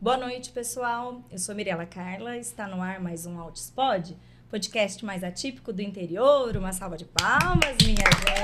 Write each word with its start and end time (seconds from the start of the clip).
Boa 0.00 0.16
noite, 0.16 0.52
pessoal. 0.52 1.24
Eu 1.28 1.38
sou 1.38 1.56
Mirela 1.56 1.84
Carla, 1.84 2.36
está 2.36 2.68
no 2.68 2.80
ar 2.80 3.00
mais 3.00 3.26
um 3.26 3.36
Altispod, 3.36 4.16
podcast 4.48 5.04
mais 5.04 5.24
atípico 5.24 5.72
do 5.72 5.82
interior. 5.82 6.56
Uma 6.56 6.72
salva 6.72 6.96
de 6.96 7.04
palmas, 7.04 7.76
minha 7.82 7.96
gente. 7.96 8.38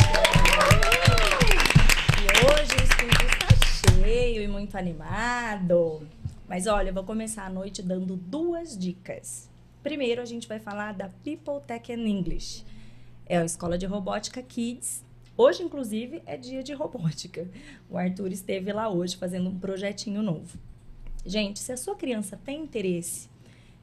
E 2.19 2.27
hoje 2.45 2.73
o 2.73 2.83
estúdio 2.83 3.29
está 3.29 4.03
cheio 4.03 4.43
e 4.43 4.49
muito 4.49 4.77
animado. 4.77 6.05
Mas 6.49 6.67
olha, 6.67 6.89
eu 6.89 6.95
vou 6.95 7.05
começar 7.05 7.47
a 7.47 7.51
noite 7.51 7.83
dando 7.83 8.17
duas 8.17 8.77
dicas. 8.77 9.49
Primeiro, 9.81 10.21
a 10.21 10.25
gente 10.25 10.49
vai 10.49 10.59
falar 10.59 10.93
da 10.93 11.09
People 11.23 11.61
Tech 11.65 11.93
and 11.93 12.05
English. 12.05 12.65
É 13.27 13.39
a 13.39 13.45
escola 13.45 13.79
de 13.79 13.87
robótica 13.87 14.43
Kids. 14.43 15.05
Hoje, 15.37 15.63
inclusive, 15.63 16.21
é 16.27 16.37
dia 16.37 16.65
de 16.65 16.73
robótica. 16.73 17.49
O 17.89 17.97
Arthur 17.97 18.33
esteve 18.33 18.73
lá 18.73 18.89
hoje 18.89 19.17
fazendo 19.17 19.51
um 19.51 19.57
projetinho 19.57 20.21
novo. 20.21 20.59
Gente, 21.25 21.59
se 21.59 21.73
a 21.73 21.77
sua 21.77 21.95
criança 21.95 22.39
tem 22.45 22.61
interesse 22.63 23.29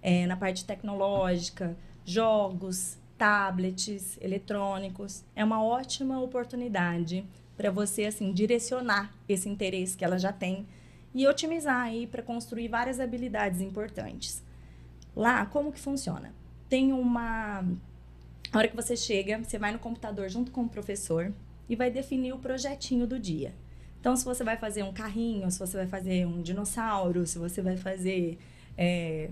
é, 0.01 0.25
na 0.27 0.37
parte 0.37 0.65
tecnológica, 0.65 1.75
jogos, 2.05 2.97
tablets, 3.17 4.17
eletrônicos, 4.21 5.23
é 5.35 5.43
uma 5.43 5.63
ótima 5.63 6.21
oportunidade 6.21 7.25
para 7.57 7.71
você 7.71 8.05
assim 8.05 8.31
direcionar 8.31 9.13
esse 9.27 9.47
interesse 9.47 9.97
que 9.97 10.05
ela 10.05 10.17
já 10.17 10.31
tem 10.31 10.67
e 11.13 11.27
otimizar 11.27 11.81
aí 11.81 12.07
para 12.07 12.23
construir 12.23 12.67
várias 12.67 12.99
habilidades 12.99 13.61
importantes. 13.61 14.43
Lá, 15.15 15.45
como 15.45 15.71
que 15.71 15.79
funciona? 15.79 16.33
Tem 16.69 16.93
uma 16.93 17.63
a 18.51 18.57
hora 18.57 18.67
que 18.67 18.75
você 18.75 18.97
chega, 18.97 19.37
você 19.37 19.57
vai 19.57 19.71
no 19.71 19.79
computador 19.79 20.29
junto 20.29 20.51
com 20.51 20.63
o 20.63 20.69
professor 20.69 21.33
e 21.69 21.75
vai 21.75 21.89
definir 21.89 22.33
o 22.33 22.39
projetinho 22.39 23.07
do 23.07 23.17
dia. 23.17 23.53
Então, 24.01 24.15
se 24.15 24.25
você 24.25 24.43
vai 24.43 24.57
fazer 24.57 24.81
um 24.81 24.91
carrinho, 24.91 25.49
se 25.51 25.59
você 25.59 25.77
vai 25.77 25.85
fazer 25.85 26.25
um 26.25 26.41
dinossauro, 26.41 27.23
se 27.27 27.37
você 27.37 27.61
vai 27.61 27.77
fazer, 27.77 28.39
é, 28.75 29.29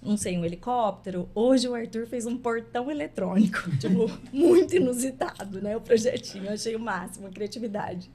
não 0.00 0.16
sei, 0.16 0.38
um 0.38 0.44
helicóptero. 0.44 1.28
Hoje 1.34 1.66
o 1.68 1.74
Arthur 1.74 2.06
fez 2.06 2.24
um 2.24 2.38
portão 2.38 2.88
eletrônico, 2.88 3.68
tipo, 3.78 4.08
muito 4.32 4.76
inusitado, 4.76 5.60
né? 5.60 5.76
O 5.76 5.80
projetinho, 5.80 6.44
eu 6.44 6.52
achei 6.52 6.76
o 6.76 6.78
máximo, 6.78 7.26
a 7.26 7.30
criatividade. 7.30 8.08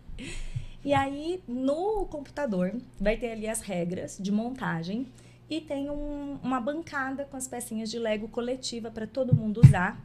E 0.86 0.94
aí, 0.94 1.44
no 1.46 2.06
computador, 2.06 2.74
vai 2.98 3.18
ter 3.18 3.32
ali 3.32 3.46
as 3.46 3.60
regras 3.60 4.18
de 4.18 4.32
montagem 4.32 5.06
e 5.50 5.60
tem 5.60 5.90
um, 5.90 6.40
uma 6.42 6.62
bancada 6.62 7.26
com 7.26 7.36
as 7.36 7.50
pecinhas 7.50 7.92
de 7.92 8.00
Lego 8.00 8.30
coletiva 8.30 8.90
para 8.90 9.06
todo 9.06 9.36
mundo 9.36 9.60
usar 9.62 10.02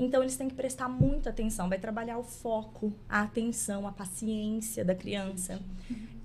então, 0.00 0.22
eles 0.22 0.34
têm 0.34 0.48
que 0.48 0.54
prestar 0.54 0.88
muita 0.88 1.28
atenção. 1.28 1.68
Vai 1.68 1.78
trabalhar 1.78 2.16
o 2.16 2.22
foco, 2.22 2.90
a 3.06 3.20
atenção, 3.20 3.86
a 3.86 3.92
paciência 3.92 4.82
da 4.82 4.94
criança. 4.94 5.60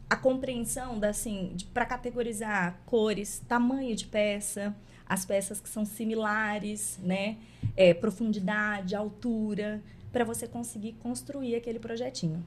A 0.09 0.15
compreensão 0.15 0.97
da, 0.97 1.09
assim, 1.09 1.57
para 1.73 1.85
categorizar 1.85 2.79
cores, 2.85 3.43
tamanho 3.49 3.93
de 3.93 4.07
peça, 4.07 4.73
as 5.05 5.25
peças 5.25 5.59
que 5.59 5.67
são 5.67 5.83
similares, 5.83 6.97
né? 7.03 7.35
É, 7.75 7.93
profundidade, 7.93 8.95
altura, 8.95 9.83
para 10.09 10.23
você 10.23 10.47
conseguir 10.47 10.93
construir 10.93 11.55
aquele 11.55 11.77
projetinho. 11.77 12.45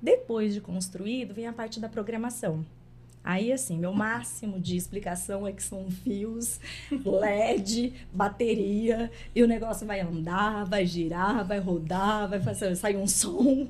Depois 0.00 0.54
de 0.54 0.60
construído, 0.60 1.34
vem 1.34 1.48
a 1.48 1.52
parte 1.52 1.80
da 1.80 1.88
programação. 1.88 2.64
Aí, 3.22 3.52
assim, 3.52 3.78
meu 3.78 3.92
máximo 3.92 4.58
de 4.58 4.76
explicação 4.76 5.46
é 5.46 5.52
que 5.52 5.62
são 5.62 5.90
fios, 5.90 6.60
LED, 6.90 7.92
bateria, 8.12 9.10
e 9.34 9.42
o 9.42 9.46
negócio 9.46 9.86
vai 9.86 10.00
andar, 10.00 10.64
vai 10.64 10.86
girar, 10.86 11.46
vai 11.46 11.58
rodar, 11.58 12.28
vai 12.28 12.40
fazer, 12.40 12.74
sair 12.74 12.96
um 12.96 13.06
som. 13.06 13.68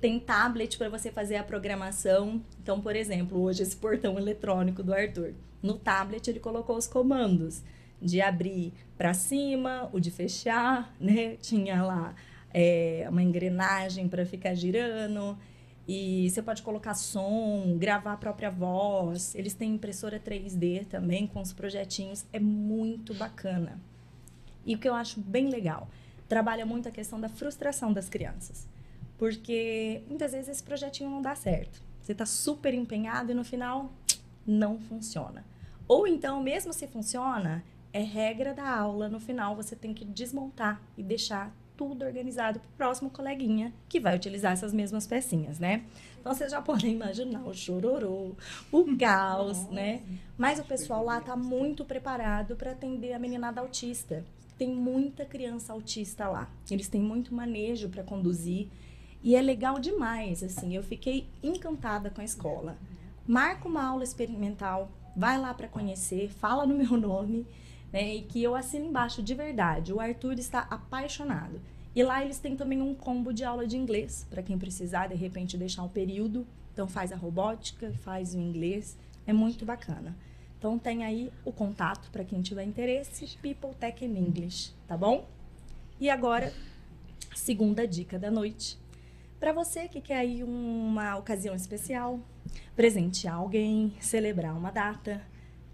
Tem 0.00 0.18
tablet 0.20 0.78
para 0.78 0.88
você 0.88 1.10
fazer 1.10 1.36
a 1.36 1.42
programação. 1.42 2.40
Então, 2.62 2.80
por 2.80 2.94
exemplo, 2.94 3.40
hoje 3.40 3.62
esse 3.62 3.76
portão 3.76 4.16
eletrônico 4.16 4.82
do 4.82 4.94
Arthur. 4.94 5.34
No 5.60 5.74
tablet 5.74 6.28
ele 6.28 6.38
colocou 6.38 6.76
os 6.76 6.86
comandos 6.86 7.62
de 8.00 8.20
abrir 8.20 8.72
para 8.96 9.12
cima, 9.12 9.88
o 9.92 9.98
de 9.98 10.10
fechar, 10.10 10.94
né? 11.00 11.36
Tinha 11.42 11.82
lá 11.82 12.14
é, 12.54 13.06
uma 13.08 13.22
engrenagem 13.22 14.08
para 14.08 14.24
ficar 14.24 14.54
girando. 14.54 15.36
E 15.88 16.28
você 16.28 16.42
pode 16.42 16.62
colocar 16.62 16.92
som, 16.92 17.78
gravar 17.78 18.12
a 18.12 18.16
própria 18.18 18.50
voz. 18.50 19.34
Eles 19.34 19.54
têm 19.54 19.74
impressora 19.74 20.20
3D 20.20 20.86
também 20.86 21.26
com 21.26 21.40
os 21.40 21.54
projetinhos. 21.54 22.26
É 22.30 22.38
muito 22.38 23.14
bacana. 23.14 23.80
E 24.66 24.74
o 24.74 24.78
que 24.78 24.86
eu 24.86 24.92
acho 24.92 25.18
bem 25.18 25.48
legal, 25.48 25.88
trabalha 26.28 26.66
muito 26.66 26.86
a 26.90 26.92
questão 26.92 27.18
da 27.18 27.30
frustração 27.30 27.90
das 27.90 28.06
crianças. 28.06 28.68
Porque 29.16 30.02
muitas 30.06 30.32
vezes 30.32 30.50
esse 30.50 30.62
projetinho 30.62 31.08
não 31.08 31.22
dá 31.22 31.34
certo. 31.34 31.80
Você 32.02 32.12
está 32.12 32.26
super 32.26 32.74
empenhado 32.74 33.32
e 33.32 33.34
no 33.34 33.42
final 33.42 33.90
não 34.46 34.78
funciona. 34.78 35.42
Ou 35.88 36.06
então, 36.06 36.42
mesmo 36.42 36.70
se 36.70 36.86
funciona, 36.86 37.64
é 37.94 38.02
regra 38.02 38.52
da 38.52 38.68
aula, 38.68 39.08
no 39.08 39.18
final 39.18 39.56
você 39.56 39.74
tem 39.74 39.94
que 39.94 40.04
desmontar 40.04 40.82
e 40.98 41.02
deixar 41.02 41.50
tudo 41.78 42.04
organizado 42.04 42.58
para 42.58 42.68
o 42.68 42.72
próximo 42.76 43.08
coleguinha 43.08 43.72
que 43.88 44.00
vai 44.00 44.16
utilizar 44.16 44.52
essas 44.52 44.74
mesmas 44.74 45.06
pecinhas, 45.06 45.60
né? 45.60 45.84
Então 46.20 46.34
vocês 46.34 46.50
já 46.50 46.60
podem 46.60 46.92
imaginar 46.92 47.46
o 47.46 47.54
chororô, 47.54 48.32
o 48.72 48.96
caos, 48.98 49.58
Nossa. 49.58 49.72
né? 49.72 50.02
Mas 50.36 50.58
o 50.58 50.64
pessoal 50.64 51.04
lá 51.04 51.18
está 51.18 51.36
muito 51.36 51.84
preparado 51.84 52.56
para 52.56 52.72
atender 52.72 53.12
a 53.12 53.18
meninada 53.18 53.60
autista. 53.60 54.24
Tem 54.58 54.74
muita 54.74 55.24
criança 55.24 55.72
autista 55.72 56.28
lá. 56.28 56.50
Eles 56.68 56.88
têm 56.88 57.00
muito 57.00 57.32
manejo 57.32 57.88
para 57.88 58.02
conduzir 58.02 58.68
e 59.22 59.36
é 59.36 59.40
legal 59.40 59.78
demais, 59.78 60.42
assim. 60.42 60.74
Eu 60.74 60.82
fiquei 60.82 61.28
encantada 61.40 62.10
com 62.10 62.20
a 62.20 62.24
escola. 62.24 62.76
Marca 63.24 63.68
uma 63.68 63.84
aula 63.84 64.02
experimental, 64.02 64.90
vai 65.16 65.38
lá 65.38 65.54
para 65.54 65.68
conhecer, 65.68 66.28
fala 66.28 66.66
no 66.66 66.74
meu 66.74 66.96
nome 66.98 67.46
né? 67.92 68.16
E 68.16 68.22
que 68.22 68.42
eu 68.42 68.54
assino 68.54 68.86
embaixo 68.86 69.22
de 69.22 69.34
verdade. 69.34 69.92
O 69.92 70.00
Arthur 70.00 70.38
está 70.38 70.60
apaixonado. 70.70 71.60
E 71.94 72.02
lá 72.02 72.22
eles 72.22 72.38
têm 72.38 72.56
também 72.56 72.80
um 72.80 72.94
combo 72.94 73.32
de 73.32 73.44
aula 73.44 73.66
de 73.66 73.76
inglês, 73.76 74.26
para 74.30 74.42
quem 74.42 74.58
precisar, 74.58 75.08
de 75.08 75.14
repente, 75.14 75.56
deixar 75.56 75.82
um 75.82 75.88
período. 75.88 76.46
Então 76.72 76.86
faz 76.86 77.12
a 77.12 77.16
robótica, 77.16 77.92
faz 78.04 78.34
o 78.34 78.38
inglês. 78.38 78.96
É 79.26 79.32
muito 79.32 79.64
bacana. 79.64 80.16
Então 80.58 80.78
tem 80.78 81.04
aí 81.04 81.32
o 81.44 81.52
contato 81.52 82.10
para 82.10 82.24
quem 82.24 82.42
tiver 82.42 82.64
interesse, 82.64 83.36
People 83.38 83.74
Tech 83.78 84.04
in 84.04 84.16
English, 84.16 84.72
tá 84.88 84.96
bom? 84.96 85.28
E 86.00 86.10
agora, 86.10 86.52
segunda 87.34 87.86
dica 87.86 88.18
da 88.18 88.30
noite. 88.30 88.76
Para 89.38 89.52
você 89.52 89.86
que 89.86 90.00
quer 90.00 90.18
aí 90.18 90.42
uma 90.42 91.16
ocasião 91.16 91.54
especial, 91.54 92.18
presentear 92.74 93.36
alguém, 93.36 93.94
celebrar 94.00 94.56
uma 94.56 94.72
data, 94.72 95.22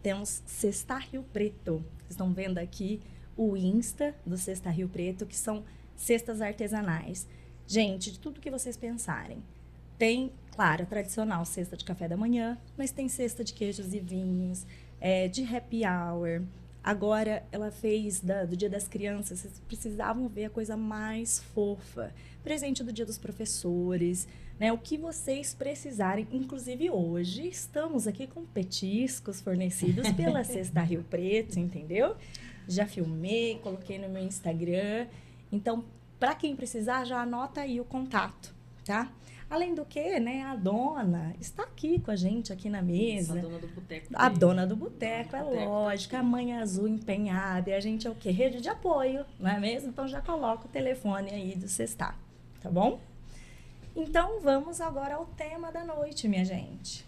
temos 0.02 0.42
Sexta 0.44 0.98
Rio 0.98 1.22
Preto. 1.32 1.82
Estão 2.14 2.32
vendo 2.32 2.58
aqui 2.58 3.00
o 3.36 3.56
Insta 3.56 4.14
do 4.24 4.38
Sexta 4.38 4.70
Rio 4.70 4.88
Preto, 4.88 5.26
que 5.26 5.36
são 5.36 5.64
cestas 5.96 6.40
artesanais. 6.40 7.26
Gente, 7.66 8.12
de 8.12 8.20
tudo 8.20 8.40
que 8.40 8.52
vocês 8.52 8.76
pensarem. 8.76 9.42
Tem, 9.98 10.32
claro, 10.52 10.84
a 10.84 10.86
tradicional 10.86 11.44
cesta 11.44 11.76
de 11.76 11.84
café 11.84 12.06
da 12.06 12.16
manhã, 12.16 12.56
mas 12.78 12.92
tem 12.92 13.08
cesta 13.08 13.42
de 13.42 13.52
queijos 13.52 13.92
e 13.92 13.98
vinhos, 13.98 14.64
é, 15.00 15.26
de 15.26 15.42
happy 15.42 15.82
hour. 15.84 16.42
Agora, 16.84 17.44
ela 17.50 17.72
fez 17.72 18.20
da, 18.20 18.44
do 18.44 18.56
Dia 18.56 18.70
das 18.70 18.86
Crianças, 18.86 19.40
vocês 19.40 19.60
precisavam 19.66 20.28
ver 20.28 20.44
a 20.44 20.50
coisa 20.50 20.76
mais 20.76 21.40
fofa. 21.40 22.14
Presente 22.44 22.84
do 22.84 22.92
Dia 22.92 23.06
dos 23.06 23.18
Professores, 23.18 24.28
né? 24.58 24.72
O 24.72 24.78
que 24.78 24.96
vocês 24.96 25.54
precisarem. 25.54 26.26
Inclusive, 26.30 26.90
hoje 26.90 27.48
estamos 27.48 28.06
aqui 28.06 28.26
com 28.26 28.44
petiscos 28.44 29.40
fornecidos 29.40 30.10
pela 30.12 30.42
Cesta 30.44 30.82
Rio 30.82 31.04
Preto, 31.04 31.58
entendeu? 31.58 32.16
Já 32.68 32.86
filmei, 32.86 33.58
coloquei 33.62 33.98
no 33.98 34.08
meu 34.08 34.22
Instagram. 34.22 35.06
Então, 35.50 35.84
para 36.18 36.34
quem 36.34 36.56
precisar, 36.56 37.04
já 37.04 37.20
anota 37.20 37.60
aí 37.60 37.80
o 37.80 37.84
contato, 37.84 38.54
tá? 38.84 39.12
Além 39.50 39.74
do 39.74 39.84
que, 39.84 40.18
né, 40.18 40.42
a 40.42 40.56
dona 40.56 41.34
está 41.38 41.64
aqui 41.64 42.00
com 42.00 42.10
a 42.10 42.16
gente 42.16 42.52
aqui 42.52 42.70
na 42.70 42.80
mesa. 42.80 43.38
A 43.38 43.42
dona 43.42 43.58
do 43.58 43.68
boteco. 43.68 44.06
A 44.14 44.28
dona 44.28 44.66
do 44.66 44.74
boteco, 44.76 45.36
é 45.36 45.42
lógico. 45.42 46.16
A 46.16 46.22
mãe 46.22 46.54
azul 46.54 46.88
empenhada. 46.88 47.70
E 47.70 47.74
a 47.74 47.80
gente 47.80 48.06
é 48.06 48.10
o 48.10 48.14
quê? 48.14 48.30
Rede 48.30 48.60
de 48.60 48.68
apoio, 48.68 49.24
não 49.38 49.50
é 49.50 49.60
mesmo? 49.60 49.90
Então 49.90 50.08
já 50.08 50.20
coloca 50.20 50.66
o 50.66 50.68
telefone 50.68 51.30
aí 51.30 51.54
do 51.54 51.68
Sextar, 51.68 52.18
tá 52.60 52.70
bom? 52.70 52.98
Então 53.96 54.40
vamos 54.40 54.80
agora 54.80 55.14
ao 55.14 55.26
tema 55.26 55.70
da 55.70 55.84
noite, 55.84 56.26
minha 56.28 56.44
gente. 56.44 57.06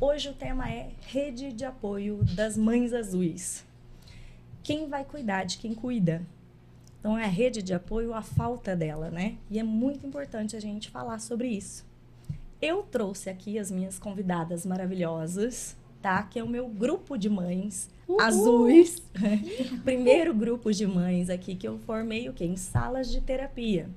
Hoje 0.00 0.28
o 0.28 0.32
tema 0.32 0.68
é 0.70 0.90
Rede 1.02 1.52
de 1.52 1.64
Apoio 1.64 2.20
das 2.34 2.56
Mães 2.56 2.92
Azuis. 2.92 3.64
Quem 4.62 4.88
vai 4.88 5.04
cuidar 5.04 5.44
de 5.44 5.58
quem 5.58 5.74
cuida? 5.74 6.22
Então 6.98 7.16
é 7.16 7.24
a 7.24 7.28
rede 7.28 7.62
de 7.62 7.72
apoio, 7.72 8.12
a 8.12 8.22
falta 8.22 8.74
dela, 8.74 9.10
né? 9.10 9.36
E 9.48 9.58
é 9.60 9.62
muito 9.62 10.04
importante 10.04 10.56
a 10.56 10.60
gente 10.60 10.90
falar 10.90 11.20
sobre 11.20 11.46
isso. 11.48 11.84
Eu 12.60 12.82
trouxe 12.82 13.30
aqui 13.30 13.58
as 13.58 13.70
minhas 13.70 13.96
convidadas 13.98 14.66
maravilhosas, 14.66 15.76
tá? 16.02 16.20
Que 16.24 16.40
é 16.40 16.42
o 16.42 16.48
meu 16.48 16.66
grupo 16.66 17.16
de 17.16 17.28
mães 17.28 17.88
Uhul. 18.08 18.20
azuis. 18.20 19.00
Primeiro 19.84 20.34
grupo 20.34 20.72
de 20.72 20.84
mães 20.86 21.30
aqui 21.30 21.54
que 21.54 21.68
eu 21.68 21.78
formei 21.78 22.28
o 22.28 22.32
quê? 22.32 22.44
Em 22.44 22.56
salas 22.56 23.08
de 23.08 23.20
terapia. 23.20 23.88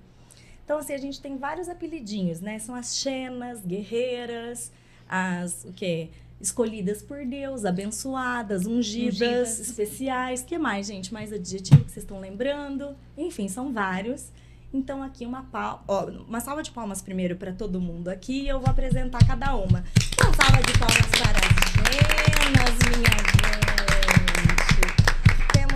Então, 0.70 0.78
assim, 0.78 0.94
a 0.94 1.00
gente 1.00 1.20
tem 1.20 1.36
vários 1.36 1.68
apelidinhos, 1.68 2.42
né? 2.42 2.60
São 2.60 2.76
as 2.76 2.96
xenas, 2.96 3.66
guerreiras, 3.66 4.72
as 5.10 5.64
o 5.64 5.74
quê? 5.74 6.10
escolhidas 6.40 7.02
por 7.02 7.26
Deus, 7.26 7.66
abençoadas, 7.66 8.68
ungidas, 8.68 9.20
Ungidas. 9.20 9.60
especiais. 9.60 10.44
que 10.44 10.60
mais, 10.60 10.86
gente? 10.86 11.12
Mais 11.12 11.34
adjetivo 11.34 11.84
que 11.84 11.92
vocês 11.92 12.04
estão 12.04 12.20
lembrando? 12.20 12.96
Enfim, 13.18 13.48
são 13.48 13.74
vários. 13.74 14.28
Então, 14.72 15.02
aqui 15.02 15.26
uma, 15.26 15.42
pal 15.42 15.84
ó, 15.88 16.06
uma 16.06 16.40
salva 16.40 16.62
de 16.62 16.70
palmas 16.70 17.02
primeiro 17.02 17.36
para 17.36 17.52
todo 17.52 17.82
mundo 17.82 18.08
aqui. 18.08 18.48
Eu 18.48 18.60
vou 18.60 18.70
apresentar 18.70 19.26
cada 19.26 19.56
uma. 19.56 19.84
Uma 20.22 20.34
salva 20.36 20.62
de 20.62 20.78
palmas 20.78 21.10
para 21.18 21.40
as 21.48 21.80
gemas, 21.82 22.96
minha 22.96 23.60
gente. 23.60 23.69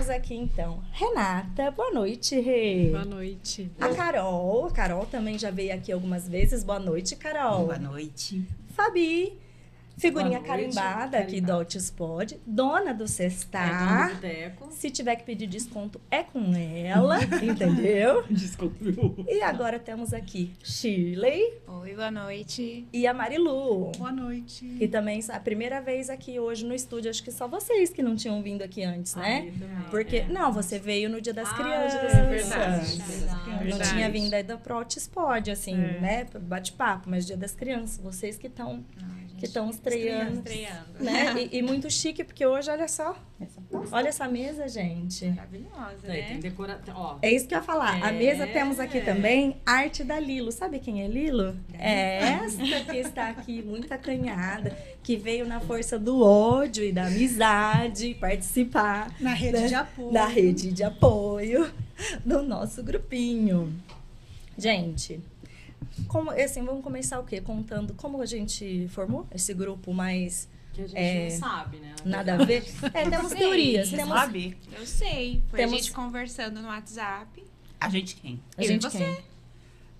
Temos 0.04 0.10
aqui, 0.10 0.34
então, 0.34 0.82
Renata. 0.92 1.70
Boa 1.70 1.90
noite, 1.90 2.38
Rê. 2.38 2.90
Boa 2.90 3.06
noite. 3.06 3.70
A 3.80 3.88
Carol. 3.88 4.66
A 4.66 4.70
Carol 4.70 5.06
também 5.06 5.38
já 5.38 5.50
veio 5.50 5.74
aqui 5.74 5.90
algumas 5.90 6.28
vezes. 6.28 6.62
Boa 6.62 6.78
noite, 6.78 7.16
Carol. 7.16 7.64
Boa 7.64 7.78
noite. 7.78 8.46
Fabi. 8.74 9.32
Figurinha 9.96 10.38
noite, 10.38 10.46
carimbada 10.46 11.18
aqui 11.18 11.26
do 11.40 11.46
carimbada. 11.46 11.54
Altispod. 11.54 12.40
Dona 12.46 12.92
do 12.92 13.04
É 13.04 13.06
Cestar. 13.06 14.20
dono 14.20 14.66
do. 14.68 14.72
Se 14.74 14.90
tiver 14.90 15.16
que 15.16 15.24
pedir 15.24 15.46
desconto, 15.46 16.00
é 16.10 16.22
com 16.22 16.52
ela, 16.54 17.18
entendeu? 17.42 18.24
Desculpa. 18.28 18.76
E 19.28 19.40
agora 19.40 19.78
temos 19.78 20.12
aqui 20.12 20.52
Shirley 20.62 21.58
Oi, 21.66 21.94
boa 21.94 22.10
noite. 22.10 22.86
e 22.92 23.06
a 23.06 23.14
Marilu. 23.14 23.92
Boa 23.96 24.10
noite. 24.12 24.66
Que 24.78 24.88
também 24.88 25.20
é 25.28 25.32
a 25.34 25.40
primeira 25.40 25.80
vez 25.80 26.10
aqui 26.10 26.38
hoje 26.40 26.64
no 26.66 26.74
estúdio. 26.74 27.10
Acho 27.10 27.22
que 27.22 27.30
só 27.30 27.46
vocês 27.46 27.90
que 27.90 28.02
não 28.02 28.16
tinham 28.16 28.42
vindo 28.42 28.62
aqui 28.62 28.82
antes, 28.82 29.14
né? 29.14 29.42
Aí 29.44 29.52
também, 29.52 29.76
Porque, 29.90 30.16
é. 30.16 30.26
não, 30.28 30.52
você 30.52 30.78
veio 30.78 31.08
no 31.08 31.20
Dia 31.20 31.32
das 31.32 31.48
Ah, 31.50 31.54
Crianças. 31.54 32.02
Das- 32.02 32.28
verdade. 32.28 32.98
Não 33.50 33.58
Verdade. 33.58 33.90
tinha 33.90 34.10
vindo 34.10 34.34
ainda 34.34 34.58
pro 34.58 34.74
Altispod, 34.76 35.50
assim, 35.50 35.74
É. 35.74 36.00
né? 36.00 36.26
Bate-papo, 36.40 37.08
mas 37.08 37.24
Dia 37.26 37.36
das 37.36 37.52
Crianças. 37.54 37.98
Vocês 38.02 38.36
que 38.36 38.46
estão 38.48 38.84
que 39.44 39.48
estão 39.48 39.70
estreando. 39.70 40.38
Estreando. 40.38 40.84
Né? 41.00 41.48
E, 41.52 41.58
e 41.58 41.62
muito 41.62 41.90
chique, 41.90 42.22
porque 42.24 42.44
hoje, 42.46 42.70
olha 42.70 42.88
só. 42.88 43.16
Olha 43.92 44.08
essa 44.08 44.26
mesa, 44.28 44.68
gente. 44.68 45.26
Maravilhosa, 45.26 46.06
né? 46.06 46.22
tem 46.22 46.40
decoração. 46.40 46.94
Ó, 46.96 47.18
É 47.20 47.30
isso 47.32 47.46
que 47.46 47.54
eu 47.54 47.58
ia 47.58 47.64
falar. 47.64 48.02
A 48.02 48.10
É. 48.12 48.12
mesa 48.18 48.46
temos 48.46 48.78
aqui 48.80 49.00
também 49.00 49.56
arte 49.66 50.02
da 50.04 50.18
Lilo. 50.18 50.50
Sabe 50.52 50.78
quem 50.78 51.02
é 51.02 51.08
Lilo? 51.08 51.56
É 51.78 52.18
esta 52.44 52.62
que 52.90 52.96
está 52.98 53.28
aqui, 53.30 53.62
muito 53.62 53.92
acanhada, 53.92 54.76
que 55.02 55.16
veio 55.16 55.46
na 55.46 55.60
força 55.60 55.98
do 55.98 56.22
ódio 56.22 56.84
e 56.84 56.92
da 56.92 57.06
amizade 57.06 58.14
participar 58.14 59.12
Na 59.20 59.34
rede 59.34 59.58
né, 59.60 59.66
de 59.66 59.74
apoio. 59.74 60.12
da 60.12 60.26
rede 60.26 60.72
de 60.72 60.82
apoio 60.84 61.70
do 62.24 62.42
nosso 62.42 62.82
grupinho. 62.82 63.72
Gente, 64.56 65.20
como, 66.08 66.30
assim, 66.30 66.64
vamos 66.64 66.82
começar 66.82 67.18
o 67.20 67.24
quê? 67.24 67.40
Contando 67.40 67.94
como 67.94 68.20
a 68.20 68.26
gente 68.26 68.86
formou 68.88 69.26
esse 69.34 69.52
grupo 69.54 69.92
mais 69.94 70.48
que 70.72 70.82
a 70.82 70.86
gente 70.88 70.98
É, 70.98 71.28
não 71.30 71.38
sabe, 71.38 71.76
né? 71.78 71.94
nada 72.04 72.34
a 72.34 72.44
ver? 72.44 72.64
É, 72.92 73.08
temos 73.08 73.28
Sei. 73.28 73.38
teorias. 73.38 73.88
Você 73.88 73.96
Temos, 73.96 74.12
sabe? 74.18 74.56
Eu 74.72 74.86
sei. 74.86 75.42
Foi 75.48 75.58
Temos- 75.58 75.74
a 75.74 75.76
gente 75.76 75.92
conversando 75.92 76.60
no 76.60 76.68
WhatsApp. 76.68 77.44
A 77.80 77.88
gente 77.88 78.16
quem? 78.16 78.40
a 78.56 78.62
eu 78.62 78.64
e 78.64 78.68
gente 78.68 78.82
você. 78.82 78.98
quem? 78.98 79.18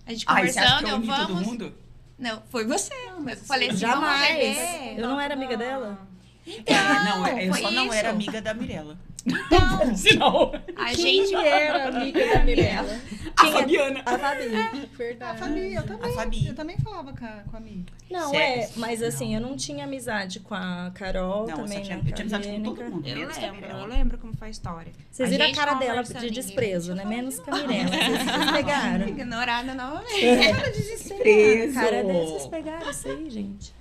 A 0.07 0.11
gente 0.13 0.25
você 0.25 0.31
acha 0.31 0.37
conversando, 0.37 0.79
que 0.79 0.91
eu 0.91 1.01
vamos. 1.01 1.47
mundo? 1.47 1.75
Não, 2.19 2.43
foi 2.51 2.65
você. 2.65 2.93
eu 2.95 3.37
falei 3.39 3.69
assim, 3.71 3.79
Jamais. 3.79 4.59
Eu 4.99 5.09
não 5.09 5.21
era 5.21 5.35
amiga 5.35 5.57
dela? 5.57 5.99
Então, 6.47 7.05
não, 7.05 7.27
eu 7.27 7.53
foi 7.53 7.63
só 7.63 7.71
não 7.71 7.85
isso. 7.87 7.95
era 7.95 8.11
amiga 8.11 8.43
da 8.43 8.53
Mirella. 8.55 8.99
Então, 9.27 9.95
Senão, 9.97 10.53
a 10.77 10.85
Quem 10.95 10.97
gente 11.27 11.35
era 11.35 11.89
amiga 11.89 12.35
da 12.35 12.45
Mirella? 12.45 13.01
a 13.35 13.41
Quem 13.41 13.49
é- 13.51 13.53
Fabiana. 13.53 14.03
A 14.05 14.19
Fabi. 14.19 14.55
A 14.55 14.97
Verdade. 14.97 15.39
Fabi, 15.39 15.75
eu 15.75 15.83
também. 15.87 16.11
A 16.11 16.15
Fabi. 16.15 16.47
Eu 16.49 16.55
também 16.55 16.77
falava 16.79 17.13
com 17.15 17.25
a, 17.25 17.29
com 17.51 17.57
a 17.57 17.61
Mi. 17.61 17.87
Não, 18.11 18.31
Sério? 18.31 18.63
é, 18.65 18.71
mas 18.77 19.03
assim, 19.03 19.35
Não. 19.35 19.43
eu 19.43 19.49
não 19.49 19.57
tinha 19.57 19.85
amizade 19.85 20.41
com 20.41 20.55
a 20.55 20.91
Carol 20.95 21.45
Não, 21.47 21.51
eu 21.51 21.57
também, 21.57 21.79
só 21.79 21.85
tinha, 21.85 21.97
não. 21.97 22.05
eu 22.07 22.13
tinha 22.15 22.21
amizade 22.37 22.49
com 22.49 22.63
todo 22.63 22.85
mundo. 22.85 23.09
Eu 23.09 23.29
a 23.31 23.33
lembro, 23.33 23.67
eu 23.67 23.87
lembro 23.87 24.19
como 24.19 24.37
foi 24.37 24.49
a 24.49 24.51
história. 24.51 24.93
Vocês 25.11 25.27
A 25.29 25.33
viram 25.33 25.47
a 25.47 25.55
cara 25.55 25.75
dela 25.75 26.03
de 26.03 26.13
ninguém 26.15 26.31
desprezo, 26.31 26.95
né? 26.95 27.03
eu 27.05 27.09
Menos 27.09 27.41
com 27.41 27.51
a 27.55 27.57
Mirella. 27.57 27.89
Vocês, 27.97 28.51
pegaram. 28.53 29.09
Ignorada 29.09 29.75
novamente. 29.75 30.25
É. 30.25 30.71
Desprezo. 30.71 31.75
Cara 31.75 32.05
dela, 32.05 32.27
vocês 32.27 32.47
pegaram 32.47 32.91
isso 32.91 33.09
aí, 33.09 33.31
gente. 33.31 33.75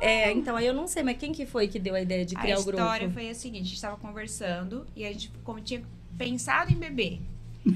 É, 0.00 0.30
então, 0.32 0.56
aí 0.56 0.66
eu 0.66 0.74
não 0.74 0.86
sei, 0.86 1.02
mas 1.02 1.16
quem 1.18 1.32
que 1.32 1.44
foi 1.46 1.68
que 1.68 1.78
deu 1.78 1.94
a 1.94 2.00
ideia 2.00 2.24
de 2.24 2.34
criar 2.34 2.56
a 2.56 2.60
o 2.60 2.64
grupo? 2.64 2.78
história 2.80 3.10
foi 3.10 3.30
a 3.30 3.34
seguinte, 3.34 3.62
a 3.62 3.68
gente 3.68 3.80
tava 3.80 3.96
conversando 3.96 4.86
e 4.96 5.04
a 5.04 5.12
gente 5.12 5.30
como 5.44 5.60
tinha 5.60 5.82
pensado 6.16 6.70
em 6.72 6.76
beber. 6.76 7.20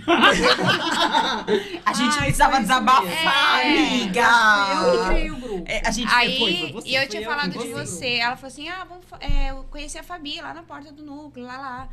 A 1.85 1.93
gente 1.93 2.15
Ai, 2.15 2.25
precisava 2.25 2.59
desabafar. 2.61 3.61
É. 3.61 3.67
amiga. 3.79 4.29
Eu 4.83 4.99
que 4.99 5.07
criei 5.09 5.31
o 5.31 5.37
grupo. 5.37 5.65
É, 5.67 5.87
a 5.87 5.91
gente 5.91 6.11
Aí, 6.13 6.39
foi, 6.39 6.57
foi 6.57 6.73
você. 6.73 6.89
e 6.89 6.95
eu 6.95 7.01
foi 7.03 7.09
tinha 7.11 7.23
foi 7.23 7.31
falado 7.35 7.51
de 7.53 7.59
você. 7.59 7.75
você. 7.87 8.15
Ela 8.17 8.37
falou 8.37 8.49
assim: 8.49 8.69
ah, 8.69 8.85
vamos 8.85 9.05
é, 9.21 9.51
eu 9.51 9.65
conheci 9.65 9.99
a 9.99 10.03
Fabi 10.03 10.41
lá 10.41 10.55
na 10.55 10.63
porta 10.63 10.91
do 10.91 11.03
núcleo, 11.03 11.45
lá 11.45 11.59
lá. 11.59 11.89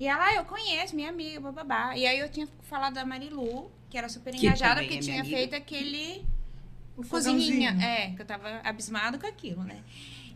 E 0.00 0.06
ela, 0.08 0.24
ah, 0.26 0.34
eu 0.34 0.44
conheço, 0.44 0.96
minha 0.96 1.10
amiga, 1.10 1.40
bababá. 1.40 1.96
E 1.96 2.06
aí 2.06 2.18
eu 2.18 2.28
tinha 2.30 2.48
falado 2.62 2.94
da 2.94 3.04
Marilu, 3.04 3.70
que 3.88 3.96
era 3.96 4.08
super 4.08 4.32
Que 4.34 4.46
engajada, 4.46 4.82
é 4.82 4.86
minha 4.88 5.00
tinha 5.00 5.20
amiga. 5.20 5.36
feito 5.36 5.54
aquele 5.54 6.24
O 6.96 7.04
cozinhinha. 7.04 7.70
fogãozinho. 7.72 7.90
É, 7.90 8.10
que 8.14 8.22
eu 8.22 8.26
tava 8.26 8.60
abismado 8.64 9.18
com 9.18 9.26
aquilo, 9.26 9.62
né? 9.64 9.76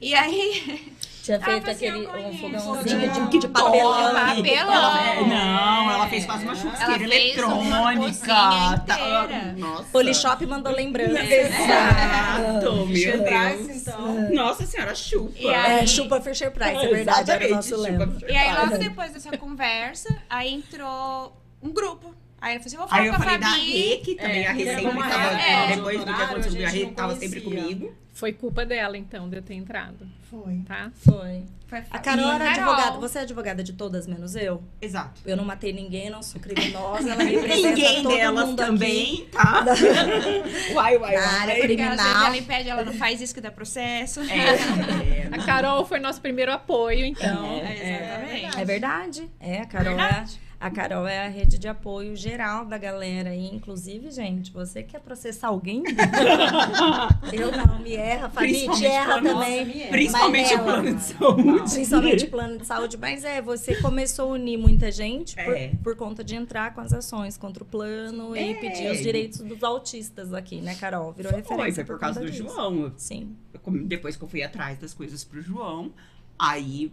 E 0.01 0.15
aí, 0.15 0.93
Tinha 1.25 1.41
feito 1.41 1.69
aquele 1.71 2.07
um 2.07 2.39
fogãozinho 2.39 3.11
de, 3.13 3.27
Que 3.29 3.39
de 3.41 3.49
papelão. 3.49 4.15
papelão. 4.15 4.47
Ela, 4.47 5.11
é, 5.11 5.21
não, 5.27 5.91
ela 5.91 6.09
fez 6.09 6.25
quase 6.25 6.45
uma 6.45 6.53
Ela 6.53 6.61
churrasqueira 6.63 7.09
fez 7.09 7.39
uma 7.45 7.93
eletrônica. 7.93 8.03
cozinha 8.07 8.79
Tá- 8.87 8.95
inteira. 9.27 9.53
Nossa. 9.59 9.85
Polishop 9.91 10.47
mandou 10.47 10.73
lembrança. 10.73 11.19
Exato, 11.35 12.87
meu 12.87 13.19
Deus. 13.25 13.77
então. 13.77 14.31
Nossa 14.33 14.65
senhora, 14.67 14.95
chupa. 14.95 15.33
E 15.39 15.49
aí- 15.53 15.83
É, 15.83 15.87
chupa 15.87 16.21
Fisher 16.21 16.51
Price, 16.53 16.77
é 16.77 16.89
verdade, 16.89 17.31
era 17.31 17.47
o 17.47 17.51
nosso 17.57 17.77
lema. 17.77 18.07
chupa 18.07 18.27
E 18.33 18.37
aí, 18.37 18.55
logo 18.55 18.67
Price. 18.69 18.79
depois 18.89 19.13
dessa 19.13 19.37
conversa, 19.37 20.17
aí 20.31 20.55
entrou 20.55 21.37
um 21.63 21.71
grupo. 21.73 22.15
Aí 22.41 22.55
eu 22.57 22.61
falei 22.61 22.67
assim, 22.67 22.77
vou 22.77 22.89
falar 22.89 23.01
Aí 23.03 23.07
eu 23.09 23.15
com 23.15 23.21
a 23.21 23.25
falei 23.25 23.39
da. 23.39 23.49
Rê, 23.49 23.97
que 24.05 24.15
também 24.15 24.45
É, 24.45 24.47
a 24.49 24.53
Rê 24.53 24.65
que 24.65 24.71
sempre 24.71 24.99
tava. 25.09 25.41
É 25.41 25.77
depois 25.77 25.99
do 25.99 26.05
que 26.05 26.11
horário, 26.11 26.25
aconteceu 26.27 26.53
a 26.53 26.55
com 26.55 26.67
a 26.67 26.71
gente 26.71 26.79
Rê, 26.79 26.85
não 26.87 26.95
tava 26.95 27.17
sempre 27.17 27.41
conhecia. 27.41 27.63
comigo. 27.75 27.95
Foi 28.13 28.33
culpa 28.33 28.67
dela, 28.67 28.97
então, 28.99 29.29
de 29.29 29.37
eu 29.37 29.43
ter 29.43 29.55
entrado, 29.55 30.05
Foi. 30.29 30.61
tá? 30.67 30.91
Foi. 31.05 31.45
Foi 31.69 31.79
A 31.91 31.99
Carol 32.01 32.27
E 32.27 32.35
era 32.35 32.53
Carol. 32.53 32.73
advogada. 32.73 32.99
Você 32.99 33.19
é 33.19 33.23
advogada 33.23 33.63
de 33.63 33.73
todas, 33.75 34.09
menos 34.09 34.35
eu? 34.35 34.61
Exato. 34.83 35.21
Eu 35.25 35.37
não 35.37 35.45
matei 35.45 35.73
ninguém, 35.73 36.11
não 36.11 36.21
sou 36.23 36.41
criminosa. 36.41 37.11
Ela 37.13 37.23
representa 37.23 37.69
Ninguém 37.69 38.03
todo 38.03 38.17
delas 38.17 38.47
mundo 38.49 38.57
também, 38.57 39.27
tá? 39.31 39.65
uai, 40.75 40.97
uai, 40.97 41.15
área 41.17 41.55
uai. 41.55 41.61
Porque 41.69 41.81
às 41.83 41.89
vezes 41.91 41.97
criminal. 42.03 42.27
ela 42.27 42.37
impede, 42.37 42.69
ela 42.69 42.85
não 42.85 42.93
faz 42.95 43.21
isso 43.21 43.33
que 43.35 43.41
dá 43.41 43.51
processo. 43.53 44.21
É, 44.23 45.29
A 45.31 45.45
Carol 45.45 45.85
foi 45.85 46.01
nosso 46.01 46.21
primeiro 46.21 46.51
apoio, 46.53 47.05
então. 47.05 47.47
É, 47.47 48.19
exatamente. 48.27 48.61
É 48.61 48.65
verdade. 48.65 49.31
É, 49.39 49.61
a 49.61 49.67
Carol 49.67 49.97
Verdade. 49.97 50.41
é. 50.45 50.48
A 50.61 50.71
Carol 50.73 51.07
é 51.07 51.25
a 51.25 51.29
rede 51.29 51.57
de 51.57 51.69
apoio 51.69 52.17
geral 52.17 52.65
da 52.65 52.77
galera. 52.77 53.33
E, 53.33 53.47
inclusive, 53.55 54.11
gente, 54.11 54.51
você 54.53 54.83
quer 54.83 55.01
processar 55.01 55.49
alguém? 55.49 55.85
eu 57.33 57.53
não, 57.53 57.79
me 57.79 57.95
erra. 57.95 58.29
Fabi, 58.29 58.69
te 58.71 58.85
erra 58.85 59.23
também. 59.23 59.87
Principalmente 59.89 60.55
o 60.55 60.65
plano 60.65 60.95
de 60.95 61.03
saúde. 61.05 61.61
Principalmente 61.71 62.27
plano 62.27 62.59
de 62.59 62.67
saúde. 62.67 62.97
Mas 62.97 63.23
é, 63.23 63.41
você 63.41 63.77
começou 63.81 64.31
a 64.31 64.35
unir 64.35 64.57
muita 64.59 64.91
gente 64.91 65.37
por, 65.37 65.57
É. 65.57 65.69
por 65.83 65.95
conta 65.95 66.25
de 66.25 66.35
entrar 66.35 66.75
com 66.75 66.81
as 66.81 66.93
ações 66.93 67.37
contra 67.37 67.63
o 67.63 67.67
plano 67.67 68.37
e 68.37 68.51
É. 68.51 68.55
pedir 68.55 68.91
os 68.91 68.99
direitos 69.01 69.39
dos 69.39 69.63
autistas 69.63 70.35
aqui, 70.35 70.61
né, 70.61 70.75
Carol? 70.75 71.13
Virou 71.13 71.31
Foi, 71.31 71.41
referência 71.41 71.87
foi 71.87 71.95
por 71.95 72.01
causa 72.01 72.19
do 72.21 72.29
disso. 72.29 72.43
João. 72.49 72.93
Sim. 72.97 73.37
eu 73.55 73.61
Depois 73.85 74.17
que 74.17 74.25
eu 74.25 74.29
fui 74.29 74.43
atrás 74.43 74.77
das 74.79 74.93
coisas 74.93 75.23
pro 75.23 75.41
João, 75.41 75.93
aí 76.37 76.93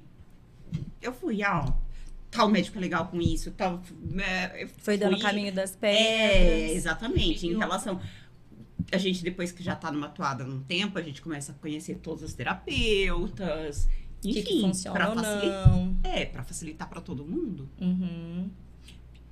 eu 1.02 1.12
fui, 1.14 1.42
ó, 1.44 1.66
tal 2.36 2.50
médico 2.50 2.78
é 2.78 2.82
legal 2.82 3.08
com 3.08 3.22
isso, 3.22 3.52
tal. 3.52 3.82
é, 4.20 4.68
Foi 4.80 4.98
dando 4.98 5.16
o 5.16 5.20
caminho 5.20 5.54
das 5.54 5.74
É, 5.74 5.78
pedras. 5.78 6.72
exatamente. 6.78 7.48
Em 7.48 7.58
relação. 7.58 8.00
A 8.92 8.98
gente, 8.98 9.24
depois 9.24 9.52
que 9.52 9.64
já 9.64 9.76
tá 9.76 9.92
numa 9.92 10.06
atuada 10.08 10.44
num 10.44 10.60
tempo, 10.62 11.00
a 11.00 11.02
gente 11.02 11.22
começa 11.22 11.52
a 11.52 11.56
conhecer 11.56 11.96
todas 11.96 12.24
as 12.24 12.34
terapeutas. 12.34 13.88
Enfim, 14.24 14.42
que, 14.42 14.44
que 14.44 14.62
funciona 14.62 15.10
ou 15.10 15.16
facilitar. 15.16 15.70
não. 15.70 15.98
É, 16.04 16.26
pra 16.26 16.44
facilitar 16.44 16.90
pra 16.90 17.02
todo 17.02 17.24
mundo. 17.26 17.70
Uhum. 17.80 18.50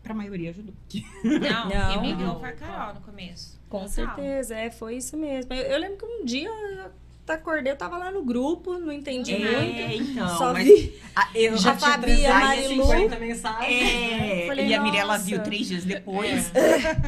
Pra 0.01 0.13
maioria 0.13 0.50
ajudou. 0.50 0.74
Não, 1.24 1.69
Não. 1.69 1.93
quem 1.93 2.01
migrou 2.15 2.39
foi 2.39 2.50
a 2.50 2.53
Carol 2.53 2.95
no 2.95 3.01
começo. 3.01 3.57
Com 3.69 3.86
Total. 3.86 3.89
certeza, 3.89 4.55
é, 4.55 4.69
foi 4.69 4.98
isso 4.98 5.15
mesmo. 5.15 5.53
Eu, 5.53 5.63
eu 5.63 5.79
lembro 5.79 5.98
que 5.98 6.05
um 6.05 6.25
dia 6.25 6.91
acordei, 7.31 7.71
eu 7.71 7.77
tava 7.77 7.97
lá 7.97 8.11
no 8.11 8.23
grupo, 8.23 8.77
não 8.77 8.91
entendi 8.91 9.33
muito. 9.33 9.47
É, 9.47 9.95
então. 9.95 10.37
Só 10.37 10.51
mas 10.53 10.65
vi. 10.65 10.93
a, 11.15 11.29
eu, 11.33 11.55
Já 11.57 11.71
a 11.71 11.75
tinha 11.77 11.91
Fabi, 11.91 12.11
Fabi, 12.11 12.25
a 12.25 12.35
a 12.35 12.39
Marilu. 12.39 12.85
50 12.85 13.19
mensagens. 13.19 13.71
É, 13.83 14.45
Falei, 14.47 14.67
e 14.67 14.73
a 14.73 14.81
Mirella 14.81 15.17
viu 15.17 15.41
três 15.41 15.67
dias 15.67 15.83
depois. 15.85 16.51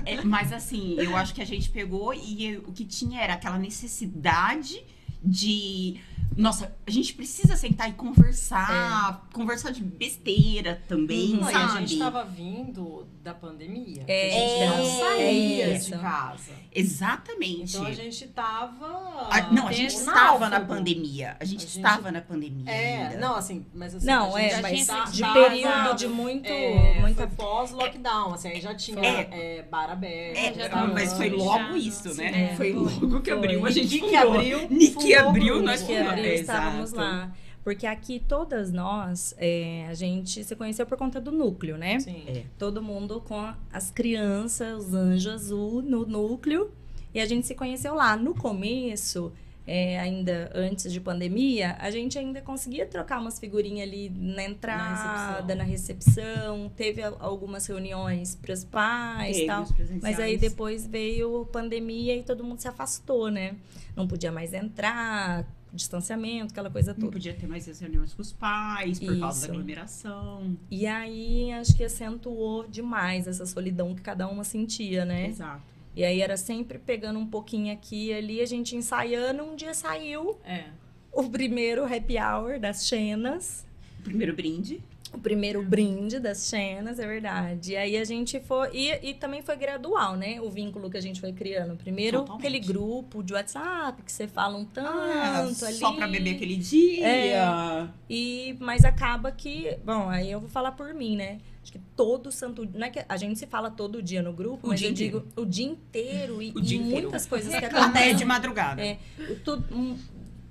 É, 0.06 0.22
mas 0.24 0.54
assim, 0.54 0.96
eu 1.00 1.16
acho 1.18 1.34
que 1.34 1.42
a 1.42 1.46
gente 1.46 1.70
pegou 1.70 2.14
e 2.14 2.54
eu- 2.54 2.62
o 2.68 2.72
que 2.72 2.86
tinha 2.86 3.20
era 3.22 3.34
aquela 3.34 3.58
necessidade 3.58 4.82
de 5.24 5.98
nossa, 6.38 6.76
a 6.86 6.92
gente 6.92 7.14
precisa 7.14 7.56
sentar 7.56 7.90
e 7.90 7.94
conversar, 7.94 9.26
conversar 9.34 9.72
de 9.72 9.82
besteira 9.84 10.82
também, 10.88 11.34
Uhum. 11.36 11.40
Não, 11.42 11.50
e 11.50 11.54
sabe? 11.54 11.78
a 11.78 11.80
gente 11.82 11.98
tava 11.98 12.24
vindo 12.26 13.08
da 13.24 13.34
pandemia. 13.34 14.04
É, 14.08 14.28
a 14.28 14.32
gente 14.40 14.70
não 14.70 14.86
então, 14.86 15.00
saía 15.00 15.68
é 15.68 15.78
de 15.78 15.92
casa. 15.92 16.52
Exatamente. 16.74 17.76
Então 17.76 17.86
a 17.86 17.92
gente 17.94 18.28
tava. 18.28 19.28
A- 19.32 19.52
não, 19.52 19.68
a 19.68 19.72
gente 19.72 19.96
estava 19.96 20.50
na 20.50 20.60
pandemia. 20.60 21.36
A 21.40 21.46
gente, 21.46 21.66
A 21.66 21.68
gente- 21.68 21.78
estava 21.78 22.12
na 22.12 22.22
pandemia 22.22 22.70
É, 22.72 23.08
ainda. 23.08 23.18
não, 23.18 23.36
assim, 23.36 23.66
mas 23.74 23.96
assim. 23.96 24.06
Não, 24.06 24.36
a 24.36 24.40
gente 24.42 24.52
é, 24.52 24.56
já 24.56 24.62
mas 24.62 24.88
tá- 24.88 25.04
de 25.06 25.24
período 25.34 25.96
de 25.96 26.08
muito. 26.08 26.46
É, 26.48 27.00
muita... 27.00 27.26
pós-lockdown, 27.28 28.34
assim, 28.34 28.50
aí 28.50 28.62
já 28.62 28.76
tinha 28.76 29.00
É. 29.04 29.30
é, 29.60 29.64
bar 29.64 29.90
aberto. 29.90 30.38
É, 30.38 30.50
restaurante. 30.52 30.94
mas 30.94 31.14
foi 31.14 31.30
logo 31.30 31.58
já, 31.72 31.78
isso, 31.78 32.10
sim, 32.10 32.18
né? 32.22 32.52
é, 32.52 32.56
foi 32.56 32.74
logo 32.74 33.22
que 33.22 33.30
foi. 33.32 33.38
abriu, 33.40 33.66
a 33.66 33.72
gente 33.72 34.00
fundou. 34.00 34.34
abriu, 34.36 34.68
Nick 34.70 35.16
abriu, 35.16 35.62
nós 35.64 35.82
que 35.82 35.94
É, 36.20 36.36
estávamos 36.36 36.94
exato. 36.94 37.02
lá. 37.02 37.34
Porque 37.64 37.88
aqui 37.88 38.20
todas 38.28 38.72
nós, 38.72 39.34
é, 39.40 39.88
a 39.90 39.94
gente 39.96 40.44
se 40.44 40.56
conheceu 40.56 40.86
por 40.86 40.98
conta 41.00 41.20
do 41.20 41.32
núcleo, 41.32 41.78
né? 41.78 42.00
Sim. 42.00 42.24
É. 42.28 42.44
Todo 42.60 42.80
mundo 42.82 43.22
com 43.28 43.52
as 43.74 43.90
crianças, 43.90 44.86
os 44.88 44.94
anjos 44.94 45.34
azul 45.34 45.82
no 45.82 46.06
núcleo. 46.06 46.72
E 47.12 47.20
a 47.20 47.26
gente 47.26 47.48
se 47.48 47.56
conheceu 47.56 47.96
lá. 47.96 48.16
No 48.16 48.36
começo, 48.36 49.32
é, 49.66 49.98
ainda 50.00 50.52
antes 50.54 50.94
de 50.94 51.00
pandemia, 51.00 51.76
a 51.80 51.90
gente 51.90 52.20
ainda 52.20 52.40
conseguia 52.40 52.86
trocar 52.86 53.20
umas 53.20 53.40
figurinhas 53.40 53.88
ali 53.88 54.10
na 54.16 54.44
entrada, 54.44 55.56
na 55.56 55.64
recepção. 55.64 56.70
Teve 56.76 57.02
a- 57.02 57.14
algumas 57.20 57.66
reuniões 57.66 58.36
para 58.36 58.54
os 58.54 58.64
pais 58.64 59.38
e 59.38 59.40
Teve 59.40 59.48
tal. 59.48 59.66
Mas 60.04 60.20
aí 60.20 60.38
depois 60.38 60.86
veio 60.86 61.46
pandemia 61.52 62.16
e 62.16 62.22
todo 62.22 62.44
mundo 62.44 62.60
se 62.60 62.68
afastou, 62.68 63.32
né? 63.32 63.56
Não 63.96 64.08
podia 64.08 64.32
mais 64.32 64.54
entrar, 64.54 65.46
distanciamento, 65.76 66.52
aquela 66.52 66.70
coisa 66.70 66.94
Não 66.94 67.00
toda. 67.02 67.12
podia 67.12 67.34
ter 67.34 67.48
mais 67.48 67.68
as 67.70 67.80
reuniões 67.80 68.14
com 68.14 68.22
os 68.22 68.32
pais 68.34 69.00
por 69.00 69.20
causa 69.20 69.38
Isso. 69.40 69.48
da 69.48 69.54
aglomeração. 69.54 70.58
E 70.72 70.88
aí 70.88 71.52
acho 71.52 71.76
que 71.76 71.84
acentuou 71.84 72.68
demais 72.68 73.28
essa 73.28 73.46
solidão 73.46 73.94
que 73.94 74.02
cada 74.02 74.28
uma 74.28 74.44
sentia, 74.44 75.06
né? 75.06 75.28
Exato. 75.28 75.62
E 75.96 76.04
aí 76.04 76.22
era 76.22 76.36
sempre 76.38 76.78
pegando 76.80 77.20
um 77.20 77.26
pouquinho 77.28 77.72
aqui 77.74 78.08
e 78.08 78.14
ali, 78.14 78.42
a 78.42 78.46
gente 78.46 78.76
ensaiando. 78.76 79.44
Um 79.44 79.56
dia 79.56 79.74
saiu 79.74 80.38
É. 80.44 80.66
o 81.12 81.30
primeiro 81.30 81.86
happy 81.86 82.18
hour 82.18 82.60
das 82.60 82.86
Xenas. 82.88 83.66
O 84.00 84.04
primeiro 84.04 84.36
brinde. 84.36 84.82
O 85.16 85.20
primeiro 85.20 85.64
brinde 85.64 86.20
das 86.20 86.48
Xenas, 86.48 87.00
é 87.00 87.08
verdade. 87.08 87.72
E 87.72 87.78
aí 87.78 87.98
a 87.98 88.04
gente 88.04 88.40
foi. 88.42 88.70
E, 88.74 89.10
e 89.10 89.14
também 89.14 89.42
foi 89.42 89.56
gradual, 89.56 90.16
né? 90.16 90.40
O 90.42 90.50
vínculo 90.50 90.90
que 90.90 90.98
a 90.98 91.02
gente 91.02 91.20
foi 91.22 91.32
criando. 91.32 91.76
Primeiro, 91.78 92.20
Totalmente. 92.20 92.42
aquele 92.48 92.60
grupo 92.60 93.24
de 93.24 93.34
WhatsApp 93.34 94.02
que 94.04 94.12
você 94.12 94.28
fala 94.28 94.58
um 94.58 94.66
tanto 94.66 94.90
Ah, 94.90 95.40
ali. 95.40 95.54
só 95.56 95.94
pra 95.94 96.08
beber 96.08 96.36
aquele 96.36 96.58
dia. 96.58 97.08
É. 97.08 97.88
E, 98.10 98.56
mas 98.60 98.84
acaba 98.86 99.32
que. 99.32 99.78
Bom, 99.86 100.10
aí 100.10 100.30
eu 100.32 100.40
vou 100.40 100.50
falar 100.50 100.74
por 100.74 100.94
mim, 100.94 101.16
né? 101.16 101.40
Acho 101.64 101.72
que 101.72 101.80
todo 101.96 102.32
santo. 102.32 102.68
Não 102.76 102.86
é 102.86 102.90
que 102.92 103.04
a 103.10 103.18
gente 103.18 103.40
se 103.40 103.48
fala 103.48 103.72
todo 103.72 104.02
dia 104.02 104.22
no 104.22 104.32
grupo, 104.34 104.68
O 104.68 104.70
mas 104.70 104.80
dia 104.80 104.90
eu 104.90 104.94
digo 104.94 105.24
o 105.36 105.46
dia 105.46 105.66
inteiro 105.66 106.40
e, 106.42 106.52
O 106.52 106.62
dia 106.62 106.78
e 106.78 106.82
inteiro. 106.82 107.02
muitas 107.04 107.26
coisas 107.26 107.50
que 107.50 107.66
Até 107.66 107.76
acontecem. 107.80 108.16
de 108.18 108.26
madrugada. 108.26 108.84
É, 108.86 108.98
tô- 109.44 109.58
um, 109.72 109.98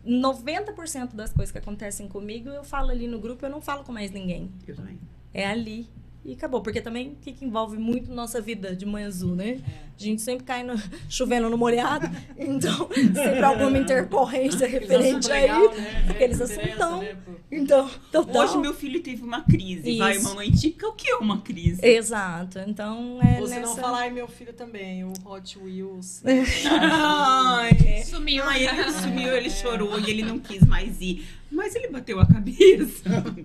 90% 0.07 1.15
das 1.15 1.33
coisas 1.33 1.51
que 1.51 1.59
acontecem 1.59 2.09
comigo, 2.09 2.49
eu 2.49 2.65
falo 2.65 2.91
ali 2.91 3.07
no 3.07 3.19
grupo, 3.19 3.45
eu 3.45 3.51
não 3.51 3.61
falo 3.61 3.85
com 3.85 3.93
mais 3.93 4.11
ninguém. 4.11 4.51
Eu 4.67 4.77
também. 4.77 4.99
É 5.33 5.47
ali. 5.47 5.89
E 6.25 6.33
acabou. 6.33 6.63
Porque 6.63 6.81
também 6.81 7.13
o 7.13 7.17
que, 7.17 7.33
que 7.33 7.45
envolve 7.45 7.77
muito 7.77 8.13
nossa 8.13 8.41
vida 8.41 8.75
de 8.75 8.87
manhã 8.87 9.07
azul, 9.07 9.35
né? 9.35 9.61
A 9.99 10.03
gente 10.03 10.23
sempre 10.23 10.45
cai 10.45 10.63
no, 10.63 10.75
chovendo 11.09 11.49
no 11.49 11.57
molhado. 11.57 12.09
Então, 12.37 12.89
sempre 13.15 13.43
alguma 13.45 13.79
intercorrência 13.79 14.67
referente 14.67 15.31
a 15.31 15.47
isso. 15.47 15.81
né? 15.81 16.07
aqueles 16.11 16.41
assuntão. 16.41 17.05
Então, 17.51 17.89
total. 18.11 18.45
Hoje 18.45 18.59
meu 18.59 18.75
filho 18.75 19.01
teve 19.01 19.23
uma 19.23 19.43
crise. 19.43 19.97
Vai, 19.97 20.17
Isso. 20.17 20.29
mamãe, 20.29 20.51
dica 20.51 20.89
o 20.89 20.93
que 20.93 21.09
é 21.09 21.17
uma 21.17 21.41
crise? 21.41 21.79
Exato. 21.87 22.59
Então, 22.67 23.21
é 23.23 23.37
se 23.37 23.43
nessa... 23.43 23.61
não 23.61 23.77
falar, 23.77 23.99
ai, 24.01 24.11
meu 24.11 24.27
filho 24.27 24.53
também, 24.53 25.05
o 25.05 25.13
Hot 25.25 25.57
Wheels. 25.59 26.23
Ai, 26.69 28.03
Sumiu. 28.05 28.43
Ai, 28.45 28.67
ele 28.67 28.91
sumiu, 28.93 29.37
ele 29.37 29.51
chorou 29.51 29.99
e 30.01 30.11
ele 30.11 30.23
não 30.23 30.39
quis 30.39 30.65
mais 30.67 31.01
ir. 31.01 31.25
Mas 31.51 31.75
ele 31.77 31.87
bateu 31.89 32.19
a 32.19 32.27
cabeça. 32.27 33.05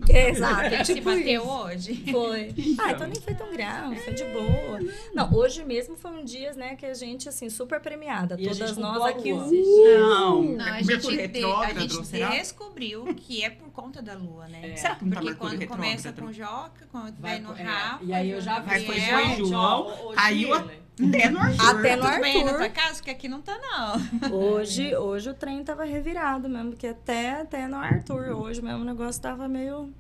Exato. 0.10 0.62
é 0.74 0.84
Se 0.84 0.96
tipo 0.96 1.10
bateu 1.12 1.42
isso. 1.44 1.52
hoje. 1.52 2.04
Foi. 2.12 2.56
Ah, 2.80 2.92
então 2.92 3.08
nem 3.08 3.22
foi 3.22 3.36
tão 3.36 3.52
grave, 3.52 3.96
foi 3.98 4.14
de 4.14 4.24
boa. 4.26 4.80
Não, 5.14 5.32
hoje 5.32 5.64
mesmo 5.64 5.96
foi 5.96 6.12
um 6.12 6.26
dia, 6.26 6.39
né, 6.56 6.76
que 6.76 6.86
a 6.86 6.94
gente, 6.94 7.28
assim, 7.30 7.50
super 7.50 7.80
premiada. 7.80 8.36
E 8.40 8.48
Todas 8.48 8.78
nós 8.78 9.04
aqui. 9.06 9.32
lua. 9.34 9.46
Não, 9.48 10.42
Não, 10.44 10.66
a 10.66 10.72
Mercúrio 10.82 11.02
gente, 11.22 11.28
de- 11.28 11.46
a 11.46 11.74
gente 11.80 12.06
será? 12.06 12.30
descobriu 12.30 13.06
que 13.16 13.44
é 13.44 13.50
por 13.50 13.70
conta 13.72 14.02
da 14.02 14.14
lua, 14.14 14.48
né? 14.48 14.72
É. 14.72 14.76
Será 14.76 14.96
que 14.96 15.06
não 15.06 15.12
tá 15.12 15.20
Porque 15.22 15.36
quando 15.36 15.68
começa 15.68 16.12
com 16.14 16.32
Joca, 16.32 16.88
quando 16.92 17.16
vai, 17.20 17.40
no 17.40 17.56
é, 17.56 17.62
Rafa. 17.64 18.04
E 18.04 18.14
aí 18.14 18.30
eu 18.32 18.42
já 18.42 18.60
vi. 18.60 18.68
Vai, 18.68 18.86
foi 18.86 19.46
João, 19.46 19.88
hoje 20.06 20.16
caiu 20.16 20.54
a-. 20.54 20.66
Até 21.02 21.30
no 21.30 21.40
Arthur. 21.40 21.66
Até 21.80 21.96
no 21.96 22.02
Tudo 22.04 22.20
bem 22.22 22.44
na 22.44 22.52
Arthur. 22.52 22.58
tua 22.60 22.70
casa, 22.70 22.96
porque 22.96 23.12
aqui 23.12 23.30
não 23.30 23.42
tá, 23.42 23.58
não. 23.58 24.34
Hoje, 24.36 24.94
hoje 25.00 25.30
o 25.30 25.34
trem 25.34 25.64
tava 25.64 25.86
revirado 25.86 26.50
mesmo, 26.50 26.72
porque 26.72 26.88
até, 26.88 27.40
até 27.42 27.68
no 27.70 27.78
Arthur, 27.78 28.32
hoje 28.36 28.62
mesmo 28.62 28.82
o 28.82 28.84
negócio 28.86 29.22
tava 29.22 29.48
meio. 29.48 29.94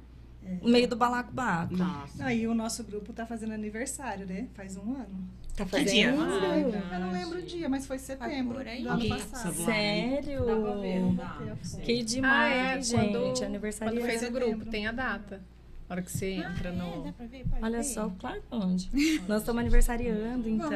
meio 0.61 0.89
do 0.89 0.97
balacobaco. 0.97 1.73
Nossa. 1.77 2.25
Aí 2.25 2.45
o 2.45 2.53
nosso 2.53 2.83
grupo 2.83 3.13
tá 3.13 3.25
fazendo 3.25 3.53
aniversário, 3.53 4.25
né? 4.25 4.49
Faz 4.53 4.75
um 4.75 4.93
ano. 4.93 5.25
Tá 5.65 5.77
Que 5.79 5.85
dia? 5.85 6.13
fazendo. 6.13 6.93
Eu 6.93 6.99
não 6.99 7.11
lembro 7.11 7.39
o 7.39 7.41
dia, 7.41 7.67
mas 7.69 7.85
foi 7.85 7.97
setembro 7.99 8.59
aí. 8.59 8.83
do 8.83 8.89
ano 8.89 9.09
passado. 9.09 9.53
Sério? 9.53 10.45
Dá 10.45 10.55
pra 10.55 10.75
ver. 10.75 11.81
Que 11.83 12.03
demais, 12.03 12.53
Ah, 12.53 12.77
é, 12.77 12.81
gente. 12.81 13.13
quando- 13.13 13.43
Aniversário. 13.45 13.93
Quando 13.99 14.05
fez 14.05 14.23
o 14.23 14.31
grupo, 14.31 14.65
tem 14.65 14.87
a 14.87 14.91
data. 14.91 15.41
Na 15.87 15.95
hora 15.95 16.01
que 16.03 16.11
você 16.11 16.33
entra 16.33 16.69
É, 16.69 16.71
no. 16.71 17.03
dá 17.03 17.11
pra 17.13 17.25
ver? 17.25 17.43
Pode 17.49 17.63
Olha 17.63 17.77
ver. 17.79 17.83
só, 17.83 18.11
claro 18.19 18.41
onde. 18.51 18.89
Nós 19.27 19.39
estamos 19.41 19.59
aniversariando, 19.59 20.47
então. 20.47 20.69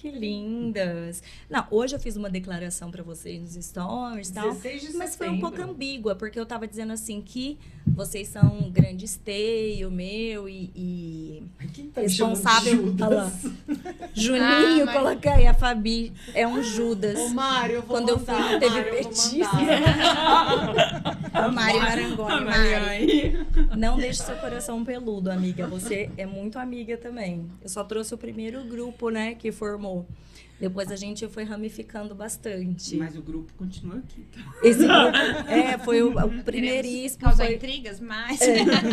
Que 0.00 0.12
lindas. 0.12 1.20
Não, 1.50 1.66
hoje 1.72 1.96
eu 1.96 1.98
fiz 1.98 2.14
uma 2.16 2.30
declaração 2.30 2.88
pra 2.88 3.02
vocês 3.02 3.40
nos 3.42 3.64
stories 3.64 4.28
e 4.28 4.32
tal. 4.32 4.52
16 4.52 4.82
de 4.92 4.96
Mas 4.96 5.16
foi 5.16 5.28
um 5.28 5.40
pouco 5.40 5.60
ambígua, 5.60 6.14
porque 6.14 6.38
eu 6.38 6.46
tava 6.46 6.68
dizendo 6.68 6.92
assim 6.92 7.20
que 7.20 7.58
vocês 7.84 8.28
são 8.28 8.46
um 8.46 8.70
grande 8.70 9.04
esteio 9.06 9.90
meu 9.90 10.48
e, 10.48 10.70
e 10.76 11.42
Quem 11.74 11.88
tá 11.88 12.02
responsável. 12.02 12.76
Judas? 12.76 13.32
Juninho, 14.14 14.44
Ah, 14.44 14.84
mas- 14.86 14.94
coloca 14.96 15.34
aí. 15.34 15.48
A 15.48 15.54
Fabi 15.54 16.12
é 16.32 16.46
um 16.46 16.62
Judas. 16.62 17.18
Ô, 17.18 17.28
Mário, 17.30 17.76
eu 17.76 17.82
vou 17.82 17.96
Quando 17.96 18.10
eu 18.10 18.18
mandar. 18.18 18.34
fui, 18.50 18.58
teve 18.60 18.74
Mário, 18.76 18.94
eu 18.94 19.02
vou 19.02 19.10
petisco. 19.12 19.56
mandar. 19.56 21.08
Mari 21.52 21.78
Marangoni, 21.78 22.48
ai. 22.50 23.46
Não 23.76 23.96
deixe 23.96 24.22
seu 24.22 24.36
coração 24.36 24.84
peludo, 24.84 25.28
amiga. 25.30 25.66
Você 25.66 26.08
é 26.16 26.24
muito 26.26 26.56
amiga 26.58 26.96
também. 26.96 27.50
Eu 27.62 27.68
só 27.68 27.82
trouxe 27.82 28.14
o 28.14 28.18
primeiro 28.18 28.62
grupo, 28.64 29.08
né, 29.10 29.34
que 29.34 29.50
formou. 29.50 29.87
Oh. 29.88 30.04
Depois 30.60 30.90
a 30.90 30.96
gente 30.96 31.26
foi 31.28 31.44
ramificando 31.44 32.14
bastante. 32.14 32.96
Mas 32.96 33.16
o 33.16 33.22
grupo 33.22 33.52
continua 33.56 33.98
aqui. 33.98 34.26
tá? 34.32 34.40
Esse 34.62 34.80
grupo, 34.86 35.16
é, 35.48 35.78
foi 35.78 36.02
o, 36.02 36.10
o 36.18 36.42
primeiríssimo, 36.44 37.22
Causar 37.24 37.46
foi, 37.46 37.54
intrigas, 37.54 38.00
mas. 38.00 38.40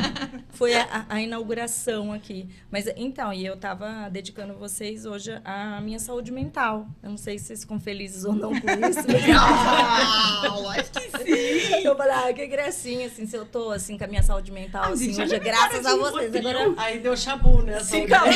foi 0.54 0.76
a, 0.76 1.06
a 1.10 1.22
inauguração 1.22 2.12
aqui. 2.14 2.48
Mas 2.72 2.88
então, 2.96 3.34
e 3.34 3.46
eu 3.46 3.58
tava 3.58 4.10
dedicando 4.10 4.54
vocês 4.54 5.06
hoje 5.06 5.32
à 5.44 5.82
minha 5.82 6.00
saúde 6.00 6.32
mental. 6.32 6.88
Eu 7.02 7.10
não 7.10 7.18
sei 7.18 7.40
se 7.40 7.46
vocês 7.46 7.62
ficam 7.62 7.80
felizes 7.80 8.26
ou 8.26 8.34
não 8.34 8.50
com 8.52 8.68
isso. 8.88 9.06
Ah, 9.38 10.56
lógico 10.58 11.00
que 11.00 11.10
sim. 11.24 11.84
Eu 11.84 11.96
falei, 11.96 12.14
ah, 12.14 12.34
que 12.34 12.46
gracinha, 12.48 13.08
assim, 13.08 13.26
se 13.26 13.36
eu 13.36 13.46
tô 13.46 13.72
assim 13.72 13.98
com 13.98 14.04
a 14.04 14.08
minha 14.08 14.24
saúde 14.24 14.52
mental, 14.52 14.84
Ah, 14.86 14.90
assim, 14.90 15.06
gente, 15.14 15.22
hoje 15.24 15.36
é 15.36 15.40
graças 15.40 15.86
a 15.86 15.96
vocês. 15.96 16.36
Agora 16.36 16.74
Aí 16.78 17.00
deu 17.00 17.16
chabu, 17.18 17.62
né? 17.62 17.80
fica 17.84 18.20
bom. 18.20 18.32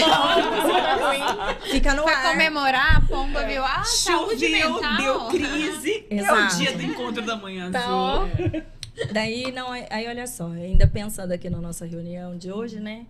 Fica 1.71 1.93
no 1.93 2.03
Pra 2.03 2.17
ar. 2.17 2.31
comemorar, 2.31 2.98
a 2.98 3.01
pomba 3.25 3.45
viu? 3.45 3.63
Ah, 3.63 3.83
saúde 3.83 4.47
Choveu, 4.47 4.73
mental. 4.73 4.97
deu 4.97 5.25
crise. 5.27 6.05
É 6.09 6.31
o 6.33 6.47
dia 6.57 6.73
do 6.77 6.83
encontro 6.83 7.21
da 7.25 7.35
manhã 7.35 7.71
Tá, 7.71 7.79
azul. 7.79 7.93
ó. 7.93 9.11
Daí, 9.13 9.51
não, 9.51 9.71
aí 9.71 10.07
olha 10.07 10.27
só, 10.27 10.47
ainda 10.51 10.85
pensando 10.88 11.31
aqui 11.31 11.49
na 11.49 11.61
nossa 11.61 11.85
reunião 11.85 12.38
de 12.38 12.51
hoje, 12.51 12.79
né? 12.79 13.05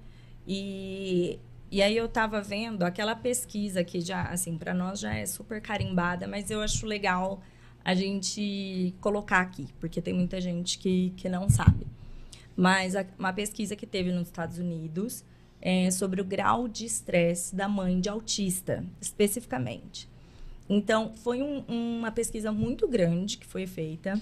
E, 0.48 1.40
e 1.72 1.82
aí 1.82 1.96
eu 1.96 2.08
tava 2.08 2.42
vendo 2.42 2.84
aquela 2.84 3.16
pesquisa 3.16 3.84
que 3.84 4.00
já, 4.02 4.24
assim, 4.24 4.58
para 4.58 4.74
nós 4.74 5.00
já 5.00 5.14
é 5.16 5.26
super 5.26 5.62
carimbada, 5.62 6.28
mas 6.28 6.50
eu 6.52 6.62
acho 6.62 6.86
legal 6.86 7.42
a 7.84 7.94
gente 7.96 8.94
colocar 9.02 9.40
aqui, 9.40 9.68
porque 9.80 10.02
tem 10.02 10.14
muita 10.14 10.40
gente 10.42 10.78
que, 10.78 11.12
que 11.18 11.28
não 11.30 11.50
sabe. 11.50 11.88
Mas 12.56 12.96
a- 12.96 13.06
uma 13.18 13.32
pesquisa 13.34 13.76
que 13.76 13.86
teve 13.88 14.12
nos 14.12 14.28
Estados 14.28 14.58
Unidos 14.60 15.24
é 15.62 15.92
sobre 15.92 16.22
o 16.22 16.24
grau 16.26 16.68
de 16.68 16.86
estresse 16.86 17.56
da 17.56 17.68
mãe 17.68 18.00
de 18.00 18.08
autista, 18.10 18.84
especificamente. 19.02 20.08
Então, 20.70 21.14
foi 21.24 21.42
um- 21.42 21.64
uma 21.68 22.12
pesquisa 22.12 22.52
muito 22.52 22.88
grande 22.88 23.38
que 23.38 23.46
foi 23.46 23.66
feita. 23.66 24.20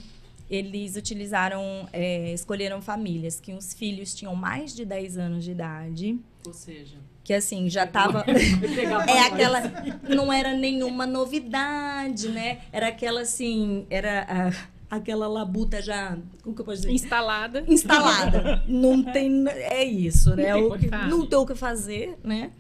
Eles 0.50 0.96
utilizaram, 0.96 1.88
é, 1.91 2.32
escolheram 2.34 2.82
famílias 2.82 3.39
que 3.39 3.53
os 3.53 3.74
filhos 3.74 4.15
tinham 4.15 4.34
mais 4.34 4.74
de 4.74 4.86
10 4.86 5.17
anos 5.17 5.44
de 5.44 5.51
idade, 5.51 6.17
Ou 6.46 6.53
seja, 6.53 6.96
que 7.22 7.34
assim, 7.34 7.70
já 7.70 7.86
tava. 7.86 8.24
pegar 8.74 9.06
É 9.10 9.20
aquela. 9.20 9.62
Não 10.08 10.32
era 10.32 10.53
nenhuma 10.56 11.06
novidade, 11.06 12.29
né? 12.29 12.62
Era 12.72 12.88
aquela 12.88 13.22
assim. 13.22 13.86
Era. 13.89 14.25
ah, 14.29 14.67
aquela 14.89 15.27
labuta 15.27 15.82
já, 15.82 16.17
como 16.41 16.56
que 16.56 16.62
eu 16.62 16.65
posso 16.65 16.82
dizer? 16.82 16.91
Instalada. 16.91 17.63
instalada. 17.67 18.63
não 18.67 19.03
tem. 19.03 19.48
É 19.48 19.84
isso, 19.84 20.36
né? 20.36 20.53
Não 20.53 20.77
tem 20.77 20.89
O 20.89 21.08
não 21.10 21.25
tem 21.25 21.39
o 21.39 21.46
que 21.46 21.56
fazer, 21.56 22.17
né? 22.24 22.51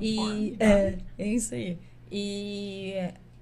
E 0.00 0.16
Conforme, 0.16 0.56
é, 0.60 0.98
é 1.18 1.28
isso 1.28 1.54
aí. 1.54 1.78
E 2.10 2.94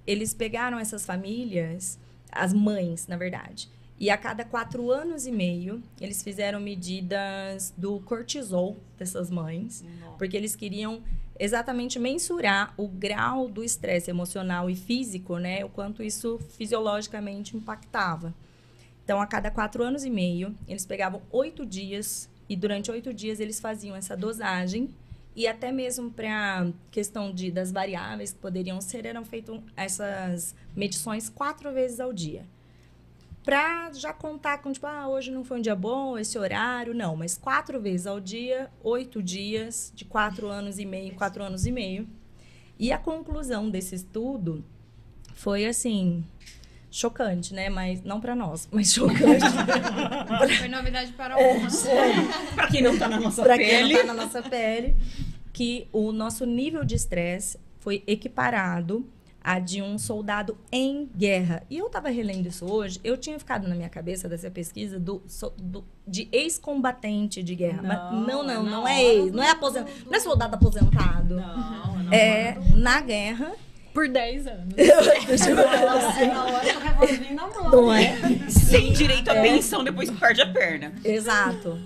eles 0.06 0.32
pegaram 0.32 0.78
essas 0.78 1.04
famílias, 1.04 1.98
as 2.30 2.52
mães, 2.52 3.06
na 3.06 3.16
verdade. 3.16 3.68
E 3.98 4.08
a 4.08 4.16
cada 4.16 4.44
quatro 4.46 4.90
anos 4.90 5.26
e 5.26 5.30
meio, 5.30 5.82
eles 6.00 6.22
fizeram 6.22 6.58
medidas 6.58 7.74
do 7.76 8.00
cortisol 8.00 8.78
dessas 8.98 9.30
mães, 9.30 9.84
porque 10.16 10.36
eles 10.36 10.56
queriam 10.56 11.02
exatamente 11.40 11.98
mensurar 11.98 12.74
o 12.76 12.86
grau 12.86 13.48
do 13.48 13.64
estresse 13.64 14.10
emocional 14.10 14.68
e 14.68 14.76
físico, 14.76 15.38
né? 15.38 15.64
O 15.64 15.70
quanto 15.70 16.02
isso 16.02 16.38
fisiologicamente 16.58 17.56
impactava. 17.56 18.34
Então, 19.02 19.18
a 19.22 19.26
cada 19.26 19.50
quatro 19.50 19.82
anos 19.82 20.04
e 20.04 20.10
meio, 20.10 20.54
eles 20.68 20.84
pegavam 20.84 21.22
oito 21.32 21.64
dias 21.64 22.28
e 22.46 22.54
durante 22.54 22.90
oito 22.90 23.14
dias 23.14 23.40
eles 23.40 23.58
faziam 23.58 23.96
essa 23.96 24.14
dosagem 24.14 24.94
e 25.34 25.48
até 25.48 25.72
mesmo 25.72 26.10
para 26.10 26.68
questão 26.90 27.32
de 27.32 27.50
das 27.50 27.72
variáveis 27.72 28.32
que 28.34 28.38
poderiam 28.38 28.78
ser 28.80 29.06
eram 29.06 29.24
feitas 29.24 29.58
essas 29.74 30.54
medições 30.76 31.30
quatro 31.30 31.72
vezes 31.72 32.00
ao 32.00 32.12
dia 32.12 32.44
para 33.44 33.92
já 33.92 34.12
contar 34.12 34.58
com 34.58 34.72
tipo 34.72 34.86
ah 34.86 35.08
hoje 35.08 35.30
não 35.30 35.44
foi 35.44 35.58
um 35.58 35.62
dia 35.62 35.74
bom 35.74 36.18
esse 36.18 36.38
horário 36.38 36.94
não 36.94 37.16
mas 37.16 37.36
quatro 37.38 37.80
vezes 37.80 38.06
ao 38.06 38.20
dia 38.20 38.70
oito 38.82 39.22
dias 39.22 39.92
de 39.94 40.04
quatro 40.04 40.48
anos 40.48 40.78
e 40.78 40.84
meio 40.84 41.14
quatro 41.14 41.42
anos 41.42 41.66
e 41.66 41.72
meio 41.72 42.08
e 42.78 42.92
a 42.92 42.98
conclusão 42.98 43.70
desse 43.70 43.94
estudo 43.94 44.64
foi 45.34 45.66
assim 45.66 46.24
chocante 46.90 47.54
né 47.54 47.70
mas 47.70 48.02
não 48.02 48.20
para 48.20 48.34
nós 48.34 48.68
mas 48.70 48.92
chocante 48.92 49.44
Foi 50.58 50.68
novidade 50.68 51.12
para 51.12 51.34
alguns. 51.34 51.84
Pra 52.54 52.66
quem 52.68 52.82
não 52.82 52.98
tá 52.98 53.08
na 53.08 53.20
nossa 53.20 53.42
para 53.42 53.58
quem 53.58 53.68
pele. 53.68 53.92
não 53.92 54.00
tá 54.00 54.06
na 54.06 54.14
nossa 54.14 54.42
pele, 54.42 54.96
que 55.52 55.88
o 55.92 56.12
nosso 56.12 56.44
nível 56.46 56.84
de 56.84 56.94
estresse 56.94 57.58
foi 57.78 58.02
equiparado 58.06 59.06
a 59.42 59.58
de 59.58 59.80
um 59.82 59.96
soldado 59.98 60.56
em 60.70 61.08
guerra. 61.16 61.62
E 61.70 61.78
eu 61.78 61.86
estava 61.86 62.08
relendo 62.10 62.46
isso 62.46 62.64
hoje, 62.70 63.00
eu 63.02 63.16
tinha 63.16 63.38
ficado 63.38 63.66
na 63.66 63.74
minha 63.74 63.88
cabeça 63.88 64.28
dessa 64.28 64.50
pesquisa 64.50 64.98
do, 65.00 65.22
do- 65.58 65.84
de 66.06 66.28
ex-combatente 66.30 67.42
de 67.42 67.54
guerra. 67.54 67.82
Mas 67.82 68.26
Não, 68.26 68.42
não, 68.42 68.62
não, 68.62 68.66
é 68.66 68.70
não, 68.70 68.88
é 68.88 69.02
ex, 69.04 69.32
não 69.32 69.42
é 69.42 69.50
aposentado, 69.50 69.92
não 70.06 70.14
é 70.14 70.20
soldado 70.20 70.54
aposentado. 70.56 71.36
Não, 71.36 71.98
não. 72.04 72.12
É 72.12 72.56
na 72.76 73.00
guerra. 73.00 73.52
Por 73.92 74.08
10 74.08 74.46
anos. 74.46 74.74
Deixa 75.26 75.50
eu 75.50 75.56
ver 75.56 75.64
É 75.64 76.26
na 76.28 76.44
hora 76.44 76.72
do 76.72 76.78
revolvinho 76.78 77.34
na 77.34 77.46
mão. 77.48 77.70
Não 77.70 77.92
é? 77.92 78.14
Sem 78.48 78.92
direito 78.92 79.28
à 79.30 79.34
É. 79.34 79.42
pensão 79.42 79.82
depois 79.82 80.08
que 80.08 80.16
perde 80.16 80.42
a 80.42 80.46
perna. 80.46 80.92
Exato. 81.04 81.76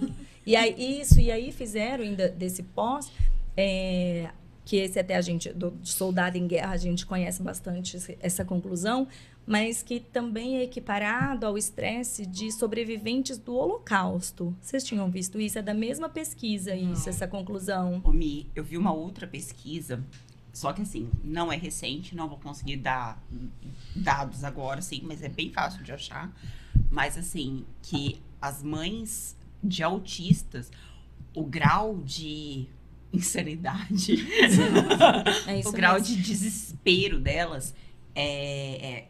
E 0.47 0.55
aí, 0.55 1.01
isso, 1.01 1.19
e 1.19 1.31
aí 1.33 1.51
fizeram 1.51 2.05
ainda 2.05 2.29
desse 2.29 2.63
pós, 2.63 3.11
é, 3.57 4.29
que 4.65 4.77
esse 4.77 4.99
até 4.99 5.17
a 5.17 5.21
gente, 5.21 5.53
do 5.53 5.77
soldado 5.83 6.39
em 6.39 6.47
guerra, 6.47 6.73
a 6.73 6.77
gente 6.77 7.05
conhece 7.05 7.43
bastante 7.43 7.99
essa 8.21 8.45
conclusão, 8.45 9.07
mas 9.47 9.83
que 9.83 10.01
também 10.01 10.57
é 10.57 10.63
equiparado 10.63 11.45
ao 11.47 11.59
estresse 11.59 12.25
de 12.25 12.51
sobreviventes 12.51 13.37
do 13.37 13.55
Holocausto. 13.55 14.57
Vocês 14.61 14.83
tinham 14.83 15.11
visto 15.11 15.39
isso? 15.39 15.59
É 15.59 15.63
da 15.63 15.75
mesma 15.75 16.09
pesquisa 16.09 16.75
isso, 16.75 17.09
essa 17.09 17.29
conclusão. 17.29 18.01
Ô, 18.03 18.11
Mi, 18.11 18.51
eu 18.55 18.65
vi 18.65 18.79
uma 18.79 18.93
outra 18.93 19.27
pesquisa, 19.27 20.03
só 20.53 20.73
que 20.73 20.81
assim, 20.81 21.11
não 21.23 21.53
é 21.53 21.57
recente, 21.57 22.17
não 22.17 22.29
vou 22.29 22.39
conseguir 22.39 22.77
dar 22.77 23.23
dados 23.95 24.45
agora, 24.45 24.79
assim, 24.79 25.03
mas 25.05 25.23
é 25.23 25.29
bem 25.29 25.53
fácil 25.53 25.85
de 25.85 25.93
achar. 25.93 26.35
Mas 26.91 27.19
assim, 27.19 27.67
que 27.83 28.23
as 28.41 28.63
mães 28.63 29.37
de 29.63 29.83
autistas, 29.83 30.71
o 31.35 31.45
grau 31.45 31.99
de 31.99 32.67
insanidade, 33.17 34.17
É 35.47 35.63
o 35.67 35.73
grau 35.73 35.95
mesmo. 35.95 36.15
de 36.17 36.23
desespero 36.23 37.19
delas 37.19 37.75
é, 38.15 38.87
é 38.93 39.09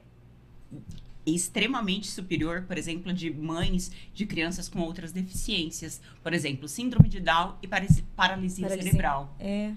extremamente 1.27 2.07
superior, 2.09 2.65
por 2.67 2.77
exemplo, 2.77 3.13
de 3.13 3.33
mães 3.33 3.91
de 4.13 4.27
crianças 4.27 4.69
com 4.69 4.81
outras 4.81 5.11
deficiências. 5.13 6.01
Por 6.23 6.33
exemplo, 6.35 6.69
síndrome 6.69 7.09
de 7.09 7.21
Down 7.21 7.57
e 7.63 7.67
paralisia, 7.69 8.05
paralisia 8.15 8.63
Paralisia. 8.65 8.91
cerebral. 8.93 9.35
É. 9.39 9.73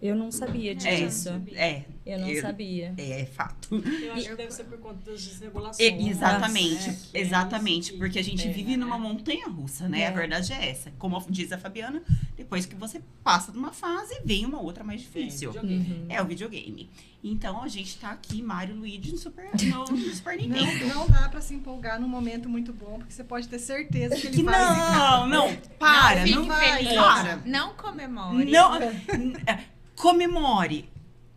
Eu 0.00 0.14
não 0.14 0.30
sabia 0.30 0.74
disso. 0.76 1.28
É, 1.54 1.84
Eu 2.06 2.20
não 2.20 2.28
Eu- 2.28 2.40
sabia. 2.40 2.94
é, 2.96 3.22
é 3.22 3.26
fato. 3.26 3.74
Eu 3.74 4.12
acho 4.14 4.28
que 4.28 4.34
deve 4.36 4.50
ser 4.52 4.64
por 4.64 4.78
conta 4.78 5.10
das 5.10 5.20
desregulações. 5.22 5.80
É, 5.80 6.00
exatamente, 6.08 6.88
né? 6.88 6.98
É 7.14 7.20
exatamente, 7.20 7.82
isso 7.82 7.92
que 7.92 7.98
porque 7.98 8.18
a 8.18 8.22
gente 8.22 8.42
pega, 8.44 8.54
vive 8.54 8.76
numa 8.76 8.96
né? 8.96 9.02
montanha 9.02 9.48
russa, 9.48 9.88
né? 9.88 10.02
É. 10.02 10.06
A 10.06 10.10
verdade 10.12 10.52
é 10.52 10.70
essa. 10.70 10.92
Como 10.98 11.20
diz 11.28 11.50
a 11.52 11.58
Fabiana, 11.58 12.00
depois 12.36 12.64
que 12.64 12.76
você 12.76 13.02
passa 13.24 13.50
de 13.50 13.58
uma 13.58 13.72
fase, 13.72 14.20
vem 14.24 14.46
uma 14.46 14.60
outra 14.60 14.84
mais 14.84 15.00
difícil. 15.00 15.50
videogame. 15.50 15.90
Uhum. 15.92 16.06
É 16.08 16.22
o 16.22 16.24
videogame. 16.26 16.88
Então 17.22 17.60
a 17.60 17.66
gente 17.66 17.98
tá 17.98 18.10
aqui, 18.10 18.40
Mario 18.40 18.76
e 18.76 18.78
Luigi 18.78 19.10
no 19.10 19.18
Super, 19.18 19.50
no 19.52 20.14
Super 20.14 20.36
Nintendo. 20.38 20.86
Não, 20.86 20.94
não 20.94 21.08
dá 21.08 21.28
pra 21.28 21.40
se 21.40 21.52
empolgar 21.54 22.00
num 22.00 22.08
momento 22.08 22.48
muito 22.48 22.72
bom, 22.72 22.98
porque 22.98 23.12
você 23.12 23.24
pode 23.24 23.48
ter 23.48 23.58
certeza 23.58 24.14
que 24.14 24.28
ele 24.28 24.36
Que 24.36 24.42
vai 24.44 24.56
não, 24.56 25.26
não, 25.26 25.56
para, 25.78 26.22
fique 26.22 26.34
não, 26.36 26.46
vai, 26.46 26.78
feliz. 26.78 26.94
para. 26.94 27.36
Não 27.44 27.74
comemore. 27.74 28.50
Não, 28.50 28.76
é, 28.76 29.64
comemore. 30.00 30.88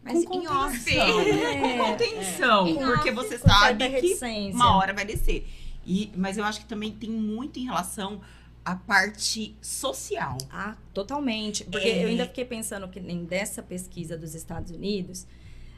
Mas 0.04 0.26
com 0.26 0.44
contenção. 0.44 1.20
É. 1.30 1.60
Com 1.78 1.78
contenção, 1.92 2.68
Em 2.68 2.76
porque 2.76 3.12
você 3.12 3.38
Com 3.38 3.48
sabe 3.48 3.90
que 4.02 4.18
uma 4.54 4.76
hora 4.78 4.94
vai 4.94 5.06
descer. 5.06 5.48
E, 5.86 6.12
mas 6.16 6.38
eu 6.38 6.44
acho 6.44 6.62
que 6.62 6.66
também 6.66 6.92
tem 6.92 7.10
muito 7.10 7.60
em 7.60 7.66
relação 7.66 8.22
à 8.66 8.76
parte 8.76 9.56
social. 9.62 10.38
Ah, 10.52 10.76
totalmente. 10.94 11.64
Porque 11.66 11.88
É. 11.88 12.04
eu 12.04 12.08
ainda 12.10 12.26
fiquei 12.26 12.46
pensando 12.46 12.88
que 12.88 13.00
nem 13.00 13.24
dessa 13.26 13.62
pesquisa 13.62 14.18
dos 14.18 14.34
Estados 14.36 14.72
Unidos. 14.72 15.26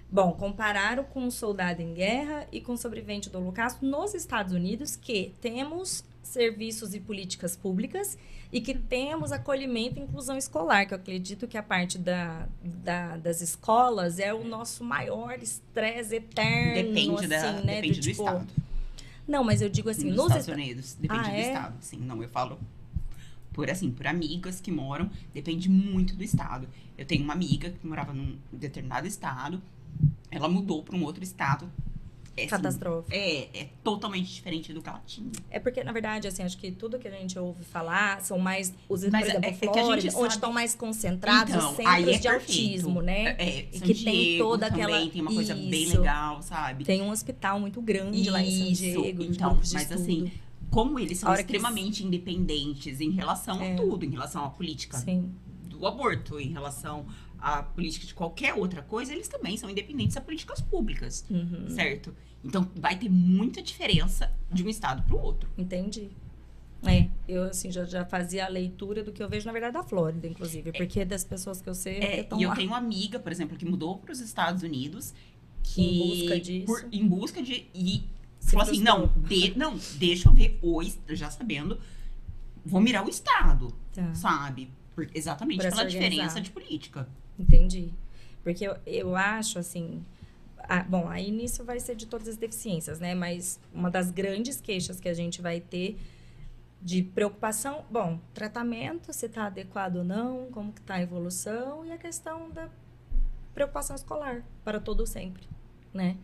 Bom, 0.10 0.32
compararam 0.34 1.04
com 1.04 1.26
o 1.26 1.32
soldado 1.32 1.82
em 1.82 1.94
guerra 1.94 2.48
e 2.52 2.62
com 2.62 2.74
o 2.74 2.78
sobrevivente 2.78 3.30
do 3.30 3.40
Holocausto 3.40 3.86
nos 3.86 4.14
Estados 4.14 4.54
Unidos, 4.54 4.96
que 4.96 5.34
temos 5.42 6.04
serviços 6.22 6.94
e 6.94 7.00
políticas 7.00 7.56
públicas 7.56 8.18
e 8.54 8.62
que 8.62 8.76
temos 8.76 9.32
acolhimento 9.32 10.00
e 10.00 10.04
inclusão 10.04 10.38
escolar, 10.38 10.86
que 10.86 10.94
eu 10.94 10.98
acredito 10.98 11.48
que 11.48 11.58
a 11.58 11.64
parte 11.64 11.98
da, 11.98 12.48
da- 12.64 13.18
das 13.18 13.42
escolas 13.42 14.20
é 14.20 14.32
o 14.34 14.44
nosso 14.46 14.84
maior 14.84 15.40
estresse 15.42 16.16
eterno. 16.18 16.74
Depende, 16.76 17.28
da, 17.28 17.38
assim, 17.56 17.66
né? 17.66 17.76
depende 17.76 18.00
do, 18.00 18.04
tipo, 18.04 18.22
estado. 18.22 18.48
Não, 19.28 19.44
mas 19.44 19.62
eu 19.62 19.70
digo 19.70 19.90
assim, 19.90 20.06
nos 20.08 20.16
nos 20.18 20.26
Estados 20.28 20.48
Esta- 20.48 20.54
Unidos, 20.62 20.94
depende 21.00 21.22
Ah, 21.28 21.32
do 21.32 21.36
é? 21.36 21.42
estado. 21.42 21.76
Sim, 21.82 21.98
não, 21.98 22.22
eu 22.22 22.30
falo 22.30 22.60
por 23.52 23.70
assim, 23.70 23.90
por 23.92 24.06
amigas 24.08 24.62
que 24.62 24.72
moram, 24.72 25.10
depende 25.34 25.68
muito 25.70 26.16
do 26.16 26.24
estado. 26.24 26.68
Eu 26.98 27.06
tenho 27.06 27.24
uma 27.24 27.34
amiga 27.34 27.72
que 27.72 27.86
morava 27.88 28.14
num 28.14 28.38
determinado 28.52 29.08
estado, 29.08 29.62
ela 30.30 30.48
mudou 30.48 30.84
para 30.84 30.96
um 30.96 31.04
outro 31.04 31.24
estado. 31.24 31.68
É, 32.36 32.46
assim, 32.52 32.80
é, 33.12 33.60
é 33.62 33.70
totalmente 33.84 34.34
diferente 34.34 34.74
do 34.74 34.82
que 34.82 34.90
ela 34.90 35.02
tinha. 35.06 35.30
É 35.52 35.60
porque, 35.60 35.84
na 35.84 35.92
verdade, 35.92 36.28
assim, 36.28 36.42
acho 36.42 36.58
que 36.58 36.72
tudo 36.72 36.98
que 36.98 37.08
a 37.08 37.12
gente 37.12 37.38
ouve 37.38 37.64
falar 37.64 38.22
são 38.22 38.40
mais 38.40 38.74
os, 38.90 39.04
Mas 39.04 39.22
por 39.22 39.30
exemplo, 39.30 39.46
é- 39.46 39.50
é 39.50 39.52
que 39.54 39.66
a 39.68 39.72
Flórida, 39.72 40.02
gente 40.02 40.12
onde 40.16 40.22
sabe- 40.22 40.34
estão 40.34 40.52
mais 40.54 40.74
concentrados 40.76 41.54
Então, 41.54 41.70
os 41.72 41.76
centros 41.78 42.08
é 42.16 42.18
de 42.18 42.28
autismo, 42.28 43.02
né? 43.04 43.36
É, 43.38 43.68
E 43.72 43.78
San 43.78 43.86
que 43.86 43.94
tem 43.94 44.14
Diego 44.24 44.44
toda 44.44 44.68
também 44.70 44.84
aquela- 44.84 45.10
tem 45.12 45.22
uma 45.22 45.34
coisa 45.34 45.54
bem 45.54 45.84
Isso. 45.84 45.98
legal, 46.00 46.42
sabe? 46.42 46.84
Tem 46.86 47.02
um 47.04 47.12
hospital 47.12 47.60
muito 47.60 47.80
grande 47.82 48.28
lá 48.32 48.42
em 48.42 48.72
Isso, 48.72 48.82
Diego. 48.82 49.24
então, 49.24 49.56
mas 49.56 49.74
estudo. 49.74 49.94
assim, 50.02 50.32
como 50.72 50.98
eles 51.00 51.20
são 51.20 51.32
extremamente 51.36 52.04
independentes 52.04 53.00
em 53.00 53.12
relação 53.12 53.62
É. 53.62 53.74
a 53.74 53.76
tudo, 53.76 54.04
em 54.06 54.10
relação 54.10 54.44
à 54.44 54.50
política 54.50 54.98
Sim. 54.98 55.32
do 55.70 55.86
aborto, 55.86 56.40
em 56.40 56.52
relação 56.52 57.06
à 57.44 57.62
política 57.62 58.06
de 58.08 58.14
qualquer 58.14 58.54
outra 58.54 58.82
coisa, 58.82 59.12
eles 59.14 59.28
também 59.28 59.58
são 59.58 59.70
independentes 59.70 60.16
a 60.16 60.22
políticas 60.22 60.62
públicas, 60.62 61.26
Uhum. 61.30 61.70
certo? 61.70 62.16
Então 62.44 62.70
vai 62.76 62.98
ter 62.98 63.10
muita 63.10 63.62
diferença 63.62 64.32
de 64.52 64.64
um 64.64 64.70
estado 64.70 65.04
para 65.04 65.16
o 65.16 65.20
outro. 65.22 65.50
Entendi. 65.58 66.10
É, 66.86 67.08
eu 67.28 67.44
assim 67.46 67.72
já, 67.72 67.86
já 67.86 68.04
fazia 68.06 68.46
a 68.46 68.50
leitura 68.50 69.04
do 69.04 69.12
que 69.14 69.24
eu 69.24 69.30
vejo, 69.30 69.46
na 69.46 69.54
verdade, 69.54 69.74
da 69.74 69.84
Flórida, 69.84 70.28
inclusive. 70.28 70.72
Porque 70.74 71.06
das 71.06 71.24
pessoas 71.24 71.62
que 71.62 71.70
eu 71.70 71.74
sei 71.76 71.98
É, 72.00 72.08
que 72.16 72.22
estão 72.22 72.40
e 72.40 72.44
eu 72.44 72.50
lá. 72.50 72.56
tenho 72.56 72.68
uma 72.70 72.78
amiga, 72.78 73.20
por 73.20 73.32
exemplo, 73.32 73.58
que 73.58 73.66
mudou 73.66 73.98
para 73.98 74.12
os 74.12 74.20
Estados 74.20 74.64
Unidos 74.64 75.14
que 75.64 75.82
Em 75.82 75.98
busca 76.10 76.40
disso. 76.42 76.66
por- 76.66 76.86
em 76.92 77.08
busca 77.08 77.42
de 77.42 77.66
e 77.74 78.04
Se 78.40 78.52
falou 78.52 78.68
assim, 78.70 78.82
não, 78.82 79.08
de- 79.30 79.58
não, 79.58 79.78
deixa 79.96 80.28
eu 80.28 80.34
ver 80.34 80.60
o 80.62 80.82
já 81.16 81.30
sabendo, 81.32 81.80
vou 82.66 82.82
mirar 82.82 83.06
o 83.06 83.10
estado, 83.10 83.74
Tá, 83.94 84.14
sabe? 84.14 84.70
Por- 84.94 85.08
exatamente 85.16 85.62
Pra 85.62 85.70
pela 85.70 85.86
diferença 85.86 86.42
de 86.42 86.52
política. 86.52 87.08
Entendi. 87.38 87.94
Porque 88.44 88.66
eu, 88.68 88.76
eu 88.86 89.16
acho, 89.16 89.60
assim... 89.60 90.04
ah, 90.58 90.84
bom, 90.84 91.08
aí 91.10 91.32
nisso 91.32 91.64
vai 91.64 91.80
ser 91.80 91.96
de 91.96 92.06
todas 92.06 92.28
as 92.28 92.38
deficiências, 92.38 93.00
né? 93.00 93.16
Mas 93.16 93.60
uma 93.74 93.90
das 93.90 94.12
grandes 94.12 94.60
queixas 94.60 95.00
que 95.00 95.10
a 95.10 95.14
gente 95.14 95.42
vai 95.42 95.60
ter 95.60 95.98
de 96.82 97.02
preocupação... 97.02 97.86
Bom, 97.90 98.20
tratamento, 98.34 99.14
se 99.14 99.26
está 99.28 99.46
adequado 99.46 99.98
ou 99.98 100.04
não, 100.04 100.48
como 100.52 100.74
que 100.74 100.82
está 100.82 100.96
a 100.96 101.02
evolução. 101.02 101.86
E 101.86 101.92
a 101.92 101.98
questão 101.98 102.50
da 102.50 102.70
preocupação 103.54 103.96
escolar, 103.96 104.44
para 104.64 104.80
todo 104.80 105.06
sempre, 105.06 105.48
né? 105.94 106.18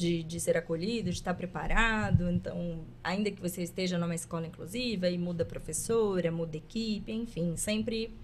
de, 0.00 0.22
de 0.22 0.40
ser 0.40 0.56
acolhido, 0.56 1.10
de 1.10 1.16
estar 1.16 1.34
preparado. 1.34 2.30
Então, 2.30 2.80
ainda 3.04 3.30
que 3.30 3.40
você 3.40 3.62
esteja 3.62 3.98
numa 3.98 4.14
escola 4.14 4.46
inclusiva 4.46 5.10
e 5.10 5.18
muda 5.18 5.44
professora, 5.44 6.32
muda 6.32 6.56
equipe, 6.56 7.12
enfim, 7.12 7.54
sempre 7.54 8.14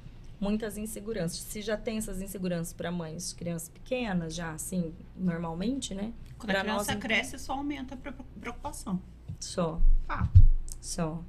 muitas 0.40 0.76
inseguranças. 0.76 1.38
Se 1.38 1.60
já 1.62 1.76
tem 1.76 1.98
essas 1.98 2.20
inseguranças 2.20 2.72
para 2.72 2.90
mães 2.90 3.30
de 3.30 3.34
crianças 3.34 3.68
pequenas, 3.68 4.34
já 4.34 4.52
assim, 4.52 4.94
normalmente, 5.16 5.94
né? 5.94 6.12
Quando 6.38 6.50
a 6.50 6.54
Pra 6.54 6.62
criança 6.62 6.76
nós, 6.78 6.88
então- 6.88 7.00
cresce, 7.00 7.38
só 7.38 7.54
aumenta 7.54 7.94
a 7.94 7.96
pre- 7.96 8.12
preocupação. 8.40 9.00
Só, 9.40 9.80
Fato. 10.06 10.40
só. 10.80 11.22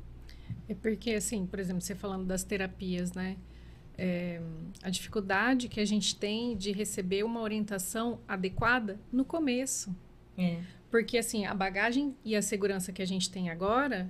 É 0.70 0.74
porque, 0.74 1.12
assim, 1.12 1.46
por 1.46 1.60
exemplo, 1.60 1.82
você 1.82 1.96
falando 1.96 2.26
das 2.26 2.44
terapias, 2.44 3.14
né? 3.14 3.38
É, 3.98 4.40
a 4.84 4.90
dificuldade 4.90 5.68
que 5.68 5.80
a 5.80 5.86
gente 5.86 6.16
tem 6.16 6.56
de 6.56 6.72
receber 6.72 7.24
uma 7.24 7.42
orientação 7.42 8.20
adequada 8.28 9.00
no 9.12 9.26
começo. 9.26 9.96
É. 10.38 10.62
Porque, 10.92 11.18
assim, 11.18 11.46
a 11.46 11.54
bagagem 11.54 12.16
e 12.24 12.36
a 12.36 12.42
segurança 12.42 12.92
que 12.92 13.02
a 13.02 13.06
gente 13.08 13.30
tem 13.30 13.50
agora, 13.50 14.08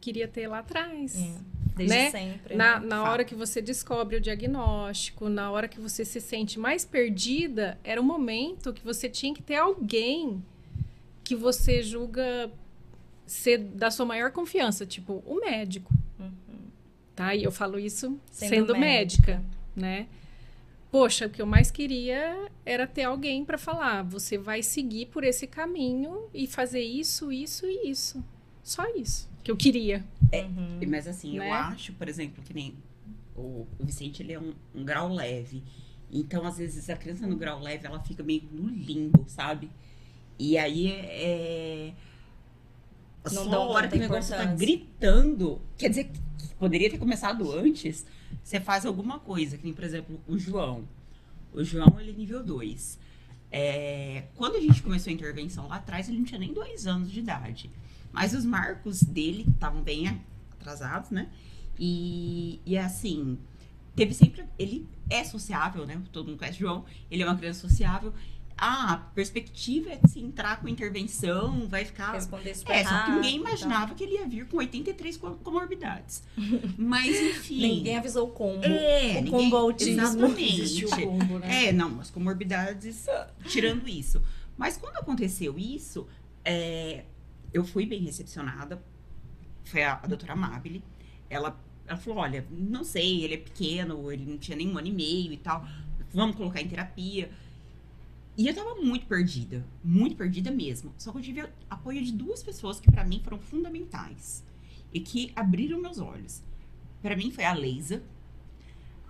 queria 0.00 0.28
ter 0.28 0.46
lá 0.48 0.60
atrás. 0.60 1.16
É, 1.16 1.34
desde 1.76 1.94
Né? 1.96 2.10
sempre. 2.10 2.54
Na, 2.56 2.80
né? 2.80 2.86
na 2.86 2.96
Fato. 2.96 3.10
hora 3.10 3.24
que 3.24 3.34
você 3.34 3.60
descobre 3.60 4.16
o 4.16 4.20
diagnóstico, 4.20 5.28
na 5.28 5.50
hora 5.50 5.68
que 5.68 5.80
você 5.80 6.04
se 6.04 6.20
sente 6.20 6.58
mais 6.58 6.84
perdida, 6.84 7.78
era 7.84 8.00
o 8.00 8.04
momento 8.04 8.72
que 8.72 8.84
você 8.84 9.08
tinha 9.08 9.34
que 9.34 9.42
ter 9.42 9.56
alguém 9.56 10.42
que 11.22 11.34
você 11.34 11.82
julga 11.82 12.50
ser 13.26 13.58
da 13.58 13.90
sua 13.90 14.06
maior 14.06 14.32
confiança, 14.32 14.86
tipo 14.86 15.22
o 15.26 15.40
médico. 15.40 15.92
Tá? 17.14 17.34
E 17.34 17.42
eu 17.42 17.50
falo 17.50 17.78
isso 17.78 18.18
Sendo 18.30 18.48
sendo, 18.48 18.78
médica. 18.78 19.32
médica, 19.32 19.44
né? 19.74 20.06
Poxa, 20.90 21.26
o 21.26 21.30
que 21.30 21.42
eu 21.42 21.46
mais 21.46 21.70
queria 21.70 22.48
era 22.64 22.86
ter 22.86 23.02
alguém 23.02 23.44
para 23.44 23.58
falar, 23.58 24.02
você 24.02 24.38
vai 24.38 24.62
seguir 24.62 25.06
por 25.06 25.22
esse 25.22 25.46
caminho 25.46 26.28
e 26.32 26.46
fazer 26.46 26.80
isso, 26.80 27.30
isso 27.30 27.66
e 27.66 27.90
isso. 27.90 28.24
Só 28.62 28.86
isso 28.94 29.28
que 29.48 29.52
eu 29.52 29.56
queria. 29.56 30.04
Uhum. 30.32 30.80
Mas 30.88 31.06
assim, 31.06 31.36
eu 31.36 31.42
Né? 31.42 31.50
acho, 31.50 31.92
por 31.94 32.06
exemplo, 32.06 32.42
que 32.44 32.52
nem 32.52 32.74
o, 33.34 33.66
o 33.78 33.84
Vicente, 33.84 34.22
ele 34.22 34.32
é 34.34 34.38
um, 34.38 34.52
um 34.74 34.84
grau 34.84 35.12
leve. 35.12 35.62
Então, 36.10 36.46
às 36.46 36.58
vezes, 36.58 36.88
a 36.90 36.96
criança 36.96 37.26
no 37.26 37.36
grau 37.36 37.60
leve, 37.60 37.86
ela 37.86 38.00
fica 38.00 38.22
meio 38.22 38.42
no 38.52 38.68
limbo, 38.68 39.24
sabe? 39.26 39.70
E 40.38 40.58
aí, 40.58 40.88
é... 40.90 41.92
Não 43.24 43.44
Só 43.44 43.54
a 43.54 43.66
hora 43.68 43.88
que 43.88 43.96
o 43.96 44.00
negócio 44.00 44.36
tá 44.36 44.44
gritando, 44.44 45.60
quer 45.76 45.88
dizer, 45.90 46.04
que 46.04 46.54
poderia 46.58 46.88
ter 46.90 46.98
começado 46.98 47.50
antes, 47.52 48.06
você 48.42 48.60
faz 48.60 48.86
alguma 48.86 49.18
coisa. 49.18 49.58
Que 49.58 49.64
nem, 49.64 49.74
por 49.74 49.84
exemplo, 49.84 50.20
o 50.26 50.38
João. 50.38 50.88
O 51.52 51.62
João, 51.64 51.98
ele 52.00 52.10
é 52.10 52.14
nível 52.14 52.42
2. 52.42 52.98
É, 53.50 54.24
quando 54.36 54.56
a 54.56 54.60
gente 54.60 54.82
começou 54.82 55.10
a 55.10 55.14
intervenção 55.14 55.68
lá 55.68 55.76
atrás, 55.76 56.08
ele 56.08 56.18
não 56.18 56.24
tinha 56.24 56.38
nem 56.38 56.52
dois 56.52 56.86
anos 56.86 57.10
de 57.10 57.18
idade. 57.18 57.70
Mas 58.18 58.34
os 58.34 58.44
marcos 58.44 59.00
dele 59.02 59.46
estavam 59.48 59.80
bem 59.80 60.20
atrasados, 60.58 61.10
né? 61.10 61.28
E, 61.78 62.60
e 62.66 62.76
assim, 62.76 63.38
teve 63.94 64.12
sempre. 64.12 64.44
Ele 64.58 64.88
é 65.08 65.22
sociável, 65.22 65.86
né? 65.86 66.02
Todo 66.10 66.26
mundo 66.26 66.36
conhece 66.38 66.58
o 66.58 66.60
João. 66.66 66.84
Ele 67.08 67.22
é 67.22 67.26
uma 67.26 67.36
criança 67.36 67.60
sociável. 67.68 68.12
Ah, 68.60 68.94
a 68.94 68.96
perspectiva 68.96 69.90
é 69.90 69.96
de 70.04 70.10
se 70.10 70.18
entrar 70.18 70.60
com 70.60 70.66
intervenção, 70.66 71.68
vai 71.68 71.84
ficar. 71.84 72.10
Responder 72.12 72.56
super 72.56 72.72
É, 72.74 72.82
só 72.84 73.04
que 73.04 73.10
ninguém 73.12 73.38
tal. 73.40 73.46
imaginava 73.48 73.94
que 73.94 74.02
ele 74.02 74.14
ia 74.14 74.26
vir 74.26 74.46
com 74.48 74.56
83 74.56 75.16
com- 75.16 75.36
comorbidades. 75.36 76.24
Mas, 76.76 77.20
enfim. 77.20 77.60
Ninguém 77.76 77.96
avisou 77.96 78.26
o 78.26 78.32
combo. 78.32 78.64
É, 78.64 79.10
o 79.12 79.14
ninguém, 79.22 79.30
combo 79.30 79.56
autismo. 79.56 80.00
Exatamente. 80.02 80.60
Existiu 80.60 80.88
o 80.88 81.02
combo, 81.06 81.38
né? 81.38 81.66
É, 81.66 81.72
não, 81.72 82.00
as 82.00 82.10
comorbidades, 82.10 83.06
tirando 83.44 83.86
isso. 83.88 84.20
Mas 84.56 84.76
quando 84.76 84.96
aconteceu 84.96 85.56
isso, 85.56 86.08
é, 86.44 87.04
eu 87.52 87.64
fui 87.64 87.86
bem 87.86 88.02
recepcionada. 88.02 88.82
Foi 89.64 89.82
a, 89.82 89.94
a 90.02 90.06
doutora 90.06 90.32
Amabile. 90.32 90.82
Ela, 91.30 91.58
ela 91.86 91.96
falou: 91.98 92.18
olha, 92.20 92.46
não 92.50 92.84
sei, 92.84 93.22
ele 93.24 93.34
é 93.34 93.38
pequeno, 93.38 94.10
ele 94.12 94.24
não 94.24 94.38
tinha 94.38 94.56
nem 94.56 94.68
um 94.68 94.78
ano 94.78 94.88
e 94.88 94.92
meio 94.92 95.32
e 95.32 95.36
tal. 95.36 95.66
Vamos 96.12 96.36
colocar 96.36 96.60
em 96.60 96.68
terapia. 96.68 97.30
E 98.36 98.46
eu 98.46 98.54
tava 98.54 98.76
muito 98.76 99.04
perdida, 99.06 99.64
muito 99.82 100.14
perdida 100.16 100.50
mesmo. 100.50 100.94
Só 100.96 101.10
que 101.10 101.18
eu 101.18 101.22
tive 101.22 101.48
apoio 101.68 102.02
de 102.04 102.12
duas 102.12 102.42
pessoas 102.42 102.78
que 102.78 102.90
pra 102.90 103.04
mim 103.04 103.20
foram 103.22 103.38
fundamentais 103.38 104.44
e 104.92 105.00
que 105.00 105.32
abriram 105.34 105.80
meus 105.80 105.98
olhos. 105.98 106.40
Pra 107.02 107.16
mim 107.16 107.30
foi 107.32 107.44
a 107.44 107.52
Leisa. 107.52 108.02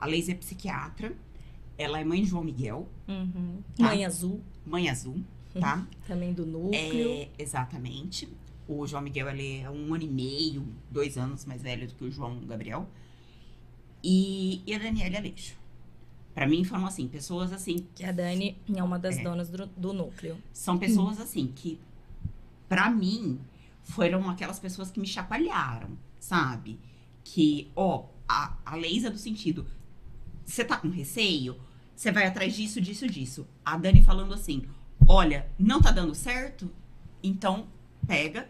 A 0.01 0.07
Leisa 0.07 0.33
é 0.33 0.35
psiquiatra. 0.35 1.15
Ela 1.77 2.01
é 2.01 2.05
mãe 2.05 2.23
de 2.23 2.29
João 2.29 2.43
Miguel, 2.43 2.89
Uhum. 3.07 3.63
Tá. 3.77 3.85
Mãe 3.85 4.05
azul, 4.05 4.41
mãe 4.67 4.91
azul, 4.91 5.23
tá? 5.61 5.87
também 6.07 6.33
do 6.33 6.45
núcleo. 6.47 7.11
É, 7.13 7.29
exatamente. 7.39 8.29
O 8.67 8.87
João 8.87 9.03
Miguel, 9.03 9.29
ele 9.31 9.61
é 9.61 9.71
um 9.71 9.95
ano 9.95 10.05
e 10.05 10.09
meio, 10.09 10.67
dois 10.91 11.17
anos 11.17 11.45
mais 11.45 11.63
velho 11.63 11.87
do 11.89 11.95
que 11.95 12.05
o 12.05 12.11
João 12.11 12.39
Gabriel. 12.47 12.87
E, 14.03 14.63
e 14.67 14.75
a 14.75 14.79
Daniela 14.79 15.19
Aleixo. 15.19 15.57
Pra 16.35 16.47
mim, 16.47 16.63
foram, 16.63 16.87
assim, 16.87 17.09
pessoas, 17.09 17.53
assim, 17.53 17.87
Que 17.95 18.05
a 18.05 18.13
Dani 18.13 18.57
é 18.73 18.83
uma 18.83 18.99
das 18.99 19.17
É. 19.19 19.23
donas 19.25 19.49
do, 19.51 19.67
do 19.67 19.93
núcleo. 19.93 20.37
são 20.53 20.79
pessoas, 20.79 21.21
assim, 21.21 21.49
que, 21.49 21.81
pra 22.69 22.89
mim, 22.91 23.41
foram 23.83 24.29
aquelas 24.31 24.61
pessoas 24.61 24.91
que 24.91 25.01
me 25.01 25.07
chacoalharam, 25.07 25.99
sabe? 26.21 26.79
Que, 27.25 27.71
ó, 27.75 28.05
a, 28.29 28.57
a 28.65 28.77
Leisa 28.77 29.11
do 29.11 29.19
sentido, 29.19 29.67
você 30.45 30.65
tá 30.65 30.77
com 30.77 30.89
receio? 30.89 31.59
Você 31.97 32.13
vai 32.13 32.27
atrás 32.27 32.55
disso, 32.55 32.81
disso, 32.81 33.09
disso. 33.09 33.45
A 33.65 33.77
Dani 33.77 34.03
falando 34.03 34.33
assim, 34.33 34.63
olha, 35.09 35.47
não 35.59 35.81
tá 35.81 35.91
dando 35.91 36.15
certo? 36.15 36.71
Então, 37.23 37.67
pega 38.07 38.47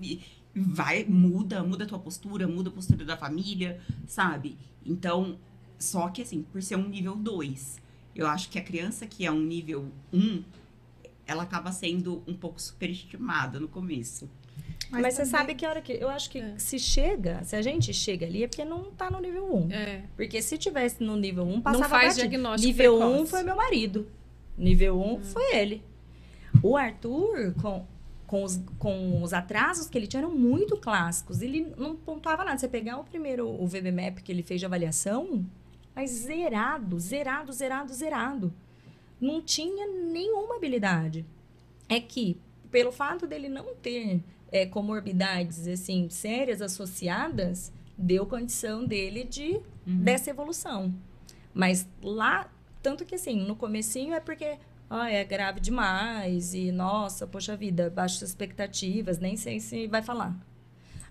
e 0.00 0.20
vai, 0.54 1.04
muda, 1.04 1.62
muda 1.62 1.84
a 1.84 1.86
tua 1.86 1.98
postura, 1.98 2.46
muda 2.48 2.70
a 2.70 2.72
postura 2.72 3.04
da 3.04 3.16
família, 3.16 3.80
sabe? 4.06 4.56
Então, 4.84 5.38
só 5.78 6.08
que 6.08 6.22
assim, 6.22 6.42
por 6.42 6.62
ser 6.62 6.76
um 6.76 6.88
nível 6.88 7.14
2, 7.16 7.78
eu 8.14 8.26
acho 8.26 8.48
que 8.48 8.58
a 8.58 8.62
criança 8.62 9.06
que 9.06 9.26
é 9.26 9.30
um 9.30 9.40
nível 9.40 9.90
1, 10.12 10.18
um, 10.18 10.44
ela 11.26 11.42
acaba 11.44 11.70
sendo 11.72 12.22
um 12.26 12.34
pouco 12.34 12.60
superestimada 12.60 13.60
no 13.60 13.68
começo. 13.68 14.28
Mas, 14.90 15.14
você 15.14 15.18
também- 15.22 15.30
sabe 15.30 15.54
que 15.54 15.64
a 15.64 15.70
hora 15.70 15.80
que. 15.80 15.92
Eu 15.92 16.08
acho 16.08 16.28
que 16.28 16.38
É. 16.38 16.58
se 16.58 16.76
chega, 16.76 17.44
se 17.44 17.54
a 17.54 17.62
gente 17.62 17.94
chega 17.94 18.26
ali, 18.26 18.42
é 18.42 18.48
porque 18.48 18.64
não 18.64 18.90
tá 18.90 19.08
no 19.08 19.20
nível 19.20 19.54
1. 19.54 19.70
É. 19.70 20.02
Porque 20.16 20.42
se 20.42 20.58
tivesse 20.58 21.00
no 21.04 21.14
nível 21.16 21.44
1, 21.46 21.60
passava 21.60 21.84
Não 21.84 21.88
faz 21.88 22.14
batido. 22.16 22.28
diagnóstico 22.28 22.66
Nível 22.66 22.96
1 22.96 22.98
precoce. 23.10 23.30
foi 23.30 23.42
meu 23.44 23.54
marido. 23.54 24.08
Nível 24.56 25.00
1 25.00 25.24
foi 25.24 25.54
ele. 25.54 25.82
O 26.62 26.76
Arthur, 26.76 27.54
com, 27.60 27.86
com, 28.26 28.42
os, 28.44 28.60
com 28.78 29.22
os 29.22 29.32
atrasos 29.32 29.88
que 29.88 29.96
ele 29.96 30.06
tinha, 30.06 30.22
eram 30.22 30.34
muito 30.34 30.76
clássicos. 30.76 31.40
Ele 31.40 31.72
não 31.76 31.96
pontuava 31.96 32.44
nada. 32.44 32.58
Você 32.58 32.68
pegar 32.68 32.98
o 32.98 33.04
primeiro, 33.04 33.48
o 33.48 33.66
VBMAP 33.66 34.22
que 34.22 34.30
ele 34.30 34.42
fez 34.42 34.60
de 34.60 34.66
avaliação, 34.66 35.44
mas 35.94 36.10
zerado, 36.10 36.98
zerado, 36.98 37.52
zerado, 37.52 37.92
zerado. 37.92 38.52
Não 39.20 39.40
tinha 39.40 39.86
nenhuma 39.86 40.56
habilidade. 40.56 41.24
É 41.88 42.00
que, 42.00 42.38
pelo 42.70 42.92
fato 42.92 43.26
dele 43.26 43.48
não 43.48 43.74
ter 43.74 44.22
é, 44.50 44.66
comorbidades, 44.66 45.66
assim, 45.66 46.08
sérias 46.08 46.62
associadas, 46.62 47.72
deu 47.96 48.26
condição 48.26 48.84
dele 48.84 49.24
de 49.24 49.60
dessa 49.86 50.30
evolução. 50.30 50.94
Mas 51.52 51.88
lá, 52.02 52.50
tanto 52.82 53.04
que 53.04 53.14
assim, 53.14 53.36
no 53.36 53.56
comecinho 53.56 54.14
é 54.14 54.20
porque 54.20 54.58
ah, 54.88 55.10
é 55.10 55.24
grave 55.24 55.60
demais 55.60 56.54
e 56.54 56.72
nossa, 56.72 57.26
poxa 57.26 57.56
vida, 57.56 57.90
baixas 57.90 58.22
expectativas, 58.22 59.18
nem 59.18 59.36
sei 59.36 59.60
se 59.60 59.86
vai 59.86 60.02
falar. 60.02 60.34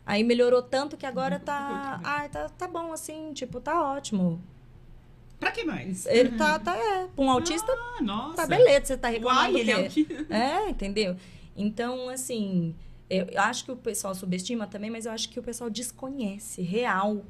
Aí 0.05 0.23
melhorou 0.23 0.61
tanto 0.61 0.97
que 0.97 1.05
agora 1.05 1.39
tá, 1.39 2.01
ah, 2.03 2.27
tá, 2.27 2.49
tá 2.49 2.67
bom 2.67 2.91
assim, 2.91 3.31
tipo, 3.33 3.61
tá 3.61 3.93
ótimo. 3.93 4.41
Pra 5.39 5.51
que 5.51 5.63
mais? 5.63 6.05
Ele 6.07 6.31
tá, 6.31 6.59
tá 6.59 6.75
é, 6.75 7.07
pra 7.07 7.23
um 7.23 7.31
autista 7.31 7.71
Ah, 7.71 8.01
nossa. 8.01 8.35
tá 8.35 8.47
beleza, 8.47 8.87
você 8.87 8.97
tá 8.97 9.07
reclamando 9.07 9.53
Uai, 9.53 9.61
ele 9.61 9.71
é 9.71 9.77
o 9.79 9.89
que... 9.89 10.07
É, 10.29 10.69
entendeu? 10.69 11.15
Então, 11.55 12.09
assim, 12.09 12.75
eu 13.09 13.27
acho 13.37 13.65
que 13.65 13.71
o 13.71 13.77
pessoal 13.77 14.13
subestima 14.13 14.67
também, 14.67 14.89
mas 14.89 15.05
eu 15.05 15.11
acho 15.11 15.29
que 15.29 15.39
o 15.39 15.43
pessoal 15.43 15.69
desconhece, 15.69 16.61
real. 16.61 17.23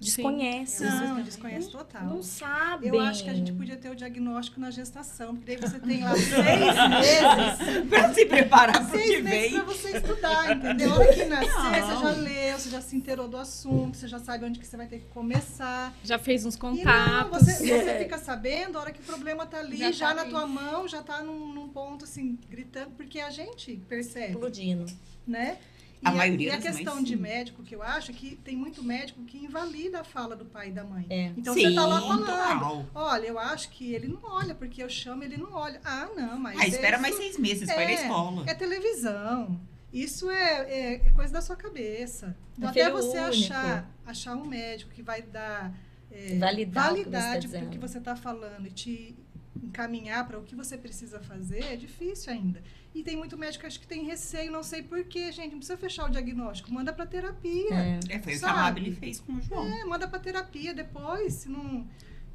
Desconhece. 0.00 0.82
Não, 0.82 1.20
desconhece 1.22 1.68
total. 1.70 2.04
Não 2.04 2.22
sabe. 2.22 2.88
Eu 2.88 2.98
acho 3.00 3.22
que 3.22 3.28
a 3.28 3.34
gente 3.34 3.52
podia 3.52 3.76
ter 3.76 3.90
o 3.90 3.94
diagnóstico 3.94 4.58
na 4.58 4.70
gestação, 4.70 5.36
porque 5.36 5.54
daí 5.56 5.70
você 5.70 5.78
tem 5.78 6.02
lá 6.02 6.14
seis 6.16 6.38
meses, 6.40 7.84
pra 7.88 8.14
se 8.14 8.24
preparar 8.26 8.88
pro 8.88 8.98
que 8.98 9.04
seis 9.06 9.22
meses 9.22 9.50
vem. 9.52 9.60
pra 9.60 9.64
você 9.64 9.96
estudar, 9.98 10.56
entendeu? 10.56 10.90
A 10.92 10.96
hora 10.96 11.12
que 11.12 11.24
nascer, 11.26 11.46
Não. 11.80 11.96
você 11.98 12.02
já 12.02 12.10
leu, 12.12 12.58
você 12.58 12.70
já 12.70 12.80
se 12.80 12.96
inteirou 12.96 13.28
do 13.28 13.36
assunto, 13.36 13.96
você 13.98 14.08
já 14.08 14.18
sabe 14.18 14.44
onde 14.46 14.58
que 14.58 14.66
você 14.66 14.76
vai 14.76 14.86
ter 14.86 15.00
que 15.00 15.06
começar. 15.08 15.92
Já 16.02 16.18
fez 16.18 16.46
uns 16.46 16.54
E 16.54 16.58
não, 16.58 16.70
contatos. 16.76 17.30
você, 17.46 17.52
você 17.82 17.98
fica 17.98 18.18
sabendo 18.18 18.78
a 18.78 18.80
hora 18.80 18.92
que 18.92 19.00
o 19.00 19.04
problema 19.04 19.44
tá 19.46 19.58
ali, 19.58 19.76
Já 19.76 19.90
já, 19.92 20.08
tá 20.08 20.14
na 20.14 20.20
ali. 20.22 20.30
tua 20.30 20.46
mão, 20.46 20.88
já 20.88 21.02
tá 21.02 21.22
num, 21.22 21.52
num 21.52 21.68
ponto 21.68 22.04
assim, 22.04 22.38
gritando, 22.48 22.90
porque 22.96 23.20
a 23.20 23.30
gente 23.30 23.76
percebe, 23.88 24.32
Explodindo. 24.32 24.86
né? 25.26 25.58
A 26.02 26.12
e 26.12 26.16
maioria 26.16 26.48
e 26.48 26.50
a 26.50 26.54
das 26.56 26.64
mães, 26.64 26.76
questão 26.76 27.02
de 27.02 27.14
médico, 27.16 27.62
que 27.62 27.74
eu 27.74 27.82
acho 27.82 28.12
que 28.14 28.36
tem 28.36 28.56
muito 28.56 28.82
médico 28.82 29.22
que 29.24 29.36
invalida 29.38 30.00
a 30.00 30.04
fala 30.04 30.34
do 30.34 30.44
pai 30.46 30.68
e 30.68 30.72
da 30.72 30.82
mãe. 30.82 31.06
É. 31.10 31.32
Então 31.36 31.52
Sim, 31.52 31.68
você 31.68 31.74
tá 31.74 31.86
lá 31.86 32.00
falando, 32.00 32.26
total. 32.26 32.86
olha, 32.94 33.26
eu 33.26 33.38
acho 33.38 33.68
que 33.70 33.92
ele 33.92 34.08
não 34.08 34.20
olha, 34.22 34.54
porque 34.54 34.82
eu 34.82 34.88
chamo, 34.88 35.22
ele 35.22 35.36
não 35.36 35.52
olha. 35.52 35.78
Ah, 35.84 36.08
não, 36.16 36.38
mas 36.38 36.58
Ah, 36.58 36.66
espera 36.66 36.94
isso 36.96 37.02
mais 37.02 37.14
seis 37.16 37.38
meses 37.38 37.70
pra 37.70 37.82
ir 37.82 37.86
na 37.86 37.90
é, 37.90 37.94
escola. 37.94 38.44
É 38.46 38.54
televisão. 38.54 39.60
Isso 39.92 40.30
é, 40.30 40.60
é- 40.70 40.94
é 41.06 41.10
coisa 41.10 41.32
da 41.32 41.40
sua 41.40 41.56
cabeça. 41.56 42.36
Então, 42.56 42.68
É 42.68 42.70
até 42.70 42.90
você 42.90 43.18
único. 43.18 43.28
achar, 43.28 43.90
achar 44.06 44.36
um 44.36 44.46
médico 44.46 44.90
que 44.92 45.02
vai 45.02 45.20
dar 45.22 45.74
é, 46.12 46.38
Validar 46.38 46.92
o 46.92 46.96
que 46.96 47.04
você 47.04 47.10
tá 47.10 47.20
validade 47.20 47.48
para 47.48 47.64
o 47.64 47.68
que 47.70 47.78
você 47.78 47.98
está 47.98 48.16
falando 48.16 48.66
e 48.66 48.70
te 48.70 49.16
encaminhar 49.62 50.26
para 50.26 50.38
o 50.38 50.42
que 50.42 50.54
você 50.54 50.76
precisa 50.76 51.20
fazer, 51.20 51.64
é 51.64 51.76
difícil 51.76 52.32
ainda. 52.32 52.62
E 52.94 53.02
tem 53.02 53.16
muito 53.16 53.36
médico 53.38 53.60
que 53.60 53.66
acho 53.66 53.80
que 53.80 53.86
tem 53.86 54.04
receio, 54.04 54.50
não 54.50 54.62
sei 54.62 54.82
porquê, 54.82 55.30
gente. 55.30 55.52
Não 55.52 55.58
precisa 55.58 55.78
fechar 55.78 56.06
o 56.06 56.10
diagnóstico, 56.10 56.72
manda 56.72 56.92
para 56.92 57.06
terapia. 57.06 57.74
É. 57.74 58.00
É, 58.08 58.18
foi 58.18 58.34
o 58.34 58.38
que 58.38 58.44
a? 58.44 58.52
Mabel 58.52 58.92
fez 58.94 59.20
com 59.20 59.34
o 59.34 59.40
João. 59.40 59.66
É, 59.66 59.84
manda 59.84 60.08
para 60.08 60.18
terapia 60.18 60.74
depois, 60.74 61.34
se 61.34 61.48
não, 61.48 61.86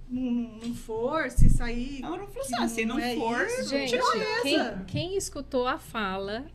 não, 0.10 0.32
não 0.63 0.75
for, 0.75 1.30
se 1.30 1.49
sair. 1.49 2.01
Ela 2.04 2.17
não 2.17 2.28
falou 2.28 2.41
assim, 2.41 2.56
ah, 2.58 2.67
se 2.67 2.86
não 2.86 2.95
não 2.95 3.04
é 3.04 3.15
for, 3.15 3.45
isso. 3.45 3.69
Gente, 3.69 3.97
quem, 4.43 4.86
quem 4.86 5.17
escutou 5.17 5.67
a 5.67 5.78
fala, 5.78 6.45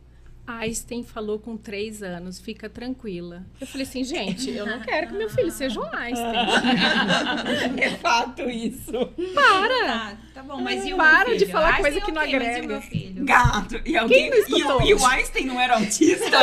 Einstein 0.57 1.03
falou 1.03 1.39
com 1.39 1.55
três 1.57 2.01
anos, 2.03 2.39
fica 2.39 2.69
tranquila. 2.69 3.43
Eu 3.59 3.67
falei 3.67 3.85
assim, 3.85 4.03
gente, 4.03 4.49
eu 4.51 4.65
não 4.65 4.79
quero 4.81 5.07
que 5.07 5.13
meu 5.13 5.29
filho 5.29 5.51
seja 5.51 5.79
um 5.79 5.95
Einstein. 5.95 6.35
é 7.81 7.89
fato 7.97 8.49
isso. 8.49 8.91
Para! 9.33 9.81
Tá, 9.87 10.17
tá 10.35 10.43
bom, 10.43 10.61
mas 10.61 10.85
e 10.85 10.93
o 10.93 10.97
Para 10.97 11.29
meu 11.29 11.33
de 11.37 11.45
filho? 11.45 11.51
falar 11.51 11.67
Einstein 11.75 11.81
coisa 11.83 11.97
é 11.97 12.01
que 12.01 12.11
não 12.11 12.21
ok, 12.21 12.33
mas 12.33 12.41
e 12.41 12.45
o 12.45 12.49
agrega. 12.51 12.67
meu 12.67 12.81
filho? 12.81 13.25
Gato. 13.25 13.81
E 13.85 13.97
alguém. 13.97 14.29
não 14.29 14.37
e, 14.37 14.39
escutou? 14.41 14.81
o, 14.81 14.85
e 14.85 14.93
o 14.93 15.05
Einstein 15.05 15.45
não 15.45 15.59
era 15.59 15.75
autista? 15.75 16.29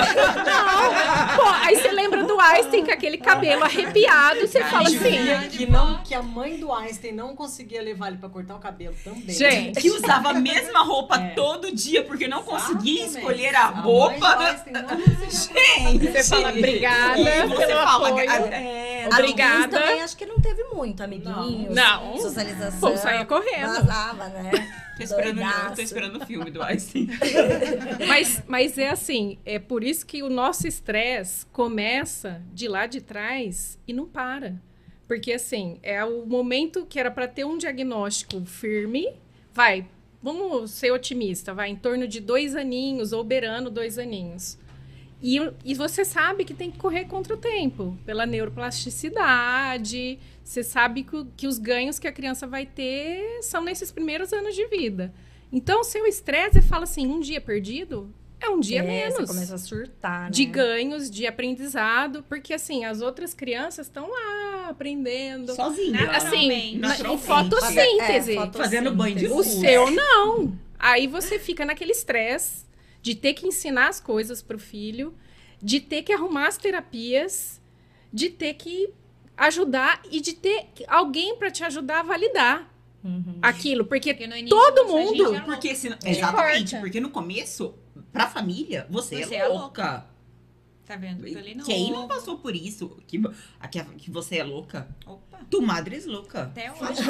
Não! 0.49 1.37
Pô, 1.37 1.49
aí 1.65 1.77
você 1.77 1.91
lembra 1.91 2.25
do 2.25 2.39
Einstein 2.41 2.85
com 2.85 2.91
aquele 2.93 3.19
cabelo 3.19 3.65
arrepiado, 3.65 4.41
você 4.41 4.63
fala 4.65 4.89
assim. 4.89 5.49
Que, 5.51 5.67
não, 5.67 6.03
que 6.03 6.15
a 6.15 6.23
mãe 6.23 6.59
do 6.59 6.73
Einstein 6.73 7.13
não 7.13 7.35
conseguia 7.35 7.83
levar 7.83 8.09
ele 8.09 8.19
pra 8.19 8.29
cortar 8.29 8.57
o 8.57 8.59
cabelo 8.59 8.95
também. 9.05 9.29
Gente, 9.35 9.81
que 9.81 9.91
usava 9.91 10.31
a 10.31 10.35
mesma 10.35 10.81
roupa 10.85 11.17
É. 11.17 11.29
todo 11.35 11.75
dia 11.75 12.03
porque 12.05 12.27
não 12.29 12.43
conseguia 12.43 13.05
Exatamente. 13.05 13.19
escolher 13.19 13.55
a 13.57 13.71
mãe 13.73 13.83
não 13.99 14.85
conseguia 14.85 15.19
Gente, 15.29 16.09
Você 16.11 16.25
fala, 16.25 16.49
"Obrigada 16.51 17.17
você 17.49 17.67
fala, 17.67 18.09
apoio." 18.09 18.31
é, 18.53 19.05
Amiguinhos 19.05 19.19
Obrigada. 19.19 19.81
também 19.81 20.03
acho 20.03 20.17
que 20.17 20.27
não 20.27 20.41
teve 20.41 20.65
muito, 20.65 21.03
amiguinhos. 21.03 21.75
Não. 21.75 22.17
Socialização. 22.19 22.81
Pô, 22.91 22.97
saía 22.97 23.25
correndo. 23.25 23.75
Vazava, 23.75 24.29
né? 24.29 24.51
Tô 24.97 25.03
esperando, 25.05 25.75
tô 25.77 25.83
esperando 25.83 26.23
o 26.23 26.27
filme 26.27 26.51
do 26.51 26.63
Einstein. 26.63 27.09
Mas, 28.09 28.43
mas 28.49 28.77
é 28.79 28.89
assim, 28.89 29.39
é 29.45 29.59
por 29.59 29.85
isso 29.85 30.05
que 30.05 30.23
o 30.23 30.29
nosso 30.29 30.67
estresse 30.67 31.47
começa 31.47 32.43
de 32.53 32.67
lá 32.67 32.87
de 32.87 33.01
trás 33.01 33.79
e 33.87 33.93
não 33.93 34.07
para. 34.07 34.61
Porque 35.07 35.33
assim, 35.33 35.79
é 35.83 36.05
o 36.05 36.27
momento 36.27 36.85
que 36.85 36.99
era 36.99 37.11
para 37.11 37.29
ter 37.29 37.45
um 37.45 37.57
diagnóstico 37.57 38.45
firme, 38.45 39.09
vai, 39.55 39.87
vamos 40.23 40.71
ser 40.71 40.91
otimista, 40.91 41.55
vai 41.55 41.71
em 41.71 41.77
torno 41.77 42.07
de 42.07 42.21
dois 42.21 42.57
aninhos, 42.57 43.13
ou 43.13 43.23
beirando 43.23 43.71
dois 43.71 43.99
aninhos. 43.99 44.59
E, 45.21 45.39
e 45.65 45.75
você 45.75 46.05
sabe 46.05 46.45
que 46.45 46.55
tem 46.55 46.71
que 46.71 46.79
correr 46.79 47.07
contra 47.07 47.35
o 47.35 47.37
tempo, 47.37 47.99
pela 48.07 48.25
neuroplasticidade, 48.25 50.19
você 50.45 50.63
sabe 50.63 51.03
que, 51.03 51.25
que 51.37 51.47
os 51.47 51.59
ganhos 51.59 51.99
que 51.99 52.07
a 52.07 52.13
criança 52.13 52.47
vai 52.47 52.65
ter 52.65 53.43
são 53.43 53.63
nesses 53.63 53.91
primeiros 53.91 54.33
anos 54.33 54.55
de 54.55 54.67
vida. 54.69 55.13
Então, 55.53 55.83
seu 55.83 56.07
estresse, 56.07 56.63
fala 56.63 56.85
assim, 56.85 57.07
um 57.07 57.21
dia 57.21 57.41
perdido 57.41 58.15
é 58.41 58.49
um 58.49 58.61
dia 58.61 58.81
É, 58.81 58.83
menos 58.83 59.15
Você 59.15 59.27
começa 59.27 59.55
a 59.55 59.59
surtar, 59.59 60.23
né? 60.25 60.31
de 60.31 60.45
ganhos, 60.45 61.11
de 61.11 61.27
aprendizado, 61.27 62.23
porque 62.29 62.55
assim, 62.55 62.85
as 62.85 63.01
outras 63.01 63.35
crianças 63.35 63.87
estão 63.87 64.09
lá 64.11 64.69
aprendendo. 64.69 65.55
Sozinha. 65.55 66.11
Assim, 66.13 66.79
Naturalmente. 66.79 67.25
fotossíntese. 67.27 68.33
É, 68.33 68.35
fotossíntese. 68.37 68.59
Fazendo 68.59 68.95
banho 68.95 69.17
de 69.17 69.27
O 69.29 69.43
seu 69.43 69.91
não. 69.91 70.59
Aí 70.79 71.07
você 71.07 71.39
fica 71.39 71.65
naquele 71.65 71.93
estresse 71.93 72.65
de 73.03 73.15
ter 73.15 73.35
que 73.35 73.47
ensinar 73.47 73.89
as 73.89 74.01
coisas 74.01 74.43
pro 74.43 74.59
filho, 74.59 75.15
de 75.61 75.81
ter 75.81 76.03
que 76.03 76.13
arrumar 76.13 76.47
as 76.49 76.57
terapias, 76.57 77.61
de 78.13 78.29
ter 78.31 78.55
que 78.55 78.91
ajudar 79.37 80.03
e 80.11 80.21
de 80.21 80.33
ter 80.35 80.67
alguém 80.87 81.37
para 81.37 81.51
te 81.51 81.65
ajudar 81.65 82.01
a 82.01 82.03
validar 82.03 82.75
Uhum. 83.05 83.39
aquilo, 83.41 83.85
porque 83.85 84.13
Porque 84.13 84.25
início 84.25 84.49
todo 84.49 84.87
mundo- 84.89 85.41
Porque 85.45 85.73
se, 85.75 85.89
É. 85.89 85.97
exatamente, 86.11 86.59
Importa. 86.75 86.81
porque 86.81 87.01
no 87.01 87.11
começo, 87.11 87.75
pra 88.25 88.31
família, 88.31 88.87
você, 88.91 89.25
Você 89.25 89.35
é 89.35 89.39
é 89.39 89.49
louca. 89.49 90.07
Tá 90.87 90.97
vendo? 90.97 91.23
No 91.57 91.65
Quem 91.65 91.93
não 91.93 92.09
passou 92.09 92.39
por 92.39 92.57
isso? 92.57 92.97
Que, 93.07 93.19
que, 93.71 93.85
que 93.99 94.11
você 94.11 94.39
é 94.39 94.43
louca? 94.45 94.89
Opa, 95.07 95.41
Tu 95.51 95.61
madre 95.61 95.97
é 95.99 96.07
louca. 96.07 96.45
até 96.45 96.73
hoje. 96.73 97.03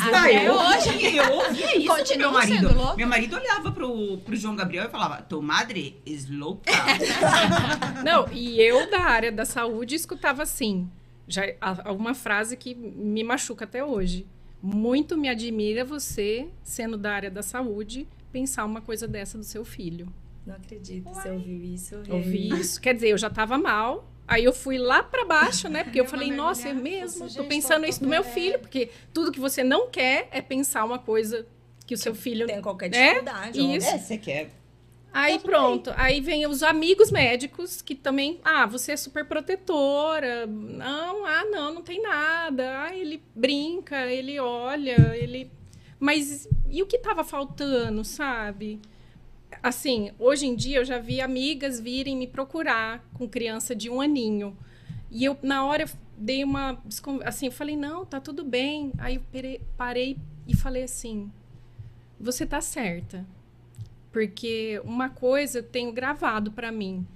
Ah, 0.00 0.18
Até 0.20 0.48
eu, 0.48 0.54
hoje. 0.54 1.16
eu 1.16 1.32
ouvia 1.34 1.76
isso 1.76 1.88
do 1.88 1.94
Continua 1.94 2.16
meu 2.18 2.32
marido. 2.32 2.74
louca? 2.74 2.96
Meu 2.96 3.06
marido 3.06 3.36
olhava 3.36 3.70
pro, 3.70 4.16
pro 4.18 4.34
João 4.34 4.56
Gabriel 4.56 4.86
e 4.86 4.88
falava, 4.88 5.20
tu 5.20 5.42
madre 5.42 6.00
é 6.06 6.34
louca. 6.34 6.72
Não, 8.02 8.32
e 8.32 8.58
eu 8.60 8.90
da 8.90 9.00
área 9.00 9.30
da 9.30 9.44
saúde 9.44 9.94
escutava 9.94 10.42
assim, 10.42 10.88
já 11.28 11.42
a- 11.60 11.92
uma 11.92 12.14
frase 12.14 12.56
que 12.56 12.74
me 12.74 13.22
machuca 13.22 13.64
até 13.64 13.84
hoje. 13.84 14.26
Muito 14.62 15.18
me 15.18 15.28
admira 15.28 15.84
você, 15.84 16.48
sendo 16.62 16.96
da 16.96 17.12
área 17.12 17.30
da 17.30 17.42
saúde, 17.42 18.06
pensar 18.32 18.64
uma 18.64 18.80
coisa 18.80 19.06
dessa 19.08 19.36
do 19.36 19.44
seu 19.44 19.64
filho. 19.64 20.06
Não 20.46 20.54
acredito, 20.56 21.08
você 21.08 21.30
ouviu 21.30 21.62
isso. 21.64 22.02
Ouvi 22.10 22.48
isso. 22.48 22.80
Quer 22.80 22.94
dizer, 22.94 23.08
eu 23.10 23.18
já 23.18 23.30
tava 23.30 23.56
mal. 23.58 24.08
Aí 24.26 24.44
eu 24.44 24.52
fui 24.52 24.78
lá 24.78 25.02
pra 25.02 25.24
baixo, 25.24 25.68
né? 25.68 25.84
Porque 25.84 26.00
eu 26.00 26.04
falei, 26.06 26.30
nossa, 26.32 26.68
é 26.68 26.72
mesmo? 26.74 27.28
Tô 27.32 27.44
pensando 27.44 27.82
tô- 27.82 27.88
isso 27.88 27.98
tô 28.00 28.06
do 28.06 28.10
meu 28.10 28.24
filho, 28.24 28.58
porque 28.58 28.90
tudo 29.12 29.30
que 29.32 29.38
você 29.40 29.62
não 29.62 29.88
quer 29.90 30.28
é 30.30 30.40
pensar 30.40 30.84
uma 30.84 30.98
coisa 30.98 31.46
que 31.86 31.94
o 31.94 31.98
seu 31.98 32.14
filho 32.14 32.46
Tem 32.46 32.60
qualquer 32.62 32.86
É? 32.94 33.08
dificuldade. 33.08 33.60
óbvio. 33.60 33.76
Isso. 33.76 33.88
É, 33.88 33.98
você 33.98 34.18
quer. 34.18 34.50
Aí 35.14 35.38
pronto, 35.40 35.92
aí 35.94 36.22
vem 36.22 36.46
os 36.46 36.62
amigos 36.62 37.10
médicos 37.10 37.82
que 37.82 37.94
também, 37.94 38.40
ah, 38.42 38.64
você 38.64 38.92
é 38.92 38.96
super 38.96 39.26
protetora. 39.26 40.46
Não, 40.46 41.26
ah, 41.26 41.44
não, 41.44 41.74
não 41.74 41.82
tem 41.82 42.00
nada. 42.00 42.84
Ah, 42.84 42.96
ele 42.96 43.22
brinca, 43.34 44.06
ele 44.06 44.38
olha, 44.40 45.14
ele 45.14 45.50
Mas 46.00 46.48
e 46.70 46.82
o 46.82 46.86
que 46.86 46.96
tava 46.98 47.22
faltando, 47.24 48.02
sabe? 48.04 48.80
Assim, 49.62 50.12
hoje 50.18 50.46
em 50.46 50.54
dia 50.54 50.78
eu 50.78 50.84
já 50.84 50.98
vi 50.98 51.20
amigas 51.20 51.80
virem 51.80 52.16
me 52.16 52.26
procurar 52.26 53.04
com 53.14 53.28
criança 53.28 53.74
de 53.74 53.90
um 53.90 54.00
aninho. 54.00 54.56
E 55.10 55.24
eu, 55.24 55.36
na 55.42 55.64
hora, 55.64 55.82
eu 55.82 55.88
dei 56.16 56.44
uma. 56.44 56.80
Assim, 57.24 57.46
eu 57.46 57.52
falei, 57.52 57.76
não, 57.76 58.04
tá 58.04 58.20
tudo 58.20 58.44
bem. 58.44 58.92
Aí 58.98 59.16
eu 59.16 59.60
parei 59.76 60.16
e 60.46 60.56
falei 60.56 60.84
assim: 60.84 61.30
você 62.18 62.46
tá 62.46 62.60
certa. 62.60 63.26
Porque 64.12 64.80
uma 64.84 65.08
coisa 65.08 65.58
eu 65.58 65.62
tenho 65.62 65.92
gravado 65.92 66.52
para 66.52 66.70
mim: 66.70 67.06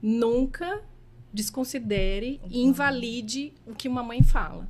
nunca 0.00 0.82
desconsidere 1.32 2.40
e 2.48 2.62
invalide 2.62 3.52
o 3.66 3.74
que 3.74 3.88
uma 3.88 4.02
mãe 4.02 4.22
fala. 4.22 4.68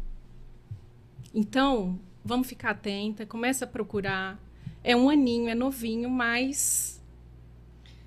Então, 1.32 1.98
vamos 2.24 2.48
ficar 2.48 2.70
atenta, 2.70 3.26
começa 3.26 3.64
a 3.64 3.68
procurar. 3.68 4.40
É 4.82 4.94
um 4.96 5.08
aninho, 5.08 5.48
é 5.48 5.54
novinho, 5.54 6.10
mas 6.10 6.93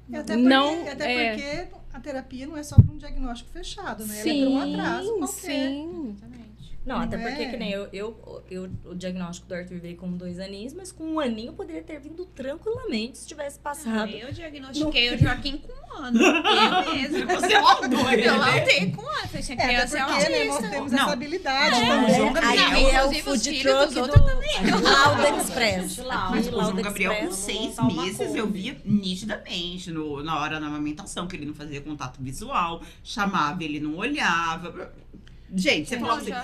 E 0.10 0.16
até 0.16 0.34
porque, 0.34 0.50
Não, 0.50 0.88
até 0.88 1.14
é. 1.14 1.30
porque 1.68 1.78
a 1.94 2.00
terapia 2.00 2.48
não 2.48 2.58
é 2.58 2.64
só 2.64 2.76
para 2.76 2.94
um 2.94 2.98
diagnóstico 2.98 3.50
fechado, 3.52 4.06
né? 4.06 4.20
Ela 4.22 4.30
é 4.30 4.40
para 4.42 4.50
um 4.50 4.74
atraso 4.74 5.14
qualquer. 5.18 5.36
sim. 5.36 6.16
Exatamente. 6.18 6.47
Não, 6.88 7.02
até 7.02 7.18
porque, 7.18 7.42
é? 7.44 7.50
que 7.50 7.58
nem 7.58 7.70
eu, 7.72 7.88
eu, 7.92 8.44
eu, 8.50 8.70
o 8.86 8.96
diagnóstico 8.96 9.46
do 9.48 9.54
Arthur 9.54 9.78
veio 9.80 9.98
com 9.98 10.10
dois 10.14 10.40
aninhos, 10.40 10.74
mas 10.74 10.92
com 10.92 11.04
um 11.04 11.20
aninho 11.20 11.52
poderia 11.52 11.84
ter 11.84 12.00
vindo 12.00 12.26
tranquilamente 12.28 13.18
se 13.18 13.28
tivesse 13.28 13.58
Ah, 13.60 13.64
passado. 13.64 14.10
eu 14.10 14.32
diagnostiquei 14.32 15.14
o 15.14 15.18
Joaquim 15.18 15.58
com 15.58 15.72
um 15.74 15.98
ano. 16.02 16.20
Eu 16.22 16.94
mesma. 16.96 17.26
Você 17.36 17.54
é 17.54 17.60
uma 17.60 17.88
doida, 17.88 18.22
Eu 18.22 18.40
né? 18.40 18.60
altei 18.60 18.92
com 18.92 19.02
um 19.02 19.06
ano. 19.10 19.18
Falei, 19.28 19.40
essa 19.40 19.52
É, 19.52 19.56
até 19.56 19.68
criança 19.68 19.98
é 20.00 20.06
porque 20.06 20.30
né, 20.30 20.44
nós 20.46 20.50
autista. 20.56 20.70
temos 20.72 20.92
Não. 20.94 21.00
essa 21.04 21.12
habilidade. 21.14 21.76
É, 21.76 21.84
então, 21.84 22.06
o 22.06 22.14
João 22.16 22.34
Gabriel. 22.34 22.68
Aí 22.72 22.86
é 22.86 23.04
o 23.04 23.14
food 23.24 23.60
truck 23.62 23.94
do 23.94 24.02
outros 24.02 24.22
também. 24.24 24.72
Lauda 24.82 25.30
Express. 25.42 25.98
Lá, 25.98 26.30
Aqui, 26.30 26.40
O 26.40 26.52
João 26.52 26.76
Gabriel, 26.76 27.16
com 27.16 27.32
seis 27.32 27.76
meses, 27.84 28.34
eu 28.34 28.48
via 28.48 28.78
nitidamente 28.86 29.92
no, 29.92 30.24
na 30.24 30.40
hora 30.40 30.60
da 30.60 30.68
amamentação 30.68 31.28
que 31.28 31.36
ele 31.36 31.46
não 31.46 31.54
fazia 31.54 31.82
contato 31.82 32.22
visual, 32.22 32.82
chamava, 33.04 33.64
ele 33.64 33.80
não 33.80 33.96
olhava. 33.98 34.94
Gente, 35.56 35.88
você 35.88 35.96
Não, 35.98 36.12
assim, 36.12 36.30
Não, 36.32 36.36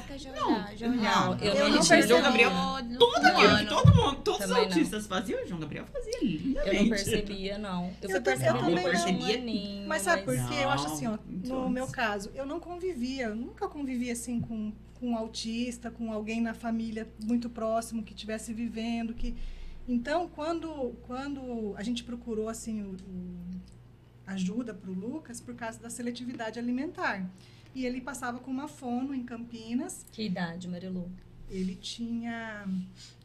não, 0.89 0.99
olhava. 0.99 1.45
eu 1.45 1.69
não 1.69 1.73
percebi. 1.73 2.07
João 2.07 2.21
Gabriel, 2.21 2.51
No- 2.51 2.99
tudo 2.99 3.21
no 3.21 3.27
aquilo 3.27 3.57
que 3.57 3.65
todo 3.65 3.95
mundo, 3.95 4.15
todos 4.23 4.41
os 4.45 4.49
não. 4.49 4.57
autistas 4.57 5.07
faziam, 5.07 5.43
o 5.43 5.47
João 5.47 5.59
Gabriel 5.59 5.85
fazia 5.87 6.19
lindamente. 6.23 6.67
Eu 6.75 6.81
não 6.83 6.89
percebia, 6.89 7.57
não. 7.57 7.93
Eu 8.01 8.09
Eu 8.09 8.23
também- 8.23 8.23
perceber 8.23 8.47
eu 8.49 8.57
também 8.59 8.79
um 8.79 8.83
percebia. 8.89 9.35
aninho, 9.37 9.87
Mas 9.89 10.01
sabe 10.03 10.23
por 10.23 10.33
quê? 10.47 10.55
Eu 10.63 10.69
acho 10.69 10.87
assim, 10.87 11.07
ó, 11.07 11.11
Não, 11.11 11.17
no 11.17 11.33
então, 11.35 11.69
meu 11.69 11.87
caso, 11.87 12.31
eu 12.33 12.45
não 12.45 12.61
convivia, 12.61 13.25
eu 13.25 13.35
nunca 13.35 13.67
convivi 13.67 14.09
assim 14.09 14.39
com, 14.39 14.71
com 14.97 15.09
um 15.09 15.17
autista, 15.17 15.91
com 15.91 16.11
alguém 16.13 16.39
na 16.41 16.53
família 16.53 17.05
muito 17.25 17.49
próximo 17.49 18.03
que 18.03 18.13
estivesse 18.13 18.53
vivendo, 18.53 19.13
que 19.13 19.35
então 19.85 20.29
quando 20.29 20.95
quando 21.05 21.73
a 21.75 21.83
gente 21.83 22.05
procurou 22.05 22.47
assim 22.47 22.83
o, 22.83 22.91
o- 22.93 23.37
ajuda 24.25 24.73
para 24.73 24.89
o 24.89 24.93
Lucas 24.93 25.41
por 25.41 25.53
causa 25.55 25.77
da 25.79 25.89
seletividade 25.89 26.57
alimentar. 26.57 27.29
E 27.75 27.85
ele 27.85 28.01
passava 28.01 28.39
com 28.39 28.51
uma 28.51 28.67
fono 28.67 29.13
em 29.13 29.23
Campinas. 29.23 30.05
Que 30.11 30.23
idade, 30.23 30.67
Marilu? 30.67 31.11
Ele 31.49 31.75
tinha 31.75 32.67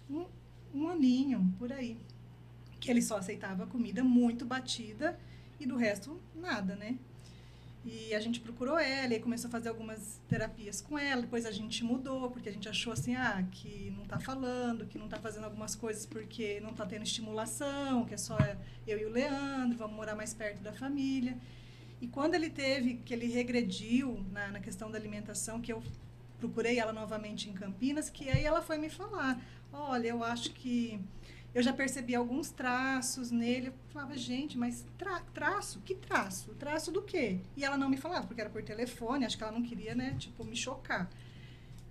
um, 0.08 0.24
um 0.74 0.88
aninho 0.88 1.54
por 1.58 1.72
aí. 1.72 1.98
Que 2.80 2.90
ele 2.90 3.02
só 3.02 3.18
aceitava 3.18 3.66
comida 3.66 4.02
muito 4.02 4.46
batida 4.46 5.18
e 5.60 5.66
do 5.66 5.76
resto 5.76 6.18
nada, 6.34 6.76
né? 6.76 6.96
E 7.84 8.14
a 8.14 8.20
gente 8.20 8.40
procurou 8.40 8.78
ela 8.78 9.14
e 9.14 9.20
começou 9.20 9.48
a 9.48 9.50
fazer 9.50 9.68
algumas 9.68 10.20
terapias 10.28 10.80
com 10.80 10.98
ela. 10.98 11.22
Depois 11.22 11.46
a 11.46 11.50
gente 11.50 11.84
mudou, 11.84 12.30
porque 12.30 12.48
a 12.48 12.52
gente 12.52 12.68
achou 12.68 12.92
assim, 12.92 13.14
ah, 13.14 13.46
que 13.50 13.92
não 13.96 14.04
tá 14.04 14.18
falando, 14.18 14.86
que 14.86 14.98
não 14.98 15.08
tá 15.08 15.16
fazendo 15.18 15.44
algumas 15.44 15.74
coisas 15.74 16.04
porque 16.04 16.60
não 16.60 16.74
tá 16.74 16.84
tendo 16.84 17.02
estimulação, 17.02 18.04
que 18.04 18.14
é 18.14 18.16
só 18.16 18.36
eu 18.86 18.98
e 18.98 19.04
o 19.04 19.10
Leandro, 19.10 19.78
vamos 19.78 19.96
morar 19.96 20.14
mais 20.14 20.34
perto 20.34 20.62
da 20.62 20.72
família. 20.72 21.38
E 22.00 22.06
quando 22.06 22.34
ele 22.34 22.48
teve, 22.48 22.94
que 23.04 23.12
ele 23.12 23.26
regrediu 23.26 24.24
na, 24.32 24.48
na 24.48 24.60
questão 24.60 24.90
da 24.90 24.98
alimentação, 24.98 25.60
que 25.60 25.72
eu 25.72 25.82
procurei 26.38 26.78
ela 26.78 26.92
novamente 26.92 27.48
em 27.48 27.52
Campinas, 27.52 28.08
que 28.08 28.30
aí 28.30 28.44
ela 28.44 28.62
foi 28.62 28.78
me 28.78 28.88
falar, 28.88 29.40
olha, 29.72 30.08
eu 30.08 30.22
acho 30.22 30.52
que 30.52 31.00
eu 31.54 31.62
já 31.62 31.72
percebi 31.72 32.14
alguns 32.14 32.50
traços 32.50 33.30
nele. 33.30 33.68
Eu 33.68 33.74
falava, 33.88 34.16
gente, 34.16 34.56
mas 34.56 34.86
tra 34.96 35.20
traço? 35.34 35.80
Que 35.80 35.94
traço? 35.94 36.54
Traço 36.54 36.92
do 36.92 37.02
quê? 37.02 37.40
E 37.56 37.64
ela 37.64 37.76
não 37.76 37.88
me 37.88 37.96
falava, 37.96 38.26
porque 38.26 38.40
era 38.40 38.50
por 38.50 38.62
telefone, 38.62 39.24
acho 39.24 39.36
que 39.36 39.42
ela 39.42 39.52
não 39.52 39.62
queria, 39.62 39.94
né, 39.94 40.14
tipo, 40.18 40.44
me 40.44 40.56
chocar. 40.56 41.10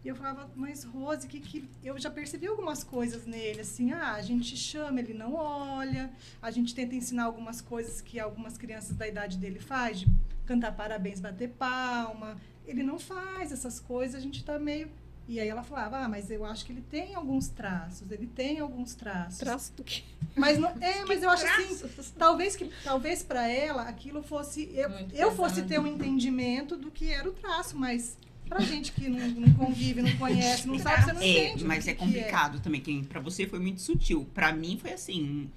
E 0.07 0.09
eu 0.09 0.15
falava, 0.15 0.49
mas 0.55 0.85
Rose, 0.85 1.27
que, 1.27 1.41
que 1.41 1.69
eu 1.83 1.99
já 1.99 2.09
percebi 2.09 2.47
algumas 2.47 2.81
coisas 2.81 3.25
nele, 3.25 3.59
assim, 3.59 3.91
ah, 3.91 4.13
a 4.13 4.21
gente 4.21 4.55
chama, 4.55 5.01
ele 5.01 5.13
não 5.13 5.35
olha, 5.35 6.09
a 6.41 6.49
gente 6.49 6.73
tenta 6.73 6.95
ensinar 6.95 7.25
algumas 7.25 7.59
coisas 7.59 7.99
que 7.99 8.17
algumas 8.17 8.57
crianças 8.57 8.95
da 8.95 9.05
idade 9.05 9.37
dele 9.37 9.59
faz, 9.59 9.99
de 9.99 10.07
cantar 10.45 10.71
parabéns, 10.71 11.19
bater 11.19 11.49
palma. 11.49 12.37
Ele 12.65 12.83
não 12.83 12.97
faz 12.97 13.51
essas 13.51 13.81
coisas, 13.81 14.15
a 14.15 14.21
gente 14.21 14.45
tá 14.45 14.57
meio 14.57 14.89
e 15.27 15.41
aí 15.41 15.49
ela 15.49 15.61
falava, 15.61 15.97
ah, 15.97 16.07
mas 16.07 16.31
eu 16.31 16.45
acho 16.45 16.65
que 16.65 16.71
ele 16.71 16.83
tem 16.89 17.13
alguns 17.13 17.49
traços, 17.49 18.09
ele 18.09 18.27
tem 18.27 18.59
alguns 18.59 18.95
traços. 18.95 19.39
Traço 19.39 19.73
do 19.73 19.83
quê? 19.83 20.03
Mas 20.37 20.57
não, 20.57 20.69
é, 20.79 21.03
mas 21.03 21.21
eu 21.21 21.29
acho 21.29 21.45
assim, 21.45 21.85
talvez 22.17 22.55
que 22.55 22.71
talvez 22.81 23.23
para 23.23 23.45
ela 23.45 23.81
aquilo 23.81 24.23
fosse 24.23 24.71
eu, 24.73 24.89
eu 25.11 25.35
fosse 25.35 25.63
ter 25.63 25.81
um 25.81 25.87
entendimento 25.87 26.77
do 26.77 26.89
que 26.89 27.11
era 27.11 27.27
o 27.27 27.33
traço, 27.33 27.77
mas 27.77 28.17
pra 28.47 28.59
gente 28.61 28.91
que 28.91 29.07
não, 29.09 29.27
não 29.29 29.53
convive, 29.53 30.01
não 30.01 30.15
conhece, 30.17 30.67
não 30.67 30.79
sabe, 30.79 31.03
você 31.03 31.13
não 31.13 31.21
É, 31.21 31.47
entende. 31.47 31.65
mas 31.65 31.83
que 31.83 31.89
é 31.91 31.93
que 31.93 31.99
complicado 31.99 32.59
também, 32.59 32.81
que 32.81 33.03
pra 33.03 33.19
você 33.19 33.45
foi 33.47 33.59
muito 33.59 33.81
sutil. 33.81 34.25
Pra 34.33 34.51
mim 34.53 34.77
foi 34.81 34.93
assim, 34.93 35.49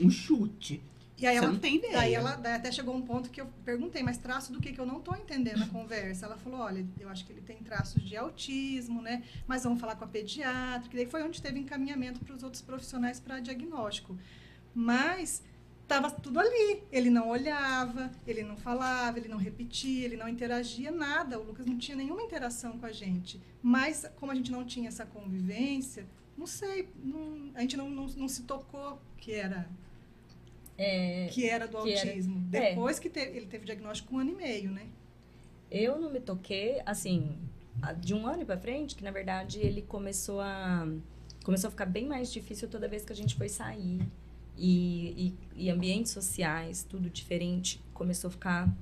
um, 0.00 0.06
um 0.06 0.10
chute. 0.10 0.82
E 1.18 1.26
aí 1.26 1.36
Você 1.36 1.44
ela, 1.44 1.52
não 1.52 1.58
tem 1.60 1.76
ideia. 1.76 1.92
Daí 1.92 2.14
ela 2.14 2.34
daí 2.34 2.54
até 2.54 2.72
chegou 2.72 2.96
um 2.96 3.02
ponto 3.02 3.30
que 3.30 3.40
eu 3.40 3.46
perguntei, 3.64 4.02
mas 4.02 4.18
traço 4.18 4.52
do 4.52 4.60
que 4.60 4.72
que 4.72 4.80
eu 4.80 4.86
não 4.86 4.98
tô 5.00 5.14
entendendo 5.14 5.58
na 5.58 5.68
conversa? 5.68 6.26
Ela 6.26 6.36
falou, 6.36 6.58
olha, 6.60 6.84
eu 6.98 7.08
acho 7.08 7.24
que 7.24 7.32
ele 7.32 7.40
tem 7.40 7.58
traços 7.58 8.02
de 8.02 8.16
autismo, 8.16 9.00
né? 9.00 9.22
Mas 9.46 9.62
vamos 9.62 9.80
falar 9.80 9.94
com 9.94 10.04
a 10.04 10.08
pediatra, 10.08 10.88
que 10.88 10.96
daí 10.96 11.06
foi 11.06 11.22
onde 11.22 11.40
teve 11.40 11.60
encaminhamento 11.60 12.18
para 12.24 12.34
os 12.34 12.42
outros 12.42 12.60
profissionais 12.60 13.20
para 13.20 13.38
diagnóstico. 13.38 14.18
Mas 14.74 15.44
tava 15.94 16.10
tudo 16.10 16.38
ali. 16.40 16.82
Ele 16.90 17.10
não 17.10 17.28
olhava, 17.28 18.10
ele 18.26 18.42
não 18.42 18.56
falava, 18.56 19.18
ele 19.18 19.28
não 19.28 19.36
repetia, 19.38 20.04
ele 20.04 20.16
não 20.16 20.28
interagia 20.28 20.90
nada. 20.90 21.38
O 21.38 21.44
Lucas 21.44 21.66
não 21.66 21.76
tinha 21.78 21.96
nenhuma 21.96 22.22
interação 22.22 22.78
com 22.78 22.86
a 22.86 22.92
gente. 22.92 23.40
Mas 23.62 24.06
como 24.16 24.32
a 24.32 24.34
gente 24.34 24.50
não 24.50 24.64
tinha 24.64 24.88
essa 24.88 25.04
convivência, 25.06 26.06
não 26.36 26.46
sei, 26.46 26.88
não- 27.02 27.50
a 27.54 27.60
gente 27.60 27.76
não, 27.76 27.88
não, 27.90 28.06
não 28.06 28.28
se 28.28 28.42
tocou 28.42 29.00
que 29.18 29.32
era 29.32 29.68
É, 30.78 31.28
que 31.30 31.48
era 31.48 31.66
do 31.68 31.82
que 31.82 31.92
era- 31.92 32.08
autismo. 32.10 32.48
é. 32.52 32.70
Depois 32.70 32.98
que 32.98 33.08
teve, 33.10 33.36
ele 33.36 33.46
teve 33.46 33.64
diagnóstico 33.66 34.14
um 34.14 34.18
ano 34.18 34.30
e 34.30 34.34
meio, 34.34 34.70
né? 34.70 34.86
eu 35.70 35.98
não 35.98 36.10
me 36.12 36.20
toquei, 36.20 36.82
assim, 36.84 37.34
de 37.98 38.12
um 38.12 38.26
ano 38.26 38.44
pra 38.44 38.58
frente, 38.58 38.94
que 38.94 39.02
na 39.02 39.10
verdade 39.10 39.58
ele 39.58 39.80
começou 39.80 40.38
a. 40.42 40.86
Começou 41.44 41.68
a 41.68 41.70
ficar 41.70 41.86
bem 41.86 42.06
mais 42.06 42.30
difícil 42.30 42.68
toda 42.68 42.86
vez 42.86 43.04
que 43.06 43.12
a 43.12 43.16
gente 43.16 43.34
foi 43.34 43.48
sair. 43.48 44.00
E, 44.56 45.34
e, 45.56 45.64
e 45.66 45.70
ambientes 45.70 46.12
sociais, 46.12 46.86
tudo 46.88 47.08
diferente, 47.10 47.80
começou 47.94 48.28
a 48.28 48.30
ficar 48.30 48.76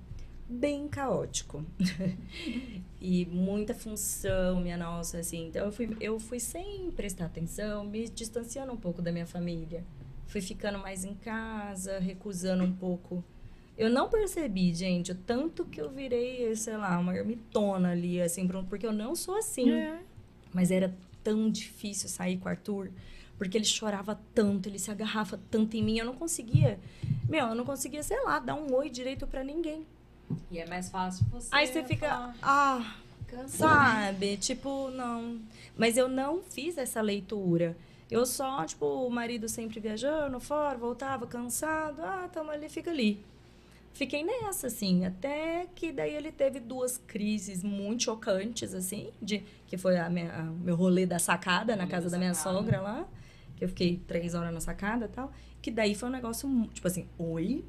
bem 0.48 0.88
caótico. 0.88 1.64
e 3.00 3.24
muita 3.26 3.74
função, 3.74 4.61
minha 4.61 4.76
nossa, 4.76 5.18
assim. 5.18 5.46
Então 5.46 5.66
eu 5.66 5.72
fui, 5.72 5.96
eu 6.00 6.18
fui 6.20 6.40
sem 6.40 6.90
prestar 6.90 7.26
atenção, 7.26 7.85
me 7.85 8.09
distanciando 8.09 8.72
um 8.72 8.76
pouco 8.76 9.00
da 9.00 9.12
minha 9.12 9.26
família. 9.26 9.85
Fui 10.26 10.40
ficando 10.40 10.78
mais 10.78 11.04
em 11.04 11.14
casa, 11.14 11.98
recusando 11.98 12.62
um 12.64 12.72
pouco. 12.72 13.24
Eu 13.76 13.88
não 13.88 14.09
percebi, 14.11 14.74
gente, 14.74 15.12
o 15.12 15.14
tanto 15.14 15.64
que 15.64 15.80
eu 15.80 15.90
virei, 15.90 16.54
sei 16.54 16.76
lá, 16.76 16.98
uma 16.98 17.16
ermitona 17.16 17.90
ali, 17.92 18.20
assim, 18.20 18.46
por- 18.46 18.64
porque 18.64 18.87
eu 18.87 18.92
não 18.92 19.16
sou 19.16 19.37
assim. 19.37 19.70
É. 19.70 19.98
Mas 20.52 20.70
era 20.70 20.94
tão 21.24 21.50
difícil 21.50 22.09
sair 22.09 22.37
com 22.37 22.46
o 22.46 22.48
Arthur, 22.50 22.90
porque 23.40 23.57
ele 23.57 23.64
chorava 23.64 24.20
tanto, 24.35 24.68
ele 24.68 24.79
se 24.79 24.90
agarrava 24.90 25.40
tanto 25.50 25.74
em 25.74 25.83
mim, 25.83 25.96
eu 25.98 26.05
não 26.05 26.12
conseguia. 26.14 26.79
Meu, 27.26 27.46
eu 27.46 27.55
não 27.55 27.64
conseguia, 27.64 28.03
sei 28.03 28.22
lá, 28.22 28.38
dar 28.38 28.55
um 28.55 28.70
oi 28.74 28.90
direito 28.90 29.26
pra 29.26 29.42
ninguém. 29.42 29.87
E 30.50 30.59
é 30.59 30.66
mais 30.68 30.90
fácil 30.90 31.24
você. 31.33 31.48
Aí 31.50 31.66
você 31.66 31.83
fica, 31.83 32.07
falar, 32.11 32.35
ah, 32.42 32.94
"Cansa, 33.26 33.57
sabe? 33.57 34.37
Tipo, 34.37 34.90
não. 34.90 35.38
Mas 35.74 35.96
eu 35.96 36.07
não 36.07 36.42
fiz 36.42 36.76
essa 36.76 37.00
leitura. 37.00 37.74
Eu 38.11 38.26
só, 38.26 38.62
tipo, 38.66 38.85
o 38.85 39.09
marido 39.11 39.48
sempre 39.48 39.81
viajando 39.81 40.38
fora, 40.38 40.76
voltava 40.76 41.26
cansado, 41.26 42.03
ah, 42.03 42.29
tamo 42.31 42.50
ali, 42.50 42.68
fica 42.68 42.90
ali. 42.90 43.24
Fiquei 43.94 44.22
nessa, 44.22 44.66
assim, 44.66 45.07
até 45.07 45.66
que 45.74 45.92
daí 45.92 46.14
ele 46.14 46.31
teve 46.31 46.61
duas 46.61 46.98
crises 46.98 47.62
muito 47.64 48.03
chocantes, 48.05 48.74
assim, 48.74 49.09
de 49.22 49.42
que 49.66 49.79
foi 49.79 49.96
a 49.98 50.11
minha, 50.11 50.31
a- 50.31 50.42
meu 50.42 50.76
rolê 50.76 51.07
da 51.07 51.18
sacada 51.18 51.74
na 51.74 51.85
Rolê 51.85 51.90
casa 51.94 52.07
da 52.07 52.12
da 52.12 52.18
minha 52.18 52.35
sogra 52.35 52.81
lá, 52.83 53.07
que 53.61 53.64
eu 53.64 53.68
fiquei 53.68 54.03
três 54.09 54.35
horas 54.35 54.53
na 54.53 54.61
sacada 54.61 55.05
e 55.05 55.09
tal, 55.09 55.31
que 55.62 55.70
daí 55.70 55.94
foi 55.94 56.09
um 56.09 56.12
negócio, 56.12 56.49
tipo 56.73 56.87
assim, 56.88 57.07
oi, 57.18 57.62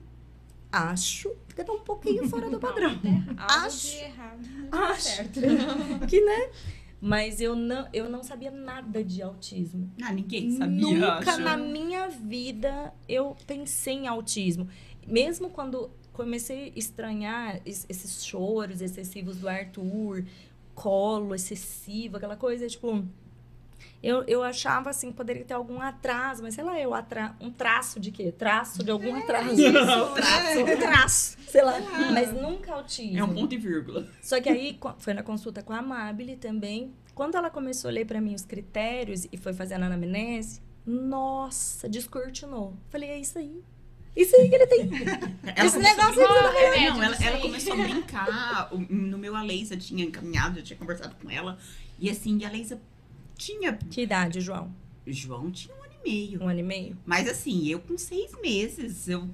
acho 0.71 1.30
que 1.54 1.63
tá 1.63 1.71
um 1.73 1.82
pouquinho 1.82 2.27
fora 2.30 2.49
do 2.49 2.58
padrão. 2.62 2.91
Algo 3.38 3.65
Acho. 3.67 3.88
de 3.91 3.97
errado. 3.97 4.39
Acho. 4.71 5.23
que, 6.08 6.21
né? 6.21 6.49
Mas 7.01 7.41
eu 7.41 7.56
não, 7.56 7.88
eu 7.91 8.10
não 8.10 8.23
sabia 8.23 8.51
nada 8.51 9.04
de 9.04 9.21
autismo. 9.21 9.91
Ah, 10.01 10.13
ninguém 10.13 10.51
sabia, 10.51 10.82
Nunca 10.82 11.32
acho. 11.32 11.41
na 11.41 11.58
minha 11.58 12.08
vida 12.10 12.93
eu 13.10 13.36
pensei 13.45 13.95
em 13.95 14.08
autismo. 14.08 14.67
Mesmo 15.06 15.49
quando 15.49 15.89
comecei 16.13 16.71
a 16.75 16.80
estranhar 16.80 17.60
es- 17.65 17.86
esses 17.89 18.23
choros 18.23 18.82
excessivos 18.82 19.38
do 19.38 19.49
Arthur, 19.49 20.23
colo 20.75 21.34
excessivo, 21.36 22.17
aquela 22.17 22.38
coisa, 22.38 22.67
tipo. 22.67 23.04
Eu, 24.03 24.23
eu 24.23 24.41
achava 24.41 24.89
assim, 24.89 25.11
poderia 25.11 25.45
ter 25.45 25.53
algum 25.53 25.79
atraso, 25.79 26.41
mas 26.41 26.55
sei 26.55 26.63
lá, 26.63 26.79
eu 26.79 26.93
atra... 26.93 27.35
um 27.39 27.51
traço 27.51 27.99
de 27.99 28.11
quê? 28.11 28.31
Traço 28.31 28.83
de 28.83 28.89
algum 28.89 29.15
atraso. 29.15 29.55
traço. 29.55 30.59
Um 30.59 30.77
traço, 30.77 31.37
sei 31.47 31.61
lá. 31.61 31.79
Mas 32.11 32.33
nunca 32.33 32.73
autismo. 32.73 33.19
É 33.19 33.23
um 33.23 33.33
ponto 33.33 33.53
e 33.53 33.57
vírgula. 33.57 34.07
Só 34.21 34.41
que 34.41 34.49
aí 34.49 34.79
foi 34.97 35.13
na 35.13 35.21
consulta 35.21 35.61
com 35.61 35.71
a 35.71 35.77
Amabile 35.77 36.35
também. 36.35 36.93
Quando 37.13 37.35
ela 37.35 37.51
começou 37.51 37.89
a 37.89 37.91
ler 37.91 38.05
para 38.05 38.19
mim 38.19 38.33
os 38.33 38.43
critérios 38.43 39.27
e 39.31 39.37
foi 39.37 39.53
fazendo 39.53 39.83
a 39.83 39.85
anamnese, 39.85 40.61
nossa, 40.85 41.87
descortinou. 41.87 42.73
Falei, 42.89 43.09
é 43.09 43.19
isso 43.19 43.37
aí. 43.37 43.61
Isso 44.15 44.35
aí 44.35 44.49
que 44.49 44.55
ele 44.55 44.67
tem. 44.67 44.89
Ela 45.55 45.67
Esse 45.67 45.79
negócio 45.79 46.25
a 46.25 46.27
brincar. 46.27 46.33
aí 46.35 46.41
do 46.43 46.57
remédio, 46.57 46.93
Não, 46.93 47.03
ela, 47.03 47.13
isso 47.13 47.23
ela 47.23 47.39
começou 47.39 47.73
a 47.73 47.75
brincar. 47.77 48.69
No 48.89 49.17
meu, 49.17 49.35
a 49.35 49.41
Leisa 49.41 49.77
tinha 49.77 50.03
encaminhado, 50.03 50.59
eu 50.59 50.63
tinha 50.63 50.77
conversado 50.77 51.15
com 51.21 51.29
ela. 51.29 51.57
E 51.99 52.09
assim, 52.09 52.39
e 52.39 52.45
a 52.45 52.49
Leisa 52.49 52.81
tinha. 53.41 53.73
Que 53.73 54.01
idade, 54.04 54.39
João? 54.39 54.73
João 55.08 55.51
tinha 55.51 55.75
um 55.75 55.84
ano 55.84 55.93
e 55.99 56.10
meio. 56.10 56.43
Um 56.43 56.47
ano 56.47 56.60
e 56.60 56.63
meio? 56.63 56.97
Mas 57.06 57.27
assim, 57.27 57.67
eu 57.67 57.80
com 57.80 57.97
seis 57.97 58.32
meses, 58.41 59.08
eu. 59.08 59.27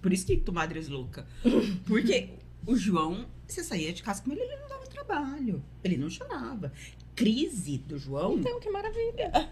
Por 0.00 0.12
isso 0.12 0.26
que 0.26 0.36
tu 0.36 0.52
madres 0.52 0.88
louca. 0.88 1.26
Porque 1.86 2.30
o 2.66 2.76
João, 2.76 3.26
você 3.46 3.62
saía 3.64 3.92
de 3.92 4.02
casa 4.02 4.22
com 4.22 4.32
ele, 4.32 4.42
ele 4.42 4.56
não 4.56 4.68
dava 4.68 4.86
trabalho. 4.86 5.62
Ele 5.82 5.96
não 5.96 6.08
chorava. 6.08 6.72
Crise 7.14 7.78
do 7.78 7.98
João. 7.98 8.38
Então, 8.38 8.60
que 8.60 8.70
maravilha. 8.70 9.50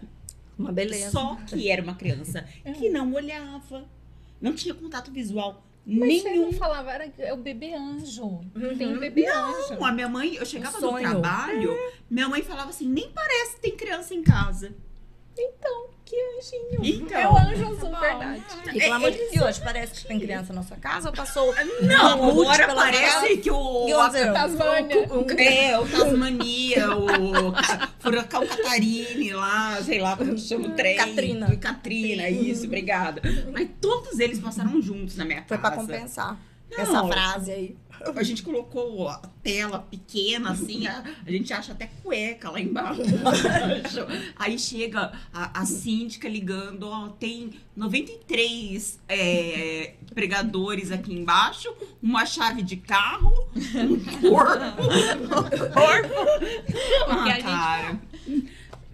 Uma 0.57 0.73
beleza. 0.73 1.11
Só 1.11 1.37
que 1.47 1.69
era 1.69 1.83
uma 1.83 1.95
criança 1.95 2.43
que 2.79 2.89
não 2.89 3.13
olhava, 3.13 3.89
não 4.41 4.55
tinha 4.55 4.75
contato 4.75 5.11
visual 5.13 5.66
Mas 5.87 6.25
nenhum. 6.25 6.53
falava, 6.53 6.91
era 6.91 7.13
é 7.19 7.33
o 7.33 7.37
bebê 7.37 7.73
anjo. 7.73 8.25
Uhum. 8.25 8.77
Tem 8.77 8.89
um 8.89 8.99
bebê 8.99 9.29
anjo. 9.29 9.75
Não, 9.75 9.87
a 9.87 9.93
minha 9.93 10.09
mãe, 10.09 10.35
eu 10.35 10.45
chegava 10.45 10.77
Um 10.79 10.81
do 10.81 10.99
trabalho, 10.99 11.77
minha 12.11 12.29
mãe 12.29 12.43
falava 12.43 12.71
assim, 12.71 12.89
nem 12.89 13.09
parece 13.13 13.55
que 13.55 13.61
tem 13.61 13.77
criança 13.77 14.13
em 14.13 14.23
casa. 14.23 14.75
Então, 15.39 15.87
que 16.05 16.17
anjinho. 16.39 17.03
Então. 17.05 17.19
É 17.21 17.29
o 17.29 17.37
anjo 17.37 17.65
azul, 17.67 17.91
bom. 17.91 18.01
verdade. 18.01 18.43
E 18.75 18.79
pelo 18.81 18.93
amor 18.95 19.11
de 19.11 19.19
Deus, 19.19 19.43
hoje 19.47 19.61
parece 19.63 20.01
que 20.03 20.07
tem 20.09 20.19
criança 20.19 20.53
na 20.53 20.63
sua 20.63 20.77
casa 20.77 21.09
ou 21.11 21.15
passou 21.15 21.55
Não, 21.83 22.19
Mamute 22.19 22.49
agora 22.63 22.75
parece 22.75 23.37
que 23.39 23.51
o... 23.51 23.89
E 23.89 23.95
onde 23.95 24.19
eu? 24.19 24.33
Tasmânia. 24.33 25.09
o- 25.13 25.31
é, 25.41 25.79
o 25.79 25.87
Tasmania, 25.89 26.87
o 26.97 27.53
furacão 27.99 28.47
Catarine 28.47 29.33
lá, 29.33 29.79
sei 29.83 29.99
lá 30.01 30.17
como 30.17 30.39
chama 30.39 30.69
o 30.69 30.73
trem. 30.73 30.97
Katrina. 30.97 31.57
Katrina, 31.57 32.29
isso, 32.31 32.65
obrigada. 32.67 33.21
Mas 33.53 33.69
todos 33.81 34.19
eles 34.19 34.39
passaram 34.39 34.81
juntos 34.81 35.17
na 35.17 35.25
minha 35.25 35.45
Foi 35.47 35.59
pra 35.59 35.71
casa. 35.71 36.39
Compensar. 36.69 36.87
essa 36.87 37.03
Não. 37.03 37.09
frase 37.09 37.53
aí. 37.53 37.77
A 38.15 38.23
gente 38.23 38.43
colocou 38.43 39.09
a 39.09 39.17
tela 39.43 39.79
pequena, 39.79 40.51
assim, 40.51 40.87
a, 40.87 41.03
a 41.27 41.31
gente 41.31 41.51
acha 41.53 41.73
até 41.73 41.89
cueca 42.03 42.51
lá 42.51 42.61
embaixo. 42.61 43.01
Aí 44.37 44.59
chega 44.59 45.13
a, 45.33 45.61
a 45.61 45.65
síndica 45.65 46.29
ligando, 46.29 46.85
ó, 46.85 47.09
tem 47.09 47.53
93 47.75 49.01
é, 49.09 49.95
pregadores 50.15 50.93
aqui 50.93 51.15
embaixo, 51.15 51.75
uma 52.03 52.27
chave 52.27 52.63
de 52.63 52.77
carro, 52.77 53.33
um 53.57 54.31
corpo. 54.31 54.83
Um 55.27 55.73
corpo. 55.73 56.15
Ah, 57.09 57.39
cara, 57.43 58.01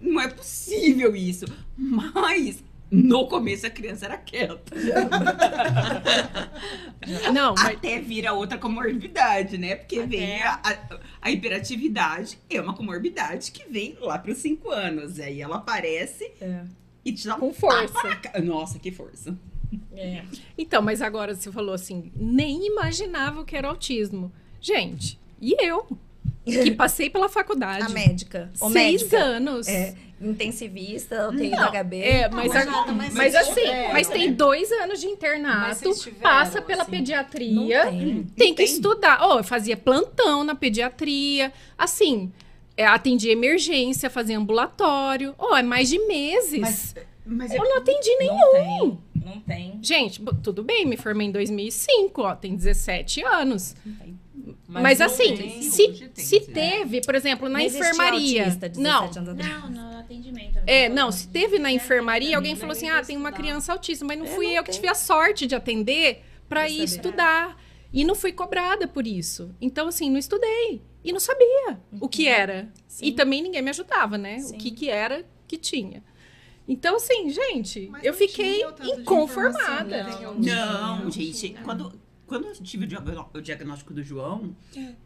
não 0.01 0.19
é 0.21 0.29
possível 0.29 1.13
isso. 1.13 1.45
Mas 1.77 2.63
no 2.93 3.27
começo 3.27 3.65
a 3.65 3.69
criança 3.71 4.05
era 4.05 4.17
quieta. 4.17 4.71
Não, 7.33 7.53
mas 7.55 7.75
Até 7.75 7.99
vira 7.99 8.33
outra 8.33 8.57
comorbidade, 8.57 9.57
né? 9.57 9.75
Porque 9.75 9.97
Até. 9.99 10.07
vem 10.07 10.41
a, 10.43 10.59
a, 10.63 10.99
a 11.23 11.31
hiperatividade, 11.31 12.37
é 12.49 12.61
uma 12.61 12.73
comorbidade 12.75 13.51
que 13.51 13.67
vem 13.69 13.97
lá 13.99 14.17
para 14.17 14.31
os 14.31 14.37
5 14.37 14.69
anos. 14.71 15.19
Aí 15.19 15.41
ela 15.41 15.57
aparece 15.57 16.31
É. 16.39 16.61
e 17.03 17.11
te 17.11 17.27
dá 17.27 17.35
um 17.35 17.39
com 17.39 17.53
força. 17.53 17.93
tapa 18.21 18.39
Nossa, 18.41 18.79
que 18.79 18.91
força. 18.91 19.37
É. 19.95 20.23
Então, 20.57 20.81
mas 20.81 21.01
agora 21.01 21.35
você 21.35 21.51
falou 21.51 21.73
assim, 21.73 22.11
nem 22.15 22.67
imaginava 22.67 23.41
o 23.41 23.45
que 23.45 23.55
era 23.55 23.67
autismo. 23.67 24.31
Gente, 24.61 25.19
e 25.41 25.55
eu? 25.59 25.85
Que 26.45 26.71
passei 26.71 27.09
pela 27.09 27.27
faculdade. 27.27 27.85
A 27.85 27.89
médica. 27.89 28.51
O 28.61 28.69
Seis 28.69 29.01
médica. 29.03 29.17
anos. 29.17 29.67
É, 29.67 29.95
intensivista, 30.29 31.29
UTI 31.29 31.49
do 31.49 31.55
Não, 31.55 31.69
HB. 31.71 32.01
É, 32.01 32.29
mas, 32.29 32.53
mas 32.53 32.67
a- 32.67 32.85
mas, 32.93 33.13
Mas 33.13 33.35
assim, 33.35 33.53
tiveram, 33.61 33.93
mas 33.93 34.07
tem 34.09 34.27
né? 34.29 34.33
dois 34.33 34.71
anos 34.71 34.99
de 35.01 35.07
internato, 35.07 35.93
tiveram, 35.93 36.21
passa 36.21 36.61
pela 36.61 36.83
assim, 36.83 36.91
Não 36.91 36.97
pediatria, 36.99 37.85
tem. 37.87 38.23
tem 38.35 38.49
que 38.53 38.63
Tem. 38.63 38.65
estudar. 38.65 39.19
Oh, 39.27 39.39
eu 39.39 39.43
fazia 39.43 39.75
plantão 39.77 40.43
na 40.43 40.55
pediatria, 40.55 41.51
assim, 41.77 42.31
é, 42.75 42.85
atendia 42.85 43.31
emergência, 43.31 44.09
fazia 44.09 44.37
ambulatório. 44.37 45.35
Oh, 45.37 45.55
é 45.55 45.63
mais 45.63 45.89
de 45.89 45.99
meses. 45.99 46.59
Mas, 46.59 46.95
mas 47.25 47.51
é 47.51 47.57
eu 47.57 47.63
não 47.63 47.77
atendi 47.77 48.15
nem. 48.17 48.27
Não 48.29 48.51
tem. 48.51 48.97
Não 49.25 49.39
tem. 49.41 49.79
Gente, 49.81 50.21
tudo 50.43 50.63
bem, 50.63 50.85
me 50.85 50.97
formei 50.97 51.27
em 51.27 51.31
2005, 51.31 52.21
ó, 52.21 52.35
tem 52.35 52.55
17 52.55 53.23
anos. 53.23 53.75
Mas, 54.67 54.99
não 54.99 55.05
assim, 55.05 55.37
tem. 55.37 55.61
se, 55.61 55.87
tem, 55.87 56.11
se 56.25 56.39
né? 56.39 56.45
teve, 56.53 57.01
por 57.01 57.15
exemplo, 57.15 57.47
na 57.47 57.59
Não 57.59 57.65
enfermaria. 57.65 58.45
autista 58.45 58.71
Não, 58.77 59.07
17 59.07 59.17
anos 59.19 59.29
atrás. 59.29 59.63
Não, 59.63 59.69
no 59.91 59.97
atendimento. 59.99 60.59
É, 60.67 60.89
não, 60.89 61.11
se 61.11 61.27
teve 61.29 61.59
na 61.59 61.71
enfermaria, 61.71 62.35
alguém 62.35 62.55
falou 62.55 62.73
assim: 62.73 62.89
vai 62.89 62.99
ah, 62.99 63.03
tem 63.05 63.15
uma 63.17 63.29
estudar. 63.29 63.43
criança 63.43 63.71
autista, 63.71 64.03
mas 64.05 64.17
não 64.19 64.25
É, 64.25 64.29
fui 64.29 64.47
eu 64.57 64.63
que 64.63 64.71
tive 64.71 64.87
a 64.87 64.95
sorte 64.95 65.47
de 65.47 65.55
atender 65.55 66.23
pra 66.49 66.61
Pra 66.61 66.69
ir 66.69 66.83
estudar. 66.83 67.61
E 67.91 68.03
não 68.03 68.15
fui 68.15 68.31
cobrada 68.31 68.87
por 68.87 69.05
isso. 69.05 69.53
Então, 69.61 69.87
assim, 69.87 70.09
não 70.09 70.17
estudei. 70.17 70.81
E 71.03 71.11
não 71.13 71.19
sabia 71.19 71.79
o 72.01 72.09
que 72.09 72.27
era. 72.27 72.71
Sim. 72.87 73.05
E 73.05 73.11
também 73.11 73.41
ninguém 73.41 73.61
me 73.61 73.69
ajudava, 73.69 74.17
né? 74.17 74.39
Sim. 74.39 74.55
O 74.55 74.57
que, 74.57 74.71
que 74.71 74.89
era 74.89 75.25
que 75.47 75.57
tinha. 75.57 76.03
Então, 76.67 76.95
assim, 76.95 77.29
gente, 77.29 77.89
Mas 77.91 78.03
eu 78.03 78.13
fiquei 78.13 78.63
inconformada. 78.97 79.99
informação, 79.99 80.33
Não, 80.39 80.99
Não, 80.99 81.11
gente, 81.11 81.55
quando, 81.63 81.93
quando 82.33 82.45
eu 82.47 82.53
tive 82.63 82.85
o 82.85 82.87
diagnó- 82.87 83.29
o 83.31 83.39
diagnóstico 83.41 83.93
do 83.93 84.01
João, 84.01 84.55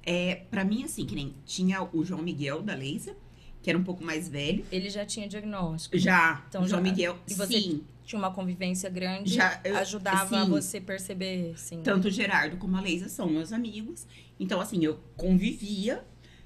é, 0.01 0.35
para 0.49 0.63
mim, 0.63 0.83
assim, 0.85 1.05
que 1.05 1.13
nem 1.13 1.33
tinha 1.45 1.83
o 1.83 2.05
João 2.05 2.21
Miguel 2.21 2.61
da 2.61 2.73
Leisa, 2.73 3.17
que 3.61 3.69
era 3.69 3.77
um 3.77 3.83
pouco 3.83 4.01
mais 4.01 4.29
velho. 4.29 4.63
Ele 4.71 4.89
já 4.89 5.05
tinha 5.05 5.27
diagnóstico. 5.27 5.97
Já, 5.97 6.45
Então, 6.47 6.63
o 6.63 6.67
João 6.67 6.81
já- 6.83 6.89
Miguel, 6.89 7.17
e 7.29 7.33
você- 7.33 7.59
sim. 7.61 7.83
Tinha 8.05 8.17
uma 8.17 8.31
convivência 8.31 8.89
grande. 8.89 9.33
Já, 9.33 9.59
eu- 9.65 9.75
ajudava 9.75 10.45
sim. 10.45 10.49
você 10.49 10.79
perceber, 10.79 11.59
sim. 11.59 11.81
Tanto 11.83 12.07
o 12.07 12.11
Gerardo 12.11 12.55
como 12.55 12.77
a 12.77 12.79
Leisa 12.79 13.09
são 13.09 13.29
meus 13.29 13.51
amigos. 13.51 14.07
Então, 14.39 14.61
assim, 14.61 14.85
eu 14.85 14.97
convivia, 15.17 16.05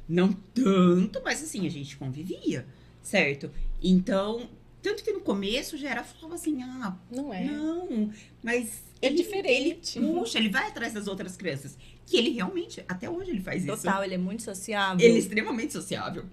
não 0.10 0.34
tanto, 0.34 1.22
mas 1.24 1.44
assim, 1.44 1.68
a 1.68 1.70
gente 1.70 1.96
convivia, 1.96 2.66
certo? 3.04 3.52
Então, 3.84 4.50
tanto 4.82 5.04
que 5.04 5.12
no 5.12 5.22
começo 5.22 5.78
já 5.78 5.90
era, 5.90 6.04
falava 6.04 6.36
assim, 6.36 6.62
ah, 6.64 6.96
Não 7.12 7.34
é. 7.34 7.44
não, 7.46 8.12
mas 8.44 8.84
É 9.02 9.08
ele, 9.08 9.16
diferente. 9.18 10.00
Ele 10.00 10.14
puxa, 10.14 10.38
ele 10.40 10.50
vai 10.50 10.68
atrás 10.68 10.94
das 10.94 11.08
outras 11.08 11.36
crianças. 11.38 11.78
Que 12.06 12.18
ele 12.18 12.32
realmente, 12.32 12.84
até 12.88 13.10
hoje 13.10 13.32
ele 13.32 13.42
faz 13.42 13.64
isso. 13.64 13.76
Total, 13.76 14.04
ele 14.04 14.16
é 14.16 14.18
muito 14.18 14.44
sociável. 14.44 15.06
Ele 15.06 15.16
é 15.16 15.20
extremamente 15.20 15.74
sociável. 15.74 16.26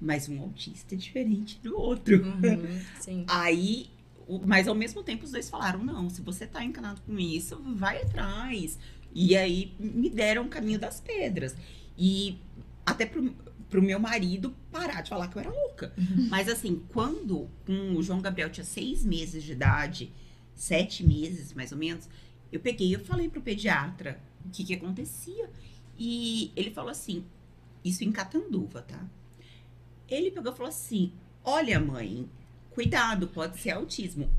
Mas 0.00 0.28
um 0.28 0.40
autista 0.40 0.94
é 0.94 0.98
diferente 0.98 1.58
do 1.62 1.78
outro. 1.78 2.22
Uhum, 2.22 2.80
sim. 3.00 3.24
Aí, 3.28 3.88
mas 4.44 4.68
ao 4.68 4.74
mesmo 4.74 5.02
tempo 5.02 5.24
os 5.24 5.30
dois 5.32 5.48
falaram: 5.48 5.82
não, 5.82 6.08
se 6.10 6.20
você 6.20 6.46
tá 6.46 6.62
encanado 6.62 7.00
com 7.02 7.18
isso, 7.18 7.60
vai 7.74 8.02
atrás. 8.02 8.78
E 9.14 9.34
aí 9.36 9.72
me 9.80 10.10
deram 10.10 10.44
o 10.44 10.48
caminho 10.48 10.78
das 10.78 11.00
pedras. 11.00 11.56
E 11.96 12.38
até 12.84 13.06
pro, 13.06 13.34
pro 13.68 13.82
meu 13.82 13.98
marido 13.98 14.54
parar 14.70 15.02
de 15.02 15.10
falar 15.10 15.28
que 15.28 15.36
eu 15.36 15.40
era 15.40 15.50
louca. 15.50 15.92
Mas 16.28 16.48
assim, 16.48 16.82
quando 16.92 17.48
com 17.64 17.96
o 17.96 18.02
João 18.02 18.20
Gabriel 18.20 18.50
tinha 18.50 18.64
seis 18.64 19.04
meses 19.04 19.42
de 19.42 19.52
idade, 19.52 20.12
sete 20.54 21.04
meses 21.04 21.52
mais 21.52 21.72
ou 21.72 21.78
menos, 21.78 22.08
eu 22.52 22.60
peguei 22.60 22.88
e 22.88 22.92
eu 22.92 23.00
falei 23.00 23.28
pro 23.28 23.40
pediatra 23.42 24.20
o 24.44 24.50
que 24.50 24.64
que 24.64 24.74
acontecia. 24.74 25.50
E 25.98 26.52
ele 26.54 26.70
falou 26.70 26.90
assim: 26.90 27.24
isso 27.84 28.04
em 28.04 28.12
Catanduva, 28.12 28.82
tá? 28.82 29.04
Ele 30.08 30.30
pegou 30.30 30.52
e 30.52 30.56
falou 30.56 30.68
assim: 30.68 31.12
olha, 31.44 31.80
mãe, 31.80 32.28
cuidado, 32.70 33.28
pode 33.28 33.58
ser 33.58 33.70
autismo. 33.70 34.30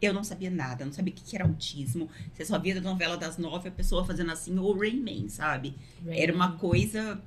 Eu 0.00 0.12
não 0.12 0.22
sabia 0.22 0.50
nada, 0.50 0.84
não 0.84 0.92
sabia 0.92 1.12
o 1.12 1.16
que 1.16 1.24
que 1.24 1.36
era 1.36 1.46
autismo. 1.46 2.10
Você 2.32 2.44
só 2.44 2.58
via 2.58 2.74
da 2.74 2.80
novela 2.82 3.16
das 3.16 3.38
nove 3.38 3.68
a 3.68 3.72
pessoa 3.72 4.04
fazendo 4.04 4.30
assim, 4.30 4.58
ou 4.58 4.78
Rayman, 4.78 5.28
sabe? 5.28 5.74
Era 6.06 6.34
uma 6.34 6.52
coisa, 6.58 7.20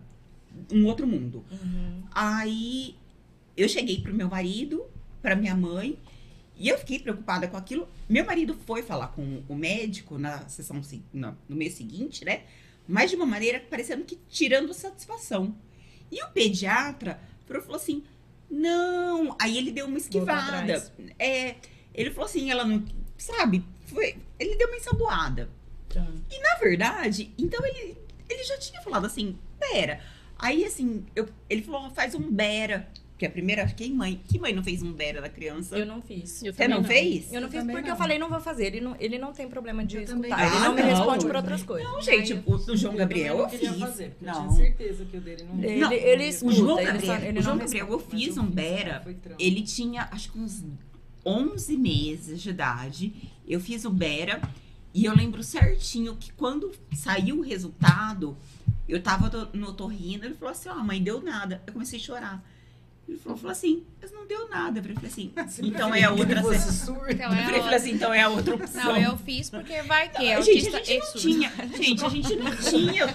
um 0.71 0.85
outro 0.85 1.07
mundo. 1.07 1.45
Uhum. 1.51 2.03
Aí 2.11 2.95
eu 3.55 3.67
cheguei 3.67 4.01
pro 4.01 4.13
meu 4.13 4.29
marido, 4.29 4.85
pra 5.21 5.35
minha 5.35 5.55
mãe, 5.55 5.97
e 6.55 6.67
eu 6.67 6.77
fiquei 6.77 6.99
preocupada 6.99 7.47
com 7.47 7.57
aquilo. 7.57 7.87
Meu 8.07 8.25
marido 8.25 8.53
foi 8.65 8.83
falar 8.83 9.07
com 9.07 9.43
o 9.47 9.55
médico 9.55 10.17
na 10.17 10.47
sessão 10.49 10.81
no 11.13 11.55
mês 11.55 11.73
seguinte, 11.73 12.25
né? 12.25 12.43
Mas 12.87 13.09
de 13.09 13.15
uma 13.15 13.25
maneira 13.25 13.59
parecendo 13.59 14.03
que 14.03 14.17
tirando 14.29 14.73
satisfação. 14.73 15.55
E 16.11 16.23
o 16.23 16.29
pediatra 16.29 17.19
falou 17.45 17.75
assim: 17.75 18.03
não. 18.49 19.35
Aí 19.39 19.57
ele 19.57 19.71
deu 19.71 19.85
uma 19.85 19.97
esquivada. 19.97 20.91
É, 21.17 21.55
ele 21.93 22.11
falou 22.11 22.25
assim: 22.25 22.49
ela 22.49 22.65
não. 22.65 22.83
Sabe? 23.17 23.63
Foi, 23.85 24.17
ele 24.39 24.55
deu 24.55 24.67
uma 24.67 24.77
ensaboada. 24.77 25.49
Tá. 25.89 26.01
Na 26.01 26.55
verdade, 26.59 27.33
então 27.37 27.65
ele, 27.65 27.97
ele 28.29 28.43
já 28.43 28.57
tinha 28.57 28.81
falado 28.81 29.05
assim, 29.05 29.37
pera. 29.59 30.01
Aí, 30.39 30.63
assim, 30.65 31.03
eu- 31.15 31.27
ele 31.49 31.61
falou, 31.61 31.89
faz 31.91 32.15
um 32.15 32.31
bera. 32.31 32.89
Que 33.17 33.25
a 33.25 33.29
primeira, 33.29 33.65
quem 33.67 33.91
mãe? 33.93 34.21
Que 34.29 34.39
mãe 34.39 34.53
não 34.53 34.63
fez 34.63 34.81
um 34.81 34.93
bera 34.93 35.19
da 35.19 35.27
criança? 35.27 35.77
Eu 35.77 35.85
não 35.85 36.01
fiz. 36.01 36.41
Eu 36.41 36.53
Você 36.53 36.63
também 36.63 36.77
não, 36.77 36.83
fez? 36.85 37.25
Eu 37.33 37.41
não 37.41 37.47
Eu 37.49 37.51
fiz 37.51 37.63
porque 37.65 37.81
não. 37.81 37.89
eu 37.89 37.95
falei, 37.97 38.17
não 38.17 38.29
vou 38.29 38.39
fazer. 38.39 38.67
Ele 38.67 38.79
não, 38.79 38.95
ele 38.97 39.17
não 39.19 39.33
tem 39.33 39.49
problema 39.49 39.83
de 39.85 39.97
Eu 39.97 40.03
escutar. 40.03 40.21
também 40.29 40.31
Ele 40.47 40.55
não. 40.55 40.63
não 40.63 40.73
me 40.73 40.81
Ah, 40.81 40.85
responde 40.85 41.25
não. 41.25 41.27
por 41.31 41.35
outras 41.35 41.61
coisas. 41.63 41.91
Não, 41.91 42.01
gente, 42.01 42.33
o 42.33 42.57
do 42.57 42.77
João 42.77 42.95
Gabriel 42.95 43.35
eu 43.35 43.41
não 43.41 43.49
fiz. 43.49 43.77
fazer, 43.77 44.11
porque 44.11 44.25
Não. 44.25 44.33
Eu 44.45 44.49
tinha 44.53 44.65
certeza 44.65 45.03
que 45.03 45.17
o 45.17 45.19
dele 45.19 45.43
não 45.43 45.61
Ele, 45.61 45.79
Não, 45.81 45.91
ele 45.91 46.23
o 46.23 46.27
escuta. 46.29 46.55
João 46.55 46.79
ele 46.79 46.85
só- 46.87 46.93
Gabriel, 46.93 47.17
ele 47.19 47.29
o 47.29 47.33
não 47.33 47.41
João 47.41 47.57
responde. 47.57 47.79
Gabriel, 47.79 47.99
eu 47.99 48.07
Mas 48.09 48.21
fiz 48.23 48.37
eu 48.37 48.43
um 48.43 48.45
bera. 48.49 49.03
Ele 49.37 49.61
tinha, 49.63 50.07
acho 50.13 50.31
que 50.31 50.39
uns 50.39 50.63
11 51.25 51.75
meses 51.77 52.41
de 52.41 52.49
idade. 52.51 53.13
Eu 53.45 53.59
fiz 53.59 53.83
o 53.83 53.89
bera. 53.89 54.41
E 54.93 55.05
eu 55.05 55.13
lembro 55.13 55.43
certinho 55.43 56.15
que 56.15 56.31
quando 56.33 56.71
saiu 56.95 57.39
o 57.39 57.41
resultado, 57.41 58.35
eu 58.89 59.01
tava 59.01 59.29
no 59.53 59.73
torrino, 59.73 60.25
ele 60.25 60.33
falou 60.33 60.51
assim, 60.51 60.69
ó, 60.69 60.75
mãe, 60.75 61.01
deu 61.01 61.21
nada. 61.21 61.61
Eu 61.65 61.73
comecei 61.73 61.99
a 61.99 62.01
chorar. 62.01 62.43
Ele 63.09 63.17
falou, 63.17 63.37
falou 63.39 63.51
assim, 63.51 63.83
mas 63.99 64.11
não 64.11 64.27
deu 64.27 64.47
nada. 64.49 64.79
Eu 64.79 64.83
falei 64.83 64.99
assim, 65.07 65.31
então 65.63 65.95
é 65.95 66.03
a 66.03 66.11
outra... 66.11 66.41
Você 66.43 66.67
Eu 66.67 66.71
surdo. 66.71 67.11
Então, 67.11 67.33
é 67.33 67.43
falei 67.43 67.73
a 67.73 67.75
assim, 67.75 67.91
então 67.91 68.13
é 68.13 68.21
a 68.21 68.29
outra 68.29 68.55
opção. 68.55 68.83
Não, 68.83 68.97
eu 68.97 69.17
fiz 69.17 69.49
porque 69.49 69.81
vai 69.81 70.09
que 70.09 70.25
é 70.27 70.39
gente, 70.43 70.75
a 70.75 70.83
gente 70.83 70.99
não 70.99 71.05
surdo. 71.05 71.19
tinha, 71.19 71.51
gente, 71.75 72.05
a 72.05 72.09
gente 72.09 72.35
não 72.35 72.55
tinha 72.69 73.07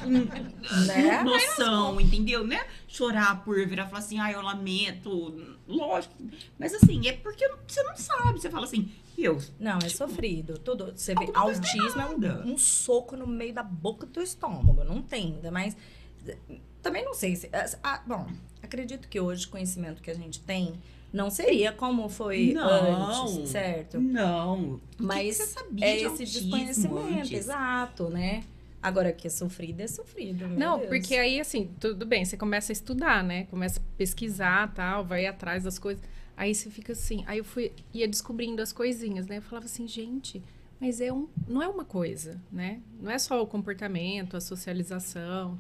Né? 0.87 1.23
noção, 1.23 2.01
entendeu? 2.01 2.45
Né? 2.45 2.67
Chorar 2.89 3.45
por 3.45 3.65
virar 3.67 3.87
falar 3.87 4.01
assim, 4.01 4.19
ah, 4.19 4.33
eu 4.33 4.43
lamento, 4.43 5.57
lógico. 5.69 6.15
Mas 6.59 6.75
assim, 6.75 7.07
é 7.07 7.13
porque 7.13 7.49
você 7.67 7.83
não 7.85 7.97
sabe. 7.97 8.41
Você 8.41 8.51
fala 8.51 8.65
assim, 8.65 8.91
eu, 9.17 9.41
Não, 9.61 9.79
é 9.79 9.89
sofrido. 9.89 10.59
Tudo. 10.59 10.93
Você 10.97 11.15
vê, 11.15 11.31
autismo 11.35 12.01
é 12.01 12.07
um, 12.07 12.53
um 12.53 12.59
soco 12.59 13.17
no 13.17 13.29
meio 13.29 13.55
da 13.55 13.63
boca 13.63 14.07
do 14.07 14.21
estômago. 14.21 14.83
Não 14.83 15.01
tem, 15.01 15.35
ainda 15.35 15.53
mais. 15.53 15.77
Também 16.85 17.05
não 17.05 17.15
sei 17.15 17.35
se. 17.35 17.49
ah, 17.83 18.03
bom, 18.07 18.27
acredito 18.63 19.09
que 19.09 19.19
hoje, 19.19 19.47
o 19.47 19.49
conhecimento 19.49 20.01
que 20.03 20.11
a 20.11 20.15
gente 20.15 20.39
tem, 20.41 20.75
não 21.13 21.31
seria 21.31 21.73
como 21.73 22.09
foi 22.09 22.53
Não. 22.53 23.25
antes, 23.25 23.49
certo? 23.49 23.99
não. 24.01 24.81
Mas 24.99 25.39
que 25.39 25.43
que 25.45 25.49
você 25.49 25.55
sabia 25.61 25.87
É 25.87 25.97
de 25.97 26.05
esse 26.05 26.25
desconhecimento, 26.25 27.19
antes? 27.21 27.33
exato, 27.33 28.09
né? 28.11 28.45
Agora 28.83 29.13
que 29.13 29.27
é 29.27 29.31
sofrido, 29.31 29.81
é 29.81 29.87
sofrido. 29.87 30.47
meu 30.47 30.59
Não, 30.59 30.77
Deus. 30.77 30.91
porque 30.91 31.15
aí, 31.17 31.41
assim, 31.41 31.71
tudo 31.81 32.05
bem, 32.05 32.23
você 32.25 32.37
começa 32.37 32.71
a 32.71 32.75
estudar, 32.75 33.25
né? 33.25 33.45
Começa 33.45 33.81
a 33.81 33.83
pesquisar 33.97 34.75
tal, 34.75 35.05
vai 35.05 35.25
atrás 35.25 35.65
das 35.65 35.79
coisas. 35.79 36.05
Aí 36.37 36.55
você 36.55 36.69
fica 36.69 36.93
assim. 36.93 37.25
Aí 37.27 37.39
eu 37.39 37.45
fui, 37.45 37.73
ia 37.95 38.07
descobrindo 38.07 38.61
as 38.61 38.73
coisinhas, 38.75 39.27
né? 39.27 39.39
Eu 39.39 39.43
falava 39.43 39.65
assim, 39.67 39.89
gente, 39.89 40.43
Mas 40.81 41.01
é 41.01 41.11
um, 41.13 41.29
não 41.49 41.63
é 41.63 41.69
uma 41.69 41.85
coisa, 41.85 42.39
né? 42.53 42.81
Não 43.01 43.11
é 43.11 43.19
só 43.19 43.41
o 43.43 43.47
comportamento, 43.47 44.37
a 44.37 44.41
socialização. 44.41 45.57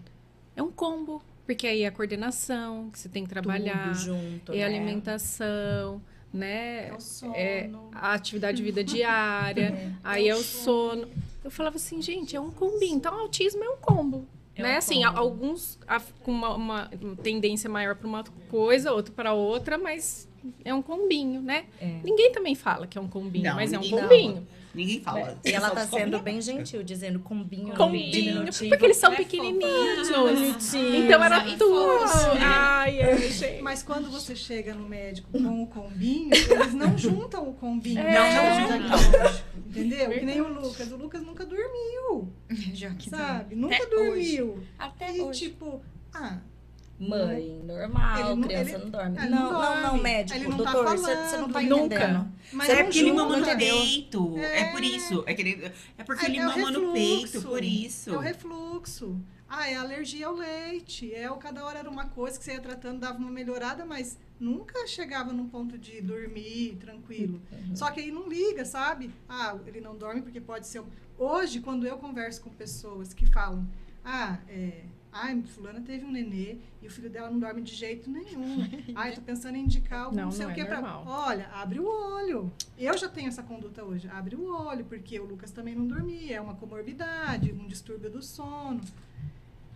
É 0.56 0.62
um 0.62 0.70
combo. 0.70 1.22
Porque 1.46 1.66
aí 1.66 1.82
é 1.82 1.86
a 1.86 1.92
coordenação, 1.92 2.90
que 2.90 2.98
você 2.98 3.08
tem 3.08 3.24
que 3.24 3.28
trabalhar, 3.28 3.92
Tudo 3.92 3.98
junto, 3.98 4.52
é 4.52 4.56
né? 4.56 4.62
a 4.62 4.66
alimentação, 4.66 6.00
né? 6.32 6.88
É 6.88 6.94
o 6.94 7.00
sono. 7.00 7.34
É 7.36 7.70
a 7.92 8.14
atividade 8.14 8.56
de 8.56 8.62
vida 8.62 8.82
diária, 8.82 9.94
aí 10.02 10.28
é 10.28 10.34
o 10.34 10.42
sono. 10.42 11.06
Eu 11.42 11.50
falava 11.50 11.76
assim, 11.76 12.00
gente, 12.00 12.34
é 12.34 12.40
um 12.40 12.50
combinho. 12.50 12.96
Então, 12.96 13.14
autismo 13.14 13.62
é 13.62 13.68
um 13.68 13.76
combo. 13.76 14.26
É 14.56 14.62
né? 14.62 14.74
um 14.74 14.78
assim, 14.78 15.04
combo. 15.04 15.18
alguns 15.18 15.78
com 16.22 16.32
uma, 16.32 16.54
uma 16.54 16.90
tendência 17.22 17.68
maior 17.68 17.94
para 17.94 18.06
uma 18.06 18.24
coisa, 18.48 18.92
outro 18.92 19.12
para 19.12 19.34
outra, 19.34 19.76
mas 19.76 20.26
é 20.64 20.72
um 20.72 20.80
combinho, 20.80 21.42
né? 21.42 21.66
É. 21.78 22.00
Ninguém 22.02 22.32
também 22.32 22.54
fala 22.54 22.86
que 22.86 22.96
é 22.96 23.00
um 23.00 23.08
combinho, 23.08 23.44
Não, 23.44 23.56
mas 23.56 23.72
é 23.72 23.78
um 23.78 23.90
combinho. 23.90 24.46
Ninguém 24.74 25.00
fala. 25.00 25.38
E 25.44 25.52
ela 25.52 25.70
tá 25.70 25.86
sendo 25.86 26.18
bem 26.20 26.40
gentil, 26.42 26.82
dizendo 26.82 27.20
combinho, 27.20 27.74
Combinho, 27.76 28.44
porque 28.68 28.84
eles 28.84 28.96
são 28.96 29.12
É 29.12 29.16
pequenininhos. 29.16 30.08
Então 30.74 31.22
era 31.22 31.42
tudo. 31.56 32.04
Ai, 32.40 32.98
é, 33.00 33.16
gente. 33.16 33.60
Mas 33.62 33.82
quando 33.82 34.10
você 34.10 34.34
chega 34.34 34.74
no 34.74 34.88
médico 34.88 35.30
com 35.32 35.62
o 35.62 35.66
combinho, 35.66 36.30
eles 36.34 36.74
não 36.74 36.96
juntam 36.98 37.48
o 37.48 37.54
combinho. 37.54 38.00
É. 38.00 38.12
Não, 38.14 38.68
não 38.68 38.80
juntam. 38.80 39.40
Entendeu? 39.66 40.10
Que 40.10 40.24
nem 40.24 40.40
o 40.40 40.48
Lucas. 40.48 40.90
O 40.92 40.96
Lucas 40.96 41.22
nunca 41.22 41.44
dormiu, 41.46 42.32
Joaquim 42.74 43.10
sabe? 43.10 43.54
Nunca 43.54 43.76
Até 43.76 43.86
dormiu. 43.86 44.62
Até 44.78 45.16
E 45.16 45.20
hoje. 45.20 45.40
tipo, 45.48 45.82
ah, 46.12 46.38
Mãe, 47.08 47.62
normal, 47.64 48.36
não- 48.36 48.42
criança 48.48 48.70
ele- 48.70 48.84
não 48.84 48.90
dorme. 48.90 49.18
ele 49.18 49.28
não, 49.28 49.42
não 49.42 49.52
não, 49.52 49.74
não, 49.74 49.82
dorme. 49.82 50.02
médico, 50.02 50.38
Ele 50.38 50.48
não 50.48 50.58
tá 50.58 50.72
doutor, 50.72 50.96
você 50.98 51.16
você 51.16 51.36
não 51.38 51.48
tá 51.50 51.62
entendendo. 51.62 52.32
mas 52.52 52.68
é 52.68 52.74
não 52.76 52.82
porque 52.84 52.98
ele 52.98 53.12
mama 53.12 53.36
no 53.38 53.56
peito. 53.56 54.38
É. 54.38 54.60
É. 54.60 54.72
por 54.72 54.82
isso. 54.84 55.24
É, 55.26 55.34
que 55.34 55.42
ele- 55.42 55.72
é 55.98 56.04
porque 56.04 56.24
É- 56.24 56.28
ele 56.28 56.38
é 56.38 56.44
mama 56.46 56.70
no 56.70 56.92
peito, 56.92 57.42
por 57.42 57.62
isso. 57.64 58.10
É 58.10 58.16
o 58.16 58.20
refluxo. 58.20 59.20
Ah, 59.48 59.68
é 59.70 59.76
alergia 59.76 60.26
ao 60.26 60.34
leite. 60.34 61.14
É 61.14 61.30
o 61.30 61.36
cada 61.36 61.64
hora 61.64 61.78
era 61.78 61.88
uma 61.90 62.06
coisa 62.06 62.36
que 62.38 62.44
você 62.44 62.52
ia 62.54 62.60
tratando, 62.60 62.98
dava 63.00 63.18
uma 63.18 63.30
melhorada, 63.30 63.84
mas 63.84 64.18
nunca 64.40 64.84
chegava 64.86 65.32
num 65.32 65.48
ponto 65.48 65.78
de 65.78 66.00
dormir 66.00 66.76
tranquilo. 66.80 67.40
Uhum. 67.52 67.76
Só 67.76 67.90
que 67.90 68.00
aí 68.00 68.10
não 68.10 68.28
liga, 68.28 68.64
sabe? 68.64 69.10
Ah, 69.28 69.54
ele 69.66 69.80
não 69.80 69.94
dorme 69.96 70.22
porque 70.22 70.40
pode 70.40 70.66
ser. 70.66 70.80
um- 70.80 70.86
Hoje, 71.16 71.60
quando 71.60 71.86
eu 71.86 71.96
converso 71.98 72.40
com 72.40 72.50
pessoas 72.50 73.14
que 73.14 73.24
falam, 73.26 73.64
ah, 74.04 74.38
é. 74.48 74.80
Ai, 75.16 75.40
fulana 75.46 75.80
teve 75.80 76.04
um 76.04 76.10
nenê 76.10 76.56
e 76.82 76.86
o 76.88 76.90
filho 76.90 77.08
dela 77.08 77.30
não 77.30 77.38
dorme 77.38 77.62
de 77.62 77.72
jeito 77.72 78.10
nenhum. 78.10 78.68
Ai, 78.96 79.14
tô 79.14 79.20
pensando 79.22 79.56
em 79.56 79.62
indicar 79.62 80.06
algum 80.06 80.16
Não, 80.16 80.24
não 80.24 80.30
sei 80.32 80.40
não 80.42 80.48
o 80.48 80.52
é 80.52 80.54
que 80.56 80.64
pra. 80.64 80.80
normal. 80.80 81.04
Olha, 81.06 81.46
abre 81.52 81.78
o 81.78 81.86
olho. 81.86 82.52
Eu 82.76 82.98
já 82.98 83.08
tenho 83.08 83.28
essa 83.28 83.40
conduta 83.42 83.84
hoje. 83.84 84.08
Abre 84.08 84.34
o 84.34 84.44
olho, 84.52 84.84
porque 84.84 85.20
o 85.20 85.24
Lucas 85.24 85.52
também 85.52 85.74
não 85.76 85.86
dormia. 85.86 86.36
É 86.36 86.40
uma 86.40 86.54
comorbidade, 86.56 87.52
um 87.52 87.66
distúrbio 87.68 88.10
do 88.10 88.20
sono. 88.20 88.80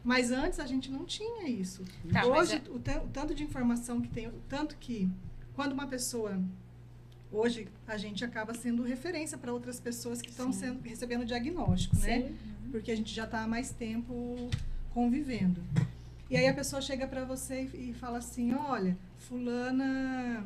Mas 0.03 0.32
antes 0.32 0.59
a 0.59 0.66
gente 0.66 0.91
não 0.91 1.05
tinha 1.05 1.49
isso. 1.49 1.84
Tá, 2.12 2.26
hoje, 2.26 2.61
o, 2.70 2.80
tan- 2.80 3.03
o 3.03 3.09
tanto 3.09 3.32
de 3.32 3.45
informação 3.45 4.01
que 4.01 4.09
tem, 4.09 4.26
o 4.26 4.32
tanto 4.49 4.76
que 4.76 5.09
quando 5.55 5.72
uma 5.72 5.86
pessoa. 5.86 6.36
Hoje 7.30 7.68
a 7.86 7.97
gente 7.97 8.24
acaba 8.24 8.55
sendo 8.55 8.82
referência 8.82 9.36
para 9.39 9.53
outras 9.53 9.78
pessoas 9.78 10.20
que 10.22 10.30
estão 10.30 10.51
recebendo 10.82 11.24
diagnóstico, 11.24 11.95
né? 11.99 12.22
Sim. 12.28 12.36
Porque 12.72 12.91
a 12.91 12.97
gente 12.97 13.14
já 13.14 13.24
está 13.24 13.43
há 13.45 13.47
mais 13.47 13.70
tempo 13.70 14.49
convivendo. 14.93 15.62
E 16.30 16.36
aí 16.36 16.47
a 16.47 16.55
pessoa 16.55 16.82
chega 16.82 17.07
para 17.07 17.24
você 17.24 17.62
e, 17.72 17.95
fala 17.95 18.18
assim: 18.18 18.55
olha, 18.55 18.97
fulana 19.18 20.45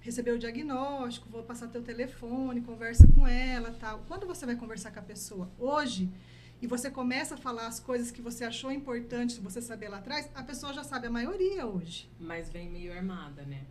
recebeu 0.00 0.34
o 0.34 0.38
diagnóstico, 0.38 1.28
vou 1.30 1.42
passar 1.42 1.68
teu 1.68 1.82
telefone, 1.82 2.60
conversa 2.60 3.06
com 3.06 3.26
ela, 3.26 3.74
tal. 3.78 4.02
Quando 4.08 4.26
você 4.26 4.44
vai 4.44 4.56
conversar 4.56 4.90
com 4.90 4.98
a 4.98 5.02
pessoa 5.02 5.48
hoje 5.58 6.08
e 6.60 6.66
você 6.66 6.90
começa 6.90 7.34
a 7.34 7.38
falar 7.38 7.66
as 7.66 7.78
coisas 7.78 8.10
que 8.10 8.22
você 8.22 8.44
achou 8.44 8.72
importantes 8.72 9.36
você 9.38 9.60
saber 9.60 9.88
lá 9.88 9.98
atrás, 9.98 10.28
a 10.34 10.42
pessoa 10.42 10.72
já 10.72 10.82
sabe 10.82 11.06
a 11.06 11.10
maioria 11.10 11.66
hoje. 11.66 12.10
Mas 12.18 12.48
vem 12.48 12.68
meio 12.68 12.92
armada, 12.92 13.42
né? 13.42 13.62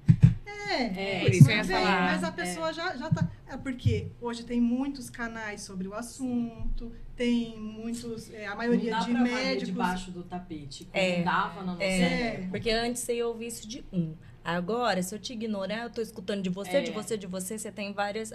É, 0.45 1.19
É, 1.19 1.23
mas 1.23 1.35
isso 1.35 1.45
que 1.45 1.51
eu 1.51 1.55
ia 1.57 1.63
vem, 1.63 1.77
falar. 1.77 2.01
Mas 2.11 2.23
a 2.23 2.31
pessoa 2.31 2.73
já, 2.73 2.95
já 2.95 3.09
tá. 3.09 3.29
É 3.47 3.57
porque 3.57 4.07
hoje 4.21 4.43
tem 4.43 4.59
muitos 4.61 5.09
canais 5.09 5.61
sobre 5.61 5.87
o 5.87 5.93
assunto, 5.93 6.91
tem 7.15 7.59
muitos. 7.59 8.31
é, 8.33 8.47
a 8.47 8.55
maioria 8.55 8.91
não 8.91 8.99
dá 8.99 9.05
de 9.05 9.13
médicos. 9.13 9.67
debaixo 9.67 10.11
do 10.11 10.23
tapete. 10.23 10.85
Como 10.85 11.03
É. 11.03 11.23
dava 11.23 11.59
na 11.63 11.73
nossa 11.73 11.83
É, 11.83 12.33
época. 12.35 12.47
porque 12.51 12.69
antes 12.71 13.01
você 13.01 13.15
ia 13.15 13.27
ouvir 13.27 13.47
isso 13.47 13.67
de 13.67 13.83
um. 13.91 14.15
Agora, 14.43 15.03
se 15.03 15.13
eu 15.13 15.19
te 15.19 15.33
ignorar, 15.33 15.83
eu 15.83 15.89
tô 15.91 16.01
escutando 16.01 16.41
de 16.41 16.49
você, 16.49 16.77
É. 16.77 16.81
de 16.81 16.91
você, 16.91 17.15
de 17.17 17.27
você, 17.27 17.59
você 17.59 17.71
tem 17.71 17.93
várias. 17.93 18.31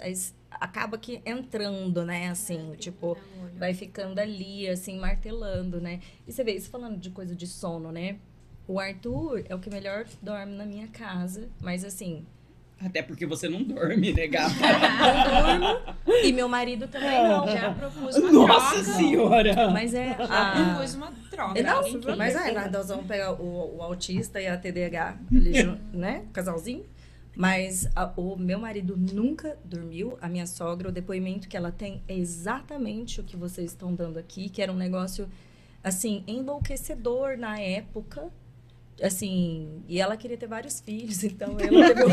acaba 0.51 0.97
que 0.97 1.21
entrando, 1.25 2.05
né? 2.05 2.29
Assim, 2.29 2.73
tipo, 2.77 3.17
vai 3.57 3.73
ficando 3.73 4.17
ali, 4.19 4.67
assim, 4.69 4.97
martelando, 4.99 5.81
né? 5.81 5.99
E 6.25 6.31
você 6.31 6.43
vê, 6.43 6.53
isso 6.55 6.69
falando 6.69 6.97
de 6.97 7.09
coisa 7.09 7.35
de 7.35 7.45
sono, 7.45 7.91
né? 7.91 8.17
O 8.67 8.79
Arthur 8.79 9.43
é 9.47 9.55
o 9.55 9.59
que 9.59 9.69
melhor 9.69 10.05
dorme 10.21 10.53
na 10.55 10.65
minha 10.65 10.87
casa, 10.87 11.47
mas 11.61 11.83
assim, 11.85 12.25
Até 12.79 13.01
porque 13.01 13.25
você 13.25 13.47
não 13.47 13.63
dorme, 13.63 14.13
né, 14.13 14.27
gata? 14.27 14.53
não 14.59 15.59
durmo. 16.05 16.17
e 16.23 16.31
meu 16.33 16.47
marido 16.49 16.87
também 16.87 17.23
não. 17.23 17.47
Já 17.47 17.73
propus 17.73 18.15
uma 18.17 18.31
Nossa 18.31 18.69
troca. 18.83 18.83
senhora! 18.83 19.71
Mas 19.71 19.93
é. 19.93 20.15
Já 20.17 20.51
a- 20.51 20.73
propus 20.75 20.93
uma 20.95 21.11
troca. 21.31 21.57
É, 21.59 21.63
Não, 21.63 21.81
mas 22.17 22.35
é, 22.35 22.69
nós 22.69 22.87
vamos 22.89 23.05
pegar 23.07 23.31
o, 23.41 23.77
o 23.77 23.81
autista 23.81 24.39
e 24.41 24.47
a 24.47 24.57
TDAH, 24.57 25.17
né? 25.93 26.25
Casalzinho. 26.33 26.85
Mas 27.35 27.87
a- 27.95 28.11
o 28.17 28.35
meu 28.35 28.59
marido 28.59 28.95
nunca 28.97 29.57
dormiu. 29.63 30.17
A 30.21 30.27
minha 30.27 30.45
sogra, 30.45 30.89
o 30.89 30.91
depoimento 30.91 31.47
que 31.47 31.55
ela 31.55 31.71
tem 31.71 32.01
é 32.07 32.15
exatamente 32.17 33.21
o 33.21 33.23
que 33.23 33.37
vocês 33.37 33.71
estão 33.71 33.93
dando 33.95 34.17
aqui, 34.19 34.49
que 34.49 34.61
era 34.61 34.71
um 34.71 34.75
negócio, 34.75 35.27
assim, 35.83 36.23
enlouquecedor 36.27 37.37
na 37.37 37.59
época. 37.59 38.29
Assim, 39.01 39.83
e 39.87 39.99
ela 40.01 40.17
queria 40.17 40.37
ter 40.37 40.47
vários 40.47 40.79
filhos, 40.81 41.23
então 41.23 41.55
ela 41.59 41.93
teve 41.93 42.03
um 42.03 42.09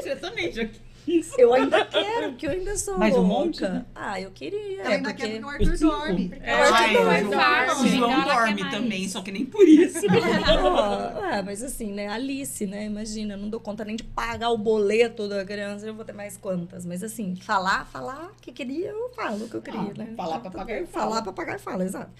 Você 0.00 0.16
também 0.16 0.52
já 0.52 0.68
quis. 1.04 1.36
Eu 1.38 1.52
ainda 1.54 1.84
quero, 1.84 2.30
porque 2.30 2.46
eu 2.46 2.50
ainda 2.50 2.76
sou 2.76 2.98
Mais 2.98 3.14
um 3.14 3.18
louca. 3.22 3.34
monte, 3.44 3.62
né? 3.62 3.84
Ah, 3.94 4.20
eu 4.20 4.30
queria. 4.30 4.80
Ela 4.82 4.90
é 4.92 4.96
ainda 4.96 5.08
porque... 5.10 5.22
quer 5.28 5.40
porque 5.40 5.44
o 5.44 5.48
Arthur 5.48 5.78
dorme. 5.78 6.32
É, 6.42 6.54
o 6.54 6.62
Arthur 6.62 6.76
Ai, 6.76 7.22
não 7.66 7.82
o 7.82 7.88
João- 7.88 8.24
dorme 8.24 8.70
também, 8.70 9.08
só 9.08 9.22
que 9.22 9.32
nem 9.32 9.44
por 9.44 9.66
isso. 9.68 10.06
ah, 10.08 11.42
mas 11.44 11.62
assim, 11.62 11.92
né? 11.92 12.08
Alice, 12.08 12.66
né? 12.66 12.86
Imagina, 12.86 13.34
eu 13.34 13.38
não 13.38 13.48
dou 13.48 13.60
conta 13.60 13.84
nem 13.84 13.96
de 13.96 14.04
pagar 14.04 14.50
o 14.50 14.58
boleto 14.58 15.28
da 15.28 15.44
criança, 15.44 15.86
eu 15.86 15.94
vou 15.94 16.04
ter 16.04 16.12
mais 16.12 16.36
quantas. 16.36 16.84
Mas 16.86 17.02
assim, 17.02 17.36
falar, 17.36 17.86
falar 17.86 18.32
o 18.36 18.40
que 18.40 18.52
queria, 18.52 18.88
eu 18.90 19.10
falo 19.14 19.44
o 19.44 19.48
que 19.48 19.54
eu 19.54 19.62
queria, 19.62 19.80
Ah, 19.80 19.94
né? 19.98 20.14
falar, 20.16 20.40
papagaio, 20.40 20.86
fala. 20.86 21.06
Falar, 21.06 21.22
papagaio, 21.22 21.58
fala, 21.58 21.84
exato. 21.84 22.10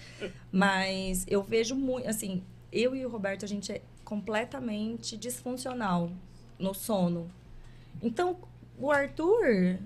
Mas 0.51 1.25
eu 1.29 1.41
vejo 1.43 1.75
muito, 1.75 2.07
assim, 2.07 2.43
eu 2.71 2.95
e 2.95 3.05
o 3.05 3.09
Roberto, 3.09 3.45
a 3.45 3.47
gente 3.47 3.71
é 3.71 3.81
completamente 4.03 5.17
disfuncional 5.17 6.09
no 6.59 6.73
sono. 6.73 7.29
Então, 8.01 8.37
o 8.77 8.91
Arthur 8.91 9.79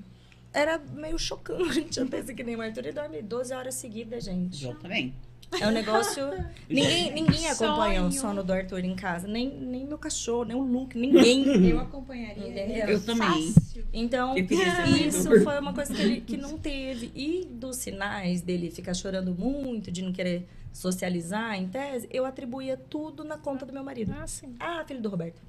era 0.54 0.78
meio 0.78 1.18
chocante. 1.20 2.00
Eu 2.00 2.08
pensei 2.08 2.34
que 2.34 2.44
nem 2.44 2.56
o 2.56 2.62
Arthur, 2.62 2.86
ele 2.86 2.94
dorme 2.94 3.22
12 3.22 3.54
horas 3.54 3.76
seguidas, 3.76 4.24
gente. 4.24 4.58
João 4.58 4.76
também. 4.76 5.14
É 5.62 5.68
um 5.68 5.72
negócio. 5.72 6.28
ninguém, 6.70 7.12
ninguém 7.14 7.48
acompanha 7.50 8.04
o 8.04 8.12
sono 8.12 8.44
do 8.44 8.52
Arthur 8.52 8.84
em 8.84 8.96
casa. 8.96 9.28
Nem, 9.28 9.50
nem 9.50 9.86
meu 9.86 9.98
cachorro, 9.98 10.44
nem 10.44 10.58
o 10.58 10.62
Luke, 10.62 10.98
ninguém. 10.98 11.46
Eu 11.70 11.80
acompanharia. 11.80 12.50
Entendeu? 12.50 12.88
Eu 12.88 13.02
também. 13.02 13.54
Fácil. 13.54 13.86
Então, 13.94 14.38
Eu 14.38 14.46
isso 14.46 15.44
foi 15.44 15.60
uma 15.60 15.74
coisa 15.74 15.94
que 15.94 16.02
ele 16.02 16.22
que 16.22 16.38
não 16.38 16.58
teve. 16.58 17.12
E 17.16 17.46
dos 17.46 17.78
sinais 17.78 18.42
dele 18.42 18.70
ficar 18.70 18.94
chorando 18.94 19.34
muito, 19.34 19.90
de 19.90 20.02
não 20.02 20.12
querer 20.12 20.48
socializar, 20.74 21.56
em 21.56 21.68
tese, 21.68 22.08
eu 22.12 22.24
atribuía 22.26 22.78
tudo 22.78 23.24
na 23.24 23.38
conta 23.38 23.66
do 23.66 23.74
meu 23.74 23.84
marido. 23.84 24.14
Ah, 24.20 24.28
sim. 24.28 24.56
Ah, 24.60 24.84
filho 24.86 25.02
do 25.02 25.10
Roberto. 25.10 25.42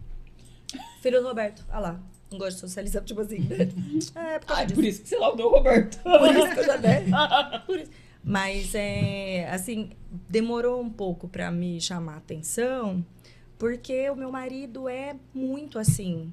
Filho 1.03 1.20
do 1.20 1.28
Roberto. 1.28 1.64
Ah 1.68 1.80
lá. 1.80 2.01
Não 2.31 2.39
gosto 2.39 2.55
de 2.57 2.61
socializar, 2.61 3.03
tipo 3.05 3.20
assim. 3.20 3.39
né? 3.41 3.68
É, 4.14 4.39
por 4.39 4.57
Ai, 4.57 4.66
por 4.68 4.85
isso 4.85 5.03
que 5.03 5.09
você 5.09 5.16
laudou 5.16 5.47
o 5.51 5.57
Roberto. 5.57 5.99
Por 6.03 6.35
isso 6.37 6.53
que 6.55 6.61
eu 6.61 6.64
já 6.64 6.76
dei. 6.76 7.05
Por 7.66 7.79
isso. 7.79 7.91
Mas, 8.22 8.74
é, 8.74 9.49
assim, 9.51 9.91
demorou 10.29 10.83
um 10.83 10.91
pouco 10.91 11.29
pra 11.29 11.51
me 11.51 11.81
chamar 11.81 12.14
a 12.14 12.18
atenção, 12.18 13.05
porque 13.59 14.11
o 14.11 14.16
meu 14.16 14.31
marido 14.31 14.89
é 14.89 15.16
muito 15.33 15.79
assim. 15.79 16.33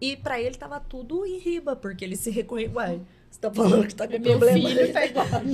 E 0.00 0.16
pra 0.16 0.40
ele 0.40 0.56
tava 0.56 0.80
tudo 0.80 1.24
em 1.26 1.38
riba, 1.38 1.76
porque 1.76 2.04
ele 2.04 2.16
se 2.16 2.30
reconhece. 2.30 2.74
Uai, 2.74 3.00
você 3.30 3.40
tá 3.40 3.50
falando 3.50 3.86
que 3.86 3.94
tá 3.94 4.08
com 4.08 4.14
É 4.14 4.18
problema? 4.18 4.68
filho, 4.68 4.92
tá. 4.92 5.02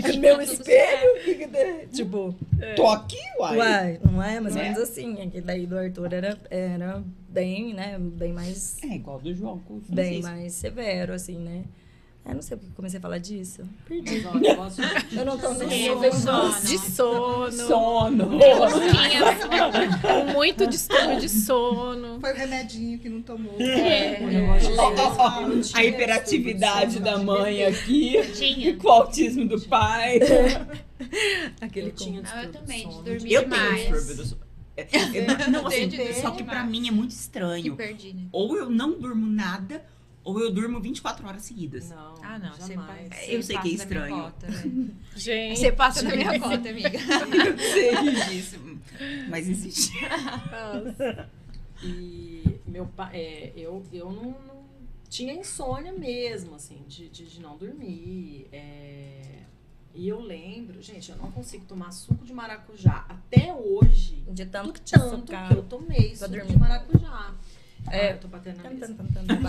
É 0.09 0.17
meu 0.17 0.41
espelho? 0.43 1.15
Que? 1.25 1.87
Tipo, 1.93 2.35
Tô 2.77 2.87
aqui, 2.89 3.19
uai. 3.39 3.57
uai, 3.59 4.01
não 4.05 4.23
é? 4.23 4.41
Mais 4.41 4.55
ou 4.55 4.59
Não 4.61 4.67
é? 4.67 4.71
menos 4.71 4.79
assim. 4.89 5.13
Aquele 5.23 5.41
daí 5.43 5.67
do 5.67 5.77
Arthur 5.79 6.13
era, 6.13 6.39
era 6.51 7.03
bem, 7.29 7.75
né? 7.75 7.99
Bem 7.99 8.33
mais 8.33 8.77
É 8.83 8.95
igual 8.95 9.19
do 9.21 9.35
João 9.35 9.59
com 9.61 9.75
o 9.75 9.83
bem 9.89 10.23
mais 10.23 10.53
severo, 10.55 11.13
assim, 11.13 11.39
né? 11.39 11.65
Eu 12.27 12.35
não 12.37 12.41
sei 12.43 12.57
porque 12.57 12.71
eu 12.71 12.75
comecei 12.77 12.99
a 12.99 13.03
falar 13.03 13.19
disso. 13.19 13.63
Perdi. 13.87 14.21
De- 14.21 14.27
Eu 15.17 15.25
não 15.27 15.37
tô 15.39 15.53
de- 15.55 16.13
sono. 16.23 16.61
De 16.63 16.79
sono. 16.79 17.53
Sono. 17.53 18.29
Com 20.01 20.33
muito 20.33 20.67
distúrbio 20.67 21.21
de 21.21 21.29
sono. 21.29 22.19
Foi 22.21 22.33
o 22.33 22.37
remedinho 22.37 22.99
que 22.99 23.11
não 23.11 23.21
tomou. 23.21 23.55
É. 23.61 24.17
Ah, 25.19 25.43
eu 25.43 25.61
tinha 25.61 25.79
A 25.81 25.85
hiperatividade 25.85 26.99
da 27.01 27.19
mãe 27.19 27.63
aqui. 27.65 28.15
Tinha. 28.35 28.75
Com 28.77 28.89
o 28.89 28.91
autismo 28.91 29.47
do 29.47 29.61
pai. 29.61 30.19
Aquele 31.61 31.89
Eu 31.89 31.93
tinha 31.93 32.23
Não, 32.23 32.43
eu 32.43 32.53
também, 32.53 32.89
de 32.89 32.95
dormir 33.03 33.33
Eu 33.35 33.41
tenho 33.49 33.55
demais. 33.55 33.81
distúrbio 33.81 34.17
do 34.17 34.25
sono. 34.27 34.45
É, 34.77 34.83
é, 34.83 35.49
Não, 35.51 35.67
assim, 35.69 35.89
só 36.21 36.31
que 36.33 36.43
pra 36.43 36.65
mim 36.65 36.89
é 36.89 36.91
muito 36.91 37.11
Que 37.11 37.15
estranho. 37.15 37.77
perdi, 37.77 38.13
né? 38.13 38.23
Ou 38.33 38.57
eu 38.57 38.69
não 38.69 38.99
durmo 38.99 39.25
nada, 39.25 39.85
ou 40.25 40.41
eu 40.41 40.51
durmo 40.51 40.81
24 40.81 41.27
horas 41.29 41.43
seguidas. 41.43 41.91
Não, 41.91 42.15
Ah, 42.23 42.39
não. 42.39 42.53
Você 42.55 42.75
jamais. 42.75 43.09
passa- 43.09 43.25
Eu 43.27 43.43
sei 43.43 43.59
que 43.59 43.75
é 43.75 43.77
você 43.77 43.85
passa 43.87 43.95
da 43.95 44.07
minha 44.07 44.17
estranho. 44.17 44.17
cota. 44.23 44.47
Gente. 45.17 45.59
Você 45.61 45.73
passa 45.73 46.03
da 46.03 46.17
minha 46.17 46.41
cota, 46.41 46.69
amiga. 46.71 46.99
Eu 46.99 47.59
sei 47.59 48.15
disso. 48.29 48.61
Mas 49.29 49.49
existe. 49.49 49.93
E 51.83 52.61
meu 52.67 52.87
pai, 52.87 53.17
é, 53.17 53.53
eu, 53.57 53.85
eu 53.93 54.11
não, 54.11 54.31
não 54.47 54.65
tinha 55.09 55.33
insônia 55.35 55.93
mesmo, 55.93 56.55
assim, 56.55 56.83
de, 56.89 57.09
de, 57.09 57.27
de 57.27 57.41
não 57.41 57.57
dormir. 57.57 58.49
é, 58.53 59.21
e 59.97 60.09
eu 60.09 60.19
lembro, 60.21 60.83
gente, 60.83 61.09
eu 61.13 61.17
não 61.17 61.31
consigo 61.31 61.65
tomar 61.67 61.93
suco 61.93 62.25
de 62.25 62.33
maracujá 62.33 63.05
até 63.09 63.55
hoje. 63.55 64.25
De 64.29 64.45
tanto 64.47 64.73
que 64.73 64.81
tanto 64.91 65.23
que 65.33 65.55
eu 65.55 65.63
tomei 65.63 66.17
suco 66.17 66.31
dormir. 66.33 66.49
de 66.53 66.59
maracujá. 66.59 67.33
É. 67.91 68.09
Ah, 68.09 68.11
eu 68.13 68.19
tô 68.19 68.29
batendo 68.29 68.63
na 68.63 68.71
mesa. 68.71 68.97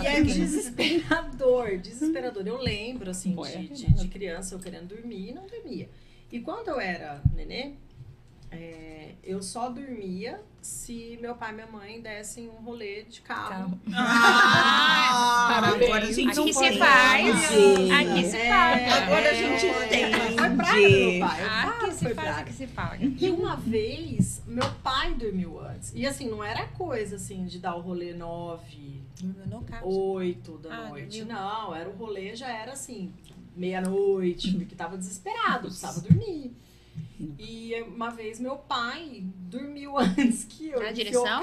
E 0.02 0.06
é 0.06 0.22
desesperador, 0.22 1.78
desesperador. 1.78 2.46
Eu 2.46 2.58
lembro, 2.58 3.10
assim, 3.10 3.34
é 3.46 3.56
de, 3.58 3.68
de, 3.68 3.94
de 3.94 4.08
criança 4.08 4.54
eu 4.54 4.58
querendo 4.58 4.88
dormir 4.88 5.30
e 5.30 5.34
não 5.34 5.46
dormia. 5.46 5.88
E 6.30 6.40
quando 6.40 6.68
eu 6.68 6.80
era 6.80 7.22
nenê, 7.34 7.72
é, 8.56 9.14
eu 9.22 9.42
só 9.42 9.68
dormia 9.68 10.40
se 10.62 11.16
meu 11.22 11.34
pai 11.36 11.52
e 11.52 11.54
minha 11.54 11.66
mãe 11.68 12.00
dessem 12.00 12.48
um 12.48 12.62
rolê 12.64 13.02
de 13.04 13.20
carro. 13.20 13.50
Carro. 13.50 13.80
Ah, 13.98 15.48
Parabéns. 15.60 15.84
agora 15.84 16.04
a 16.06 16.12
gente 16.12 16.40
Aqui 16.40 16.52
se 16.52 16.78
faz. 16.78 17.44
Aqui 17.44 18.24
se 18.26 18.36
É, 18.36 18.48
paga. 18.50 18.94
Agora 19.04 19.24
a 19.28 19.28
é, 19.28 19.34
gente 19.34 19.66
é, 19.66 19.86
entende. 19.86 20.36
Foi 20.36 20.50
praga 20.56 20.80
do 20.82 20.98
meu 20.98 21.20
pai. 21.20 21.44
Aqui 21.44 21.92
se 21.94 22.04
faz, 22.04 22.14
praga. 22.14 22.40
aqui 22.40 22.52
se 22.52 22.66
paga. 22.66 23.04
E 23.04 23.30
uma 23.30 23.56
vez, 23.56 24.42
meu 24.46 24.68
pai 24.82 25.14
dormiu 25.14 25.60
antes. 25.60 25.92
E 25.94 26.06
assim, 26.06 26.28
não 26.28 26.42
era 26.42 26.66
coisa 26.68 27.16
assim 27.16 27.46
de 27.46 27.58
dar 27.58 27.76
o 27.76 27.80
rolê 27.80 28.12
nove, 28.12 29.02
oito 29.82 30.58
da 30.58 30.74
Ah, 30.74 30.88
noite. 30.88 31.18
dormiu. 31.20 31.34
Não, 31.34 31.74
era 31.74 31.88
o 31.88 31.92
rolê, 31.92 32.34
já 32.34 32.48
era 32.50 32.72
assim, 32.72 33.12
meia-noite, 33.56 34.52
porque 34.52 34.74
tava 34.74 34.96
desesperado, 34.98 35.68
precisava 35.68 36.00
dormir. 36.00 36.52
E 37.38 37.74
uma 37.88 38.10
vez 38.10 38.38
meu 38.38 38.56
pai 38.56 39.22
dormiu 39.24 39.96
antes 39.98 40.44
que 40.44 40.68
eu. 40.68 40.78
Na 40.80 40.86
que 40.86 40.90
eu- 40.90 40.94
direção? 40.94 41.40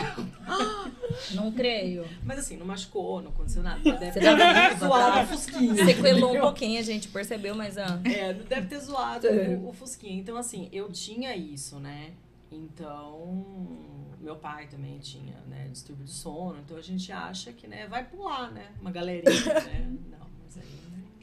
Não 1.33 1.51
creio. 1.51 2.05
Mas 2.23 2.39
assim, 2.39 2.57
não 2.57 2.65
machucou, 2.65 3.21
não 3.21 3.29
aconteceu 3.31 3.61
nada. 3.63 3.79
Deve 3.81 4.11
Você 4.11 4.19
ter 4.19 4.77
zoado 4.79 5.19
o 5.21 5.27
Fusquinha. 5.27 5.85
Sequelou 5.85 6.35
um 6.37 6.41
pouquinho, 6.41 6.79
a 6.79 6.83
gente 6.83 7.07
percebeu, 7.07 7.55
mas 7.55 7.77
ah, 7.77 7.99
É, 8.03 8.33
deve 8.33 8.67
ter 8.67 8.79
zoado 8.79 9.27
É. 9.27 9.49
o, 9.57 9.69
o 9.69 9.73
Fusquinha. 9.73 10.19
Então, 10.19 10.35
assim, 10.37 10.69
eu 10.71 10.91
tinha 10.91 11.35
isso, 11.35 11.79
né? 11.79 12.11
Então, 12.51 13.77
meu 14.19 14.35
pai 14.35 14.67
também 14.67 14.99
tinha, 14.99 15.35
né, 15.47 15.67
distúrbio 15.71 16.05
de 16.05 16.11
sono. 16.11 16.59
Então, 16.63 16.77
a 16.77 16.81
gente 16.81 17.11
acha 17.11 17.51
que, 17.51 17.67
né, 17.67 17.87
vai 17.87 18.03
pular, 18.05 18.51
né? 18.51 18.67
Uma 18.81 18.91
galerinha, 18.91 19.31
né? 19.31 19.91
Não, 20.11 20.27
mas 20.43 20.57
aí? 20.57 20.63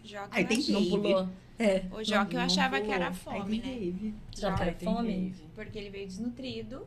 Joca 0.05 0.29
Aí 0.33 0.45
tem 0.45 0.61
que 0.61 0.73
não 0.73 0.85
pulou. 0.87 1.29
É. 1.63 1.85
O 1.93 2.03
Joca 2.03 2.35
eu 2.35 2.41
achava 2.41 2.81
que 2.81 2.91
era 2.91 3.13
fome, 3.13 3.59
né? 3.61 4.15
Já 4.35 4.55
quer 4.55 4.75
tem 4.77 4.89
fome? 4.89 5.35
Porque 5.55 5.79
ele 5.79 5.91
veio 5.91 6.07
desnutrido 6.07 6.87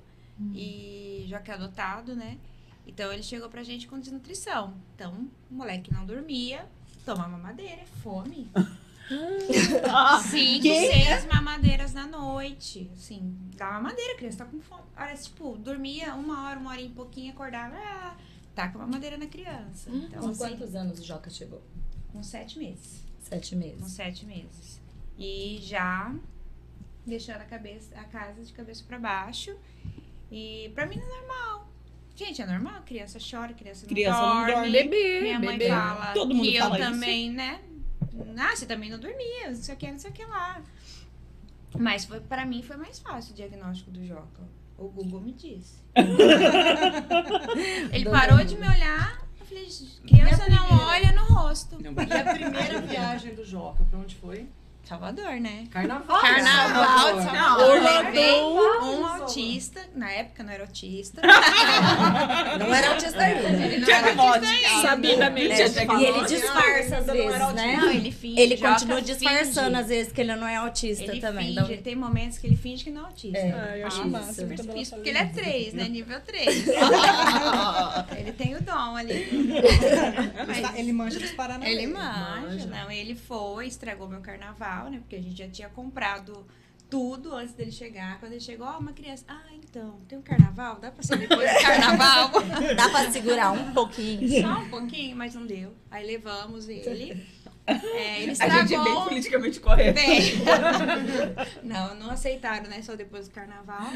e 0.53 1.25
Joca 1.29 1.51
é 1.51 1.55
adotado, 1.55 2.15
né? 2.15 2.37
Então 2.87 3.13
ele 3.13 3.21
chegou 3.23 3.49
pra 3.49 3.63
gente 3.63 3.87
com 3.87 3.99
desnutrição. 3.99 4.73
Então, 4.95 5.29
o 5.49 5.53
moleque 5.53 5.93
não 5.93 6.05
dormia, 6.05 6.65
toma 7.05 7.27
mamadeira, 7.27 7.81
é 7.81 7.85
fome. 8.01 8.49
Cinco, 10.29 10.61
Que? 10.63 10.87
seis 10.91 11.25
mamadeiras 11.25 11.93
na 11.93 12.07
noite. 12.07 12.89
Assim, 12.93 13.35
dá 13.55 13.73
mamadeira, 13.73 14.13
a 14.13 14.17
criança 14.17 14.39
tá 14.39 14.45
com 14.45 14.59
fome. 14.61 14.83
Olha, 14.97 15.15
tipo, 15.15 15.57
dormia 15.57 16.15
uma 16.15 16.45
hora, 16.47 16.59
uma 16.59 16.71
hora 16.71 16.81
e 16.81 16.89
pouquinho, 16.89 17.31
acordava, 17.31 17.75
ah, 17.77 18.15
tá 18.55 18.69
com 18.69 18.79
a 18.79 18.81
mamadeira 18.87 19.17
na 19.17 19.27
criança. 19.27 19.89
Então, 19.91 20.21
Com 20.21 20.29
assim, 20.29 20.37
quantos 20.39 20.73
anos 20.75 20.99
o 20.99 21.03
Joca 21.03 21.29
chegou? 21.29 21.61
com 22.11 22.21
sete 22.23 22.59
meses. 22.59 23.03
Sete 23.23 23.51
Com 23.55 23.59
meses. 23.61 23.91
sete 23.91 24.25
meses. 24.25 24.81
E 25.17 25.59
já 25.61 26.13
deixando 27.05 27.41
a 27.41 27.45
cabeça, 27.45 27.93
a 27.99 28.03
casa 28.03 28.41
de 28.43 28.53
cabeça 28.53 28.83
pra 28.87 28.97
baixo. 28.99 29.55
E 30.31 30.71
pra 30.75 30.85
mim 30.85 30.97
é 30.97 31.05
normal. 31.05 31.67
Gente, 32.15 32.41
é 32.41 32.45
normal, 32.45 32.81
criança 32.85 33.17
chora, 33.19 33.53
criança 33.53 33.81
não 33.83 33.89
Criança 33.89 34.19
não 34.21 34.35
dorme. 34.45 34.51
dorme. 34.53 34.71
Bebê, 34.71 35.21
Minha 35.21 35.39
mãe 35.39 35.57
bebê. 35.57 35.69
fala 35.69 36.13
Todo 36.13 36.33
mundo 36.35 36.45
que 36.47 36.59
fala 36.59 36.77
eu 36.77 36.81
isso. 36.83 36.91
também, 36.91 37.31
né? 37.31 37.59
Ah, 38.37 38.55
você 38.55 38.65
também 38.67 38.89
não 38.91 38.99
dormia, 38.99 39.47
não 39.47 39.55
sei 39.55 39.73
o 39.73 39.77
que, 39.77 39.91
não 39.91 39.97
sei 39.99 40.11
o 40.11 40.13
que 40.13 40.23
lá. 40.25 40.61
Mas 41.77 42.05
foi, 42.05 42.19
pra 42.19 42.45
mim 42.45 42.61
foi 42.61 42.77
mais 42.77 42.99
fácil 42.99 43.33
o 43.33 43.35
diagnóstico 43.35 43.89
do 43.89 44.05
Joca. 44.05 44.43
O 44.77 44.87
Google 44.89 45.21
me 45.21 45.33
disse. 45.33 45.79
Ele 47.91 48.05
parou 48.09 48.43
de 48.43 48.55
me 48.57 48.67
olhar. 48.67 49.21
Eu 49.53 50.09
falei, 50.09 50.25
criança 50.25 50.49
não 50.49 50.65
primeira. 50.67 50.87
olha 50.87 51.11
no 51.13 51.23
rosto. 51.25 51.77
Não, 51.81 51.91
E 51.91 52.13
a 52.13 52.33
primeira 52.33 52.81
viagem 52.81 53.35
do 53.35 53.45
Joca, 53.45 53.83
pra 53.83 53.99
onde 53.99 54.15
foi? 54.15 54.47
Salvador, 54.83 55.39
né? 55.39 55.65
Carnaval. 55.71 56.19
Carnaval 56.21 57.07
de 57.19 57.25
Não, 57.25 57.31
Salvador. 57.33 57.69
Orlando. 57.69 58.03
Levei 58.11 58.41
Um 58.41 59.05
autista, 59.07 59.81
na 59.95 60.11
época 60.11 60.43
não 60.43 60.51
era 60.51 60.63
autista. 60.63 61.21
Não 62.59 62.73
era 62.73 62.89
autista 62.91 63.19
ainda. 63.21 63.47
Ele 63.49 63.77
não 63.77 63.87
era 63.89 64.21
autista 64.21 64.81
Sabidamente. 64.81 65.51
É, 65.53 65.69
Jackpot. 65.69 66.01
e 66.01 66.05
ele 66.05 66.25
disfarça 66.25 66.97
às 66.97 67.09
Ainda 67.09 67.13
não 67.13 67.29
era 67.33 67.39
vezes, 67.39 67.53
né? 67.55 67.75
Não, 67.77 67.91
ele 67.91 68.11
finge. 68.11 68.39
Ele 68.41 68.57
Joca 68.57 68.71
continua 68.73 68.97
finge. 68.99 69.13
disfarçando 69.13 69.77
às 69.77 69.87
vezes 69.87 70.11
que 70.13 70.21
ele 70.21 70.35
não 70.35 70.47
é 70.47 70.55
autista 70.57 71.03
Ele 71.11 71.19
também. 71.21 71.45
finge, 71.47 71.59
então- 71.59 71.71
ele 71.71 71.81
tem 71.81 71.95
momentos 71.95 72.37
que 72.37 72.47
ele 72.47 72.55
finge 72.57 72.83
que 72.83 72.89
não 72.91 73.01
é 73.03 73.05
autista. 73.05 73.37
É. 73.37 73.51
Ah, 73.53 73.77
eu 73.77 73.87
acho 73.87 74.01
Ah, 74.01 74.05
massa 74.05 74.33
super 74.33 74.55
difícil, 74.57 74.95
porque 74.97 75.09
ele 75.09 75.17
é 75.17 75.23
isso. 75.25 75.33
3, 75.33 75.73
né? 75.73 75.83
Nível 75.89 76.19
3. 76.21 76.65
ele 78.17 78.31
tem 78.33 78.55
o 78.55 78.61
dom 78.61 78.95
ali. 78.97 79.29
Mas 80.47 80.75
Ele 80.77 80.93
manja 80.93 81.19
dos 81.19 81.31
Paranauê. 81.31 81.71
ele 81.71 81.87
manja, 81.87 82.41
manja. 82.41 82.65
não. 82.67 82.91
Ele 82.91 83.15
foi, 83.15 83.67
estragou 83.67 84.07
meu 84.07 84.21
carnaval, 84.21 84.72
né? 84.89 84.99
Porque 84.99 85.15
a 85.15 85.21
gente 85.21 85.37
já 85.37 85.47
tinha 85.47 85.69
comprado 85.69 86.45
tudo 86.89 87.33
antes 87.35 87.55
dele 87.55 87.71
chegar. 87.71 88.19
Quando 88.19 88.33
ele 88.33 88.41
chegou, 88.41 88.67
ó, 88.67 88.77
uma 88.77 88.93
criança. 88.93 89.25
Ah, 89.27 89.41
então, 89.53 89.99
tem 90.07 90.17
um 90.17 90.21
carnaval? 90.21 90.79
Dá 90.79 90.91
pra 90.91 91.01
ser 91.03 91.17
depois 91.17 91.51
do 91.51 91.57
carnaval? 91.61 92.29
Dá 92.75 92.89
pra 92.89 93.09
segurar 93.11 93.51
um 93.51 93.73
pouquinho. 93.73 94.41
Só 94.41 94.59
um 94.59 94.69
pouquinho, 94.69 95.15
mas 95.15 95.33
não 95.33 95.45
deu. 95.45 95.73
Aí 95.89 96.05
levamos 96.05 96.69
ele. 96.69 97.25
É, 97.65 98.21
ele 98.21 98.29
A 98.29 98.33
estragou. 98.33 98.59
gente 98.67 98.75
é 98.75 98.83
bem 98.83 99.03
politicamente 99.03 99.59
correto. 99.59 99.93
Bem. 99.93 100.33
não, 101.63 101.95
não 101.95 102.09
aceitaram, 102.11 102.69
né? 102.69 102.81
Só 102.81 102.95
depois 102.95 103.27
do 103.27 103.33
carnaval. 103.33 103.87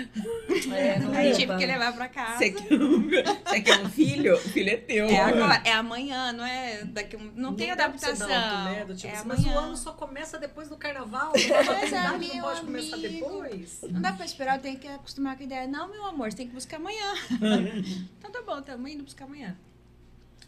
É, 0.74 1.00
não 1.00 1.12
Aí 1.14 1.34
tive 1.34 1.56
que 1.58 1.66
levar 1.66 1.94
pra 1.94 2.08
casa. 2.08 2.38
Você 2.38 2.52
quer, 2.52 2.74
um, 2.74 3.10
você 3.10 3.62
quer 3.62 3.80
um 3.82 3.90
filho? 3.90 4.36
O 4.36 4.38
filho 4.38 4.70
é 4.70 4.78
teu. 4.78 5.08
É 5.08 5.22
agora, 5.22 5.62
é 5.66 5.74
amanhã, 5.74 6.32
não 6.32 6.46
é 6.46 6.86
daqui 6.86 7.18
um, 7.18 7.32
não, 7.36 7.54
tem 7.56 7.68
você 7.68 7.74
adaptação. 7.74 8.28
um 8.28 8.64
né, 8.64 8.86
do 8.86 8.96
tipo, 8.96 9.08
é 9.08 9.18
assim, 9.18 9.28
mas 9.28 9.40
o 9.40 9.50
amanhã. 9.50 9.60
ano 9.68 9.78
só 9.78 9.92
começa 9.92 10.38
depois 10.40 10.70
do 10.70 10.78
carnaval. 10.78 11.34
A 11.34 11.64
maternidade 11.64 12.20
meu 12.20 12.36
não 12.36 12.42
pode 12.42 12.62
começar 12.62 12.96
amigo. 12.96 13.14
depois. 13.14 13.80
Não 13.90 14.02
dá 14.02 14.14
pra 14.14 14.26
esperar, 14.26 14.58
eu 14.58 14.62
tenho 14.62 14.80
que 14.80 14.88
acostumar 14.88 15.36
com 15.36 15.44
a 15.44 15.46
ideia. 15.46 15.68
Não, 15.68 15.90
meu 15.92 16.06
amor, 16.06 16.32
você 16.32 16.38
tem 16.38 16.48
que 16.48 16.54
buscar 16.54 16.78
amanhã. 16.78 17.14
então 18.18 18.32
tá 18.32 18.42
bom, 18.46 18.60
estamos 18.60 18.90
indo 18.90 19.04
buscar 19.04 19.26
amanhã. 19.26 19.58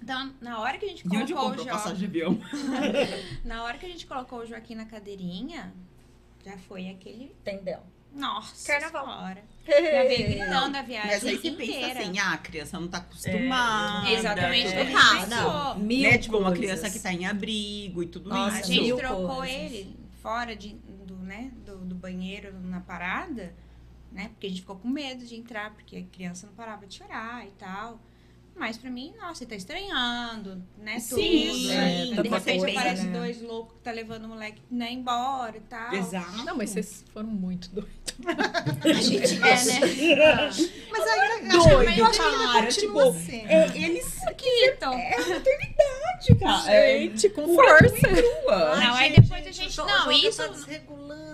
Então, 0.01 0.33
na 0.41 0.59
hora 0.59 0.77
que 0.77 0.85
a 0.85 0.89
gente 0.89 1.03
E 1.05 1.17
onde 1.17 1.33
colocou 1.33 1.51
o 1.51 1.55
Joaquim. 1.57 1.69
passagem 1.71 1.97
de 1.99 2.05
avião? 2.05 2.39
Na 3.43 3.63
hora 3.63 3.77
que 3.77 3.85
a 3.85 3.89
gente 3.89 4.07
colocou 4.07 4.39
o 4.39 4.45
Joaquim 4.45 4.75
na 4.75 4.85
cadeirinha, 4.85 5.73
já 6.45 6.57
foi 6.57 6.89
aquele. 6.89 7.25
Entendeu? 7.41 7.79
Nossa! 8.13 8.65
Carnaval. 8.67 9.05
Senhora. 9.05 9.43
Já 9.69 10.03
veio 10.03 10.29
gritando 10.31 10.77
a 10.77 10.81
viagem 10.81 11.11
Mas 11.11 11.23
aí 11.25 11.37
você 11.37 11.51
pensa 11.51 11.71
inteira. 11.71 11.99
assim, 11.99 12.17
ah, 12.19 12.33
a 12.33 12.37
criança 12.39 12.79
não 12.79 12.87
tá 12.87 12.97
acostumada. 12.97 14.09
Exatamente 14.11 14.69
tudo 14.69 14.81
o 14.81 14.85
que 14.85 14.91
isso. 14.91 14.97
a 14.97 15.13
gente 15.19 15.29
pensou. 15.29 15.75
Mil 15.75 16.09
Né? 16.11 16.17
Tipo, 16.17 16.37
uma 16.39 16.51
criança 16.51 16.89
que 16.89 16.99
tá 16.99 17.13
em 17.13 17.27
abrigo 17.27 18.01
e 18.01 18.07
tudo 18.07 18.29
Nossa, 18.29 18.57
A 18.57 18.59
isso. 18.61 18.71
gente 18.73 18.81
mil 18.85 18.97
trocou 18.97 19.35
coisas. 19.35 19.55
ele 19.55 19.95
fora 20.23 20.55
de, 20.55 20.73
do, 21.05 21.15
né, 21.17 21.51
do, 21.65 21.77
do 21.77 21.93
banheiro 21.93 22.51
na 22.61 22.79
parada, 22.79 23.53
né? 24.11 24.29
Porque 24.29 24.47
a 24.47 24.49
gente 24.49 24.61
ficou 24.61 24.77
com 24.77 24.87
medo 24.89 25.23
de 25.23 25.35
entrar, 25.35 25.71
porque 25.75 25.97
a 25.97 26.03
criança 26.03 26.47
não 26.47 26.53
parava 26.55 26.87
de 26.87 26.95
chorar 26.95 27.45
e 27.45 27.51
tal. 27.51 27.99
Mas 28.59 28.77
pra 28.77 28.89
mim, 28.91 29.13
nossa, 29.17 29.43
ele 29.43 29.49
tá 29.51 29.55
estranhando, 29.55 30.61
né? 30.77 30.99
Sim, 30.99 31.15
tudo. 31.15 31.71
é, 31.71 32.05
de 32.21 32.29
repente 32.29 32.59
coisa, 32.59 32.69
aparece 32.79 33.03
né? 33.03 33.17
dois 33.19 33.41
loucos 33.41 33.77
que 33.77 33.83
tá 33.83 33.91
levando 33.91 34.25
o 34.25 34.27
moleque 34.27 34.61
né, 34.69 34.91
embora 34.91 35.55
e 35.55 35.61
tal. 35.61 35.93
Exato. 35.93 36.43
Não, 36.43 36.57
mas 36.57 36.71
vocês 36.71 37.05
foram 37.13 37.29
muito 37.29 37.69
doidos. 37.69 37.89
A 38.83 38.93
gente 39.01 39.35
é, 39.35 39.39
né? 39.39 40.49
Mas 40.91 41.07
aí, 41.07 41.29
Doido, 41.49 41.99
eu 41.99 42.05
acho 42.05 42.19
que 42.19 42.25
ainda 42.25 42.47
cara, 42.53 42.65
continua 42.65 43.05
tipo, 43.13 43.25
sendo. 43.25 43.47
É, 43.49 43.77
eles. 43.77 44.19
Que 44.37 44.65
então. 44.65 44.93
É 44.93 45.15
a 45.15 45.29
maternidade. 45.29 46.35
cara. 46.39 46.73
É 46.73 46.99
Gente, 46.99 47.29
com 47.29 47.45
pura 47.55 47.79
força. 47.79 48.07
Não, 48.79 48.93
aí 48.95 49.09
Gente, 49.09 49.21
depois 49.21 49.47
a 49.47 49.51
gente- 49.51 49.77
não, 49.77 50.11
isso- 50.11 50.37
Tá 50.37 50.47
desregulando, 50.47 51.28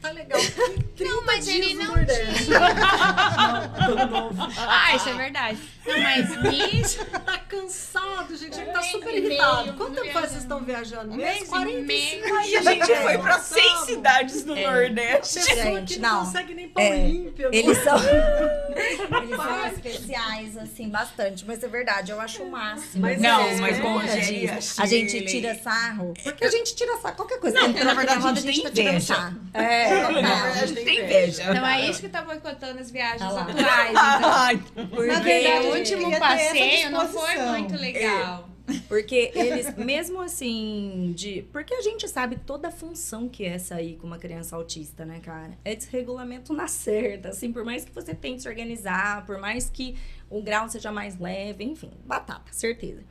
tá 0.00 0.10
legal. 0.12 0.40
Não, 1.00 1.24
mas 1.24 1.48
ele 1.48 1.74
não 1.74 1.94
ano 1.94 2.06
novo. 4.10 4.48
Ah, 4.58 4.94
isso 4.94 5.08
é 5.08 5.14
verdade. 5.14 5.58
Não, 5.86 5.98
mas 6.00 6.42
nisso. 6.42 6.98
Tá 7.30 7.38
cansado, 7.38 8.36
gente. 8.36 8.58
Ele 8.60 8.70
tá 8.70 8.82
super 8.82 9.14
irritado. 9.14 9.72
Quanto 9.74 9.94
tempo 10.00 10.12
faz 10.12 10.30
vocês 10.30 10.42
estão 10.42 10.62
viajando? 10.64 11.12
Um 11.12 11.16
Mês? 11.16 11.38
mês 11.38 11.42
e 11.42 11.46
45 11.46 11.86
meio. 11.86 12.44
E 12.50 12.56
a 12.56 12.62
gente 12.62 12.86
foi 12.96 13.18
pra 13.18 13.38
seis 13.38 13.80
cidades 13.86 14.44
do 14.44 14.56
É. 14.56 14.66
Nordeste. 14.66 15.40
Gente, 15.42 15.94
que 15.94 16.00
não. 16.00 16.18
não 16.18 16.24
consegue 16.26 16.54
nem 16.54 16.68
pão 16.68 16.82
É, 16.82 17.08
ímpio. 17.08 17.48
Eles 17.52 17.78
são. 17.78 17.96
Eles 17.98 19.36
são 19.36 19.66
especiais, 19.68 20.56
assim, 20.56 20.88
bastante. 20.88 21.44
Mas 21.46 21.62
é 21.62 21.68
verdade, 21.68 22.10
eu 22.12 22.20
acho 22.20 22.42
o 22.42 22.50
máximo. 22.50 23.02
Mas 23.02 23.20
Não, 23.20 23.40
é, 23.42 23.54
mas 23.56 23.78
é, 23.78 23.80
como 23.80 23.98
a 24.00 24.06
gente, 24.06 25.24
tira 25.26 25.54
sarro. 25.54 26.14
Porque 26.22 26.44
a 26.44 26.50
gente 26.50 26.74
tira 26.74 26.96
sarro. 26.98 27.14
Qualquer 27.16 27.38
coisa. 27.38 27.60
Não, 27.60 27.68
na 27.68 27.84
na 27.84 27.94
verdade, 27.94 28.20
roda, 28.20 28.38
a 28.38 28.42
gente 28.42 28.62
tem 28.62 28.64
tá 28.64 28.70
tirando 28.70 29.00
sarro. 29.00 29.40
É, 29.54 29.89
Total. 29.90 30.14
verdade, 30.14 30.58
A 30.58 30.66
gente 30.66 30.84
tem 30.84 31.00
inveja. 31.04 31.42
Então 31.42 31.66
é 31.66 31.88
isso 31.88 32.00
que 32.00 32.08
tá 32.08 32.22
boicotando 32.22 32.78
as 32.80 32.90
viagens 32.90 33.22
Ah 33.22 33.42
atuais. 33.42 34.60
Então. 34.70 34.86
Porque, 34.88 35.06
Na 35.06 35.20
verdade, 35.20 35.66
o 35.66 35.76
último 35.76 36.18
passeio 36.18 36.90
não 36.90 37.08
foi 37.08 37.36
muito 37.38 37.76
legal. 37.76 38.48
porque 38.88 39.32
eles, 39.34 39.74
mesmo 39.76 40.20
assim, 40.20 41.12
de. 41.16 41.42
Porque 41.52 41.74
a 41.74 41.82
gente 41.82 42.08
sabe 42.08 42.36
toda 42.36 42.68
a 42.68 42.70
função 42.70 43.28
que 43.28 43.44
é 43.44 43.58
sair 43.58 43.96
com 43.96 44.06
uma 44.06 44.18
criança 44.18 44.54
autista, 44.56 45.04
né, 45.04 45.20
cara? 45.20 45.58
É 45.64 45.74
desregulamento 45.74 46.52
na 46.52 46.68
certa. 46.68 47.30
Assim, 47.30 47.52
por 47.52 47.64
mais 47.64 47.84
que 47.84 47.92
você 47.92 48.14
tente 48.14 48.42
se 48.42 48.48
organizar, 48.48 49.26
por 49.26 49.38
mais 49.38 49.68
que 49.68 49.96
o 50.28 50.40
grau 50.40 50.68
seja 50.68 50.92
mais 50.92 51.18
leve, 51.18 51.64
enfim, 51.64 51.90
batata, 52.04 52.52
certeza. 52.52 53.02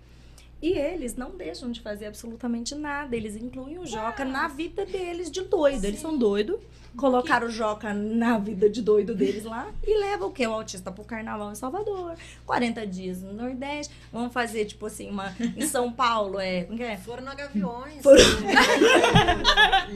E 0.62 0.74
eles 0.74 1.16
não 1.16 1.32
deixam 1.32 1.72
de 1.72 1.80
fazer 1.80 2.08
absolutamente 2.08 2.76
nada. 2.76 3.16
Eles 3.16 3.36
incluem 3.36 3.80
o 3.80 3.86
Joca 3.86 4.26
na 4.26 4.48
vida 4.48 4.86
deles 4.86 5.32
de 5.32 5.42
doido. 5.42 5.86
Eles 5.86 6.00
são 6.00 6.18
doidos. 6.18 6.60
Colocaram 7.00 7.48
o 7.48 7.50
Joca 7.50 7.94
na 7.94 8.38
vida 8.38 8.70
de 8.70 8.82
doido 8.82 9.16
deles 9.16 9.46
lá 9.46 9.68
e 9.88 9.98
levam 10.00 10.28
o 10.28 10.32
quê? 10.32 10.46
O 10.46 10.52
autista 10.54 10.92
pro 10.92 11.04
carnaval 11.04 11.52
em 11.52 11.56
Salvador. 11.56 12.16
40 12.46 12.86
dias 12.86 13.22
no 13.22 13.32
Nordeste. 13.34 13.94
Vamos 14.12 14.34
fazer, 14.34 14.66
tipo 14.66 14.86
assim, 14.86 15.10
uma. 15.10 15.34
Em 15.40 15.66
São 15.66 15.92
Paulo, 15.92 16.40
é. 16.40 16.64
Como 16.64 16.78
que 16.78 16.84
é? 16.84 16.98
Foram 16.98 17.24
na 17.24 17.34
Gaviões. 17.36 18.04
Foram- 18.04 18.24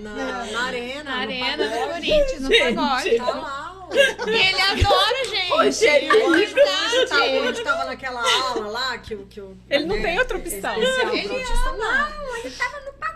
Na, 0.01 0.45
na 0.45 0.63
arena. 0.65 1.03
Na 1.03 1.15
no 1.15 1.21
arena 1.21 1.57
do 1.57 1.69
pagode. 1.69 1.93
Corinthians, 1.93 2.41
no 2.41 2.49
pagode. 2.49 3.17
Tá 3.17 3.25
lá. 3.25 3.85
ó. 3.89 3.93
E 3.93 4.29
ele 4.29 4.61
adora, 4.61 5.25
gente. 5.29 5.49
Rogério, 5.49 6.11
Aí, 6.11 6.17
é 6.17 6.21
quando 6.23 6.33
a 6.35 6.39
gente 6.39 6.53
verdade. 6.53 7.07
tava, 7.09 7.63
tava 7.77 7.85
naquela 7.85 8.21
aula 8.49 8.67
lá, 8.67 8.97
que, 8.97 9.13
o- 9.13 9.25
que 9.27 9.39
o. 9.41 9.55
Ele 9.69 9.85
não 9.85 9.95
né, 9.97 10.01
tem 10.01 10.19
outra 10.19 10.37
opção. 10.37 10.81
Especial 10.81 11.13
Ele 11.13 11.27
pro 11.27 11.37
autista, 11.37 11.71
não. 11.77 12.23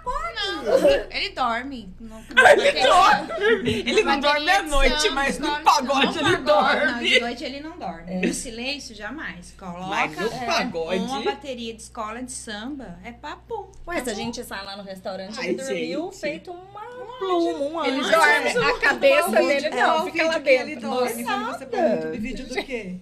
Não, 0.08 0.90
ele 1.12 1.30
dorme. 1.30 1.90
No, 2.00 2.24
Ele 2.62 2.82
dorme. 2.82 3.77
Ele 3.80 4.04
não 4.04 4.20
dorme 4.20 4.50
à 4.50 4.64
noite, 4.64 5.10
mas 5.10 5.40
no 5.40 5.60
pagode 5.62 6.18
ele 6.18 6.38
Não, 6.38 6.44
dorme. 6.44 7.10
de 7.10 7.20
noite 7.20 7.44
ele 7.44 7.60
não 7.60 7.78
dorme. 7.78 8.28
No 8.28 8.34
silêncio, 8.34 8.96
jamais. 8.96 9.54
Coloca 9.58 9.88
Mas 9.88 10.16
no 10.18 10.28
é, 10.28 10.46
pagode- 10.46 11.00
uma 11.04 11.22
bateria 11.22 11.74
de 11.74 11.82
escola 11.82 12.22
de 12.24 12.32
samba. 12.32 12.98
É 13.04 13.12
papo. 13.12 13.72
Ué, 13.88 14.04
se 14.04 14.10
a 14.10 14.14
gente 14.14 14.44
sai 14.44 14.66
lá 14.66 14.76
no 14.78 14.84
restaurante, 14.84 15.38
Ai, 15.40 15.50
ele 15.50 15.58
dormiu 15.64 16.04
gente. 16.06 16.20
feito 16.20 16.52
uma 16.52 16.82
pluma, 17.20 17.82
um 17.82 17.86
Ele 17.86 18.02
dorme. 18.02 18.50
A 18.72 18.80
cabeça 18.80 19.30
dele 19.32 19.66
É, 19.68 19.70
não, 19.88 20.02
o 20.08 20.12
fica 20.12 20.26
lá 20.26 20.40
que 20.40 20.50
ele 20.50 20.76
dentro. 20.76 20.90
dorme 20.90 21.24
quando 21.24 21.46
você 21.48 21.66
pergunta 21.66 22.12
de 22.12 22.18
vídeo 22.20 22.48
do 22.48 22.56
quê? 22.64 22.96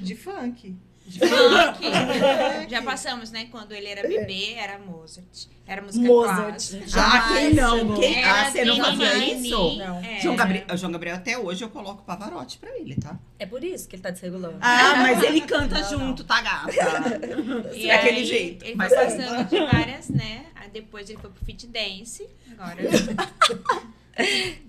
De 0.00 0.14
funk. 0.14 0.76
Funk. 1.18 2.70
Já 2.70 2.82
passamos, 2.82 3.30
né? 3.30 3.46
Quando 3.50 3.72
ele 3.72 3.88
era 3.88 4.06
bebê, 4.08 4.54
era 4.54 4.78
Mozart. 4.78 5.46
Era 5.66 5.82
música 5.82 6.06
Mozart. 6.06 6.70
clássica. 6.70 6.84
Ah, 7.00 7.28
quem 7.32 7.54
não? 7.54 7.94
Quem? 7.94 8.24
Ah, 8.24 8.50
você 8.50 8.64
não 8.64 8.76
fazia 8.76 9.34
isso? 9.34 9.76
Não. 9.76 9.98
é. 10.00 10.20
João 10.20 10.36
Gabriel, 10.36 10.76
João 10.76 10.92
Gabriel, 10.92 11.16
até 11.16 11.38
hoje 11.38 11.62
eu 11.64 11.68
coloco 11.70 12.02
Pavarotti 12.04 12.58
pra 12.58 12.70
ele, 12.76 12.96
tá? 12.96 13.18
É 13.38 13.46
por 13.46 13.62
isso 13.62 13.88
que 13.88 13.96
ele 13.96 14.02
tá 14.02 14.10
desregulando. 14.10 14.56
Ah, 14.60 14.94
mas 14.96 15.22
ele 15.22 15.40
canta 15.42 15.82
junto, 15.84 16.24
tá, 16.24 16.40
gata? 16.40 16.72
E 17.74 17.86
Daquele 17.86 18.18
aí, 18.18 18.24
jeito. 18.26 18.64
Ele 18.64 18.74
Mas 18.74 18.92
foi 18.92 19.04
passando 19.04 19.44
de 19.48 19.58
várias, 19.60 20.08
né? 20.08 20.46
Aí 20.54 20.68
depois 20.70 21.08
ele 21.10 21.18
foi 21.18 21.30
pro 21.30 21.44
fit 21.44 21.66
dance. 21.66 22.26
Agora. 22.58 22.76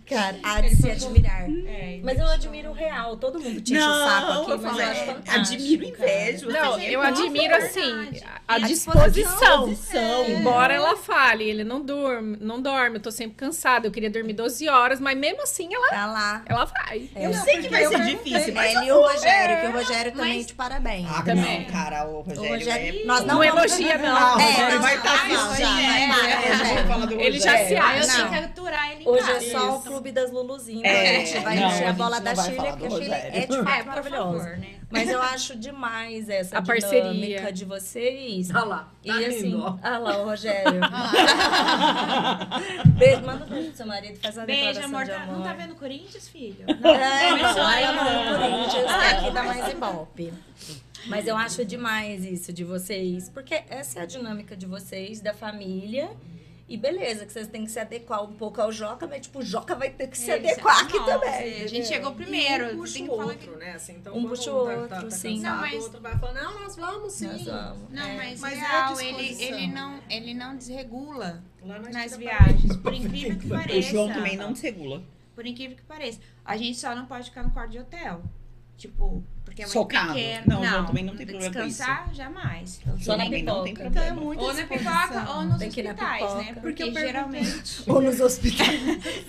Cara, 0.08 0.38
há 0.44 0.62
de 0.62 0.76
se 0.76 0.92
admirar. 0.92 1.50
É, 1.50 2.00
Mas 2.04 2.20
eu 2.20 2.28
admiro 2.28 2.70
o 2.70 2.74
real. 2.74 3.18
Todo 3.18 3.40
mundo 3.40 3.60
te 3.62 3.74
enche 3.74 3.82
o 3.82 3.94
saco 3.94 4.32
aqui, 4.42 4.52
eu 4.52 4.58
mas 4.60 4.72
falei, 4.72 4.86
eu 4.86 4.92
acho 4.92 5.06
fantástico. 5.06 5.40
admiro 5.56 5.84
e 5.84 5.90
invejo. 5.90 6.50
Não, 6.52 6.74
assim, 6.76 6.86
eu 6.86 7.04
é 7.04 7.08
admiro 7.08 7.54
é 7.54 7.58
assim 7.58 8.22
a, 8.48 8.56
a 8.56 8.60
E 8.60 8.64
disposição. 8.66 9.66
disposição. 9.70 10.30
Embora 10.30 10.74
ela 10.74 10.96
fale, 10.96 11.44
ele 11.44 11.64
não 11.64 11.82
dorme, 11.82 12.38
não 12.40 12.62
dorme, 12.62 12.98
eu 12.98 13.02
tô 13.02 13.10
sempre 13.12 13.36
cansada, 13.36 13.88
eu 13.88 13.92
queria 13.92 14.10
dormir 14.10 14.34
12 14.34 14.68
horas, 14.70 15.00
mas 15.00 15.18
mesmo 15.18 15.42
assim 15.42 15.74
ela, 15.74 15.90
Tá 15.90 16.06
lá. 16.06 16.44
ela 16.46 16.66
vai. 16.66 17.10
É. 17.16 17.26
Eu 17.26 17.34
sei 17.34 17.62
que 17.62 17.70
vai 17.70 17.86
ser 17.88 18.00
difícil, 18.06 18.54
mas... 18.54 18.76
Ele 18.76 18.86
e 18.86 18.92
o 18.92 19.02
Rogério, 19.02 19.62
que 19.62 19.68
o 19.68 19.72
Rogério 19.80 20.12
também 20.12 20.38
Mas- 20.38 20.46
te 20.46 20.54
parabéns. 20.54 21.08
Ah, 21.10 21.22
Também. 21.24 21.62
não, 21.66 21.72
cara, 21.72 22.06
o 22.08 22.22
Rogério, 22.22 22.44
O 22.52 22.54
Rogério- 22.54 23.02
é... 23.02 23.06
nós 23.06 23.26
Não, 23.26 23.44
elogia, 23.44 23.98
não. 23.98 24.16
Ah, 24.16 24.36
o 24.36 24.40
É, 24.40 24.44
Rogério 24.46 24.76
não, 24.76 24.82
vai 24.82 24.98
não, 24.98 25.04
estar 25.06 25.28
não, 25.30 25.52
assim. 25.52 25.64
É, 25.64 27.26
Ele 27.26 27.40
já 27.40 27.58
se 27.66 27.76
acha. 27.76 28.08
tenho 28.12 28.24
Não. 28.26 28.30
que 28.32 28.36
aturar 28.46 28.92
ele 28.92 29.04
em 29.04 29.08
Hoje 29.08 29.32
é 29.32 29.40
só 29.52 29.78
o 29.78 29.82
clube 29.96 30.12
das 30.12 30.32
Luluzinhas. 30.32 30.84
É, 30.84 31.18
a 31.18 31.26
gente 31.26 31.40
vai 31.44 31.56
não, 31.60 31.68
encher 31.68 31.88
a 31.88 31.90
a 31.90 31.94
bola 31.94 32.20
da 32.22 32.34
não 32.34 32.44
Chile, 32.44 32.56
porque 32.58 32.86
a 32.86 32.90
Chile 32.90 33.12
é 33.12 33.46
de 33.48 33.56
É, 33.56 33.64
fato 33.64 33.78
por 33.80 33.86
maravilhosa. 33.86 34.38
favor, 34.44 34.58
né? 34.58 34.68
Mas 34.92 35.10
eu 35.10 35.22
acho 35.22 35.56
demais 35.58 36.30
essa 36.30 36.58
A 36.58 36.62
dinâmica 36.62 36.88
parceria. 36.90 37.52
de 37.52 37.66
vocês. 37.66 38.50
Olha 38.52 38.64
lá. 38.64 38.94
E 39.04 39.12
Tá 39.12 39.18
assim, 39.20 39.42
rindo, 39.50 39.64
ó. 39.64 39.78
ah 39.82 39.98
lá, 39.98 40.18
o 40.22 40.26
Rogério. 40.26 40.80
beijo, 42.98 43.22
manda 43.26 43.46
um 43.46 43.50
beijo 43.50 43.68
pro 43.70 43.78
seu 43.78 43.86
marido, 43.86 44.20
faz 44.20 44.38
uma 44.38 44.46
Beijo, 44.46 44.66
declaração 44.80 44.96
amor. 44.96 45.06
de 45.06 45.12
Tá- 45.12 45.24
amor. 45.24 45.36
não 45.38 45.44
tá 45.44 45.54
vendo 45.54 45.76
Corinthians, 45.76 46.28
filho? 46.30 46.66
É, 46.68 47.30
Começou 47.30 47.64
não, 47.64 47.68
aí, 47.68 47.84
ela 47.84 48.02
ó. 48.02 48.04
manda 48.04 48.32
o 48.32 48.52
Corinthians, 48.52 48.86
que 48.86 49.16
aqui 49.16 49.32
dá 49.32 49.44
mais 49.44 49.72
ibope. 49.72 50.34
Mas 51.08 51.28
eu 51.28 51.36
acho 51.38 51.64
demais 51.66 52.24
isso 52.26 52.52
de 52.54 52.64
vocês, 52.64 53.30
porque 53.30 53.64
essa 53.70 54.00
é 54.00 54.04
a 54.04 54.06
dinâmica 54.06 54.56
de 54.56 54.66
vocês, 54.66 55.22
da 55.22 55.34
família. 55.34 56.10
E 56.68 56.78
beleza, 56.78 57.28
que 57.28 57.32
vocês 57.32 57.48
têm 57.48 57.64
que 57.64 57.70
se 57.70 57.80
adequar 57.80 58.24
um 58.24 58.34
pouco 58.34 58.60
ao 58.60 58.72
Joca, 58.72 59.06
mas 59.06 59.22
tipo, 59.22 59.38
o 59.38 59.44
Joca 59.44 59.76
vai 59.76 59.92
ter 59.92 60.08
que 60.08 60.18
se 60.18 60.32
Ele 60.32 60.50
adequar 60.50 60.78
se- 60.78 60.84
aqui 60.86 60.98
Nossa, 60.98 61.12
também. 61.20 61.62
A 61.62 61.68
gente 61.68 61.88
chegou 61.88 62.12
primeiro. 62.16 62.74
Um 62.74 62.78
puxa 62.80 62.98
o 63.00 63.02
que 63.04 63.08
falar 63.08 63.26
outro, 63.26 63.58
né? 63.58 63.72
Assim, 63.74 63.94
então, 63.94 64.18
Um 64.18 64.28
puxa 64.28 64.52
o 64.52 64.66
tá- 64.66 64.72
outro, 64.74 64.88
tá, 64.90 65.02
tá 65.04 65.12
sim. 65.12 65.36
cansado, 65.36 65.54
Não, 65.54 65.62
mas- 65.62 65.74
o 65.76 65.84
outro 65.84 66.02
vai 66.02 66.18
falando, 66.18 66.36
não, 66.44 66.60
nós 66.62 66.76
vamos 66.76 67.14
sim. 67.14 67.28
Nós 67.28 67.44
vamos. 67.46 67.90
Não, 67.92 68.02
É. 68.08 68.16
mas, 68.18 68.40
Mas 68.40 68.54
é 68.58 68.62
a 68.62 68.88
real, 68.88 69.00
ele, 69.02 69.14
disposição. 69.28 69.58
ele, 69.60 69.68
não, 69.68 70.00
ele 70.10 70.34
não 70.34 70.58
desregula 70.58 71.44
Lá 71.62 71.78
nós 71.80 71.94
nas 71.94 72.18
viagens, 72.18 72.76
por 72.78 72.94
incrível 72.96 73.38
que 73.38 73.46
O 73.46 73.50
pareça. 73.50 73.90
João 73.92 74.12
também 74.12 74.36
não 74.36 74.52
desregula. 74.52 75.04
Por 75.36 75.46
incrível 75.46 75.78
que 75.78 75.84
pareça. 75.84 76.20
A 76.44 76.58
gente 76.58 76.80
só 76.80 76.96
não 76.96 77.06
pode 77.06 77.30
ficar 77.30 77.44
no 77.44 77.52
quarto 77.52 77.72
de 77.72 77.80
hotel. 77.80 78.24
Tipo, 78.76 79.24
porque 79.56 79.62
é 79.62 79.66
muito 79.68 79.74
Socado. 79.74 80.14
pequeno. 80.14 80.44
Não, 80.48 80.62
o 80.62 80.66
João 80.66 80.86
também 80.86 81.04
não 81.06 81.16
tem 81.16 81.26
problema 81.26 81.54
com 81.54 81.66
Descansar, 81.66 82.14
jamais. 82.14 82.82
Só 83.00 83.16
na 83.16 83.24
também 83.24 83.42
não 83.44 83.64
tem 83.64 83.74
pipoca. 83.74 83.90
Então 83.90 84.04
é 84.04 84.06
problema. 84.08 84.22
muita 84.26 84.44
Ou 84.44 84.54
na 84.54 84.64
pipoca 84.66 85.32
ou 85.32 85.44
nos 85.46 85.62
hospitais, 85.62 86.22
pipoca. 86.22 86.36
né? 86.36 86.54
Porque 86.62 86.86
Porque, 86.86 87.00
geralmente. 87.00 87.84
Ou 87.88 88.02
nos 88.02 88.20
hospitais. 88.20 88.80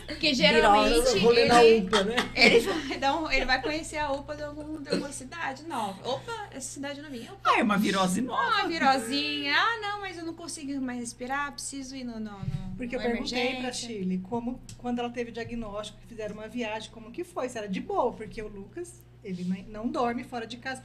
Porque 0.07 0.35
geralmente 0.35 1.09
ele, 1.17 1.81
UPA, 1.87 2.03
né? 2.05 2.17
ele, 2.35 2.61
vai 2.61 2.99
dar 2.99 3.17
um- 3.21 3.31
ele 3.31 3.45
vai 3.45 3.63
conhecer 3.63 3.99
a 3.99 4.11
UPA 4.11 4.35
de, 4.37 4.43
algum, 4.43 4.83
de 4.83 4.89
alguma 4.91 5.13
cidade 5.13 5.63
nova. 5.65 5.97
Opa, 6.09 6.49
essa 6.51 6.69
cidade 6.73 7.01
não 7.01 7.11
vinha. 7.11 7.33
Opa, 7.33 7.51
Ah, 7.55 7.61
é 7.61 7.63
uma 7.63 7.79
virose 7.79 8.21
nova. 8.21 8.43
uma 8.43 8.67
virosinha. 8.69 9.55
Ah, 9.57 9.79
não, 9.81 10.01
mas 10.01 10.19
eu 10.19 10.25
não 10.25 10.35
consigo 10.35 10.81
mais 10.81 10.99
respirar, 10.99 11.53
preciso 11.53 11.95
ir 11.95 12.03
no. 12.03 12.19
no, 12.19 12.33
no 12.39 12.77
Porque 12.77 12.97
eu 12.97 13.01
no 13.01 13.07
perguntei 13.07 13.47
pra 13.51 13.59
emergência. 13.61 13.89
Chile 13.89 14.19
como, 14.19 14.61
quando 14.79 14.99
ela 14.99 15.11
teve 15.11 15.31
o 15.31 15.33
diagnóstico, 15.33 15.99
que 16.01 16.07
fizeram 16.09 16.35
uma 16.35 16.49
viagem, 16.49 16.91
como 16.91 17.13
que 17.13 17.23
foi? 17.23 17.49
Se 17.49 17.57
era 17.59 17.69
de 17.69 17.81
boa, 17.81 18.13
porque 18.13 18.43
o 18.43 18.49
Lucas, 18.49 19.05
ele 19.27 19.67
não 19.69 19.89
dorme 19.89 20.25
fora 20.25 20.47
de 20.47 20.57
casa. 20.57 20.83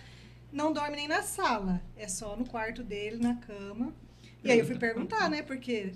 Não 0.52 0.74
dorme 0.74 0.98
nem 0.98 1.08
na 1.08 1.22
sala. 1.22 1.82
É 1.96 2.08
só 2.08 2.36
no 2.36 2.46
quarto 2.46 2.84
dele, 2.84 3.18
na 3.18 3.36
cama. 3.36 3.94
E 4.44 4.52
aí 4.52 4.60
eu 4.60 4.66
fui 4.66 4.78
perguntar, 4.78 5.30
né? 5.30 5.42
Porque 5.42 5.94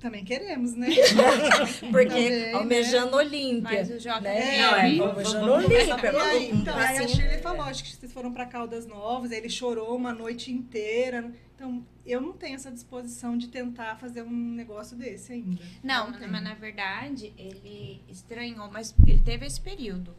também 0.00 0.24
queremos, 0.24 0.74
né? 0.74 0.88
Porque 1.90 2.08
Também, 2.08 2.52
almejando 2.52 3.16
Olímpia. 3.16 3.78
Mas 3.78 3.90
o 3.90 3.98
Joca 3.98 4.20
Né? 4.20 4.56
É, 4.56 4.62
Não, 4.62 4.74
é, 4.76 5.08
almejando 5.08 5.52
Olímpia. 5.52 6.12
E 6.12 6.16
aí, 6.16 6.50
então, 6.52 6.76
aí 6.76 6.98
a 6.98 7.04
Assim, 7.04 7.16
Shirley 7.16 7.40
falou, 7.40 7.62
acho 7.62 7.82
que 7.82 7.96
vocês 7.96 8.12
foram 8.12 8.32
pra 8.32 8.46
Caldas 8.46 8.86
Novas, 8.86 9.32
aí 9.32 9.38
ele 9.38 9.50
chorou 9.50 9.96
uma 9.96 10.12
noite 10.12 10.52
inteira. 10.52 11.30
Então, 11.54 11.84
eu 12.06 12.20
não 12.20 12.32
tenho 12.32 12.54
essa 12.54 12.70
disposição 12.70 13.36
de 13.36 13.48
tentar 13.48 13.96
fazer 13.96 14.22
um 14.22 14.30
negócio 14.30 14.96
desse 14.96 15.32
ainda. 15.32 15.60
Não, 15.82 16.12
tenho. 16.12 16.30
mas 16.30 16.42
na 16.42 16.54
verdade 16.54 17.32
ele 17.36 18.00
estranhou, 18.08 18.70
mas 18.70 18.94
ele 19.04 19.20
teve 19.20 19.44
esse 19.44 19.60
período 19.60 20.14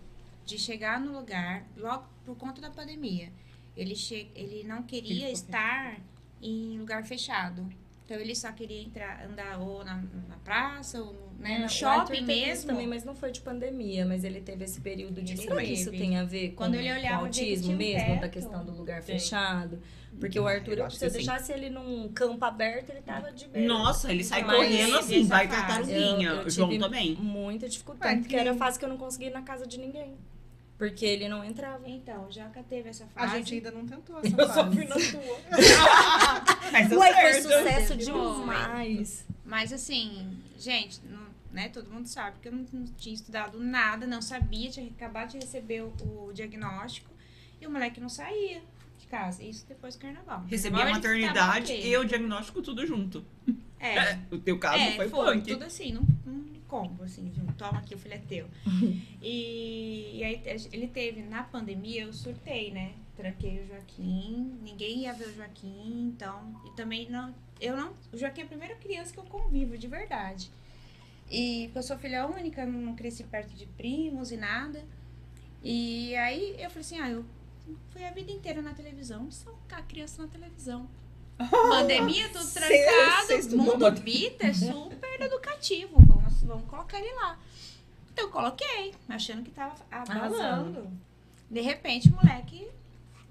de 0.50 0.58
chegar 0.58 1.00
no 1.00 1.12
lugar 1.20 1.66
logo 1.78 2.06
por 2.26 2.36
conta 2.36 2.60
da 2.62 2.70
pandemia. 2.70 3.32
Ele, 3.78 3.96
che 3.96 4.28
ele 4.36 4.64
não 4.64 4.84
queria 4.84 5.28
ficou 5.28 5.32
estar 5.34 6.00
em 6.42 6.78
lugar 6.80 7.06
fechado. 7.06 7.68
Então 8.06 8.18
ele 8.20 8.36
só 8.36 8.52
queria 8.52 8.82
entrar, 8.82 9.24
andar 9.24 9.60
ou 9.60 9.86
na, 9.86 9.96
na 10.28 10.38
praça, 10.44 11.00
ou 11.00 11.14
no, 11.14 11.44
né, 11.44 11.54
É, 11.54 11.60
no 11.60 11.66
o 11.66 11.70
shopping 11.70 12.22
mesmo. 12.26 12.70
também, 12.72 12.88
mas 12.88 13.04
não 13.06 13.14
foi 13.16 13.32
de 13.32 13.40
pandemia, 13.40 14.04
mas 14.04 14.24
ele 14.24 14.42
teve 14.42 14.64
esse 14.66 14.82
período 14.82 15.22
de. 15.22 15.34
Ele 15.34 15.42
Será 15.44 15.58
que 15.58 15.74
isso 15.74 15.92
tem 15.92 16.18
a 16.18 16.24
ver 16.24 16.50
com, 16.50 16.56
Quando 16.56 16.74
ele 16.76 16.92
olhava, 16.92 17.20
que 17.20 17.26
autismo 17.26 17.76
mesmo, 17.76 18.16
da 18.16 18.22
teto. 18.22 18.32
questão 18.32 18.66
do 18.66 18.72
lugar 18.72 19.04
fechado? 19.04 19.80
Porque 20.20 20.40
o 20.40 20.48
Arthur, 20.48 20.80
Eu 20.80 20.90
se 20.90 21.06
eu 21.06 21.10
sim. 21.12 21.18
deixasse 21.18 21.54
ele 21.54 21.70
num 21.70 22.10
campo 22.12 22.44
aberto, 22.44 22.90
ele 22.90 23.02
tava 23.02 23.32
de 23.32 23.48
bem. 23.48 23.66
Nossa, 23.68 24.12
ele 24.12 24.24
sai 24.24 24.44
Mas 24.44 24.56
correndo 24.58 24.98
assim, 24.98 25.24
vai 25.26 25.48
tartaruguinha. 25.48 26.30
Eu 26.30 26.48
O 26.48 26.50
João 26.50 26.78
também. 26.80 27.16
Muita 27.16 27.70
dificuldade, 27.70 28.22
porque 28.22 28.36
era 28.36 28.56
fase 28.56 28.80
que 28.80 28.84
eu 28.86 28.90
não 28.90 28.98
conseguia 28.98 29.30
ir 29.30 29.34
na 29.34 29.44
casa 29.44 29.68
de 29.68 29.78
ninguém. 29.78 30.18
Porque 30.80 31.06
ele 31.06 31.28
não 31.30 31.44
entrava. 31.44 31.88
Então, 31.88 32.26
o 32.26 32.32
Joca 32.32 32.64
teve 32.64 32.90
essa 32.90 33.04
A 33.16 33.28
fase. 33.28 33.36
gente 33.38 33.54
ainda 33.56 33.70
não 33.72 33.86
tentou 33.86 34.18
essa 34.24 34.28
Eu 34.42 34.48
só 34.48 34.64
fase. 34.64 34.76
fui 34.76 34.86
na 34.86 34.96
tua. 34.96 35.40
Mas 36.72 36.92
Ué, 36.92 37.14
foi 37.22 37.42
sucesso 37.42 37.96
demais. 37.98 39.26
Mas 39.46 39.74
assim, 39.74 40.38
gente, 40.58 41.02
não- 41.06 41.28
né, 41.52 41.68
todo 41.70 41.90
mundo 41.92 42.08
sabe 42.08 42.38
que 42.42 42.48
eu 42.48 42.52
não, 42.52 42.66
não 42.72 42.86
tinha 42.98 43.14
estudado 43.14 43.60
nada, 43.60 44.06
não 44.08 44.22
sabia, 44.22 44.70
tinha 44.70 44.88
acabado 44.90 45.32
de 45.32 45.38
receber 45.40 45.82
o, 45.82 45.92
o 46.28 46.32
diagnóstico 46.34 47.10
e 47.60 47.66
o 47.68 47.72
moleque 47.72 48.00
não 48.00 48.08
saía 48.10 48.62
de 49.00 49.08
casa. 49.08 49.44
Isso 49.44 49.66
depois 49.68 49.96
do 49.96 50.02
carnaval. 50.02 50.44
Recebi 50.48 50.82
a 50.82 50.90
maternidade 50.92 51.74
e 51.74 51.98
o 51.98 52.06
diagnóstico 52.06 52.62
tudo 52.62 52.86
junto. 52.88 53.26
É, 53.80 54.18
O 54.32 54.38
teu 54.38 54.58
caso 54.60 54.82
é, 54.84 54.96
foi, 54.96 55.10
foi, 55.10 55.26
punk. 55.36 55.52
tudo 55.52 55.64
assim, 55.66 55.92
num, 55.92 56.06
num 56.26 56.59
combo, 56.70 57.04
assim, 57.04 57.30
viu? 57.30 57.44
toma 57.58 57.80
aqui, 57.80 57.96
o 57.96 57.98
filho 57.98 58.14
é 58.14 58.20
teu. 58.20 58.48
e, 59.22 60.18
e 60.18 60.24
aí 60.24 60.42
ele 60.72 60.88
teve, 60.88 61.22
na 61.24 61.44
pandemia, 61.44 62.04
eu 62.04 62.14
surtei, 62.14 62.72
né? 62.72 62.94
Tranquei 63.18 63.60
o 63.60 63.68
Joaquim, 63.68 64.58
ninguém 64.64 65.00
ia 65.00 65.14
ver 65.14 65.28
o 65.28 65.36
Joaquim, 65.36 66.08
então, 66.08 66.56
e 66.66 66.72
também 66.72 67.10
não, 67.10 67.36
eu 67.60 67.76
não, 67.76 67.94
o 68.14 68.18
Joaquim 68.18 68.42
é 68.42 68.44
a 68.46 68.48
primeira 68.48 68.76
criança 68.76 69.12
que 69.12 69.20
eu 69.20 69.26
convivo 69.26 69.78
de 69.78 69.88
verdade. 69.88 70.50
E 71.30 71.70
eu 71.76 71.84
sou 71.84 71.98
filha 71.98 72.26
única, 72.26 72.66
não 72.66 72.96
cresci 72.96 73.24
perto 73.24 73.54
de 73.54 73.66
primos 73.66 74.32
e 74.32 74.38
nada. 74.38 74.84
E 75.62 76.16
aí 76.16 76.56
eu 76.58 76.70
falei 76.70 76.82
assim, 76.82 77.00
ah, 77.00 77.10
eu 77.10 77.26
fui 77.92 78.04
a 78.04 78.12
vida 78.12 78.32
inteira 78.32 78.62
na 78.62 78.74
televisão, 78.74 79.30
só 79.30 79.54
a 79.72 79.82
criança 79.82 80.22
na 80.24 80.28
televisão. 80.28 80.90
Pandemia, 81.48 82.30
tudo 82.30 82.52
trancado, 82.52 83.58
mundo 83.58 83.92
Vita 84.02 84.48
é 84.48 84.54
super 84.54 85.22
educativo. 85.22 85.94
Vamos, 86.06 86.42
vamos 86.44 86.68
colocar 86.68 87.00
ele 87.00 87.14
lá. 87.14 87.40
Então 88.12 88.26
eu 88.26 88.32
coloquei, 88.32 88.94
achando 89.08 89.44
que 89.44 89.52
tava 89.52 89.76
arrasando. 89.90 90.92
De 91.50 91.62
repente 91.62 92.10
o 92.10 92.16
moleque 92.16 92.68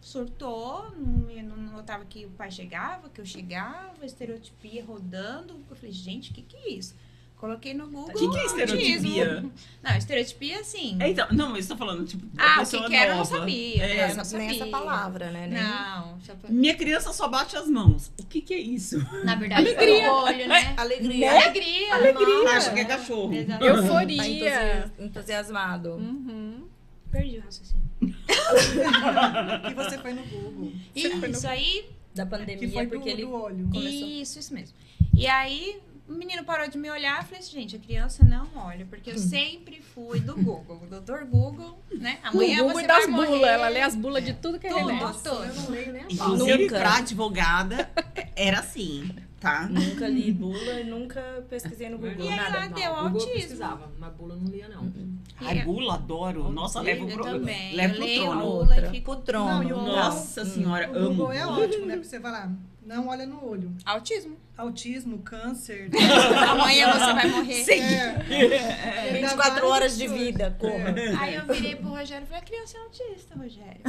surtou, 0.01 0.91
não, 0.97 1.57
não 1.57 1.73
notava 1.75 2.05
que 2.05 2.25
o 2.25 2.31
pai 2.31 2.51
chegava, 2.51 3.11
que 3.11 3.21
eu 3.21 3.27
chegava, 3.27 4.05
estereotipia 4.05 4.85
rodando. 4.85 5.63
Eu 5.69 5.77
falei, 5.77 5.93
gente, 5.93 6.31
o 6.31 6.35
que, 6.35 6.43
que 6.43 6.57
é 6.57 6.71
isso? 6.71 6.95
Coloquei 7.39 7.73
no 7.73 7.87
Google. 7.87 8.11
O 8.11 8.19
que, 8.19 8.29
que 8.31 8.37
é 8.39 8.45
estereotipia? 8.47 9.25
autismo. 9.31 9.53
Não, 9.81 9.97
estereotipia 9.97 10.59
assim. 10.61 10.97
É, 11.01 11.09
então, 11.11 11.27
não, 11.31 11.51
eu 11.51 11.57
estou 11.59 11.77
falando, 11.77 12.05
tipo, 12.05 12.27
Ah, 12.37 12.57
o 12.57 12.59
pessoa 12.59 12.83
que 12.83 12.89
que 12.91 12.97
era 12.97 13.05
eu 13.05 13.11
não 13.11 13.19
nova. 13.19 13.39
sabia. 13.39 13.83
É. 13.85 13.87
né? 13.87 13.95
Eu 13.95 14.09
não 14.09 14.15
nem 14.17 14.25
sabia. 14.25 14.51
essa 14.51 14.67
palavra, 14.67 15.31
né? 15.31 15.47
Nem- 15.47 15.63
Não, 15.63 16.19
pra- 16.41 16.51
Minha 16.51 16.75
criança 16.75 17.13
só 17.13 17.29
bate 17.29 17.57
as 17.57 17.69
mãos. 17.69 18.11
O 18.19 18.27
que 18.27 18.41
que 18.41 18.53
é 18.55 18.59
isso? 18.59 18.99
na 19.25 19.37
verdade 19.37 19.73
foi 19.73 20.01
o 20.05 20.13
olho, 20.25 20.49
né? 20.49 20.75
Alegria. 20.77 21.31
Alegria. 21.31 21.95
Alegria. 21.95 22.51
Acho 22.51 22.75
que 22.75 22.81
é 22.81 22.85
cachorro. 22.85 23.33
Exatamente. 23.33 23.73
Tá 23.73 23.83
Euforia. 23.83 24.85
entusi- 24.97 25.05
entusiasmado. 25.05 25.91
Uhum. 25.93 26.65
Perdi 27.13 27.39
o 27.39 27.41
raciocínio. 27.43 27.89
E 29.71 29.75
você 29.75 29.99
foi 29.99 30.13
no 30.13 30.23
Google. 30.25 30.73
Isso 30.95 31.47
aí 31.49 31.87
Da 32.15 32.25
Que 32.25 32.31
pandemia, 32.31 32.69
foi 32.73 32.87
do, 32.87 32.91
porque 32.91 33.09
ele 33.11 33.23
do 33.23 33.33
olho. 33.33 33.69
começou. 33.73 34.09
Isso, 34.09 34.39
isso 34.41 34.53
mesmo. 34.55 34.75
E 35.15 35.27
aí, 35.27 35.79
o 36.09 36.13
menino 36.13 36.43
parou 36.45 36.69
de 36.69 36.79
me 36.79 36.91
olhar 36.91 37.23
e 37.23 37.25
falei 37.27 37.41
assim, 37.41 37.53
gente, 37.61 37.77
a 37.77 37.79
criança 37.79 38.25
não 38.25 38.49
olha, 38.57 38.87
porque 38.87 39.11
eu 39.11 39.19
sempre 39.19 39.81
fui 39.81 40.21
do 40.21 40.35
Google. 40.37 40.81
O 40.83 40.87
doutor 40.87 41.25
Google, 41.25 41.79
né? 41.93 42.19
O 42.25 42.29
Amanhã 42.29 42.59
Google 42.59 42.73
você 42.75 42.85
e 42.85 42.87
das 42.87 42.99
vai 43.05 43.07
morrer. 43.09 43.27
bulas. 43.29 43.49
Ela 43.51 43.69
lê 43.69 43.81
as 43.81 43.95
bulas 43.95 44.25
de 44.25 44.33
tudo 44.35 44.59
que 44.59 44.67
é 44.67 44.71
Tudo. 44.71 44.81
remédio. 44.87 45.07
Nossa, 45.07 45.29
eu 45.29 45.55
não 45.55 45.71
leio 45.71 45.93
nem 45.93 46.03
a. 46.03 46.07
Inclusive, 46.09 46.69
pra 46.69 46.97
advogada, 46.97 47.91
era 48.35 48.61
assim, 48.61 49.11
tá? 49.41 49.69
Nunca 49.69 50.09
li 50.09 50.33
bula 50.33 50.81
e 50.81 50.85
nunca 50.85 51.21
pesquisei 51.51 51.89
no 51.91 51.99
Google. 51.99 52.25
E 52.25 52.29
aí 52.29 52.53
lá 52.53 52.67
deu 52.67 52.71
Não, 52.71 52.77
o 52.77 52.81
eu 52.81 52.95
autismo. 53.15 53.33
pesquisava, 53.35 53.93
mas 53.99 54.13
bula 54.15 54.35
eu 54.35 54.41
não 54.41 54.51
lia, 54.51 54.69
não. 54.69 54.93
Ai, 55.41 55.63
bula, 55.63 55.95
adoro. 55.95 56.51
Nossa, 56.51 56.81
leva 56.81 57.05
o 57.05 57.09
Eu 57.09 57.15
pro, 57.17 57.25
também. 57.25 57.75
leva 57.77 57.95
eu 57.95 57.99
pro 57.99 58.15
trono. 58.25 58.41
a 58.41 58.45
bula 58.45 58.77
e 58.79 58.91
fico. 58.91 59.23
Não, 59.33 59.63
e 59.63 59.73
o 59.73 59.77
Nossa 59.83 60.45
senhora, 60.45 60.91
O 60.91 60.97
amo. 60.97 61.09
Google 61.11 61.33
é 61.33 61.47
ótimo, 61.47 61.87
né? 61.87 61.95
Pra 61.97 62.05
você 62.05 62.19
falar, 62.19 62.51
não 62.89 63.09
olha 63.09 63.27
no 63.27 63.45
olho. 63.47 63.77
autismo. 63.85 64.37
Autismo, 64.57 65.19
câncer. 65.19 65.91
Amanhã 66.49 66.91
você 66.93 67.13
vai 67.13 67.29
morrer. 67.29 67.65
Sim. 67.65 67.81
É, 67.83 69.13
24 69.13 69.67
horas 69.69 69.97
de 69.97 70.09
vida, 70.09 70.57
corra. 70.59 70.95
Aí 71.21 71.35
eu 71.35 71.45
virei 71.47 71.77
pro 71.77 71.91
Rogério 71.91 72.25
e 72.25 72.27
falei, 72.27 72.43
a 72.43 72.45
criança 72.45 72.79
é 72.79 72.81
autista, 72.81 73.35
Rogério. 73.37 73.81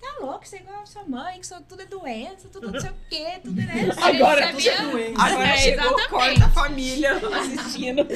Tá 0.00 0.16
louco, 0.20 0.46
você 0.46 0.56
é 0.56 0.60
igual 0.60 0.80
a 0.82 0.86
sua 0.86 1.04
mãe, 1.04 1.38
que 1.40 1.46
só 1.46 1.60
tudo 1.60 1.82
é 1.82 1.86
doença, 1.86 2.48
tudo 2.48 2.72
não 2.72 2.80
sei 2.80 2.88
o 2.90 2.94
quê, 3.10 3.38
tudo 3.42 3.60
é... 3.60 3.90
Agora 4.02 4.50
tudo 4.50 4.66
é 4.68 4.82
doente. 4.82 5.20
Agora 5.20 5.46
É, 5.48 5.56
chegou 5.58 5.84
exatamente. 5.84 6.08
corta 6.08 6.44
a 6.46 6.50
família 6.50 7.10
assistindo. 7.38 8.06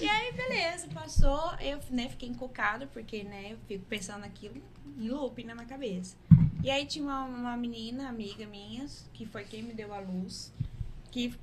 E 0.00 0.08
aí, 0.08 0.32
beleza, 0.32 0.86
passou. 0.94 1.52
Eu 1.60 1.80
né, 1.90 2.08
fiquei 2.08 2.28
encucada, 2.28 2.86
porque 2.92 3.24
né, 3.24 3.48
eu 3.50 3.58
fico 3.66 3.84
pensando 3.86 4.24
aquilo 4.24 4.54
em 4.96 5.08
loop 5.08 5.42
na 5.42 5.54
minha 5.56 5.66
cabeça. 5.66 6.16
E 6.62 6.70
aí 6.70 6.84
tinha 6.86 7.04
uma, 7.04 7.24
uma 7.24 7.56
menina, 7.56 8.08
amiga 8.08 8.46
minha, 8.46 8.86
que 9.12 9.24
foi 9.26 9.44
quem 9.44 9.62
me 9.62 9.72
deu 9.72 9.94
a 9.94 9.98
luz, 9.98 10.52
que 11.10 11.34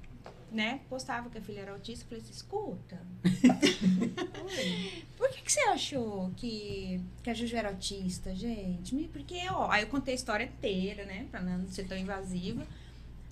né, 0.52 0.80
postava 0.90 1.30
que 1.30 1.38
a 1.38 1.42
filha 1.42 1.62
era 1.62 1.72
autista. 1.72 2.06
Eu 2.06 2.10
falei 2.10 2.24
assim, 2.24 2.34
escuta. 2.34 3.02
Por 5.18 5.30
que, 5.30 5.42
que 5.42 5.52
você 5.52 5.60
achou 5.62 6.32
que, 6.38 7.02
que 7.24 7.30
a 7.30 7.34
Juju 7.34 7.56
era 7.56 7.70
autista, 7.70 8.34
gente? 8.34 8.96
Porque, 9.12 9.40
ó, 9.50 9.70
aí 9.70 9.84
eu 9.84 9.88
contei 9.88 10.14
a 10.14 10.16
história 10.16 10.46
inteira, 10.46 11.06
né? 11.06 11.28
Pra 11.32 11.42
não 11.42 11.68
ser 11.68 11.88
tão 11.88 11.98
invasiva. 11.98 12.66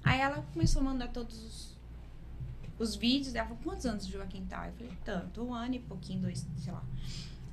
Aí 0.04 0.20
ela 0.20 0.46
começou 0.54 0.82
a 0.82 0.86
mandar 0.86 1.08
todos 1.10 1.38
os, 1.44 1.78
os 2.78 2.96
vídeos. 2.96 3.34
Ela 3.34 3.48
falou, 3.48 3.62
quantos 3.64 3.86
anos 3.86 4.06
o 4.06 4.12
Joaquim 4.12 4.46
tá? 4.46 4.68
Eu 4.68 4.74
falei, 4.74 4.94
tanto, 5.04 5.44
um 5.44 5.54
ano 5.54 5.76
e 5.76 5.80
pouquinho, 5.80 6.22
dois, 6.22 6.46
sei 6.58 6.74
lá. 6.74 6.84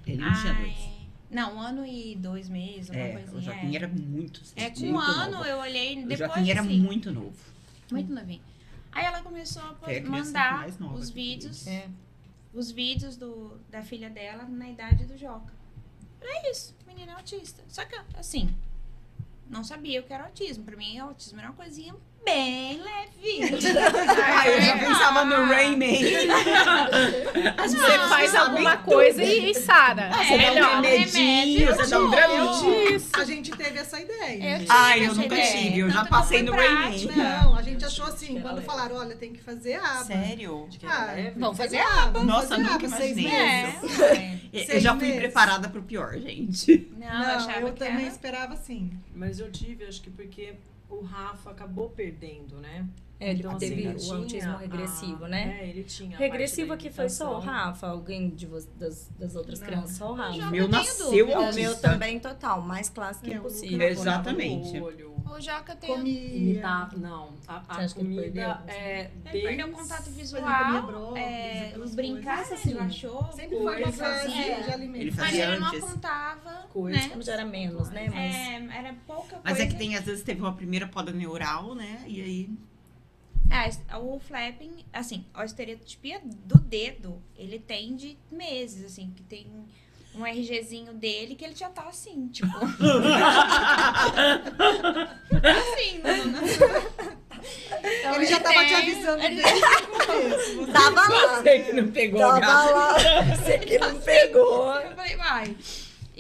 Ele 0.07 0.23
não 0.23 0.33
tinha 0.41 0.55
dois. 0.55 1.02
Não, 1.33 1.57
um 1.57 1.61
ano 1.61 1.85
e 1.87 2.15
dois 2.17 2.49
meses, 2.49 2.91
uma 2.91 2.99
É, 2.99 3.13
coisinha. 3.13 3.39
o 3.39 3.41
Joaquim 3.41 3.73
é. 3.73 3.77
era 3.77 3.89
muito 3.89 4.43
É, 4.55 4.71
com 4.71 4.81
muito 4.81 4.95
um 4.95 4.99
ano 5.01 5.31
novo. 5.39 5.45
eu 5.45 5.59
olhei, 5.59 5.95
O 5.95 6.07
depois 6.07 6.19
Joaquim 6.19 6.51
era 6.51 6.61
assim, 6.61 6.79
muito 6.81 7.11
novo. 7.11 7.37
muito 7.91 8.13
novinho. 8.13 8.43
Aí 8.93 9.05
ela 9.05 9.23
começou 9.23 9.63
a 9.63 9.75
criança 9.75 10.05
mandar 10.11 10.67
os 10.95 11.09
vídeos, 11.09 11.67
É. 11.67 11.89
os 12.53 12.71
vídeos 12.71 13.17
do, 13.17 13.59
da 13.71 13.83
filha 13.83 14.11
dela 14.11 14.45
na 14.45 14.69
idade 14.69 15.07
do 15.07 15.17
Joca. 15.17 15.53
É 16.21 16.51
isso, 16.51 16.75
menina 16.87 17.13
é 17.13 17.15
autista. 17.15 17.63
Só 17.69 17.85
que, 17.87 17.97
assim, 18.15 18.55
não 19.49 19.65
sabia 19.65 20.01
o 20.01 20.05
que 20.05 20.13
era 20.13 20.25
autismo. 20.25 20.63
Pra 20.65 20.77
mim, 20.77 20.99
autismo 20.99 21.39
era 21.41 21.49
uma 21.49 21.57
coisinha 21.57 21.95
bem 22.25 22.81
leve. 22.83 23.03
Ah, 23.25 24.49
eu 24.49 24.61
já 24.61 24.77
pensava 24.79 25.25
no 25.25 25.45
Rayman. 25.47 25.97
Você 27.57 27.99
faz 28.09 28.35
alguma 28.35 28.77
coisa 28.79 29.23
e, 29.23 29.51
e 29.51 29.55
sara. 29.55 30.11
É, 30.21 30.35
É 30.35 30.39
melhor. 30.39 30.79
um 30.79 30.81
remedinho, 30.81 31.67
você 31.75 31.87
dá 31.87 32.01
um. 32.01 32.91
Isso. 32.95 33.11
A 33.15 33.25
gente 33.25 33.51
teve 33.53 33.79
essa 33.79 34.01
ideia. 34.01 34.55
Eu 34.55 34.59
tive 34.59 34.71
Ai, 34.71 35.07
eu 35.07 35.15
nunca 35.15 35.25
ideia. 35.37 35.53
tive, 35.57 35.79
eu 35.81 35.89
já 35.91 36.01
Tanto 36.01 36.07
eu 36.07 36.11
passei 36.11 36.43
no 36.43 36.53
prática. 36.53 37.13
Rayman. 37.13 37.17
Não, 37.43 37.57
a 37.57 37.63
gente 37.63 37.85
achou 37.85 38.07
assim, 38.07 38.41
quando 38.41 38.57
leve. 38.57 38.67
falaram, 38.67 38.97
olha, 38.97 39.15
tem 39.15 39.33
que 39.33 39.41
fazer 39.41 39.75
aba. 39.77 40.05
Sério? 40.05 40.69
Era 40.83 40.93
Ah. 40.93 41.33
Vamos 41.37 41.57
fazer 41.57 41.79
aba. 41.79 42.25
Nossa, 42.25 42.49
fazer 42.49 42.63
nunca 42.63 42.85
imaginei 42.87 43.15
meses. 43.15 44.01
É. 44.01 44.39
Eu 44.77 44.81
já 44.81 44.95
fui 44.97 45.07
meses. 45.07 45.21
preparada 45.23 45.69
pro 45.69 45.83
pior, 45.83 46.13
gente. 46.19 46.89
Não, 46.99 47.09
Não, 47.09 47.51
eu 47.53 47.73
também 47.73 47.95
era... 48.05 48.09
esperava 48.09 48.53
assim. 48.55 48.91
Mas 49.15 49.39
eu 49.41 49.51
tive, 49.51 49.85
acho 49.87 50.03
que 50.03 50.11
porque 50.11 50.55
o 50.95 51.03
Rafa 51.03 51.51
acabou 51.51 51.91
perdendo, 51.91 52.57
né? 52.57 52.89
É, 53.23 53.31
ele 53.31 53.39
Então, 53.41 53.57
teve 53.59 53.87
assim, 53.87 53.97
o 53.97 53.99
tinha 53.99 54.17
autismo 54.19 54.53
a- 54.53 54.57
regressivo, 54.59 55.27
né? 55.27 55.59
É, 55.61 55.69
ele 55.69 55.85
tinha. 55.85 56.17
a 56.17 56.19
Regressivo 56.19 56.73
aqui 56.73 56.91
foi 56.91 57.09
só 57.09 57.37
o. 57.37 57.41
Rafa, 57.41 57.87
alguém 57.89 58.31
de 58.31 58.47
vo- 58.47 58.59
das, 58.77 59.09
das 59.19 59.37
outras 59.37 59.61
Não. 59.61 59.67
crianças, 59.67 59.97
só 59.97 60.11
o 60.11 60.15
Rafa. 60.15 60.33
O 60.33 60.51
meu 60.51 60.69
não 60.69 60.71
tenho 60.71 60.71
nasceu. 60.71 61.27
O 61.27 61.55
meu 61.55 61.77
também 61.79 62.19
total, 62.19 62.61
mais 62.63 62.89
clássico 62.89 63.31
É, 63.31 63.35
impossível. 63.35 63.79
Lucas- 63.79 63.99
Exatamente. 64.01 64.81
O 64.81 65.41
Joca 65.41 65.75
tem... 65.77 65.89
Comi. 65.95 66.37
Imitar, 66.37 66.99
não. 66.99 67.31
A, 67.49 67.57
a 67.57 67.61
Você 67.61 67.81
acha 67.83 67.95
que 67.95 68.01
ele 68.03 68.09
comida 68.17 68.23
perdeu? 68.23 68.75
é 68.75 69.11
Ele 69.33 69.43
perdeu 69.47 69.67
o 69.69 69.73
contato 69.73 70.11
visual, 70.11 70.43
comia 70.83 71.21
é, 71.23 71.69
aquelas 71.69 71.89
os 71.91 71.95
brincar, 71.97 72.37
coisas 72.45 72.59
se 72.61 72.69
assim. 72.71 72.79
achou. 72.79 73.33
Sempre 73.33 73.57
foi 73.57 73.65
uma 73.67 73.77
É. 73.77 74.61
de 74.63 74.73
alimento. 74.73 75.01
Ele 75.01 75.11
Mas 75.13 75.25
fazia 75.27 75.45
ele 75.49 75.59
não 75.61 75.69
apontava, 75.69 76.51
Coisa. 76.71 76.99
né? 76.99 77.09
Como 77.09 77.23
já 77.23 77.33
era 77.33 77.45
menos, 77.47 77.89
né? 77.89 78.09
Mas 78.13 78.35
É, 78.35 78.79
era 78.79 78.95
pouca 79.07 79.41
Mas 79.43 79.57
coisa. 79.57 79.63
é 79.63 79.67
que 79.67 79.77
tem, 79.77 79.97
às 79.97 80.05
vezes, 80.05 80.23
teve 80.23 80.41
uma 80.41 80.53
primeira 80.55 80.87
poda 80.87 81.13
neural, 81.13 81.75
né? 81.75 82.05
E 82.07 82.21
aí. 82.21 82.51
É, 83.53 83.69
o 83.99 84.19
flapping, 84.19 84.85
assim, 84.93 85.27
a 85.35 85.45
estereotipia 85.45 86.21
do 86.25 86.59
dedo, 86.59 87.23
ele 87.37 87.59
tem 87.59 87.95
de 87.95 88.17
meses, 88.31 88.85
assim, 88.85 89.13
que 89.15 89.23
tem 89.23 89.47
um 90.15 90.25
RGzinho 90.25 90.93
dele 90.95 91.35
que 91.35 91.45
ele 91.45 91.55
já 91.55 91.69
tá 91.69 91.83
assim, 91.89 92.29
tipo. 92.29 92.49
assim, 95.45 95.99
não, 96.03 96.25
não- 96.27 96.43
tava 98.03 98.25
te 98.25 98.41
tem. 98.43 98.75
avisando 98.75 99.23
desde 99.23 99.43
o 99.43 100.07
começo. 100.07 100.73
Tava 100.73 101.01
lá. 101.09 101.43
Você 101.43 101.59
que 101.61 101.73
não 101.73 101.89
pegou 101.91 102.21
Tava 102.21 102.71
lá. 102.71 102.95
Você 103.37 103.59
que 103.59 103.79
não 103.79 104.01
pegou. 104.01 104.75
Eu 104.81 104.95
falei, 104.97 105.17
vai. 105.17 105.57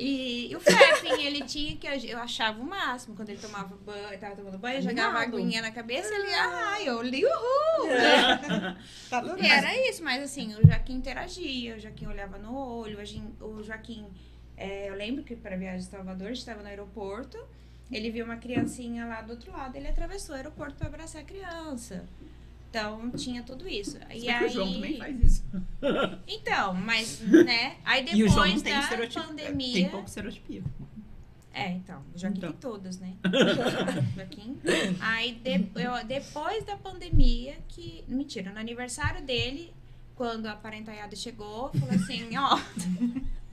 E, 0.02 0.50
e 0.50 0.56
o 0.56 0.60
Feffing, 0.60 1.22
ele 1.22 1.44
tinha 1.44 1.76
que. 1.76 1.86
Eu 1.86 2.18
achava 2.18 2.60
o 2.60 2.64
máximo. 2.64 3.14
Quando 3.14 3.28
ele 3.28 3.38
tomava 3.38 3.76
banho, 3.76 4.18
tava 4.18 4.34
tomando 4.34 4.58
banho, 4.58 4.78
eu 4.78 4.82
jogava 4.82 5.18
Animado. 5.18 5.38
aguinha 5.38 5.62
na 5.62 5.70
cabeça, 5.70 6.12
ele, 6.12 6.34
ah, 6.34 6.82
eu 6.82 7.00
li 7.02 7.24
uhul. 7.24 7.88
Tá 9.08 9.22
tudo 9.22 9.40
E 9.40 9.46
era 9.46 9.72
isso, 9.88 10.02
mas 10.02 10.20
assim, 10.20 10.56
o 10.56 10.66
Joaquim 10.66 10.94
interagia, 10.94 11.76
o 11.76 11.78
Joaquim 11.78 12.06
olhava 12.06 12.36
no 12.36 12.52
olho, 12.52 12.98
o 13.40 13.62
Joaquim. 13.62 14.08
É, 14.56 14.88
eu 14.88 14.96
lembro 14.96 15.22
que 15.22 15.36
para 15.36 15.54
a 15.54 15.58
viagem 15.58 15.78
de 15.78 15.84
Salvador, 15.84 16.26
a 16.26 16.30
gente 16.30 16.38
estava 16.38 16.62
no 16.62 16.68
aeroporto, 16.68 17.38
ele 17.90 18.10
viu 18.10 18.24
uma 18.24 18.36
criancinha 18.36 19.06
lá 19.06 19.22
do 19.22 19.30
outro 19.30 19.52
lado, 19.52 19.76
ele 19.76 19.86
atravessou 19.86 20.34
o 20.34 20.36
aeroporto 20.36 20.74
para 20.74 20.88
abraçar 20.88 21.22
a 21.22 21.24
criança. 21.24 22.08
Então 22.72 23.10
tinha 23.10 23.42
tudo 23.42 23.68
isso. 23.68 23.98
E 24.10 24.30
aí, 24.30 24.46
o 24.46 24.48
João 24.48 24.72
também 24.72 24.96
faz 24.96 25.20
isso. 25.22 25.44
Então, 26.26 26.72
mas, 26.72 27.20
né? 27.44 27.76
Aí 27.84 28.02
e 28.14 28.24
o 28.24 28.28
João 28.30 28.44
depois 28.46 28.62
da 28.62 28.80
estereotipia. 28.80 29.22
pandemia. 29.24 29.72
Tem 29.74 29.88
pouco 29.90 30.08
estereotipia. 30.08 30.62
É, 31.52 31.68
então. 31.72 32.02
O 32.14 32.18
Joaquim 32.18 32.38
Então. 32.38 32.50
tem 32.52 32.58
todas, 32.60 32.98
né? 32.98 33.12
Joaquim. 34.16 34.58
Aí, 35.00 35.32
de- 35.34 35.66
eu- 35.82 36.04
depois 36.06 36.64
da 36.64 36.76
pandemia, 36.78 37.56
que. 37.68 38.02
Mentira, 38.08 38.50
no 38.52 38.58
aniversário 38.58 39.20
dele, 39.22 39.70
quando 40.14 40.46
a 40.46 40.54
parentaiada 40.56 41.14
chegou, 41.14 41.70
falou 41.78 41.94
assim: 41.94 42.34
ó. 42.38 42.58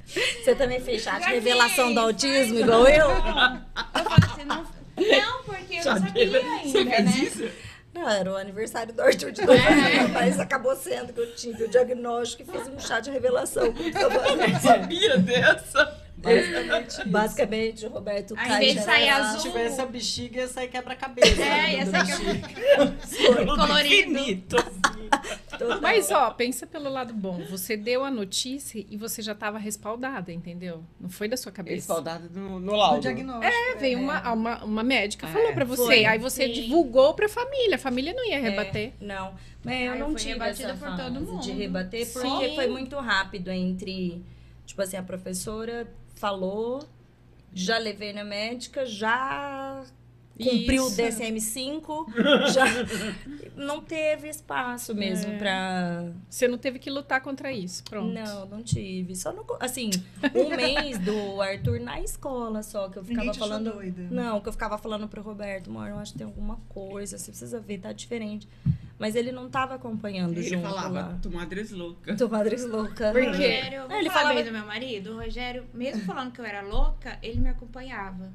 Você 0.05 0.55
também 0.55 0.79
fez 0.79 1.01
chat 1.03 1.21
revelação 1.25 1.93
do 1.93 1.99
autismo, 1.99 2.57
igual 2.59 2.87
eu? 2.87 3.09
Eu 3.09 3.15
falei 3.17 4.29
assim: 4.31 4.45
não. 4.45 4.63
Não, 4.63 5.43
porque 5.43 5.73
eu 5.75 5.85
não 5.85 5.97
sabia 5.97 6.23
ainda, 6.23 6.69
Você 6.69 6.83
né? 6.85 7.11
fez 7.11 7.33
isso? 7.33 7.68
Não, 7.93 8.07
era 8.07 8.31
o 8.31 8.37
aniversário 8.37 8.93
do 8.93 9.01
Arthur 9.01 9.31
de 9.31 9.41
novo, 9.45 9.59
mas 10.13 10.39
acabou 10.39 10.75
sendo 10.75 11.11
que 11.11 11.19
eu 11.19 11.35
tive 11.35 11.63
o 11.63 11.67
diagnóstico 11.67 12.43
e 12.43 12.45
fiz 12.45 12.67
um 12.67 12.79
chá 12.79 12.99
de 12.99 13.09
revelação. 13.09 13.63
Eu 13.73 14.59
sabia 14.59 15.17
dessa. 15.17 16.08
Basicamente, 16.21 17.07
basicamente 17.09 17.85
o 17.85 17.89
Roberto 17.89 18.33
Aí, 18.37 18.51
em 18.51 18.59
vez 18.59 18.69
de 18.71 18.75
já 18.79 18.81
sair 18.83 19.09
azul- 19.09 19.39
Se 19.39 19.47
tivesse 19.49 19.81
a 19.81 19.85
bexiga, 19.85 20.39
ia 20.41 20.47
sair 20.47 20.67
quebra-cabeça. 20.67 21.41
É, 21.41 21.75
ia 21.77 21.85
ser 21.85 21.91
bexiga. 22.05 23.45
colorido. 23.55 24.11
Infinito. 24.19 24.55
total. 25.57 25.81
Mas, 25.81 26.11
ó, 26.11 26.31
pensa 26.31 26.65
pelo 26.67 26.89
lado 26.89 27.13
bom. 27.13 27.41
Você 27.49 27.75
deu 27.75 28.03
a 28.03 28.11
notícia 28.11 28.85
e 28.89 28.95
você 28.97 29.21
já 29.21 29.31
estava 29.33 29.57
respaldada, 29.57 30.31
entendeu? 30.31 30.83
Não 30.99 31.09
foi 31.09 31.27
da 31.27 31.35
sua 31.37 31.51
cabeça. 31.51 31.75
Respaldado 31.75 32.29
no, 32.33 32.59
no 32.59 32.71
Do 32.71 32.77
laudo. 32.77 33.01
diagnóstico. 33.01 33.45
É, 33.53 33.75
veio 33.75 33.99
uma, 33.99 34.33
uma, 34.33 34.63
uma 34.63 34.83
médica, 34.83 35.27
É, 35.27 35.31
falou 35.31 35.53
pra 35.53 35.65
você. 35.65 35.83
foi. 35.83 36.05
Aí 36.05 36.19
você 36.19 36.47
Sim. 36.47 36.53
divulgou 36.53 37.13
pra 37.13 37.27
família. 37.27 37.75
A 37.75 37.79
família 37.79 38.13
não 38.13 38.25
ia 38.25 38.39
rebater. 38.39 38.93
Não, 39.01 39.33
mas 39.63 39.81
eu 39.81 39.93
Aí 39.93 39.99
não 39.99 40.13
tive 40.15 40.33
rebatida 40.33 40.69
essa 40.71 40.77
por 40.77 40.95
todo 40.95 41.13
fase 41.25 41.25
de 41.25 41.49
mundo. 41.51 41.59
rebater, 41.59 42.11
porque 42.13 42.49
Sim. 42.49 42.55
foi 42.55 42.67
muito 42.67 42.95
rápido 42.97 43.49
entre, 43.51 44.23
tipo 44.65 44.81
assim, 44.81 44.97
a 44.97 45.03
professora 45.03 45.87
falou, 46.19 46.83
já 47.53 47.77
levei 47.77 48.11
na 48.11 48.25
médica, 48.25 48.85
já 48.85 49.83
cumpriu 50.37 50.83
o 50.83 50.87
Isso. 50.87 50.97
DSM-5, 51.01 52.05
já 52.53 52.65
não 53.55 53.81
teve 53.81 54.27
espaço 54.29 54.93
mesmo 54.93 55.31
É. 55.33 55.37
pra... 55.37 56.11
Você 56.29 56.47
não 56.47 56.57
teve 56.57 56.77
que 56.77 56.89
lutar 56.89 57.21
contra 57.21 57.51
isso. 57.51 57.83
Pronto. 57.85 58.13
Não, 58.13 58.45
não 58.45 58.61
tive. 58.63 59.15
Só 59.15 59.31
no, 59.31 59.45
assim, 59.61 59.89
um 60.35 60.49
mês 60.55 60.97
do 60.99 61.41
Arthur 61.41 61.79
na 61.79 62.01
escola 62.01 62.63
só, 62.63 62.89
que 62.89 62.97
eu 62.99 63.03
ficava 63.03 63.33
falando... 63.33 63.73
doida. 63.73 64.07
Não, 64.11 64.41
que 64.41 64.47
eu 64.49 64.53
ficava 64.53 64.77
falando 64.77 65.07
pro 65.07 65.21
Roberto, 65.21 65.69
amor, 65.69 65.87
eu 65.89 65.99
acho 65.99 66.11
que 66.11 66.17
tem 66.19 66.27
alguma 66.27 66.57
coisa, 66.69 67.17
você 67.17 67.31
precisa 67.31 67.59
ver, 67.61 67.79
tá 67.79 67.91
diferente. 67.93 68.47
Mas 68.99 69.15
ele 69.15 69.31
não 69.31 69.49
tava 69.49 69.75
acompanhando 69.75 70.33
Ele 70.37 70.43
junto 70.49 70.61
falava, 70.63 70.89
lá. 70.89 71.19
tu 71.21 71.31
madres 71.31 71.71
louca. 71.71 72.15
Tô 72.17 72.27
madres 72.27 72.65
louca. 72.65 73.09
O 73.09 73.13
Por 73.13 73.21
quê? 73.21 73.27
Rogério, 73.29 73.81
Ele 73.89 74.09
falar 74.09 74.21
falava- 74.23 74.43
do 74.43 74.51
meu 74.51 74.65
marido. 74.65 75.11
O 75.13 75.21
Rogério, 75.23 75.63
mesmo 75.73 76.01
falando 76.03 76.33
que 76.33 76.41
eu 76.41 76.45
era 76.45 76.61
louca, 76.61 77.17
ele 77.23 77.39
me 77.39 77.47
acompanhava. 77.49 78.29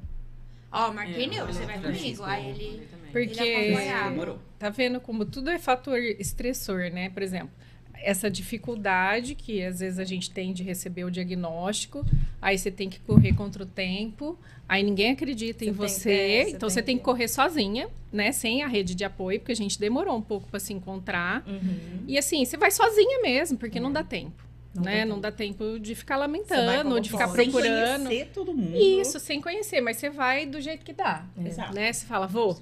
Ó, 0.71 0.91
marquei 0.91 1.25
É, 1.37 1.45
você 1.45 1.65
vai 1.65 1.79
Francisco, 1.79 2.23
comigo. 2.23 2.23
Aí 2.25 2.49
ele. 2.49 2.87
Porque 3.11 3.43
Ele 3.43 4.37
tá 4.59 4.69
vendo 4.69 4.99
como 4.99 5.23
tudo 5.23 5.49
é 5.51 5.57
fator 5.59 5.97
estressor, 5.99 6.91
né? 6.91 7.09
Por 7.11 7.21
exemplo, 7.21 7.51
essa 7.93 8.29
dificuldade 8.29 9.35
que 9.35 9.63
às 9.63 9.79
vezes 9.79 9.99
a 9.99 10.03
gente 10.03 10.29
tem 10.31 10.51
de 10.51 10.63
receber 10.63 11.05
o 11.05 11.11
diagnóstico, 11.11 12.05
aí 12.41 12.57
você 12.57 12.69
tem 12.71 12.89
que 12.89 12.99
correr 12.99 13.33
contra 13.33 13.63
o 13.63 13.65
tempo, 13.65 14.37
aí 14.67 14.83
ninguém 14.83 15.11
acredita 15.11 15.63
em 15.65 15.71
Você 15.71 15.77
tem- 15.77 15.87
você, 15.87 16.11
é, 16.11 16.43
você 16.45 16.49
então 16.51 16.69
você 16.69 16.81
tem 16.81 16.97
que- 16.97 17.03
correr 17.03 17.27
sozinha, 17.27 17.87
né? 18.11 18.31
Sem 18.31 18.63
a 18.63 18.67
rede 18.67 18.95
de 18.95 19.03
apoio, 19.03 19.39
porque 19.39 19.51
a 19.51 19.55
gente 19.55 19.79
demorou 19.79 20.15
um 20.17 20.21
pouco 20.21 20.47
para 20.49 20.59
se 20.59 20.73
encontrar. 20.73 21.43
Uhum. 21.47 22.03
E 22.07 22.17
assim, 22.17 22.43
você 22.45 22.57
vai 22.57 22.71
sozinha 22.71 23.21
mesmo, 23.21 23.57
porque 23.57 23.79
não 23.79 23.91
dá 23.91 24.03
tempo. 24.03 24.43
Não 24.73 24.83
né? 24.83 25.05
não 25.05 25.21
dá 25.21 25.31
tempo 25.31 25.79
de 25.79 25.95
ficar 25.95 26.17
lamentando, 26.17 26.99
de 26.99 27.09
ficar 27.09 27.27
pode. 27.29 27.37
Sem 27.43 27.49
procurando. 27.51 28.07
conhecer 28.07 28.29
todo 28.33 28.53
mundo. 28.53 28.75
Isso, 28.75 29.19
sem 29.21 29.39
conhecer, 29.39 29.79
mas 29.79 29.95
você 29.95 30.09
vai 30.09 30.45
do 30.45 30.59
jeito 30.59 30.83
que 30.83 30.91
dá. 30.91 31.25
É. 31.41 31.47
Exato. 31.47 31.73
Né? 31.73 31.93
Você 31.93 32.05
fala, 32.05 32.27
vou. 32.27 32.61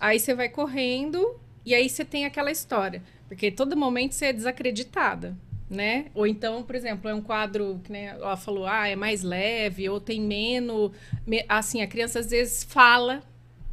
Aí 0.00 0.18
você 0.18 0.34
vai 0.34 0.48
correndo 0.48 1.38
e 1.64 1.72
aí 1.72 1.88
você 1.88 2.04
tem 2.04 2.24
aquela 2.24 2.50
história. 2.50 3.00
Porque 3.28 3.50
todo 3.50 3.76
momento 3.76 4.12
você 4.12 4.26
é 4.26 4.32
desacreditada, 4.32 5.36
né? 5.68 6.06
Ou 6.14 6.26
então, 6.26 6.62
por 6.62 6.74
exemplo, 6.76 7.08
é 7.10 7.14
um 7.14 7.20
quadro 7.20 7.80
que 7.84 7.90
né, 7.90 8.06
ela 8.18 8.36
falou, 8.36 8.66
ah, 8.66 8.86
é 8.88 8.94
mais 8.96 9.22
leve, 9.22 9.88
ou 9.88 10.00
tem 10.00 10.20
menos. 10.20 10.92
me- 11.26 11.44
assim, 11.48 11.82
a 11.82 11.86
criança 11.86 12.20
às 12.20 12.30
vezes 12.30 12.62
fala, 12.64 13.22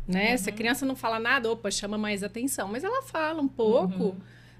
né? 0.08 0.36
Se 0.38 0.50
a 0.50 0.54
criança 0.54 0.86
não 0.86 0.96
fala 0.96 1.20
nada, 1.20 1.52
opa, 1.52 1.70
chama 1.72 1.98
mais 1.98 2.24
atenção. 2.24 2.68
Mas 2.68 2.84
ela 2.84 3.02
fala 3.04 3.41
um 3.41 3.48
pouco, 3.48 4.16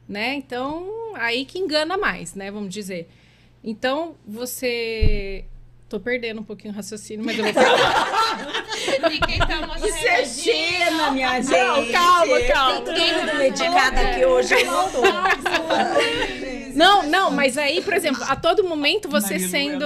né? 0.08 0.36
Então, 0.36 1.14
aí 1.16 1.44
que 1.46 1.58
engana 1.60 1.98
mais, 1.98 2.36
né? 2.36 2.52
Vamos 2.52 2.74
dizer. 2.74 3.10
Então, 3.64 4.16
você. 4.28 5.46
Tô 5.90 6.00
perdendo 6.00 6.42
um 6.42 6.44
pouquinho 6.44 6.74
o 6.74 6.76
raciocínio, 6.76 7.24
mas 7.24 7.38
eu 7.38 7.44
vou 7.44 7.54
pegar. 7.54 8.66
Fiquei 9.12 9.38
tomando 9.38 9.88
Isso 9.88 10.08
é 10.08 10.26
Xena, 10.26 11.12
minha 11.12 11.40
gente. 11.40 11.52
Não, 11.52 11.92
calma, 11.92 12.42
calma. 12.52 12.82
Tem 12.82 13.14
tudo 13.20 13.38
medicada 13.38 14.02
aqui 14.02 14.26
hoje, 14.26 14.54
eu 14.56 14.66
não 14.66 14.90
tô. 14.90 15.02
Não, 16.76 17.08
não, 17.08 17.32
mas 17.32 17.58
aí, 17.58 17.82
por 17.82 17.94
exemplo, 17.94 18.24
a 18.24 18.36
todo 18.36 18.64
momento 18.64 19.10
você 19.10 19.36
é 19.36 19.40
sendo. 19.40 19.86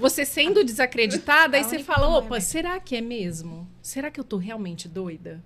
Você 0.00 0.24
sendo 0.24 0.64
desacreditada, 0.64 1.56
aí 1.56 1.62
você 1.62 1.78
fala, 1.78 2.08
opa, 2.18 2.40
será 2.40 2.80
que 2.80 2.96
é 2.96 3.00
mesmo? 3.00 3.68
Será 3.80 4.10
que 4.10 4.18
eu 4.18 4.24
tô 4.24 4.36
realmente 4.36 4.88
doida? 4.88 5.40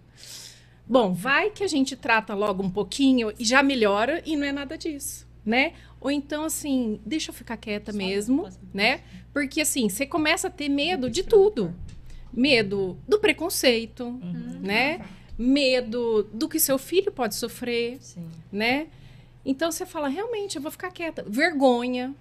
Bom, 0.87 1.13
vai 1.13 1.51
que 1.51 1.63
a 1.63 1.67
gente 1.67 1.95
trata 1.95 2.35
logo 2.35 2.63
um 2.63 2.71
pouquinho 2.71 3.31
e 3.39 3.45
já 3.45 3.63
melhora 3.63 4.23
e 4.25 4.37
não 4.37 4.47
é 4.47 4.53
nada 4.53 4.79
disso, 4.79 5.27
né? 5.45 5.75
Ou 6.01 6.11
então, 6.11 6.45
assim, 6.45 6.99
deixa 7.05 7.31
eu 7.31 7.35
ficar 7.35 7.59
quieta 7.59 7.93
mesmo, 7.93 8.49
né? 8.73 9.03
Porque, 9.35 9.61
assim, 9.61 9.89
você 9.89 10.07
começa 10.07 10.49
a 10.49 10.51
ter 10.51 10.71
medo 10.71 11.11
de 11.11 11.23
tudo. 11.23 11.75
Medo 12.33 12.97
do 13.07 13.19
preconceito, 13.19 14.19
né? 14.63 15.05
Medo 15.37 16.23
do 16.33 16.49
que 16.49 16.59
seu 16.59 16.79
filho 16.79 17.13
pode 17.13 17.35
sofrer, 17.35 17.99
Sim. 18.01 18.29
né? 18.51 18.87
Então 19.49 19.73
você 19.73 19.87
fala, 19.87 20.09
realmente, 20.09 20.57
eu 20.57 20.63
vou 20.63 20.71
ficar 20.71 20.91
quieta. 20.91 21.25
Vergonha, 21.27 22.15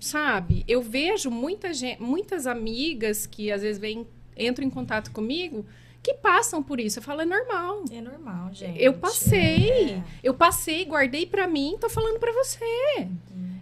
sabe? 0.00 0.64
Eu 0.66 0.80
vejo 0.80 1.30
muita 1.30 1.74
gente, 1.74 2.00
muitas 2.00 2.46
amigas 2.46 3.26
que 3.26 3.52
às 3.52 3.60
vezes 3.60 3.78
vêm, 3.78 4.06
entram 4.34 4.66
em 4.66 4.70
contato 4.70 5.12
comigo 5.12 5.66
que 6.02 6.14
passam 6.14 6.62
por 6.62 6.80
isso. 6.80 6.98
Eu 6.98 7.02
falo, 7.02 7.20
é 7.20 7.26
normal. 7.26 7.84
É 7.90 8.00
normal, 8.00 8.54
gente. 8.54 8.82
Eu 8.82 8.94
passei. 8.94 9.90
É. 9.90 10.02
Eu 10.22 10.32
passei, 10.32 10.86
guardei 10.86 11.26
pra 11.26 11.46
mim, 11.46 11.76
tô 11.78 11.90
falando 11.90 12.18
pra 12.18 12.32
você. 12.32 13.06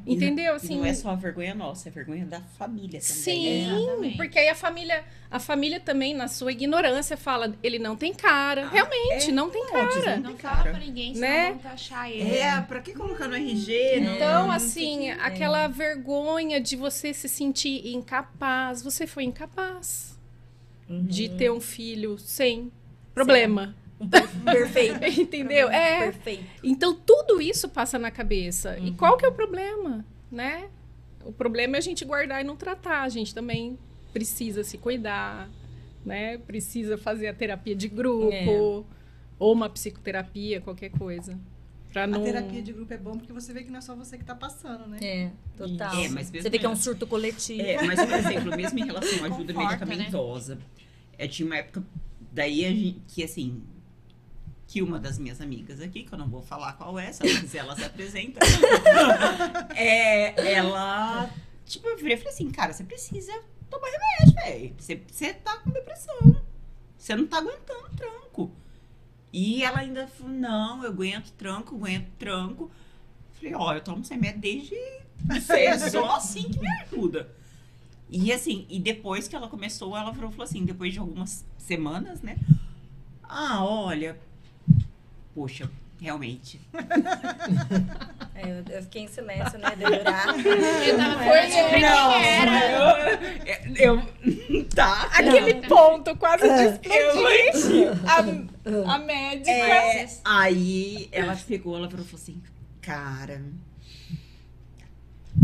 Entendeu? 0.07 0.55
E 0.55 0.57
Assim, 0.57 0.77
não 0.79 0.85
é 0.87 0.95
só 0.95 1.11
a 1.11 1.15
vergonha 1.15 1.55
nossa, 1.55 1.89
é 1.89 1.93
vergonha 1.93 2.25
da 2.25 2.41
família 2.41 3.01
também. 3.01 3.03
Sim, 3.03 3.65
Exatamente. 3.77 4.17
porque 4.17 4.39
aí 4.39 4.49
a 4.49 4.55
família, 4.55 5.05
a 5.31 5.39
família 5.39 5.79
também, 5.79 6.15
na 6.15 6.27
sua 6.27 6.51
ignorância, 6.53 7.17
fala, 7.17 7.55
ele 7.63 7.79
não 7.79 7.95
tem 7.97 8.13
cara. 8.15 8.69
Realmente, 8.69 9.31
não 9.31 9.51
tem 9.51 9.67
cara. 9.71 10.17
Não 10.17 10.37
fala 10.37 10.63
pra 10.63 10.79
ninguém, 10.79 11.15
senão 11.15 11.29
Né? 11.29 11.51
vão 11.51 11.59
taxar 11.59 12.11
ele. 12.11 12.37
É, 12.37 12.61
pra 12.63 12.81
que 12.81 12.93
colocar 12.93 13.29
no 13.29 13.35
RG? 13.37 14.01
Não- 14.01 14.15
Então, 14.17 14.43
não 14.47 14.51
assim, 14.51 15.01
quê. 15.01 15.17
aquela 15.21 15.69
vergonha 15.69 16.61
de 16.61 16.77
você 16.77 17.13
se 17.15 17.29
sentir 17.29 17.87
incapaz. 17.95 18.83
Você 18.83 19.07
foi 19.07 19.25
incapaz 19.25 20.19
de 20.89 21.29
ter 21.29 21.53
um 21.53 21.61
filho 21.61 22.19
sem 22.19 22.73
problema. 23.15 23.67
Per- 23.67 23.90
Perfeito. 24.45 25.21
Entendeu? 25.21 25.71
É. 25.71 26.11
Perfeito. 26.11 26.45
Então, 26.63 26.95
tudo 26.95 27.41
isso 27.41 27.69
passa 27.69 27.99
na 27.99 28.11
cabeça. 28.11 28.79
E 28.79 28.93
qual 28.93 29.17
que 29.17 29.25
é 29.25 29.29
o 29.29 29.33
problema, 29.33 30.05
né? 30.31 30.69
O 31.25 31.33
problema 31.33 31.77
é 31.77 31.79
a 31.79 31.83
gente 31.83 32.05
guardar 32.05 32.41
e 32.41 32.45
não 32.45 32.57
tratar. 32.57 33.03
A 33.03 33.09
gente 33.09 33.35
também 33.35 33.79
precisa 34.13 34.65
se 34.65 34.79
cuidar, 34.79 35.49
né? 36.05 36.39
Precisa 36.39 36.97
fazer 36.97 37.29
a 37.29 37.35
terapia 37.35 37.75
de 37.75 37.89
grupo. 37.89 38.33
É. 38.33 38.47
Ou 39.39 39.55
uma 39.55 39.69
psicoterapia, 39.69 40.61
qualquer 40.61 40.91
coisa. 40.91 41.39
Pra 41.93 42.07
não... 42.07 42.21
A 42.21 42.25
terapia 42.25 42.63
de 42.63 42.73
grupo 42.73 42.93
é 42.93 42.97
bom 42.97 43.13
porque 43.13 43.33
você 43.33 43.53
vê 43.53 43.65
que 43.65 43.71
não 43.71 43.79
é 43.79 43.83
só 43.83 43.97
você 43.97 44.17
que 44.17 44.25
tá 44.25 44.35
passando, 44.35 44.87
né? 44.87 44.99
É, 45.03 45.31
total. 45.57 45.99
É, 45.99 46.09
mas 46.09 46.31
Você 46.31 46.49
vê 46.49 46.59
que 46.59 46.67
é 46.67 46.69
um 46.69 46.77
surto 46.77 47.07
coletivo. 47.07 47.63
É, 47.63 47.83
mas, 47.83 48.01
por 48.01 48.15
exemplo, 48.15 48.57
mesmo 48.57 48.79
em 48.79 48.85
relação 48.85 49.25
à 49.25 49.27
ajuda 49.35 49.53
Conforta, 49.53 49.87
medicamentosa, 49.87 50.59
é, 51.19 51.27
tinha 51.27 51.47
uma 51.47 51.57
época 51.57 51.83
daí 52.31 52.65
a 52.65 52.71
gente, 52.71 53.01
que 53.09 53.25
assim, 53.25 53.63
que 54.71 54.81
uma 54.81 55.01
das 55.01 55.19
minhas 55.19 55.41
amigas 55.41 55.81
aqui, 55.81 56.05
que 56.05 56.13
eu 56.13 56.19
não 56.19 56.29
vou 56.29 56.43
falar 56.43 56.75
qual 56.75 56.97
é, 56.97 57.11
se 57.11 57.27
ela 57.27 57.41
quiser, 57.41 57.59
ela 57.59 57.75
se 57.75 57.83
apresenta. 57.83 58.39
é, 59.75 60.53
ela, 60.55 61.29
tipo, 61.67 61.89
eu 61.89 61.97
virei 61.97 62.15
e 62.15 62.17
falei 62.17 62.33
assim, 62.33 62.49
cara, 62.53 62.73
você 62.73 62.85
precisa 62.85 63.33
tomar 63.69 63.89
remédio, 63.89 64.35
velho. 64.45 64.75
Você, 64.79 65.03
você 65.11 65.35
tá 65.35 65.57
com 65.57 65.71
depressão. 65.71 66.41
Você 66.97 67.17
não 67.17 67.27
tá 67.27 67.39
aguentando 67.39 67.91
tranco. 67.97 68.53
E 69.33 69.65
ela 69.65 69.81
ainda 69.81 70.07
falou, 70.07 70.33
não, 70.33 70.85
eu 70.85 70.91
aguento 70.91 71.33
tranco, 71.33 71.75
aguento 71.75 72.09
tranco. 72.17 72.71
Falei, 73.33 73.55
ó, 73.57 73.75
eu 73.75 73.81
tomo 73.81 74.05
remédio 74.09 74.41
desde 74.41 74.77
é 75.53 75.79
só 75.91 76.15
assim 76.15 76.45
que 76.45 76.61
me 76.61 76.69
ajuda. 76.83 77.35
E 78.09 78.33
assim, 78.33 78.67
e 78.69 78.79
depois 78.79 79.27
que 79.27 79.35
ela 79.35 79.49
começou, 79.49 79.97
ela 79.97 80.15
falou, 80.15 80.31
falou 80.31 80.45
assim, 80.45 80.65
depois 80.65 80.93
de 80.93 81.01
algumas 81.01 81.45
semanas, 81.59 82.23
né? 82.23 82.39
Ah, 83.25 83.65
olha, 83.65 84.30
poxa, 85.35 85.71
realmente. 86.01 86.61
É, 88.35 88.43
eu, 88.51 88.65
eu 88.77 88.83
fiquei 88.83 89.03
em 89.03 89.09
silêncio, 89.09 89.59
né? 89.59 89.71
Dedurar. 89.77 90.35
Eu 90.87 90.97
tava 90.97 91.25
É, 91.25 91.81
não, 91.81 92.99
eu, 93.77 94.03
eu- 94.49 94.65
tá. 94.75 95.11
Aquele 95.13 95.67
ponto 95.67 96.17
quase 96.17 96.45
de 96.45 96.89
Eu, 96.89 97.27
explodir 97.51 97.89
a, 98.89 98.95
a 98.95 98.99
médica. 98.99 99.51
É, 99.51 100.09
aí 100.25 101.09
ela 101.13 101.37
pegou, 101.47 101.77
ela 101.77 101.89
falou 101.91 102.07
assim, 102.15 102.41
cara, 102.81 103.43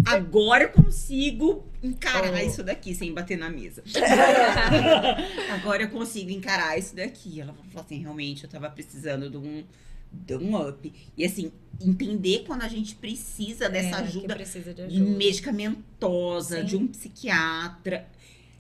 agora 0.05 0.65
eu 0.65 0.69
consigo 0.71 1.65
encarar 1.83 2.33
Oh. 2.33 2.47
isso 2.47 2.63
daqui 2.63 2.95
sem 2.95 3.13
bater 3.13 3.37
na 3.39 3.49
mesa. 3.51 3.83
agora 5.55 5.83
eu 5.85 5.91
consigo 5.91 6.31
encarar 6.31 6.79
isso 6.79 6.95
daqui. 6.97 7.41
Ela 7.41 7.53
falou 7.53 7.85
assim, 7.85 7.99
realmente, 8.01 8.45
eu 8.45 8.51
tava 8.51 8.69
precisando 8.71 9.31
de 9.31 9.37
um, 9.37 9.65
de 10.13 10.35
um 10.37 10.69
up. 10.69 10.93
E 11.17 11.25
assim, 11.25 11.53
entender 11.81 12.45
quando 12.47 12.63
a 12.63 12.69
gente 12.69 12.95
precisa 12.97 13.69
dessa 13.69 13.97
É, 13.99 14.01
ajuda 14.01 14.35
precisa 14.35 14.75
de 14.75 14.83
ajuda. 14.83 15.11
medicamentosa, 15.11 16.61
Sim. 16.61 16.65
de 16.67 16.77
um 16.77 16.87
psiquiatra. 16.89 18.07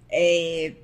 É, 0.08 0.74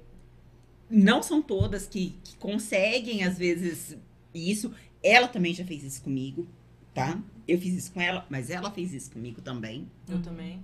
não 0.91 1.23
são 1.23 1.41
todas 1.41 1.87
que, 1.87 2.15
que 2.25 2.37
conseguem, 2.37 3.25
às 3.25 3.39
vezes, 3.39 3.97
isso. 4.35 4.73
Ela 5.03 5.27
também 5.29 5.53
já 5.55 5.65
fez 5.65 5.83
isso 5.83 6.03
comigo, 6.03 6.47
tá? 6.95 7.19
Eu 7.47 7.59
fiz 7.59 7.75
isso 7.75 7.93
com 7.93 8.01
ela, 8.01 8.27
mas 8.31 8.51
ela 8.51 8.71
fez 8.71 8.93
isso 8.93 9.11
comigo 9.11 9.41
também. 9.41 9.89
Eu 10.09 10.21
também. 10.23 10.61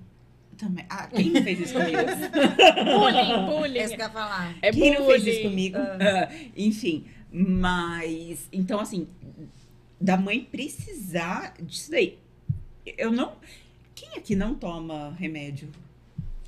também. 0.57 0.85
Ah, 0.89 1.07
quem 1.09 1.31
não 1.31 1.43
fez 1.43 1.61
isso 1.61 1.72
comigo? 1.72 1.99
Bullying, 2.85 3.47
bullying. 3.47 3.79
É 3.79 3.85
isso 3.85 3.95
que 3.97 4.01
eu 4.01 4.07
ia 4.07 4.11
falar. 4.11 4.57
É 4.62 4.70
quem 4.70 4.95
não 4.95 5.07
fez 5.07 5.26
isso 5.26 5.43
bullying. 5.43 5.51
comigo? 5.51 5.79
Ah, 5.79 6.29
enfim, 6.57 7.05
mas. 7.33 8.49
Então, 8.53 8.81
assim, 8.81 9.09
da 10.01 10.16
mãe 10.16 10.41
precisar 10.45 11.55
disso 11.61 11.91
daí. 11.91 12.18
Eu 12.97 13.11
não. 13.11 13.33
Quem 13.95 14.11
aqui 14.16 14.37
não 14.37 14.55
toma 14.55 15.14
remédio? 15.18 15.68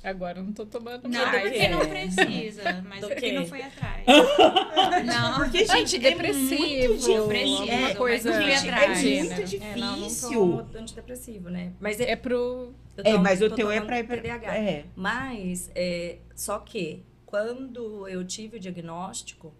Agora 0.03 0.39
eu 0.39 0.43
não 0.43 0.51
tô 0.51 0.65
tomando 0.65 1.07
Não, 1.07 1.25
mais. 1.25 1.43
porque 1.43 1.67
não 1.67 1.79
precisa, 1.87 2.83
mas 2.87 3.05
porque 3.05 3.31
não 3.33 3.45
foi 3.45 3.61
atrás. 3.61 4.03
Não, 5.05 5.35
Porque, 5.37 5.59
gente, 5.59 5.71
Antidepressivo, 5.97 6.53
é 6.63 6.87
muito 6.87 6.97
difícil. 6.97 7.21
depressivo, 7.27 7.61
alguma 7.61 7.95
coisa. 7.95 8.29
mas 8.31 8.39
não 8.39 8.45
Gente, 8.47 8.59
fui 8.61 8.69
é 8.69 8.73
atrás. 8.73 9.03
muito 9.03 9.29
né? 9.29 9.35
difícil. 9.43 9.61
É, 9.61 9.75
não, 9.75 9.97
não 9.97 10.79
antidepressivo, 10.81 11.49
né? 11.49 11.73
Mas 11.79 11.99
É 11.99 12.15
pro. 12.15 12.73
eu 12.97 13.03
É, 13.05 13.17
mas 13.17 13.41
o 13.41 13.49
teu 13.51 13.69
é 13.71 13.79
pra 13.81 13.99
ir 13.99 14.03
pra 14.07 14.17
TDAH. 14.17 14.55
É. 14.57 14.85
Mas, 14.95 15.69
é, 15.75 16.17
só 16.35 16.57
que, 16.59 17.03
quando 17.25 18.07
eu 18.07 18.25
tive 18.25 18.57
o 18.57 18.59
diagnóstico, 18.59 19.53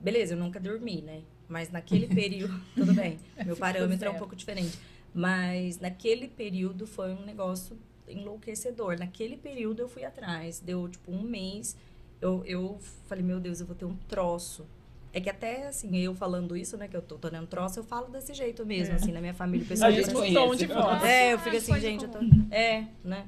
beleza, 0.00 0.34
eu 0.34 0.38
nunca 0.38 0.60
dormi, 0.60 1.02
né? 1.02 1.22
Mas 1.48 1.70
naquele 1.70 2.06
período, 2.14 2.60
tudo 2.76 2.92
bem, 2.92 3.18
meu 3.44 3.56
parâmetro 3.56 4.06
é 4.08 4.10
um 4.10 4.18
pouco 4.18 4.36
diferente. 4.36 4.78
Mas 5.12 5.80
naquele 5.80 6.28
período 6.28 6.86
foi 6.86 7.10
um 7.12 7.24
negócio 7.24 7.76
enlouquecedor. 8.10 8.98
Naquele 8.98 9.36
período 9.36 9.80
eu 9.80 9.88
fui 9.88 10.04
atrás, 10.04 10.60
deu 10.60 10.88
tipo 10.88 11.10
um 11.12 11.22
mês, 11.22 11.76
eu, 12.20 12.42
eu 12.44 12.78
falei, 13.06 13.24
meu 13.24 13.40
Deus, 13.40 13.60
eu 13.60 13.66
vou 13.66 13.76
ter 13.76 13.84
um 13.84 13.96
troço. 14.08 14.66
É 15.12 15.20
que 15.20 15.28
até, 15.28 15.66
assim, 15.66 15.96
eu 15.98 16.14
falando 16.14 16.56
isso, 16.56 16.76
né, 16.76 16.86
que 16.86 16.96
eu 16.96 17.02
tô 17.02 17.16
tendo 17.16 17.42
um 17.42 17.46
troço, 17.46 17.80
eu 17.80 17.84
falo 17.84 18.08
desse 18.08 18.32
jeito 18.32 18.64
mesmo, 18.64 18.94
assim, 18.94 19.10
na 19.10 19.20
minha 19.20 19.34
família. 19.34 19.64
o 19.64 19.68
pessoal 19.68 19.90
gente 19.90 20.04
pensa 20.04 20.14
conhece. 20.14 20.34
tom 20.34 20.54
de 20.54 20.66
voz. 20.66 21.02
é, 21.02 21.32
eu 21.32 21.38
fico 21.40 21.56
assim, 21.56 21.72
coisa 21.72 21.88
gente, 21.88 22.04
eu 22.04 22.10
tô. 22.10 22.18
É, 22.50 22.86
né? 23.02 23.26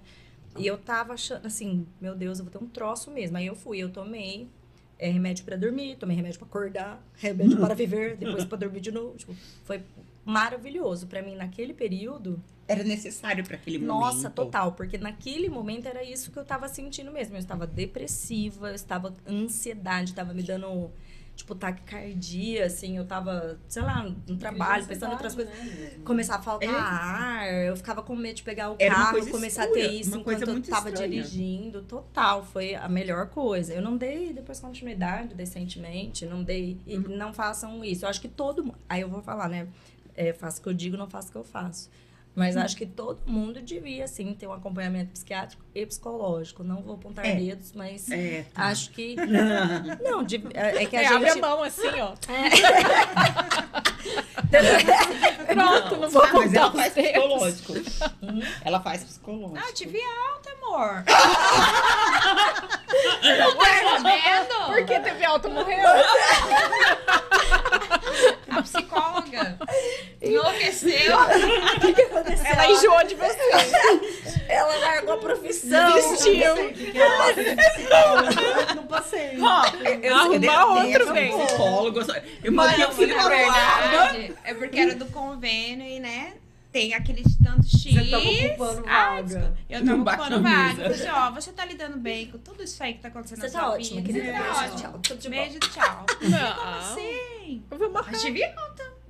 E 0.56 0.66
eu 0.66 0.78
tava 0.78 1.14
achando 1.14 1.46
assim, 1.46 1.86
meu 2.00 2.14
Deus, 2.14 2.38
eu 2.38 2.44
vou 2.44 2.52
ter 2.52 2.62
um 2.62 2.68
troço 2.68 3.10
mesmo. 3.10 3.36
Aí 3.36 3.46
eu 3.46 3.54
fui, 3.56 3.78
eu 3.78 3.90
tomei 3.90 4.48
é, 4.98 5.10
remédio 5.10 5.44
pra 5.44 5.56
dormir, 5.56 5.96
tomei 5.96 6.14
remédio 6.16 6.38
pra 6.38 6.46
acordar, 6.46 7.02
remédio 7.16 7.58
para 7.58 7.74
viver, 7.74 8.16
depois 8.16 8.44
pra 8.44 8.58
dormir 8.58 8.80
de 8.80 8.92
novo. 8.92 9.16
Tipo, 9.16 9.34
foi 9.64 9.82
maravilhoso 10.24 11.06
pra 11.06 11.22
mim 11.22 11.34
naquele 11.34 11.74
período. 11.74 12.40
Era 12.68 12.84
necessário 12.84 13.44
para 13.44 13.56
aquele 13.56 13.78
momento. 13.78 13.90
Nossa, 14.00 14.30
total, 14.30 14.72
porque 14.72 14.96
naquele 14.96 15.48
momento 15.48 15.86
era 15.86 16.02
isso 16.04 16.30
que 16.30 16.38
eu 16.38 16.44
tava 16.44 16.68
sentindo 16.68 17.10
mesmo. 17.10 17.34
Eu 17.34 17.40
estava 17.40 17.66
depressiva, 17.66 18.68
eu 18.68 18.74
estava 18.74 19.12
ansiedade, 19.28 20.14
tava 20.14 20.32
me 20.32 20.42
dando 20.42 20.90
tipo 21.34 21.54
taquicardia, 21.54 22.66
assim, 22.66 22.96
eu 22.98 23.06
tava, 23.06 23.58
sei 23.66 23.82
lá, 23.82 24.02
no 24.28 24.36
trabalho, 24.36 24.86
pensando 24.86 25.08
em 25.10 25.12
outras 25.14 25.34
coisas. 25.34 25.52
Começar 26.04 26.36
a 26.36 26.42
faltar 26.42 26.68
É. 26.68 26.72
ar, 26.78 27.52
eu 27.68 27.76
ficava 27.76 28.02
com 28.02 28.14
medo 28.14 28.36
de 28.36 28.42
pegar 28.42 28.70
o 28.70 28.76
Era 28.78 28.94
carro, 28.94 29.26
começar 29.30 29.62
a 29.62 29.64
escura, 29.64 29.80
ter 29.88 29.92
isso 29.94 30.18
enquanto 30.18 30.42
eu 30.42 30.48
muito 30.48 30.68
tava 30.70 30.90
estranha. 30.90 31.08
dirigindo. 31.10 31.82
Total, 31.82 32.44
foi 32.44 32.74
a 32.74 32.88
melhor 32.88 33.28
coisa. 33.28 33.72
Eu 33.72 33.80
não 33.82 33.96
dei 33.96 34.32
depois 34.32 34.60
continuidade 34.60 35.34
decentemente, 35.34 36.26
não 36.26 36.42
dei. 36.44 36.78
E 36.86 36.96
Uhum. 36.98 37.16
não 37.16 37.32
façam 37.32 37.82
isso. 37.84 38.04
Eu 38.04 38.10
acho 38.10 38.20
que 38.20 38.28
todo 38.28 38.62
mundo. 38.62 38.76
Aí 38.88 39.00
eu 39.00 39.08
vou 39.08 39.22
falar, 39.22 39.48
né? 39.48 39.66
É, 40.14 40.32
faço 40.34 40.60
o 40.60 40.62
que 40.62 40.68
eu 40.68 40.74
digo, 40.74 40.96
não 40.98 41.08
faço 41.08 41.28
o 41.28 41.32
que 41.32 41.38
eu 41.38 41.44
faço. 41.44 41.90
Mas 42.34 42.56
Uhum. 42.56 42.62
acho 42.62 42.76
que 42.76 42.86
todo 42.86 43.20
mundo 43.26 43.60
devia, 43.60 44.06
sim, 44.08 44.32
ter 44.32 44.46
um 44.46 44.54
acompanhamento 44.54 45.10
psiquiátrico 45.12 45.62
e 45.74 45.84
psicológico. 45.84 46.64
Não 46.64 46.80
vou 46.82 46.94
apontar 46.94 47.26
É. 47.26 47.34
dedos, 47.34 47.72
mas 47.74 48.10
É, 48.10 48.46
tá. 48.54 48.64
acho 48.68 48.90
que. 48.90 49.16
Não, 50.02 50.22
de- 50.22 50.42
é 50.54 50.82
é 50.82 50.86
que 50.86 50.96
a 50.96 51.02
É, 51.02 51.06
abre 51.08 51.28
a 51.28 51.32
gente. 51.34 51.42
mão 51.42 51.62
assim, 51.62 51.88
ó. 52.00 52.12
Pronto, 55.46 55.96
não 55.96 56.10
vou 56.10 56.22
Ah, 56.22 56.30
mas 56.32 56.52
ela 56.54 56.70
faz 56.72 56.88
os 56.88 56.94
dedos. 56.94 57.12
psicológico. 57.12 57.72
ela 58.64 58.80
faz 58.80 59.04
psicológico. 59.04 59.58
Ah, 59.68 59.72
tive 59.72 60.00
alta, 60.02 60.50
amor. 60.52 61.04
Tá 63.22 63.98
vendo? 63.98 64.66
Porque 64.74 65.00
teve 65.00 65.24
alto 65.24 65.48
morreu? 65.50 65.78
A 68.50 68.62
psicóloga 68.62 69.58
enlouqueceu. 70.20 71.12
Ela 72.44 72.66
enjoou 72.70 73.04
de 73.04 73.14
você. 73.14 73.50
Ela 74.48 74.76
largou 74.76 75.14
a 75.14 75.18
profissão. 75.18 75.94
Desistiu. 75.94 76.54
Não 78.76 78.86
passei. 78.86 79.38
Eu 80.02 80.16
Arrumar 80.16 80.66
outro, 80.66 81.12
bem. 81.12 81.46
psicólogo, 81.46 82.00
eu, 82.42 82.52
mandei 82.52 82.84
o 82.84 82.92
filho 82.92 83.14
pra 83.14 84.32
é 84.44 84.54
porque 84.54 84.80
era 84.80 84.94
do 84.94 85.06
convênio 85.06 85.86
e, 85.86 86.00
né? 86.00 86.34
Tem 86.72 86.94
aqueles 86.94 87.36
tantos 87.36 87.70
X. 87.70 87.92
Você 87.94 88.10
tava 88.10 88.24
ocupando 88.24 88.88
Ah, 88.88 89.04
vaga. 89.10 89.22
desculpa. 89.24 89.58
Eu 89.68 89.78
tô 89.80 89.84
Não 89.84 90.00
ocupando 90.00 90.42
vaga. 90.42 90.86
assim, 90.88 91.08
ó, 91.08 91.30
você 91.30 91.52
tá 91.52 91.64
lidando 91.66 91.98
bem 91.98 92.30
com 92.30 92.38
tudo 92.38 92.62
isso 92.62 92.82
aí 92.82 92.94
que 92.94 93.00
tá 93.00 93.08
acontecendo 93.08 93.40
Você 93.40 93.46
na 93.48 93.52
tá 93.52 93.58
sua 93.60 93.74
ótima, 93.74 94.00
vida. 94.00 94.12
Você 94.18 94.32
tá 94.32 94.38
Beijo, 94.42 94.58
ótima. 94.58 94.76
tchau. 94.80 95.00
Tudo 95.02 95.18
de 95.20 95.28
bom. 95.28 95.36
Beijo, 95.36 95.58
tchau. 95.60 96.06
Como 96.18 96.30
Não. 96.30 96.78
assim? 96.78 97.62
Eu 97.70 97.78
vou 97.78 97.90
marcar. 97.92 98.12
Mas 98.12 98.22
tive 98.22 98.42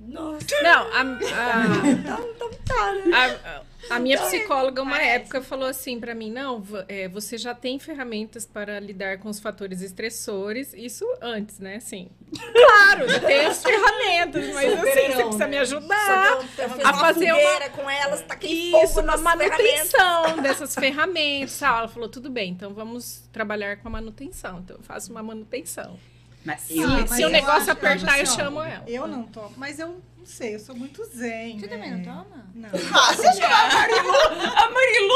Nossa, 0.01 0.61
Não, 0.61 0.93
a, 0.93 0.99
a, 0.99 1.87
então, 1.87 2.27
então 2.35 2.51
tá, 2.65 2.93
né? 3.05 3.61
A, 3.89 3.99
minha 3.99 4.17
psicóloga, 4.21 4.81
uma 4.81 5.01
época, 5.01 5.41
falou 5.41 5.67
assim 5.67 5.99
pra 5.99 6.13
mim: 6.15 6.31
não, 6.31 6.63
é, 6.87 7.07
você 7.07 7.37
já 7.37 7.53
tem 7.53 7.77
ferramentas 7.79 8.45
para 8.45 8.79
lidar 8.79 9.17
com 9.19 9.29
os 9.29 9.39
fatores 9.39 9.81
estressores. 9.81 10.73
Isso 10.73 11.05
antes, 11.21 11.59
né? 11.59 11.75
Assim. 11.75 12.09
Claro, 12.53 13.09
já 13.09 13.19
tem 13.19 13.45
as 13.45 13.61
ferramentas, 13.63 14.53
mas 14.53 14.73
assim, 14.73 14.83
você 14.83 15.23
precisa 15.23 15.47
me 15.47 15.57
ajudar. 15.57 16.39
A 16.83 16.93
fazer 16.93 17.31
uma- 17.33 17.69
com 17.69 17.89
elas, 17.89 18.21
tá 18.21 18.33
aquele 18.33 18.53
Isso, 18.53 18.99
uma 19.01 19.17
ferramentas. 19.17 19.21
manutenção 19.21 20.41
dessas 20.41 20.75
ferramentas. 20.75 21.59
tal. 21.59 21.77
Ela 21.79 21.87
falou, 21.87 22.09
tudo 22.09 22.29
bem, 22.29 22.51
então 22.51 22.73
vamos 22.73 23.27
trabalhar 23.31 23.77
com 23.77 23.87
a 23.87 23.91
manutenção. 23.91 24.59
Então 24.59 24.77
eu 24.77 24.83
faço 24.83 25.11
uma 25.11 25.21
manutenção. 25.23 25.97
Mas 26.45 26.61
Se, 26.61 26.77
eu, 26.77 26.89
mas 26.89 27.09
se 27.11 27.21
o 27.23 27.27
eu 27.27 27.29
negócio 27.29 27.61
acho- 27.61 27.71
apertar, 27.71 28.17
eu 28.17 28.23
assim, 28.23 28.33
ó, 28.33 28.35
chamo 28.43 28.61
ela. 28.61 28.83
Eu 28.85 29.07
não 29.07 29.23
tomo, 29.23 29.53
mas 29.55 29.79
eu 29.79 30.01
não 30.23 30.27
sei, 30.27 30.55
eu 30.55 30.59
sou 30.59 30.73
muito 30.73 31.03
zen. 31.03 31.59
Você 31.59 31.67
né? 31.67 31.75
também 31.75 31.91
não 31.91 32.01
toma? 32.01 32.47
Não. 32.55 32.69
Ah, 32.95 33.13
você 33.13 33.33
chama 33.33 33.55
a 33.55 33.73
Marilu? 33.73 34.11
A 34.55 34.69
Marilu? 34.71 35.15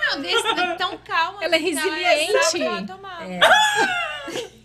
Não, 0.00 0.20
desse 0.20 0.76
tão 0.76 0.98
calma. 0.98 1.44
Ela 1.44 1.54
é 1.54 1.58
resiliente. 1.58 2.50
que 2.50 2.62
ela 2.62 2.82
tomava. 2.84 3.24
É. 3.24 3.38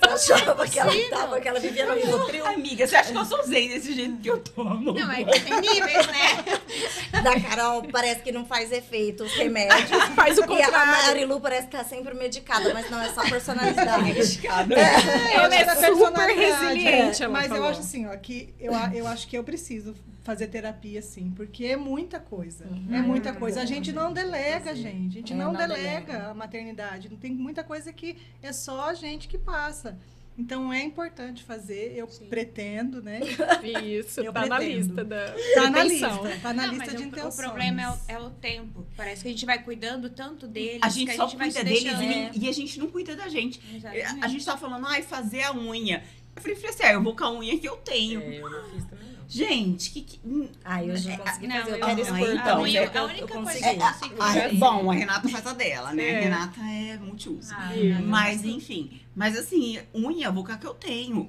Ela 0.00 0.14
achava 0.14 0.66
que 0.66 0.78
ela 0.78 0.92
tava, 1.10 1.40
que 1.40 1.48
ela 1.48 1.58
vivia 1.60 1.86
no 1.86 1.94
Rivotril. 1.94 2.46
Amiga, 2.46 2.86
você 2.86 2.96
acha 2.96 3.12
que 3.12 3.18
eu 3.18 3.24
sou 3.24 3.42
zen 3.44 3.68
desse 3.68 3.92
jeito 3.92 4.16
que 4.18 4.30
eu 4.30 4.38
tomo? 4.38 4.92
Não, 4.92 5.10
é 5.10 5.24
que 5.24 5.40
tem 5.40 5.60
níveis, 5.60 6.06
né? 6.06 7.20
Da 7.22 7.40
Carol 7.40 7.82
parece 7.90 8.22
que 8.22 8.30
não 8.30 8.44
faz 8.46 8.70
efeito 8.70 9.24
os 9.24 9.32
remédios. 9.34 9.90
Faz 10.14 10.38
o 10.38 10.42
E 10.42 10.44
a 10.44 10.46
contrário. 10.46 10.92
Marilu 10.92 11.40
parece 11.40 11.66
que 11.66 11.76
tá 11.76 11.84
sempre 11.84 12.14
medicada, 12.14 12.72
mas 12.72 12.88
não 12.90 13.00
é 13.00 13.08
só 13.12 13.22
personalidade. 13.28 14.02
Medicada. 14.04 14.74
Ela 14.74 15.54
é 15.54 15.60
Essa 15.62 15.74
super 15.74 15.88
personalidade, 15.96 16.40
resiliente, 16.40 17.22
é. 17.22 17.28
Mas 17.28 17.50
eu 17.50 17.64
acho 17.64 17.80
assim, 17.80 18.06
ó, 18.06 18.16
que 18.16 18.54
eu, 18.60 18.72
eu 18.94 19.06
acho 19.06 19.26
que 19.26 19.36
eu 19.36 19.42
preciso 19.44 19.94
fazer 20.28 20.48
terapia, 20.48 21.00
sim, 21.00 21.32
porque 21.34 21.64
é 21.64 21.76
muita 21.76 22.20
coisa. 22.20 22.66
É 22.92 23.00
muita 23.00 23.32
coisa. 23.32 23.62
A 23.62 23.64
gente 23.64 23.90
não 23.92 24.12
delega, 24.12 24.74
gente. 24.76 25.08
A 25.16 25.20
gente 25.20 25.32
É, 25.32 25.36
não, 25.36 25.52
não 25.52 25.58
delega, 25.58 26.12
delega. 26.12 26.28
a 26.30 26.34
maternidade. 26.34 27.08
Não 27.08 27.16
tem 27.16 27.32
muita 27.32 27.64
coisa 27.64 27.90
que 27.94 28.14
é 28.42 28.52
só 28.52 28.90
a 28.90 28.94
gente 28.94 29.26
que 29.26 29.38
passa. 29.38 29.98
Então 30.36 30.70
é 30.70 30.82
importante 30.82 31.42
fazer, 31.42 31.94
eu 31.96 32.06
pretendo, 32.28 33.02
né? 33.02 33.20
Isso, 33.82 34.20
Eu 34.20 34.32
tá 34.34 34.44
na 34.44 34.56
pretendo. 34.58 34.76
lista 34.80 35.02
da 35.04 35.34
Tá 35.54 35.70
na 35.70 35.86
intenção. 35.86 36.24
lista, 36.26 36.40
tá 36.42 36.52
na 36.52 36.66
Não, 36.66 36.74
lista 36.74 36.94
de 36.94 37.02
o, 37.02 37.06
intenções. 37.06 37.34
o 37.34 37.42
problema 37.42 37.82
é 37.82 37.88
o, 37.90 37.96
é 38.08 38.18
o 38.26 38.30
tempo. 38.30 38.86
Parece 38.98 39.22
que 39.22 39.28
a 39.28 39.30
gente 39.32 39.46
vai 39.46 39.62
cuidando 39.62 40.10
tanto 40.10 40.46
deles. 40.46 40.80
A 40.82 40.90
gente 40.90 41.08
que 41.10 41.16
só 41.16 41.24
a 41.24 41.26
gente 41.26 41.38
vai 41.38 41.48
cuida 41.50 41.64
deles 41.64 41.82
deixando. 41.84 42.36
e, 42.36 42.44
e 42.44 42.48
a 42.50 42.52
gente 42.52 42.78
não 42.78 42.88
cuida 42.88 43.16
da 43.16 43.28
gente. 43.28 43.60
Exatamente. 43.74 44.24
A 44.24 44.28
gente 44.28 44.44
tava 44.44 44.58
falando, 44.58 44.86
ai, 44.86 45.00
fazer 45.02 45.42
a 45.42 45.52
unha. 45.56 46.04
Eu 46.36 46.42
falei, 46.42 46.54
falei 46.54 46.70
assim, 46.70 46.82
ah, 46.84 46.92
eu 46.92 47.02
vou 47.02 47.16
com 47.16 47.24
a 47.24 47.32
unha 47.32 47.58
que 47.58 47.66
eu 47.66 47.76
tenho. 47.78 48.20
É, 48.20 48.36
eu 48.40 48.48
não 48.50 48.64
fiz 48.70 48.84
também. 48.84 49.08
Gente, 49.28 49.90
que. 49.90 50.00
que 50.00 50.20
hum, 50.24 50.48
Ai, 50.64 50.86
eu 50.86 50.94
consegui 50.94 51.46
Não, 51.46 51.56
fazer, 51.56 51.70
eu 51.72 51.86
quero 51.86 52.00
ah, 52.00 52.00
expor. 52.00 52.18
então, 52.34 52.60
mas 52.62 52.74
é 52.74 52.78
é 52.78 52.80
a 52.98 53.04
única 53.04 53.34
eu 53.34 53.42
coisa 53.42 53.58
que 53.58 53.68
eu 53.68 53.76
consigo 53.76 53.82
ah, 54.18 54.32
fazer. 54.32 54.54
bom, 54.54 54.90
a 54.90 54.94
Renata 54.94 55.28
faz 55.28 55.46
a 55.46 55.52
dela, 55.52 55.92
né? 55.92 56.08
É. 56.08 56.16
A 56.16 56.20
Renata 56.20 56.60
é 56.62 56.96
multiuso. 56.96 57.52
Ah, 57.54 57.76
Isso. 57.76 58.02
Mas, 58.02 58.44
enfim. 58.44 59.00
Mas 59.14 59.36
assim, 59.36 59.78
unha, 59.94 60.30
vou 60.32 60.44
com 60.44 60.52
a 60.52 60.56
que 60.56 60.66
eu 60.66 60.72
tenho. 60.72 61.28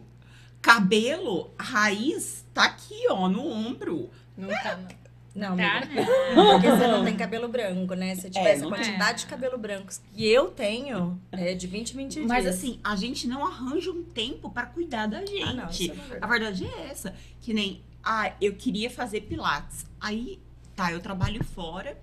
Cabelo, 0.61 1.51
raiz, 1.59 2.45
tá 2.53 2.63
aqui, 2.65 3.05
ó, 3.09 3.27
no 3.27 3.45
ombro. 3.45 4.09
Não 4.37 4.47
tá, 4.47 4.77
não. 4.77 4.99
Não, 5.35 5.55
Tá, 5.55 5.85
né? 5.85 6.05
Porque 6.35 6.69
você 6.69 6.87
não 6.87 7.03
tem 7.05 7.15
cabelo 7.15 7.47
branco, 7.47 7.93
né? 7.93 8.15
Se 8.15 8.29
tivesse 8.29 8.61
a 8.61 8.63
não 8.63 8.69
quantidade 8.71 9.11
é. 9.11 9.13
de 9.23 9.25
cabelo 9.25 9.57
branco 9.57 9.91
que 10.13 10.27
eu 10.27 10.47
tenho, 10.49 11.19
é 11.31 11.53
de 11.53 11.67
20 11.67 11.91
em 11.91 11.97
20 11.97 12.19
Mas 12.21 12.43
dias. 12.43 12.55
assim, 12.55 12.79
a 12.83 12.95
gente 12.95 13.27
não 13.27 13.45
arranja 13.45 13.91
um 13.91 14.03
tempo 14.03 14.49
pra 14.49 14.65
cuidar 14.65 15.07
da 15.07 15.19
gente. 15.19 15.41
Ah, 15.43 15.53
não, 15.53 15.63
é 15.63 15.67
uma 15.67 15.67
A 15.67 15.67
verdade. 15.67 16.27
verdade 16.27 16.65
é 16.65 16.87
essa. 16.91 17.15
Que 17.41 17.53
nem, 17.53 17.81
ah, 18.03 18.33
eu 18.41 18.55
queria 18.55 18.89
fazer 18.89 19.21
pilates. 19.21 19.85
Aí, 19.99 20.39
tá, 20.75 20.91
eu 20.91 20.99
trabalho 20.99 21.43
fora. 21.43 21.97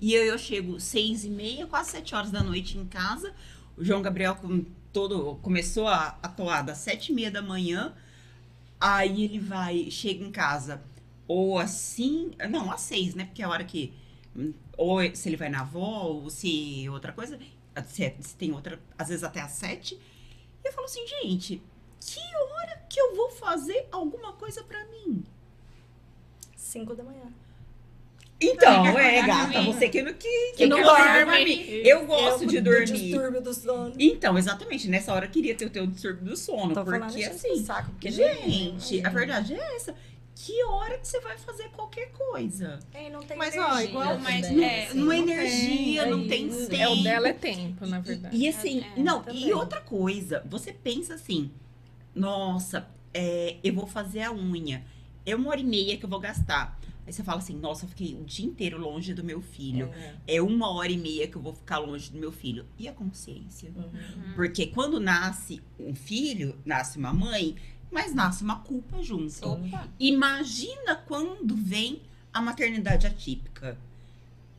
E 0.00 0.12
eu, 0.14 0.24
eu 0.24 0.38
chego 0.38 0.78
seis 0.80 1.24
e 1.24 1.30
meia, 1.30 1.66
quase 1.66 1.90
sete 1.90 2.14
horas 2.14 2.30
da 2.30 2.42
noite 2.42 2.76
em 2.78 2.86
casa. 2.86 3.34
O 3.76 3.84
João 3.84 4.02
Gabriel 4.02 4.36
com 4.36 4.64
todo, 4.92 5.36
começou 5.42 5.86
a 5.88 6.18
atuar 6.22 6.62
das 6.62 6.78
sete 6.78 7.12
e 7.12 7.14
meia 7.14 7.30
da 7.30 7.42
manhã. 7.42 7.94
Aí 8.80 9.24
ele 9.24 9.38
vai, 9.38 9.90
chega 9.90 10.24
em 10.24 10.30
casa 10.30 10.82
ou 11.26 11.58
assim, 11.58 12.32
não, 12.50 12.70
às 12.70 12.82
seis, 12.82 13.14
né? 13.14 13.24
Porque 13.24 13.42
é 13.42 13.44
a 13.44 13.48
hora 13.48 13.64
que, 13.64 13.92
hum, 14.34 14.52
ou 14.76 14.98
se 15.14 15.28
ele 15.28 15.36
vai 15.36 15.48
na 15.48 15.60
avó, 15.62 16.04
ou 16.04 16.30
se 16.30 16.88
outra 16.88 17.12
coisa, 17.12 17.38
se, 17.86 18.04
é- 18.04 18.16
se 18.20 18.36
tem 18.36 18.52
outra, 18.52 18.80
às 18.98 19.08
vezes 19.08 19.24
até 19.24 19.40
às 19.40 19.52
sete. 19.52 19.94
E 20.64 20.68
eu 20.68 20.72
falo 20.72 20.84
assim, 20.86 21.06
gente, 21.06 21.62
que 22.00 22.20
hora 22.52 22.78
que 22.88 23.00
eu 23.00 23.16
vou 23.16 23.30
fazer 23.30 23.88
alguma 23.90 24.32
coisa 24.34 24.62
pra 24.62 24.84
mim? 24.86 25.24
5 26.80 26.94
da 26.94 27.02
manhã. 27.04 27.32
Então, 28.38 28.86
é, 28.98 29.26
gata, 29.26 29.62
você 29.62 29.88
que, 29.88 30.02
não- 30.02 30.12
que, 30.12 30.52
Que 30.58 30.66
não 30.66 30.82
dorme. 30.82 31.42
mim. 31.44 31.62
Eu 31.82 32.04
gosto 32.06 32.42
Eu 32.42 32.48
de 32.48 32.60
do 32.60 32.70
dormir. 32.70 32.84
distúrbio 32.92 33.40
do 33.40 33.54
sono. 33.54 33.94
Então, 33.98 34.36
exatamente, 34.36 34.88
nessa 34.88 35.14
hora 35.14 35.24
eu 35.24 35.30
queria 35.30 35.54
ter 35.54 35.64
o 35.64 35.70
teu 35.70 35.86
distúrbio 35.86 36.22
do 36.26 36.36
sono. 36.36 36.74
Tô 36.74 36.84
porque 36.84 37.20
isso 37.20 37.30
assim, 37.30 37.64
saco, 37.64 37.90
porque 37.92 38.10
gente, 38.10 38.96
nem- 38.96 39.06
a 39.06 39.08
verdade 39.08 39.54
é 39.54 39.76
essa. 39.76 39.94
Que 40.34 40.62
hora 40.64 40.98
que 40.98 41.08
você 41.08 41.18
vai 41.20 41.38
fazer 41.38 41.70
qualquer 41.70 42.10
coisa? 42.12 42.78
É, 42.92 43.08
não 43.08 43.20
tem 43.20 43.38
Mas, 43.38 43.56
ó, 43.56 43.68
energia 43.68 43.84
igual- 43.88 44.18
mas 44.18 44.44
é, 44.44 44.50
não 44.50 44.62
é 44.62 44.92
não 44.92 45.08
tem, 45.08 45.22
energia, 45.22 46.02
é 46.02 46.06
não 46.10 46.28
tem 46.28 46.46
isso. 46.48 46.68
tempo. 46.68 46.82
É, 46.82 46.88
o 46.90 47.02
dela 47.02 47.28
é 47.28 47.32
tempo, 47.32 47.86
na 47.86 48.00
verdade. 48.00 48.36
E, 48.36 48.42
e 48.44 48.48
assim, 48.50 48.84
É, 48.94 49.00
não, 49.00 49.22
também. 49.22 49.48
e 49.48 49.52
outra 49.54 49.80
coisa, 49.80 50.42
você 50.46 50.74
pensa 50.74 51.14
assim, 51.14 51.50
nossa, 52.14 52.86
é, 53.14 53.56
eu 53.64 53.72
vou 53.72 53.86
fazer 53.86 54.20
a 54.20 54.30
unha, 54.30 54.84
é 55.26 55.34
uma 55.34 55.50
hora 55.50 55.60
e 55.60 55.64
meia 55.64 55.98
que 55.98 56.04
eu 56.04 56.08
vou 56.08 56.20
gastar. 56.20 56.78
Aí 57.06 57.12
você 57.12 57.22
fala 57.22 57.38
assim, 57.38 57.56
nossa, 57.56 57.84
eu 57.84 57.88
fiquei 57.88 58.14
o 58.14 58.24
dia 58.24 58.46
inteiro 58.46 58.78
longe 58.78 59.14
do 59.14 59.22
meu 59.22 59.40
filho. 59.40 59.90
É 60.26 60.40
uma 60.40 60.70
hora 60.70 60.90
e 60.90 60.96
meia 60.96 61.28
que 61.28 61.36
eu 61.36 61.42
vou 61.42 61.54
ficar 61.54 61.78
longe 61.78 62.10
do 62.10 62.18
meu 62.18 62.32
filho. 62.32 62.66
E 62.78 62.88
a 62.88 62.92
consciência? 62.92 63.70
Uhum. 63.76 64.32
Porque 64.34 64.66
quando 64.66 64.98
nasce 64.98 65.62
um 65.78 65.94
filho, 65.94 66.58
nasce 66.64 66.98
uma 66.98 67.12
mãe, 67.12 67.54
mas 67.90 68.12
nasce 68.14 68.42
uma 68.42 68.60
culpa 68.60 69.02
junto. 69.02 69.48
Opa. 69.48 69.88
Imagina 70.00 70.96
quando 70.96 71.54
vem 71.54 72.02
a 72.32 72.40
maternidade 72.42 73.06
atípica. 73.06 73.78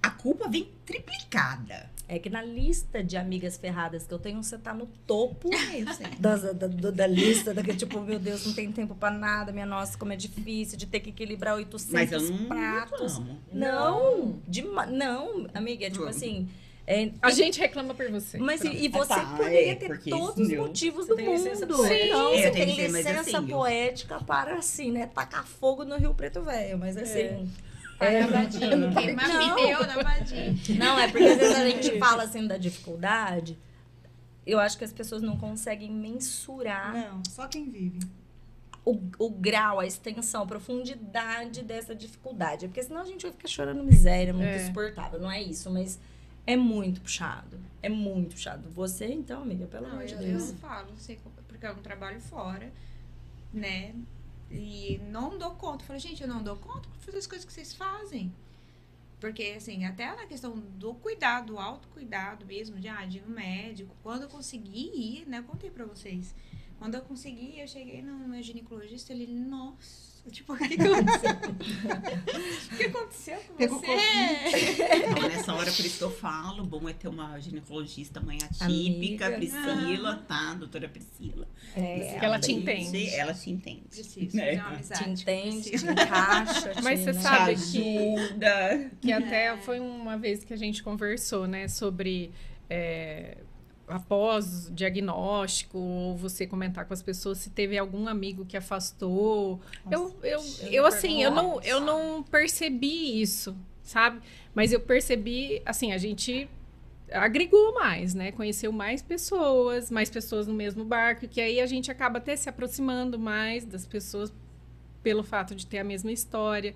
A 0.02 0.10
culpa 0.10 0.48
vem 0.48 0.70
triplicada. 0.86 1.92
É 2.10 2.18
que 2.18 2.30
na 2.30 2.42
lista 2.42 3.04
de 3.04 3.18
amigas 3.18 3.58
ferradas 3.58 4.08
que 4.08 4.14
eu 4.14 4.18
tenho, 4.20 4.42
você 4.42 4.58
tá 4.58 4.74
no 4.74 4.86
topo 5.06 5.50
Eu 5.76 5.86
das- 6.20 6.56
da, 6.56 6.66
do- 6.68 6.92
da 6.92 7.06
lista, 7.06 7.54
daquele 7.54 7.78
tipo, 7.78 8.00
meu 8.00 8.18
Deus, 8.18 8.46
não 8.46 8.54
tem 8.54 8.72
tempo 8.72 8.96
pra 8.96 9.12
nada, 9.12 9.52
minha 9.52 9.66
nossa, 9.66 9.98
como 9.98 10.14
é 10.14 10.16
difícil 10.16 10.78
de 10.78 10.86
ter 10.86 11.02
que 11.02 11.10
equilibrar 11.10 11.56
800 11.58 11.92
Mas 11.94 12.12
eu 12.14 12.22
não 12.22 12.46
pratos. 12.46 13.18
reclamo. 13.18 13.40
Não, 13.52 14.40
dema- 14.48 14.86
não, 14.86 15.48
amiga, 15.54 15.86
é 15.86 15.90
tipo 15.90 16.06
assim. 16.06 16.48
é- 16.86 17.12
A 17.22 17.30
gente 17.30 17.60
reclama 17.60 17.94
por 17.94 18.10
você. 18.10 18.38
mas 18.38 18.62
e, 18.64 18.86
e 18.86 18.88
você 18.88 19.12
Ah, 19.12 19.16
tá, 19.18 19.26
poderia 19.36 19.72
é, 19.74 19.76
ter 19.76 20.00
todos 20.10 20.38
os 20.48 20.54
motivos 20.58 21.08
Você 21.08 21.16
do 21.16 21.22
mundo. 21.22 21.32
licença 21.34 21.66
Não. 21.66 21.84
É, 21.86 21.90
você 21.90 22.48
eu 22.48 22.52
tem 22.54 22.68
mas 22.90 23.06
licença 23.06 23.20
assim, 23.20 23.36
eu- 23.36 23.44
poética 23.58 24.20
para, 24.24 24.56
assim, 24.56 24.92
né, 24.94 25.08
tacar 25.14 25.46
fogo 25.46 25.84
no 25.84 25.98
Rio 25.98 26.14
Preto 26.14 26.42
Velho. 26.42 26.78
Mas 26.78 26.96
assim. 26.96 27.20
É, 27.20 27.44
queimar 27.98 29.28
Não. 29.28 29.58
na. 29.88 30.86
Não, 30.86 31.00
é 31.00 31.08
porque 31.08 31.24
às 31.26 31.38
vezes 31.38 31.56
a 31.58 31.70
gente 31.70 32.00
fala 32.00 32.24
assim 32.24 32.48
da 32.48 32.58
dificuldade. 32.58 33.58
Eu 34.46 34.60
acho 34.60 34.78
que 34.78 34.84
as 34.84 34.94
pessoas 34.94 35.22
não 35.22 35.36
conseguem 35.38 35.92
mensurar 35.92 36.94
Não, 36.94 37.22
só 37.28 37.48
quem 37.48 37.70
vive. 37.70 38.00
o, 38.86 38.98
o 39.20 39.30
grau, 39.30 39.80
a 39.80 39.86
extensão, 39.86 40.44
a 40.44 40.46
profundidade 40.46 41.62
dessa 41.64 41.94
dificuldade. 41.94 42.68
Porque 42.68 42.82
senão 42.82 43.02
a 43.02 43.06
gente 43.06 43.24
vai 43.24 43.32
ficar 43.34 43.48
chorando 43.50 43.84
miséria, 43.84 44.34
muito 44.34 44.48
É. 44.48 44.64
insuportável. 44.64 45.20
Não 45.20 45.30
é 45.30 45.42
isso, 45.42 45.70
mas 45.70 46.00
é 46.46 46.56
muito 46.56 47.02
puxado. 47.02 47.60
É 47.84 47.90
muito 47.90 48.36
puxado. 48.36 48.70
Você, 48.70 49.08
então, 49.08 49.42
amiga, 49.42 49.66
pelo 49.66 49.86
Não, 49.88 49.96
amor 49.96 50.06
de 50.06 50.14
eu, 50.14 50.20
Deus. 50.20 50.50
eu 50.52 50.56
falo, 50.56 50.88
sei 50.98 51.18
como- 51.18 51.36
porque 51.48 51.66
eu 51.66 51.76
não 51.76 51.82
trabalho 51.82 52.22
fora, 52.22 52.72
né? 53.54 53.94
E 54.50 55.00
não 55.10 55.38
dou 55.38 55.52
conta. 55.52 55.84
Eu 55.84 55.88
falei, 55.88 56.00
gente, 56.00 56.22
eu 56.22 56.28
não 56.28 56.42
dou 56.42 56.56
conta 56.56 56.88
pra 56.90 57.00
fazer 57.00 57.18
as 57.18 57.28
coisas 57.28 57.46
que 57.46 57.54
vocês 57.54 57.74
fazem. 57.74 58.34
Porque, 59.20 59.56
assim, 59.58 59.86
até 59.86 60.16
na 60.16 60.28
questão 60.28 60.58
do 60.58 60.94
cuidado, 60.94 61.48
do 61.48 61.60
autocuidado 61.60 62.46
mesmo, 62.46 62.80
de, 62.80 62.88
ah, 62.88 63.06
de 63.06 63.18
ir 63.18 63.22
no 63.22 63.34
médico, 63.34 63.96
quando 64.04 64.24
eu 64.24 64.30
consegui 64.30 64.92
ir, 64.94 65.28
né? 65.28 65.40
Eu 65.40 65.44
contei 65.44 65.72
pra 65.72 65.86
vocês. 65.86 66.36
Quando 66.78 66.96
eu 66.96 67.02
consegui, 67.02 67.60
eu 67.60 67.68
cheguei 67.68 68.04
no 68.04 68.28
meu 68.28 68.42
ginecologista, 68.44 69.12
ele, 69.12 69.26
nossa, 69.26 70.07
tipo, 70.32 70.54
o 70.54 70.58
que 70.58 70.64
aconteceu? 70.76 71.32
o 72.74 72.78
que 72.78 72.84
aconteceu 72.84 73.38
com 73.48 73.54
Pegou 73.56 73.80
você? 73.80 73.88
Então, 75.12 75.30
nessa 75.30 75.54
hora, 75.54 75.72
por 75.72 75.86
isso 75.86 75.98
que 75.98 76.04
eu 76.04 76.12
falo, 76.12 76.64
bom 76.66 76.88
é 76.88 76.94
ter 76.94 77.08
uma 77.08 77.40
ginecologista 77.40 78.20
mãe 78.20 78.38
atípica, 78.44 79.28
Amiga. 79.28 79.38
Priscila, 79.38 80.16
tá? 80.28 80.54
Doutora 80.54 80.88
Priscila. 80.90 81.48
É, 81.76 82.18
Que 82.20 82.26
ela 82.26 82.40
te 82.40 82.52
Ela 82.52 82.60
entende. 82.62 83.10
Ela 83.10 83.34
te 83.34 83.50
entende. 83.50 83.82
Preciso 83.90 84.36
né? 84.38 84.46
fazer 84.46 84.60
uma 84.60 84.68
amizade. 84.70 85.04
te 85.04 85.10
entende, 85.22 85.70
te 85.72 85.86
encaixa. 85.86 86.74
Mas 86.84 87.00
te, 87.00 87.06
você 87.06 87.14
né? 87.14 87.22
sabe 87.22 87.56
Te 87.56 87.72
que- 87.72 87.98
ajuda. 88.16 88.92
Que 89.02 89.12
até 89.12 89.58
foi 89.58 89.80
uma 89.80 90.18
vez 90.18 90.44
que 90.44 90.54
a 90.54 90.58
gente 90.58 90.84
conversou, 90.84 91.48
né, 91.48 91.68
sobre 91.68 92.32
é, 92.70 93.38
após 93.88 94.68
o 94.68 94.74
diagnóstico, 94.74 95.78
ou 95.78 96.16
você 96.16 96.46
comentar 96.46 96.86
com 96.86 96.94
as 96.94 97.02
pessoas 97.02 97.38
se 97.38 97.50
teve 97.50 97.78
algum 97.78 98.08
amigo 98.08 98.46
que 98.46 98.58
afastou. 98.58 99.62
eu, 99.90 100.16
eu, 100.22 100.40
eu 100.62 100.72
eu 100.72 100.86
assim, 100.86 101.24
eu 101.24 101.32
não, 101.32 101.62
eu 101.62 101.80
não 101.80 102.22
percebi 102.24 103.22
isso, 103.22 103.56
sabe? 103.82 104.20
Mas 104.54 104.74
eu 104.74 104.80
percebi, 104.80 105.62
assim, 105.66 105.94
a 105.94 105.98
gente 105.98 106.50
agregou 107.12 107.74
mais, 107.74 108.14
né? 108.14 108.32
Conheceu 108.32 108.72
mais 108.72 109.02
pessoas, 109.02 109.90
mais 109.90 110.10
pessoas 110.10 110.48
no 110.48 110.54
mesmo 110.54 110.84
barco, 110.84 111.28
que 111.28 111.40
aí 111.40 111.62
a 111.62 111.66
gente 111.66 111.90
acaba 111.90 112.18
até 112.18 112.36
se 112.36 112.50
aproximando 112.50 113.18
mais 113.18 113.64
das 113.64 113.86
pessoas 113.86 114.34
pelo 115.02 115.24
fato 115.24 115.56
de 115.56 115.66
ter 115.66 115.80
a 115.80 115.84
mesma 115.84 116.12
história. 116.12 116.76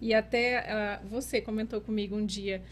E 0.00 0.14
até 0.14 0.58
ah, 0.70 1.00
você 1.04 1.40
comentou 1.40 1.80
comigo 1.80 2.16
um 2.16 2.24
dia, 2.24 2.62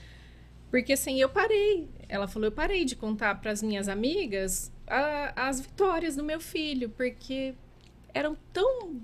porque 0.71 0.93
assim, 0.93 1.21
eu 1.21 1.29
parei. 1.29 1.89
Ela 2.09 2.27
falou, 2.29 2.47
eu 2.49 2.53
parei 2.53 2.85
de 2.85 2.95
contar 2.97 3.41
para 3.41 3.51
as 3.51 3.63
minhas 3.63 3.89
amigas 3.89 4.71
a- 4.87 5.33
as 5.49 5.61
vitórias 5.61 6.17
do 6.17 6.25
meu 6.25 6.41
filho, 6.41 6.89
porque 6.91 7.55
eram 8.15 8.37
tão 8.53 9.01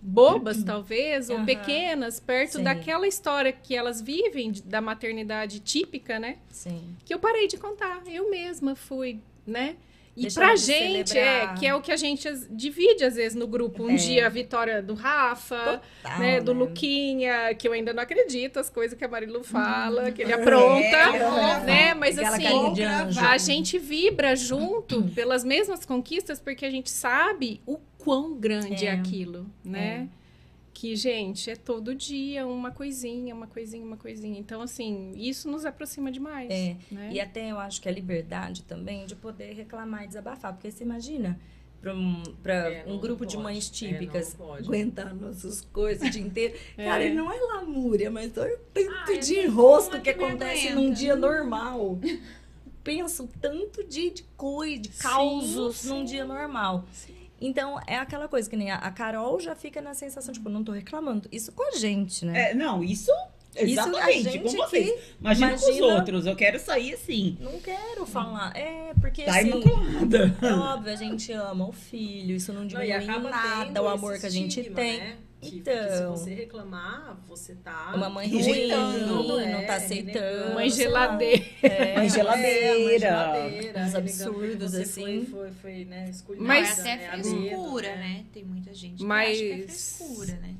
bobas, 0.00 0.62
talvez, 0.62 1.30
ou 1.30 1.44
pequenas, 1.46 2.20
perto 2.20 2.58
Sim. 2.58 2.62
daquela 2.64 3.06
história 3.08 3.50
que 3.52 3.74
elas 3.74 4.02
vivem 4.02 4.52
da 4.64 4.80
maternidade 4.80 5.60
típica, 5.60 6.18
né? 6.18 6.38
Sim. 6.50 6.94
que 7.04 7.14
eu 7.14 7.18
parei 7.18 7.46
de 7.48 7.56
contar. 7.56 8.02
Eu 8.06 8.30
mesma 8.30 8.74
fui, 8.76 9.18
né? 9.46 9.76
E 10.16 10.32
pra 10.32 10.54
gente, 10.54 11.10
celebrar. 11.10 11.54
é, 11.56 11.58
que 11.58 11.66
é 11.66 11.74
o 11.74 11.80
que 11.80 11.90
a 11.90 11.96
gente 11.96 12.28
divide 12.50 13.04
às 13.04 13.16
vezes 13.16 13.34
no 13.36 13.46
grupo. 13.48 13.82
Um 13.84 13.90
É. 13.90 13.94
dia 13.96 14.26
a 14.26 14.28
vitória 14.28 14.80
do 14.80 14.94
Rafa, 14.94 15.80
Total, 16.02 16.18
né, 16.20 16.40
do 16.40 16.54
né? 16.54 16.60
Luquinha, 16.60 17.54
que 17.54 17.66
eu 17.66 17.72
ainda 17.72 17.92
não 17.92 18.02
acredito 18.02 18.58
as 18.60 18.70
coisas 18.70 18.96
que 18.96 19.04
a 19.04 19.08
Marilu 19.08 19.42
fala, 19.42 20.12
que 20.12 20.22
ele 20.22 20.30
É, 20.30 20.34
apronta, 20.36 20.84
é. 20.86 21.60
né? 21.64 21.94
Mas 21.94 22.16
Aquela 22.18 22.36
assim, 22.36 23.18
a 23.26 23.38
gente 23.38 23.78
vibra 23.78 24.36
junto 24.36 25.02
pelas 25.14 25.42
mesmas 25.44 25.84
conquistas 25.84 26.38
porque 26.38 26.64
a 26.64 26.70
gente 26.70 26.90
sabe 26.90 27.60
o 27.66 27.78
quão 27.98 28.34
grande 28.34 28.86
é, 28.86 28.90
É. 28.90 28.92
aquilo, 28.92 29.46
né? 29.64 30.08
Que, 30.74 30.96
gente, 30.96 31.48
é 31.50 31.54
todo 31.56 31.94
dia 31.94 32.44
uma 32.46 32.70
coisinha, 32.72 33.32
uma 33.34 33.46
coisinha, 33.46 33.84
uma 33.86 33.96
coisinha. 33.96 34.36
Então, 34.38 34.60
assim, 34.60 35.12
isso 35.14 35.48
nos 35.48 35.64
aproxima 35.64 36.10
demais. 36.10 36.50
É, 36.50 36.76
né? 36.90 37.10
E 37.12 37.20
até 37.20 37.52
eu 37.52 37.58
acho 37.60 37.80
que 37.80 37.88
a 37.88 37.92
liberdade 37.92 38.64
também 38.64 39.06
de 39.06 39.14
poder 39.14 39.54
reclamar 39.54 40.02
e 40.04 40.08
desabafar. 40.08 40.52
Porque 40.52 40.70
você 40.72 40.82
imagina, 40.82 41.38
para 41.80 41.94
um, 41.94 42.22
É, 42.44 42.84
um 42.88 42.98
grupo 42.98 43.24
de 43.24 43.36
pode. 43.36 43.44
mães 43.44 43.68
É, 43.68 43.72
típicas 43.72 44.34
pode. 44.34 44.64
aguentar 44.66 45.14
nossas 45.14 45.60
coisas 45.60 46.08
o 46.08 46.10
dia 46.10 46.22
inteiro. 46.22 46.58
É. 46.76 46.84
Cara, 46.86 47.04
ele 47.04 47.14
não 47.14 47.30
é 47.32 47.38
lamúria, 47.38 48.10
mas 48.10 48.36
olha 48.36 48.54
o 48.56 48.58
tanto 48.74 49.12
Ai, 49.12 49.18
de 49.18 49.36
mas 49.36 49.44
enrosco 49.44 49.96
é 49.96 50.00
que 50.00 50.10
acontece 50.10 50.66
aguenta? 50.68 50.74
num 50.80 50.92
dia 50.92 51.14
normal. 51.14 52.00
Pensa 52.82 53.22
o 53.22 53.28
tanto 53.40 53.82
de, 53.84 54.10
de 54.10 54.22
coisa, 54.36 54.82
de 54.82 54.88
causos 54.90 55.76
sim. 55.76 55.88
num 55.88 56.04
dia 56.04 56.24
normal. 56.24 56.84
Então, 57.46 57.78
é 57.86 57.96
aquela 57.96 58.26
coisa 58.28 58.48
que 58.48 58.56
nem 58.56 58.70
a, 58.70 58.76
a 58.76 58.90
Carol 58.90 59.38
já 59.38 59.54
fica 59.54 59.80
na 59.82 59.92
sensação, 59.94 60.32
tipo, 60.32 60.48
não 60.48 60.64
tô 60.64 60.72
reclamando. 60.72 61.28
Isso 61.30 61.52
com 61.52 61.62
a 61.68 61.76
gente, 61.76 62.24
né? 62.24 62.50
É, 62.50 62.54
não, 62.54 62.82
isso. 62.82 63.10
Isso 63.56 63.78
a 63.80 63.86
Exatamente, 63.86 64.22
gente 64.24 64.38
com 64.40 64.48
vocês. 64.50 64.90
que 64.90 65.00
Imagina, 65.20 65.48
com 65.50 65.54
os 65.56 65.62
imagina- 65.62 65.86
outros. 65.94 66.26
Eu 66.26 66.34
quero 66.34 66.58
sair 66.58 66.94
assim. 66.94 67.36
não 67.40 67.60
quero 67.60 68.04
falar. 68.04 68.50
É, 68.56 68.92
porque 69.00 69.22
Tá 69.22 69.38
assim. 69.38 69.50
imaculada. 69.50 70.36
É 70.42 70.52
óbvio, 70.54 70.92
a 70.92 70.96
gente 70.96 71.30
ama 71.32 71.68
o 71.68 71.72
filho, 71.72 72.34
isso 72.34 72.52
não 72.52 72.62
Não, 72.62 72.66
diminui 72.66 72.88
em 72.90 72.92
acaba 72.94 73.30
nada 73.30 73.80
o 73.82 73.86
amor 73.88 74.18
que 74.18 74.26
a 74.26 74.30
gente 74.30 74.58
estigma, 74.58 74.74
tem. 74.76 74.98
Né? 74.98 75.16
Que, 75.50 75.56
Então. 75.58 75.74
que 75.86 75.96
se 75.96 76.06
você 76.06 76.34
reclamar, 76.34 77.16
você 77.28 77.54
tá 77.54 77.92
Uma 77.94 78.08
mãe 78.08 78.28
ruim, 78.28 78.38
rejeitando, 78.38 79.40
é, 79.40 79.52
não 79.52 79.66
tá 79.66 79.74
aceitando. 79.76 80.18
renegando. 80.18 80.54
Mãe 80.54 80.70
geladeira. 80.70 81.44
É, 81.62 81.94
Mãe 81.96 82.06
É, 82.06 82.08
geladeira. 82.08 82.68
uma 82.78 82.98
geladeira, 82.98 83.80
Uns 83.80 83.94
renegando 83.94 83.96
absurdos, 83.98 84.74
assim. 84.74 85.26
Foi, 85.26 85.26
foi, 85.26 85.50
foi 85.62 85.84
né, 85.84 86.08
esculhada, 86.10 86.46
Mas- 86.46 86.78
é 86.80 86.82
né, 86.96 87.06
a 87.08 87.10
frescura, 87.12 87.88
dedo, 87.88 87.98
né? 88.00 88.24
Tem 88.32 88.44
muita 88.44 88.74
gente 88.74 88.96
que 88.98 89.04
Mas- 89.04 89.30
acha 89.30 89.38
que 89.40 89.52
é 89.52 89.58
frescura, 89.62 90.32
né? 90.40 90.54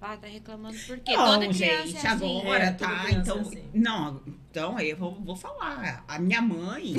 Ah, 0.00 0.16
tá 0.16 0.28
reclamando 0.28 0.78
por 0.86 0.96
quê? 1.00 1.12
Não, 1.16 1.24
Toda 1.40 1.48
criança 1.48 1.86
gente, 1.88 2.06
é 2.06 2.08
assim. 2.08 2.40
agora 2.40 2.64
É, 2.64 2.70
tá. 2.70 3.06
Então, 3.10 3.38
é 3.38 3.40
assim. 3.40 3.62
não, 3.74 4.20
então 4.58 4.80
eu 4.80 4.96
vou, 4.96 5.14
vou 5.14 5.36
falar. 5.36 6.04
A 6.08 6.18
minha 6.18 6.42
mãe. 6.42 6.94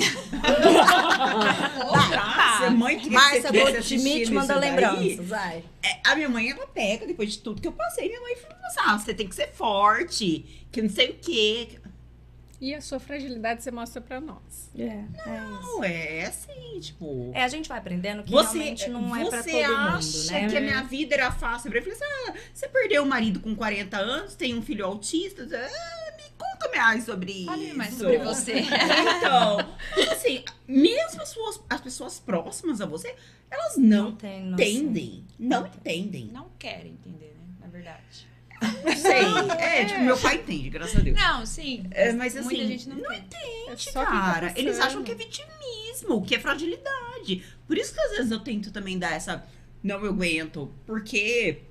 Nossa, 1.76 2.70
mãe 2.70 2.98
que 2.98 3.10
Márcia 3.10 3.52
você 3.52 3.76
assistindo 3.76 4.32
manda 4.32 4.56
lembranças, 4.56 5.28
vai. 5.28 5.62
é, 5.82 6.00
a 6.06 6.16
minha 6.16 6.28
mãe, 6.28 6.50
ela 6.50 6.66
pega, 6.66 7.06
depois 7.06 7.32
de 7.32 7.38
tudo 7.40 7.60
que 7.60 7.68
eu 7.68 7.72
passei, 7.72 8.08
minha 8.08 8.20
mãe 8.20 8.34
fala 8.36 8.56
assim, 8.66 8.80
ah, 8.80 8.98
você 8.98 9.12
tem 9.12 9.28
que 9.28 9.34
ser 9.34 9.52
forte, 9.52 10.66
que 10.72 10.80
não 10.80 10.88
sei 10.88 11.10
o 11.10 11.14
quê. 11.14 11.68
E 12.60 12.74
a 12.74 12.80
sua 12.82 13.00
fragilidade 13.00 13.62
você 13.62 13.70
mostra 13.70 14.02
pra 14.02 14.20
nós. 14.20 14.70
É, 14.78 14.84
é. 14.84 15.40
Não, 15.40 15.82
é 15.82 16.26
assim, 16.26 16.78
tipo... 16.78 17.30
É, 17.34 17.42
a 17.42 17.48
gente 17.48 17.66
vai 17.66 17.78
aprendendo 17.78 18.22
que 18.22 18.30
Você, 18.30 18.58
realmente 18.58 18.90
não 18.90 19.16
é 19.16 19.24
pra 19.24 19.42
você 19.42 19.62
todo 19.62 19.74
acha 19.74 20.18
mundo, 20.18 20.30
né? 20.30 20.48
que 20.50 20.56
a 20.58 20.60
minha 20.60 20.82
vida 20.82 21.14
era 21.14 21.32
fácil? 21.32 21.72
Eu 21.74 21.82
falei 21.82 21.96
assim, 21.96 22.04
ah, 22.28 22.34
você 22.52 22.68
perdeu 22.68 23.02
o 23.02 23.06
marido 23.06 23.40
com 23.40 23.54
40 23.56 23.96
anos, 23.96 24.34
tem 24.34 24.54
um 24.54 24.60
filho 24.60 24.84
autista, 24.84 25.48
ah, 25.50 26.09
mais 26.90 27.04
sobre 27.04 27.32
isso. 27.32 27.46
Fale 27.46 27.72
mais 27.74 27.94
sobre 27.94 28.18
você. 28.18 28.54
Então, 28.60 29.58
assim, 30.12 30.44
mesmo 30.66 31.22
as, 31.22 31.28
suas, 31.28 31.60
as 31.68 31.80
pessoas 31.80 32.18
próximas 32.18 32.80
a 32.80 32.86
você, 32.86 33.14
elas 33.50 33.76
não 33.76 34.10
noção. 34.10 34.28
entendem. 34.58 35.24
Não 35.38 35.66
entendem. 35.66 36.30
Não 36.32 36.50
querem 36.58 36.92
entender, 36.92 37.34
né? 37.38 37.54
Na 37.60 37.68
verdade. 37.68 38.28
Não 38.84 38.96
sei. 38.96 39.20
É, 39.60 39.84
tipo, 39.84 40.00
meu 40.00 40.18
pai 40.18 40.36
entende, 40.36 40.68
graças 40.68 40.96
a 40.96 41.00
Deus. 41.00 41.16
Não, 41.18 41.46
sim. 41.46 41.86
É, 41.90 42.12
mas 42.12 42.34
Muita 42.34 42.48
assim, 42.48 42.66
gente 42.66 42.88
não, 42.88 42.96
não 42.96 43.12
entende. 43.12 43.88
É 43.88 43.92
tá 43.92 44.04
cara, 44.04 44.52
eles 44.56 44.78
acham 44.80 45.02
que 45.02 45.12
é 45.12 45.14
vitimismo, 45.14 46.22
que 46.24 46.34
é 46.34 46.38
fragilidade. 46.38 47.44
Por 47.66 47.78
isso 47.78 47.94
que 47.94 48.00
às 48.00 48.10
vezes 48.12 48.30
eu 48.30 48.40
tento 48.40 48.70
também 48.70 48.98
dar 48.98 49.12
essa. 49.12 49.44
Não 49.82 50.04
eu 50.04 50.10
aguento. 50.10 50.72
Porque 50.84 51.62
É, 51.62 51.69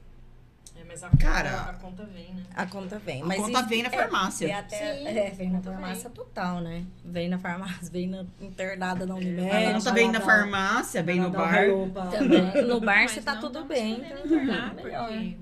mas 0.90 1.03
a 1.03 1.10
Cara, 1.11 1.49
conta, 1.52 1.70
a 1.70 1.74
conta 1.76 2.06
vem, 2.06 2.34
né? 2.34 2.44
A 2.56 2.66
conta 2.66 2.99
vem. 2.99 3.22
a 3.22 3.36
conta 3.36 3.60
isso 3.60 3.68
vem 3.70 3.84
na 3.84 3.90
é- 3.90 3.91
farmácia. 3.91 4.48
É, 4.48 4.53
até, 4.53 4.95
Sim, 4.98 5.07
é, 5.07 5.30
vem 5.30 5.49
na 5.52 5.60
conta 5.60 5.72
farmácia 5.72 6.10
total, 6.10 6.60
né? 6.61 6.86
Vem 7.06 7.30
na 7.30 7.38
farmácia, 7.40 7.90
vem 7.91 8.07
na 8.07 8.26
internada 8.41 9.06
na 9.06 9.16
Unimed. 9.16 9.49
Tá 9.49 9.80
vai 9.80 9.94
bem 9.94 10.07
lá 10.07 10.14
na 10.14 10.22
farmácia, 10.22 11.03
vai 11.03 11.16
no 11.16 11.30
bar. 11.30 11.66
Também. 12.11 12.66
No 12.66 12.80
bar 12.82 12.95
Mas 13.03 13.11
você 13.11 13.22
tá 13.22 13.36
tudo 13.38 13.60
estamos 13.60 13.68
bem. 13.68 13.94
internar, 13.99 14.74
melhor. 14.76 15.07
porque 15.10 15.38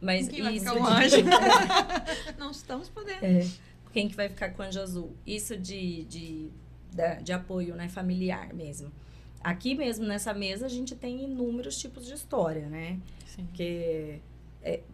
Mas 0.00 0.28
Quem 0.28 0.42
vai 0.42 0.54
isso 0.54 0.64
ficar 0.72 0.80
um 0.80 0.84
de- 0.98 1.04
anjo? 1.04 1.16
não 2.38 2.50
estamos 2.50 2.88
podendo. 2.88 3.24
É, 3.24 3.46
quem 3.92 4.08
que 4.08 4.16
vai 4.16 4.28
ficar 4.28 4.50
com 4.50 4.62
o 4.62 4.66
anjo 4.66 4.80
azul? 4.80 5.16
Isso 5.26 5.56
de, 5.56 6.04
de, 6.04 6.50
da- 6.92 7.14
de 7.14 7.32
apoio 7.32 7.74
né, 7.74 7.88
familiar 7.88 8.52
mesmo. 8.52 8.90
Aqui 9.42 9.74
mesmo 9.76 10.04
nessa 10.04 10.34
mesa 10.34 10.66
a 10.66 10.68
gente 10.68 10.94
tem 10.96 11.22
inúmeros 11.24 11.78
tipos 11.78 12.04
de 12.04 12.14
história, 12.14 12.66
né? 12.68 12.98
Sim. 13.26 13.44
Porque 13.46 13.62
é, 13.62 14.18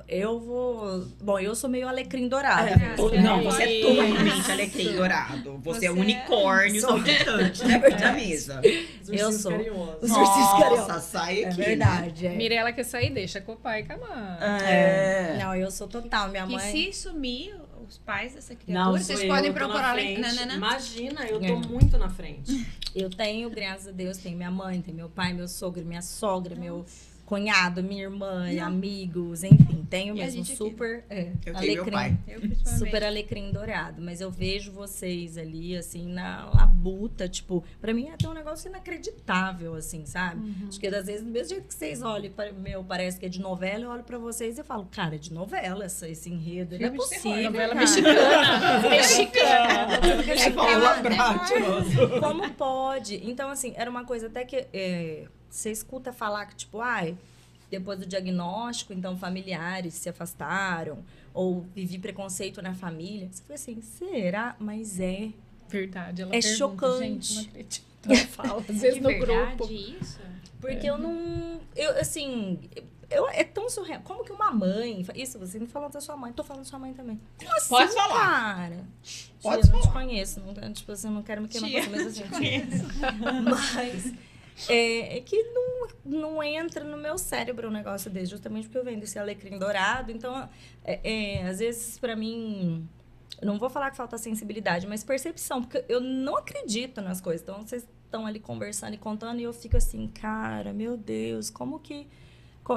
eu 0.08 0.38
vou. 0.40 1.00
Bom, 1.22 1.38
eu 1.38 1.54
sou 1.54 1.68
meio 1.70 1.88
alecrim 1.88 2.28
dourado. 2.28 2.68
É, 2.68 2.76
né? 2.76 2.94
É 2.96 3.20
não, 3.22 3.42
você 3.42 3.62
é 3.62 3.80
totalmente 3.80 4.50
alecrim 4.52 4.92
dourado. 4.94 5.58
Você, 5.64 5.86
é 5.86 5.88
Você 5.88 5.90
um 5.90 6.00
unicórnio 6.00 6.80
saltitante, 6.80 7.64
né? 7.64 7.78
Da 7.78 8.12
mesa. 8.12 8.60
Eu 9.08 9.32
sou. 9.32 9.52
carinhosos. 9.52 9.94
Os 10.02 10.10
ursinhos 10.10 10.18
Nossa, 10.38 10.62
carioca. 10.62 11.00
sai 11.00 11.42
É 11.42 11.48
aqui. 11.48 11.58
né? 11.58 11.64
verdade. 11.66 12.26
É. 12.26 12.30
Mirella 12.36 12.72
quer 12.72 12.84
sair, 12.84 13.10
deixa 13.10 13.40
com 13.40 13.52
o 13.52 13.56
pai 13.56 13.80
e 13.80 13.84
com 13.84 13.92
a 13.94 13.96
mãe. 13.98 14.38
É. 14.66 15.36
Não, 15.38 15.54
eu 15.54 15.70
sou 15.70 15.88
total. 15.88 16.28
Minha 16.28 16.46
mãe. 16.46 16.58
se 16.72 16.92
sumir 16.92 17.54
os 17.88 17.98
pais 17.98 18.34
dessa 18.34 18.54
Não, 18.54 18.60
criatura, 18.60 18.98
sou 18.98 19.06
vocês 19.06 19.20
eu, 19.22 19.28
podem 19.28 19.46
eu 19.46 19.52
na 19.52 19.58
procurar 19.58 19.92
frente. 19.94 20.20
link. 20.20 20.20
Nanana. 20.20 20.54
Imagina, 20.54 21.24
eu 21.26 21.38
tô 21.40 21.46
É. 21.46 21.56
muito 21.56 21.98
na 21.98 22.08
frente. 22.08 22.66
Eu 22.94 23.10
tenho, 23.10 23.48
graças 23.50 23.88
a 23.88 23.90
Deus, 23.90 24.18
tem 24.18 24.34
minha 24.36 24.50
mãe, 24.50 24.80
tem 24.80 24.92
meu 24.94 25.08
pai, 25.08 25.32
meu 25.32 25.48
sogro, 25.48 25.84
minha 25.84 26.02
sogra, 26.02 26.54
meu 26.54 26.84
cunhado, 27.26 27.82
minha 27.82 28.02
irmã, 28.02 28.46
amigos, 28.62 29.42
enfim, 29.42 29.86
tenho 29.88 30.14
E 30.14 30.18
mesmo 30.18 30.44
super 30.44 31.04
é, 31.08 31.32
Eu 31.46 31.54
tenho 31.54 31.82
meu 31.84 31.92
pai. 31.92 32.16
Eu, 32.28 32.40
principalmente. 32.40 32.78
super 32.78 33.04
alecrim 33.04 33.50
dourado, 33.50 34.02
mas 34.02 34.20
eu 34.20 34.30
vejo 34.30 34.70
vocês 34.72 35.38
ali, 35.38 35.76
assim, 35.76 36.06
na 36.06 36.50
labuta, 36.54 37.28
tipo, 37.28 37.64
pra 37.80 37.92
mim 37.94 38.08
é 38.08 38.14
até 38.14 38.28
um 38.28 38.34
negócio 38.34 38.68
inacreditável, 38.68 39.74
assim, 39.74 40.04
sabe? 40.04 40.40
Uhum. 40.44 40.68
Acho 40.68 40.78
que 40.80 40.86
às 40.86 41.06
vezes, 41.06 41.22
do 41.24 41.30
mesmo 41.30 41.48
jeito 41.50 41.68
que 41.68 41.74
vocês 41.74 42.02
olham, 42.02 42.30
para- 42.32 42.52
meu, 42.52 42.84
parece 42.84 43.18
que 43.18 43.26
é 43.26 43.28
de 43.28 43.40
novela, 43.40 43.84
eu 43.84 43.90
olho 43.90 44.02
pra 44.04 44.18
vocês 44.18 44.58
e 44.58 44.62
falo, 44.62 44.86
cara, 44.90 45.14
é 45.14 45.18
de 45.18 45.32
novela 45.32 45.84
essa, 45.84 46.08
esse 46.08 46.28
enredo, 46.30 46.78
não 46.78 46.86
é 46.86 46.90
de 46.90 46.96
terror, 46.96 47.08
possível, 47.08 47.42
novela 47.50 47.74
mexicana. 47.74 48.80
mexicana. 48.90 50.00
É 50.42 50.50
Paula 50.50 50.94
Bratioso. 51.02 52.20
Como 52.20 52.50
pode? 52.54 53.16
Então, 53.28 53.48
assim, 53.50 53.72
era 53.76 53.90
uma 53.90 54.04
coisa 54.04 54.26
até 54.26 54.44
que 54.44 54.66
é, 54.72 55.24
você 55.54 55.70
escuta 55.70 56.12
falar 56.12 56.46
que, 56.46 56.56
tipo, 56.56 56.80
ai, 56.80 57.16
depois 57.70 57.98
do 57.98 58.06
diagnóstico, 58.06 58.92
então 58.92 59.16
familiares 59.16 59.94
se 59.94 60.08
afastaram, 60.08 60.98
ou 61.34 61.62
vivi 61.74 61.98
preconceito 61.98 62.60
na 62.62 62.74
família. 62.74 63.28
Você 63.30 63.42
fica 63.42 63.54
assim, 63.54 63.80
será? 63.82 64.56
Mas 64.58 64.98
é. 65.00 65.30
Verdade, 65.68 66.22
ela 66.22 66.34
É 66.34 66.40
pergunta, 66.40 66.56
chocante. 66.56 67.34
Gente, 67.34 67.44
não 67.44 67.50
acredito. 67.50 67.84
Ela 68.04 68.16
fala, 68.28 68.60
às 68.60 68.66
vezes 68.80 68.94
De 68.94 69.00
no 69.00 69.18
grupo. 69.18 69.70
isso? 69.70 70.18
Porque 70.60 70.86
eu 70.88 70.98
não. 70.98 71.60
Eu, 71.74 71.98
assim. 72.00 72.58
Eu, 73.10 73.28
é 73.28 73.44
tão 73.44 73.68
surreal. 73.68 74.00
Como 74.02 74.24
que 74.24 74.32
uma 74.32 74.50
mãe. 74.52 75.04
Isso, 75.14 75.38
você 75.38 75.58
não 75.58 75.66
falando 75.66 75.92
da 75.92 76.00
sua 76.00 76.16
mãe, 76.16 76.32
tô 76.32 76.42
falando 76.44 76.62
da 76.64 76.68
sua 76.68 76.78
mãe 76.78 76.92
também. 76.94 77.20
Como 77.38 77.52
assim, 77.56 77.68
Pode 77.68 77.92
falar. 77.92 78.54
Cara? 78.54 78.84
Pode 79.42 79.62
Tia, 79.62 79.70
eu 79.70 79.74
não 79.74 79.80
te 79.80 79.88
falar. 79.88 79.92
conheço. 79.92 80.40
Não, 80.40 80.72
tipo 80.72 80.92
assim, 80.92 81.10
não 81.10 81.22
quero 81.22 81.42
me 81.42 81.48
queimar 81.48 81.70
com 81.70 81.76
você, 81.80 81.88
mas 81.90 82.06
assim. 82.06 82.24
Mas. 83.74 84.14
É, 84.68 85.18
é 85.18 85.20
que 85.20 85.42
não, 85.44 85.88
não 86.04 86.42
entra 86.42 86.84
no 86.84 86.96
meu 86.96 87.18
cérebro 87.18 87.68
um 87.68 87.70
negócio 87.70 88.10
desse, 88.10 88.30
justamente 88.30 88.64
porque 88.64 88.78
eu 88.78 88.84
vendo 88.84 89.02
esse 89.02 89.18
alecrim 89.18 89.58
dourado. 89.58 90.12
Então, 90.12 90.48
é, 90.84 91.00
é, 91.02 91.46
às 91.48 91.58
vezes, 91.58 91.98
pra 91.98 92.16
mim. 92.16 92.88
Não 93.42 93.58
vou 93.58 93.68
falar 93.68 93.90
que 93.90 93.96
falta 93.96 94.16
sensibilidade, 94.18 94.86
mas 94.86 95.02
percepção, 95.02 95.62
porque 95.62 95.84
eu 95.88 96.00
não 96.00 96.36
acredito 96.36 97.00
nas 97.00 97.20
coisas. 97.20 97.42
Então, 97.42 97.66
vocês 97.66 97.88
estão 98.04 98.26
ali 98.26 98.38
conversando 98.38 98.94
e 98.94 98.98
contando, 98.98 99.40
e 99.40 99.42
eu 99.42 99.52
fico 99.52 99.76
assim, 99.76 100.06
cara, 100.06 100.72
meu 100.72 100.96
Deus, 100.96 101.50
como 101.50 101.78
que. 101.80 102.06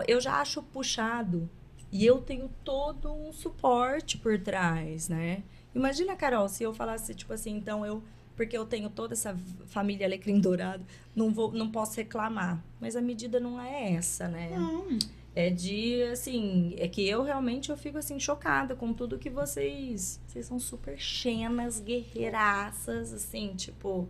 Eu 0.08 0.20
já 0.20 0.40
acho 0.42 0.64
puxado. 0.64 1.50
E 1.92 2.06
eu 2.06 2.20
tenho 2.20 2.50
todo 2.64 3.14
um 3.14 3.32
suporte 3.32 4.18
por 4.18 4.40
trás, 4.40 5.08
né? 5.08 5.44
Imagina, 5.74 6.16
Carol, 6.16 6.48
se 6.48 6.64
eu 6.64 6.74
falasse, 6.74 7.14
tipo 7.14 7.34
assim, 7.34 7.56
então 7.56 7.86
eu. 7.86 8.02
Porque 8.36 8.58
eu 8.58 8.66
tenho 8.66 8.90
toda 8.90 9.14
essa 9.14 9.38
família 9.68 10.06
alecrim 10.06 10.40
dourado, 10.40 10.86
não, 11.16 11.32
vou, 11.32 11.52
não 11.52 11.72
posso 11.72 11.96
reclamar. 11.96 12.64
Mas 12.82 12.96
a 12.96 13.02
medida 13.02 13.40
não 13.40 13.62
é 13.62 13.94
essa, 13.94 14.28
né? 14.28 14.52
Não. 14.56 15.00
É 15.34 15.50
de, 15.50 16.04
assim, 16.04 16.76
é 16.78 16.88
que 16.88 17.06
eu 17.08 17.24
realmente 17.24 17.70
eu 17.70 17.78
fico, 17.78 17.98
assim, 17.98 18.20
chocada 18.20 18.76
com 18.76 18.94
tudo 18.94 19.20
que 19.20 19.30
vocês... 19.30 20.20
Vocês 20.28 20.46
são 20.46 20.60
super 20.60 20.98
chenas, 20.98 21.80
guerreiraças, 21.80 23.14
assim, 23.14 23.54
tipo... 23.56 24.08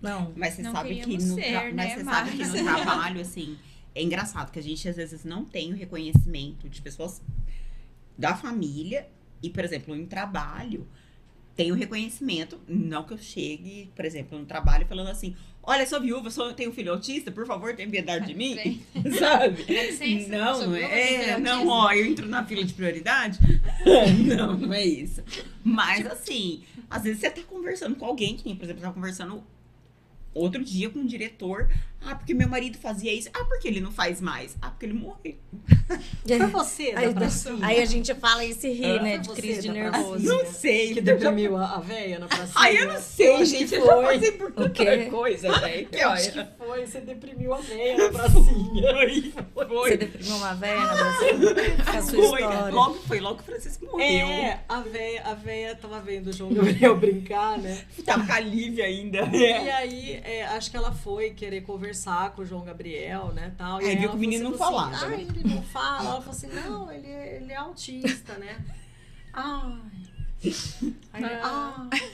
Não. 0.00 0.32
Mas 0.36 0.54
você 0.54 0.62
Não 0.62 0.72
sabe 0.72 1.00
que 1.00 1.14
no 1.14 1.34
ser, 1.34 1.50
tra- 1.50 1.62
né, 1.64 1.72
mas 1.72 1.94
você 1.94 2.04
sabe 2.04 2.30
que 2.32 2.44
no 2.44 2.64
trabalho, 2.64 3.20
assim, 3.20 3.58
é 3.94 4.02
engraçado 4.02 4.50
que 4.50 4.58
a 4.58 4.62
gente 4.62 4.86
às 4.88 4.96
vezes 4.96 5.24
não 5.24 5.44
tem 5.44 5.72
o 5.72 5.76
reconhecimento 5.76 6.68
de 6.68 6.82
pessoas 6.82 7.22
da 8.16 8.34
família 8.34 9.08
e, 9.42 9.48
por 9.50 9.64
exemplo, 9.64 9.94
em 9.94 10.06
trabalho 10.06 10.86
tem 11.56 11.70
o 11.70 11.74
reconhecimento, 11.74 12.60
não 12.66 13.04
que 13.04 13.14
eu 13.14 13.18
chegue, 13.18 13.90
por 13.94 14.04
exemplo, 14.04 14.38
no 14.38 14.44
trabalho 14.44 14.86
falando 14.86 15.08
assim, 15.08 15.36
olha, 15.62 15.86
sou 15.86 16.00
viúva, 16.00 16.30
sou, 16.30 16.52
tenho 16.52 16.70
um 16.70 16.72
filho 16.72 16.92
autista, 16.92 17.30
por 17.30 17.46
favor, 17.46 17.74
tenha 17.76 17.88
piedade 17.88 18.26
de 18.26 18.34
mim, 18.34 18.82
sabe? 19.18 19.62
Dá 19.62 19.82
licença, 19.84 20.28
Não, 20.30 20.60
não 20.60 20.72
viúva, 20.72 20.78
é, 20.78 21.38
não, 21.38 21.52
autista. 21.52 21.72
ó, 21.72 21.92
eu 21.92 22.06
entro 22.06 22.26
na 22.26 22.44
fila 22.44 22.64
de 22.64 22.74
prioridade. 22.74 23.38
não, 24.26 24.58
não 24.58 24.72
é 24.72 24.84
isso. 24.84 25.22
Mas 25.62 26.06
assim, 26.06 26.64
às 26.90 27.04
vezes 27.04 27.20
você 27.20 27.30
tá 27.30 27.42
conversando 27.42 27.94
com 27.94 28.04
alguém, 28.04 28.36
que 28.36 28.44
nem, 28.44 28.56
por 28.56 28.64
exemplo, 28.64 28.80
eu 28.80 28.84
tava 28.84 28.94
conversando 28.94 29.42
outro 30.34 30.62
dia 30.62 30.90
com 30.90 30.98
um 30.98 31.06
diretor. 31.06 31.70
Ah, 32.06 32.14
porque 32.14 32.34
meu 32.34 32.48
marido 32.48 32.76
fazia 32.78 33.12
isso. 33.12 33.28
Ah, 33.32 33.44
porque 33.44 33.68
ele 33.68 33.80
não 33.80 33.90
faz 33.92 34.20
mais. 34.20 34.56
Ah, 34.60 34.70
porque 34.70 34.86
ele 34.86 34.94
morreu. 34.94 35.36
Foi 36.26 36.38
você 36.46 36.92
Aí, 36.96 37.12
pracinha 37.14 37.66
aí 37.66 37.80
a 37.82 37.84
gente 37.84 38.14
fala 38.14 38.44
e 38.44 38.54
se 38.54 38.68
ri, 38.70 38.84
Ah. 38.84 39.02
né? 39.02 39.18
De 39.18 39.28
crise 39.30 39.56
você 39.56 39.62
de 39.62 39.70
nervoso. 39.70 40.08
pracinha. 40.24 40.32
Não 40.34 40.52
sei. 40.52 40.86
que 40.94 40.98
eu 41.00 41.04
já- 41.06 41.12
deprimiu 41.12 41.56
a, 41.56 41.74
a 41.76 41.80
véia 41.80 42.18
na 42.18 42.26
pracinha? 42.26 42.52
Ai, 42.56 42.78
eu 42.78 42.92
não 42.92 43.00
sei, 43.00 43.34
Acho 43.34 43.44
gente. 43.46 43.68
que 43.68 43.74
Eu 43.76 43.86
já 43.86 43.92
foi. 43.94 44.04
passei 44.14 44.32
por 44.32 44.52
tanta 44.52 45.10
coisa, 45.10 45.60
velho. 45.60 45.86
Que 45.88 45.96
Eu 45.98 46.08
acho 46.10 46.32
que 46.32 46.46
foi, 46.58 46.86
você 46.86 47.00
deprimiu 47.00 47.54
a 47.54 47.58
véia 47.58 47.96
na 47.98 48.08
pracinha. 48.10 48.94
Foi, 49.54 49.66
Você 49.66 49.74
foi. 49.74 49.96
deprimiu 49.96 50.36
uma 50.36 50.54
velha 50.54 50.80
na 50.80 50.94
Brasil? 50.94 51.54
Com 51.84 51.90
a 51.98 52.02
sua 52.02 52.28
Foi. 52.28 52.40
história. 52.42 52.74
Logo 52.74 52.94
foi, 53.06 53.20
logo 53.20 53.40
o 53.40 53.42
Francisco 53.44 53.86
morreu. 53.86 54.26
É, 54.26 54.60
a 54.68 54.80
véia, 54.80 55.22
a 55.24 55.34
véia 55.34 55.76
tava 55.76 56.00
vendo 56.00 56.28
o 56.28 56.32
João 56.32 56.52
Gabriel 56.52 56.96
brincar, 56.98 57.58
né? 57.58 57.84
Tava 58.04 58.26
com 58.26 58.32
a 58.32 58.40
Lívia 58.40 58.84
ainda. 58.86 59.28
E 59.32 59.44
É. 59.44 59.72
aí, 59.72 60.20
é, 60.24 60.44
acho 60.46 60.70
que 60.70 60.76
ela 60.76 60.92
foi 60.92 61.30
querer 61.30 61.62
conversar 61.94 62.30
com 62.32 62.42
o 62.42 62.44
João 62.46 62.64
Gabriel, 62.64 63.32
né, 63.32 63.52
tal. 63.56 63.80
E 63.80 63.84
Aí 63.84 63.90
aí 63.92 63.96
viu 63.96 64.10
que 64.10 64.16
o 64.16 64.18
menino 64.18 64.44
não 64.44 64.50
assim, 64.50 64.58
falava, 64.58 64.96
Ai, 65.06 65.14
ele 65.22 65.54
não 65.54 65.62
fala. 65.62 66.10
Ela 66.10 66.20
falou 66.20 66.30
assim, 66.30 66.48
não, 66.52 66.92
ele, 66.92 67.06
é- 67.06 67.36
ele 67.40 67.52
é 67.52 67.56
autista, 67.56 68.34
né? 68.34 68.58
Ai. 69.32 69.78
Aí, 71.12 71.24
Ah. 71.24 71.88
ai. 71.90 72.12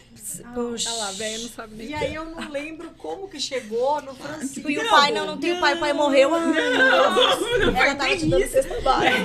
Poxa. 0.55 0.89
Olha 0.91 0.99
lá, 0.99 1.09
a 1.09 1.13
velha 1.13 1.39
não 1.39 1.49
sabe 1.49 1.75
nem. 1.75 1.89
E 1.89 1.95
aí 1.95 2.15
eu 2.15 2.25
não 2.27 2.49
lembro 2.51 2.91
como 2.99 3.27
que 3.29 3.41
chegou 3.41 4.01
no 4.03 4.15
Francisco. 4.15 4.55
Tipo, 4.55 4.71
e 4.71 4.79
o 4.79 4.89
pai, 4.89 5.11
não, 5.11 5.27
não 5.27 5.39
tem 5.39 5.57
o 5.57 5.61
pai, 5.61 5.75
o 5.75 5.81
pai 5.81 5.93
morreu. 5.93 6.33
Ai, 6.35 6.53
Não, 6.53 7.77
ela 7.77 7.95
tava 7.97 8.17
te 8.17 8.27
dando 8.27 8.47
cesta 8.47 8.81
básica. 8.81 9.17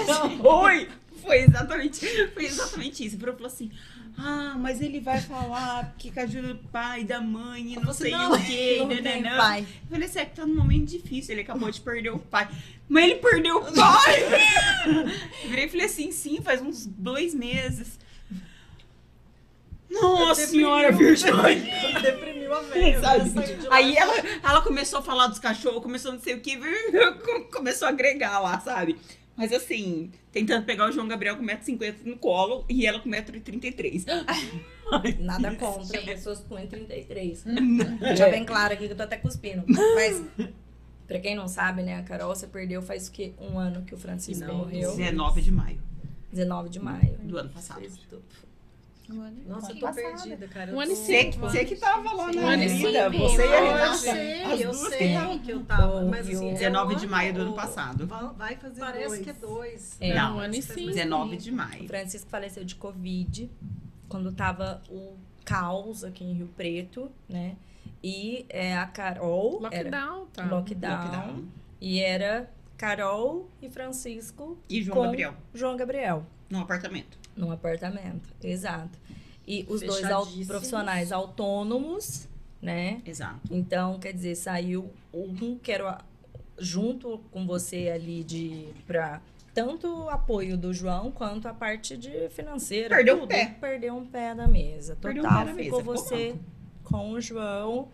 Foi! 0.42 0.88
Foi 1.20 1.38
exatamente, 1.38 2.06
foi 2.32 2.44
exatamente 2.46 3.04
isso. 3.04 3.16
Ele 3.16 3.32
falou 3.32 3.46
assim: 3.48 3.70
Ah, 4.18 4.56
mas 4.58 4.80
ele 4.80 4.98
vai 4.98 5.20
falar 5.20 5.94
que 5.98 6.10
a 6.18 6.22
ajuda 6.22 6.54
do 6.54 6.68
pai, 6.68 7.04
da 7.04 7.20
mãe, 7.20 7.74
e 7.74 7.76
não 7.76 7.92
sei 7.92 8.10
não, 8.10 8.32
o 8.32 8.44
quê. 8.44 8.76
Não 8.78 8.88
né, 8.88 9.00
né, 9.00 9.12
tem 9.12 9.22
né. 9.22 9.36
pai. 9.36 9.60
Eu 9.60 9.90
falei 9.90 10.08
assim: 10.08 10.18
é 10.18 10.24
que 10.24 10.36
tá 10.36 10.46
num 10.46 10.56
momento 10.56 10.88
difícil, 10.88 11.34
ele 11.34 11.42
acabou 11.42 11.70
de 11.70 11.80
perder 11.80 12.10
o 12.10 12.18
pai. 12.18 12.48
Mas 12.88 13.04
ele 13.04 13.16
perdeu 13.16 13.58
o 13.58 13.74
pai! 13.74 14.22
Virei 15.48 15.66
e 15.66 15.68
falei 15.68 15.86
assim: 15.86 16.10
sim, 16.10 16.40
faz 16.40 16.62
uns 16.62 16.86
dois 16.86 17.34
meses. 17.34 17.98
Nossa 19.90 20.46
senhora, 20.46 20.92
Virgínia! 20.92 21.34
Deprimiu 22.02 22.54
a 22.54 22.60
lá. 22.60 22.70
Aí 23.70 23.96
ela, 23.96 24.14
ela 24.42 24.62
começou 24.62 24.98
a 24.98 25.02
falar 25.02 25.26
dos 25.28 25.38
cachorros, 25.38 25.82
começou 25.82 26.12
não 26.12 26.20
sei 26.20 26.34
o 26.34 26.40
que, 26.40 26.58
começou 27.52 27.86
a 27.86 27.90
agregar 27.90 28.38
lá, 28.40 28.58
sabe? 28.60 28.96
Mas 29.36 29.52
assim, 29.52 30.10
tentando 30.32 30.64
pegar 30.64 30.88
o 30.88 30.92
João 30.92 31.06
Gabriel 31.06 31.36
com 31.36 31.44
1,50m 31.44 32.04
no 32.04 32.16
colo 32.16 32.64
e 32.68 32.86
ela 32.86 32.98
com 32.98 33.10
1,33m. 33.10 34.04
Nada 35.20 35.54
contra 35.56 36.00
pessoas 36.02 36.40
com 36.40 36.54
1,33. 36.54 37.42
Deixa 38.00 38.28
bem 38.30 38.44
claro 38.44 38.72
aqui 38.72 38.86
que 38.86 38.92
eu 38.92 38.96
tô 38.96 39.02
até 39.02 39.16
cuspindo. 39.18 39.64
Mas, 39.68 40.22
pra 41.06 41.18
quem 41.18 41.34
não 41.34 41.48
sabe, 41.48 41.82
né, 41.82 41.96
a 41.96 42.02
Carol, 42.02 42.34
você 42.34 42.46
perdeu 42.46 42.80
faz 42.80 43.08
o 43.08 43.12
quê? 43.12 43.34
Um 43.38 43.58
ano 43.58 43.82
que 43.82 43.94
o 43.94 43.98
Francisco 43.98 44.46
Não, 44.46 44.58
morreu. 44.58 44.96
19 44.96 45.42
de 45.42 45.52
maio 45.52 45.86
19 46.32 46.68
de 46.68 46.80
maio. 46.80 47.18
do 47.22 47.38
ano 47.38 47.50
passado. 47.50 47.82
Nossa, 49.08 49.70
eu 49.72 49.76
tô 49.78 49.86
Passada. 49.86 50.12
perdida, 50.14 50.48
cara. 50.48 50.72
Um 50.72 50.74
Eu 50.74 50.80
ano 50.80 50.92
e 50.92 50.94
tô- 50.96 51.00
Você, 51.02 51.30
você 51.32 51.64
que 51.64 51.76
tava 51.76 52.12
lá 52.12 52.24
Um 52.26 52.32
na 52.32 52.42
ano 52.52 52.62
e 52.62 52.68
vida, 52.68 53.10
cinco. 53.10 53.28
você 53.28 53.42
e 53.46 53.52
a 53.52 53.58
Eu 53.60 53.66
Renata. 53.66 53.94
sei, 53.96 54.42
as 54.42 54.60
eu 54.60 54.70
duas 54.72 54.88
sei 54.88 54.98
que 55.16 55.38
que 55.44 55.50
eu 55.52 55.64
tava. 55.64 56.00
Bom, 56.00 56.08
Mas 56.10 56.28
assim, 56.28 56.50
é 56.50 56.52
19 56.54 56.94
um 56.94 56.98
de 56.98 57.06
maio 57.06 57.32
do 57.32 57.40
ano- 57.40 57.48
ano 57.50 57.56
passado. 57.56 58.06
Vai- 58.06 58.56
fazer 58.56 58.80
Parece 58.80 59.06
dois. 59.08 59.20
que 59.20 59.30
é 59.30 59.32
dois. 59.32 59.96
É. 60.00 60.14
Não, 60.14 60.36
um 60.36 60.40
ano 60.40 60.54
e 60.54 60.62
cinco. 60.62 60.86
19 60.86 61.36
de 61.36 61.50
O 61.50 61.54
maio. 61.54 61.86
Francisco 61.86 62.28
faleceu 62.28 62.64
de 62.64 62.74
Covid 62.74 63.50
quando 64.08 64.32
tava 64.32 64.82
o 64.90 65.14
caos 65.44 66.02
aqui 66.02 66.24
em 66.24 66.32
Rio 66.32 66.48
Preto, 66.56 67.10
né? 67.28 67.54
E 68.02 68.44
é, 68.48 68.76
a 68.76 68.86
Carol 68.86 69.60
era 69.70 69.84
Lockdown, 69.88 70.26
tá? 70.32 70.44
lockdown, 70.46 71.02
Lockdown. 71.04 71.44
E 71.80 72.00
era 72.00 72.50
Carol 72.76 73.48
e 73.62 73.70
Francisco 73.70 74.58
E 74.68 74.82
João 74.82 74.96
com 74.98 75.04
Gabriel, 75.04 75.34
João 75.54 75.76
Gabriel. 75.76 76.26
no 76.50 76.60
apartamento. 76.60 77.18
Num 77.36 77.50
apartamento, 77.50 78.28
exato. 78.42 78.98
E 79.46 79.64
os 79.68 79.80
dois 79.80 80.06
profissionais 80.46 81.12
autônomos, 81.12 82.28
né? 82.60 83.00
Exato. 83.04 83.40
Então, 83.50 83.98
quer 83.98 84.12
dizer, 84.12 84.34
saiu 84.34 84.90
um 85.12 85.58
que 85.58 85.70
era 85.70 85.98
junto 86.58 87.18
com 87.30 87.46
você 87.46 87.90
ali 87.90 88.24
de 88.24 88.68
pra 88.86 89.20
tanto 89.56 90.04
o 90.04 90.10
apoio 90.10 90.56
do 90.56 90.74
João 90.74 91.10
quanto 91.10 91.48
a 91.48 91.54
parte 91.54 91.96
de 91.96 92.28
financeira. 92.28 92.94
Perdeu 92.94 93.16
um 93.16 93.20
tudo, 93.20 93.28
pé. 93.28 93.56
Perdeu 93.58 93.96
um 93.96 94.04
pé 94.04 94.34
da 94.34 94.46
mesa. 94.46 94.96
Perdeu 94.96 95.22
um 95.22 95.26
Total, 95.26 95.46
pé 95.46 95.52
da 95.52 95.56
ficou 95.56 95.78
mesa, 95.82 95.92
ficou 95.92 96.04
você 96.04 96.36
com 96.84 97.12
o 97.12 97.20
João, 97.20 97.88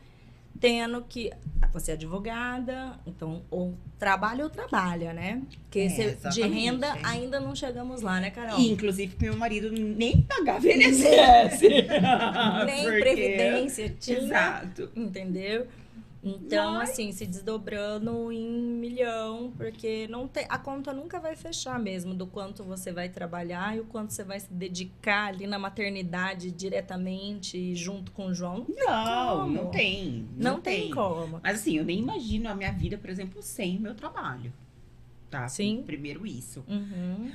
tendo 0.58 1.02
que. 1.02 1.30
Você 1.72 1.92
é 1.92 1.94
advogada, 1.94 2.98
então, 3.06 3.42
ou 3.50 3.74
trabalha 4.02 4.42
ou 4.42 4.50
trabalha, 4.50 5.12
né? 5.12 5.40
Porque 5.62 5.78
É, 5.78 6.28
de 6.28 6.42
renda 6.42 6.88
é. 6.88 7.00
ainda 7.04 7.38
não 7.38 7.54
chegamos 7.54 8.02
lá, 8.02 8.18
né, 8.18 8.30
Carol? 8.30 8.58
E, 8.58 8.68
inclusive, 8.68 9.14
meu 9.20 9.36
marido 9.36 9.70
nem 9.70 10.20
pagava 10.22 10.66
INSS. 10.66 11.60
Nem 12.66 12.82
Porque- 12.84 12.98
previdência 13.00 13.94
tinha. 14.00 14.18
Exato. 14.18 14.90
Entendeu? 14.96 15.68
Então, 16.24 16.74
Mas- 16.74 16.90
assim, 16.90 17.10
se 17.10 17.26
desdobrando 17.26 18.30
em 18.30 18.48
milhão, 18.48 19.52
porque 19.56 20.06
não 20.08 20.28
tem, 20.28 20.46
a 20.48 20.56
conta 20.56 20.92
nunca 20.92 21.18
vai 21.18 21.34
fechar 21.34 21.80
mesmo 21.80 22.14
do 22.14 22.28
quanto 22.28 22.62
você 22.62 22.92
vai 22.92 23.08
trabalhar 23.08 23.76
e 23.76 23.80
o 23.80 23.84
quanto 23.84 24.12
você 24.12 24.22
vai 24.22 24.38
se 24.38 24.52
dedicar 24.52 25.26
ali 25.26 25.48
na 25.48 25.58
maternidade 25.58 26.52
diretamente 26.52 27.74
junto 27.74 28.12
com 28.12 28.26
o 28.26 28.34
João. 28.34 28.64
Não, 28.68 29.48
não 29.48 29.66
tem. 29.70 30.28
Não, 30.36 30.60
tem. 30.60 30.90
como. 30.90 31.40
Mas 31.42 31.56
assim, 31.60 31.76
eu 31.78 31.84
nem 31.84 31.98
imagino 31.98 32.48
a 32.48 32.54
minha 32.54 32.70
vida, 32.72 32.96
por 32.96 33.10
exemplo, 33.10 33.42
sem 33.42 33.78
o 33.78 33.80
meu 33.80 33.94
trabalho. 33.94 34.52
Tá? 35.28 35.48
Sim. 35.48 35.82
Primeiro 35.84 36.24
isso. 36.26 36.62
Uhum. 36.68 37.32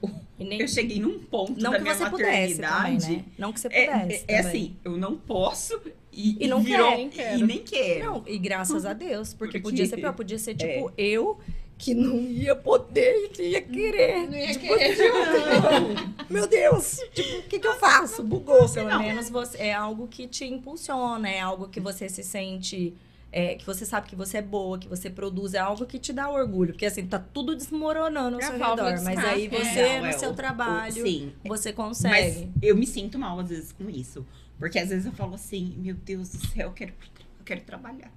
Nem, 0.38 0.60
Eu 0.62 0.68
cheguei 0.68 0.98
num 0.98 1.18
ponto 1.18 1.60
não 1.60 1.72
da 1.72 1.76
que 1.76 1.82
minha 1.82 1.94
você 1.94 2.08
pudesse 2.08 2.54
também, 2.62 2.70
maternidade. 2.94 3.16
né? 3.16 3.24
Não 3.36 3.52
que 3.52 3.60
você 3.60 3.68
É, 3.70 3.86
pudesse 3.98 4.24
é, 4.26 4.34
é 4.34 4.42
também. 4.42 4.48
assim, 4.62 4.76
eu 4.82 4.96
não 4.96 5.14
posso 5.18 5.78
e, 6.12 6.44
E 6.44 6.48
não 6.48 6.60
virou, 6.62 6.90
quer, 6.90 7.08
quero. 7.10 7.38
E 7.38 7.42
nem 7.42 7.58
quero. 7.58 8.04
Não, 8.04 8.22
e 8.26 8.38
graças 8.38 8.84
a 8.84 8.92
Deus, 8.92 9.32
porque, 9.34 9.58
Porque- 9.58 9.70
podia 9.70 9.86
ser 9.86 9.96
pior, 9.96 10.12
podia 10.14 10.38
ser 10.38 10.54
tipo 10.54 10.90
É. 10.96 11.02
eu 11.02 11.38
que 11.78 11.94
não 11.94 12.18
ia 12.18 12.54
poder 12.54 13.30
e 13.38 13.42
ia 13.52 13.62
querer. 13.62 14.28
Não 14.28 14.36
ia 14.36 14.52
Tipo, 14.52 14.66
querer. 14.76 14.96
Meu 16.28 16.46
Deus, 16.46 17.00
tipo, 17.14 17.38
o 17.38 17.42
que, 17.44 17.58
que 17.58 17.66
eu 17.66 17.74
faço? 17.76 18.22
Bugou, 18.22 18.68
pelo 18.68 18.88
não. 18.88 18.98
menos 18.98 19.30
você, 19.30 19.58
é 19.58 19.72
algo 19.74 20.06
que 20.06 20.26
te 20.26 20.44
impulsiona, 20.44 21.28
é 21.28 21.40
algo 21.40 21.68
que 21.68 21.80
você 21.80 22.08
se 22.08 22.22
sente, 22.22 22.94
é, 23.32 23.54
que 23.54 23.64
você 23.64 23.86
sabe 23.86 24.08
que 24.08 24.14
você 24.16 24.38
é 24.38 24.42
boa, 24.42 24.78
que 24.78 24.86
você 24.88 25.08
produz, 25.08 25.54
é 25.54 25.58
algo 25.58 25.86
que 25.86 25.98
te 25.98 26.12
dá 26.12 26.28
orgulho, 26.30 26.72
porque 26.74 26.84
assim, 26.86 27.06
tá 27.06 27.18
tudo 27.18 27.56
desmoronando 27.56 28.36
ao 28.36 28.42
É 28.42 28.44
a 28.44 28.48
seu 28.48 28.58
redor, 28.58 29.02
mas 29.04 29.18
aí 29.24 29.46
é. 29.46 29.48
você, 29.48 29.82
Não, 29.94 30.00
no 30.00 30.06
é 30.06 30.12
seu 30.12 30.30
o- 30.30 30.34
trabalho, 30.34 31.02
o- 31.02 31.06
sim, 31.06 31.32
você 31.44 31.68
mas 31.70 31.76
consegue. 31.76 32.48
eu 32.60 32.76
me 32.76 32.86
sinto 32.86 33.18
mal 33.18 33.40
às 33.40 33.48
vezes 33.48 33.72
com 33.72 33.88
isso. 33.88 34.26
Porque 34.60 34.78
às 34.78 34.90
vezes 34.90 35.06
eu 35.06 35.12
falo 35.12 35.34
assim, 35.34 35.74
meu 35.78 35.94
Deus 35.94 36.28
do 36.28 36.46
céu, 36.48 36.68
eu 36.68 36.72
quero, 36.72 36.92
eu 37.38 37.44
quero 37.44 37.62
trabalhar. 37.62 38.12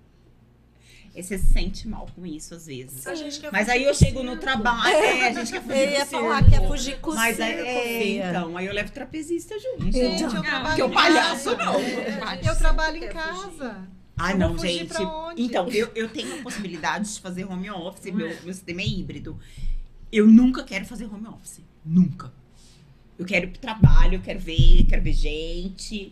E 1.15 1.23
você 1.23 1.37
se 1.37 1.53
sente 1.53 1.87
mal 1.87 2.07
com 2.13 2.25
isso 2.25 2.53
às 2.53 2.65
vezes. 2.65 3.05
Mas 3.51 3.69
aí 3.69 3.83
eu 3.83 3.93
chego 3.93 4.23
no 4.23 4.37
trabalho, 4.37 4.93
é, 4.93 5.29
a 5.29 5.33
gente 5.33 5.53
quer 5.53 5.61
fugir 5.61 5.77
Eu 5.79 5.91
ia 5.91 6.05
falar 6.05 6.43
que 6.43 6.55
é 6.55 6.67
fugir 6.67 6.99
com 6.99 7.13
Mas 7.13 7.37
circo, 7.37 7.61
é, 7.61 8.05
então, 8.17 8.57
aí 8.57 8.65
eu 8.65 8.73
levo 8.73 8.91
trapezista 8.91 9.55
junto. 9.57 9.91
Gente, 9.91 10.23
eu 10.23 10.33
Não, 10.33 10.41
trabalho 10.41 10.75
que 10.75 10.81
o 10.81 10.87
em 10.87 10.91
palhaço, 10.91 11.55
não. 11.55 11.79
Eu 11.79 12.55
trabalho 12.57 12.97
em 12.97 13.07
casa. 13.07 13.87
Ah, 14.17 14.31
Eu 14.31 14.37
não, 14.37 14.57
gente. 14.57 14.93
Então, 15.37 15.69
eu, 15.69 15.91
eu 15.95 16.09
tenho 16.09 16.39
a 16.39 16.43
possibilidade 16.43 17.13
de 17.13 17.21
fazer 17.21 17.45
home 17.45 17.69
office, 17.69 18.11
meu, 18.11 18.27
meu 18.43 18.53
sistema 18.53 18.81
é 18.81 18.85
híbrido. 18.85 19.39
Eu 20.11 20.27
nunca 20.27 20.63
quero 20.63 20.85
fazer 20.85 21.05
home 21.05 21.27
office. 21.27 21.61
Nunca. 21.85 22.33
Eu 23.17 23.25
quero 23.25 23.45
ir 23.45 23.49
pro 23.49 23.59
trabalho, 23.59 24.15
eu 24.15 24.21
quero 24.21 24.39
ver, 24.39 24.85
quero 24.89 25.01
ver 25.01 25.13
gente. 25.13 26.11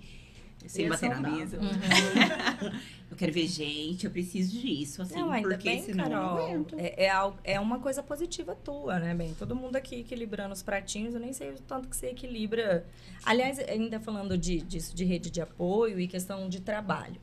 Sem 0.68 0.90
bater 0.90 1.10
na 1.10 1.30
mesa. 1.30 1.58
Uhum. 1.58 1.70
Eu 3.12 3.18
quero 3.18 3.34
ver 3.34 3.46
gente, 3.46 4.06
eu 4.06 4.12
preciso 4.12 4.58
disso, 4.58 5.02
assim, 5.02 5.16
Não, 5.16 5.30
ainda 5.30 5.50
porque 5.50 5.70
bem, 5.70 5.84
senão 5.84 6.06
eu 6.06 6.10
não 6.10 6.18
Carol. 6.18 6.46
aguento. 6.46 6.76
É, 6.80 7.08
é, 7.08 7.34
é 7.44 7.60
uma 7.60 7.78
coisa 7.78 8.02
positiva 8.02 8.56
tua, 8.56 9.00
né, 9.00 9.14
bem? 9.14 9.34
Todo 9.34 9.54
mundo 9.54 9.76
aqui 9.76 10.00
equilibrando 10.00 10.54
os 10.54 10.64
pratinhos, 10.64 11.14
eu 11.14 11.20
nem 11.20 11.34
sei 11.34 11.52
o 11.52 11.60
tanto 11.68 11.90
que 11.90 11.96
você 11.96 12.08
equilibra. 12.08 12.86
Aliás, 13.26 13.60
ainda 13.60 14.00
falando 14.00 14.38
de, 14.38 14.62
disso, 14.62 14.96
de 14.96 15.04
rede 15.04 15.30
de 15.30 15.42
apoio 15.42 16.00
e 16.00 16.08
questão 16.08 16.48
de 16.48 16.62
trabalho. 16.62 17.20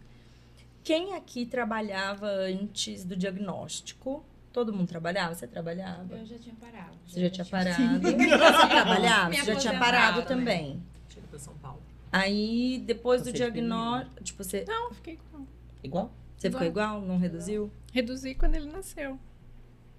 Quem 0.84 1.14
aqui 1.14 1.46
trabalhava 1.46 2.26
antes 2.26 3.02
do 3.02 3.16
diagnóstico? 3.16 4.22
Todo 4.52 4.74
mundo 4.74 4.88
trabalhava? 4.88 5.34
Você 5.34 5.46
trabalhava? 5.46 6.16
Eu 6.16 6.26
já 6.26 6.38
tinha 6.38 6.54
parado. 6.54 6.96
Você 7.06 7.20
já 7.20 7.30
tinha 7.30 7.44
parado? 7.46 8.00
Você 8.02 8.68
trabalhava? 8.68 9.32
Você 9.34 9.44
já 9.44 9.56
tinha 9.56 9.78
parado 9.78 10.20
né? 10.20 10.26
também. 10.26 10.82
Chega 11.08 11.26
pra 11.28 11.38
São 11.38 11.54
Paulo. 11.54 11.87
Aí, 12.10 12.82
depois 12.86 13.22
do 13.22 13.26
Você 13.26 13.32
diagnóstico, 13.36 14.22
tipo, 14.24 14.42
você, 14.44 14.64
Não, 14.66 14.92
fiquei 14.92 15.18
com. 15.30 15.44
Igual? 15.82 16.10
você 16.36 16.50
ficou 16.50 16.66
igual? 16.66 17.00
Não 17.02 17.18
reduziu? 17.18 17.70
Reduzi 17.92 18.34
quando 18.34 18.54
ele 18.54 18.70
nasceu. 18.70 19.18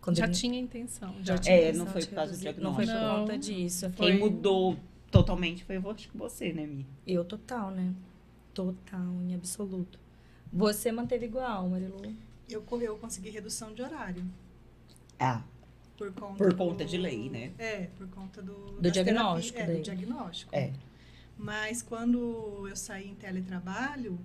Quando 0.02 0.18
já 0.18 0.26
ele- 0.26 0.34
tinha 0.34 0.60
intenção. 0.60 1.14
já 1.20 1.36
Já. 1.36 1.38
tinha 1.38 1.56
É, 1.56 1.60
intenção 1.70 1.86
não 1.86 1.92
foi 1.92 2.06
por 2.06 2.16
causa 2.16 2.32
do 2.32 2.44
reduzir. 2.44 2.62
Não 2.64 2.74
foi 2.76 2.86
por 2.86 2.92
diagnóstico. 2.92 3.22
conta 3.28 3.38
disso. 3.38 3.90
Foi- 3.92 4.12
Quem 4.12 4.20
mudou 4.20 4.78
totalmente 5.12 5.64
foi 5.66 5.78
eu 5.78 5.92
acho 5.92 6.10
que 6.10 6.18
você, 6.18 6.54
né, 6.54 6.66
Mi? 6.66 6.86
Eu 7.06 7.24
total, 7.26 7.70
né? 7.72 7.94
Total, 8.54 9.02
em 9.28 9.36
absoluto. 9.36 10.00
Você 10.52 10.92
manteve 10.92 11.26
igual, 11.26 11.68
Marilu? 11.70 12.02
Eu, 12.50 12.64
eu 12.82 12.98
consegui 12.98 13.30
redução 13.30 13.74
de 13.74 13.82
horário. 13.82 14.24
Ah, 15.20 15.44
Por 15.98 16.12
conta, 16.14 16.36
Por 16.38 16.54
conta 16.56 16.84
do- 16.86 16.90
de 16.90 16.98
lei, 16.98 17.30
né? 17.30 17.52
É, 17.60 17.88
por 17.98 18.08
conta 18.08 18.42
do... 18.42 18.54
Do 18.80 18.90
diagnóstico. 18.90 19.60
É, 19.60 19.66
do 19.66 19.82
diagnóstico. 19.82 20.56
É. 20.56 20.72
Mas 21.40 21.82
quando 21.82 22.68
eu 22.68 22.76
saí 22.76 23.08
em 23.08 23.16
teletrabalho, 23.16 24.20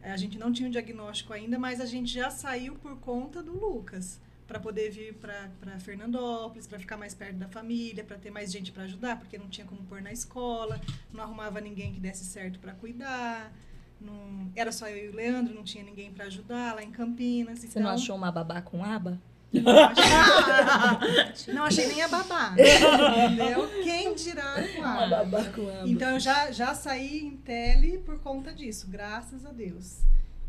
eh, 0.00 0.10
a 0.10 0.16
gente 0.16 0.38
não 0.38 0.50
tinha 0.50 0.66
o 0.66 0.72
diagnóstico 0.72 1.34
ainda, 1.34 1.58
mas 1.58 1.82
a 1.82 1.84
gente 1.84 2.10
já 2.10 2.30
saiu 2.30 2.76
por 2.76 2.96
conta 2.96 3.42
do 3.42 3.52
Lucas. 3.52 4.18
Para 4.46 4.58
poder 4.58 4.90
vir 4.90 5.12
para 5.14 5.78
Fernandópolis, 5.80 6.66
para 6.66 6.78
ficar 6.78 6.96
mais 6.96 7.14
perto 7.14 7.36
da 7.36 7.48
família, 7.48 8.02
para 8.02 8.16
ter 8.16 8.30
mais 8.30 8.50
gente 8.50 8.72
para 8.72 8.84
ajudar, 8.84 9.18
porque 9.18 9.36
não 9.36 9.48
tinha 9.48 9.66
como 9.66 9.82
pôr 9.82 10.00
na 10.00 10.12
escola, 10.12 10.80
não 11.12 11.22
arrumava 11.22 11.60
ninguém 11.60 11.92
que 11.92 12.00
desse 12.00 12.24
certo 12.24 12.58
para 12.58 12.72
cuidar. 12.72 13.52
Não, 14.00 14.50
era 14.54 14.72
só 14.72 14.88
eu 14.88 15.06
e 15.06 15.08
o 15.08 15.14
Leandro, 15.14 15.54
não 15.54 15.64
tinha 15.64 15.84
ninguém 15.84 16.10
para 16.10 16.24
ajudar 16.26 16.74
lá 16.74 16.82
em 16.82 16.90
Campinas. 16.90 17.58
Você 17.58 17.78
não 17.80 17.90
achou 17.90 18.16
uma 18.16 18.32
babá 18.32 18.62
com 18.62 18.82
aba? 18.82 19.20
Não 19.62 19.78
achei, 21.30 21.54
não 21.54 21.64
achei 21.64 21.86
nem 21.88 22.02
a 22.02 22.08
babá. 22.08 22.54
Entendeu? 22.54 23.68
Quem 23.82 24.14
dirá 24.14 24.56
com 24.74 24.84
a 24.84 25.06
babá 25.06 25.44
com 25.44 25.68
aba. 25.68 25.88
então 25.88 26.10
eu 26.10 26.20
já, 26.20 26.50
já 26.50 26.74
saí 26.74 27.24
em 27.24 27.36
tele 27.36 27.98
por 27.98 28.18
conta 28.20 28.52
disso, 28.52 28.86
graças 28.88 29.44
a 29.44 29.52
Deus. 29.52 30.00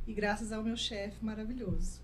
E 0.08 0.14
graças 0.14 0.52
ao 0.52 0.64
meu 0.64 0.78
chefe 0.78 1.18
maravilhoso. 1.24 2.02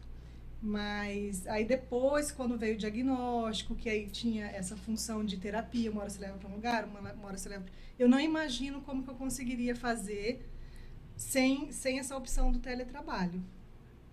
Mas 0.62 1.46
aí 1.48 1.66
depois, 1.66 2.32
quando 2.32 2.58
veio 2.58 2.76
o 2.76 2.78
diagnóstico, 2.78 3.76
que 3.76 3.90
aí 3.90 4.08
tinha 4.08 4.46
essa 4.48 4.78
função 4.78 5.26
de 5.26 5.36
terapia, 5.38 5.92
uma 5.92 6.02
hora 6.02 6.10
você 6.10 6.20
leva 6.20 6.38
para 6.38 6.50
um 6.50 6.54
lugar, 6.54 6.86
uma 6.86 7.00
uma 7.00 7.28
hora 7.28 7.38
você 7.38 7.50
leva. 7.50 7.66
Eu 8.00 8.08
não 8.08 8.20
imagino 8.20 8.82
como 8.82 9.04
que 9.04 9.10
eu 9.10 9.16
conseguiria 9.16 9.76
fazer 9.76 10.50
sem, 11.16 11.72
sem 11.72 12.00
essa 12.00 12.16
opção 12.16 12.52
do 12.52 12.60
teletrabalho. 12.60 13.44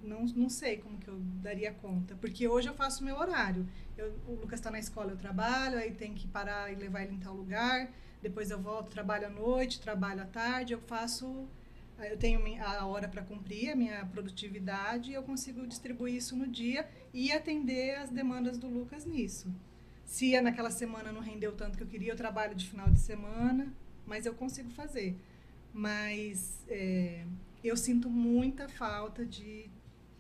Não, 0.03 0.25
não 0.27 0.49
sei 0.49 0.79
como 0.79 0.99
que 0.99 1.09
eu 1.09 1.19
daria 1.43 1.73
conta. 1.73 2.15
Porque 2.17 2.49
hoje 2.49 2.69
eu 2.69 2.75
faço 2.75 3.05
meu 3.05 3.17
horário. 3.17 3.67
Eu- 3.97 4.13
o 4.27 4.33
Lucas 4.33 4.59
está 4.61 4.71
na 4.71 4.79
escola, 4.79 5.11
eu 5.13 5.17
trabalho, 5.17 5.79
aí 5.79 5.93
tem 5.93 6.15
que 6.15 6.27
parar 6.29 6.73
e 6.73 6.75
levar 6.77 7.03
ele 7.03 7.15
em 7.15 7.19
tal 7.19 7.35
lugar. 7.35 7.91
Depois 8.23 8.51
eu 8.51 8.59
volto, 8.61 8.91
trabalho 8.91 9.27
à 9.27 9.31
noite, 9.31 9.81
trabalho 9.81 10.23
à 10.23 10.27
tarde. 10.27 10.73
Eu 10.73 10.81
faço. 10.81 11.47
Eu 11.99 12.17
tenho 12.17 12.41
a 12.65 12.87
hora 12.87 13.07
para 13.09 13.23
cumprir, 13.23 13.71
a 13.71 13.77
minha 13.77 14.07
produtividade, 14.07 15.11
e 15.11 15.15
eu 15.15 15.23
consigo 15.23 15.67
distribuir 15.67 16.15
isso 16.15 16.35
no 16.35 16.47
dia 16.47 16.89
e 17.13 17.31
atender 17.31 17.97
as 17.97 18.09
demandas 18.09 18.57
do 18.57 18.69
Lucas 18.69 19.05
nisso. 19.05 19.53
Se 20.07 20.35
é 20.35 20.41
naquela 20.41 20.71
semana 20.71 21.13
não 21.13 21.21
rendeu 21.21 21.53
tanto 21.53 21.77
que 21.77 21.85
eu 21.85 21.87
queria, 21.87 22.13
eu 22.13 22.17
trabalho 22.17 22.55
de 22.55 22.67
final 22.67 22.89
de 22.91 22.99
semana, 22.99 23.71
mas 24.07 24.25
eu 24.25 24.33
consigo 24.35 24.71
fazer. 24.71 25.15
Mas 25.75 26.59
é, 26.69 27.25
eu 27.63 27.77
sinto 27.77 28.09
muita 28.09 28.67
falta 28.69 29.25
de 29.25 29.69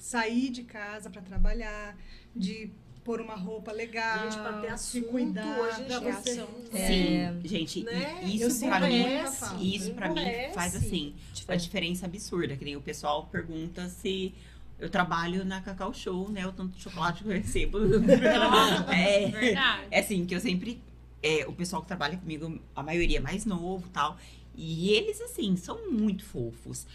sair 0.01 0.51
de 0.51 0.63
casa 0.65 1.09
para 1.11 1.23
trabalhar, 1.23 1.97
de 2.35 2.71
pôr 3.05 3.21
uma 3.21 3.35
roupa 3.35 3.73
legal, 3.73 4.25
Gente, 4.31 4.39
pra 4.41 4.53
ter 4.61 4.67
se 4.79 4.99
assunto 4.99 5.09
cuidar, 5.11 5.59
hoje 5.61 5.85
pra 5.85 6.01
você. 6.01 6.35
são- 6.35 6.49
Sim, 6.71 7.41
gente, 7.45 7.83
Né? 7.83 8.23
isso 8.25 8.67
pra 8.67 8.81
mim, 8.81 8.99
muita 9.01 9.33
falta. 9.33 9.63
isso 9.65 9.95
pra 9.95 10.09
mim 10.11 10.21
faz 10.55 10.75
assim, 10.77 11.15
a 11.49 11.57
diferença 11.57 12.07
absurda, 12.07 12.57
que 12.57 12.65
nem 12.65 12.77
o 12.77 12.81
pessoal 12.83 13.27
pergunta 13.27 13.89
se 13.89 14.35
eu 14.79 14.89
trabalho 14.91 15.45
na 15.45 15.61
Cacau 15.61 15.93
Show, 15.93 16.31
né? 16.31 16.47
O 16.47 16.53
tanto 16.53 16.77
de 16.77 16.83
chocolate 16.83 17.23
que 17.23 17.29
eu 17.29 17.33
recebo. 17.35 17.79
é, 18.93 19.29
Verdade. 19.29 19.87
é 19.91 20.01
assim, 20.01 20.25
que 20.27 20.35
eu 20.35 20.41
sempre. 20.41 20.81
é, 21.23 21.47
o 21.47 21.53
pessoal 21.53 21.83
que 21.83 21.89
trabalha 21.89 22.17
comigo, 22.17 22.59
a 22.75 22.83
maioria 22.83 23.19
é 23.19 23.21
mais 23.21 23.45
novo 23.45 23.87
e 23.87 23.91
tal. 23.91 24.17
E 24.57 24.91
eles, 24.91 25.21
assim, 25.21 25.55
são 25.57 25.91
muito 25.91 26.25
fofos. 26.25 26.87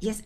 E 0.00 0.08
as- 0.10 0.22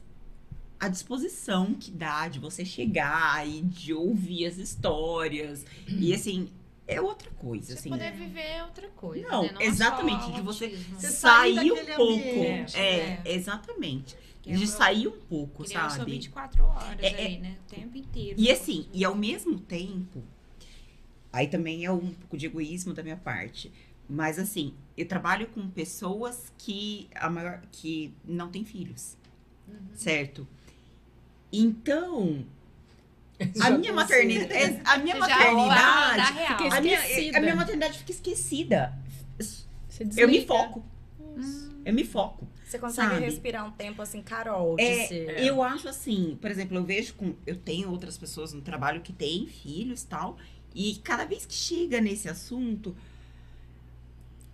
a 0.81 0.89
disposição 0.89 1.75
que 1.75 1.91
dá 1.91 2.27
de 2.27 2.39
você 2.39 2.65
chegar 2.65 3.47
e 3.47 3.61
de 3.61 3.93
ouvir 3.93 4.47
as 4.47 4.57
histórias. 4.57 5.65
E 5.87 6.15
assim, 6.15 6.49
é 6.89 7.01
outra 7.01 7.31
coisa, 7.33 7.67
Você 7.67 7.79
assim. 7.81 7.91
poder 7.91 8.13
viver 8.13 8.63
outra 8.65 8.89
coisa. 8.89 9.29
Não, 9.29 9.43
né? 9.43 9.55
é 9.61 9.67
exatamente, 9.67 10.33
de 10.33 10.41
você. 10.41 10.69
Você 10.95 11.09
sair 11.09 11.71
um 11.71 11.85
pouco. 11.85 12.03
ambiente, 12.15 12.77
é, 12.77 13.07
né? 13.07 13.23
exatamente. 13.27 14.17
Que 14.43 14.53
é 14.53 14.55
De 14.55 14.67
sair 14.67 15.07
um 15.07 15.21
pouco, 15.21 15.69
sabe? 15.69 16.13
24 16.13 16.65
horas 16.65 16.99
É, 17.01 17.09
é- 17.09 17.27
ali, 17.27 17.39
né? 17.39 17.59
O 17.67 17.75
tempo 17.75 17.99
inteiro. 17.99 18.41
E 18.41 18.51
assim, 18.51 18.89
e 18.91 19.05
ao 19.05 19.15
mesmo 19.15 19.61
tempo, 19.61 20.25
aí 21.31 21.47
também 21.47 21.85
é 21.85 21.93
um 21.93 22.11
pouco 22.11 22.39
de 22.39 22.47
egoísmo 22.47 22.95
da 22.95 23.03
minha 23.03 23.19
parte. 23.19 23.71
Mas 24.09 24.39
assim, 24.39 24.75
eu 24.97 25.07
trabalho 25.07 25.47
com 25.49 25.69
pessoas 25.69 26.51
que 26.57 27.07
a 27.15 27.29
maior 27.29 27.61
que 27.71 28.15
não 28.25 28.51
têm 28.51 28.65
filhos. 28.65 29.17
Certo? 29.95 30.49
Então, 31.53 32.45
a 33.61 33.71
minha 33.71 33.93
maternidade, 33.93 34.81
a 34.85 34.99
minha 34.99 35.17
já 35.17 35.55
olha 35.55 35.75
da 35.75 36.27
maternidade, 36.27 36.77
a 36.77 36.81
minha, 36.81 36.99
esquecida. 36.99 37.39
a 37.39 37.41
minha 37.41 37.57
maternidade 37.57 37.99
fica 37.99 38.13
esquecida. 38.13 38.99
Você 39.39 40.07
Eu 40.17 40.29
me 40.29 40.47
foco. 40.47 40.85
Eu 41.85 41.93
me 41.95 42.05
foco. 42.05 42.47
Você 42.65 42.79
consegue 42.79 43.15
Sabe? 43.15 43.25
respirar 43.25 43.67
um 43.67 43.73
tempo 43.73 44.01
assim, 44.01 44.23
Carol, 44.23 44.77
É. 44.79 45.43
Eu 45.45 45.61
acho 45.61 45.89
assim, 45.89 46.39
por 46.41 46.51
exemplo, 46.51 46.77
eu 46.77 46.85
vejo 46.85 47.15
com. 47.15 47.35
Eu 47.45 47.57
tenho 47.57 47.91
outras 47.91 48.17
pessoas 48.17 48.53
no 48.53 48.61
trabalho 48.61 49.01
que 49.01 49.13
têm 49.13 49.47
filhos 49.47 50.03
e 50.03 50.07
tal. 50.07 50.37
E 50.73 51.01
cada 51.03 51.25
vez 51.25 51.45
que 51.45 51.55
chega 51.55 52.01
nesse 52.01 52.29
assunto, 52.29 52.95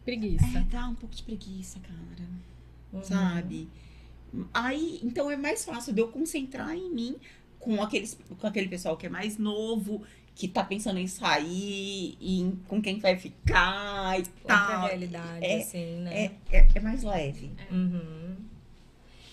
Preguiça. 0.03 0.47
é, 0.47 0.61
dá 0.63 0.89
um 0.89 0.95
pouco 0.95 1.15
de 1.15 1.23
preguiça, 1.23 1.79
cara. 1.81 2.29
Uhum. 2.93 3.03
Sabe? 3.05 3.69
Aí, 4.53 5.01
então 5.03 5.31
é 5.31 5.37
mais 5.37 5.65
fácil 5.65 5.93
de 5.93 6.01
eu 6.01 6.09
concentrar 6.09 6.75
em 6.75 6.91
mim 6.91 7.17
com, 7.59 7.83
aqueles, 7.83 8.19
com 8.39 8.47
aquele 8.47 8.69
pessoal 8.69 8.97
que 8.97 9.07
é 9.07 9.09
mais 9.09 9.39
novo, 9.39 10.03
que 10.35 10.47
tá 10.47 10.63
pensando 10.63 10.99
em 10.99 11.07
sair, 11.07 12.17
em, 12.21 12.61
com 12.69 12.81
quem 12.83 12.99
vai 13.01 13.17
ficar 13.17 14.19
e 14.19 14.23
Outra 14.23 14.33
tal. 14.47 14.87
realidade, 14.87 15.45
É, 15.45 15.59
assim, 15.63 15.97
né? 16.01 16.25
É, 16.51 16.57
é, 16.59 16.69
é 16.75 16.81
mais 16.81 17.03
leve. 17.03 17.51
Uhum. 17.71 18.37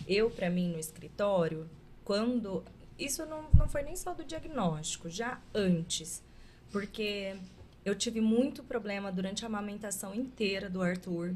Eu, 0.08 0.30
pra 0.30 0.50
mim, 0.50 0.70
no 0.70 0.80
escritório, 0.80 1.70
quando. 2.04 2.64
Isso 2.98 3.26
não, 3.26 3.46
não 3.54 3.68
foi 3.68 3.84
nem 3.84 3.96
só 3.96 4.14
do 4.14 4.24
diagnóstico, 4.24 5.10
já 5.10 5.42
antes. 5.54 6.24
Porque 6.72 7.36
eu 7.84 7.96
tive 7.96 8.22
muito 8.22 8.64
problema 8.64 9.12
durante 9.12 9.44
a 9.44 9.48
amamentação 9.48 10.14
inteira 10.14 10.70
do 10.70 10.82
Arthur. 10.82 11.34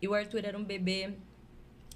E 0.00 0.08
o 0.08 0.14
Arthur 0.14 0.44
era 0.44 0.56
um 0.58 0.64
bebê 0.64 1.14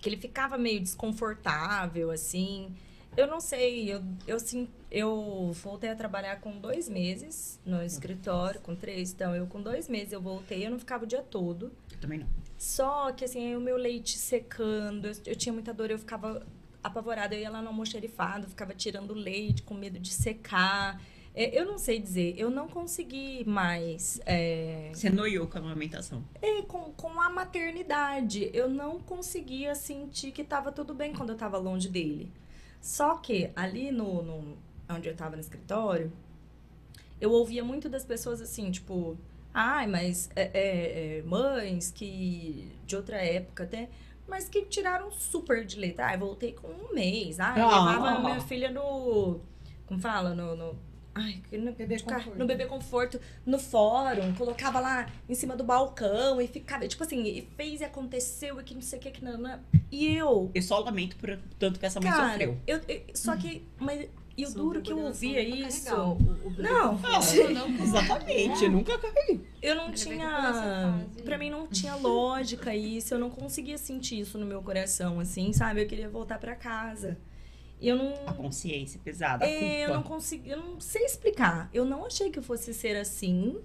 que 0.05 0.11
ele 0.11 0.19
ficava 0.19 0.59
meio 0.59 0.81
desconfortável, 0.81 2.11
assim. 2.11 2.71
Eu 3.17 3.27
não 3.27 3.41
sei, 3.41 3.91
eu, 3.91 4.03
eu, 4.27 4.39
sim, 4.39 4.69
eu 4.91 5.51
voltei 5.63 5.89
a 5.89 5.97
trabalhar 5.97 6.43
com 6.43 6.59
dois 6.59 6.91
meses 6.91 7.59
no 7.65 7.83
escritório, 7.83 8.61
com 8.61 8.77
três. 8.77 9.15
Então, 9.15 9.35
eu 9.35 9.47
com 9.47 9.63
dois 9.63 9.89
meses 9.89 10.13
eu 10.13 10.21
voltei, 10.21 10.67
eu 10.67 10.71
não 10.71 10.79
ficava 10.79 11.05
o 11.05 11.07
dia 11.07 11.23
todo. 11.23 11.73
Eu 11.91 11.99
também 11.99 12.19
não. 12.19 12.27
Só 12.59 13.13
que, 13.13 13.25
assim, 13.25 13.57
o 13.57 13.61
meu 13.63 13.79
leite 13.79 14.19
secando, 14.19 15.07
eu, 15.07 15.15
eu 15.25 15.37
tinha 15.37 15.55
muita 15.55 15.73
dor, 15.73 15.91
eu 15.91 15.99
ficava 15.99 16.47
apavorada. 16.83 17.35
Eu 17.35 17.41
ia 17.41 17.51
lá 17.51 17.63
no 17.63 17.69
almoxerifado, 17.69 18.47
ficava 18.47 18.75
tirando 18.75 19.15
leite 19.15 19.63
com 19.63 19.73
medo 19.73 19.99
de 19.99 20.13
secar. 20.13 21.01
É, 21.35 21.59
eu 21.59 21.65
não 21.67 21.79
sei 21.79 21.99
dizer, 21.99 22.35
eu 22.39 22.49
não 22.49 22.69
consegui 22.69 23.45
mais. 23.45 24.21
é, 24.25 24.91
Você 24.93 25.11
noiou 25.11 25.47
com 25.49 25.59
a 25.59 25.61
amamentação. 25.61 26.23
e 26.41 26.63
com, 26.63 26.93
com 26.93 27.21
a 27.21 27.29
maternidade, 27.29 28.51
eu 28.53 28.69
não 28.69 29.01
conseguia 29.01 29.75
sentir 29.75 30.31
que 30.31 30.43
estava 30.43 30.71
tudo 30.71 30.95
bem 30.95 31.13
quando 31.13 31.31
eu 31.31 31.35
estava 31.35 31.59
longe 31.59 31.89
dele. 31.89 32.31
Só 32.81 33.17
que 33.17 33.51
ali 33.57 33.91
no, 33.91 34.23
no 34.23 34.57
onde 34.89 35.09
eu 35.09 35.13
estava 35.13 35.35
no 35.35 35.41
escritório, 35.41 36.13
eu 37.21 37.33
ouvia 37.33 37.65
muito 37.65 37.89
das 37.89 38.05
pessoas 38.05 38.41
assim, 38.41 38.71
tipo, 38.71 39.17
ai, 39.53 39.87
mas 39.87 40.31
é, 40.37 40.43
é, 40.55 41.19
é, 41.19 41.23
mães 41.23 41.91
que 41.91 42.71
de 42.87 42.95
outra 42.95 43.17
época 43.17 43.65
até, 43.65 43.89
mas 44.29 44.49
que 44.49 44.63
tiraram 44.67 45.11
super 45.11 45.65
de 45.65 45.79
leite. 45.81 46.01
Ah, 46.01 46.17
voltei 46.17 46.53
com 46.53 46.69
um 46.69 46.95
mês. 46.95 47.41
Ah, 47.41 47.55
eu 47.59 47.69
Ah. 47.69 47.91
levava 47.93 48.21
minha 48.21 48.41
filha 48.41 48.71
no. 48.71 49.41
Como 49.87 49.99
fala? 50.01 50.35
No, 50.35 50.55
no 50.55 50.77
Ai, 51.15 51.41
no, 51.53 51.73
Bebê 51.73 52.01
Conforto. 52.01 52.39
no 52.39 52.47
bebê 52.47 52.67
conforto, 52.67 53.21
no 53.47 53.59
fórum, 53.59 54.35
colocava 54.35 54.81
lá 54.81 55.07
em 55.29 55.35
cima 55.35 55.55
do 55.57 55.63
balcão 55.63 56.41
e 56.41 56.47
ficava, 56.49 56.87
tipo 56.89 57.05
assim, 57.05 57.23
e 57.23 57.49
fez 57.57 57.81
e 57.81 57.85
aconteceu 57.85 58.61
e 58.61 58.65
que 58.65 58.75
não 58.75 58.83
sei 58.83 58.99
o 58.99 59.03
que, 59.03 59.11
que 59.13 59.25
não, 59.25 59.39
não. 59.39 59.61
E 59.93 60.07
eu, 60.17 60.51
Eu 60.55 60.63
só 60.63 60.81
lamento 60.81 61.17
por 61.17 61.39
tanto 61.59 61.79
que 61.79 61.87
essa 61.87 62.01
mãe 62.01 62.11
cara, 62.11 62.31
sofreu. 62.31 62.59
eu, 62.67 62.81
eu- 62.89 63.03
só 63.15 63.37
que, 63.37 63.65
mas 63.79 64.09
e 64.37 64.45
o 64.45 64.51
duro 64.53 64.83
que 64.83 64.91
eu 64.91 64.99
ouvia 64.99 65.41
isso. 65.41 65.85
carregar 65.85 66.09
o- 66.09 66.13
o 66.47 66.51
bebê 66.51 66.63
Não, 66.69 66.99
Exatamente, 67.81 68.65
eu 68.65 68.71
nunca 68.73 68.93
Eu 69.63 69.75
não 69.77 69.85
que 69.93 70.03
eu 70.03 70.05
tô 70.05 70.11
tinha. 70.11 71.07
Pra 71.25 71.39
mim 71.39 71.51
não 71.51 71.67
tinha 71.69 71.95
lógica 71.95 72.75
isso. 72.75 73.15
Eu 73.15 73.19
não 73.21 73.31
conseguia 73.31 73.79
sentir 73.79 74.19
isso 74.19 74.37
no 74.37 74.45
meu 74.45 74.61
coração, 74.63 75.21
assim, 75.21 75.53
sabe? 75.53 75.83
Eu 75.83 75.87
queria 75.87 76.09
voltar 76.09 76.39
pra 76.39 76.57
casa. 76.57 77.17
Eu 77.81 77.97
não. 77.97 78.15
A 78.27 78.33
consciência 78.33 79.01
pesada, 79.05 79.45
a 79.45 79.49
É, 79.49 79.85
eu 79.85 79.95
não 79.95 80.03
consegui. 80.03 80.51
Eu 80.51 80.59
não 80.59 80.81
sei 80.81 81.05
explicar. 81.05 81.69
Eu 81.73 81.85
não 81.85 82.07
achei 82.07 82.31
que 82.31 82.41
fosse 82.41 82.73
ser 82.73 82.97
assim. 82.97 83.59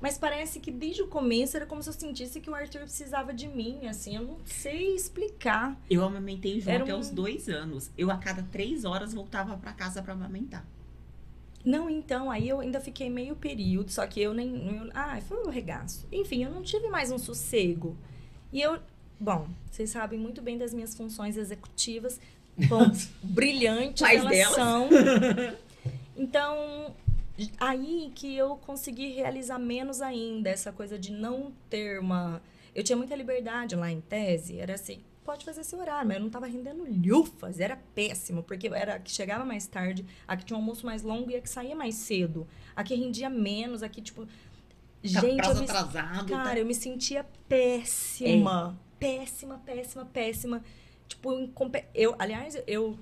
Mas 0.00 0.16
parece 0.16 0.60
que 0.60 0.70
desde 0.70 1.02
o 1.02 1.08
começo 1.08 1.58
era 1.58 1.66
como 1.66 1.82
se 1.82 1.90
eu 1.90 1.92
sentisse 1.92 2.40
que 2.40 2.48
o 2.48 2.54
Arthur 2.54 2.80
precisava 2.82 3.34
de 3.34 3.46
mim, 3.46 3.86
assim. 3.86 4.16
Eu 4.16 4.22
não 4.22 4.38
sei 4.46 4.94
explicar. 4.94 5.78
Eu 5.90 6.02
amamentei 6.02 6.56
o 6.56 6.60
João 6.62 6.74
Era 6.74 6.84
até 6.84 6.94
um- 6.94 7.00
os 7.00 7.10
dois 7.10 7.48
anos. 7.50 7.90
Eu, 7.98 8.10
a 8.10 8.16
cada 8.16 8.42
três 8.44 8.86
horas, 8.86 9.12
voltava 9.12 9.58
pra 9.58 9.74
casa 9.74 10.02
pra 10.02 10.14
amamentar. 10.14 10.66
Não, 11.62 11.90
então, 11.90 12.30
aí 12.30 12.48
eu 12.48 12.60
ainda 12.60 12.80
fiquei 12.80 13.10
meio 13.10 13.36
período, 13.36 13.90
só 13.90 14.06
que 14.06 14.18
eu 14.22 14.32
nem. 14.32 14.74
eu- 14.78 14.90
ah, 14.94 15.20
foi 15.20 15.44
um 15.46 15.50
regaço. 15.50 16.08
Enfim, 16.10 16.42
eu 16.44 16.50
não 16.50 16.62
tive 16.62 16.88
mais 16.88 17.10
um 17.12 17.18
sossego. 17.18 17.94
E 18.50 18.62
eu. 18.62 18.78
Bom, 19.22 19.46
vocês 19.70 19.90
sabem 19.90 20.18
muito 20.18 20.40
bem 20.40 20.56
das 20.56 20.72
minhas 20.72 20.94
funções 20.94 21.36
executivas. 21.36 22.18
Bom, 22.68 22.90
brilhantes 23.22 24.02
Quais 24.02 24.20
elas 24.20 24.30
delas? 24.30 24.54
são. 24.54 24.88
Então, 26.16 26.94
aí 27.58 28.12
que 28.14 28.36
eu 28.36 28.56
consegui 28.56 29.12
realizar 29.12 29.58
menos 29.58 30.02
ainda, 30.02 30.50
essa 30.50 30.70
coisa 30.70 30.98
de 30.98 31.10
não 31.10 31.50
ter 31.70 31.98
uma. 31.98 32.42
Eu 32.74 32.84
tinha 32.84 32.94
muita 32.94 33.16
liberdade 33.16 33.74
lá 33.74 33.90
em 33.90 34.02
tese, 34.02 34.58
era 34.58 34.74
assim, 34.74 35.00
pode 35.24 35.44
fazer 35.44 35.64
seu 35.64 35.78
horário, 35.78 36.06
mas 36.06 36.16
eu 36.16 36.22
não 36.22 36.30
tava 36.30 36.46
rendendo 36.46 36.84
lhufas, 36.84 37.60
era 37.60 37.76
péssimo, 37.94 38.42
porque 38.42 38.66
era 38.68 38.96
a 38.96 38.98
que 38.98 39.10
chegava 39.10 39.44
mais 39.44 39.66
tarde, 39.66 40.04
a 40.26 40.36
que 40.36 40.44
tinha 40.44 40.56
um 40.56 40.60
almoço 40.60 40.84
mais 40.84 41.02
longo 41.02 41.30
e 41.30 41.36
a 41.36 41.40
que 41.40 41.48
saía 41.48 41.74
mais 41.74 41.94
cedo, 41.94 42.46
a 42.76 42.84
que 42.84 42.94
rendia 42.94 43.30
menos, 43.30 43.82
a 43.82 43.88
que, 43.88 44.02
tipo. 44.02 44.26
Gente, 45.02 45.48
eu 45.48 45.54
me, 45.54 45.64
atrasado. 45.64 46.28
tá? 46.28 46.42
cara, 46.44 46.58
eu 46.58 46.66
me 46.66 46.74
sentia 46.74 47.24
péssima. 47.48 48.78
Péssima, 48.98 49.58
péssima, 49.64 50.04
péssima. 50.04 50.62
Tipo, 51.10 51.50
eu, 51.92 52.14
aliás, 52.18 52.56
eu, 52.68 52.96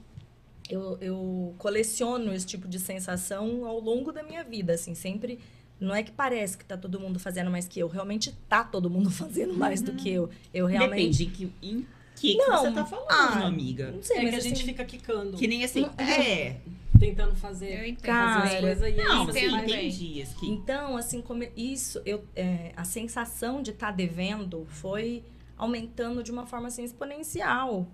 eu, 0.68 0.98
eu 1.00 1.54
coleciono 1.58 2.32
esse 2.32 2.46
tipo 2.46 2.66
de 2.66 2.78
sensação 2.78 3.66
ao 3.66 3.78
longo 3.78 4.10
da 4.10 4.22
minha 4.22 4.42
vida, 4.42 4.72
assim, 4.72 4.94
sempre. 4.94 5.38
Não 5.78 5.94
é 5.94 6.02
que 6.02 6.10
parece 6.10 6.56
que 6.56 6.64
tá 6.64 6.76
todo 6.76 6.98
mundo 6.98 7.20
fazendo 7.20 7.50
mais 7.50 7.68
que 7.68 7.78
eu, 7.78 7.86
realmente 7.86 8.34
tá 8.48 8.64
todo 8.64 8.88
mundo 8.88 9.10
fazendo 9.12 9.54
mais 9.54 9.82
do 9.82 9.92
que 9.92 10.10
eu. 10.10 10.30
Eu 10.52 10.66
realmente. 10.66 11.18
Depende 11.18 11.24
em 11.24 11.30
que, 11.30 11.52
em 11.62 11.86
que, 12.16 12.32
que 12.32 12.36
Não, 12.38 12.62
você 12.62 12.72
tá 12.72 12.84
falando, 12.84 13.06
ah, 13.10 13.46
amiga. 13.46 13.92
Não 13.92 14.02
sei, 14.02 14.16
É 14.16 14.22
mas 14.22 14.30
que 14.30 14.36
a 14.36 14.40
gente 14.40 14.54
assim, 14.54 14.64
fica 14.64 14.84
quicando, 14.84 15.36
Que 15.36 15.46
nem 15.46 15.62
assim, 15.62 15.86
é. 15.98 16.56
tentando 16.98 17.36
fazer, 17.36 17.78
Eu 17.78 17.86
entendo. 17.86 18.02
Cara, 18.02 18.40
fazer 18.40 18.56
as 18.56 18.60
coisas 18.60 18.92
e 18.92 18.96
Não, 18.96 19.26
você 19.26 19.38
assim, 19.44 20.34
que. 20.40 20.46
Então, 20.46 20.96
assim, 20.96 21.20
como 21.20 21.46
isso, 21.54 22.00
eu, 22.04 22.24
é, 22.34 22.72
a 22.74 22.84
sensação 22.84 23.62
de 23.62 23.70
estar 23.70 23.92
devendo 23.92 24.66
foi 24.70 25.22
aumentando 25.58 26.22
de 26.22 26.30
uma 26.30 26.46
forma 26.46 26.68
assim 26.68 26.84
exponencial. 26.84 27.88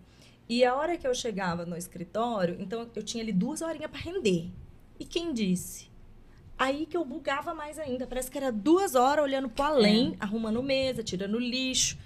E 0.48 0.64
a 0.64 0.74
hora 0.74 0.96
que 0.98 1.06
eu 1.06 1.14
chegava 1.14 1.64
no 1.64 1.76
escritório, 1.76 2.56
então 2.60 2.86
eu 2.94 3.02
tinha 3.02 3.24
ali 3.24 3.32
duas 3.32 3.62
horinhas 3.62 3.90
para 3.90 4.00
render. 4.00 4.50
E 5.00 5.04
quem 5.04 5.32
disse? 5.32 5.90
Aí 6.56 6.86
que 6.86 6.96
eu 6.96 7.04
bugava 7.04 7.54
mais 7.54 7.78
ainda. 7.78 8.06
Parece 8.06 8.30
que 8.30 8.38
era 8.38 8.52
duas 8.52 8.94
horas 8.94 9.24
olhando 9.24 9.48
pro 9.48 9.64
além, 9.64 10.16
arrumando 10.20 10.62
mesa, 10.62 11.02
tirando 11.02 11.38
lixo, 11.38 11.98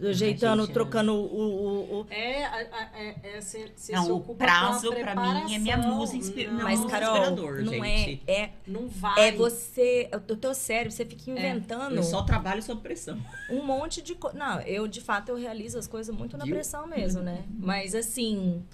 ajeitando, 0.00 0.62
gente, 0.62 0.70
é. 0.70 0.74
trocando 0.74 1.12
o, 1.14 1.18
o, 1.24 2.00
o- 2.00 2.06
É, 2.10 2.44
a- 2.44 2.56
a- 2.56 2.90
é, 2.98 3.16
é, 3.22 3.40
você, 3.40 3.70
você 3.76 3.92
Não, 3.92 4.04
se 4.04 4.10
o 4.12 4.20
prazo 4.20 4.92
com 4.92 4.98
a 4.98 5.00
pra 5.00 5.14
mim 5.44 5.54
é 5.54 5.58
minha 5.58 5.76
musa 5.76 6.16
inspi- 6.16 6.46
Não, 6.46 6.54
meu 6.54 6.64
Mas, 6.64 6.84
Carol, 6.86 7.30
não 7.36 7.64
gente. 7.72 8.22
é, 8.26 8.40
é. 8.40 8.50
não 8.66 8.88
vai. 8.88 9.28
É 9.28 9.32
você, 9.32 10.08
o 10.12 10.36
teu 10.36 10.54
cérebro, 10.54 10.90
você 10.92 11.04
fica 11.04 11.30
inventando. 11.30 11.94
Eu 11.96 12.02
só 12.02 12.22
trabalho 12.22 12.62
sob 12.62 12.80
pressão. 12.80 13.20
um 13.50 13.62
monte 13.64 14.00
de 14.02 14.14
coisa. 14.14 14.36
Não, 14.36 14.60
eu 14.62 14.88
de 14.88 15.00
fato 15.00 15.28
eu 15.28 15.36
realizo 15.36 15.78
as 15.78 15.86
coisas 15.86 16.14
muito 16.14 16.36
na 16.36 16.44
Viu? 16.44 16.54
pressão 16.54 16.86
mesmo, 16.86 17.20
né? 17.22 17.44
Mas 17.50 17.94
assim. 17.94 18.64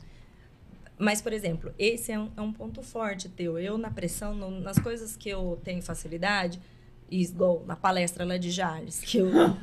Mas, 1.01 1.23
por 1.23 1.33
exemplo, 1.33 1.73
esse 1.79 2.11
é 2.11 2.19
um, 2.19 2.29
é 2.37 2.41
um 2.41 2.53
ponto 2.53 2.83
forte 2.83 3.29
teu. 3.29 3.57
Eu, 3.59 3.79
na 3.79 3.89
pressão, 3.91 4.35
no- 4.35 4.61
nas 4.61 4.79
coisas 4.81 5.17
que 5.17 5.29
eu 5.29 5.61
tenho 5.63 5.81
facilidade, 5.81 6.61
e 7.11 7.23
igual 7.23 7.63
na 7.67 7.75
palestra 7.77 8.25
lá 8.25 8.37
de 8.37 8.51
Jales, 8.51 9.01
que 9.01 9.19
eu 9.19 9.27
não, 9.33 9.57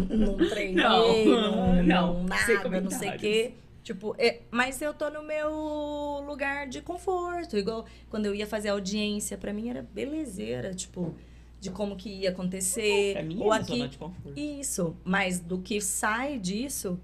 não 0.00 0.36
treinei, 0.36 0.74
Não, 0.82 1.24
não, 1.26 1.82
não, 1.82 2.22
não, 2.24 2.38
sem 2.38 2.54
nada, 2.56 2.80
não 2.80 2.90
sei 2.90 3.10
o 3.10 3.18
quê. 3.18 3.52
Tipo, 3.82 4.14
é- 4.18 4.40
mas 4.50 4.80
eu 4.80 4.94
tô 4.94 5.10
no 5.10 5.22
meu 5.22 6.24
lugar 6.26 6.66
de 6.66 6.80
conforto. 6.80 7.56
Igual 7.58 7.84
quando 8.08 8.24
eu 8.26 8.34
ia 8.34 8.46
fazer 8.46 8.70
audiência, 8.70 9.36
pra 9.36 9.52
mim 9.52 9.68
era 9.68 9.82
belezeira, 9.82 10.72
tipo, 10.72 11.14
de 11.60 11.70
como 11.70 11.94
que 11.94 12.08
ia 12.08 12.30
acontecer. 12.30 13.12
Pra 13.12 13.22
mim 13.22 13.38
ou 13.42 13.52
é 13.52 13.58
aqui, 13.58 13.66
zona 13.76 13.88
de 13.88 13.98
conforto. 13.98 14.38
isso, 14.40 14.96
mas 15.04 15.38
do 15.38 15.58
que 15.58 15.80
sai 15.82 16.38
disso, 16.38 16.98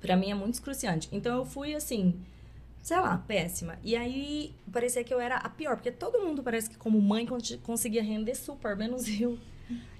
pra 0.00 0.16
mim 0.16 0.30
é 0.32 0.34
muito 0.34 0.54
excruciante. 0.54 1.08
Então 1.12 1.36
eu 1.36 1.44
fui 1.44 1.72
assim, 1.74 2.14
sei 2.82 2.98
lá, 2.98 3.16
péssima. 3.16 3.78
E 3.82 3.96
aí 3.96 4.54
parecia 4.70 5.02
que 5.04 5.14
eu 5.14 5.20
era 5.20 5.36
a 5.36 5.48
pior, 5.48 5.76
porque 5.76 5.90
todo 5.92 6.18
mundo 6.20 6.42
parece 6.42 6.68
que 6.68 6.76
como 6.76 7.00
mãe 7.00 7.24
con- 7.24 7.38
conseguia 7.62 8.02
render 8.02 8.34
super, 8.34 8.76
menos 8.76 9.08
eu. 9.20 9.38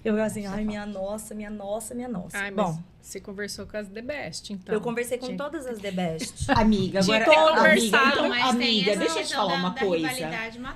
Eu 0.04 0.20
assim, 0.20 0.44
ai, 0.46 0.64
minha 0.64 0.84
nossa, 0.84 1.32
minha 1.32 1.48
nossa, 1.48 1.94
minha 1.94 2.08
nossa. 2.08 2.36
Ai, 2.36 2.50
Bom, 2.50 2.76
você 3.00 3.20
conversou 3.20 3.66
com 3.66 3.76
as 3.76 3.86
The 3.88 4.02
Best, 4.02 4.52
então. 4.52 4.74
eu 4.74 4.80
conversei 4.80 5.16
com 5.16 5.36
todas 5.36 5.64
as 5.64 5.78
The 5.78 5.92
Best. 5.92 6.50
Amiga, 6.50 7.00
De 7.00 7.12
agora. 7.14 7.70
amiga, 7.70 7.86
então, 7.86 8.28
Mas 8.28 8.42
tem 8.56 8.66
amiga 8.82 8.96
deixa 8.96 9.20
eu 9.20 9.24
te 9.26 9.32
falar 9.34 9.52
da- 9.52 9.58
uma 9.60 9.70
da 9.70 9.80
coisa. 9.80 10.08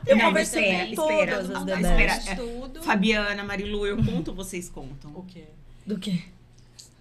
Eu 0.07 0.19
conversei 0.21 0.95
com 0.95 0.95
todas 0.95 1.51
as 1.51 1.65
The 1.65 1.77
Best. 1.77 2.37
tudo. 2.37 2.83
Fabiana, 2.85 3.43
Marilu, 3.43 3.85
eu 3.85 3.97
conto, 4.03 4.33
vocês 4.33 4.71
contam. 4.71 5.11
O 5.13 5.25
quê? 5.25 5.45
Do 5.85 5.99
quê? 5.99 6.23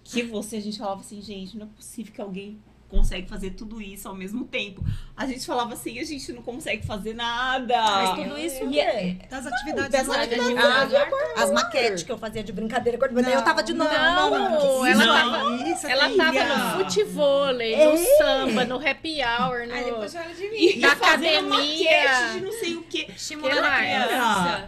Que 0.02 0.24
você, 0.24 0.56
a 0.56 0.60
gente 0.60 0.78
falava 0.78 1.00
assim, 1.02 1.22
gente, 1.22 1.56
não 1.56 1.66
é 1.66 1.68
possível 1.76 2.12
que 2.12 2.20
alguém 2.20 2.58
consegue 2.88 3.28
fazer 3.28 3.50
tudo 3.50 3.80
isso 3.82 4.08
ao 4.08 4.14
mesmo 4.14 4.44
tempo. 4.44 4.84
A 5.16 5.26
gente 5.26 5.44
falava 5.44 5.74
assim, 5.74 5.98
a 5.98 6.04
gente 6.04 6.32
não 6.32 6.42
consegue 6.42 6.86
fazer 6.86 7.14
nada. 7.14 7.76
Mas 7.80 8.10
tudo 8.10 8.38
isso 8.38 8.64
E 8.64 8.74
e 8.76 8.80
é- 8.80 9.16
Das 9.28 9.46
atividades 9.46 9.90
Das 9.90 10.08
atividades 10.08 10.94
Arthur. 10.94 11.18
As 11.36 11.50
maquetes 11.52 12.02
que 12.02 12.12
eu 12.12 12.18
fazia 12.18 12.44
de 12.44 12.52
brincadeira, 12.52 12.96
quando 12.98 13.18
eu 13.18 13.42
tava 13.42 13.62
de 13.62 13.74
novo. 13.74 13.90
não, 13.92 14.30
não, 14.30 14.86
ela 14.86 15.04
Não. 15.04 15.14
tava, 15.58 15.68
Isso, 15.68 15.86
ela 15.86 16.16
tava 16.16 16.44
no 16.44 16.84
futevôlei, 16.84 17.76
no 17.84 17.96
samba, 18.18 18.64
no 18.64 18.76
happy 18.76 19.18
hour, 19.22 19.62
Aí 19.62 19.84
depois 19.84 20.14
no... 20.14 20.34
de 20.34 20.50
mim. 20.50 20.56
E 20.56 20.78
Na 20.78 20.92
academia. 20.92 21.42
maquete 21.42 22.32
de 22.34 22.40
não 22.40 22.52
sei 22.52 22.76
o 22.76 22.82
quê. 22.84 23.06
Estimulando 23.14 23.52
Que 23.54 23.58
a 23.58 23.62
mais? 23.70 24.04
criança. 24.06 24.66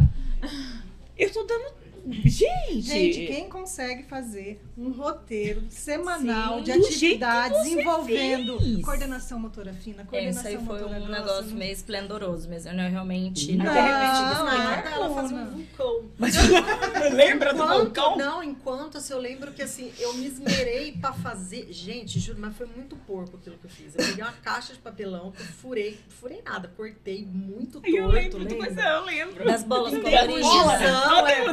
Eu 1.17 1.33
tô 1.33 1.43
dando. 1.45 1.78
Gente! 2.11 2.81
Gente, 2.83 3.27
quem 3.27 3.49
consegue 3.49 4.05
fazer 4.05 4.61
um 4.77 4.91
roteiro 4.91 5.63
semanal 5.69 6.59
Sim, 6.59 6.65
de 6.65 6.73
atividades 6.73 7.67
envolvendo 7.67 8.59
fez. 8.59 8.85
coordenação 8.85 9.39
motora 9.39 9.73
fina, 9.73 9.99
É, 10.13 10.29
isso 10.29 10.41
coordenação 10.43 10.47
aí 10.51 10.57
foi 10.57 10.81
motora 10.81 10.87
um 11.01 11.07
grossa, 11.07 11.21
negócio 11.23 11.57
meio 11.57 11.73
esplendoroso 11.73 12.49
mesmo. 12.49 12.71
Eu 12.71 12.77
não, 12.77 12.91
realmente. 12.91 13.57
Não. 13.57 13.65
Não, 13.65 13.75
Não, 13.75 14.45
Marca, 14.45 14.89
ela 14.91 15.09
não, 15.09 15.15
fazia 15.15 15.37
não. 15.37 15.45
um 15.45 15.51
vulcão. 15.51 16.05
Lembra 17.13 17.53
do 17.55 17.63
Enquanto, 17.63 17.83
vulcão? 17.85 18.17
não, 18.17 18.43
enquanto 18.43 18.99
assim, 18.99 19.13
eu 19.13 19.19
lembro 19.21 19.53
que 19.53 19.63
assim, 19.63 19.93
eu 19.99 20.15
me 20.15 20.27
esmerei 20.27 20.93
pra 20.93 21.13
fazer. 21.13 21.69
Gente, 21.71 22.19
juro, 22.21 22.39
mas 22.41 22.57
foi 22.57 22.67
muito 22.67 22.97
porco 22.97 23.37
aquilo 23.37 23.57
que 23.59 23.67
eu 23.67 23.71
fiz. 23.71 23.95
Eu 23.97 24.05
peguei 24.05 24.23
uma 24.25 24.33
caixa 24.33 24.73
de 24.73 24.79
papelão 24.79 25.33
que 25.33 25.41
eu 25.43 25.47
furei, 25.47 25.99
furei 26.09 26.43
nada, 26.43 26.69
cortei 26.77 27.25
muito 27.25 27.81
torto, 27.81 27.89
Eu 27.89 28.09
lembro 28.09 28.39
do 28.45 28.45
lembra? 28.55 28.67
coisa, 28.67 28.81
eu 28.83 29.05
lembro. 29.05 29.45
Das 29.45 29.63
bolas 29.63 29.93
coloridas. 29.95 30.37
gizão, 30.37 31.09
Todo 31.09 31.29
é, 31.29 31.45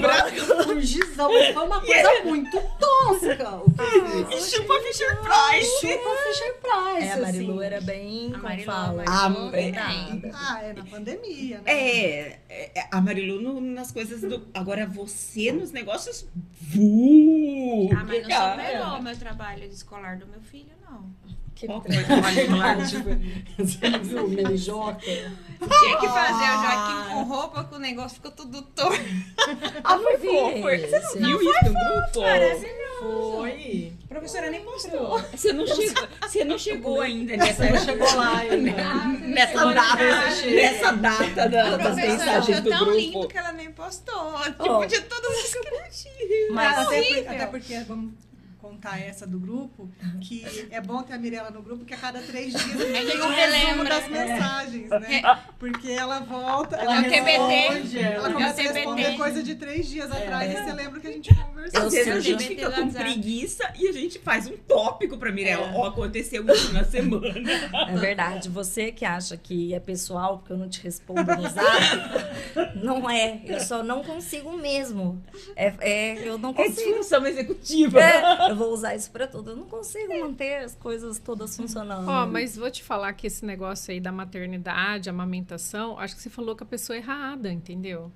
lembra. 0.00 0.64
Com 0.64 0.80
gizão, 0.80 1.32
mas 1.32 1.54
foi 1.54 1.64
uma 1.64 1.80
coisa 1.80 2.22
muito 2.24 2.60
tosca. 2.78 3.56
O 3.56 3.70
que 3.70 3.82
eu 4.34 4.38
E 4.38 4.40
chupa 4.40 4.80
Fisher 4.80 5.16
Price. 5.20 5.80
Chupa 5.80 6.16
Fisher 6.16 6.54
Price. 6.60 7.08
É, 7.08 7.12
a 7.12 7.16
Marilu 7.18 7.54
assim. 7.54 7.64
era 7.64 7.80
bem, 7.80 8.32
A 8.34 8.38
Marilu, 8.38 8.64
fala, 8.66 9.04
a 9.06 9.28
bem 9.50 9.72
Marilu-. 9.72 10.30
Ah, 10.34 10.62
é 10.62 10.72
na 10.72 10.84
pandemia, 10.84 11.58
né? 11.58 11.62
É, 11.72 12.38
é, 12.48 12.88
a 12.90 13.00
Marilu 13.00 13.40
no- 13.40 13.60
nas 13.60 13.90
coisas 13.92 14.20
do. 14.20 14.46
Agora 14.54 14.86
você 14.86 15.52
nos 15.52 15.72
negócios. 15.72 16.26
Vu! 16.60 17.88
Ah, 17.96 18.04
mas 18.04 18.22
não 18.22 18.28
Cara. 18.28 18.62
superou 18.62 18.86
o 18.98 19.02
meu 19.02 19.16
trabalho 19.18 19.68
de 19.68 19.74
escolar 19.74 20.16
do 20.18 20.26
meu 20.26 20.40
filho, 20.40 20.72
não. 20.88 21.10
Que 21.58 21.66
Qual 21.66 21.80
que 21.80 21.92
foi 21.92 22.02
o 22.02 22.06
trabalho 22.06 22.40
escolar? 22.40 22.76
Você 23.58 23.88
não 23.90 24.04
viu 24.04 24.24
o 24.24 24.28
Melijoca? 24.28 25.00
Tinha 25.00 25.96
que 25.98 26.06
fazer 26.06 26.44
o 26.44 26.62
Joaquim 26.62 27.10
com 27.10 27.22
roupa, 27.24 27.64
que 27.64 27.74
o 27.74 27.78
negócio 27.80 28.14
ficou 28.14 28.30
tudo 28.30 28.62
torto. 28.62 28.96
Ah, 29.82 29.98
foi 29.98 30.18
fofo. 30.18 30.60
Você 30.62 31.18
não 31.20 31.38
viu 31.38 31.50
isso 31.50 31.64
no 31.64 31.72
grupo? 31.72 32.20
Foi. 33.00 33.92
A 34.04 34.08
professora 34.08 34.50
nem 34.50 34.60
postou. 34.62 35.20
Você 35.32 35.52
não 35.52 35.66
chegou, 35.66 36.08
você 36.22 36.44
não 36.44 36.58
chegou 36.58 37.00
ainda 37.02 37.36
nessa, 37.36 37.70
Não 37.70 37.78
chegou 37.78 38.14
lá 38.16 38.38
ainda. 38.38 38.72
nessa 39.18 39.64
data, 39.72 40.04
nessa 40.46 40.92
data 40.92 41.48
da, 41.48 41.66
A 41.66 41.76
das 41.76 41.82
professora 41.82 42.12
mensagens 42.12 42.48
achou 42.58 42.60
do 42.62 42.70
tão 42.70 42.90
lindo 42.92 43.12
grupo. 43.12 43.28
que 43.28 43.38
ela 43.38 43.52
nem 43.52 43.72
postou. 43.72 44.38
Tipo, 44.44 44.62
Oh. 44.78 44.86
de 44.86 45.00
todas 45.00 45.30
as 45.44 45.50
criativas. 45.54 46.50
Mas 46.52 46.78
até, 46.78 47.02
por- 47.02 47.28
até 47.34 47.46
porque, 47.46 47.78
vamos 47.80 48.12
contar 48.60 49.00
essa 49.00 49.26
do 49.26 49.38
grupo, 49.38 49.88
que 50.20 50.44
é 50.70 50.80
bom 50.80 51.02
ter 51.02 51.14
a 51.14 51.18
Mirella 51.18 51.50
no 51.50 51.62
grupo, 51.62 51.84
que 51.84 51.94
a 51.94 51.96
cada 51.96 52.20
três 52.20 52.52
dias 52.52 52.80
a 52.80 52.84
gente 52.86 53.08
A 53.08 53.10
tem 53.12 53.22
um 53.22 53.28
resumo 53.28 53.32
relembra. 53.34 53.88
das 53.88 54.08
mensagens, 54.08 54.90
né? 54.90 55.38
Porque 55.58 55.90
ela 55.90 56.20
volta, 56.20 56.76
ela, 56.76 56.94
Ela 56.94 57.02
TBT. 57.04 57.30
ela 57.30 57.48
responde, 57.48 57.98
ela 57.98 58.32
começa 58.32 58.50
a 58.52 58.54
TBT. 58.64 58.72
responder 58.78 59.16
coisa 59.16 59.42
de 59.42 59.54
três 59.54 59.86
dias 59.88 60.10
atrás, 60.10 60.52
e 60.52 60.56
você 60.64 60.72
lembra 60.72 61.00
que 61.00 61.06
a 61.06 61.12
gente 61.12 61.34
conversou. 61.34 61.80
Eu 61.80 61.86
Às 61.86 61.92
vezes 61.92 62.12
a 62.12 62.20
gente 62.20 62.44
fica 62.46 62.70
com 62.70 62.90
preguiça 62.90 63.72
e 63.78 63.88
a 63.88 63.92
gente 63.92 64.18
faz 64.18 64.46
um 64.46 64.56
tópico 64.56 65.16
pra 65.18 65.30
Mirella. 65.32 65.72
Ó, 65.74 65.86
aconteceu 65.86 66.44
isso 66.52 66.72
na 66.72 66.84
semana. 66.84 67.26
É 67.88 67.96
verdade. 67.96 68.48
Você 68.48 68.90
que 68.92 69.04
acha 69.04 69.36
que 69.36 69.72
é 69.74 69.80
pessoal, 69.80 70.38
porque 70.38 70.52
eu 70.52 70.56
não 70.58 70.68
te 70.68 70.82
respondo 70.82 71.22
no 71.36 71.48
zap, 71.48 71.64
não 72.82 73.08
é. 73.08 73.40
Eu 73.46 73.60
só 73.60 73.82
não 73.82 74.02
consigo 74.02 74.56
mesmo. 74.56 75.22
É, 75.56 75.72
é, 75.80 76.28
eu 76.28 76.38
não 76.38 76.50
É 76.50 76.54
consigo. 76.54 76.76
disfunção 76.76 77.26
executiva. 77.26 78.00
É, 78.00 78.47
eu 78.48 78.56
vou 78.56 78.72
usar 78.72 78.94
isso 78.94 79.10
pra 79.10 79.26
tudo. 79.26 79.50
Eu 79.50 79.56
não 79.56 79.66
consigo 79.66 80.18
manter 80.20 80.64
as 80.64 80.74
coisas 80.74 81.18
todas 81.18 81.56
funcionando. 81.56 82.08
Ó, 82.08 82.26
mas 82.26 82.56
vou 82.56 82.70
te 82.70 82.82
falar 82.82 83.12
que 83.12 83.26
esse 83.26 83.44
negócio 83.44 83.92
aí 83.92 84.00
da 84.00 84.12
maternidade, 84.12 85.08
amamentação, 85.08 85.98
acho 85.98 86.16
que 86.16 86.22
você 86.22 86.30
falou 86.30 86.56
com 86.56 86.64
a 86.64 86.66
pessoa 86.66 86.96
errada, 86.96 87.52
entendeu? 87.52 88.10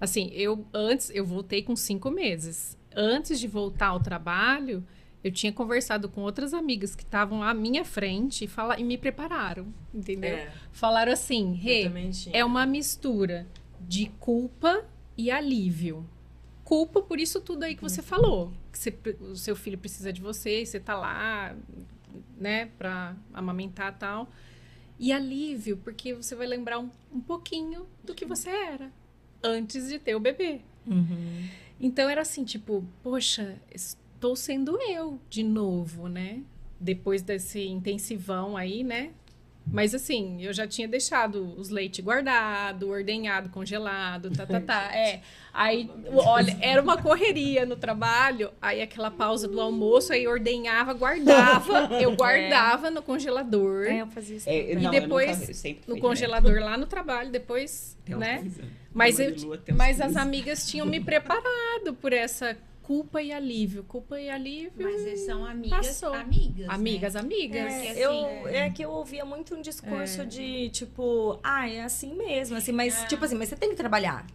Assim, 0.00 0.30
eu 0.32 0.64
antes, 0.72 1.10
eu 1.14 1.24
voltei 1.24 1.62
com 1.62 1.74
cinco 1.74 2.10
meses. 2.10 2.76
Antes 2.94 3.38
de 3.38 3.46
voltar 3.46 3.88
ao 3.88 4.00
trabalho, 4.00 4.84
eu 5.22 5.32
tinha 5.32 5.52
conversado 5.52 6.08
com 6.08 6.22
outras 6.22 6.54
amigas 6.54 6.94
que 6.94 7.02
estavam 7.02 7.42
à 7.42 7.52
minha 7.52 7.84
frente 7.84 8.44
e, 8.44 8.48
fala, 8.48 8.78
e 8.78 8.84
me 8.84 8.96
prepararam, 8.96 9.66
entendeu? 9.92 10.30
É, 10.30 10.52
Falaram 10.72 11.12
assim, 11.12 11.54
Rê, 11.54 11.90
tinha. 12.12 12.36
é 12.36 12.44
uma 12.44 12.64
mistura 12.64 13.46
de 13.80 14.06
culpa 14.20 14.84
e 15.16 15.30
alívio. 15.30 16.06
Culpa 16.64 17.00
por 17.02 17.18
isso 17.18 17.40
tudo 17.40 17.64
aí 17.64 17.74
que 17.74 17.82
você 17.82 18.02
falou. 18.02 18.52
Que 18.78 19.12
você- 19.12 19.16
o 19.20 19.36
seu 19.36 19.56
filho 19.56 19.76
precisa 19.76 20.12
de 20.12 20.20
você, 20.20 20.62
e 20.62 20.66
você 20.66 20.78
tá 20.78 20.96
lá, 20.96 21.56
né, 22.36 22.66
pra 22.78 23.16
amamentar 23.34 23.92
e 23.92 23.96
tal. 23.98 24.28
E 24.98 25.12
alívio, 25.12 25.76
porque 25.78 26.14
você 26.14 26.34
vai 26.34 26.46
lembrar 26.46 26.78
um, 26.78 26.90
um 27.12 27.20
pouquinho 27.20 27.86
do 28.04 28.14
que 28.14 28.24
você 28.24 28.50
era 28.50 28.92
antes 29.42 29.88
de 29.88 29.98
ter 29.98 30.14
o 30.14 30.20
bebê. 30.20 30.60
Uhum. 30.86 31.48
Então 31.80 32.08
era 32.08 32.22
assim, 32.22 32.44
tipo, 32.44 32.84
poxa, 33.02 33.60
estou 33.72 34.34
sendo 34.34 34.80
eu 34.82 35.20
de 35.30 35.42
novo, 35.44 36.08
né? 36.08 36.42
Depois 36.80 37.22
desse 37.22 37.66
intensivão 37.66 38.56
aí, 38.56 38.82
né? 38.82 39.12
Mas 39.70 39.94
assim, 39.94 40.42
eu 40.42 40.52
já 40.52 40.66
tinha 40.66 40.88
deixado 40.88 41.54
os 41.58 41.68
leite 41.68 42.00
guardado, 42.00 42.88
ordenhado, 42.88 43.48
congelado, 43.50 44.30
tá, 44.30 44.46
tá, 44.46 44.60
tá. 44.60 44.90
É. 44.96 45.20
Aí, 45.52 45.90
olha, 46.12 46.56
era 46.60 46.80
uma 46.80 46.96
correria 46.96 47.66
no 47.66 47.74
trabalho, 47.74 48.50
aí 48.62 48.80
aquela 48.80 49.10
pausa 49.10 49.48
do 49.48 49.60
almoço, 49.60 50.12
aí 50.12 50.26
ordenhava, 50.28 50.92
guardava, 50.94 51.88
eu 52.00 52.14
guardava 52.14 52.90
no 52.90 53.02
congelador, 53.02 53.86
É, 53.86 54.02
eu 54.02 54.06
fazia 54.06 54.36
isso. 54.36 54.48
É, 54.48 54.60
também. 54.62 54.84
não, 54.84 54.90
depois, 54.90 55.28
eu 55.30 55.36
nunca- 55.38 55.50
eu 55.50 55.54
sempre 55.54 55.82
no 55.88 55.94
fui 55.94 56.00
congelador 56.00 56.60
lá 56.60 56.76
no 56.76 56.86
trabalho, 56.86 57.30
depois, 57.30 57.96
né? 58.06 58.44
Mas, 58.94 59.18
eu, 59.18 59.34
mas 59.74 60.00
as 60.00 60.08
15. 60.12 60.18
amigas 60.18 60.66
tinham 60.70 60.86
me 60.86 61.00
preparado 61.00 61.92
por 62.00 62.12
essa 62.12 62.56
culpa 62.88 63.20
e 63.20 63.30
alívio. 63.30 63.84
Culpa 63.84 64.18
e 64.18 64.30
alívio. 64.30 64.72
Mas 64.82 65.04
eles 65.04 65.20
são 65.20 65.44
amigas, 65.44 65.86
Passou. 65.88 66.14
amigas. 66.14 66.66
né? 66.66 66.74
Amigas, 66.74 67.16
amigas. 67.16 67.70
É, 67.70 67.84
Porque, 67.84 68.00
eu, 68.00 68.10
assim, 68.12 68.48
é 68.56 68.70
que 68.70 68.82
eu 68.82 68.90
ouvia 68.90 69.26
muito 69.26 69.54
um 69.54 69.60
discurso 69.60 70.24
de, 70.24 70.70
tipo, 70.70 71.38
ah, 71.42 71.68
é 71.68 71.82
assim 71.82 72.14
mesmo, 72.14 72.56
assim, 72.56 72.72
mas, 72.72 73.04
tipo 73.04 73.22
assim, 73.22 73.34
mas 73.34 73.50
você 73.50 73.56
tem 73.56 73.68
que 73.68 73.76
trabalhar. 73.76 74.26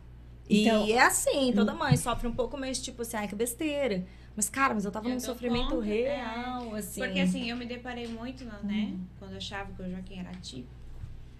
Então- 0.47 0.85
e 0.85 0.91
é 0.91 1.01
assim, 1.01 1.51
toda 1.51 1.73
mãe 1.73 1.97
sofre 1.97 2.27
um 2.27 2.31
pouco, 2.31 2.55
mas, 2.55 2.79
tipo 2.79 3.01
assim, 3.01 3.17
ai, 3.17 3.27
que 3.27 3.33
besteira. 3.33 4.05
Mas, 4.35 4.49
cara, 4.49 4.75
mas 4.75 4.85
eu 4.85 4.91
tava 4.91 5.07
Eu 5.07 5.13
num 5.15 5.19
sofrimento 5.19 5.69
conta, 5.71 5.87
é. 5.87 6.15
real, 6.17 6.75
assim. 6.75 7.01
Porque 7.01 7.19
assim, 7.21 7.49
eu 7.49 7.57
me 7.57 7.65
deparei 7.65 8.07
muito, 8.07 8.45
né? 8.45 8.93
Quando 9.17 9.31
eu 9.31 9.37
achava 9.37 9.73
que 9.73 9.81
o 9.81 9.89
Joaquim 9.89 10.19
era 10.19 10.31
típico. 10.33 10.83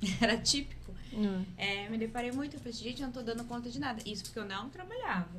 Era 0.19 0.35
típico. 0.37 0.91
Hum. 1.13 1.45
É, 1.57 1.85
eu 1.85 1.91
me 1.91 1.97
deparei 1.97 2.29
muito. 2.31 2.55
Eu 2.55 2.59
falei, 2.59 2.73
gente, 2.73 3.01
eu 3.01 3.05
não 3.07 3.13
tô 3.13 3.21
dando 3.21 3.43
conta 3.45 3.69
de 3.69 3.79
nada. 3.79 4.01
Isso 4.05 4.23
porque 4.25 4.37
eu 4.39 4.43
não 4.45 4.67
trabalhava. 4.69 5.29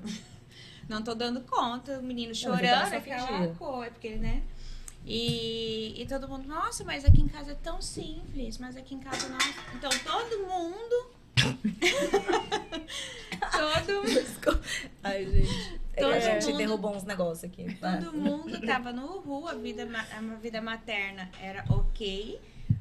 Não 0.88 1.02
tô 1.02 1.14
dando 1.14 1.40
conta. 1.42 1.98
O 1.98 2.02
menino 2.02 2.34
chorando, 2.34 2.92
aquela 2.94 3.48
coisa. 3.54 3.90
Porque, 3.92 4.10
né? 4.16 4.42
E, 5.06 6.00
e 6.00 6.06
todo 6.06 6.26
mundo, 6.28 6.48
nossa, 6.48 6.82
mas 6.84 7.04
aqui 7.04 7.20
em 7.20 7.28
casa 7.28 7.52
é 7.52 7.54
tão 7.54 7.80
simples. 7.82 8.58
Mas 8.58 8.76
aqui 8.76 8.94
em 8.94 9.00
casa, 9.00 9.28
nossa. 9.28 9.54
Então 9.74 9.90
todo 9.90 10.46
mundo. 10.46 11.14
todo 13.52 14.60
Ai, 15.02 15.24
gente. 15.26 15.80
Todo 15.96 16.12
a 16.12 16.18
gente 16.20 16.46
mundo- 16.46 16.58
derrubou 16.58 16.96
uns 16.96 17.04
negócios 17.04 17.44
aqui. 17.44 17.72
tá? 17.76 17.98
Todo 17.98 18.16
mundo 18.16 18.60
tava 18.66 18.92
no 18.92 19.18
rua, 19.20 19.52
a 19.52 19.54
vida, 19.54 19.86
a 20.16 20.20
vida 20.36 20.60
materna 20.60 21.30
era 21.40 21.64
ok, 21.68 22.40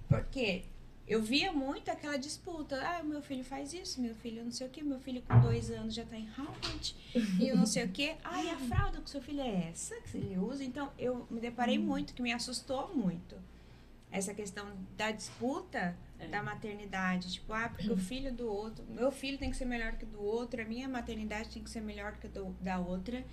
porque 0.09 0.63
eu 1.07 1.21
via 1.21 1.51
muito 1.51 1.89
aquela 1.91 2.17
disputa. 2.17 2.79
Ah, 2.81 3.03
meu 3.03 3.21
filho 3.21 3.43
faz 3.43 3.73
isso, 3.73 3.99
meu 4.01 4.15
filho 4.15 4.43
não 4.43 4.51
sei 4.51 4.67
o 4.67 4.69
que, 4.69 4.81
meu 4.83 4.99
filho 4.99 5.21
com 5.21 5.39
dois 5.41 5.69
anos 5.71 5.93
já 5.93 6.05
tá 6.05 6.15
em 6.17 6.25
Harvard, 6.25 6.95
e 7.39 7.47
eu 7.47 7.55
não 7.57 7.65
sei 7.65 7.83
o 7.85 7.89
que. 7.89 8.15
Ah, 8.23 8.41
e 8.43 8.49
a 8.49 8.57
fralda 8.57 8.99
com 9.01 9.07
seu 9.07 9.21
filho 9.21 9.41
é 9.41 9.69
essa 9.69 9.95
que 10.01 10.17
ele 10.17 10.37
usa? 10.37 10.63
Então, 10.63 10.91
eu 10.97 11.27
me 11.29 11.39
deparei 11.41 11.77
muito, 11.77 12.13
que 12.13 12.21
me 12.21 12.31
assustou 12.31 12.95
muito. 12.95 13.35
Essa 14.11 14.33
questão 14.33 14.67
da 14.95 15.09
disputa 15.11 15.95
É. 16.19 16.27
da 16.27 16.41
maternidade. 16.43 17.33
Tipo, 17.33 17.51
ah, 17.53 17.67
porque 17.67 17.91
o 17.91 17.97
filho 17.97 18.31
do 18.31 18.47
outro, 18.47 18.85
meu 18.87 19.11
filho 19.11 19.37
tem 19.39 19.49
que 19.49 19.57
ser 19.57 19.65
melhor 19.65 19.93
que 19.93 20.05
o 20.05 20.07
do 20.07 20.21
outro, 20.23 20.61
a 20.61 20.65
minha 20.65 20.87
maternidade 20.87 21.49
tem 21.49 21.63
que 21.63 21.69
ser 21.69 21.81
melhor 21.81 22.15
que 22.17 22.27
a 22.27 22.29
do- 22.29 22.55
da 22.61 22.77
outra. 22.79 23.25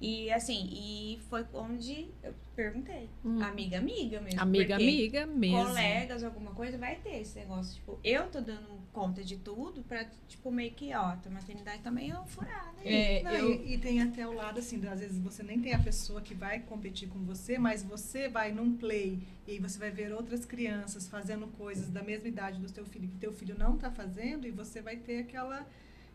E 0.00 0.30
assim, 0.30 0.68
e 0.72 1.18
foi 1.30 1.44
onde 1.54 2.08
eu 2.22 2.34
perguntei. 2.54 3.08
Hum. 3.24 3.40
Amiga, 3.42 3.78
amiga 3.78 4.20
mesmo. 4.20 4.40
Amiga, 4.40 4.74
amiga 4.76 5.26
mesmo. 5.26 5.56
Colegas, 5.64 6.22
alguma 6.22 6.50
coisa, 6.52 6.76
vai 6.76 6.96
ter 6.96 7.20
esse 7.20 7.38
negócio. 7.38 7.74
Tipo, 7.76 7.98
eu 8.04 8.28
tô 8.30 8.40
dando 8.40 8.76
conta 8.92 9.22
de 9.24 9.36
tudo 9.38 9.82
pra, 9.82 10.04
tipo, 10.28 10.50
meio 10.50 10.72
que, 10.72 10.94
ó, 10.94 11.16
tua 11.16 11.30
maternidade 11.32 11.82
tá 11.82 11.90
meio 11.90 12.22
furada. 12.26 12.72
aí. 12.80 12.94
É, 12.94 13.22
Não, 13.22 13.30
eu- 13.32 13.52
e, 13.64 13.74
e 13.74 13.78
tem 13.78 14.00
até 14.02 14.26
o 14.26 14.32
lado 14.34 14.58
assim, 14.58 14.86
às 14.86 15.00
vezes 15.00 15.18
você 15.18 15.42
nem 15.42 15.60
tem 15.60 15.72
a 15.74 15.78
pessoa 15.78 16.20
que 16.20 16.34
vai 16.34 16.60
competir 16.60 17.08
com 17.08 17.18
você, 17.24 17.58
mas 17.58 17.82
você 17.82 18.28
vai 18.28 18.52
num 18.52 18.76
play 18.76 19.18
e 19.46 19.52
aí 19.52 19.58
você 19.58 19.78
vai 19.78 19.90
ver 19.90 20.12
outras 20.12 20.44
crianças 20.44 21.08
fazendo 21.08 21.46
coisas 21.58 21.88
da 21.90 22.02
mesma 22.02 22.28
idade 22.28 22.58
do 22.60 22.68
seu 22.68 22.84
filho 22.86 23.08
que 23.08 23.16
teu 23.18 23.32
filho 23.32 23.56
não 23.58 23.76
tá 23.78 23.90
fazendo 23.90 24.46
e 24.46 24.50
você 24.50 24.80
vai 24.82 24.96
ter 24.96 25.18
aquela 25.20 25.66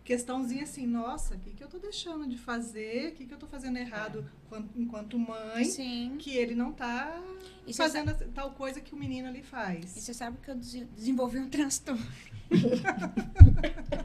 questãozinha 0.04 0.64
assim, 0.64 0.86
nossa, 0.88 1.36
o 1.36 1.40
que, 1.40 1.52
que 1.52 1.64
eu 1.64 1.68
tô 1.68 1.78
deixando 1.80 2.28
de 2.28 2.38
fazer? 2.38 3.10
O 3.10 3.12
que, 3.16 3.26
que 3.26 3.34
eu 3.34 3.38
tô 3.38 3.48
fazendo 3.48 3.78
errado 3.78 4.30
quan- 4.50 4.68
enquanto 4.76 5.18
mãe? 5.18 5.64
Sim. 5.66 6.16
Que 6.20 6.36
ele 6.36 6.56
não 6.56 6.72
tá 6.74 7.22
E 7.68 7.74
fazendo 7.74 8.10
essa- 8.12 8.28
tal 8.34 8.52
coisa 8.52 8.82
que 8.82 8.94
o 8.94 8.98
menino 8.98 9.28
ali 9.28 9.40
E 9.40 9.44
faz. 9.44 9.86
você 9.92 10.14
sabe 10.14 10.38
que 10.42 10.50
eu 10.50 10.56
dese- 10.56 10.86
desenvolvi 10.86 11.40
um 11.40 11.50
transtorno. 11.50 12.06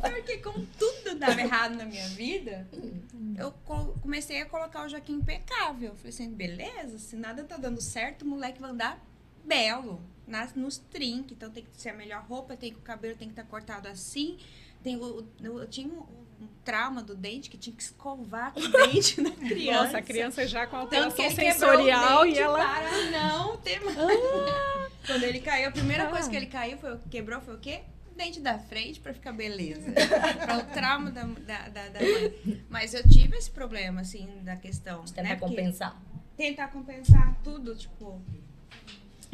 Porque 0.00 0.38
como 0.38 0.66
tudo 0.78 1.18
dava 1.18 1.40
errado 1.40 1.74
na 1.76 1.84
minha 1.84 2.06
vida, 2.08 2.68
eu 3.36 3.50
co- 3.64 3.94
comecei 4.00 4.40
a 4.40 4.46
colocar 4.46 4.84
o 4.86 4.88
Joaquim 4.88 5.14
impecável. 5.14 5.90
Eu 5.90 5.96
falei 5.96 6.10
assim, 6.10 6.30
beleza, 6.32 6.98
se 6.98 7.16
nada 7.16 7.42
tá 7.44 7.56
dando 7.56 7.80
certo, 7.80 8.22
o 8.22 8.26
moleque 8.26 8.60
vai 8.60 8.70
andar 8.70 9.04
belo, 9.44 10.00
nas, 10.26 10.54
nos 10.54 10.78
trinques. 10.78 11.32
Então 11.32 11.50
tem 11.50 11.64
que 11.64 11.70
ser 11.80 11.90
a 11.90 11.94
melhor 11.94 12.24
roupa, 12.24 12.56
tem 12.56 12.72
que 12.72 12.78
o 12.78 12.82
cabelo 12.82 13.16
tem 13.16 13.28
que 13.28 13.32
estar 13.32 13.44
cortado 13.44 13.88
assim. 13.88 14.38
Tem 14.82 14.96
o, 14.96 15.26
eu, 15.42 15.58
eu 15.60 15.66
tinha 15.66 15.88
um, 15.88 16.00
um 16.40 16.48
trauma 16.64 17.02
do 17.02 17.14
dente 17.14 17.48
que 17.48 17.56
tinha 17.56 17.74
que 17.74 17.82
escovar 17.82 18.52
com 18.52 18.60
o 18.60 18.68
dente 18.68 19.20
da 19.20 19.30
criança. 19.30 19.82
Nossa, 19.84 19.98
a 19.98 20.02
criança 20.02 20.46
já 20.46 20.66
com 20.66 20.76
alteração 20.76 21.30
sensorial 21.30 22.22
o 22.22 22.26
e 22.26 22.38
ela. 22.38 22.58
Para 22.58 23.10
não 23.10 23.56
ter 23.58 23.80
mais. 23.80 23.96
Quando 25.06 25.22
ele 25.24 25.40
caiu, 25.40 25.68
a 25.68 25.72
primeira 25.72 26.06
coisa 26.06 26.28
que 26.28 26.36
ele 26.36 26.46
caiu 26.46 26.78
foi 26.78 26.98
quebrou 27.10 27.40
foi 27.40 27.54
o 27.54 27.58
quê? 27.58 27.82
O 28.10 28.14
dente 28.14 28.40
da 28.40 28.58
frente 28.58 29.00
pra 29.00 29.14
ficar 29.14 29.32
beleza. 29.32 29.90
Para 30.44 30.58
o 30.58 30.64
trauma 30.66 31.10
da, 31.10 31.22
da, 31.24 31.68
da, 31.68 31.88
da 31.88 32.00
mãe. 32.00 32.62
Mas 32.68 32.92
eu 32.92 33.02
tive 33.08 33.38
esse 33.38 33.50
problema, 33.50 34.02
assim, 34.02 34.28
da 34.42 34.54
questão. 34.54 35.02
Tentar 35.04 35.22
né? 35.22 35.36
Porque 35.36 35.56
compensar. 35.56 36.02
Tentar 36.36 36.68
compensar 36.68 37.34
tudo, 37.42 37.74
tipo. 37.74 38.20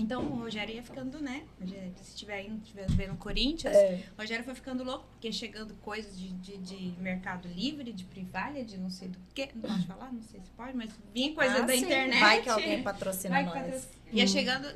Então 0.00 0.22
o 0.24 0.36
Rogério 0.36 0.72
ia 0.76 0.82
ficando, 0.82 1.20
né? 1.20 1.42
Rogério, 1.60 1.92
se 1.96 2.10
estiver 2.10 2.44
indo, 2.46 2.62
estiver 2.62 2.86
vendo 2.92 3.16
Corinthians, 3.16 3.74
É. 3.74 4.04
o 4.16 4.20
Rogério 4.20 4.44
foi 4.44 4.54
ficando 4.54 4.84
louco, 4.84 5.04
porque 5.10 5.32
chegando 5.32 5.74
coisas 5.82 6.16
de, 6.16 6.28
de, 6.34 6.56
de 6.58 6.94
mercado 7.02 7.48
livre, 7.48 7.92
de 7.92 8.04
privada, 8.04 8.62
de 8.64 8.78
não 8.78 8.90
sei 8.90 9.08
do 9.08 9.18
que. 9.34 9.48
Não 9.54 9.62
posso 9.62 9.86
falar, 9.88 10.12
não 10.12 10.22
sei 10.22 10.40
se 10.40 10.50
pode, 10.50 10.76
mas 10.76 10.90
vinha 11.12 11.34
coisa 11.34 11.58
Ah, 11.58 11.62
da 11.62 11.72
sim. 11.74 11.80
internet. 11.84 12.20
Vai 12.20 12.42
que 12.42 12.48
alguém 12.48 12.82
patrocina 12.82 13.42
nós. 13.42 13.52
patro- 13.52 13.80
Ia 14.12 14.26
chegando 14.26 14.72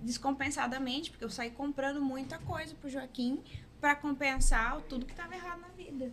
descompensadamente, 0.00 1.10
porque 1.10 1.24
eu 1.24 1.30
saí 1.30 1.50
comprando 1.50 2.00
muita 2.00 2.38
coisa 2.38 2.74
pro 2.76 2.88
Joaquim 2.88 3.40
pra 3.80 3.94
compensar 3.96 4.80
tudo 4.82 5.04
que 5.04 5.14
tava 5.14 5.34
errado 5.34 5.60
na 5.60 5.68
vida. 5.68 6.12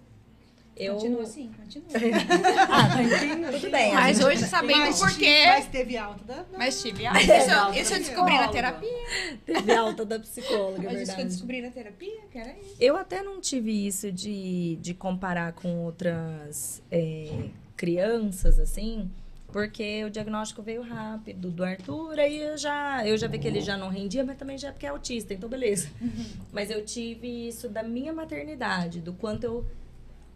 Eu... 0.80 0.94
Continua 0.96 1.24
assim, 1.24 1.50
continua. 1.58 1.88
ah, 2.70 3.52
tudo 3.52 3.72
bem. 3.72 3.94
Mas 3.94 4.24
hoje 4.24 4.46
sabendo 4.46 4.80
Mas 4.80 5.00
por 5.00 5.18
quê. 5.18 5.44
Mas 5.48 5.66
teve 5.68 5.98
alta 5.98 6.24
da. 6.24 6.36
da- 6.44 6.58
Mas 6.58 6.82
tive 6.82 7.06
alta. 7.06 7.20
Isso, 7.20 7.32
eu- 7.52 7.74
isso 7.82 7.94
eu 7.94 8.00
descobri 8.00 8.34
na 8.38 8.48
terapia. 8.50 8.90
Teve 9.46 9.74
alta 9.74 10.06
da 10.06 10.20
psicóloga, 10.20 10.88
é 10.90 10.94
Mas 10.94 11.02
isso 11.02 11.16
que 11.16 11.22
eu 11.22 11.26
descobri 11.26 11.62
na 11.62 11.70
terapia, 11.72 12.22
que 12.32 12.38
era 12.38 12.52
isso. 12.60 12.76
Eu 12.80 12.96
até 12.96 13.24
não 13.24 13.42
tive 13.42 13.88
isso 13.88 14.12
de, 14.12 14.76
de 14.82 14.94
comparar 14.94 15.54
com 15.54 15.84
outras 15.86 16.82
é, 16.92 17.46
crianças, 17.76 18.60
assim, 18.60 19.10
porque 19.52 20.04
o 20.06 20.10
diagnóstico 20.10 20.62
veio 20.62 20.82
rápido 20.82 21.50
do 21.50 21.64
Arthur, 21.64 22.20
aí 22.20 22.38
eu 22.38 22.58
já, 22.58 23.08
eu 23.08 23.18
já 23.18 23.28
vi 23.28 23.40
que 23.40 23.48
ele 23.48 23.62
já 23.62 23.78
não 23.78 23.90
rendia, 23.90 24.24
mas 24.24 24.38
também 24.38 24.58
já 24.58 24.68
é 24.68 24.72
porque 24.72 24.86
é 24.86 24.90
autista, 24.90 25.34
então 25.34 25.50
beleza. 25.50 25.90
Mas 26.52 26.70
eu 26.70 26.84
tive 26.86 27.48
isso 27.48 27.68
da 27.70 27.82
minha 27.82 28.12
maternidade, 28.14 29.00
do 29.00 29.14
quanto 29.14 29.44
eu. 29.46 29.66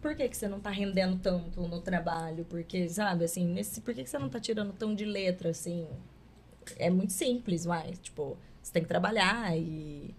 Por 0.02 0.16
que, 0.16 0.28
que 0.28 0.36
você 0.36 0.48
não 0.48 0.58
tá 0.58 0.68
rendendo 0.68 1.16
tanto 1.18 1.60
no 1.62 1.80
trabalho? 1.80 2.44
Porque, 2.50 2.88
sabe, 2.88 3.24
assim, 3.24 3.46
nesse, 3.46 3.80
por 3.80 3.94
que, 3.94 4.02
que 4.02 4.10
você 4.10 4.18
não 4.18 4.28
tá 4.28 4.40
tirando 4.40 4.72
tão 4.72 4.94
de 4.94 5.04
letra, 5.04 5.50
assim? 5.50 5.86
É 6.76 6.90
muito 6.90 7.12
simples, 7.12 7.64
mas, 7.64 7.98
tipo, 8.00 8.36
você 8.60 8.72
tem 8.72 8.82
que 8.82 8.88
trabalhar 8.88 9.56
e. 9.56 10.12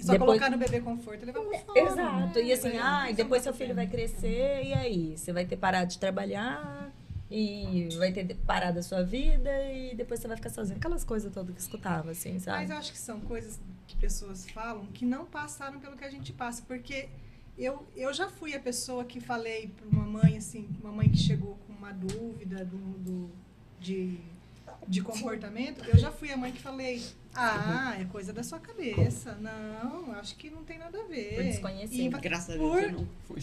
Só 0.00 0.12
depois- 0.12 0.38
colocar 0.38 0.50
no 0.50 0.58
bebê 0.58 0.80
conforto 0.80 1.22
e 1.22 1.26
levar 1.26 1.40
pra 1.42 1.58
fora. 1.60 1.80
Exato. 1.80 2.38
E 2.38 2.52
assim, 2.52 2.76
ah, 2.78 3.10
e 3.10 3.14
depois 3.14 3.42
seu 3.42 3.52
filho 3.52 3.74
vai 3.74 3.86
crescer, 3.86 4.64
e 4.64 4.72
aí? 4.72 5.16
Você 5.16 5.32
vai 5.32 5.44
ter 5.46 5.56
parado 5.56 5.90
de 5.90 5.98
trabalhar 5.98 6.92
e 7.30 7.88
vai 7.98 8.12
ter 8.12 8.34
parado 8.46 8.78
a 8.78 8.82
sua 8.82 9.02
vida 9.02 9.50
e 9.72 9.94
depois 9.94 10.20
você 10.20 10.28
vai 10.28 10.36
ficar 10.36 10.50
sozinho. 10.50 10.78
Aquelas 10.78 11.04
coisas 11.04 11.32
todas 11.32 11.54
que 11.54 11.60
escutava, 11.60 12.10
assim, 12.10 12.38
sabe? 12.38 12.58
Mas 12.58 12.70
eu 12.70 12.76
acho 12.76 12.92
que 12.92 12.98
são 12.98 13.20
coisas 13.20 13.58
que 13.86 13.96
pessoas 13.96 14.48
falam 14.50 14.86
que 14.86 15.04
não 15.04 15.24
passaram 15.26 15.78
pelo 15.80 15.96
que 15.96 16.04
a 16.04 16.10
gente 16.10 16.32
passa. 16.32 16.62
Porque 16.66 17.08
eu, 17.58 17.86
eu 17.96 18.12
já 18.12 18.28
fui 18.28 18.54
a 18.54 18.60
pessoa 18.60 19.04
que 19.04 19.20
falei 19.20 19.68
para 19.68 19.86
uma 19.88 20.04
mãe, 20.04 20.36
assim, 20.36 20.68
uma 20.82 20.92
mãe 20.92 21.08
que 21.08 21.16
chegou 21.18 21.56
com 21.66 21.72
uma 21.72 21.92
dúvida 21.92 22.64
do, 22.64 22.76
do- 22.98 23.30
de, 23.80 24.18
de 24.88 25.00
comportamento. 25.02 25.82
Eu 25.84 25.98
já 25.98 26.10
fui 26.10 26.30
a 26.32 26.36
mãe 26.36 26.52
que 26.52 26.60
falei, 26.60 27.02
ah, 27.34 27.94
é 28.00 28.04
coisa 28.06 28.32
da 28.32 28.42
sua 28.42 28.58
cabeça. 28.58 29.34
Não, 29.36 30.12
acho 30.12 30.34
que 30.36 30.50
não 30.50 30.64
tem 30.64 30.78
nada 30.78 30.98
a 31.00 31.04
ver. 31.04 31.34
Por 31.34 31.44
desconhecer. 31.44 31.94
E 31.94 32.08
va- 32.08 32.18
Graças 32.18 32.54
a 32.56 32.58
Por- 32.58 32.80
Deus 32.80 32.92
eu 32.92 32.98
não 33.00 33.08
fui. 33.26 33.42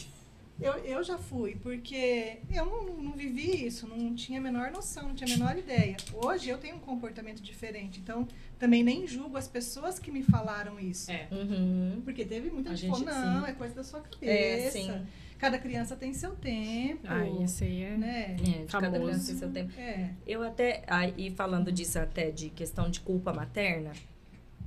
Eu, 0.64 0.73
eu 0.85 1.03
já 1.03 1.18
fui, 1.18 1.57
porque 1.61 2.38
eu 2.49 2.65
não, 2.65 2.85
não 2.85 3.11
vivi 3.11 3.65
isso, 3.65 3.85
não 3.85 4.15
tinha 4.15 4.40
a 4.40 4.41
menor 4.41 4.72
noção, 4.72 5.10
não 5.10 5.14
tinha 5.14 5.35
a 5.35 5.38
menor 5.38 5.57
ideia. 5.57 5.98
Hoje 6.14 6.49
eu 6.49 6.57
tenho 6.57 6.77
um 6.77 6.80
comportamento 6.80 7.41
diferente, 7.41 7.99
então 7.99 8.26
também 8.57 8.81
nem 8.81 9.06
julgo 9.06 9.35
as 9.35 9.45
pessoas 9.45 9.99
que 9.99 10.10
me 10.10 10.23
falaram 10.23 10.80
isso. 10.80 11.11
É. 11.11 11.27
Uhum. 11.30 12.02
Porque 12.06 12.23
teve 12.23 12.49
muita 12.49 12.72
A 12.72 12.76
gente 12.76 12.98
que 12.98 13.03
falou, 13.03 13.22
não, 13.22 13.44
sim. 13.44 13.52
é 13.52 13.53
coisa 13.53 13.76
da 13.76 13.84
sua 13.84 13.99
cabeça. 13.99 14.27
É, 14.30 14.72
sim. 14.72 15.06
Cada 15.38 15.60
criança 15.60 15.98
tem 15.98 16.14
seu 16.14 16.34
tempo. 16.34 17.02
Ai, 17.03 17.44
esse 17.44 17.65
aí 17.65 17.84
é. 17.84 17.98
né? 17.98 18.38
É, 18.40 18.64
de 18.64 18.72
cada 18.72 18.90
criança 18.90 19.27
tem 19.27 19.35
seu 19.35 19.52
tempo. 19.52 19.73
É. 19.77 20.11
Eu 20.26 20.41
até, 20.41 20.84
aí 20.88 21.30
falando 21.31 21.73
disso 21.73 21.99
até 21.99 22.31
de 22.31 22.49
questão 22.49 22.90
de 22.90 23.02
culpa 23.02 23.34
materna, 23.34 23.91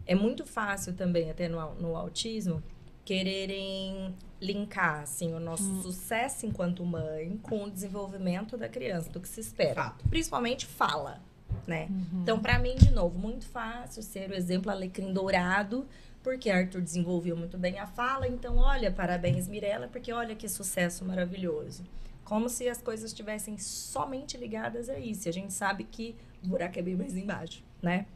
é 0.06 0.14
muito 0.14 0.44
fácil 0.44 0.92
também, 0.92 1.30
até 1.30 1.48
no, 1.48 1.74
no 1.76 1.96
autismo, 1.96 2.62
quererem 3.02 4.14
linkar, 4.40 5.02
assim, 5.02 5.34
o 5.34 5.40
nosso 5.40 5.82
sucesso 5.82 6.44
enquanto 6.46 6.84
mãe 6.84 7.38
com 7.42 7.64
o 7.64 7.70
desenvolvimento 7.70 8.56
da 8.56 8.68
criança, 8.68 9.10
do 9.10 9.20
que 9.20 9.28
se 9.28 9.40
espera. 9.40 9.74
Fato. 9.74 10.08
Principalmente 10.08 10.66
fala, 10.66 11.20
né? 11.66 11.88
Então, 12.12 12.38
pra 12.38 12.58
mim, 12.58 12.76
de 12.76 12.90
novo, 12.90 13.18
muito 13.18 13.46
fácil 13.46 14.02
ser 14.02 14.30
o 14.30 14.34
exemplo 14.34 14.70
alecrim 14.70 15.12
dourado, 15.12 15.86
porque 16.22 16.50
Arthur 16.50 16.82
desenvolveu 16.82 17.36
muito 17.36 17.56
bem 17.56 17.78
a 17.78 17.86
fala. 17.86 18.26
Então, 18.28 18.58
olha, 18.58 18.90
parabéns, 18.90 19.48
Mirella, 19.48 19.88
porque 19.88 20.12
olha 20.12 20.34
que 20.34 20.48
sucesso 20.48 21.04
maravilhoso. 21.04 21.84
Como 22.24 22.48
se 22.48 22.68
as 22.68 22.82
coisas 22.82 23.12
estivessem 23.12 23.56
somente 23.56 24.36
ligadas 24.36 24.88
a 24.88 24.98
isso. 24.98 25.28
A 25.28 25.32
gente 25.32 25.52
sabe 25.52 25.84
que 25.84 26.16
o 26.42 26.48
buraco 26.48 26.78
é 26.78 26.82
bem 26.82 26.96
mais 26.96 27.16
embaixo, 27.16 27.62
né? 27.80 28.06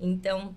Então, 0.00 0.54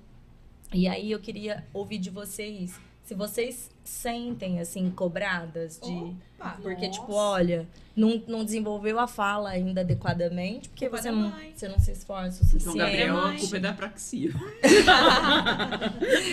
e 0.71 0.87
aí 0.87 1.11
eu 1.11 1.19
queria 1.19 1.65
ouvir 1.73 1.97
de 1.97 2.09
vocês, 2.09 2.79
se 3.03 3.13
vocês 3.13 3.69
sentem, 3.83 4.59
assim, 4.59 4.89
cobradas 4.91 5.79
de... 5.83 5.91
Opa, 6.39 6.57
Porque, 6.61 6.87
Nossa. 6.87 6.99
tipo, 6.99 7.13
olha, 7.13 7.67
não, 7.95 8.21
não 8.27 8.43
desenvolveu 8.45 8.99
a 8.99 9.07
fala 9.07 9.49
ainda 9.49 9.81
adequadamente, 9.81 10.69
porque 10.69 10.87
Culpa 10.89 11.01
você 11.01 11.11
não, 11.11 11.29
mãe. 11.29 11.53
você 11.55 11.67
não 11.67 11.79
se 11.79 11.91
esforça 11.91 12.43
o 12.43 12.45
suficiente. 12.47 12.63
Então, 12.75 12.75
Gabriel, 12.77 13.17
a 13.17 13.21
mãe. 13.27 13.39
culpa 13.39 13.57
é 13.57 13.59
da 13.59 13.73
praxia. 13.73 14.31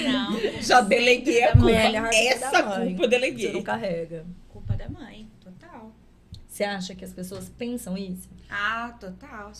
Não, 0.04 0.62
Já 0.62 0.80
deleguei 0.80 1.44
a 1.44 1.52
culpa. 1.52 1.66
que 2.10 2.28
Essa 2.28 2.50
da 2.50 2.62
mãe. 2.68 2.88
culpa 2.88 3.02
eu 3.04 3.04
Você 3.04 3.08
deleguei. 3.08 3.52
não 3.52 3.62
carrega. 3.62 4.26
culpa 4.48 4.74
da 4.76 4.88
mãe, 4.88 5.28
total. 5.40 5.92
Você 6.46 6.64
acha 6.64 6.94
que 6.94 7.04
as 7.04 7.12
pessoas 7.12 7.48
pensam 7.48 7.96
isso? 7.96 8.28
Ah, 8.48 8.94
total. 8.98 9.52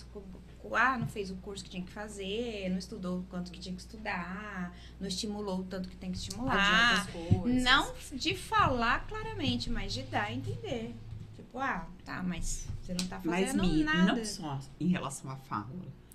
Ah, 0.75 0.97
não 0.99 1.07
fez 1.07 1.31
o 1.31 1.37
curso 1.37 1.65
que 1.65 1.71
tinha 1.71 1.83
que 1.83 1.91
fazer, 1.91 2.69
não 2.71 2.79
estudou 2.79 3.21
o 3.21 3.23
quanto 3.25 3.51
que 3.51 3.59
tinha 3.59 3.75
que 3.75 3.81
estudar, 3.81 4.75
não 5.01 5.09
estimulou 5.09 5.61
o 5.61 5.65
tanto 5.65 5.89
que 5.89 5.97
tem 5.97 6.11
que 6.13 6.19
estimular. 6.19 7.07
Coisas. 7.13 7.63
Não 7.63 7.93
de 8.13 8.37
falar 8.37 9.07
claramente, 9.07 9.71
mas 9.71 9.93
de 9.93 10.03
dar 10.05 10.25
a 10.25 10.33
entender. 10.33 10.95
Tipo, 11.37 11.59
ah, 11.59 11.87
tá, 12.05 12.23
mas 12.23 12.67
você 12.83 12.95
não 12.95 13.07
tá 13.07 13.21
Mas, 13.25 13.47
fazendo 13.49 13.63
Mi, 13.63 13.85
nada. 13.85 14.15
não 14.15 14.25
só 14.25 14.59
em 14.79 14.89
relação 14.89 15.31
à 15.31 15.37
fala. 15.37 15.69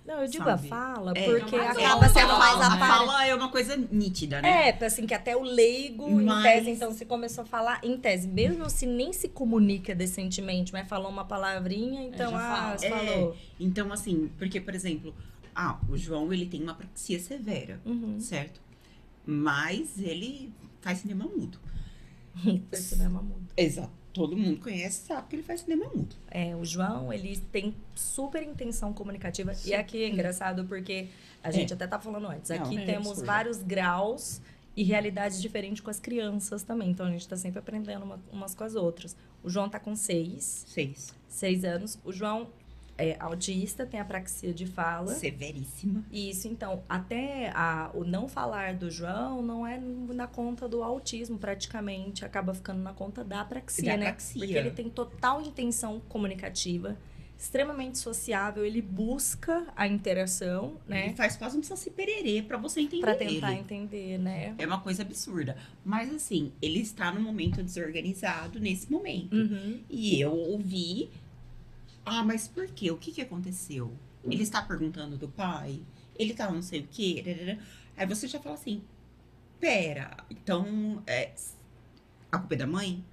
Não, 0.06 0.20
eu 0.22 0.28
digo 0.28 0.44
Sabe? 0.44 0.66
a 0.66 0.70
fala, 0.70 1.12
É, 1.16 1.24
porque 1.24 1.56
mas 1.56 1.76
acaba 1.76 2.08
sendo 2.08 2.26
uma 2.28 2.38
mais 2.38 2.52
fala, 2.52 2.64
a 2.64 2.66
A 2.66 2.76
né? 2.76 2.86
fala 2.86 3.26
é 3.26 3.34
uma 3.34 3.48
coisa 3.50 3.76
nítida, 3.90 4.40
né? 4.40 4.68
É, 4.68 4.84
assim, 4.84 5.04
que 5.04 5.12
até 5.12 5.36
o 5.36 5.42
leigo, 5.42 6.08
em 6.20 6.24
Mas- 6.24 6.42
tese, 6.44 6.70
então, 6.70 6.92
se 6.92 7.04
começou 7.04 7.42
a 7.42 7.46
falar, 7.46 7.80
em 7.82 7.96
tese, 7.98 8.28
mesmo 8.28 8.70
se 8.70 8.86
nem 8.86 9.12
se 9.12 9.28
comunica 9.28 9.94
decentemente, 9.96 10.72
mas 10.72 10.88
falou 10.88 11.10
uma 11.10 11.24
palavrinha, 11.24 12.02
então, 12.04 12.36
ah, 12.36 12.76
fala. 12.78 12.84
É. 12.84 12.88
falou. 13.08 13.36
Então, 13.58 13.92
assim, 13.92 14.30
porque, 14.38 14.60
por 14.60 14.74
exemplo, 14.76 15.12
ah, 15.54 15.78
o 15.88 15.96
João, 15.96 16.32
ele 16.32 16.46
tem 16.46 16.62
uma 16.62 16.74
praxia 16.74 17.18
severa, 17.18 17.80
Uhum. 17.84 18.20
certo? 18.20 18.60
Mas 19.26 19.98
ele 19.98 20.52
faz 20.80 20.98
cinema 20.98 21.24
mudo. 21.24 21.58
Perceber 22.70 23.08
uma 23.08 23.22
muda. 23.22 23.46
Exato. 23.56 23.90
Todo 24.16 24.36
mundo 24.36 24.60
conhece, 24.60 25.06
sabe 25.06 25.28
que 25.28 25.36
ele 25.36 25.42
faz 25.42 25.60
cinema 25.60 25.84
mudo. 25.94 26.16
É, 26.30 26.56
o 26.56 26.64
João, 26.64 27.12
ele 27.12 27.36
tem 27.52 27.74
super 27.94 28.42
intenção 28.42 28.92
comunicativa. 28.92 29.52
E 29.64 29.74
aqui 29.74 30.02
é 30.02 30.08
engraçado 30.08 30.64
porque 30.64 31.08
a 31.42 31.50
gente 31.50 31.72
até 31.72 31.86
tá 31.86 31.98
falando 32.00 32.26
antes. 32.28 32.50
Não, 32.50 32.56
Aqui 32.64 32.78
é 32.78 32.84
temos 32.86 33.08
absurdo. 33.08 33.26
vários 33.26 33.62
graus 33.62 34.40
e 34.74 34.82
realidades 34.82 35.40
diferentes 35.40 35.80
com 35.82 35.90
as 35.90 36.00
crianças 36.00 36.62
também. 36.62 36.90
Então 36.90 37.06
a 37.06 37.10
gente 37.10 37.28
tá 37.28 37.36
sempre 37.36 37.58
aprendendo 37.58 38.04
uma- 38.04 38.20
umas 38.32 38.54
com 38.54 38.64
as 38.64 38.74
outras. 38.74 39.14
O 39.42 39.50
João 39.50 39.68
tá 39.68 39.78
com 39.78 39.94
seis, 39.94 40.64
Seis. 40.66 41.14
seis 41.28 41.64
anos. 41.64 41.98
O 42.04 42.12
João 42.12 42.48
é 42.98 43.16
autista, 43.20 43.84
tem 43.86 44.00
apraxia 44.00 44.52
de 44.54 44.66
fala. 44.66 45.12
Severíssima. 45.14 46.04
Isso, 46.10 46.48
então, 46.48 46.82
até 46.88 47.50
a- 47.54 47.90
o 47.94 48.04
não 48.04 48.26
falar 48.28 48.74
do 48.74 48.90
João 48.90 49.42
não 49.42 49.66
é 49.66 49.78
na 49.78 50.26
conta 50.26 50.66
do 50.68 50.82
autismo, 50.82 51.38
praticamente. 51.38 52.24
Acaba 52.24 52.54
ficando 52.54 52.80
na 52.82 52.92
conta 52.92 53.22
da 53.22 53.40
apraxia, 53.42 53.84
Da 53.92 53.96
né? 53.96 54.06
apraxia. 54.08 54.40
Porque 54.40 54.54
ele 54.56 54.70
tem 54.70 54.88
total 54.88 55.42
intenção 55.42 56.00
comunicativa, 56.08 56.96
extremamente 57.38 57.98
sociável, 57.98 58.64
ele 58.64 58.80
busca 58.80 59.66
a 59.76 59.86
interação, 59.86 60.78
Ele 60.88 61.08
né? 61.08 61.12
faz 61.14 61.36
quase 61.36 61.58
um 61.58 61.62
saci 61.62 61.90
pererê 61.90 62.40
pra 62.40 62.56
você 62.56 62.80
entender 62.80 63.02
Pra 63.02 63.14
tentar 63.14 63.52
ele. 63.52 63.60
entender, 63.60 64.18
né? 64.18 64.54
É 64.56 64.66
uma 64.66 64.80
coisa 64.80 65.02
absurda. 65.02 65.54
Mas 65.84 66.12
assim, 66.14 66.50
ele 66.62 66.80
está 66.80 67.12
num 67.12 67.20
momento 67.20 67.62
desorganizado 67.62 68.58
nesse 68.58 68.90
momento. 68.90 69.36
Uhum. 69.36 69.80
E 69.90 70.18
eu 70.18 70.32
ouvi. 70.34 71.10
Ah, 72.06 72.22
mas 72.24 72.46
por 72.46 72.68
quê? 72.68 72.90
O 72.92 72.96
que, 72.96 73.10
que 73.10 73.20
aconteceu? 73.20 73.92
Ele 74.24 74.44
está 74.44 74.62
perguntando 74.62 75.18
do 75.18 75.28
pai? 75.28 75.82
Ele 76.16 76.32
tá 76.34 76.50
não 76.50 76.62
sei 76.62 76.80
o 76.80 76.86
quê? 76.86 77.58
Aí 77.96 78.06
você 78.06 78.28
já 78.28 78.38
fala 78.38 78.54
assim: 78.54 78.80
pera, 79.58 80.16
então 80.30 81.02
é, 81.04 81.34
a 82.30 82.38
culpa 82.38 82.54
é 82.54 82.58
da 82.58 82.66
mãe? 82.66 83.04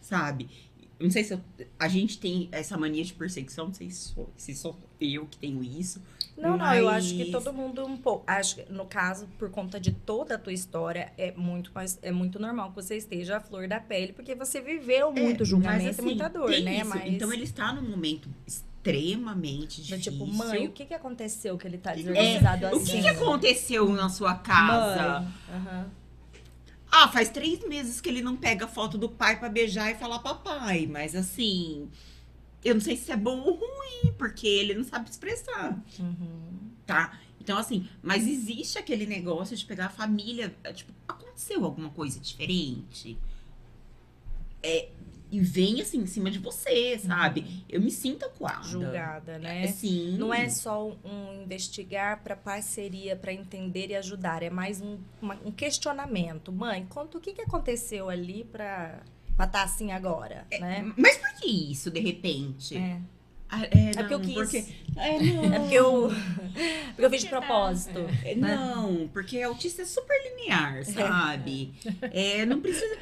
Sabe? 0.00 0.48
Não 1.00 1.10
sei 1.10 1.22
se 1.22 1.32
eu- 1.32 1.40
a 1.78 1.86
gente 1.86 2.18
tem 2.18 2.48
essa 2.50 2.76
mania 2.76 3.04
de 3.04 3.12
perseguição, 3.14 3.66
não 3.66 3.74
sei 3.74 3.88
se 3.90 4.08
sou, 4.12 4.28
se 4.36 4.54
sou 4.54 4.76
eu 5.00 5.26
que 5.26 5.38
tenho 5.38 5.62
isso. 5.62 6.02
Não, 6.36 6.56
não, 6.56 6.74
eu 6.74 6.88
acho 6.88 7.10
que 7.14 7.30
Mas- 7.30 7.30
todo 7.44 7.52
mundo 7.52 7.84
um 7.86 7.96
pouco. 7.96 8.24
Acho 8.26 8.56
que, 8.56 8.72
no 8.72 8.84
caso, 8.84 9.28
por 9.38 9.48
conta 9.50 9.78
de 9.78 9.92
toda 9.92 10.34
a 10.34 10.38
tua 10.38 10.52
história, 10.52 11.12
é 11.16 11.32
muito 11.32 11.70
mais, 11.74 11.98
é 12.02 12.10
muito 12.10 12.38
normal 12.40 12.70
que 12.70 12.76
você 12.76 12.96
esteja 12.96 13.36
à 13.36 13.40
flor 13.40 13.68
da 13.68 13.78
pele, 13.80 14.12
porque 14.12 14.34
você 14.34 14.60
viveu 14.60 15.12
muito 15.12 15.42
É, 15.42 15.46
julgamento 15.46 15.84
mas, 15.84 15.96
e 15.96 16.00
assim, 16.00 16.02
muita 16.02 16.28
dor, 16.28 16.50
né? 16.50 16.78
isso. 16.80 16.88
Mas 16.88 17.12
Então 17.12 17.32
ele 17.32 17.44
está 17.44 17.72
num 17.72 17.88
momento 17.88 18.28
extremamente 18.46 19.80
do 19.80 19.86
difícil. 19.86 20.12
tipo, 20.12 20.26
mãe, 20.26 20.66
o 20.66 20.72
que 20.72 20.84
que 20.86 20.94
aconteceu 20.94 21.56
que 21.58 21.66
ele 21.66 21.78
tá 21.78 21.92
É, 21.92 21.96
desorganizado 21.96 22.64
o 22.66 22.68
assim? 22.76 22.84
que, 22.92 23.02
que 23.02 23.08
aconteceu 23.08 23.88
na 23.92 24.08
sua 24.08 24.34
casa? 24.34 25.20
Mãe. 25.20 25.86
Ah, 26.90 27.08
faz 27.08 27.28
três 27.28 27.60
meses 27.66 28.00
que 28.00 28.08
ele 28.08 28.22
não 28.22 28.36
pega 28.36 28.64
a 28.64 28.68
foto 28.68 28.96
do 28.96 29.08
pai 29.08 29.38
pra 29.38 29.48
beijar 29.48 29.90
e 29.90 29.94
falar 29.94 30.18
papai. 30.20 30.86
Mas 30.86 31.14
assim, 31.14 31.88
eu 32.64 32.74
não 32.74 32.80
sei 32.80 32.96
se 32.96 33.12
é 33.12 33.16
bom 33.16 33.38
ou 33.40 33.54
ruim, 33.54 34.12
porque 34.16 34.46
ele 34.46 34.74
não 34.74 34.84
sabe 34.84 35.08
expressar, 35.10 35.78
Uhum. 35.98 36.70
tá? 36.86 37.18
Então, 37.40 37.56
assim, 37.56 37.88
mas 38.02 38.26
existe 38.26 38.78
aquele 38.78 39.06
negócio 39.06 39.56
de 39.56 39.64
pegar 39.64 39.86
a 39.86 39.90
família. 39.90 40.54
Tipo, 40.74 40.92
aconteceu 41.06 41.64
alguma 41.64 41.88
coisa 41.90 42.18
diferente? 42.20 43.16
É, 44.62 44.88
e 45.30 45.40
vem 45.40 45.80
assim 45.80 45.98
em 45.98 46.06
cima 46.06 46.30
de 46.30 46.38
você, 46.38 46.98
sabe? 46.98 47.64
Eu 47.68 47.80
me 47.80 47.90
sinto 47.90 48.24
acuada. 48.24 48.62
Julgada, 48.64 49.38
né? 49.38 49.64
É, 49.64 49.66
sim. 49.68 50.16
Não 50.18 50.32
é 50.32 50.48
só 50.48 50.88
um 51.04 51.42
investigar 51.42 52.22
para 52.22 52.34
parceria, 52.34 53.14
para 53.14 53.32
entender 53.32 53.88
e 53.90 53.96
ajudar. 53.96 54.42
É 54.42 54.50
mais 54.50 54.80
um, 54.80 54.98
uma- 55.20 55.38
um 55.44 55.50
questionamento. 55.50 56.50
Mãe, 56.52 56.86
conta 56.88 57.18
o 57.18 57.20
que, 57.20 57.32
que 57.32 57.42
aconteceu 57.42 58.08
ali 58.08 58.44
para 58.44 59.00
estar 59.38 59.62
assim 59.62 59.92
agora, 59.92 60.46
né? 60.58 60.92
Mas 60.96 61.16
por 61.18 61.34
que 61.34 61.46
isso, 61.46 61.90
de 61.90 62.00
repente? 62.00 62.76
É. 62.76 63.00
Ah, 63.50 63.62
é, 63.64 63.92
porque 63.94 64.14
eu 64.14 64.18
não, 64.18 64.26
quis. 64.26 64.34
Porque, 64.34 64.64
é, 64.96 65.22
não. 65.22 65.54
É 65.54 65.58
porque 65.58 65.74
eu, 65.74 66.08
porque 66.88 67.04
eu 67.04 67.10
fiz 67.10 67.22
de 67.22 67.28
propósito. 67.28 67.98
É, 68.24 68.34
Não, 68.34 69.08
porque 69.08 69.40
autista 69.42 69.82
é 69.82 69.84
super 69.86 70.14
linear, 70.24 70.84
sabe? 70.86 71.72
É, 72.12 72.44
não 72.44 72.60
precisa. 72.60 72.98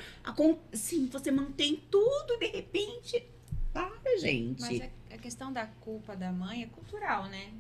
Sim, 0.72 1.08
você 1.10 1.30
mantém 1.30 1.82
tudo, 1.90 2.38
de 2.38 2.46
repente. 2.46 3.24
Para, 3.72 4.18
gente. 4.20 4.60
Mas 4.62 4.80
a, 4.80 5.14
a 5.14 5.18
questão 5.18 5.52
da 5.52 5.66
culpa 5.66 6.16
da 6.16 6.30
mãe 6.32 6.62
é 6.62 6.66
cultural, 6.66 7.24
né? 7.26 7.50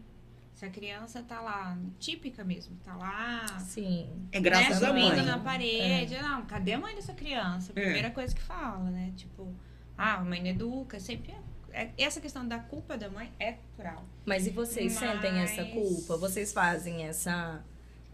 Se 0.54 0.64
a 0.64 0.70
criança 0.70 1.22
tá 1.22 1.38
lá, 1.42 1.76
típica 1.98 2.42
mesmo, 2.42 2.78
tá 2.82 2.96
lá, 2.96 3.46
Sim. 3.58 4.08
É 4.32 4.40
graças 4.40 4.80
né, 4.80 4.88
à 4.88 4.92
mãe. 4.92 5.22
na 5.22 5.38
parede. 5.38 6.16
Não, 6.16 6.46
cadê 6.46 6.72
a 6.72 6.78
mãe 6.78 6.94
dessa 6.94 7.12
criança? 7.12 7.72
É. 7.76 7.82
Primeira 7.82 8.10
coisa 8.10 8.34
que 8.34 8.40
fala, 8.40 8.90
né? 8.90 9.12
Tipo, 9.16 9.54
ah, 9.98 10.14
a 10.14 10.24
mãe 10.24 10.40
não 10.40 10.48
educa, 10.48 10.98
sempre 10.98 11.32
é. 11.32 11.34
é- 11.34 11.55
Essa 11.98 12.20
questão 12.20 12.46
da 12.46 12.58
culpa 12.58 12.96
da 12.96 13.08
mãe 13.10 13.30
é 13.38 13.52
cultural. 13.52 14.04
Mas 14.24 14.46
e 14.46 14.50
vocês 14.50 14.92
sentem 14.94 15.38
essa 15.40 15.62
Mas- 15.62 15.72
culpa? 15.74 16.16
Vocês 16.16 16.52
fazem 16.52 17.04
essa, 17.04 17.62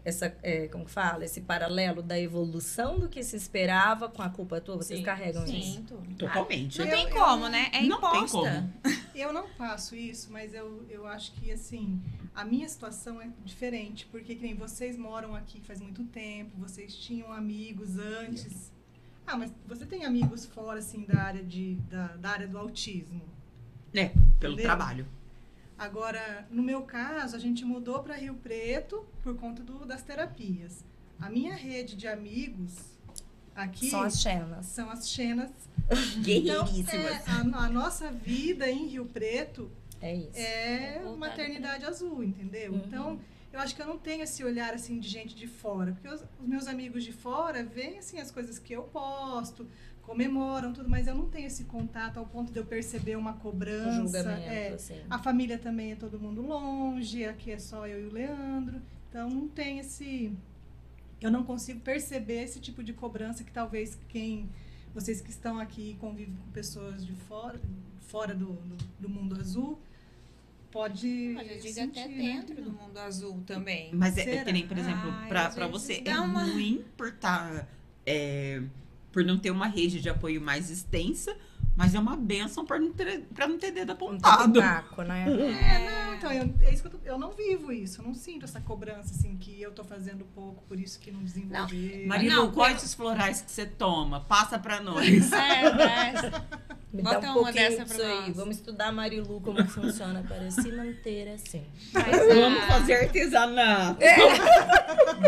essa 0.03 0.35
é, 0.43 0.67
como 0.67 0.85
que 0.85 0.91
fala, 0.91 1.23
esse 1.23 1.41
paralelo 1.41 2.01
da 2.03 2.19
evolução 2.19 2.99
do 2.99 3.07
que 3.07 3.23
se 3.23 3.35
esperava 3.37 4.09
com 4.09 4.21
a 4.21 4.29
culpa 4.29 4.59
tua? 4.59 4.75
Vocês 4.77 4.99
Sim. 4.99 5.05
carregam 5.05 5.43
isso? 5.45 5.73
Sinto. 5.73 5.95
Totalmente. 6.17 6.79
Não 6.79 6.85
Eu- 6.87 6.91
tem 6.95 7.07
eu- 7.09 7.15
como, 7.15 7.47
né? 7.49 7.69
É 7.73 7.81
não 7.83 7.99
tem 8.01 8.09
imposta. 8.23 8.69
Eu 9.15 9.31
não 9.31 9.47
faço 9.47 9.95
isso, 9.95 10.31
mas 10.31 10.55
eu, 10.55 10.83
eu 10.89 11.05
acho 11.05 11.33
que, 11.33 11.51
assim, 11.51 12.01
a 12.33 12.43
minha 12.43 12.67
situação 12.67 13.21
é 13.21 13.29
diferente. 13.45 14.07
Porque, 14.07 14.33
que 14.33 14.41
nem 14.41 14.55
vocês 14.55 14.97
moram 14.97 15.35
aqui 15.35 15.61
faz 15.61 15.79
muito 15.79 16.03
tempo, 16.05 16.49
vocês 16.57 16.95
tinham 16.95 17.31
amigos 17.31 17.95
antes. 17.99 18.71
Ah, 19.27 19.37
mas 19.37 19.51
você 19.67 19.85
tem 19.85 20.03
amigos 20.03 20.47
fora, 20.47 20.79
assim, 20.79 21.05
da 21.05 21.21
área, 21.21 21.43
de, 21.43 21.75
da, 21.91 22.07
da 22.17 22.29
área 22.31 22.47
do 22.47 22.57
autismo. 22.57 23.21
É, 23.93 24.05
pelo 24.39 24.53
Entendeu? 24.53 24.63
trabalho. 24.65 25.07
Agora, 25.77 26.47
no 26.51 26.61
meu 26.63 26.83
caso, 26.83 27.35
a 27.35 27.39
gente 27.39 27.65
mudou 27.65 28.01
para 28.03 28.15
Rio 28.15 28.35
Preto 28.35 29.05
por 29.21 29.35
conta 29.35 29.61
do, 29.63 29.85
das 29.85 30.01
terapias. 30.03 30.83
A 31.19 31.29
minha 31.29 31.53
rede 31.55 31.95
de 31.95 32.07
amigos 32.07 32.75
aqui 33.55 33.89
São 33.89 34.01
as 34.01 34.13
cenas. 34.21 34.65
são 34.65 34.89
as 34.89 35.09
Xenas. 35.09 35.51
Guerreiríssimas. 36.21 36.93
é, 36.93 37.23
a, 37.27 37.39
a 37.65 37.69
nossa 37.69 38.11
vida 38.11 38.69
em 38.69 38.87
Rio 38.87 39.05
Preto 39.05 39.69
É 40.01 40.15
isso. 40.15 40.31
é 40.35 40.93
Voltada 41.03 41.17
maternidade 41.17 41.85
azul, 41.85 42.23
entendeu? 42.23 42.71
Uhum. 42.73 42.81
Então, 42.85 43.19
eu 43.51 43.59
acho 43.59 43.75
que 43.75 43.81
eu 43.81 43.85
não 43.85 43.97
tenho 43.97 44.23
esse 44.23 44.43
olhar 44.43 44.73
assim 44.73 44.99
de 44.99 45.07
gente 45.07 45.35
de 45.35 45.47
fora, 45.47 45.91
porque 45.91 46.07
os, 46.07 46.21
os 46.41 46.47
meus 46.47 46.67
amigos 46.67 47.03
de 47.03 47.11
fora 47.13 47.63
veem 47.63 47.99
assim 47.99 48.19
as 48.19 48.31
coisas 48.31 48.57
que 48.57 48.73
eu 48.73 48.83
posto, 48.83 49.67
comemoram 50.03 50.71
tudo, 50.73 50.89
mas 50.89 51.07
eu 51.07 51.15
não 51.15 51.27
tenho 51.29 51.47
esse 51.47 51.63
contato 51.63 52.17
ao 52.17 52.25
ponto 52.25 52.51
de 52.51 52.59
eu 52.59 52.65
perceber 52.65 53.15
uma 53.15 53.31
Um 53.31 53.37
cobrança. 53.37 53.93
julgamento, 54.03 54.43
é. 54.53 54.67
assim. 54.69 55.01
A 55.09 55.17
família 55.17 55.57
também 55.57 55.93
é 55.93 55.95
todo 55.95 56.19
mundo 56.19 56.41
longe, 56.41 57.25
aqui 57.25 57.51
é 57.51 57.57
só 57.57 57.87
eu 57.87 58.03
e 58.03 58.07
o 58.07 58.11
Leandro. 58.13 58.81
Então 59.09 59.29
não 59.29 59.47
tem 59.47 59.79
esse. 59.79 60.31
Eu 61.21 61.31
não 61.31 61.43
consigo 61.43 61.79
perceber 61.79 62.43
esse 62.43 62.59
tipo 62.59 62.83
de 62.83 62.93
cobrança 62.93 63.43
que 63.43 63.51
talvez 63.51 63.97
quem. 64.09 64.49
Vocês 64.93 65.21
que 65.21 65.31
estão 65.31 65.57
aqui 65.59 65.91
e 65.91 65.93
convivem 65.95 66.35
com 66.35 66.51
pessoas 66.51 67.03
de 67.05 67.13
fora, 67.13 67.59
fora 68.01 68.35
do, 68.35 68.53
do, 68.53 68.75
do 68.99 69.09
mundo 69.09 69.39
azul, 69.39 69.79
pode. 70.69 71.31
Mas 71.35 71.49
eu 71.49 71.59
digo 71.59 71.73
sentir, 71.73 71.99
até 71.99 72.07
né? 72.09 72.17
dentro 72.17 72.61
do 72.61 72.71
mundo 72.71 72.97
azul 72.99 73.41
também. 73.45 73.89
Mas 73.93 74.17
é, 74.17 74.35
é 74.35 74.43
que 74.43 74.51
nem, 74.51 74.67
por 74.67 74.77
exemplo, 74.77 75.11
vezes 75.11 75.71
você 75.71 76.03
é 76.05 76.19
uma- 76.19 76.43
ruim 76.43 76.83
por 76.97 77.11
tá, 77.13 77.67
é, 78.05 78.61
por 79.13 79.23
não 79.23 79.37
ter 79.37 79.51
uma 79.51 79.67
rede 79.67 80.01
de 80.01 80.09
apoio 80.09 80.41
mais 80.41 80.69
extensa, 80.69 81.33
mas 81.77 81.95
é 81.95 81.99
uma 81.99 82.15
benção 82.17 82.65
pra 82.65 82.77
não 82.79 82.91
ter, 82.91 83.21
pra 83.33 83.47
não 83.47 83.57
ter 83.57 83.71
dedo 83.71 83.91
Um 83.91 83.93
apontado. 83.93 84.59
taco, 84.59 85.01
né? 85.03 85.25
É, 85.31 86.05
não, 86.07 86.15
então, 86.15 86.31
eu, 86.31 86.53
é 86.61 86.73
isso 86.73 86.81
que 86.81 86.87
eu, 86.87 86.91
tô- 86.99 87.05
eu 87.05 87.17
não 87.19 87.31
vivo 87.31 87.71
isso, 87.71 88.01
eu 88.01 88.05
não 88.05 88.13
sinto 88.13 88.43
essa 88.45 88.59
cobrança, 88.59 89.13
assim, 89.13 89.37
que 89.37 89.61
eu 89.61 89.71
tô 89.71 89.83
fazendo 89.83 90.25
pouco, 90.35 90.63
por 90.67 90.79
isso 90.79 90.99
que 90.99 91.11
não 91.11 91.23
desenvolvi. 91.23 92.05
Marilu, 92.07 92.33
Não, 92.35 92.51
quais 92.51 92.83
os 92.83 92.93
florais 92.93 93.41
que 93.41 93.51
você 93.51 93.65
toma? 93.65 94.19
Passa 94.21 94.57
pra 94.59 94.81
nós. 94.81 95.05
É, 95.31 95.73
né? 95.73 96.13
Me 96.93 97.01
Bota 97.01 97.19
dá 97.21 97.29
um 97.29 97.37
uma 97.39 97.43
pouquinho 97.45 97.69
dessa 97.71 97.83
disso 97.85 97.95
pra 97.97 98.07
aí. 98.07 98.27
nós. 98.27 98.35
Vamos 98.37 98.55
estudar 98.57 98.91
Marilu 98.91 99.41
como 99.41 99.57
que 99.57 99.71
funciona 99.71 100.21
para 100.27 100.51
se 100.51 100.71
manter 100.71 101.27
assim. 101.29 101.65
Mas, 101.91 102.05
Vamos 102.35 102.59
ah, 102.63 102.67
fazer 102.67 102.93
artesanato. 102.93 103.99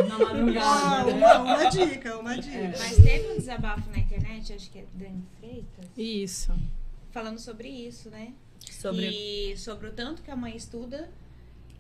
Na 0.08 0.20
madrugada, 0.20 0.64
Ah, 0.64 1.06
uma, 1.08 1.40
uma 1.40 1.66
dica, 1.70 2.18
uma 2.20 2.38
dica. 2.38 2.74
Mas 2.78 2.96
teve 2.98 3.32
um 3.32 3.38
desabafo 3.38 3.90
na 3.90 3.98
internet, 3.98 4.54
acho 4.54 4.70
que 4.70 4.80
é 4.80 4.86
Dani 4.94 5.24
Freitas, 5.40 5.86
Isso. 5.98 6.54
falando 7.12 7.40
sobre 7.40 7.68
isso, 7.68 8.10
né? 8.12 8.34
Sobre 8.72 9.08
E 9.08 9.58
sobre 9.58 9.88
o 9.88 9.92
tanto 9.92 10.22
que 10.22 10.30
a 10.30 10.36
mãe 10.36 10.56
estuda 10.56 11.10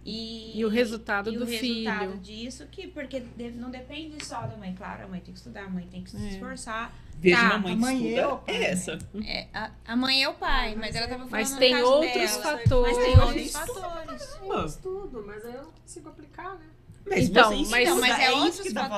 e, 0.05 0.57
E 0.59 0.63
o 0.63 0.69
resultado 0.69 1.31
e 1.33 1.37
do 1.37 1.43
o 1.43 1.47
resultado 1.47 2.11
filho. 2.11 2.17
disso, 2.19 2.67
que 2.71 2.87
porque 2.87 3.23
não 3.55 3.71
depende 3.71 4.23
só 4.23 4.41
da 4.45 4.55
mãe. 4.55 4.73
Claro, 4.75 5.05
a 5.05 5.07
mãe 5.07 5.19
tem 5.19 5.33
que 5.33 5.39
estudar, 5.39 5.63
a 5.65 5.69
mãe 5.69 5.87
tem 5.89 6.03
que 6.03 6.11
se 6.11 6.17
É. 6.17 6.29
esforçar. 6.29 6.93
Veja 7.17 7.37
Tá, 7.37 7.45
uma 7.55 7.57
mãe 7.59 7.73
a 7.73 7.75
mãe 7.77 7.95
estuda. 7.95 8.21
é 8.21 8.27
o 8.27 8.37
pai, 8.37 8.55
é 8.55 8.63
essa. 8.71 8.99
É, 9.25 9.47
a, 9.53 9.71
a 9.87 9.95
mãe 9.95 10.21
é 10.23 10.29
o 10.29 10.33
pai, 10.35 10.75
mas 10.75 10.95
ela 10.95 11.07
tava 11.07 11.25
falando 11.27 11.31
Mas 11.31 11.57
tem 11.57 11.75
outros 11.81 12.13
dela. 12.13 12.43
fatores. 12.43 12.97
Mas 12.97 13.05
tem 13.05 13.19
outros 13.19 13.41
Estuda 13.45 13.65
fatores. 13.81 14.39
Eu 14.43 14.65
estudo, 14.65 15.23
mas 15.25 15.45
aí 15.45 15.53
eu 15.55 15.63
não 15.63 15.71
consigo 15.71 16.09
aplicar, 16.09 16.53
né? 16.55 16.65
Mas 17.07 17.29
Então, 17.29 17.49
você 17.49 17.69
mas- 17.71 17.83
Então, 17.87 17.99
mas 18.01 18.19
é, 18.19 18.27
isso 18.31 18.37
outros 18.39 18.61
que 18.61 18.73
tá. 18.73 18.89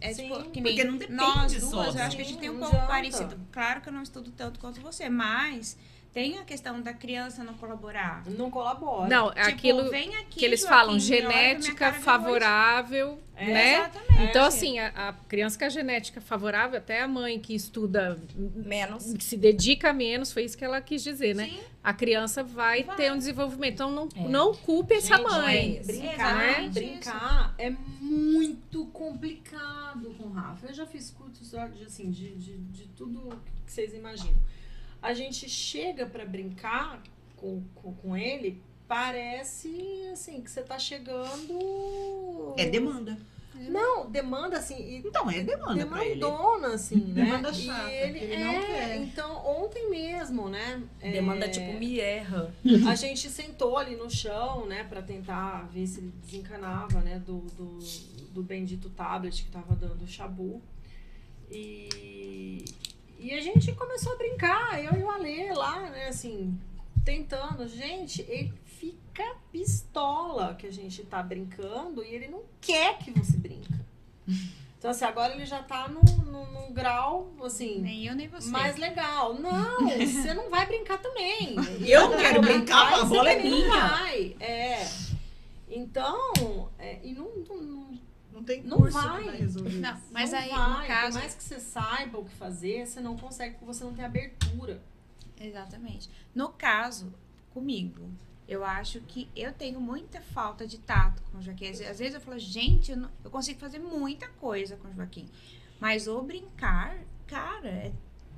É 0.00 0.12
Sim, 0.14 0.22
tipo, 0.24 0.50
que 0.50 0.60
porque 0.62 0.82
nem 0.82 0.86
não 0.86 0.98
depende 0.98 1.16
nós 1.20 1.52
só 1.62 1.70
duas, 1.70 1.86
eu 1.88 1.92
da 1.94 2.06
acho 2.06 2.16
que 2.16 2.22
a 2.22 2.24
gente 2.24 2.38
tem 2.38 2.50
um 2.50 2.58
Não 2.58 2.70
pouco 2.70 2.86
parecido. 2.86 3.40
Claro 3.52 3.80
que 3.80 3.88
eu 3.88 3.92
não 3.92 4.02
estudo 4.02 4.30
tanto 4.32 4.58
quanto 4.60 4.80
você, 4.80 5.08
mas 5.08 5.76
tem 6.16 6.38
a 6.38 6.44
questão 6.44 6.80
da 6.80 6.94
criança 6.94 7.44
não 7.44 7.52
colaborar. 7.52 8.24
Não 8.26 8.50
colabora. 8.50 9.06
Não, 9.06 9.28
é 9.32 9.34
Tipo, 9.34 9.48
aquilo 9.50 9.90
vem 9.90 10.16
aqui, 10.16 10.38
que 10.38 10.44
eles 10.46 10.64
falam, 10.64 10.98
genética 10.98 11.92
favorável, 11.92 13.18
É, 13.36 13.44
né? 13.52 13.74
Exatamente. 13.80 14.22
Então, 14.30 14.46
assim, 14.46 14.78
a, 14.78 15.10
a 15.10 15.12
criança 15.28 15.58
com 15.58 15.66
a 15.66 15.68
genética 15.68 16.18
favorável, 16.22 16.78
até 16.78 17.02
a 17.02 17.06
mãe 17.06 17.38
que 17.38 17.54
estuda, 17.54 18.18
menos. 18.34 19.12
que 19.12 19.22
se 19.22 19.36
dedica 19.36 19.92
menos, 19.92 20.32
foi 20.32 20.44
isso 20.44 20.56
que 20.56 20.64
ela 20.64 20.80
quis 20.80 21.02
dizer, 21.04 21.34
né? 21.34 21.48
Sim, 21.50 21.60
A 21.84 21.92
criança 21.92 22.42
vai, 22.42 22.82
Vai. 22.82 22.96
ter 22.96 23.12
um 23.12 23.18
desenvolvimento. 23.18 23.74
Então, 23.74 23.90
não, 23.90 24.08
É. 24.16 24.26
não 24.26 24.54
culpe 24.54 24.94
essa 24.94 25.18
Gente, 25.18 25.30
mãe. 25.30 25.54
é 25.54 25.66
isso. 25.80 25.86
Brincar, 25.86 26.14
Exatamente 26.14 26.70
brincar 26.72 27.54
é 27.58 27.70
muito 28.00 28.86
complicado 28.86 30.14
com 30.16 30.24
o 30.28 30.32
Rafa. 30.32 30.66
Eu 30.68 30.74
já 30.74 30.86
fiz 30.86 31.10
cursos 31.10 31.50
de, 31.50 31.84
assim, 31.84 32.10
de, 32.10 32.34
de, 32.36 32.56
de 32.56 32.84
tudo 32.96 33.38
que 33.66 33.70
vocês 33.72 33.92
imaginam. 33.92 34.55
A 35.06 35.14
gente 35.14 35.48
chega 35.48 36.04
pra 36.04 36.24
brincar 36.24 37.00
com, 37.36 37.62
com, 37.76 37.94
com 37.94 38.16
ele, 38.16 38.60
parece 38.88 40.10
assim 40.12 40.40
que 40.40 40.50
você 40.50 40.62
tá 40.62 40.80
chegando. 40.80 42.54
É 42.56 42.66
demanda. 42.66 43.16
Não, 43.54 44.10
demanda 44.10 44.58
assim. 44.58 44.74
e 44.76 44.96
Então, 45.06 45.30
é 45.30 45.44
demanda 45.44 45.74
demandona, 45.74 46.74
assim, 46.74 46.96
né? 46.96 47.24
Demanda 47.24 47.54
chata, 47.54 47.88
E 47.88 47.94
ele, 47.94 48.18
ele 48.18 48.44
não 48.44 48.50
é, 48.50 48.66
quer. 48.66 48.96
Então, 48.96 49.46
ontem 49.46 49.88
mesmo, 49.88 50.48
né? 50.48 50.82
Demanda 51.00 51.46
é, 51.46 51.50
tipo 51.50 51.78
me 51.78 52.00
erra. 52.00 52.52
a 52.88 52.94
gente 52.96 53.30
sentou 53.30 53.78
ali 53.78 53.94
no 53.94 54.10
chão, 54.10 54.66
né, 54.66 54.82
pra 54.82 55.02
tentar 55.02 55.68
ver 55.72 55.86
se 55.86 56.00
ele 56.00 56.12
desencanava, 56.20 57.00
né, 57.00 57.22
do, 57.24 57.42
do, 57.56 57.78
do 58.32 58.42
bendito 58.42 58.90
tablet 58.90 59.44
que 59.44 59.52
tava 59.52 59.76
dando 59.76 60.02
o 60.02 60.08
chabu. 60.08 60.60
E, 61.48 62.64
e 63.18 63.32
a 63.32 63.40
gente 63.40 63.72
começou 63.72 64.12
a 64.12 64.16
brincar, 64.16 64.82
eu 64.82 64.98
e 64.98 65.02
o 65.02 65.10
Ale 65.10 65.52
lá, 65.52 65.90
né, 65.90 66.08
assim, 66.08 66.58
tentando. 67.04 67.66
Gente, 67.68 68.22
ele 68.22 68.52
fica 68.64 69.36
pistola 69.50 70.54
que 70.54 70.66
a 70.66 70.72
gente 70.72 71.02
tá 71.04 71.22
brincando 71.22 72.02
e 72.04 72.14
ele 72.14 72.28
não 72.28 72.42
quer 72.60 72.98
que 72.98 73.10
você 73.10 73.36
brinca. 73.36 73.74
Então, 74.78 74.90
assim, 74.90 75.04
agora 75.04 75.34
ele 75.34 75.46
já 75.46 75.62
tá 75.62 75.88
num, 75.88 76.02
num, 76.24 76.46
num 76.52 76.72
grau, 76.72 77.32
assim, 77.42 77.80
nem 77.80 78.06
eu 78.06 78.14
nem 78.14 78.28
você. 78.28 78.50
mais 78.50 78.76
legal. 78.76 79.34
Não, 79.34 79.80
você 79.98 80.34
não 80.34 80.50
vai 80.50 80.66
brincar 80.66 80.98
também. 80.98 81.56
Eu 81.80 82.10
não 82.10 82.18
quero 82.18 82.40
brincar, 82.42 82.90
Vai, 82.90 83.00
a 83.00 83.04
bola 83.04 83.30
é 83.30 83.42
minha. 83.42 83.88
Vai. 83.88 84.36
É. 84.38 84.86
Então, 85.68 86.70
é, 86.78 87.00
e 87.02 87.12
não, 87.12 87.28
não, 87.48 87.56
não, 87.56 87.98
Não 88.36 88.44
tem 88.44 88.62
Não 88.62 88.76
curso 88.76 88.92
vai. 89.00 89.18
que 89.22 89.28
vai 89.30 89.36
resolver 89.38 89.78
Não, 89.80 90.00
mas 90.12 90.30
não 90.30 90.38
aí, 90.38 90.48
vai. 90.50 90.80
no 90.82 90.86
caso. 90.86 91.12
Por 91.12 91.18
mais 91.20 91.34
que 91.34 91.42
você 91.42 91.58
saiba 91.58 92.18
o 92.18 92.24
que 92.24 92.34
fazer, 92.34 92.86
você 92.86 93.00
não 93.00 93.16
consegue 93.16 93.54
porque 93.54 93.64
você 93.64 93.82
não 93.82 93.94
tem 93.94 94.04
abertura. 94.04 94.82
Exatamente. 95.40 96.10
No 96.34 96.50
caso, 96.50 97.12
comigo, 97.52 98.10
eu 98.46 98.64
acho 98.64 99.00
que 99.00 99.28
eu 99.34 99.52
tenho 99.52 99.80
muita 99.80 100.20
falta 100.20 100.66
de 100.66 100.78
tato 100.78 101.22
com 101.32 101.38
o 101.38 101.42
Joaquim. 101.42 101.68
Às 101.70 101.78
vezes 101.98 102.14
eu 102.14 102.20
falo, 102.20 102.38
gente, 102.38 102.90
eu, 102.92 102.96
não- 102.98 103.10
eu 103.24 103.30
consigo 103.30 103.58
fazer 103.58 103.78
muita 103.78 104.28
coisa 104.28 104.76
com 104.76 104.88
o 104.88 104.94
Joaquim. 104.94 105.28
Mas 105.80 106.06
o 106.06 106.20
brincar, 106.22 106.96
cara, 107.26 107.68
é 107.68 107.92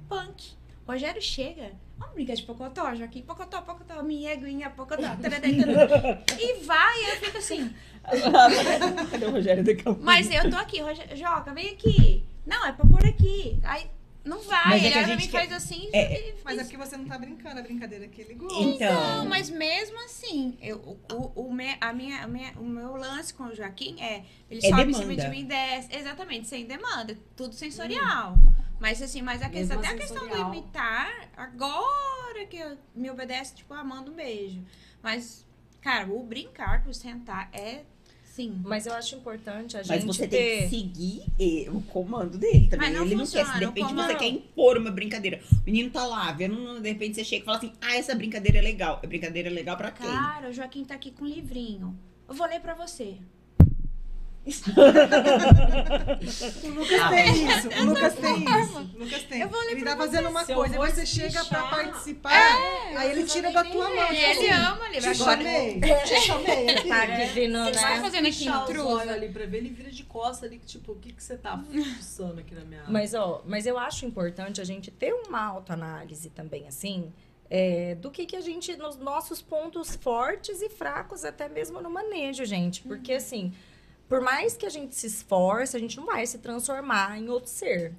punk. 0.08 0.56
Rogério 0.86 1.20
chega, 1.20 1.72
vamos 1.98 2.14
brincar 2.14 2.34
de 2.34 2.42
pocotó, 2.44 2.94
Joaquim, 2.94 3.20
pocotó, 3.20 3.60
pocotó, 3.60 4.02
minha 4.02 4.32
eguinha, 4.32 4.70
pocotó, 4.70 5.02
e 6.40 6.64
vai, 6.64 7.02
e 7.02 7.10
eu 7.10 7.16
fico 7.16 7.36
assim, 7.36 7.74
Cadê 9.10 9.26
o 9.26 9.30
Rogério 9.30 9.64
daqui 9.64 9.80
a 9.80 9.84
pouco? 9.84 10.02
mas 10.02 10.30
eu 10.30 10.50
tô 10.50 10.56
aqui, 10.56 10.80
Rogério, 10.80 11.16
Joca, 11.16 11.52
vem 11.52 11.70
aqui. 11.70 12.24
Não, 12.46 12.64
é 12.66 12.72
pra 12.72 12.86
pôr 12.86 13.04
aqui. 13.06 13.58
Aí, 13.62 13.86
não 14.24 14.40
vai, 14.40 14.64
Mas 14.70 14.82
é 14.82 14.86
ele 14.86 14.92
que 14.92 14.98
a 14.98 15.02
olha 15.02 15.06
pra 15.06 15.16
gente 15.16 15.20
mim 15.20 15.24
e 15.24 15.28
quer- 15.30 15.38
faz 15.48 15.52
assim. 15.52 15.88
É, 15.92 16.28
e- 16.30 16.34
Mas 16.44 16.58
é 16.58 16.62
porque 16.64 16.76
você 16.76 16.96
não 16.96 17.04
tá 17.06 17.18
brincando, 17.18 17.60
a 17.60 17.62
brincadeira 17.62 18.08
que 18.08 18.20
ele 18.22 18.34
gosta. 18.34 18.58
Então, 18.62 19.18
Não, 19.18 19.26
mas 19.26 19.48
mesmo 19.50 19.98
assim, 20.04 20.56
eu, 20.60 20.98
o, 21.12 21.32
o, 21.46 21.52
me- 21.52 21.76
a 21.80 21.92
minha, 21.92 22.22
a 22.24 22.26
minha- 22.26 22.52
o 22.58 22.64
meu 22.64 22.96
lance 22.96 23.32
com 23.34 23.44
o 23.44 23.54
Joaquim 23.54 24.00
é 24.00 24.24
ele 24.50 24.60
É 24.64 24.68
sobe 24.70 24.90
em 24.90 24.94
cima 24.94 25.14
demanda. 25.14 25.22
de 25.24 25.28
mim 25.30 25.40
e 25.40 25.44
desce. 25.44 25.88
Exatamente, 25.96 26.48
sem 26.48 26.66
demanda, 26.66 27.16
tudo 27.36 27.54
sensorial. 27.54 28.34
Mas 28.80 29.02
assim, 29.02 29.22
mas 29.22 29.42
a 29.42 29.48
questão, 29.48 29.78
até 29.78 29.88
a 29.88 29.96
questão 29.96 30.28
do 30.28 30.36
imitar, 30.36 31.10
agora 31.36 32.46
que 32.48 32.56
eu- 32.56 32.78
me 32.94 33.10
obedece, 33.10 33.54
tipo, 33.56 33.74
amando 33.74 34.10
um 34.12 34.14
beijo. 34.14 34.62
Mas, 35.02 35.44
cara, 35.80 36.06
o 36.06 36.22
brincar, 36.22 36.84
o 36.86 36.94
sentar 36.94 37.48
é 37.52 37.82
sim. 38.38 38.60
Mas 38.64 38.86
eu 38.86 38.92
acho 38.94 39.16
importante 39.16 39.76
a 39.76 39.82
gente 39.82 39.90
Mas 39.90 40.04
você 40.04 40.28
ter... 40.28 40.68
tem 40.70 40.88
que 40.88 41.24
seguir 41.34 41.68
o 41.70 41.80
comando 41.82 42.38
dele 42.38 42.68
também. 42.68 42.88
Mas 42.90 42.96
não 42.96 43.04
Ele 43.04 43.16
não 43.16 43.26
quer. 43.26 43.44
funciona, 43.44 43.52
Se 43.52 43.58
de 43.58 43.64
repente 43.66 43.94
você 43.94 44.14
quer 44.14 44.28
impor 44.28 44.78
uma 44.78 44.90
brincadeira. 44.92 45.40
O 45.50 45.64
menino 45.66 45.90
tá 45.90 46.06
lá, 46.06 46.30
vendo, 46.32 46.80
de 46.80 46.88
repente 46.88 47.16
você 47.16 47.24
chega 47.24 47.42
e 47.42 47.44
fala 47.44 47.58
assim: 47.58 47.72
ah, 47.80 47.96
essa 47.96 48.14
brincadeira 48.14 48.58
é 48.58 48.62
legal. 48.62 49.00
É 49.02 49.06
brincadeira 49.06 49.50
legal 49.50 49.76
pra 49.76 49.90
quem? 49.90 50.06
Cara, 50.06 50.48
o 50.48 50.52
Joaquim 50.52 50.84
tá 50.84 50.94
aqui 50.94 51.10
com 51.10 51.24
um 51.24 51.28
livrinho. 51.28 51.98
Eu 52.28 52.34
vou 52.34 52.46
ler 52.46 52.60
pra 52.60 52.74
você. 52.74 53.16
O 56.64 56.68
Lucas 56.70 57.00
Ah, 57.00 57.10
tem 57.10 57.48
isso. 57.48 57.68
O 57.68 57.84
Lucas 57.84 58.14
tem 58.14 58.44
isso. 58.44 58.78
O 58.78 58.98
Lucas 58.98 59.22
tem. 59.24 59.40
Eu 59.40 59.48
vou 59.48 59.62
ele 59.70 59.84
tá 59.84 59.96
fazendo 59.96 60.28
uma 60.28 60.44
coisa, 60.44 60.82
aí 60.82 60.90
você 60.90 61.06
chega 61.06 61.44
pra 61.44 61.62
participar, 61.64 62.32
aí 62.96 63.10
ele 63.10 63.24
tira 63.24 63.52
da 63.52 63.64
tua 63.64 63.88
mão. 63.90 64.12
E 64.12 64.16
tipo 64.16 64.42
ele 64.42 64.50
ama 64.50 64.88
ler. 64.88 65.00
Te 65.00 65.08
Agora, 65.08 65.36
chamei, 65.36 65.80
te 65.80 66.20
chamei. 66.20 66.66
Tá 66.88 67.06
divino, 67.06 67.68
o 67.68 67.70
que 67.70 67.78
você 67.78 67.80
tá 67.80 67.90
né? 67.90 68.00
fazendo 68.00 68.28
aqui, 68.28 68.48
olhos 68.48 68.70
intruso? 68.70 69.10
ali 69.10 69.28
pra 69.28 69.46
ver, 69.46 69.58
ele 69.58 69.70
vira 69.70 69.90
de 69.90 70.02
costa 70.04 70.46
ali, 70.46 70.58
tipo, 70.58 70.92
o 70.92 70.96
que 70.96 71.12
que 71.12 71.22
você 71.22 71.36
tá 71.36 71.58
fuçando 71.96 72.40
aqui 72.40 72.54
na 72.54 72.64
minha... 72.64 72.84
Mas, 72.88 73.14
ó, 73.14 73.42
mas 73.46 73.66
eu 73.66 73.78
acho 73.78 74.06
importante 74.06 74.60
a 74.60 74.64
gente 74.64 74.90
ter 74.90 75.12
uma 75.12 75.44
autoanálise 75.44 76.30
também, 76.30 76.66
assim, 76.66 77.12
é, 77.50 77.94
do 77.96 78.10
que, 78.10 78.26
que 78.26 78.36
a 78.36 78.40
gente, 78.40 78.76
nos 78.76 78.96
nossos 78.96 79.40
pontos 79.40 79.96
fortes 79.96 80.60
e 80.62 80.68
fracos, 80.68 81.24
até 81.24 81.48
mesmo 81.48 81.80
no 81.80 81.90
manejo, 81.90 82.44
gente. 82.44 82.82
Porque, 82.82 83.14
assim, 83.14 83.52
por 84.08 84.20
mais 84.20 84.56
que 84.56 84.64
a 84.64 84.70
gente 84.70 84.94
se 84.94 85.06
esforce, 85.06 85.76
a 85.76 85.80
gente 85.80 85.96
não 85.96 86.06
vai 86.06 86.26
se 86.26 86.38
transformar 86.38 87.18
em 87.18 87.28
outro 87.28 87.50
ser. 87.50 87.94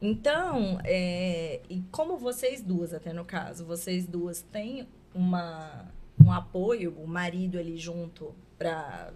Então, 0.00 0.80
é, 0.82 1.60
e 1.68 1.82
como 1.92 2.16
vocês 2.16 2.62
duas, 2.62 2.94
até 2.94 3.12
no 3.12 3.24
caso, 3.24 3.66
vocês 3.66 4.06
duas 4.06 4.40
têm 4.40 4.88
uma, 5.14 5.86
um 6.24 6.32
apoio, 6.32 6.96
o 6.98 7.06
marido 7.06 7.58
ali 7.58 7.76
junto 7.76 8.34
para 8.56 9.12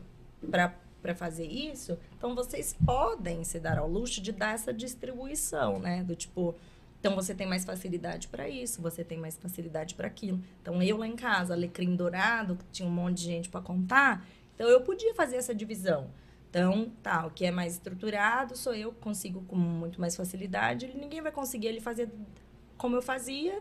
fazer 1.15 1.47
isso, 1.47 1.99
então 2.19 2.35
vocês 2.35 2.77
podem 2.85 3.45
se 3.45 3.59
dar 3.59 3.79
ao 3.79 3.89
luxo 3.89 4.21
de 4.21 4.31
dar 4.31 4.55
essa 4.55 4.75
distribuição, 4.75 5.79
né? 5.79 6.03
Do 6.03 6.15
tipo, 6.15 6.55
então 7.01 7.15
você 7.15 7.35
tem 7.35 7.47
mais 7.47 7.65
facilidade 7.65 8.29
para 8.29 8.47
isso, 8.47 8.83
você 8.83 9.03
tem 9.03 9.17
mais 9.17 9.39
facilidade 9.39 9.95
para 9.95 10.07
aquilo. 10.07 10.39
Então 10.61 10.83
eu 10.83 10.99
lá 10.99 11.07
em 11.07 11.17
casa, 11.17 11.55
alecrim 11.55 11.97
dourado, 11.97 12.57
que 12.57 12.65
tinha 12.71 12.87
um 12.87 12.93
monte 12.93 13.19
de 13.19 13.25
gente 13.25 13.49
para 13.49 13.63
contar, 13.63 14.27
então 14.55 14.69
eu 14.69 14.83
podia 14.83 15.15
fazer 15.15 15.37
essa 15.37 15.55
divisão. 15.55 16.11
Então, 16.55 16.89
tá, 17.03 17.27
o 17.27 17.33
que 17.33 17.45
é 17.45 17.51
mais 17.51 17.73
estruturado 17.73 18.57
sou 18.57 18.73
eu 18.73 18.93
consigo 18.93 19.43
com 19.49 19.57
muito 19.57 20.01
mais 20.01 20.15
facilidade, 20.15 20.89
ninguém 20.95 21.21
vai 21.21 21.33
conseguir 21.33 21.67
ele 21.67 21.81
fazer 21.81 22.09
como 22.79 22.95
eu 22.95 23.03
fazia. 23.03 23.61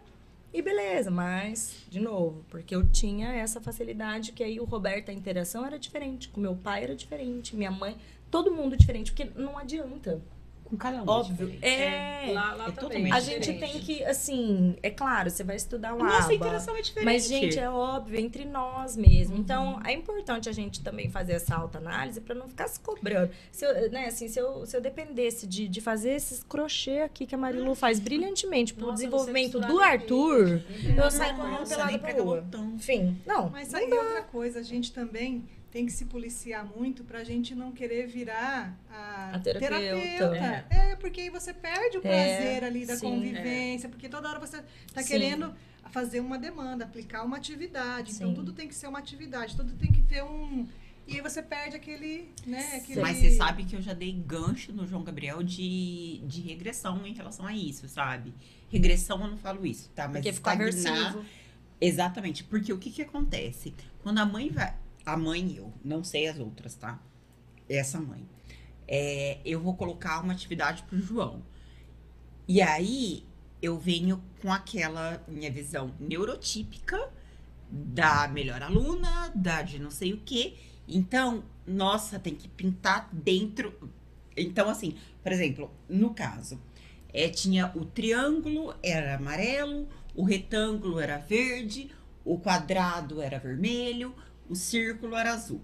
E 0.54 0.62
beleza, 0.62 1.10
mas, 1.10 1.88
de 1.90 2.00
novo, 2.00 2.46
porque 2.50 2.76
eu 2.76 2.88
tinha 2.88 3.34
essa 3.34 3.60
facilidade 3.60 4.32
que 4.32 4.44
aí 4.44 4.60
o 4.60 4.64
Roberto, 4.64 5.10
a 5.10 5.14
interação 5.14 5.66
era 5.66 5.80
diferente, 5.80 6.30
com 6.30 6.40
meu 6.40 6.56
pai 6.56 6.84
era 6.84 6.96
diferente, 6.96 7.56
minha 7.56 7.72
mãe, 7.72 7.98
todo 8.30 8.52
mundo 8.52 8.78
diferente, 8.78 9.12
porque 9.12 9.32
não 9.36 9.58
adianta. 9.58 10.22
Com 10.74 10.78
cada 10.78 11.04
um. 11.04 11.08
Óbvio. 11.08 11.46
diferente. 11.52 11.66
É. 11.66 12.32
Lá, 12.34 12.54
lá 12.56 12.68
é 12.70 12.72
também. 12.72 12.74
totalmente 12.76 13.14
A 13.14 13.18
é 13.18 13.22
gente 13.22 13.52
diferente. 13.52 13.72
tem 13.74 13.80
que, 13.82 14.04
assim, 14.06 14.76
é 14.82 14.90
claro, 14.90 15.30
você 15.30 15.44
vai 15.44 15.56
estudar 15.56 15.94
uma 15.94 16.04
Nossa, 16.06 16.18
a 16.18 16.24
aba. 16.26 16.34
interação 16.34 16.76
é 16.76 16.82
diferente. 16.82 17.06
Mas, 17.14 17.28
gente, 17.28 17.60
é 17.60 17.70
óbvio, 17.70 18.20
entre 18.20 18.44
nós 18.44 18.98
mesmo. 18.98 19.36
Uhum. 19.36 19.42
Então, 19.42 19.80
é 19.86 19.94
importante 19.94 20.50
a 20.50 20.52
gente 20.52 20.82
também 20.82 21.10
fazer 21.12 21.34
essa 21.34 21.56
autoanálise 21.56 22.20
para 22.22 22.34
não 22.34 22.48
ficar 22.48 22.68
se 22.68 22.80
cobrando. 22.80 23.30
Se 23.52 23.66
eu, 23.66 23.92
né, 23.92 24.08
assim, 24.08 24.28
se 24.28 24.40
eu, 24.40 24.66
se 24.66 24.76
eu 24.76 24.82
dependesse 24.82 25.46
de, 25.46 25.68
de 25.68 25.80
fazer 25.80 26.14
esses 26.14 26.42
crochê 26.42 27.02
aqui 27.02 27.28
que 27.28 27.36
a 27.36 27.38
Marilu 27.38 27.76
faz 27.76 28.00
brilhantemente 28.00 28.74
pro 28.74 28.86
Nossa, 28.88 28.96
desenvolvimento 28.96 29.60
do 29.60 29.80
Arthur, 29.80 30.64
Uhum. 30.64 30.96
eu 30.98 31.12
saio 31.12 31.36
correndo 31.36 31.68
pelada 31.70 31.86
nem 31.92 32.00
pra 32.00 32.08
pega 32.10 32.24
rua. 32.24 32.42
botão. 32.42 32.66
Enfim, 32.76 33.22
não. 33.28 33.50
Mas 33.50 33.74
aí 33.76 33.92
outra 33.94 34.24
coisa, 34.24 34.60
a 34.60 34.64
gente 34.64 34.92
também 34.92 35.44
tem 35.74 35.88
que 35.88 35.92
se 35.92 36.06
policiar 36.06 36.64
muito 36.64 37.04
pra 37.04 37.24
gente 37.24 37.56
não 37.56 37.72
querer 37.72 38.06
virar 38.06 38.78
a, 38.92 39.32
A 39.36 39.40
terapeuta. 39.40 40.38
É. 40.70 40.96
porque 40.98 41.22
aí 41.22 41.30
você 41.32 41.52
perde 41.52 41.98
o 41.98 42.02
É, 42.08 42.36
prazer 42.38 42.64
ali 42.64 42.86
da 42.86 42.96
sim. 42.96 43.08
convivência, 43.10 43.90
porque 43.90 44.08
toda 44.08 44.30
hora 44.30 44.40
você 44.40 44.64
tá 44.94 45.02
Sim. 45.02 45.08
querendo 45.08 45.52
fazer 45.90 46.20
uma 46.20 46.38
demanda, 46.38 46.86
aplicar 46.86 47.24
uma 47.24 47.38
atividade. 47.38 48.12
Então 48.12 48.30
Sim. 48.30 48.36
tudo 48.36 48.54
tem 48.54 48.68
que 48.68 48.76
ser 48.76 48.86
uma 48.86 49.00
atividade, 49.00 49.56
tudo 49.56 49.74
tem 49.74 49.92
que 49.92 50.04
ter 50.04 50.24
um. 50.24 50.68
E 51.08 51.16
aí 51.16 51.22
você 51.22 51.42
perde 51.42 51.76
aquele, 51.76 52.30
né? 52.46 52.76
Aquele... 52.76 53.02
Mas 53.02 53.18
você 53.18 53.32
sabe 53.32 53.66
que 53.66 53.76
eu 53.76 53.82
já 53.82 53.94
dei 53.94 54.12
gancho 54.14 54.72
no 54.72 54.86
João 54.86 55.04
Gabriel 55.04 55.42
de, 55.42 56.22
de 56.28 56.40
regressão 56.42 57.06
em 57.06 57.14
relação 57.14 57.48
a 57.48 57.54
isso, 57.56 57.90
sabe? 57.90 58.32
Regressão 58.70 59.20
eu 59.22 59.28
não 59.32 59.38
falo 59.40 59.66
isso, 59.66 59.90
tá? 59.96 60.04
Mas 60.08 60.18
Porque 60.18 60.32
ficou 60.34 60.54
estagnar- 60.54 60.70
aversivo. 61.08 61.26
Exatamente, 61.82 62.44
porque 62.44 62.72
o 62.72 62.78
que 62.78 62.92
que 62.92 63.02
acontece? 63.02 63.74
Quando 64.04 64.20
a 64.20 64.26
mãe 64.26 64.50
vai. 64.50 64.74
A 65.06 65.18
mãe 65.18 65.48
e 65.48 65.58
eu, 65.58 65.74
não 65.84 66.04
sei 66.04 66.28
as 66.28 66.40
outras, 66.40 66.76
tá? 66.76 67.02
Essa 67.68 68.00
mãe. 68.00 68.26
É, 68.88 69.40
eu 69.46 69.60
vou 69.60 69.76
colocar 69.76 70.22
uma 70.22 70.34
atividade 70.34 70.84
pro 70.84 71.00
João. 71.00 71.44
E 72.48 72.62
aí 72.62 73.26
eu 73.62 73.78
venho 73.80 74.22
com 74.42 74.52
aquela 74.52 75.24
minha 75.28 75.50
visão 75.50 75.94
neurotípica 76.00 77.10
da 77.70 78.28
melhor 78.28 78.62
aluna, 78.62 79.32
da 79.34 79.62
de 79.62 79.80
não 79.80 79.90
sei 79.90 80.14
o 80.14 80.18
quê. 80.18 80.56
Então, 80.88 81.44
nossa, 81.66 82.20
tem 82.20 82.36
que 82.36 82.48
pintar 82.48 83.10
dentro. 83.12 83.74
Então, 84.36 84.70
assim, 84.70 84.96
por 85.22 85.32
exemplo, 85.32 85.72
no 85.88 86.14
caso, 86.14 86.62
é, 87.14 87.30
tinha 87.30 87.72
o 87.76 87.86
triângulo 87.86 88.76
era 88.84 89.16
amarelo, 89.16 89.88
o 90.16 90.24
retângulo 90.24 91.00
era 91.00 91.18
verde, 91.18 91.90
o 92.26 92.38
quadrado 92.38 93.22
era 93.22 93.40
vermelho, 93.40 94.14
o 94.50 94.56
círculo 94.56 95.16
era 95.16 95.34
azul. 95.34 95.62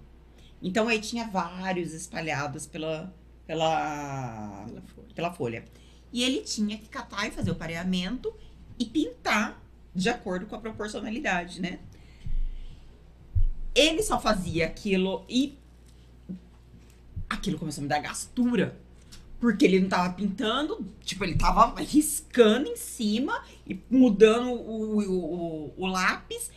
Então 0.62 0.88
aí 0.88 1.00
tinha 1.00 1.28
vários 1.28 1.94
espalhados 1.94 2.66
pela, 2.66 3.14
pela, 3.48 4.66
pela 5.16 5.32
folha. 5.32 5.64
E 6.12 6.24
ele 6.24 6.42
tinha 6.42 6.78
que 6.78 6.90
catar 6.90 7.28
e 7.28 7.32
fazer 7.32 7.52
o 7.52 7.56
pareamento 7.56 8.34
e 8.78 8.86
pintar 8.86 9.62
de 9.94 10.10
acordo 10.10 10.46
com 10.46 10.56
a 10.56 10.60
proporcionalidade, 10.60 11.62
né? 11.62 11.80
Ele 13.76 14.02
só 14.02 14.20
fazia 14.20 14.66
aquilo 14.66 15.24
e 15.30 15.58
aquilo 17.30 17.60
começou 17.60 17.82
a 17.82 17.84
me 17.84 17.90
dar 17.90 18.00
gastura. 18.00 18.78
Porque 19.40 19.64
ele 19.64 19.80
não 19.80 19.88
tava 19.88 20.14
pintando, 20.14 20.86
tipo, 21.02 21.24
ele 21.24 21.36
tava 21.36 21.80
riscando 21.80 22.68
em 22.68 22.76
cima 22.76 23.42
e 23.66 23.80
mudando 23.90 24.50
o, 24.50 25.00
o, 25.00 25.68
o, 25.68 25.74
o 25.78 25.88
lápis. 25.88 26.52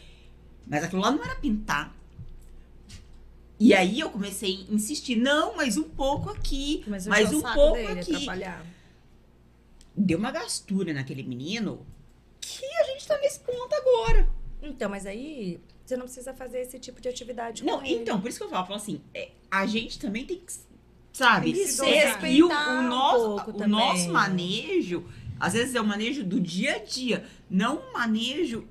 Mas 0.67 0.83
aquilo 0.83 1.01
lá 1.01 1.13
não 1.13 1.23
era 1.23 1.37
pintar. 1.37 1.95
E 3.65 3.73
aí 3.73 4.01
eu 4.01 4.11
comecei 4.11 4.67
a 4.69 4.75
insistir, 4.75 5.15
não, 5.15 5.55
mais 5.55 5.77
um 5.77 5.85
pouco 5.85 6.29
aqui, 6.31 6.83
Mas, 6.85 7.07
mais 7.07 7.33
um 7.33 7.41
pouco 7.41 7.75
dele, 7.77 8.01
aqui. 8.01 8.13
atrapalhar. 8.17 8.67
Deu 9.97 10.19
uma 10.19 10.33
gastura 10.33 10.93
naquele 10.93 11.23
menino 11.23 11.87
que 12.41 12.67
a 12.67 12.83
gente 12.85 13.07
tá 13.07 13.17
nesse 13.19 13.39
ponto 13.39 13.73
agora. 13.73 14.29
Então, 14.61 14.91
mas 14.91 15.07
aí 15.07 15.61
você 15.87 15.97
não 15.97 16.07
precisa 16.07 16.35
fazer 16.35 16.59
esse 16.59 16.77
tipo 16.81 17.01
de 17.01 17.09
atividade 17.09 17.65
Não, 17.65 17.81
ele. 17.85 18.03
então, 18.03 18.21
por 18.21 18.29
isso 18.31 18.39
que 18.39 18.45
eu 18.45 18.49
falo, 18.49 18.63
eu 18.63 18.67
falo 18.67 18.81
assim, 18.81 19.01
é, 19.15 19.31
a 19.49 19.65
gente 19.65 19.97
também 19.97 20.27
tem 20.27 20.39
que, 20.39 20.53
sabe, 21.13 21.53
Tem 21.53 21.63
que 21.63 21.69
se 21.69 21.85
e 21.85 22.43
o, 22.43 22.49
o 22.49 22.51
um 22.51 22.89
nosso, 22.89 23.25
pouco 23.29 23.51
o 23.51 23.55
também. 23.55 23.69
nosso 23.69 24.09
manejo, 24.11 25.05
às 25.39 25.53
vezes 25.53 25.77
é 25.77 25.81
o 25.81 25.87
manejo 25.87 26.25
do 26.25 26.41
dia 26.41 26.75
a 26.75 26.79
dia, 26.79 27.25
não 27.49 27.77
o 27.77 27.93
manejo 27.93 28.67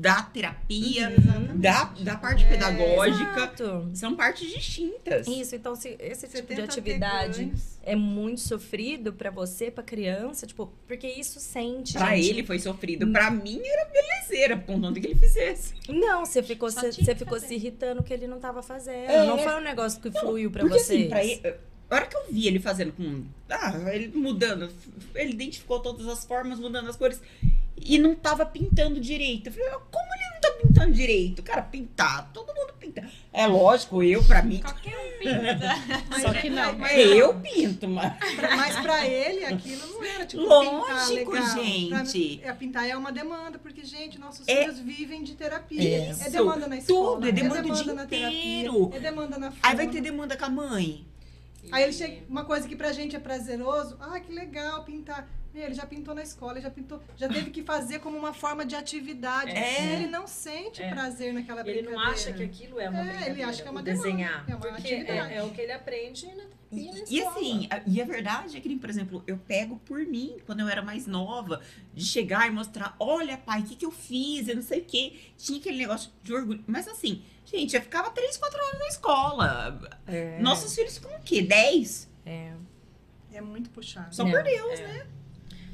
da 0.00 0.22
terapia, 0.22 1.12
da, 1.54 1.84
da 2.00 2.16
parte 2.16 2.44
pedagógica. 2.46 3.32
Exato. 3.32 3.90
São 3.94 4.14
partes 4.14 4.50
distintas. 4.50 5.26
Isso, 5.26 5.56
então 5.56 5.74
se 5.74 5.96
esse 5.98 6.26
Você 6.26 6.40
tipo 6.40 6.54
de 6.54 6.60
atividade 6.60 7.52
é 7.82 7.96
muito 7.96 8.40
sofrido 8.40 9.12
pra 9.12 9.30
você, 9.30 9.70
pra 9.70 9.82
criança, 9.82 10.46
tipo, 10.46 10.72
porque 10.86 11.06
isso 11.06 11.40
sente. 11.40 11.94
Pra 11.94 12.14
gente. 12.16 12.28
ele 12.30 12.44
foi 12.44 12.58
sofrido, 12.58 13.10
pra 13.10 13.30
mim 13.30 13.60
era 13.64 13.84
belezeira, 13.90 14.56
contanto 14.58 15.00
que 15.00 15.06
ele 15.08 15.18
fizesse. 15.18 15.74
Não, 15.88 16.24
você 16.24 16.42
ficou, 16.42 16.70
Só 16.70 16.80
você, 16.82 16.92
você 16.92 17.14
ficou 17.14 17.34
fazer. 17.40 17.48
se 17.48 17.54
irritando 17.54 18.02
que 18.02 18.12
ele 18.12 18.26
não 18.26 18.38
tava 18.38 18.62
fazendo. 18.62 19.10
É. 19.10 19.24
Não 19.26 19.38
foi 19.38 19.54
um 19.56 19.60
negócio 19.60 20.00
que 20.00 20.10
fluiu 20.10 20.50
pra 20.50 20.62
Porque 20.62 20.78
vocês. 20.78 21.00
assim, 21.00 21.08
pra 21.08 21.24
ele, 21.24 21.56
a 21.90 21.94
hora 21.94 22.06
que 22.06 22.16
eu 22.16 22.26
vi 22.30 22.46
ele 22.46 22.60
fazendo 22.60 22.92
com. 22.92 23.24
Ah, 23.48 23.74
ele 23.94 24.08
mudando, 24.16 24.70
ele 25.14 25.32
identificou 25.32 25.80
todas 25.80 26.06
as 26.06 26.24
formas, 26.24 26.58
mudando 26.60 26.88
as 26.88 26.96
cores. 26.96 27.20
E 27.84 27.98
não 27.98 28.14
tava 28.14 28.44
pintando 28.46 29.00
direito. 29.00 29.48
Eu 29.48 29.52
falei, 29.52 29.68
como 29.90 30.06
ele 30.14 30.34
não 30.34 30.40
tá 30.40 30.50
pintando 30.62 30.92
direito? 30.92 31.42
Cara, 31.42 31.62
pintar, 31.62 32.30
todo 32.32 32.46
mundo 32.54 32.72
pinta. 32.78 33.08
É 33.32 33.46
lógico, 33.46 34.02
eu, 34.02 34.22
pra 34.24 34.42
mim, 34.42 34.60
Qualquer 34.60 34.96
um 34.98 35.18
pinta. 35.18 36.18
Só 36.20 36.32
que 36.32 36.50
não. 36.50 36.76
Mas, 36.78 36.96
eu 36.98 37.34
pinto, 37.34 37.88
mas. 37.88 38.12
pra- 38.34 38.56
mas 38.56 38.80
pra 38.80 39.06
ele, 39.06 39.44
aquilo 39.44 39.86
não 39.92 40.04
era 40.04 40.26
tipo 40.26 40.42
Lógico, 40.42 41.30
pintar 41.32 41.56
legal. 41.56 41.64
gente. 42.06 42.38
Pra, 42.38 42.48
é, 42.50 42.52
pintar 42.54 42.88
é 42.88 42.96
uma 42.96 43.12
demanda, 43.12 43.58
porque, 43.58 43.84
gente, 43.84 44.18
nossos 44.18 44.46
É- 44.48 44.62
filhos 44.62 44.78
vivem 44.80 45.22
de 45.22 45.34
terapia. 45.34 46.10
Isso. 46.10 46.22
É 46.26 46.30
demanda 46.30 46.66
na 46.66 46.78
escola. 46.78 47.14
Tudo, 47.16 47.28
é 47.28 47.32
demanda 47.32 47.68
o 47.68 47.74
dia 47.74 47.94
na 47.94 48.06
terapia, 48.06 48.28
inteiro. 48.58 48.90
É 48.94 48.98
demanda 49.00 49.38
na 49.38 49.52
Aí 49.62 49.76
vai 49.76 49.88
ter 49.88 50.00
demanda 50.00 50.36
com 50.36 50.44
a 50.44 50.50
mãe. 50.50 51.04
Aí 51.70 51.82
ele 51.82 51.92
chega, 51.92 52.22
uma 52.28 52.44
coisa 52.44 52.66
que 52.66 52.74
pra 52.74 52.92
gente 52.92 53.14
é 53.14 53.18
prazeroso, 53.18 53.96
ah, 54.00 54.18
que 54.18 54.32
legal 54.32 54.84
pintar. 54.84 55.28
Ele 55.62 55.74
já 55.74 55.86
pintou 55.86 56.14
na 56.14 56.22
escola, 56.22 56.52
ele 56.54 56.60
já 56.62 56.70
pintou, 56.70 57.00
já 57.16 57.28
teve 57.28 57.50
que 57.50 57.62
fazer 57.62 57.98
como 58.00 58.16
uma 58.16 58.32
forma 58.32 58.64
de 58.64 58.74
atividade. 58.74 59.50
É. 59.50 59.94
Ele 59.94 60.06
não 60.06 60.26
sente 60.26 60.82
É. 60.82 60.90
prazer 60.90 61.32
naquela 61.32 61.60
Ele 61.60 61.72
brincadeira. 61.82 61.90
não 62.04 62.10
acha 62.12 62.32
que 62.32 62.42
aquilo 62.42 62.78
é 62.80 62.88
uma 62.88 62.98
É, 63.12 63.30
ele 63.30 63.42
acha 63.42 63.62
que 63.62 63.68
é 63.68 63.70
uma 63.70 63.80
o 63.80 63.82
demanda, 63.82 64.04
desenhar. 64.08 64.44
é 64.48 64.54
uma 64.54 64.58
porque 64.60 64.94
atividade. 64.94 65.32
é, 65.32 65.36
é 65.36 65.42
o 65.42 65.50
que 65.50 65.60
ele 65.60 65.72
aprende 65.72 66.26
na 66.34 66.44
E, 66.70 66.90
e 67.08 67.18
escola. 67.18 67.30
assim, 67.36 67.66
a- 67.70 67.82
e 67.86 68.00
a 68.00 68.04
verdade 68.04 68.56
é 68.56 68.60
que, 68.60 68.76
por 68.76 68.90
exemplo, 68.90 69.22
eu 69.26 69.38
pego 69.38 69.78
por 69.84 70.00
mim, 70.06 70.36
quando 70.46 70.60
eu 70.60 70.68
era 70.68 70.82
mais 70.82 71.06
nova, 71.06 71.60
de 71.94 72.04
chegar 72.04 72.46
e 72.46 72.50
mostrar, 72.50 72.94
olha, 73.00 73.36
pai, 73.38 73.60
o 73.60 73.64
que, 73.64 73.74
que 73.76 73.86
eu 73.86 73.90
fiz, 73.90 74.48
eu 74.48 74.54
não 74.56 74.62
sei 74.62 74.80
o 74.80 74.84
quê. 74.84 75.16
Tinha 75.36 75.58
aquele 75.58 75.78
negócio 75.78 76.10
de 76.22 76.32
orgulho. 76.34 76.62
Mas 76.66 76.86
assim, 76.86 77.22
gente, 77.44 77.74
eu 77.74 77.80
ficava 77.82 78.10
três, 78.10 78.36
quatro 78.36 78.58
horas 78.62 78.78
na 78.78 78.86
escola. 78.88 79.90
É, 80.06 80.38
Nossos 80.40 80.74
filhos 80.74 80.98
ficam 80.98 81.14
o 81.16 81.20
quê? 81.22 81.42
Dez? 81.42 82.08
é. 82.24 82.52
É 83.30 83.40
muito 83.42 83.68
puxado. 83.70 84.12
Só 84.14 84.24
Não. 84.24 84.30
por 84.32 84.42
Deus. 84.42 84.80
É. 84.80 85.06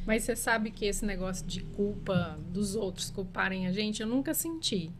Mas 0.06 0.22
você 0.24 0.36
sabe 0.36 0.70
que 0.70 0.84
esse 0.84 1.04
negócio 1.04 1.46
de 1.46 1.60
culpa 1.62 2.38
dos 2.48 2.74
outros 2.76 3.10
culparem 3.10 3.66
a 3.66 3.72
gente, 3.72 4.02
eu 4.02 4.08
nunca 4.08 4.34
senti. 4.34 4.90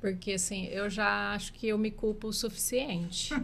Porque, 0.00 0.32
assim, 0.32 0.66
eu 0.66 0.88
já 0.90 1.32
acho 1.32 1.52
que 1.54 1.66
eu 1.68 1.78
me 1.78 1.90
culpo 1.90 2.28
o 2.28 2.32
suficiente. 2.32 3.30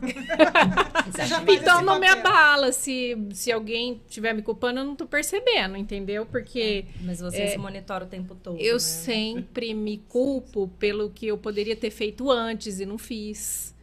Então 1.48 1.82
não 1.82 1.98
me 1.98 2.06
abala 2.06 2.72
se, 2.72 3.16
se 3.32 3.50
alguém 3.50 4.00
estiver 4.06 4.32
me 4.34 4.42
culpando, 4.42 4.80
eu 4.80 4.84
não 4.84 4.94
tô 4.94 5.06
percebendo, 5.06 5.76
entendeu? 5.76 6.24
Porque 6.26 6.86
Mas 7.00 7.20
você 7.20 7.42
É, 7.42 7.46
se 7.48 7.58
monitora 7.58 8.04
o 8.04 8.08
tempo 8.08 8.34
todo. 8.34 8.58
eu 8.60 8.74
né? 8.74 8.78
sempre 8.78 9.74
me 9.74 9.98
culpo 10.08 10.68
pelo 10.78 11.10
que 11.10 11.26
eu 11.26 11.38
poderia 11.38 11.74
ter 11.74 11.90
feito 11.90 12.30
antes 12.30 12.80
e 12.80 12.86
não 12.86 12.98
fiz. 12.98 13.74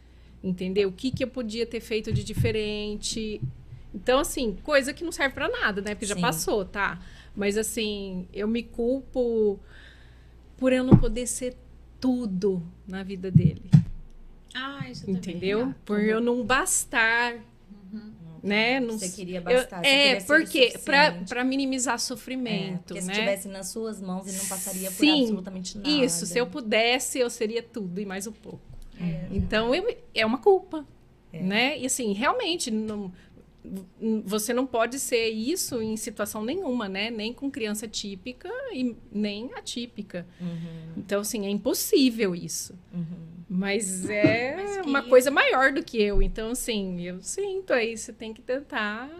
Entendeu? 0.42 0.88
O 0.88 0.92
que, 0.92 1.10
que 1.10 1.22
eu 1.22 1.28
podia 1.28 1.66
ter 1.66 1.80
feito 1.80 2.12
de 2.12 2.24
diferente. 2.24 3.40
Então, 3.94 4.18
assim, 4.20 4.56
coisa 4.62 4.92
que 4.92 5.02
não 5.04 5.12
serve 5.12 5.34
pra 5.34 5.48
nada, 5.48 5.80
né? 5.82 5.94
Porque 5.94 6.06
já 6.06 6.14
Sim. 6.14 6.20
passou, 6.20 6.64
tá? 6.64 7.00
Mas, 7.34 7.56
assim, 7.58 8.28
eu 8.32 8.46
me 8.46 8.62
culpo 8.62 9.58
por 10.56 10.72
eu 10.72 10.84
não 10.84 10.96
poder 10.96 11.26
ser 11.26 11.56
tudo 12.00 12.62
na 12.86 13.02
vida 13.02 13.30
dele. 13.30 13.62
Ah, 14.54 14.88
isso 14.90 15.02
também. 15.06 15.16
Entendeu? 15.20 15.74
Por 15.84 16.00
eu 16.00 16.20
não 16.20 16.44
bastar, 16.44 17.34
né? 18.42 18.80
Não 18.80 18.98
Você 18.98 19.06
s- 19.06 19.16
queria 19.16 19.38
eu- 19.38 19.42
bastar. 19.42 19.80
você 19.84 19.86
é, 19.88 20.20
porque 20.22 20.72
pra 21.28 21.44
minimizar 21.44 21.94
É, 21.94 21.98
sofrimento, 21.98 22.82
porque 22.88 23.00
se 23.00 23.06
né? 23.06 23.12
estivesse 23.12 23.48
nas 23.48 23.68
suas 23.68 24.00
mãos 24.00 24.26
e 24.32 24.36
não 24.36 24.46
passaria 24.46 24.90
por 24.90 24.96
Sim, 24.98 25.22
absolutamente 25.22 25.76
nada. 25.78 25.88
Isso, 25.88 26.26
se 26.26 26.38
eu 26.38 26.46
pudesse, 26.46 27.18
eu 27.18 27.28
seria 27.30 27.62
tudo 27.62 28.00
e 28.00 28.06
mais 28.06 28.26
um 28.26 28.32
pouco. 28.32 28.60
É. 29.00 29.26
Então, 29.30 29.74
eu- 29.74 29.96
é 30.14 30.24
uma 30.26 30.38
culpa, 30.38 30.86
É. 31.32 31.42
né? 31.42 31.78
E 31.78 31.86
assim, 31.86 32.12
realmente, 32.12 32.70
não, 32.70 33.12
você 34.24 34.52
não 34.54 34.66
pode 34.66 34.98
ser 34.98 35.28
isso 35.28 35.82
em 35.82 35.96
situação 35.96 36.42
nenhuma, 36.44 36.88
né? 36.88 37.10
Nem 37.10 37.32
com 37.32 37.50
criança 37.50 37.86
típica 37.86 38.48
e 38.72 38.96
nem 39.12 39.52
atípica. 39.54 40.26
Uhum, 40.40 40.94
Então, 40.96 41.20
assim, 41.20 41.46
é 41.46 41.50
impossível 41.50 42.34
isso. 42.34 42.74
uhum. 42.92 43.28
Mas 43.48 44.08
é 44.08 44.54
Mas 44.56 44.76
que- 44.78 44.88
uma 44.88 45.02
coisa 45.02 45.30
maior 45.30 45.72
do 45.72 45.82
que 45.82 46.00
eu. 46.00 46.22
Então, 46.22 46.50
assim, 46.52 47.02
eu 47.02 47.20
sinto 47.20 47.72
aí, 47.72 47.96
você 47.96 48.12
tem 48.12 48.32
que 48.32 48.40
tentar 48.40 49.10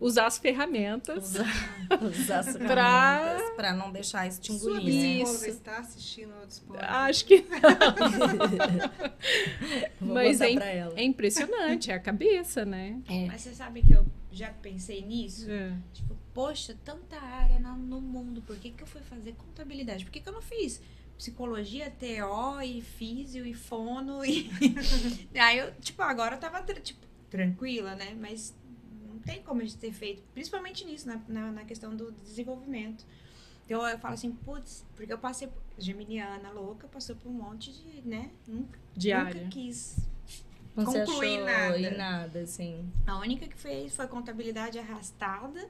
usar 0.00 0.26
as 0.26 0.38
ferramentas. 0.38 1.24
Usar, 1.30 1.46
usar 2.02 2.38
as 2.40 2.56
ferramentas 2.56 3.50
pra 3.56 3.72
não 3.72 3.90
deixar 3.92 4.26
isso 4.26 4.40
te 4.40 4.52
Sua 4.52 4.72
engolir, 4.78 4.94
né? 4.94 5.24
psicóloga 5.24 5.46
Isso. 5.48 5.56
está 5.58 5.78
assistindo 5.78 6.32
ao 6.34 6.46
Despod. 6.46 6.78
Acho 6.82 7.24
que 7.24 7.44
Vou 10.00 10.14
Mas 10.14 10.40
é, 10.40 10.50
im- 10.50 10.54
pra 10.56 10.66
ela. 10.66 10.92
é 10.98 11.02
impressionante, 11.02 11.90
é 11.90 11.94
a 11.94 12.00
cabeça, 12.00 12.64
né? 12.64 13.00
Mas 13.26 13.42
você 13.42 13.54
sabe 13.54 13.82
que 13.82 13.92
eu 13.92 14.04
já 14.30 14.50
pensei 14.50 15.02
nisso? 15.02 15.50
É. 15.50 15.72
Tipo, 15.92 16.16
poxa, 16.32 16.76
tanta 16.84 17.16
área 17.20 17.58
no 17.60 18.00
mundo, 18.00 18.42
por 18.42 18.56
que, 18.56 18.70
que 18.70 18.82
eu 18.82 18.86
fui 18.86 19.00
fazer 19.02 19.32
contabilidade? 19.34 20.04
Por 20.04 20.10
que, 20.10 20.20
que 20.20 20.28
eu 20.28 20.32
não 20.32 20.42
fiz 20.42 20.80
psicologia, 21.16 21.90
TO 21.92 22.60
e 22.62 22.80
físio 22.82 23.46
e 23.46 23.54
fono? 23.54 24.24
E... 24.24 24.50
Aí 25.38 25.58
eu, 25.58 25.72
tipo, 25.80 26.02
agora 26.02 26.34
eu 26.36 26.40
tava 26.40 26.60
tipo, 26.62 27.00
tranquila, 27.30 27.94
né? 27.94 28.16
Mas 28.20 28.52
não 28.63 28.63
tem 29.24 29.42
como 29.42 29.60
a 29.60 29.64
gente 29.64 29.76
ter 29.78 29.92
feito, 29.92 30.22
principalmente 30.32 30.84
nisso, 30.84 31.06
na, 31.08 31.20
na, 31.28 31.52
na 31.52 31.64
questão 31.64 31.94
do 31.94 32.12
desenvolvimento. 32.12 33.04
Então 33.64 33.86
eu 33.88 33.98
falo 33.98 34.14
assim, 34.14 34.30
putz, 34.32 34.84
porque 34.94 35.12
eu 35.12 35.18
passei, 35.18 35.48
geminiana 35.78 36.50
louca, 36.50 36.86
passou 36.86 37.16
por 37.16 37.28
um 37.28 37.32
monte 37.32 37.72
de, 37.72 38.06
né? 38.06 38.30
Nunca, 38.46 38.78
Diária. 38.94 39.34
nunca 39.34 39.50
quis 39.50 39.96
Não 40.76 40.84
concluir 40.84 41.42
nada. 41.42 41.78
em 41.78 41.96
nada, 41.96 42.40
assim. 42.40 42.90
a 43.06 43.18
única 43.18 43.46
que 43.48 43.56
fez 43.56 43.96
foi 43.96 44.06
contabilidade 44.06 44.78
arrastada, 44.78 45.66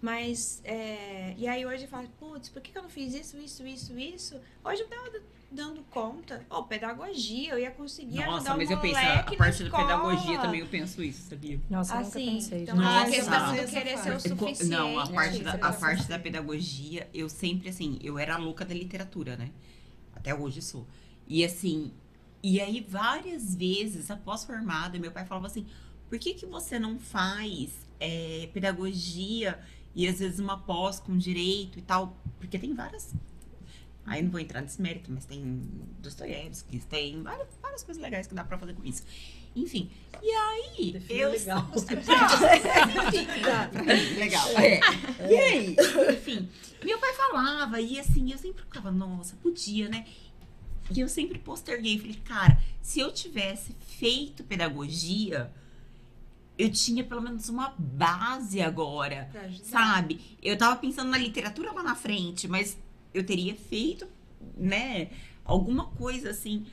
mas. 0.00 0.60
é, 0.64 1.34
e 1.38 1.48
aí 1.48 1.64
hoje 1.64 1.84
eu 1.84 1.88
falo, 1.88 2.08
putz, 2.18 2.50
por 2.50 2.60
que, 2.60 2.70
que 2.70 2.76
eu 2.78 2.82
não 2.82 2.90
fiz 2.90 3.14
isso, 3.14 3.38
isso, 3.38 3.66
isso, 3.66 3.98
isso? 3.98 4.40
Hoje 4.62 4.82
eu 4.82 4.88
tava 4.88 5.10
dando 5.50 5.82
conta. 5.90 6.44
Ou 6.50 6.64
pedagogia, 6.64 7.52
eu 7.52 7.58
ia 7.58 7.70
conseguir 7.70 8.18
Nossa, 8.18 8.52
ajudar 8.52 8.56
mas 8.56 8.70
eu 8.70 8.80
penso, 8.80 8.98
a 8.98 9.36
parte 9.36 9.64
da 9.64 9.78
pedagogia 9.78 10.38
também 10.40 10.60
eu 10.60 10.66
penso 10.66 11.02
isso, 11.02 11.28
sabia? 11.28 11.60
Nossa, 11.70 11.94
eu 11.94 11.96
nunca 12.00 12.08
Assim, 12.08 12.34
pensei. 12.34 12.62
então 12.62 12.76
gente. 12.76 12.86
a 12.86 13.00
Nossa. 13.00 13.10
questão 13.10 13.56
do 13.56 13.70
querer 13.70 13.98
ser 13.98 14.16
o 14.16 14.20
suficiente. 14.20 14.64
Não, 14.64 14.98
a 14.98 15.06
parte, 15.06 15.42
da, 15.42 15.52
a 15.52 15.70
é 15.70 15.72
parte 15.72 16.08
da 16.08 16.18
pedagogia, 16.18 17.08
eu 17.14 17.28
sempre, 17.28 17.68
assim, 17.70 17.98
eu 18.02 18.18
era 18.18 18.34
a 18.34 18.38
louca 18.38 18.64
da 18.64 18.74
literatura, 18.74 19.36
né? 19.36 19.50
Até 20.14 20.34
hoje 20.34 20.60
sou. 20.60 20.86
E 21.26 21.44
assim, 21.44 21.92
e 22.42 22.60
aí 22.60 22.84
várias 22.86 23.54
vezes, 23.54 24.10
após 24.10 24.44
formada, 24.44 24.98
meu 24.98 25.10
pai 25.10 25.24
falava 25.24 25.46
assim, 25.46 25.66
por 26.08 26.18
que 26.18 26.34
que 26.34 26.46
você 26.46 26.78
não 26.78 26.98
faz 26.98 27.70
é, 27.98 28.48
pedagogia 28.52 29.58
e 29.94 30.06
às 30.06 30.18
vezes 30.18 30.38
uma 30.38 30.58
pós 30.58 31.00
com 31.00 31.16
direito 31.16 31.78
e 31.78 31.82
tal? 31.82 32.16
Porque 32.38 32.58
tem 32.58 32.74
várias... 32.74 33.14
Aí 34.08 34.22
não 34.22 34.30
vou 34.30 34.40
entrar 34.40 34.62
nesse 34.62 34.80
mérito, 34.80 35.12
mas 35.12 35.26
tem 35.26 35.62
Dostoiévski, 36.00 36.78
tem 36.80 37.22
várias, 37.22 37.48
várias 37.60 37.82
coisas 37.82 38.02
legais 38.02 38.26
que 38.26 38.34
dá 38.34 38.42
pra 38.42 38.56
fazer 38.58 38.72
com 38.74 38.84
isso. 38.84 39.02
Enfim, 39.54 39.90
e 40.22 40.30
aí 40.30 41.02
eu... 41.10 41.30
legal. 41.30 41.70
Legal. 44.18 44.48
É. 44.58 44.80
E 45.30 45.36
aí? 45.36 45.76
Enfim, 46.12 46.48
meu 46.82 46.98
pai 46.98 47.12
falava, 47.14 47.80
e 47.80 48.00
assim, 48.00 48.32
eu 48.32 48.38
sempre 48.38 48.62
ficava, 48.62 48.90
nossa, 48.90 49.36
podia, 49.36 49.88
né? 49.88 50.06
E 50.90 51.00
eu 51.00 51.08
sempre 51.08 51.38
posterguei. 51.38 51.98
Falei, 51.98 52.18
cara, 52.24 52.58
se 52.80 53.00
eu 53.00 53.12
tivesse 53.12 53.76
feito 53.98 54.42
pedagogia, 54.44 55.52
eu 56.56 56.70
tinha 56.70 57.04
pelo 57.04 57.20
menos 57.20 57.48
uma 57.48 57.74
base 57.78 58.60
agora, 58.62 59.30
sabe? 59.62 60.38
Eu 60.42 60.56
tava 60.56 60.76
pensando 60.76 61.10
na 61.10 61.18
literatura 61.18 61.72
lá 61.72 61.82
na 61.82 61.94
frente, 61.94 62.48
mas 62.48 62.78
eu 63.18 63.26
teria 63.26 63.54
feito, 63.54 64.06
né, 64.56 65.08
alguma 65.44 65.86
coisa 65.90 66.30
assim. 66.30 66.66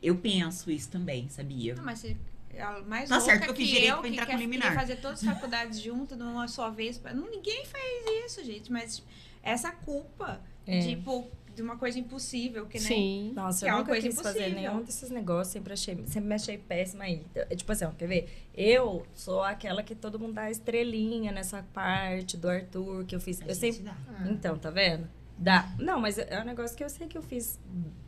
Eu 0.00 0.16
penso 0.16 0.70
isso 0.70 0.88
também, 0.90 1.28
sabia? 1.28 1.74
Não, 1.74 1.84
mas 1.84 1.98
você 1.98 2.16
é 2.54 2.80
mais 2.82 3.08
Tá 3.08 3.16
louca 3.16 3.30
certo 3.32 3.44
que 3.44 3.50
eu 3.50 3.54
fiz 3.56 3.68
direito 3.68 3.88
eu, 3.88 3.94
pra 3.98 4.02
que 4.02 4.08
entrar 4.14 4.26
quer- 4.26 4.32
com 4.34 4.38
liminar. 4.38 4.68
queria 4.68 4.80
fazer 4.80 4.96
todas 4.96 5.18
as 5.26 5.34
faculdades 5.34 5.80
juntas 5.82 6.16
numa 6.18 6.46
só 6.48 6.70
vez. 6.70 7.00
Não, 7.14 7.28
ninguém 7.30 7.64
fez 7.66 8.24
isso, 8.26 8.44
gente. 8.44 8.70
Mas 8.70 9.02
essa 9.42 9.72
culpa, 9.72 10.40
É. 10.66 10.80
tipo, 10.80 11.28
de 11.54 11.60
uma 11.62 11.76
coisa 11.76 11.98
impossível, 11.98 12.64
que 12.66 12.78
né? 12.78 12.86
Sim. 12.86 13.32
Nossa, 13.34 13.58
Que 13.60 13.64
eu 13.64 13.68
é 13.68 13.72
uma 13.72 13.78
nunca 13.80 13.90
coisa 13.92 14.06
quis 14.08 14.16
fazer 14.20 14.38
impossível. 14.48 14.70
nenhum 14.70 14.82
desses 14.84 15.10
negócios, 15.10 15.52
sempre 15.52 15.72
achei, 15.72 15.96
sempre 16.06 16.28
me 16.28 16.34
achei 16.34 16.56
péssima 16.58 17.04
aí. 17.04 17.22
É, 17.34 17.56
Tipo 17.56 17.72
assim, 17.72 17.84
ó, 17.84 17.90
quer 17.90 18.06
ver? 18.08 18.48
Eu 18.54 19.04
sou 19.14 19.42
aquela 19.42 19.82
que 19.82 19.94
todo 19.94 20.18
mundo 20.18 20.34
dá 20.34 20.50
estrelinha 20.50 21.32
nessa 21.32 21.62
parte 21.74 22.36
do 22.36 22.48
Arthur, 22.48 23.04
que 23.04 23.14
eu 23.16 23.20
fiz. 23.20 23.42
A 23.42 23.46
Eu 23.46 23.54
sempre. 23.54 23.82
dá. 23.82 23.96
Então, 24.30 24.56
tá 24.56 24.70
vendo? 24.70 25.08
Dá. 25.38 25.68
Não, 25.78 26.00
mas 26.00 26.18
é 26.18 26.40
um 26.40 26.44
negócio 26.44 26.76
que 26.76 26.84
eu 26.84 26.88
sei 26.90 27.06
que 27.08 27.18
eu 27.18 27.22
fiz 27.22 27.58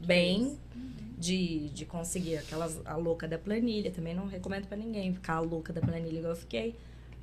bem 0.01 0.59
de, 1.19 1.69
de 1.71 1.85
conseguir 1.85 2.37
aquelas 2.39 2.81
a 2.87 2.97
louca 2.97 3.27
da 3.27 3.39
planilha. 3.39 3.91
Também 3.91 4.15
não 4.15 4.27
recomendo 4.27 4.67
pra 4.67 4.77
ninguém 4.77 5.13
ficar 5.15 5.35
a 5.35 5.41
louca 5.41 5.73
da 5.73 5.81
planilha 5.81 6.19
igual 6.19 6.33
eu 6.33 6.37
fiquei. 6.37 6.75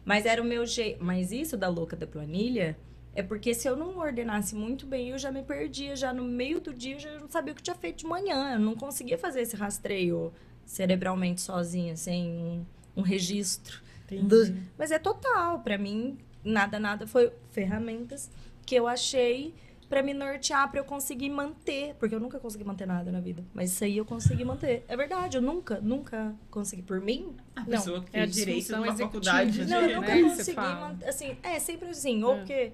Mas 0.03 0.25
era 0.25 0.41
o 0.41 0.45
meu 0.45 0.65
jeito. 0.65 1.03
Mas 1.03 1.31
isso 1.31 1.55
da 1.55 1.67
louca 1.69 1.95
da 1.95 2.05
planilha 2.07 2.77
é 3.13 3.21
porque 3.23 3.53
se 3.53 3.67
eu 3.67 3.75
não 3.77 3.97
ordenasse 3.99 4.55
muito 4.55 4.85
bem, 4.85 5.09
eu 5.09 5.17
já 5.17 5.31
me 5.31 5.43
perdia. 5.43 5.95
Já 5.95 6.11
no 6.13 6.23
meio 6.23 6.59
do 6.59 6.73
dia, 6.73 6.95
eu 6.95 6.99
já 6.99 7.19
não 7.19 7.29
sabia 7.29 7.53
o 7.53 7.55
que 7.55 7.61
tinha 7.63 7.75
feito 7.75 7.99
de 7.99 8.05
manhã. 8.05 8.53
Eu 8.53 8.59
não 8.59 8.75
conseguia 8.75 9.17
fazer 9.17 9.41
esse 9.41 9.55
rastreio 9.55 10.33
cerebralmente 10.65 11.39
sozinha, 11.41 11.95
sem 11.95 12.29
um, 12.31 12.65
um 12.97 13.01
registro. 13.01 13.79
do- 14.27 14.43
Mas 14.77 14.91
é 14.91 14.99
total. 14.99 15.59
Pra 15.59 15.77
mim, 15.77 16.17
nada, 16.43 16.79
nada 16.79 17.05
foi 17.07 17.31
ferramentas 17.51 18.29
que 18.65 18.75
eu 18.75 18.87
achei 18.87 19.53
pra 19.91 20.01
me 20.01 20.13
nortear, 20.13 20.71
pra 20.71 20.79
eu 20.79 20.85
conseguir 20.85 21.29
manter. 21.29 21.93
Porque 21.99 22.15
eu 22.15 22.19
nunca 22.19 22.39
consegui 22.39 22.63
manter 22.63 22.87
nada 22.87 23.11
na 23.11 23.19
vida. 23.19 23.43
Mas 23.53 23.71
isso 23.71 23.83
aí 23.83 23.97
eu 23.97 24.05
consegui 24.05 24.45
manter. 24.45 24.85
É 24.87 24.95
verdade, 24.95 25.35
eu 25.37 25.41
nunca, 25.41 25.81
nunca 25.81 26.33
consegui. 26.49 26.81
Por 26.81 27.01
mim, 27.01 27.35
A 27.53 27.59
não. 27.59 27.65
pessoa 27.67 28.01
que 28.01 28.15
é 28.17 28.21
a 28.21 28.25
direito 28.25 28.71
numa 28.71 28.87
executiva, 28.87 29.35
faculdade. 29.35 29.65
né? 29.65 29.67
Não, 29.67 29.81
eu 29.87 30.01
nunca 30.01 30.13
você 30.13 30.53
consegui 30.53 30.57
manter. 30.79 31.09
Assim, 31.09 31.37
é 31.43 31.59
sempre 31.59 31.89
assim. 31.89 32.23
Ou 32.23 32.33
É. 32.33 32.37
porque. 32.37 32.71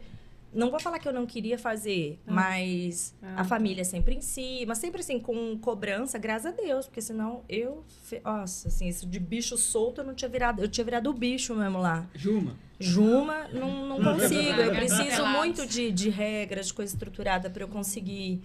Não 0.57 0.71
vou 0.71 0.79
falar 0.79 0.97
que 0.99 1.07
eu 1.07 1.13
não 1.13 1.25
queria 1.25 1.57
fazer, 1.57 2.19
mas 2.25 3.13
Ah, 3.21 3.41
a 3.41 3.43
família 3.43 3.83
sempre 3.85 4.15
em 4.15 4.21
cima, 4.21 4.73
sempre 4.75 5.01
assim, 5.01 5.19
com 5.19 5.57
cobrança, 5.59 6.17
graças 6.17 6.47
a 6.47 6.55
Deus, 6.55 6.85
porque 6.87 7.01
senão 7.01 7.43
eu. 7.47 7.83
fe- 8.03 8.21
Nossa, 8.23 8.67
assim, 8.67 8.87
isso 8.87 9.05
de 9.05 9.19
bicho 9.19 9.55
solto 9.57 10.01
eu 10.01 10.05
não 10.05 10.15
tinha 10.15 10.27
virado. 10.29 10.61
Eu 10.61 10.67
tinha 10.67 10.83
virado 10.83 11.09
o 11.09 11.13
bicho 11.13 11.53
mesmo 11.55 11.77
lá. 11.79 12.07
Juma. 12.15 12.55
Juma, 12.79 13.47
não, 13.53 13.85
não 13.87 14.03
consigo. 14.03 14.61
Eu 14.61 14.71
preciso 14.75 15.25
muito 15.27 15.65
de, 15.67 15.91
de 15.91 16.09
regras, 16.09 16.67
de 16.67 16.73
coisa 16.73 16.93
estruturada 16.93 17.49
para 17.49 17.63
eu 17.63 17.67
conseguir 17.67 18.41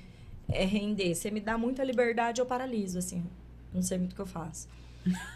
é, 0.48 0.64
render. 0.64 1.14
Você 1.14 1.30
me 1.30 1.40
dá 1.40 1.56
muita 1.58 1.82
liberdade, 1.84 2.40
eu 2.40 2.46
paraliso, 2.46 2.98
assim. 2.98 3.24
Não 3.74 3.82
sei 3.82 3.98
muito 3.98 4.12
o 4.12 4.14
que 4.16 4.20
eu 4.20 4.26
faço. 4.26 4.68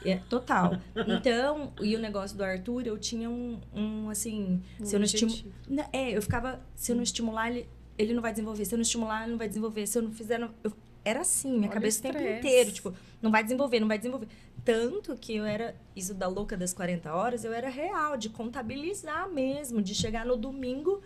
É, 0.05 0.17
total. 0.29 0.79
Então, 1.07 1.73
e 1.81 1.95
o 1.97 1.99
negócio 1.99 2.37
do 2.37 2.45
Arthur, 2.45 2.87
eu 2.87 2.99
tinha 2.99 3.29
um, 3.29 3.61
um 3.75 4.11
assim, 4.11 4.63
se 4.83 4.95
eu 4.95 4.99
não 5.01 5.05
estimu... 5.07 5.31
objetivo. 5.31 5.55
Não, 5.69 5.85
É, 5.93 6.17
eu 6.17 6.23
ficava, 6.23 6.61
se 6.75 6.93
eu 6.93 6.97
não 6.97 7.03
estimular, 7.03 7.51
ele, 7.51 7.69
ele 7.99 8.15
não 8.15 8.23
vai 8.23 8.33
desenvolver. 8.33 8.65
Se 8.65 8.75
eu 8.75 8.79
não 8.79 8.83
estimular, 8.83 9.23
ele 9.23 9.33
não 9.33 9.39
vai 9.39 9.49
desenvolver. 9.49 9.87
Se 9.87 9.99
eu 9.99 10.03
não 10.03 10.13
fizer, 10.13 10.39
não... 10.39 10.51
eu- 10.63 10.73
era 11.05 11.21
assim, 11.21 11.53
minha 11.53 11.69
Olha 11.69 11.75
cabeça 11.75 12.01
o 12.01 12.03
tempo 12.03 12.19
inteiro, 12.21 12.73
tipo, 12.73 12.93
não 13.23 13.31
vai 13.31 13.45
desenvolver, 13.45 13.79
não 13.79 13.87
vai 13.87 13.97
desenvolver. 13.97 14.27
Tanto 14.65 15.17
que 15.17 15.37
eu 15.37 15.45
era, 15.45 15.77
isso 15.95 16.13
da 16.13 16.27
louca 16.27 16.57
das 16.57 16.73
40 16.73 17.15
horas, 17.15 17.45
eu 17.45 17.53
era 17.53 17.69
real, 17.69 18.17
de 18.17 18.29
contabilizar 18.29 19.29
mesmo, 19.31 19.81
de 19.81 19.95
chegar 19.95 20.27
no 20.27 20.37
domingo, 20.37 21.01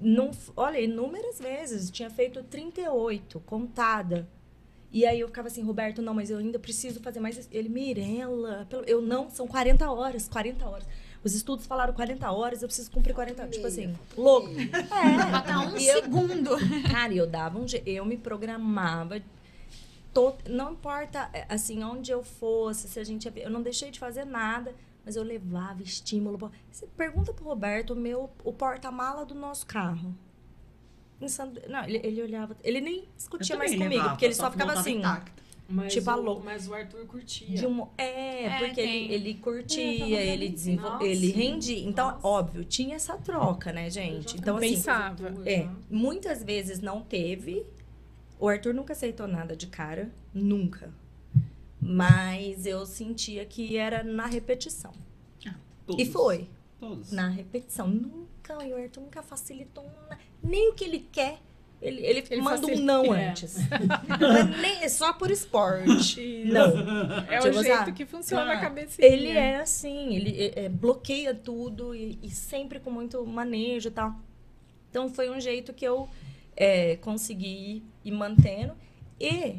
não, 0.00 0.30
olha, 0.56 0.80
inúmeras 0.80 1.38
vezes, 1.38 1.90
tinha 1.90 2.08
feito 2.08 2.42
38, 2.42 3.38
contada. 3.40 4.26
E 4.94 5.04
aí 5.04 5.18
eu 5.18 5.26
ficava 5.26 5.48
assim, 5.48 5.60
Roberto, 5.62 6.00
não, 6.00 6.14
mas 6.14 6.30
eu 6.30 6.38
ainda 6.38 6.56
preciso 6.56 7.00
fazer 7.00 7.18
mais. 7.18 7.48
Ele, 7.50 7.68
Mirella, 7.68 8.64
eu 8.86 9.02
não, 9.02 9.28
são 9.28 9.44
40 9.48 9.90
horas, 9.90 10.28
40 10.28 10.64
horas. 10.64 10.86
Os 11.24 11.34
estudos 11.34 11.66
falaram 11.66 11.92
40 11.92 12.30
horas, 12.30 12.62
eu 12.62 12.68
preciso 12.68 12.90
cumprir 12.92 13.12
40 13.12 13.42
horas. 13.42 13.54
Tipo 13.56 13.66
assim, 13.66 13.92
louco. 14.16 14.48
É. 14.50 15.30
Falta 15.32 15.58
um 15.58 15.76
eu- 15.78 16.02
segundo. 16.02 16.50
Cara, 16.88 17.12
eu 17.12 17.26
dava 17.26 17.58
um 17.58 17.66
jeito, 17.66 17.88
eu 17.88 18.04
me 18.04 18.16
programava. 18.16 19.20
to- 20.12 20.36
não 20.48 20.72
importa, 20.74 21.28
é, 21.32 21.44
assim, 21.48 21.82
onde 21.82 22.12
eu 22.12 22.22
fosse, 22.22 22.86
se 22.86 23.00
a 23.00 23.04
gente. 23.04 23.24
ia- 23.26 23.42
Eu 23.44 23.50
não 23.50 23.62
deixei 23.62 23.90
de 23.90 23.98
fazer 23.98 24.24
nada, 24.24 24.72
mas 25.04 25.16
eu 25.16 25.24
levava 25.24 25.82
estímulo. 25.82 26.52
Você 26.70 26.86
pergunta 26.96 27.32
pro 27.32 27.44
Roberto 27.46 27.94
o 27.94 27.96
meu, 27.96 28.30
o 28.44 28.52
porta-mala 28.52 29.24
do 29.26 29.34
nosso 29.34 29.66
carro. 29.66 30.14
Não, 31.68 31.84
ele, 31.84 32.00
ele 32.04 32.22
olhava. 32.22 32.56
Ele 32.62 32.80
nem 32.80 33.04
discutia 33.16 33.56
mais 33.56 33.70
comigo, 33.72 33.90
levava, 33.90 34.10
porque 34.10 34.24
ele 34.26 34.34
só 34.34 34.50
ficava 34.50 34.72
assim. 34.72 35.00
Mas, 35.66 35.94
Tipo, 35.94 36.10
a 36.10 36.16
o, 36.16 36.44
mas 36.44 36.68
o 36.68 36.74
Arthur 36.74 37.06
curtia. 37.06 37.48
De 37.56 37.66
um, 37.66 37.86
é, 37.96 38.44
É, 38.44 38.58
porque 38.58 38.74
tem. 38.82 39.04
ele, 39.06 39.14
ele 39.14 39.34
curtia, 39.34 39.82
ele 40.20 40.48
desenvolvia, 40.50 41.08
ele 41.08 41.30
rendia. 41.32 41.88
Então, 41.88 42.10
nossa. 42.10 42.26
óbvio, 42.26 42.64
tinha 42.66 42.96
essa 42.96 43.16
troca, 43.16 43.72
né, 43.72 43.88
gente? 43.88 44.36
Então, 44.36 44.58
assim, 44.58 44.74
Pensava. 44.74 45.32
é, 45.46 45.66
muitas 45.90 46.44
vezes 46.44 46.80
não 46.80 47.00
teve. 47.00 47.64
O 48.38 48.46
Arthur 48.46 48.74
nunca 48.74 48.92
aceitou 48.92 49.26
nada 49.26 49.56
de 49.56 49.66
cara, 49.66 50.10
nunca. 50.34 50.92
Mas 51.80 52.66
eu 52.66 52.84
sentia 52.86 53.44
que 53.44 53.76
era 53.76 54.02
na 54.02 54.26
repetição. 54.26 54.92
Todos. 55.86 56.02
E 56.02 56.10
foi, 56.10 56.48
Todos. 56.80 57.12
na 57.12 57.28
repetição. 57.28 57.86
Nunca, 57.88 58.62
e 58.64 58.72
o 58.72 58.76
Arthur 58.76 59.02
nunca 59.02 59.22
facilitou 59.22 59.84
na- 60.08 60.18
nem 60.44 60.70
o 60.70 60.74
que 60.74 60.84
ele 60.84 61.08
quer. 61.10 61.38
Ele, 61.82 62.00
ele, 62.06 62.24
Ele 62.30 62.40
manda 62.40 62.56
um 62.58 62.60
facilita. 62.62 62.82
não 62.82 63.14
É. 63.14 63.28
antes. 63.28 63.56
Nem, 64.60 64.82
é 64.82 64.88
só 64.88 65.12
por 65.12 65.30
esporte. 65.30 66.44
Não. 66.46 66.62
É 67.28 67.40
o 67.40 67.42
Tipo, 67.42 67.62
jeito 67.62 67.76
sabe? 67.76 67.92
que 67.92 68.06
funciona 68.06 68.52
Ah, 68.52 68.54
a 68.56 68.60
cabecinha. 68.60 69.06
Ele 69.06 69.28
é 69.28 69.56
assim, 69.56 70.14
ele 70.16 70.30
é, 70.54 70.64
é, 70.64 70.68
bloqueia 70.70 71.34
tudo 71.34 71.94
e, 71.94 72.18
e 72.22 72.30
sempre 72.30 72.80
com 72.80 72.90
muito 72.90 73.24
manejo 73.26 73.88
e 73.88 73.90
tal. 73.92 74.14
Então 74.88 75.10
foi 75.10 75.28
um 75.28 75.38
jeito 75.38 75.74
que 75.74 75.84
eu 75.86 76.08
é, 76.56 76.96
consegui 76.96 77.82
ir 78.02 78.12
mantendo. 78.12 78.72
E 79.20 79.56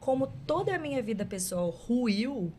como 0.00 0.26
toda 0.46 0.74
a 0.74 0.78
minha 0.80 1.00
vida 1.00 1.24
pessoal 1.24 1.70
ruiu, 1.70 2.52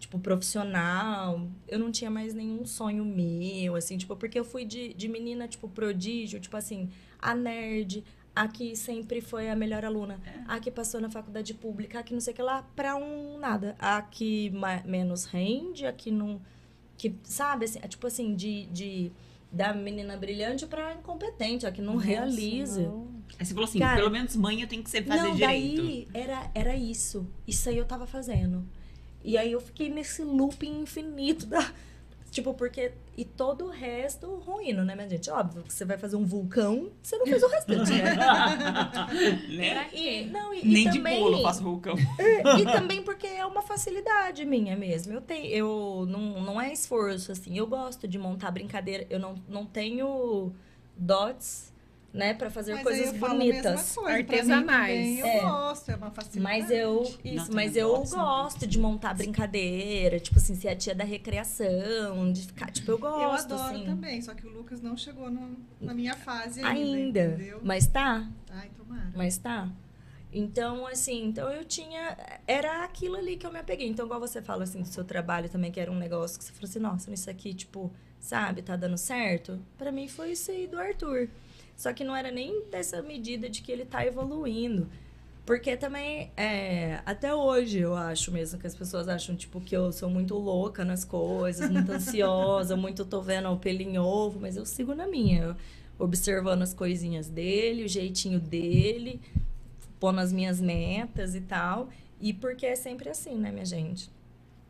tipo, 0.00 0.18
profissional, 0.18 1.46
eu 1.68 1.78
não 1.78 1.92
tinha 1.92 2.10
mais 2.10 2.34
nenhum 2.34 2.64
sonho 2.66 3.04
meu, 3.04 3.76
assim, 3.76 3.96
tipo, 3.98 4.16
porque 4.16 4.38
eu 4.38 4.44
fui 4.44 4.64
de, 4.64 4.94
de 4.94 5.08
menina, 5.08 5.46
tipo, 5.46 5.68
prodígio, 5.68 6.40
tipo 6.40 6.56
assim, 6.56 6.88
a 7.20 7.34
nerd, 7.34 8.04
a 8.34 8.46
que 8.46 8.76
sempre 8.76 9.20
foi 9.20 9.50
a 9.50 9.56
melhor 9.56 9.84
aluna, 9.84 10.20
a 10.46 10.60
que 10.60 10.70
passou 10.70 11.00
na 11.00 11.10
faculdade 11.10 11.52
pública, 11.54 11.98
a 11.98 12.02
que 12.02 12.14
não 12.14 12.20
sei 12.20 12.32
o 12.32 12.36
que 12.36 12.42
lá, 12.42 12.62
pra 12.76 12.96
um 12.96 13.38
nada. 13.38 13.74
A 13.78 14.00
que 14.02 14.52
menos 14.84 15.24
rende, 15.24 15.86
a 15.86 15.92
que 15.92 16.10
não. 16.10 16.40
Que, 16.96 17.14
sabe, 17.22 17.64
assim, 17.64 17.78
é 17.82 17.88
tipo 17.88 18.06
assim, 18.06 18.34
de. 18.34 18.66
de 18.66 19.12
da 19.50 19.72
menina 19.72 20.14
brilhante 20.14 20.66
pra 20.66 20.92
incompetente, 20.92 21.66
a 21.66 21.72
que 21.72 21.80
não 21.80 21.96
realiza. 21.96 22.92
Aí 23.38 23.46
você 23.46 23.54
falou 23.54 23.66
assim, 23.66 23.78
Cara, 23.78 23.96
pelo 23.96 24.10
menos 24.10 24.36
mãe 24.36 24.60
eu 24.60 24.68
tenho 24.68 24.82
que 24.82 24.90
ser 24.90 25.02
fazer 25.04 25.22
não, 25.22 25.34
direito. 25.34 25.76
daí 25.82 26.08
era, 26.12 26.50
era 26.54 26.76
isso. 26.76 27.26
Isso 27.46 27.68
aí 27.68 27.78
eu 27.78 27.86
tava 27.86 28.06
fazendo. 28.06 28.62
E 29.24 29.36
aí 29.38 29.50
eu 29.52 29.60
fiquei 29.60 29.88
nesse 29.88 30.22
looping 30.22 30.82
infinito 30.82 31.46
da. 31.46 31.72
Tipo, 32.30 32.54
porque. 32.54 32.92
E 33.16 33.24
todo 33.24 33.64
o 33.64 33.68
resto 33.68 34.36
ruíno, 34.36 34.84
né, 34.84 34.94
minha 34.94 35.08
gente? 35.08 35.28
Óbvio 35.30 35.62
que 35.64 35.72
você 35.72 35.84
vai 35.84 35.98
fazer 35.98 36.14
um 36.14 36.24
vulcão, 36.24 36.90
você 37.02 37.16
não 37.16 37.26
fez 37.26 37.42
o 37.42 37.48
restante, 37.48 37.90
né? 38.00 38.16
né? 39.48 39.88
E, 39.92 40.24
não, 40.26 40.54
e, 40.54 40.60
e 40.60 40.68
Nem 40.68 40.88
de 40.88 40.98
também, 40.98 41.18
bolo 41.18 41.38
eu 41.38 41.42
faço 41.42 41.62
vulcão. 41.62 41.96
E 41.96 42.64
também 42.64 43.02
porque 43.02 43.26
é 43.26 43.44
uma 43.44 43.62
facilidade 43.62 44.44
minha 44.44 44.76
mesmo. 44.76 45.12
Eu 45.12 45.20
tenho, 45.20 45.46
eu 45.46 46.06
não, 46.08 46.40
não 46.40 46.60
é 46.60 46.72
esforço 46.72 47.32
assim. 47.32 47.56
Eu 47.58 47.66
gosto 47.66 48.06
de 48.06 48.18
montar 48.18 48.50
brincadeira. 48.50 49.04
Eu 49.10 49.18
não, 49.18 49.34
não 49.48 49.66
tenho 49.66 50.52
dots, 50.96 51.72
né, 52.12 52.32
para 52.34 52.48
fazer 52.50 52.72
Mas 52.74 52.86
aí 52.86 52.96
coisas 52.96 53.16
bonitas. 53.18 53.94
coisa, 53.94 54.16
Artesanais. 54.18 54.96
também 54.96 55.18
Eu 55.20 55.26
É. 55.26 55.40
gosto, 55.40 55.90
é 55.90 55.96
uma 55.96 56.10
facilidade. 56.10 56.40
Mas 56.60 56.70
eu, 56.70 57.02
isso, 57.24 57.52
mas 57.54 57.76
eu 57.76 57.88
gosto, 57.90 58.16
gosto 58.16 58.66
de 58.66 58.78
montar 58.78 59.14
brincadeira, 59.14 60.18
tipo 60.18 60.38
assim, 60.38 60.54
ser 60.54 60.68
a 60.68 60.76
tia 60.76 60.94
da 60.94 61.04
recreação, 61.04 62.32
de 62.32 62.42
ficar, 62.46 62.70
tipo, 62.70 62.90
eu 62.90 62.98
gosto, 62.98 63.20
Eu 63.22 63.30
adoro 63.32 63.74
assim. 63.76 63.84
também, 63.84 64.22
só 64.22 64.34
que 64.34 64.46
o 64.46 64.50
Lucas 64.50 64.80
não 64.80 64.96
chegou 64.96 65.30
no- 65.30 65.56
na 65.80 65.92
minha 65.94 66.14
fase 66.14 66.62
ainda, 66.62 66.70
Ainda, 66.96 67.24
entendeu? 67.26 67.60
mas 67.62 67.86
tá, 67.86 68.26
Ai, 68.50 68.70
tomara. 68.76 69.10
mas 69.14 69.36
tá. 69.38 69.68
Então, 70.32 70.86
assim, 70.86 71.24
então 71.24 71.50
eu 71.50 71.64
tinha. 71.64 72.14
Era 72.46 72.84
aquilo 72.84 73.16
ali 73.16 73.36
que 73.38 73.46
eu 73.46 73.50
me 73.52 73.58
apeguei. 73.58 73.88
Então, 73.88 74.04
igual 74.04 74.20
você 74.20 74.42
fala 74.42 74.64
assim 74.64 74.82
do 74.82 74.86
seu 74.88 75.02
trabalho 75.02 75.48
também, 75.48 75.72
que 75.72 75.80
era 75.80 75.90
um 75.90 75.96
negócio 75.96 76.38
que 76.38 76.44
você 76.44 76.52
falou 76.52 76.68
assim, 76.68 76.78
nossa, 76.80 77.10
isso 77.14 77.30
aqui, 77.30 77.54
tipo, 77.54 77.90
sabe, 78.20 78.60
tá 78.60 78.76
dando 78.76 78.98
certo. 78.98 79.58
Pra 79.78 79.90
mim 79.90 80.06
foi 80.06 80.32
isso 80.32 80.50
aí 80.50 80.66
do 80.66 80.78
Arthur. 80.78 81.28
Só 81.78 81.92
que 81.92 82.02
não 82.02 82.14
era 82.14 82.32
nem 82.32 82.64
dessa 82.64 83.00
medida 83.00 83.48
de 83.48 83.62
que 83.62 83.70
ele 83.70 83.84
tá 83.84 84.04
evoluindo. 84.04 84.88
Porque 85.46 85.76
também, 85.76 86.32
é, 86.36 87.00
até 87.06 87.32
hoje, 87.32 87.78
eu 87.78 87.94
acho 87.94 88.32
mesmo 88.32 88.58
que 88.58 88.66
as 88.66 88.74
pessoas 88.74 89.08
acham, 89.08 89.36
tipo, 89.36 89.60
que 89.60 89.76
eu 89.76 89.92
sou 89.92 90.10
muito 90.10 90.34
louca 90.34 90.84
nas 90.84 91.04
coisas, 91.04 91.70
muito 91.70 91.88
ansiosa, 91.94 92.76
muito 92.76 93.04
tô 93.04 93.22
vendo 93.22 93.48
o 93.48 93.56
pelinho 93.56 94.02
ovo, 94.02 94.40
mas 94.40 94.56
eu 94.56 94.66
sigo 94.66 94.92
na 94.92 95.06
minha, 95.06 95.56
observando 95.96 96.62
as 96.62 96.74
coisinhas 96.74 97.28
dele, 97.28 97.84
o 97.84 97.88
jeitinho 97.88 98.40
dele, 98.40 99.20
pondo 100.00 100.18
as 100.18 100.32
minhas 100.32 100.60
metas 100.60 101.36
e 101.36 101.42
tal. 101.42 101.90
E 102.20 102.34
porque 102.34 102.66
é 102.66 102.74
sempre 102.74 103.08
assim, 103.08 103.36
né, 103.36 103.52
minha 103.52 103.64
gente? 103.64 104.10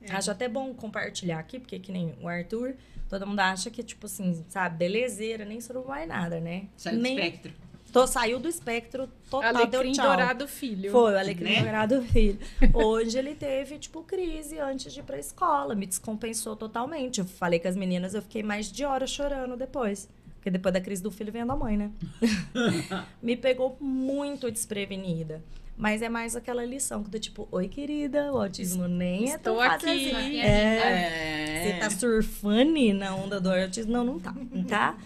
É. 0.03 0.13
Acho 0.13 0.31
até 0.31 0.47
bom 0.47 0.75
compartilhar 0.75 1.39
aqui, 1.39 1.59
porque 1.59 1.79
que 1.79 1.91
nem 1.91 2.15
o 2.21 2.29
Arthur, 2.29 2.75
todo 3.09 3.27
mundo 3.27 3.41
acha 3.41 3.71
que, 3.71 3.83
tipo 3.83 4.07
assim, 4.07 4.45
sabe, 4.49 4.77
belezeira, 4.79 5.45
nem 5.45 5.61
sobre 5.61 5.83
mais 5.87 6.07
nada, 6.09 6.41
né? 6.41 6.67
Sai 6.77 6.95
do 6.95 7.03
nem, 7.03 7.15
espectro. 7.15 7.53
Tô, 7.93 8.07
saiu 8.07 8.39
do 8.39 8.49
espectro 8.49 9.09
total, 9.31 9.67
deu 9.67 9.81
Alecrim 9.81 9.93
tchau. 9.93 10.07
dourado 10.07 10.47
filho. 10.47 10.91
Foi, 10.91 11.15
o 11.15 11.19
Alecrim 11.19 11.51
Né? 11.53 11.63
Dourado 11.63 12.03
Filho. 12.03 12.39
Hoje 12.75 13.19
ele 13.19 13.35
teve, 13.35 13.79
tipo, 13.79 14.03
crise 14.03 14.59
antes 14.59 14.93
de 14.93 15.01
ir 15.01 15.03
pra 15.03 15.19
escola. 15.19 15.75
Me 15.75 15.87
descompensou 15.87 16.55
totalmente. 16.55 17.19
Eu 17.19 17.25
falei 17.25 17.59
com 17.59 17.67
as 17.67 17.77
meninas, 17.77 18.13
eu 18.13 18.21
fiquei 18.21 18.43
mais 18.43 18.71
de 18.71 18.85
hora 18.85 19.07
chorando 19.07 19.57
depois. 19.57 20.07
Porque 20.35 20.51
depois 20.51 20.73
da 20.73 20.81
crise 20.81 21.03
do 21.03 21.11
filho 21.11 21.33
vem 21.33 21.43
a 21.43 21.47
da 21.47 21.57
mãe, 21.57 21.77
né? 21.79 21.91
Me 23.23 23.37
pegou 23.37 23.77
muito 23.81 24.51
desprevenida. 24.51 25.43
Mas 25.79 26.03
é 26.03 26.09
mais 26.09 26.35
aquela 26.35 26.65
lição 26.65 27.05
que 27.05 27.11
do 27.11 27.21
tipo, 27.21 27.47
oi, 27.53 27.69
querida, 27.69 28.33
o 28.33 28.39
autismo 28.43 28.89
nem 28.89 29.31
é 29.33 29.39
tão 29.39 29.55
Estou 29.55 29.57
fácil 29.59 29.89
aqui. 29.91 30.11
assim. 30.11 30.41
É. 30.41 31.63
Você 31.63 31.79
tá 31.81 31.91
surfando 31.91 32.95
na 32.95 33.15
onda 33.15 33.41
do 33.41 33.49
autismo? 33.51 33.93
Não, 33.93 34.03
não 34.05 34.19
tá. 34.19 34.35
Não 34.53 34.65
tá? 34.65 34.97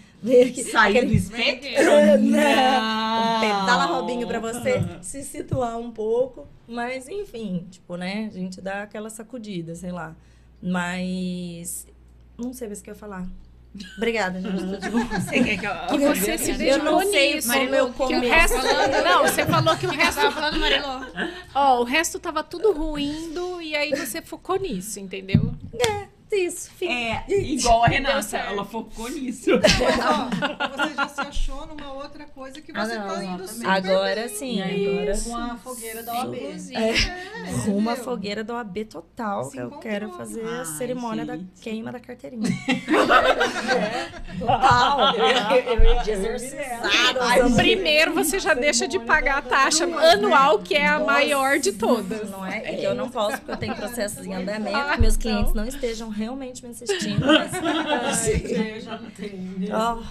Saiu 0.71 0.97
aquele- 0.97 1.07
do 1.07 1.13
espectro? 1.13 1.83
Não. 2.19 3.39
Pedala 3.41 3.85
Robinho 3.85 4.25
pra 4.25 4.39
você 4.39 4.81
se 5.01 5.21
situar 5.21 5.77
um 5.77 5.91
pouco. 5.91 6.47
Mas, 6.67 7.07
enfim, 7.09 7.67
tipo, 7.69 7.95
né? 7.97 8.29
A 8.33 8.37
gente 8.37 8.61
dá 8.61 8.83
aquela 8.83 9.09
sacudida, 9.09 9.75
sei 9.75 9.91
lá. 9.91 10.15
Mas. 10.61 11.85
Não 12.37 12.53
sei 12.53 12.67
mais 12.67 12.79
o 12.79 12.83
que 12.83 12.89
eu 12.89 12.93
ia 12.93 12.99
falar. 12.99 13.27
Obrigada, 13.97 14.39
gente. 14.39 14.63
Bom. 14.89 15.03
Você 15.05 15.43
quer 15.43 15.57
que 15.57 15.65
eu... 15.65 15.73
Que 15.87 15.97
você 16.05 16.37
se 16.37 16.51
Eu 16.51 16.57
dedicou 16.57 16.91
não 16.91 17.01
sei 17.11 17.35
nisso. 17.35 17.51
como 17.53 17.75
eu 17.75 17.85
que 17.87 18.03
o 18.03 18.07
começo. 18.07 18.25
resto, 18.33 18.57
não, 19.03 19.21
você 19.23 19.45
falou 19.45 19.75
que 19.77 19.87
o 19.87 19.89
resto, 19.91 20.21
tava 20.21 20.31
falando, 20.31 20.59
Marilô? 20.59 21.05
ó, 21.55 21.79
o 21.81 21.83
resto 21.83 22.19
tava 22.19 22.43
tudo 22.43 22.71
ruindo 22.71 23.61
e 23.61 23.75
aí 23.75 23.89
você 23.95 24.21
focou 24.21 24.57
nisso, 24.57 24.99
entendeu? 24.99 25.53
Isso, 26.35 26.71
fica. 26.71 26.91
É, 26.91 27.23
igual 27.29 27.83
a 27.83 27.87
Renata, 27.87 28.37
ela 28.37 28.65
focou 28.65 29.09
nisso. 29.09 29.49
Mas, 29.61 29.99
ó, 29.99 30.29
você 30.77 30.93
já 30.95 31.07
se 31.07 31.21
achou 31.21 31.65
numa 31.67 31.93
outra 31.93 32.25
coisa 32.25 32.59
que 32.61 32.71
Ah, 32.75 32.85
você 32.85 32.97
não, 32.97 33.07
tá 33.07 33.23
indo 33.23 33.47
super 33.47 33.69
Agora 33.69 34.21
bem. 34.27 34.29
sim, 34.29 34.61
agora 34.61 35.17
com 35.23 35.35
a 35.37 35.55
fogueira 35.57 36.03
da 36.03 36.13
OAB. 36.13 36.35
Inclusive. 36.35 36.75
É, 36.75 36.91
Rumo 37.65 37.89
à 37.89 37.93
entendeu? 37.93 38.03
fogueira 38.03 38.43
do 38.43 38.53
AB 38.55 38.85
total, 38.85 39.49
que 39.49 39.57
eu 39.57 39.71
quero 39.71 40.11
fazer 40.13 40.43
a 40.45 40.65
cerimônia 40.65 41.25
da 41.25 41.37
gente. 41.37 41.61
queima 41.61 41.91
da 41.91 41.99
carteirinha. 41.99 42.43
Total. 44.39 45.15
Eu, 45.15 45.83
ia 45.83 46.11
exercitado. 46.13 47.55
Primeiro 47.55 48.13
você 48.13 48.39
já 48.39 48.53
deixa 48.53 48.87
de 48.87 48.99
pagar 48.99 49.37
a 49.37 49.41
taxa 49.41 49.83
anual, 49.85 50.59
que 50.59 50.75
é 50.75 50.87
a 50.87 50.99
maior 50.99 51.59
de 51.59 51.71
todas. 51.73 52.29
Não 52.29 52.45
é? 52.45 52.57
É 52.57 52.73
que 52.77 52.83
eu 52.83 52.95
não 52.95 53.09
posso, 53.09 53.37
porque 53.37 53.51
eu 53.51 53.57
tenho 53.57 53.75
processos 53.75 54.25
em 54.25 54.33
andamento, 54.33 54.93
que 54.95 55.01
meus 55.01 55.17
clientes 55.17 55.53
não 55.53 55.65
estejam 55.67 56.09
realmente 56.23 56.63
me 56.63 56.71
assistindo. 56.71 57.25
Mas, 57.25 58.27
Eu 58.51 58.81
já 58.81 58.97
não 58.97 59.09
tenho. 59.11 59.69
Ó, 59.71 60.01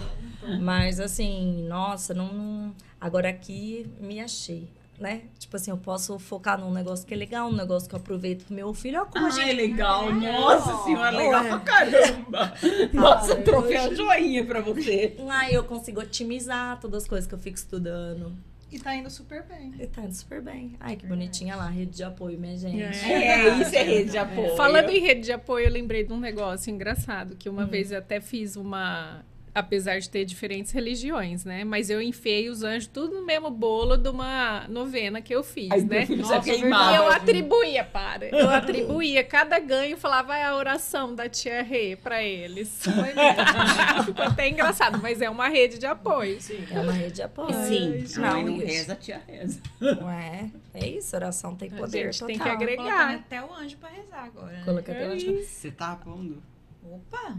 mas 0.60 0.98
assim, 1.00 1.64
nossa, 1.68 2.12
não, 2.14 2.74
Agora 3.02 3.28
aqui 3.28 3.84
me 4.00 4.20
achei. 4.20 4.68
Né? 5.00 5.22
Tipo 5.36 5.56
assim, 5.56 5.72
eu 5.72 5.76
posso 5.76 6.16
focar 6.20 6.60
num 6.60 6.70
negócio 6.72 7.04
que 7.04 7.12
é 7.12 7.16
legal, 7.16 7.48
um 7.48 7.56
negócio 7.56 7.88
que 7.88 7.94
eu 7.96 7.98
aproveito 7.98 8.44
pro 8.44 8.54
meu 8.54 8.72
filho. 8.72 9.00
Olha 9.00 9.06
como 9.10 9.26
Ah, 9.26 9.30
gente 9.30 9.50
é 9.50 9.52
legal. 9.52 10.12
Nossa 10.12 10.84
senhora, 10.84 11.10
legal 11.10 11.42
Ué. 11.42 11.48
pra 11.48 11.58
caramba. 11.58 12.54
Nossa, 12.94 13.34
troféu 13.36 13.96
joinha 13.96 14.44
pra 14.46 14.60
você. 14.60 15.16
Ah, 15.28 15.50
eu 15.50 15.64
consigo 15.64 16.00
otimizar 16.00 16.78
todas 16.78 17.02
as 17.02 17.08
coisas 17.08 17.26
que 17.26 17.34
eu 17.34 17.38
fico 17.38 17.56
estudando. 17.56 18.32
E 18.72 18.78
tá 18.78 18.94
indo 18.94 19.10
super 19.10 19.42
bem. 19.42 19.74
E 19.78 19.86
tá 19.86 20.02
indo 20.02 20.14
super 20.14 20.40
bem. 20.40 20.76
Ai, 20.80 20.96
que 20.96 21.06
bonitinha 21.06 21.54
lá, 21.54 21.68
rede 21.68 21.94
de 21.94 22.02
apoio, 22.02 22.38
minha 22.38 22.56
gente. 22.56 22.82
É, 22.82 23.60
isso 23.60 23.76
é 23.76 23.82
rede 23.82 24.12
de 24.12 24.18
apoio. 24.18 24.56
Falando 24.56 24.88
em 24.88 24.98
rede 24.98 25.20
de 25.20 25.32
apoio, 25.32 25.66
eu 25.66 25.70
lembrei 25.70 26.04
de 26.04 26.12
um 26.12 26.18
negócio 26.18 26.72
engraçado, 26.72 27.36
que 27.36 27.50
uma 27.50 27.66
vez 27.66 27.92
eu 27.92 27.98
até 27.98 28.18
fiz 28.18 28.56
uma. 28.56 29.22
Apesar 29.54 29.98
de 29.98 30.08
ter 30.08 30.24
diferentes 30.24 30.72
religiões, 30.72 31.44
né? 31.44 31.62
Mas 31.62 31.90
eu 31.90 32.00
enfiei 32.00 32.48
os 32.48 32.62
anjos 32.62 32.86
tudo 32.86 33.16
no 33.16 33.26
mesmo 33.26 33.50
bolo 33.50 33.98
de 33.98 34.08
uma 34.08 34.66
novena 34.66 35.20
que 35.20 35.34
eu 35.34 35.44
fiz, 35.44 35.70
Aí 35.70 35.84
né? 35.84 36.06
Nossa, 36.08 36.40
já 36.40 36.56
E 36.56 36.96
eu 36.96 37.06
atribuía, 37.10 37.84
para. 37.84 38.26
Eu 38.28 38.48
atribuía. 38.48 39.22
Cada 39.22 39.58
ganho 39.58 39.98
falava 39.98 40.32
"Ah, 40.34 40.48
a 40.48 40.56
oração 40.56 41.14
da 41.14 41.28
tia 41.28 41.62
Rê 41.62 41.96
pra 41.96 42.22
eles. 42.22 42.80
Ficou 44.06 44.24
até 44.24 44.48
engraçado, 44.48 44.98
mas 45.02 45.20
é 45.20 45.28
uma 45.28 45.48
rede 45.48 45.76
de 45.78 45.84
apoio. 45.84 46.40
Sim. 46.40 46.64
É 46.70 46.80
uma 46.80 46.92
rede 46.92 47.16
de 47.16 47.22
apoio. 47.22 47.52
Sim, 47.68 48.04
Não, 48.20 48.28
a 48.28 48.32
mãe 48.32 48.44
não 48.44 48.56
isso. 48.56 48.66
reza, 48.66 48.92
a 48.94 48.96
tia 48.96 49.20
reza. 49.28 49.60
Ué, 49.82 50.50
é 50.72 50.86
isso, 50.88 51.14
oração 51.14 51.54
tem 51.54 51.68
A 51.68 51.76
poder 51.76 52.04
gente 52.10 52.20
total. 52.20 52.26
tem 52.28 52.38
que 52.38 52.42
Colocando 52.42 52.88
agregar. 52.88 53.14
até 53.16 53.42
o 53.44 53.52
anjo 53.52 53.76
pra 53.76 53.90
rezar 53.90 54.24
agora. 54.24 54.52
né? 54.52 54.62
Coloca 54.64 54.92
até 54.92 55.10
onde- 55.10 55.42
Você 55.44 55.70
tá 55.70 55.94
pondo? 55.96 56.42
Opa! 56.82 57.36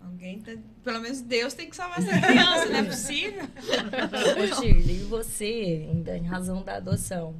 Alguém 0.00 0.40
tá. 0.40 0.52
Pelo 0.82 1.00
menos 1.00 1.20
Deus 1.20 1.54
tem 1.54 1.68
que 1.68 1.76
salvar 1.76 1.98
essa 1.98 2.18
criança, 2.26 2.66
não 2.66 2.76
é 2.78 2.82
possível? 2.84 3.42
Ô, 3.44 4.60
Shirley, 4.60 5.00
e 5.00 5.04
você, 5.04 5.86
ainda 5.90 6.16
em 6.16 6.24
razão 6.24 6.62
da 6.62 6.76
adoção, 6.76 7.34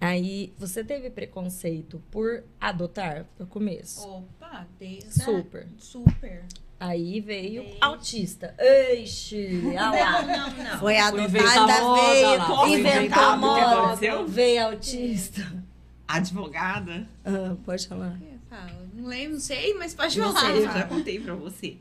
aí 0.00 0.52
você 0.58 0.82
teve 0.82 1.10
preconceito 1.10 2.02
por 2.10 2.42
adotar 2.60 3.24
no 3.38 3.46
começo? 3.46 4.06
Opa, 4.06 4.66
desde. 4.78 5.22
Super. 5.22 5.68
Super. 5.78 6.44
Aí 6.78 7.20
veio 7.20 7.64
autista. 7.80 8.54
Ei, 8.58 9.06
Shirley, 9.06 9.76
olha 9.76 9.90
lá. 9.90 10.22
Não, 10.22 10.50
não, 10.50 10.64
não. 10.64 10.78
Foi 10.78 10.98
adotada, 10.98 11.72
veio, 11.94 12.78
inventar 12.78 13.38
moda, 13.38 13.82
aconteceu? 13.82 14.26
veio 14.26 14.64
autista. 14.66 15.62
Advogada? 16.08 17.06
Ah, 17.24 17.54
pode 17.64 17.86
falar. 17.86 18.18
Eu 18.20 18.38
falo, 18.48 18.79
Não 19.00 19.08
lembro, 19.08 19.34
não 19.34 19.40
sei, 19.40 19.74
mas 19.74 19.94
pode 19.94 20.18
Não 20.18 20.32
falar. 20.32 20.52
sei, 20.52 20.58
Eu 20.58 20.62
já 20.72 20.86
contei 20.86 21.18
pra 21.20 21.34
você. 21.34 21.76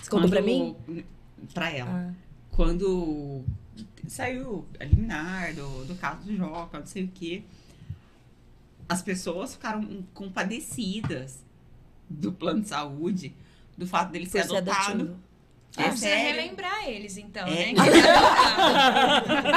Você 0.00 0.10
contou 0.10 0.28
pra 0.30 0.42
mim? 0.42 0.76
Pra 1.54 1.70
ela. 1.70 1.90
Ah, 2.10 2.14
Quando 2.50 3.42
saiu 4.06 4.66
a 4.78 4.84
liminar 4.84 5.54
do, 5.54 5.84
do 5.86 5.94
caso 5.94 6.22
do 6.24 6.36
Joca, 6.36 6.78
não 6.80 6.86
sei 6.86 7.04
o 7.04 7.08
quê, 7.08 7.42
as 8.88 9.02
pessoas 9.02 9.54
ficaram 9.54 10.04
compadecidas 10.12 11.42
do 12.08 12.32
plano 12.32 12.60
de 12.62 12.68
saúde, 12.68 13.34
do 13.78 13.86
fato 13.86 14.10
dele 14.10 14.26
ser 14.26 14.44
ser 14.44 14.56
adotado. 14.56 14.90
adotivo. 14.92 15.18
É 15.76 15.82
Precisa 15.84 16.06
sério. 16.08 16.34
relembrar 16.40 16.88
eles, 16.88 17.16
então, 17.16 17.46
É. 17.46 17.72
né? 17.72 17.74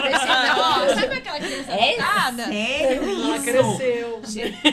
Precisa, 0.02 0.56
ó, 0.58 0.88
sabe 0.94 1.16
aquela 1.16 1.40
criança 1.40 1.72
É 1.72 2.00
adotada? 2.00 2.46
Sério 2.46 3.04
Ela 3.10 3.36
isso? 3.36 3.44
cresceu. 3.46 4.22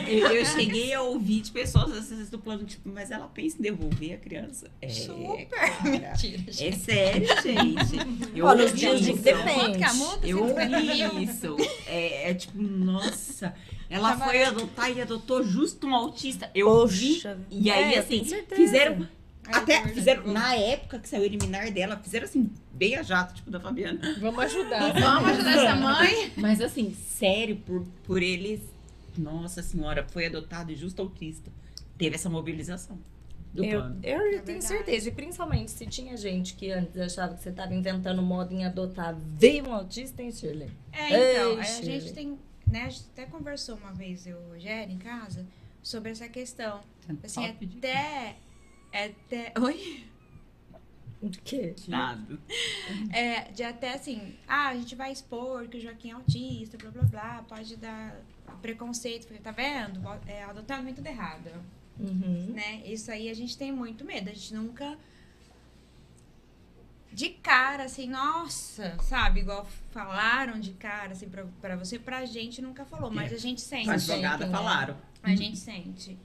Eu, 0.07 0.45
cheguei 0.45 0.93
a 0.93 1.01
ouvir 1.01 1.41
de 1.41 1.51
pessoas 1.51 1.91
às 1.97 2.09
vezes 2.09 2.29
do 2.29 2.37
plano, 2.39 2.63
tipo, 2.65 2.87
mas 2.89 3.09
ela 3.11 3.27
pensa 3.27 3.57
em 3.57 3.61
devolver 3.61 4.13
a 4.13 4.17
criança. 4.17 4.69
É, 4.81 4.89
Super. 4.89 5.45
cara. 5.47 5.73
Mentira, 5.83 6.37
gente. 6.51 6.67
É 6.67 6.71
sério, 6.73 7.27
gente. 7.41 7.97
Eu 8.35 8.45
nos 8.55 8.61
ouvi 8.61 8.73
dias 8.77 9.01
de 9.01 9.11
é 9.11 9.13
depende. 9.15 9.83
Eu 10.23 10.47
150 10.47 10.79
mil? 10.79 11.05
ouvi 11.13 11.23
isso. 11.23 11.57
É, 11.87 12.29
é 12.29 12.33
tipo, 12.33 12.61
nossa, 12.61 13.53
ela 13.89 14.15
foi 14.17 14.43
adotar 14.43 14.91
e 14.95 15.01
adotou 15.01 15.43
justo 15.43 15.87
um 15.87 15.95
autista. 15.95 16.49
Eu 16.53 16.67
Poxa. 16.67 16.81
ouvi. 16.81 17.21
E 17.49 17.71
aí, 17.71 17.95
É, 17.95 17.99
assim, 17.99 18.19
tenho 18.19 18.25
certeza. 18.29 18.61
fizeram. 18.61 19.07
Até 19.53 19.87
fizeram, 19.89 20.27
na 20.27 20.55
época 20.55 20.99
que 20.99 21.07
saiu 21.09 21.21
o 21.23 21.25
eliminar 21.25 21.71
dela, 21.71 21.97
fizeram 21.97 22.25
assim, 22.25 22.49
bem 22.73 22.95
a 22.95 23.03
jato, 23.03 23.33
tipo 23.35 23.49
da 23.51 23.59
Fabiana. 23.59 23.99
Vamos 24.19 24.39
ajudar. 24.45 24.93
Vamos 24.93 25.29
ajudar 25.31 25.51
essa 25.51 25.75
mãe? 25.75 26.31
Mas 26.37 26.61
assim, 26.61 26.93
sério, 26.93 27.55
por, 27.57 27.85
por 28.03 28.21
eles. 28.21 28.61
Nossa 29.17 29.61
senhora, 29.61 30.05
foi 30.09 30.25
adotado 30.27 30.71
e 30.71 30.75
justo 30.75 31.01
autista. 31.01 31.51
Teve 31.97 32.15
essa 32.15 32.29
mobilização 32.29 32.97
do 33.53 33.63
Eu, 33.63 33.79
plano. 33.81 33.95
eu 34.01 34.17
tenho 34.19 34.41
verdade. 34.43 34.63
certeza. 34.65 35.09
E 35.09 35.11
principalmente 35.11 35.71
se 35.71 35.85
tinha 35.85 36.15
gente 36.15 36.53
que 36.55 36.71
antes 36.71 36.97
achava 36.97 37.35
que 37.35 37.43
você 37.43 37.49
estava 37.49 37.73
inventando 37.73 38.21
moda 38.21 38.53
em 38.53 38.63
adotar, 38.65 39.13
veio 39.37 39.67
um 39.67 39.73
autista, 39.73 40.23
hein, 40.23 40.31
Shirley? 40.31 40.69
É, 40.93 41.07
então, 41.33 41.51
Ei, 41.55 41.59
a 41.59 41.63
Shirley. 41.63 41.99
gente 41.99 42.13
tem, 42.13 42.39
né, 42.65 42.83
a 42.83 42.89
gente 42.89 43.05
até 43.11 43.25
conversou 43.25 43.75
uma 43.75 43.91
vez, 43.91 44.25
eu 44.25 44.37
e 44.41 44.45
o 44.45 44.53
Rogério, 44.53 44.93
em 44.93 44.97
casa, 44.97 45.45
sobre 45.83 46.11
essa 46.11 46.29
questão. 46.29 46.79
Assim, 47.21 47.45
Top 47.45 47.65
de- 47.65 47.77
até, 47.79 48.37
até, 48.93 49.53
oi? 49.59 50.05
De 51.23 51.39
quê? 51.41 51.75
Nada. 51.87 52.39
É, 53.13 53.51
de 53.51 53.61
até 53.63 53.93
assim, 53.93 54.35
ah, 54.47 54.69
a 54.69 54.75
gente 54.75 54.95
vai 54.95 55.11
expor 55.11 55.67
que 55.67 55.77
o 55.77 55.79
Joaquim 55.79 56.09
é 56.09 56.13
autista, 56.13 56.77
blá, 56.77 56.89
blá, 56.89 57.03
blá, 57.03 57.45
pode 57.47 57.75
dar 57.75 58.19
preconceito, 58.61 59.27
porque 59.27 59.39
tá 59.41 59.51
vendo? 59.51 60.01
É, 60.25 60.43
adotar 60.43 60.79
é 60.79 60.81
muito 60.81 61.05
errado, 61.05 61.49
Uhum. 61.99 62.53
né? 62.55 62.81
Isso 62.85 63.11
aí 63.11 63.29
a 63.29 63.33
gente 63.35 63.55
tem 63.55 63.71
muito 63.71 64.03
medo, 64.03 64.29
a 64.29 64.33
gente 64.33 64.53
nunca 64.55 64.97
de 67.13 67.29
cara, 67.29 67.83
assim, 67.83 68.07
nossa, 68.09 68.97
sabe? 69.03 69.41
Igual 69.41 69.67
falaram 69.91 70.59
de 70.59 70.71
cara, 70.71 71.11
assim, 71.11 71.27
pra, 71.29 71.45
pra 71.59 71.75
você, 71.75 71.99
pra 71.99 72.25
gente 72.25 72.61
nunca 72.61 72.85
falou, 72.85 73.11
mas 73.11 73.31
É. 73.31 73.35
a 73.35 73.37
gente 73.37 73.61
sente. 73.61 73.89
A 73.89 73.93
advogada 73.93 74.37
sentem, 74.45 74.47
né? 74.49 74.57
falaram. 74.57 74.97
A 75.21 75.35
gente 75.35 75.57
sente. 75.57 76.17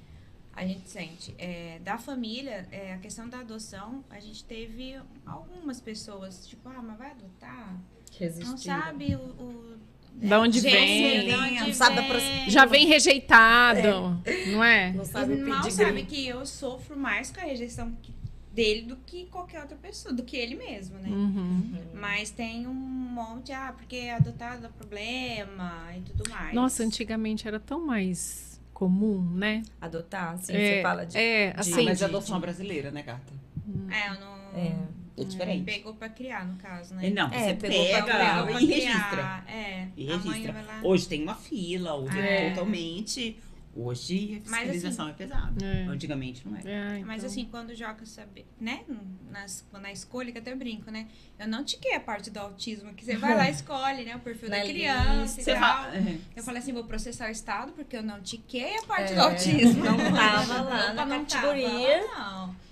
A 0.57 0.67
gente 0.67 0.89
sente. 0.89 1.35
É, 1.39 1.79
da 1.85 1.99
família, 1.99 2.67
é, 2.73 2.95
a 2.95 2.99
questão 2.99 3.29
da 3.29 3.41
adoção, 3.41 4.03
a 4.09 4.19
gente 4.19 4.43
teve 4.43 4.99
algumas 5.27 5.81
pessoas, 5.81 6.47
tipo, 6.47 6.67
ah, 6.71 6.83
mas 6.83 6.97
vai 6.97 7.11
adotar? 7.11 7.79
Resistiram. 8.19 8.51
Não 8.51 8.59
sabe 8.59 9.15
o. 9.15 9.19
o 9.21 9.77
Da 10.15 10.41
onde 10.41 10.61
Gente, 10.61 10.73
vem. 10.73 11.29
da 11.29 11.39
onde 11.45 11.61
Não 11.61 11.75
sabe 11.75 11.99
a 11.99 12.03
vem. 12.03 12.51
Já 12.51 12.65
vem 12.65 12.87
rejeitado, 12.87 14.19
não 14.51 14.65
é? 14.65 14.93
Não 14.93 15.05
sabe 15.05 15.35
E 15.35 15.43
o 15.45 15.49
mal 15.49 15.71
sabe 15.71 16.05
que 16.05 16.27
eu 16.27 16.47
sofro 16.47 16.99
mais 16.99 17.31
com 17.31 17.41
a 17.41 17.45
rejeição 17.45 17.95
dele 18.51 18.83
do 18.83 18.97
que 18.97 19.27
qualquer 19.27 19.61
outra 19.61 19.77
pessoa, 19.77 20.15
do 20.15 20.23
que 20.23 20.35
ele 20.35 20.55
mesmo, 20.55 20.99
né? 20.99 21.11
Uhum. 21.11 21.75
Mas 21.93 22.31
tem 22.31 22.67
um 22.67 22.73
monte, 22.73 23.53
ah, 23.53 23.75
porque 23.77 24.09
adotado 24.09 24.63
dá 24.63 24.69
problema 24.71 25.93
e 25.95 26.01
tudo 26.01 26.31
mais. 26.31 26.55
Nossa, 26.55 26.83
antigamente 26.83 27.47
era 27.47 27.61
tão 27.61 27.85
mais 27.85 28.46
comum, 28.81 29.23
né? 29.35 29.63
Adotar, 29.81 30.35
assim, 30.35 30.53
é, 30.53 30.77
você 30.77 30.83
fala 30.83 31.07
de... 31.07 31.17
é, 31.17 31.51
de- 31.53 31.61
assim, 31.61 31.83
mas 31.87 31.97
de- 31.97 32.05
é 32.05 32.07
adoção 32.07 32.39
brasileira, 32.39 32.91
né, 32.91 33.03
gata? 33.03 33.33
É, 33.91 34.09
eu 34.11 34.21
não. 34.21 34.37
É. 34.55 34.77
É 35.19 35.25
diferente. 35.25 35.65
Pegou 35.65 35.95
pra 35.95 36.11
criar, 36.11 36.45
no 36.47 36.57
caso, 36.59 36.95
né? 36.95 37.09
Não, 37.09 37.29
É, 37.33 37.39
você 37.49 37.55
pegou 37.55 37.87
pra 37.87 38.03
pega 38.03 38.35
Pegou 38.35 38.47
pra 38.53 38.61
e 38.63 38.67
criar, 38.67 38.93
registra. 38.93 39.45
É, 39.49 39.89
E 39.97 40.13
a 40.13 40.17
mãe 40.19 40.27
registra. 40.27 40.53
vai 40.53 40.65
lá. 40.67 40.81
Hoje 40.85 41.09
tem 41.09 41.23
uma 41.23 41.35
fila, 41.35 41.95
hoje 41.95 42.19
é, 42.21 42.47
É. 42.49 42.51
totalmente. 42.51 43.39
Hoje 43.79 44.43
a 44.47 44.51
Mas, 44.51 44.61
fiscalização 44.61 45.09
é 45.09 45.13
pesada. 45.13 45.65
É. 45.65 45.83
Antigamente 45.85 46.49
não 46.49 46.57
era. 46.57 46.69
É, 46.71 46.99
Mas 47.05 47.19
então. 47.19 47.27
assim, 47.31 47.45
quando 47.45 47.71
o 47.71 47.75
Joca 47.75 48.07
sabe, 48.07 48.47
né? 48.59 48.85
Nas, 49.31 49.67
na 49.73 49.93
escolha, 49.93 50.33
que 50.33 50.39
eu 50.39 50.43
até 50.43 50.55
brinco, 50.55 50.91
né? 50.91 51.07
Eu 51.39 51.47
não 51.47 51.63
tiquei 51.63 51.95
a 51.95 52.01
parte 52.01 52.31
do 52.31 52.39
autismo, 52.39 52.95
que 52.95 53.05
você 53.05 53.17
vai 53.17 53.37
lá 53.37 53.49
e 53.49 53.53
escolhe, 53.53 54.05
né? 54.05 54.17
O 54.17 54.21
perfil 54.21 54.49
Na 54.49 54.57
da 54.59 54.65
criança 54.65 55.41
e 55.41 55.45
tal. 55.45 55.57
fala. 55.57 55.97
é. 55.97 56.19
Eu 56.35 56.43
falei 56.43 56.63
assim, 56.63 56.73
vou 56.73 56.85
processar 56.85 57.29
o 57.29 57.31
Estado, 57.33 57.73
porque 57.73 57.97
eu 57.97 58.03
não 58.03 58.21
tiquei 58.23 58.79
a 58.79 58.83
parte 58.85 59.13
É, 59.13 59.17
do 59.17 59.21
autismo. 59.23 59.85
Não 59.85 59.97
tava 60.11 60.61
lá 60.63 60.85
Opa, 60.85 60.93
na 60.95 61.05
não 61.07 61.25
categoria. 61.27 61.69
Tava 62.09 62.21
lá, 62.21 62.47
não. 62.47 62.66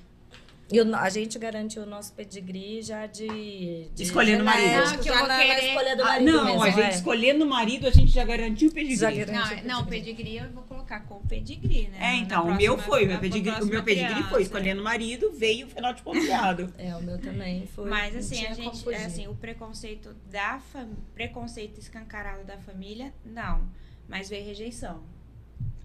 E 0.72 0.80
o 0.80 0.84
no- 0.84 0.96
a 0.96 1.10
gente 1.10 1.38
garantiu 1.38 1.82
o 1.82 1.86
nosso 1.86 2.12
pedigree 2.14 2.80
já 2.82 3.06
de. 3.06 3.88
de 3.94 4.02
Escolhendo 4.02 4.42
o 4.42 4.46
marido. 4.46 4.66
genético, 4.70 4.94
Ah, 4.94 4.98
que 5.02 5.08
eu 5.10 5.14
vou 5.18 5.28
na, 5.28 5.36
na 5.36 5.42
querer- 5.44 5.68
escolha 5.68 5.96
do 5.96 6.02
Ah, 6.02 6.06
marido. 6.06 6.32
não, 6.32 6.44
mesmo, 6.46 6.62
a 6.62 6.70
gente 6.70 6.80
é. 6.82 6.88
escolhendo 6.90 7.44
o 7.44 7.48
marido, 7.48 7.86
a 7.86 7.90
gente 7.90 8.10
já 8.10 8.24
garantiu 8.24 8.70
o 8.70 8.72
pedigree. 8.72 8.96
Já 8.96 9.10
garantiu. 9.10 9.56
Não, 9.64 9.80
não, 9.80 9.86
pedigree 9.86 10.36
eu 10.38 10.50
vou 10.52 10.62
colocar 10.64 11.00
com 11.00 11.20
pedigree, 11.26 11.88
né? 11.88 11.98
É, 11.98 12.00
Na 12.12 12.16
então, 12.16 12.48
o 12.48 12.54
meu 12.54 12.78
foi, 12.78 13.04
o 13.04 13.06
meu 13.06 13.14
na 13.16 13.20
pedigree, 13.20 13.62
o 13.62 13.66
meu 13.66 13.82
pedigree 13.84 14.12
criança. 14.14 14.30
foi 14.30 14.42
escolhendo 14.42 14.80
o 14.80 14.84
marido, 14.84 15.30
veio 15.32 15.66
o 15.66 15.70
fenótipo 15.70 16.10
ampliado. 16.10 16.72
É, 16.78 16.96
o 16.96 17.02
meu 17.02 17.18
também 17.18 17.66
foi. 17.66 17.88
Mas 17.88 18.12
não 18.14 18.20
assim, 18.20 18.46
a 18.46 18.54
gente, 18.54 18.90
é, 18.90 19.04
assim, 19.04 19.26
o 19.28 19.34
preconceito 19.34 20.14
da 20.30 20.58
fam... 20.72 20.88
preconceito 21.14 21.78
escancarado 21.78 22.42
da 22.44 22.56
família, 22.58 23.12
não. 23.24 23.68
Mas 24.08 24.28
veio 24.30 24.44
rejeição. 24.44 25.02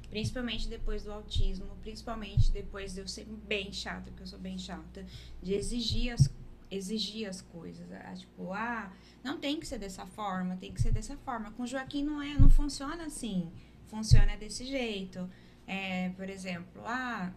Principalmente 0.10 0.68
depois 0.68 1.04
do 1.04 1.12
autismo, 1.12 1.68
principalmente 1.82 2.52
depois 2.52 2.94
de 2.94 3.02
eu 3.02 3.08
ser 3.08 3.26
bem 3.26 3.72
chata, 3.72 4.10
porque 4.10 4.24
eu 4.24 4.28
sou 4.28 4.40
bem 4.40 4.58
chata, 4.58 5.06
de 5.42 5.54
exigir 5.54 6.14
as, 6.14 6.34
exigir 6.72 7.28
as 7.30 7.42
coisas. 7.42 7.86
ah, 7.92 8.14
Tipo, 8.16 8.52
ah, 8.54 8.92
não 9.24 9.40
tem 9.40 9.60
que 9.60 9.68
ser 9.68 9.78
dessa 9.78 10.06
forma, 10.06 10.58
tem 10.58 10.74
que 10.74 10.82
ser 10.82 10.92
dessa 10.92 11.16
forma. 11.18 11.52
Com 11.52 11.66
Joaquim 11.66 12.04
não 12.04 12.22
é, 12.22 12.34
não 12.34 12.50
funciona 12.50 13.06
assim. 13.06 13.52
Funciona 13.86 14.36
desse 14.38 14.66
jeito. 14.66 15.30
É, 15.68 16.10
por 16.10 16.28
exemplo, 16.28 16.82
ah, 16.86 17.32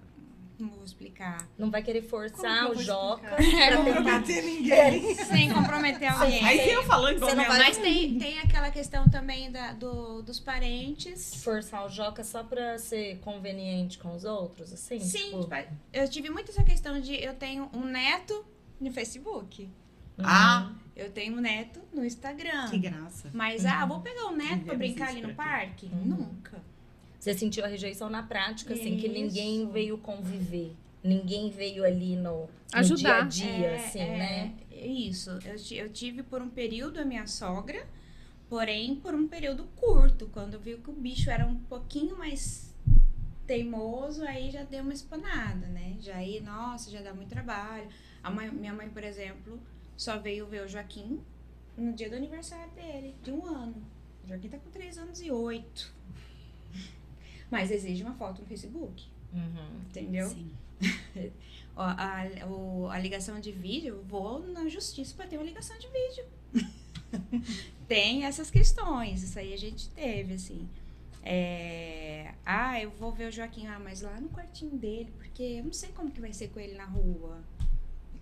como 0.63 0.75
eu 0.75 0.77
vou 0.77 0.85
explicar? 0.85 1.49
Não 1.59 1.71
vai 1.71 1.83
querer 1.83 2.03
forçar 2.03 2.71
o 2.71 2.81
Joca 2.81 3.37
tentar. 3.37 3.77
comprometer 3.79 4.45
ninguém. 4.45 5.15
Sem 5.17 5.53
comprometer 5.53 6.13
alguém. 6.13 6.45
Aí 6.45 6.71
eu 6.71 6.85
falando 6.85 7.17
igual 7.17 7.31
Você 7.31 7.37
não 7.37 7.45
minha. 7.45 7.59
Mas 7.59 7.79
tem, 7.79 8.19
tem 8.19 8.39
aquela 8.39 8.71
questão 8.71 9.09
também 9.09 9.51
da, 9.51 9.73
do, 9.73 10.23
dos 10.23 10.39
parentes. 10.39 11.43
Forçar 11.43 11.85
o 11.85 11.89
Joca 11.89 12.23
só 12.23 12.45
pra 12.45 12.79
ser 12.79 13.19
conveniente 13.19 13.99
com 13.99 14.15
os 14.15 14.25
outros, 14.25 14.73
assim? 14.73 15.01
Sim, 15.01 15.19
tipo, 15.19 15.41
tipo, 15.41 15.75
eu 15.93 16.09
tive 16.09 16.31
muito 16.31 16.53
essa 16.53 16.63
questão 16.63 17.01
de 17.01 17.15
eu 17.21 17.35
tenho 17.35 17.69
um 17.75 17.85
neto 17.85 18.45
no 18.81 18.93
Facebook. 18.93 19.69
Ah, 20.19 20.71
Eu 20.95 21.11
tenho 21.11 21.37
um 21.37 21.41
neto 21.41 21.81
no 21.93 22.05
Instagram. 22.05 22.69
que 22.69 22.79
graça. 22.79 23.31
Mas, 23.33 23.67
ah, 23.67 23.85
vou 23.87 24.01
pegar 24.01 24.27
o 24.27 24.37
neto 24.37 24.65
pra 24.65 24.75
Devemos 24.75 24.79
brincar 24.79 25.09
ali 25.09 25.23
no 25.23 25.35
pra 25.35 25.45
parque? 25.45 25.87
Uhum. 25.87 26.05
Nunca. 26.05 26.63
Você 27.23 27.35
sentiu 27.35 27.65
a 27.65 27.69
rejeição 27.69 28.11
na 28.11 28.21
prática, 28.25 28.75
assim, 28.75 28.97
que 28.97 29.09
ninguém 29.09 29.63
Isso. 29.63 29.71
veio 29.71 29.97
conviver. 29.97 30.75
Ninguém 31.05 31.51
veio 31.51 31.85
ali 31.85 32.17
no, 32.17 32.41
no 32.47 32.49
Ajudar. 32.73 32.97
dia 32.97 33.15
a 33.19 33.21
dia, 33.53 33.67
É, 33.69 33.75
assim, 33.77 33.99
é, 34.01 34.19
né? 34.19 34.55
é 34.73 34.87
Isso. 34.89 35.31
Eu, 35.45 35.85
eu 35.85 35.89
tive 35.93 36.25
por 36.25 36.43
um 36.43 36.51
período 36.51 36.99
a 36.99 37.05
minha 37.05 37.25
sogra, 37.29 37.87
porém 38.49 38.97
por 38.97 39.15
um 39.15 39.29
período 39.29 39.69
curto. 39.77 40.29
Quando 40.33 40.55
eu 40.55 40.61
vi 40.61 40.77
que 40.79 40.91
o 40.91 40.93
bicho 40.93 41.31
era 41.31 41.47
um 41.47 41.55
pouquinho 41.55 42.19
mais 42.19 42.75
teimoso, 43.47 44.25
aí 44.25 44.51
já 44.51 44.65
deu 44.65 44.83
uma 44.83 44.93
espanada, 44.93 45.69
né? 45.69 45.95
Já 46.01 46.17
aí, 46.17 46.41
nossa, 46.41 46.91
já 46.91 47.03
dá 47.03 47.15
muito 47.15 47.29
trabalho. 47.29 47.87
A 48.21 48.33
mãe- 48.33 48.51
minha 48.51 48.75
mãe, 48.75 48.89
por 48.91 49.05
exemplo, 49.05 49.61
só 49.97 50.19
veio 50.19 50.45
ver 50.49 50.65
o 50.65 50.69
Joaquim 50.69 51.21
no 51.77 51.93
dia 51.93 52.11
do 52.11 52.17
aniversário 52.17 52.73
dele, 52.73 53.15
de 53.23 53.31
um 53.31 53.47
ano. 53.47 53.77
O 54.25 54.29
Joaquim 54.29 54.49
tá 54.49 54.59
com 54.59 54.71
três 54.71 54.99
anos 54.99 55.21
e 55.23 55.31
oito. 55.31 55.93
Mas 57.53 57.71
exige 57.71 58.03
uma 58.03 58.15
foto 58.15 58.41
no 58.41 58.47
Facebook, 58.49 59.05
Uhum. 59.33 59.81
entendeu? 59.91 60.29
Sim. 60.31 60.51
Ó, 61.77 61.83
a, 61.83 62.25
o- 62.49 62.89
a 62.91 62.99
ligação 62.99 63.39
de 63.39 63.53
vídeo, 63.53 63.97
eu 63.97 64.03
vou 64.05 64.41
na 64.41 64.69
justiça 64.69 65.15
para 65.15 65.27
ter 65.27 65.37
uma 65.37 65.45
ligação 65.45 65.77
de 65.79 65.87
vídeo. 65.89 66.25
Tem 67.87 68.25
essas 68.25 68.51
questões, 68.51 69.23
isso 69.23 69.39
aí 69.39 69.53
a 69.53 69.59
gente 69.59 69.89
teve, 69.91 70.35
assim. 70.35 70.67
É, 71.23 72.33
ah, 72.45 72.81
eu 72.81 72.91
vou 72.91 73.13
ver 73.13 73.29
o 73.29 73.31
Joaquim, 73.33 73.67
ah, 73.67 73.79
mas 73.79 74.01
lá 74.03 74.19
no 74.21 74.29
quartinho 74.31 74.77
dele, 74.77 75.13
porque 75.19 75.43
eu 75.43 75.65
não 75.65 75.73
sei 75.73 75.91
como 75.91 76.11
que 76.11 76.21
vai 76.21 76.33
ser 76.33 76.49
com 76.49 76.59
ele 76.59 76.75
na 76.75 76.85
rua. 76.87 77.39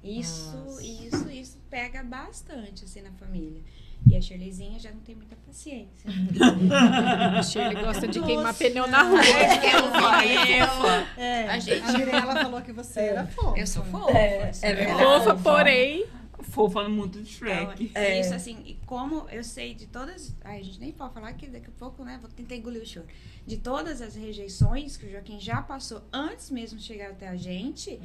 Isso, 0.02 0.56
Nossa. 0.56 0.82
isso, 0.82 1.30
isso 1.30 1.58
pega 1.70 2.02
bastante, 2.02 2.84
assim, 2.84 3.00
na 3.00 3.12
família. 3.12 3.62
E 4.06 4.16
a 4.16 4.20
Shirleyzinha 4.20 4.78
já 4.78 4.90
não 4.90 5.00
tem 5.00 5.14
muita 5.14 5.36
paciência. 5.36 6.10
A 7.38 7.42
Shirley 7.42 7.82
gosta 7.84 8.08
de 8.08 8.20
queimar 8.20 8.54
pneu 8.54 8.86
na 8.88 9.02
rua. 9.02 9.20
eu, 9.22 11.22
É, 11.22 11.48
A 11.48 11.58
gente- 11.58 11.82
a 11.84 11.92
Mirella 11.92 12.34
falou 12.42 12.62
que 12.62 12.72
você 12.72 13.00
era 13.00 13.26
fofa. 13.26 13.58
eu 13.58 13.66
sou 13.66 13.84
fofa. 13.84 14.10
É, 14.16 14.50
é 14.62 14.74
verdade. 14.74 15.02
Fofa, 15.02 15.34
porém. 15.36 16.06
Fofa 16.40 16.88
muito 16.88 17.22
de 17.22 17.30
Shrek. 17.30 17.92
É. 17.94 18.18
Isso, 18.18 18.34
assim, 18.34 18.62
e 18.66 18.74
como 18.86 19.26
eu 19.30 19.44
sei 19.44 19.74
de 19.74 19.86
todas. 19.86 20.34
Ai, 20.42 20.60
a 20.60 20.64
gente 20.64 20.80
nem 20.80 20.90
pode 20.90 21.12
falar 21.14 21.32
que 21.34 21.46
daqui 21.46 21.68
a 21.68 21.78
pouco, 21.78 22.02
né? 22.02 22.18
Vou 22.20 22.30
tentar 22.30 22.56
engolir 22.56 22.82
o 22.82 22.86
choro. 22.86 23.06
De 23.46 23.58
todas 23.58 24.00
as 24.00 24.16
rejeições 24.16 24.96
que 24.96 25.06
o 25.06 25.10
Joaquim 25.10 25.38
já 25.38 25.60
passou 25.62 26.02
antes 26.12 26.50
mesmo 26.50 26.78
de 26.78 26.84
chegar 26.84 27.10
até 27.10 27.28
a 27.28 27.36
gente, 27.36 28.00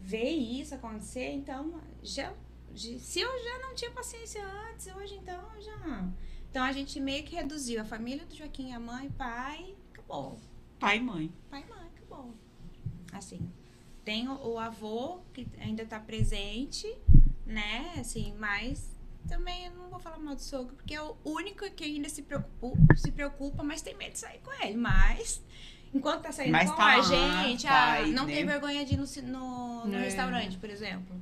ver 0.00 0.30
isso 0.30 0.74
acontecer, 0.74 1.30
então, 1.32 1.74
já. 2.02 2.32
De- 2.76 2.98
se 3.00 3.20
eu 3.20 3.42
já 3.44 3.58
não 3.60 3.74
tinha 3.74 3.90
paciência 3.90 4.44
antes, 4.70 4.86
hoje 4.94 5.14
então 5.16 5.40
eu 5.54 5.62
já. 5.62 6.08
Então 6.50 6.62
a 6.64 6.72
gente 6.72 7.00
meio 7.00 7.24
que 7.24 7.34
reduziu 7.34 7.80
a 7.80 7.84
família 7.84 8.24
do 8.24 8.34
Joaquim, 8.34 8.72
a 8.72 8.80
mãe, 8.80 9.10
pai, 9.10 9.74
acabou. 9.92 10.38
Pai 10.78 10.98
e 10.98 11.00
mãe. 11.00 11.32
Pai 11.50 11.64
e 11.66 11.70
mãe, 11.70 11.86
acabou. 11.96 12.34
Assim. 13.12 13.50
Tem 14.04 14.28
o, 14.28 14.34
o 14.52 14.58
avô 14.58 15.20
que 15.34 15.46
ainda 15.60 15.84
tá 15.84 15.98
presente, 15.98 16.86
né? 17.44 17.94
Assim, 17.98 18.34
mas 18.38 18.94
também 19.28 19.66
eu 19.66 19.72
não 19.72 19.88
vou 19.90 19.98
falar 19.98 20.18
mal 20.18 20.34
do 20.36 20.40
sogro, 20.42 20.76
porque 20.76 20.94
é 20.94 21.02
o 21.02 21.16
único 21.24 21.68
que 21.72 21.82
ainda 21.84 22.08
se 22.08 22.22
preocupa, 22.22 22.94
se 22.96 23.10
preocupa, 23.10 23.62
mas 23.64 23.82
tem 23.82 23.96
medo 23.96 24.12
de 24.12 24.20
sair 24.20 24.38
com 24.40 24.52
ele. 24.64 24.76
Mas, 24.76 25.42
enquanto 25.92 26.22
tá 26.22 26.30
saindo 26.32 26.52
Mas 26.52 26.70
com 26.70 26.76
tá 26.76 26.92
a 26.92 26.96
lá, 26.98 27.02
gente, 27.02 27.64
vai, 27.66 28.04
ah, 28.04 28.06
não 28.06 28.26
né? 28.26 28.34
tem 28.34 28.46
vergonha 28.46 28.84
de 28.84 28.94
ir 28.94 28.96
no, 28.96 29.06
no, 29.28 29.86
no 29.86 29.94
É. 29.96 30.02
restaurante, 30.04 30.56
por 30.58 30.70
exemplo. 30.70 31.16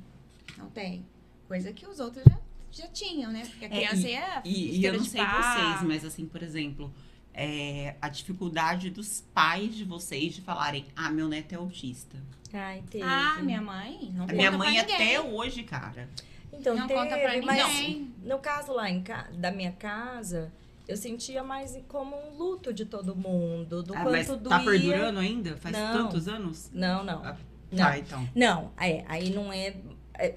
Não 0.57 0.69
tem. 0.69 1.03
Coisa 1.47 1.71
que 1.73 1.85
os 1.85 1.99
outros 1.99 2.23
já, 2.27 2.37
já 2.83 2.87
tinham, 2.87 3.31
né? 3.31 3.43
Porque 3.45 3.65
a 3.65 3.67
É, 3.67 3.71
criança 3.71 4.07
ia. 4.09 4.41
E, 4.43 4.79
e 4.79 4.85
eu 4.85 4.93
não 4.93 5.03
sei 5.05 5.21
vocês, 5.21 5.81
mas 5.83 6.03
assim, 6.05 6.25
por 6.25 6.41
exemplo, 6.41 6.91
é, 7.33 7.95
a 8.01 8.09
dificuldade 8.09 8.89
dos 8.89 9.21
pais 9.33 9.75
de 9.75 9.83
vocês 9.83 10.33
de 10.33 10.41
falarem, 10.41 10.85
ah, 10.95 11.09
meu 11.09 11.27
neto 11.27 11.53
é 11.53 11.55
autista. 11.57 12.17
Ai, 12.53 12.83
teve. 12.89 13.03
Ah, 13.03 13.39
minha 13.43 13.61
mãe? 13.61 14.11
Não 14.13 14.23
A 14.23 14.27
conta 14.27 14.33
minha 14.35 14.51
mãe 14.51 14.79
até 14.79 15.19
hoje, 15.21 15.63
cara. 15.63 16.09
Então, 16.53 16.73
Não 16.75 16.87
teve, 16.87 16.99
conta 16.99 17.17
pra 17.17 17.41
mas 17.41 17.67
ninguém. 17.67 18.13
no 18.23 18.39
caso 18.39 18.71
lá 18.71 18.89
em 18.89 19.01
ca... 19.03 19.27
da 19.33 19.51
minha 19.51 19.73
casa, 19.73 20.53
eu 20.87 20.95
sentia 20.95 21.43
mais 21.43 21.77
como 21.89 22.15
um 22.15 22.37
luto 22.37 22.71
de 22.73 22.85
todo 22.85 23.13
mundo, 23.13 23.83
do 23.83 23.93
Ah, 23.93 23.97
quanto 24.03 24.11
mas 24.11 24.27
doía. 24.27 24.39
tá 24.49 24.59
perdurando 24.59 25.19
ainda? 25.19 25.57
Faz 25.57 25.75
Não. 25.77 25.91
tantos 26.05 26.29
anos? 26.29 26.71
Não, 26.73 27.03
não. 27.03 27.25
Ah, 27.25 27.35
Não. 27.69 27.77
Tá, 27.77 27.99
então. 27.99 28.29
Não, 28.33 28.71
é, 28.77 29.03
aí 29.09 29.31
não 29.31 29.51
é, 29.51 29.67
é, 29.67 29.75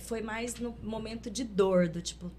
Foi 0.00 0.20
mais 0.22 0.55
no 0.56 0.74
momento 0.82 1.30
de 1.30 1.44
dor, 1.44 1.88
do 1.88 2.00
tipo. 2.02 2.30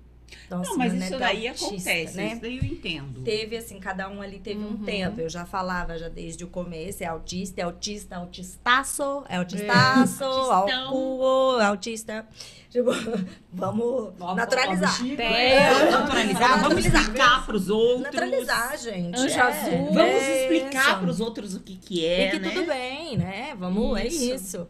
Nossa, 0.48 0.70
não, 0.70 0.78
mas 0.78 0.94
isso 0.94 1.16
é 1.16 1.18
daí 1.18 1.48
autista, 1.48 1.66
acontece, 1.74 2.16
né? 2.18 2.28
isso 2.34 2.42
daí 2.42 2.58
eu 2.58 2.64
entendo. 2.64 3.22
Teve, 3.24 3.58
assim, 3.58 3.80
cada 3.80 4.08
um 4.08 4.22
ali 4.22 4.38
teve 4.40 4.60
um 4.60 4.68
Uhum. 4.74 4.84
tempo. 4.84 5.20
Eu 5.20 5.28
já 5.28 5.44
falava 5.44 5.98
já 5.98 6.08
desde 6.08 6.44
o 6.44 6.48
começo, 6.48 7.04
é 7.04 7.08
autista, 7.08 7.62
é 7.62 7.64
autista, 7.64 8.16
autistaço, 8.18 9.24
é 9.28 9.38
autistaço, 9.38 10.24
Autistão. 10.24 10.86
alcuo, 10.86 11.60
autista. 11.62 12.28
Tipo, 12.70 12.92
vamos 13.52 14.14
naturalizar. 14.36 15.00
Tem. 15.00 15.20
É, 15.20 15.74
Vamos 15.74 15.94
naturalizar, 15.94 16.62
vamos 16.62 16.86
explicar 16.86 17.46
pros 17.48 17.70
outros. 17.70 18.02
Naturalizar, 18.04 18.78
gente. 18.78 19.20
Anjo 19.20 19.36
é, 19.36 19.42
azul. 19.42 19.86
Vamos 19.94 20.00
é 20.24 20.42
explicar 20.44 20.90
isso. 20.92 21.00
pros 21.00 21.20
outros 21.20 21.56
o 21.56 21.60
que 21.60 21.76
que 21.76 22.06
é, 22.06 22.28
E 22.28 22.32
que 22.32 22.40
né? 22.40 22.50
tudo 22.52 22.68
bem, 22.68 23.18
né? 23.18 23.56
Vamos, 23.58 24.00
Isso. 24.02 24.32
é 24.32 24.36
isso. 24.36 24.68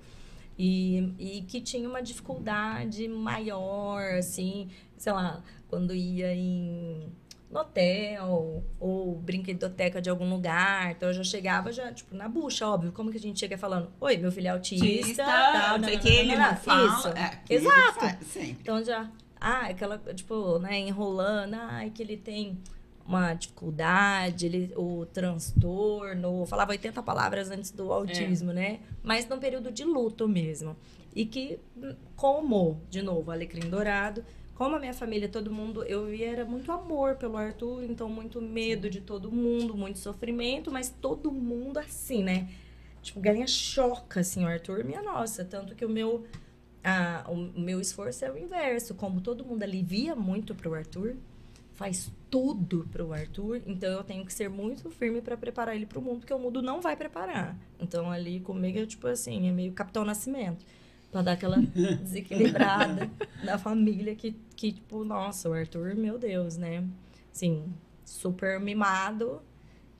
E, 0.61 1.13
e 1.17 1.41
que 1.43 1.61
tinha 1.61 1.87
uma 1.87 2.01
dificuldade 2.01 3.07
maior, 3.07 4.15
assim, 4.15 4.67
sei 4.97 5.13
lá, 5.13 5.41
quando 5.69 5.95
ia 5.95 6.35
em 6.35 7.09
no 7.49 7.61
hotel 7.61 8.63
ou 8.79 9.15
brinquedoteca 9.15 10.01
de 10.01 10.09
algum 10.09 10.29
lugar. 10.29 10.91
Então 10.91 11.09
eu 11.09 11.13
já 11.13 11.23
chegava 11.23 11.71
já, 11.71 11.91
tipo, 11.91 12.13
na 12.13 12.27
bucha, 12.27 12.67
óbvio. 12.67 12.91
Como 12.91 13.09
que 13.09 13.17
a 13.17 13.21
gente 13.21 13.39
chega 13.39 13.57
falando? 13.57 13.89
Oi, 13.99 14.17
meu 14.17 14.31
filho 14.31 14.47
é 14.47 14.51
autista. 14.51 14.85
Autista, 14.85 15.23
tal, 15.23 15.79
não 15.79 15.87
sei 15.87 15.97
nananana, 15.97 15.99
que 15.99 16.07
ele 16.09 16.35
não 16.35 16.55
fala. 16.57 16.87
Isso. 16.87 17.07
É, 17.07 18.17
sempre. 18.25 18.57
Então 18.61 18.83
já, 18.83 19.09
ah, 19.39 19.67
aquela, 19.67 19.97
tipo, 20.13 20.59
né, 20.59 20.77
enrolando, 20.77 21.55
ah, 21.55 21.85
que 21.93 22.03
ele 22.03 22.17
tem 22.17 22.57
uma 23.09 23.33
dificuldade, 23.33 24.45
ele, 24.45 24.71
o 24.75 25.03
transtorno, 25.07 26.45
falava 26.45 26.71
80 26.71 27.01
palavras 27.01 27.49
antes 27.49 27.71
do 27.71 27.91
autismo, 27.91 28.53
né? 28.53 28.81
Mas 29.01 29.27
num 29.27 29.39
período 29.39 29.71
de 29.71 29.83
luto 29.83 30.27
mesmo. 30.27 30.77
E 31.15 31.25
que, 31.25 31.59
hum, 31.75 31.95
como, 32.15 32.79
de 32.87 33.01
novo, 33.01 33.31
Alecrim 33.31 33.67
Dourado, 33.67 34.23
como 34.53 34.75
a 34.75 34.79
minha 34.79 34.93
família, 34.93 35.27
todo 35.27 35.51
mundo, 35.51 35.83
eu 35.85 36.05
via 36.05 36.27
era 36.27 36.45
muito 36.45 36.71
amor 36.71 37.15
pelo 37.15 37.35
Arthur, 37.35 37.83
então 37.83 38.07
muito 38.07 38.39
medo 38.39 38.87
de 38.91 39.01
todo 39.01 39.31
mundo, 39.31 39.75
muito 39.75 39.97
sofrimento, 39.97 40.71
mas 40.71 40.89
todo 40.89 41.31
mundo 41.31 41.79
assim, 41.79 42.23
né? 42.23 42.47
Tipo, 43.01 43.19
galinha 43.21 43.47
choca, 43.47 44.19
assim, 44.19 44.43
o 44.43 44.47
Arthur, 44.47 44.83
minha 44.83 45.01
nossa. 45.01 45.43
Tanto 45.43 45.73
que 45.73 45.83
o 45.83 45.89
meu 45.89 46.27
ah, 46.83 47.25
o 47.27 47.35
meu 47.35 47.81
esforço 47.81 48.23
é 48.23 48.31
o 48.31 48.37
inverso. 48.37 48.93
Como 48.93 49.19
todo 49.19 49.43
mundo 49.43 49.63
alivia 49.63 50.15
muito 50.15 50.53
pro 50.53 50.75
Arthur, 50.75 51.15
faz 51.79 52.11
tudo 52.29 52.85
pro 52.91 53.13
Arthur, 53.13 53.61
então 53.65 53.89
eu 53.89 54.03
tenho 54.03 54.25
que 54.25 54.33
ser 54.33 54.49
muito 54.49 54.91
firme 54.91 55.21
para 55.21 55.37
preparar 55.37 55.73
ele 55.73 55.85
pro 55.85 56.01
mundo 56.01 56.25
que 56.25 56.33
o 56.33 56.37
mundo 56.37 56.61
não 56.61 56.81
vai 56.81 56.93
preparar. 56.93 57.57
Então 57.79 58.11
ali 58.11 58.41
comigo 58.41 58.79
é 58.79 58.85
tipo 58.85 59.07
assim, 59.07 59.47
é 59.47 59.51
meio 59.53 59.71
Capitão 59.71 60.03
Nascimento. 60.03 60.65
Pra 61.09 61.21
dar 61.21 61.31
aquela 61.31 61.55
desequilibrada 62.03 63.09
da 63.45 63.57
família 63.57 64.13
que, 64.13 64.35
que, 64.57 64.73
tipo, 64.73 65.05
nossa, 65.05 65.49
o 65.49 65.53
Arthur, 65.53 65.95
meu 65.95 66.19
Deus, 66.19 66.57
né? 66.57 66.85
Assim, 67.33 67.73
super 68.03 68.59
mimado. 68.59 69.41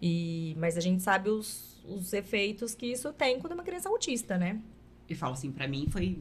E, 0.02 0.56
mas 0.60 0.78
a 0.78 0.82
gente 0.82 1.02
sabe 1.02 1.30
os, 1.30 1.82
os 1.86 2.12
efeitos 2.12 2.76
que 2.76 2.88
isso 2.88 3.14
tem 3.14 3.40
quando 3.40 3.54
é 3.54 3.56
uma 3.56 3.64
criança 3.64 3.88
autista, 3.88 4.38
né? 4.38 4.62
Eu 5.10 5.16
falo 5.16 5.34
assim, 5.34 5.50
pra 5.50 5.66
mim 5.66 5.88
foi. 5.90 6.20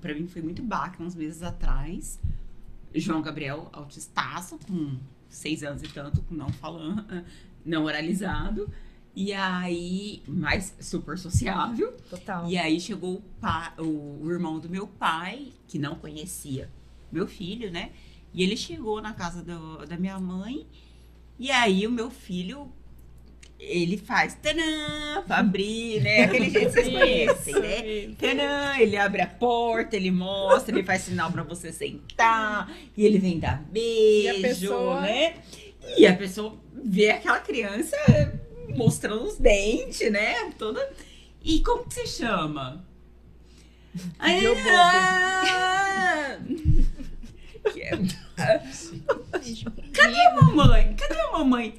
Pra 0.00 0.14
mim 0.14 0.26
foi 0.26 0.40
muito 0.40 0.62
baque 0.62 1.02
uns 1.02 1.14
meses 1.14 1.42
atrás. 1.42 2.18
João 2.94 3.20
Gabriel, 3.22 3.68
autistaço, 3.72 4.58
com 4.66 4.96
seis 5.28 5.62
anos 5.62 5.82
e 5.82 5.88
tanto, 5.88 6.24
não 6.30 6.48
falando, 6.48 7.24
não 7.64 7.84
oralizado. 7.84 8.70
E 9.16 9.32
aí, 9.32 10.22
mais 10.26 10.74
super 10.80 11.16
sociável. 11.16 11.92
Total. 12.10 12.48
E 12.48 12.56
aí 12.58 12.80
chegou 12.80 13.14
o, 13.16 13.22
pa- 13.40 13.72
o- 13.78 14.18
o 14.22 14.30
irmão 14.30 14.58
do 14.58 14.68
meu 14.68 14.86
pai, 14.88 15.52
que 15.68 15.78
não 15.78 15.94
conhecia 15.94 16.68
meu 17.12 17.26
filho, 17.28 17.70
né? 17.70 17.92
E 18.32 18.42
ele 18.42 18.56
chegou 18.56 19.00
na 19.00 19.12
casa 19.12 19.40
do- 19.42 19.86
da 19.86 19.96
minha 19.96 20.18
mãe. 20.18 20.66
E 21.38 21.50
aí 21.50 21.86
o 21.86 21.92
meu 21.92 22.10
filho, 22.10 22.68
ele 23.66 23.96
faz 23.96 24.34
tanã 24.40 25.22
pra 25.26 25.38
abrir, 25.38 26.00
né? 26.02 26.24
Aquele 26.24 26.50
jeito 26.50 26.66
que 26.66 26.72
vocês 26.72 26.88
conhecem, 26.88 27.54
né? 27.54 28.14
Tanã, 28.18 28.76
ele 28.78 28.96
abre 28.96 29.20
a 29.22 29.26
porta, 29.26 29.96
ele 29.96 30.10
mostra, 30.10 30.74
ele 30.74 30.84
faz 30.86 31.02
sinal 31.02 31.30
pra 31.32 31.42
você 31.42 31.72
sentar. 31.72 32.70
E 32.96 33.04
ele 33.04 33.18
vem 33.18 33.38
dar 33.38 33.62
beijo, 33.70 34.42
pessoa- 34.42 35.00
né? 35.00 35.34
E 35.96 36.06
a 36.06 36.14
pessoa 36.16 36.58
vê 36.72 37.10
aquela 37.10 37.40
criança 37.40 37.96
mostrando 38.74 39.24
os 39.24 39.38
dentes, 39.38 40.10
né? 40.10 40.50
Toda. 40.58 40.86
E 41.42 41.60
como 41.60 41.84
que 41.84 41.94
você 41.94 42.06
chama? 42.06 42.84
Deu 44.40 44.54
ah, 44.76 46.38
é- 47.76 47.94
ah, 48.38 48.60
Cadê 49.92 50.20
a 50.20 50.34
mamãe? 50.34 50.94
Cadê 50.96 51.20
a 51.20 51.32
mamãe? 51.32 51.74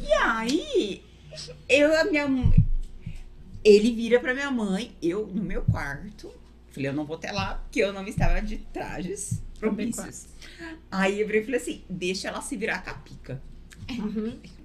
E 0.00 0.12
aí, 0.12 1.04
eu, 1.68 2.00
a 2.00 2.04
minha 2.04 2.26
ele 3.66 3.92
vira 3.92 4.20
pra 4.20 4.32
minha 4.32 4.50
mãe, 4.50 4.92
eu 5.02 5.26
no 5.26 5.42
meu 5.42 5.62
quarto. 5.62 6.32
Falei, 6.70 6.88
eu 6.88 6.94
não 6.94 7.04
vou 7.04 7.16
até 7.16 7.32
lá, 7.32 7.54
porque 7.54 7.80
eu 7.80 7.92
não 7.92 8.06
estava 8.06 8.40
de 8.40 8.58
trajes 8.58 9.42
propícios. 9.58 10.28
Aí 10.88 11.20
eu 11.20 11.26
virei 11.26 11.42
e 11.42 11.44
falei 11.44 11.60
assim: 11.60 11.84
deixa 11.90 12.28
ela 12.28 12.40
se 12.40 12.56
virar 12.56 12.84
com 12.84 12.90
a 12.90 12.94
pica. 12.94 13.42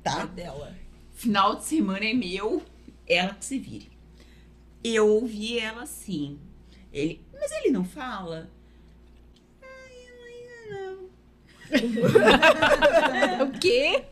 Tá? 0.03 0.25
dela. 0.25 0.75
Final 1.15 1.55
de 1.55 1.65
semana 1.65 2.05
é 2.05 2.13
meu, 2.13 2.63
ela 3.07 3.33
que 3.33 3.45
se 3.45 3.57
vire. 3.57 3.91
Eu 4.83 5.07
ouvi 5.07 5.57
ela 5.57 5.83
assim. 5.83 6.39
Ele, 6.93 7.21
mas 7.33 7.51
ele 7.51 7.71
não 7.71 7.83
fala? 7.83 8.51
Não. 10.71 11.11
O 13.45 13.51
quê? 13.59 14.03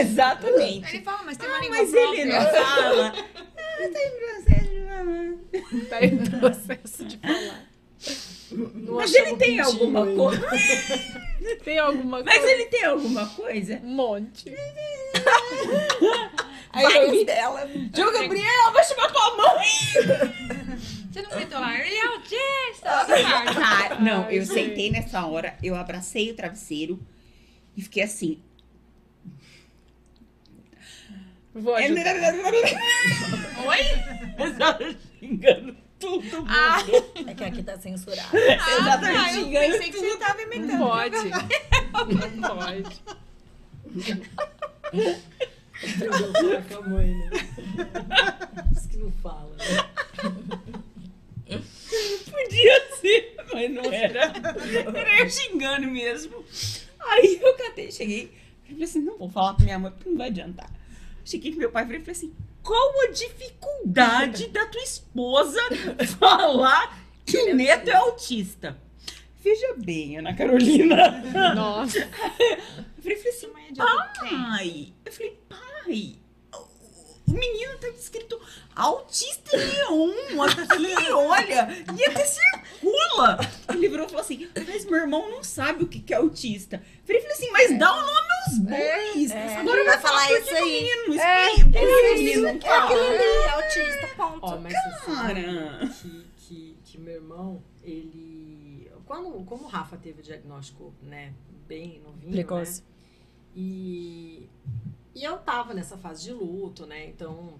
Exatamente. 0.00 0.94
Ele 0.96 1.02
fala, 1.04 1.22
mas 1.24 1.36
tem 1.36 1.48
uma 1.48 1.56
Ah, 1.56 1.60
língua 1.60 1.76
mas 1.78 1.92
ele 1.92 2.24
não 2.24 2.40
própria. 2.40 2.64
fala. 2.64 3.12
Ah, 3.16 3.88
tá 3.92 4.00
em 4.04 4.10
processo 4.18 4.68
de 4.70 4.80
falar. 4.86 5.88
Tá 5.88 6.04
em 6.04 6.16
processo 6.40 7.04
de 7.04 7.16
falar. 7.18 7.68
Não 8.50 8.94
Mas 8.94 9.14
ele 9.14 9.36
tem 9.36 9.60
alguma 9.60 10.06
coisa. 10.06 10.48
Tem 11.64 11.78
alguma 11.78 12.22
Mas 12.22 12.36
coisa? 12.38 12.52
ele 12.52 12.64
tem 12.66 12.84
alguma 12.84 13.26
coisa? 13.26 13.80
Um 13.84 13.94
monte. 13.94 14.52
Vai 16.74 17.24
dela. 17.24 17.68
João 17.94 18.12
Gabriel, 18.12 18.72
vai 18.72 18.84
chamar 18.84 19.10
tua 19.12 19.36
mãe. 19.36 19.64
Você 21.18 21.22
não 21.22 21.30
gritou 21.36 21.58
lá, 21.60 21.76
ele 21.76 21.94
é 21.96 22.06
autista. 22.06 23.04
Tá, 23.54 23.98
não, 24.00 24.30
eu 24.30 24.46
sentei 24.46 24.88
nessa 24.88 25.26
hora, 25.26 25.56
eu 25.60 25.74
abracei 25.74 26.30
o 26.30 26.36
travesseiro 26.36 27.04
e 27.76 27.82
fiquei 27.82 28.04
assim. 28.04 28.40
Vou 31.52 31.74
ajudar. 31.74 32.14
Oi? 33.66 34.46
Exato, 34.46 34.96
xingando 35.18 35.76
tudo 35.98 36.36
mundo. 36.36 36.46
Ah, 36.48 36.78
É 37.26 37.34
que 37.34 37.42
aqui 37.42 37.64
tá 37.64 37.76
censurado. 37.78 38.36
Exatamente, 38.36 39.16
ah, 39.18 39.34
eu 39.34 39.42
xingando 39.44 39.72
pensei 39.72 39.90
que 39.90 39.98
você 39.98 40.16
tava 40.18 40.34
Não 40.44 40.52
imitando. 40.52 40.78
pode. 40.78 41.16
Não 42.36 42.56
pode. 42.56 43.02
Aprendeu 45.82 46.30
a 46.30 46.32
falar 46.32 46.62
com 46.62 46.74
a 46.76 46.88
mãe, 46.88 47.12
né? 47.14 47.30
Diz 48.70 48.86
que 48.86 48.96
não 48.98 49.10
fala, 49.14 49.56
né? 49.56 50.78
Podia 52.30 52.96
ser, 52.96 53.36
mas 53.52 53.70
não 53.70 53.92
era. 53.92 54.32
Era 54.94 55.20
eu 55.20 55.30
xingando 55.30 55.86
mesmo. 55.86 56.44
Aí 57.00 57.38
eu 57.40 57.54
catei, 57.54 57.90
cheguei. 57.90 58.32
Falei 58.68 58.84
assim: 58.84 59.00
não 59.00 59.18
vou 59.18 59.30
falar 59.30 59.54
pra 59.54 59.64
minha 59.64 59.78
mãe 59.78 59.90
porque 59.90 60.08
não 60.08 60.18
vai 60.18 60.28
adiantar. 60.28 60.70
Cheguei 61.24 61.52
com 61.52 61.58
meu 61.58 61.70
pai 61.70 61.84
e 61.84 61.86
falei 61.86 62.10
assim: 62.10 62.34
qual 62.62 63.00
a 63.02 63.10
dificuldade 63.10 64.48
da 64.48 64.66
tua 64.66 64.82
esposa 64.82 65.60
falar 66.18 67.02
que 67.24 67.36
o 67.38 67.54
neto 67.54 67.88
é 67.88 67.94
autista? 67.94 68.76
Veja 69.42 69.74
bem, 69.78 70.18
Ana 70.18 70.34
Carolina. 70.34 71.22
Nossa. 71.54 71.98
Eu 71.98 72.06
falei, 73.02 73.16
falei 73.16 73.28
assim, 73.28 73.46
Mãe 73.52 73.68
é 73.70 73.74
pai. 73.74 74.92
Eu 75.04 75.12
falei, 75.12 75.38
pai, 75.48 76.16
o 77.28 77.32
menino 77.38 77.78
tá 77.78 77.88
escrito 77.88 78.40
autista 78.74 79.56
neon 79.56 80.12
aqui, 80.42 81.10
olha, 81.12 81.68
e 81.96 82.04
até 82.04 82.24
circula. 82.24 83.38
Ele 83.68 83.88
virou 83.88 84.06
e 84.06 84.08
falou 84.08 84.22
assim, 84.22 84.48
mas 84.66 84.84
meu 84.84 84.96
irmão 85.00 85.30
não 85.30 85.42
sabe 85.42 85.84
o 85.84 85.88
que 85.88 86.00
que 86.00 86.14
é 86.14 86.16
autista. 86.16 86.76
Eu 86.76 87.06
falei, 87.06 87.20
falei 87.22 87.36
assim, 87.36 87.50
mas 87.50 87.78
dá 87.78 87.92
o 87.92 88.00
nome 88.00 88.28
aos 88.46 88.58
bois. 88.58 89.30
é. 89.30 89.56
Agora 89.56 89.84
Vai 89.84 89.92
vai 89.94 89.98
falar 89.98 90.32
isso 90.40 90.54
aí. 90.54 90.64
menino 90.64 91.20
É, 91.20 91.52
explica. 91.52 91.70
Que 91.70 91.78
é 91.78 92.14
isso, 92.14 92.24
menino 92.24 92.46
é 92.48 92.50
aquilo 92.50 92.68
fala? 92.68 93.10
ali, 93.10 93.22
é 93.22 93.50
autista, 93.50 94.06
ponto. 94.16 94.38
Ó, 94.42 94.58
mas 94.58 94.72
você 94.72 95.04
sabe 95.04 95.42
Cara. 95.44 95.88
que, 95.88 96.26
que, 96.36 96.78
que 96.84 96.98
meu 96.98 97.14
irmão, 97.14 97.62
ele. 97.82 98.90
Quando, 99.06 99.44
como 99.44 99.64
o 99.64 99.68
Rafa 99.68 99.96
teve 99.96 100.20
o 100.20 100.22
diagnóstico, 100.22 100.94
né, 101.02 101.32
bem 101.66 102.00
novinho. 102.04 102.32
Precoce. 102.32 102.82
Né, 102.82 102.86
e, 103.56 104.48
e 105.18 105.24
eu 105.24 105.38
tava 105.38 105.74
nessa 105.74 105.96
fase 105.96 106.22
de 106.24 106.32
luto, 106.32 106.86
né? 106.86 107.06
Então, 107.08 107.54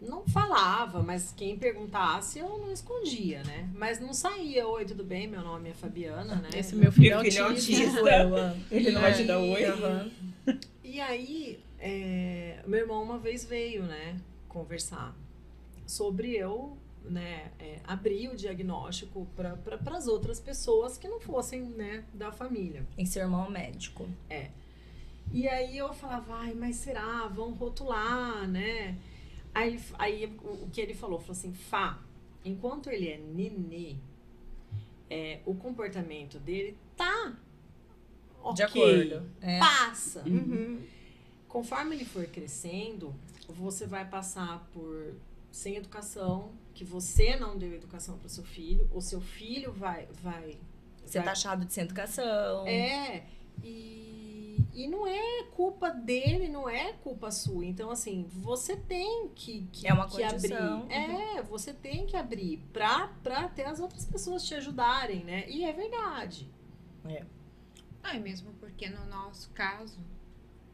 não 0.00 0.24
falava, 0.26 1.02
mas 1.02 1.32
quem 1.36 1.56
perguntasse 1.58 2.38
eu 2.38 2.48
não 2.58 2.72
escondia, 2.72 3.42
né? 3.44 3.68
Mas 3.74 4.00
não 4.00 4.12
saía. 4.14 4.66
Oi, 4.66 4.84
tudo 4.84 5.04
bem? 5.04 5.26
Meu 5.28 5.42
nome 5.42 5.70
é 5.70 5.74
Fabiana, 5.74 6.36
né? 6.36 6.48
Esse 6.56 6.74
meu 6.74 6.90
filho 6.90 7.12
é 7.12 7.22
Meu 7.22 7.24
filho 7.24 7.38
é 7.38 7.40
autista. 7.48 7.98
autista. 8.00 8.56
Ele 8.74 8.90
não 8.90 9.00
vai 9.00 9.12
te 9.14 9.24
dar 9.24 9.40
E- 9.40 9.50
oi? 9.50 10.12
E 10.82 11.00
aí, 11.00 11.60
é, 11.78 12.60
meu 12.66 12.80
irmão 12.80 13.02
uma 13.02 13.18
vez 13.18 13.44
veio, 13.44 13.82
né, 13.84 14.16
conversar 14.48 15.16
sobre 15.86 16.36
eu, 16.36 16.76
né, 17.04 17.50
é, 17.58 17.78
abrir 17.86 18.28
o 18.28 18.36
diagnóstico 18.36 19.26
para 19.36 19.56
pra, 19.56 19.96
as 19.96 20.06
outras 20.06 20.38
pessoas 20.40 20.98
que 20.98 21.08
não 21.08 21.18
fossem, 21.20 21.62
né, 21.62 22.04
da 22.12 22.30
família. 22.32 22.84
Em 22.98 23.06
seu 23.06 23.22
irmão 23.22 23.50
médico. 23.50 24.06
E 25.30 25.48
aí 25.48 25.76
eu 25.78 25.92
falava, 25.94 26.34
ai, 26.36 26.54
mas 26.54 26.76
será? 26.76 27.26
Vão 27.28 27.52
rotular, 27.52 28.46
né? 28.48 28.96
Aí, 29.54 29.78
aí 29.98 30.26
o, 30.42 30.64
o 30.64 30.70
que 30.72 30.80
ele 30.80 30.94
falou, 30.94 31.18
falou 31.18 31.32
assim, 31.32 31.52
Fá, 31.52 31.98
enquanto 32.44 32.88
ele 32.90 33.08
é 33.08 33.18
nenê, 33.18 33.96
é, 35.08 35.40
o 35.46 35.54
comportamento 35.54 36.38
dele 36.38 36.76
tá 36.96 37.34
ok, 38.42 38.54
De 38.54 38.62
acordo. 38.62 39.30
É. 39.40 39.58
passa. 39.58 40.22
Uhum. 40.26 40.80
Conforme 41.48 41.94
ele 41.96 42.04
for 42.04 42.26
crescendo, 42.26 43.14
você 43.48 43.86
vai 43.86 44.06
passar 44.08 44.66
por 44.72 45.14
sem 45.50 45.76
educação, 45.76 46.50
que 46.74 46.82
você 46.82 47.36
não 47.36 47.58
deu 47.58 47.74
educação 47.74 48.16
para 48.16 48.28
seu 48.30 48.42
filho, 48.44 48.88
o 48.94 49.02
seu 49.02 49.20
filho 49.20 49.70
vai 49.72 50.08
vai 50.22 50.56
Ser 51.04 51.18
vai- 51.18 51.26
taxado 51.26 51.66
de 51.66 51.72
sem 51.74 51.84
educação. 51.84 52.66
é 52.66 53.24
e, 53.62 54.01
e 54.74 54.88
não 54.88 55.06
é 55.06 55.44
culpa 55.54 55.90
dele, 55.90 56.48
não 56.48 56.68
é 56.68 56.92
culpa 56.94 57.30
sua. 57.30 57.64
Então 57.64 57.90
assim, 57.90 58.26
você 58.30 58.76
tem 58.76 59.28
que, 59.34 59.66
que, 59.72 59.86
É 59.86 59.92
uma 59.92 60.06
que 60.08 60.22
abrir. 60.22 60.48
condição. 60.50 60.86
É, 60.90 61.42
você 61.42 61.72
tem 61.72 62.06
que 62.06 62.16
abrir 62.16 62.58
pra, 62.72 63.08
pra 63.22 63.48
ter 63.48 63.64
as 63.64 63.80
outras 63.80 64.04
pessoas 64.04 64.44
te 64.44 64.54
ajudarem, 64.54 65.24
né? 65.24 65.44
E 65.48 65.64
é 65.64 65.72
verdade. 65.72 66.48
Não, 68.02 68.12
e 68.14 68.18
mesmo 68.20 68.52
porque 68.58 68.88
no 68.88 69.04
nosso 69.06 69.50
caso, 69.50 69.98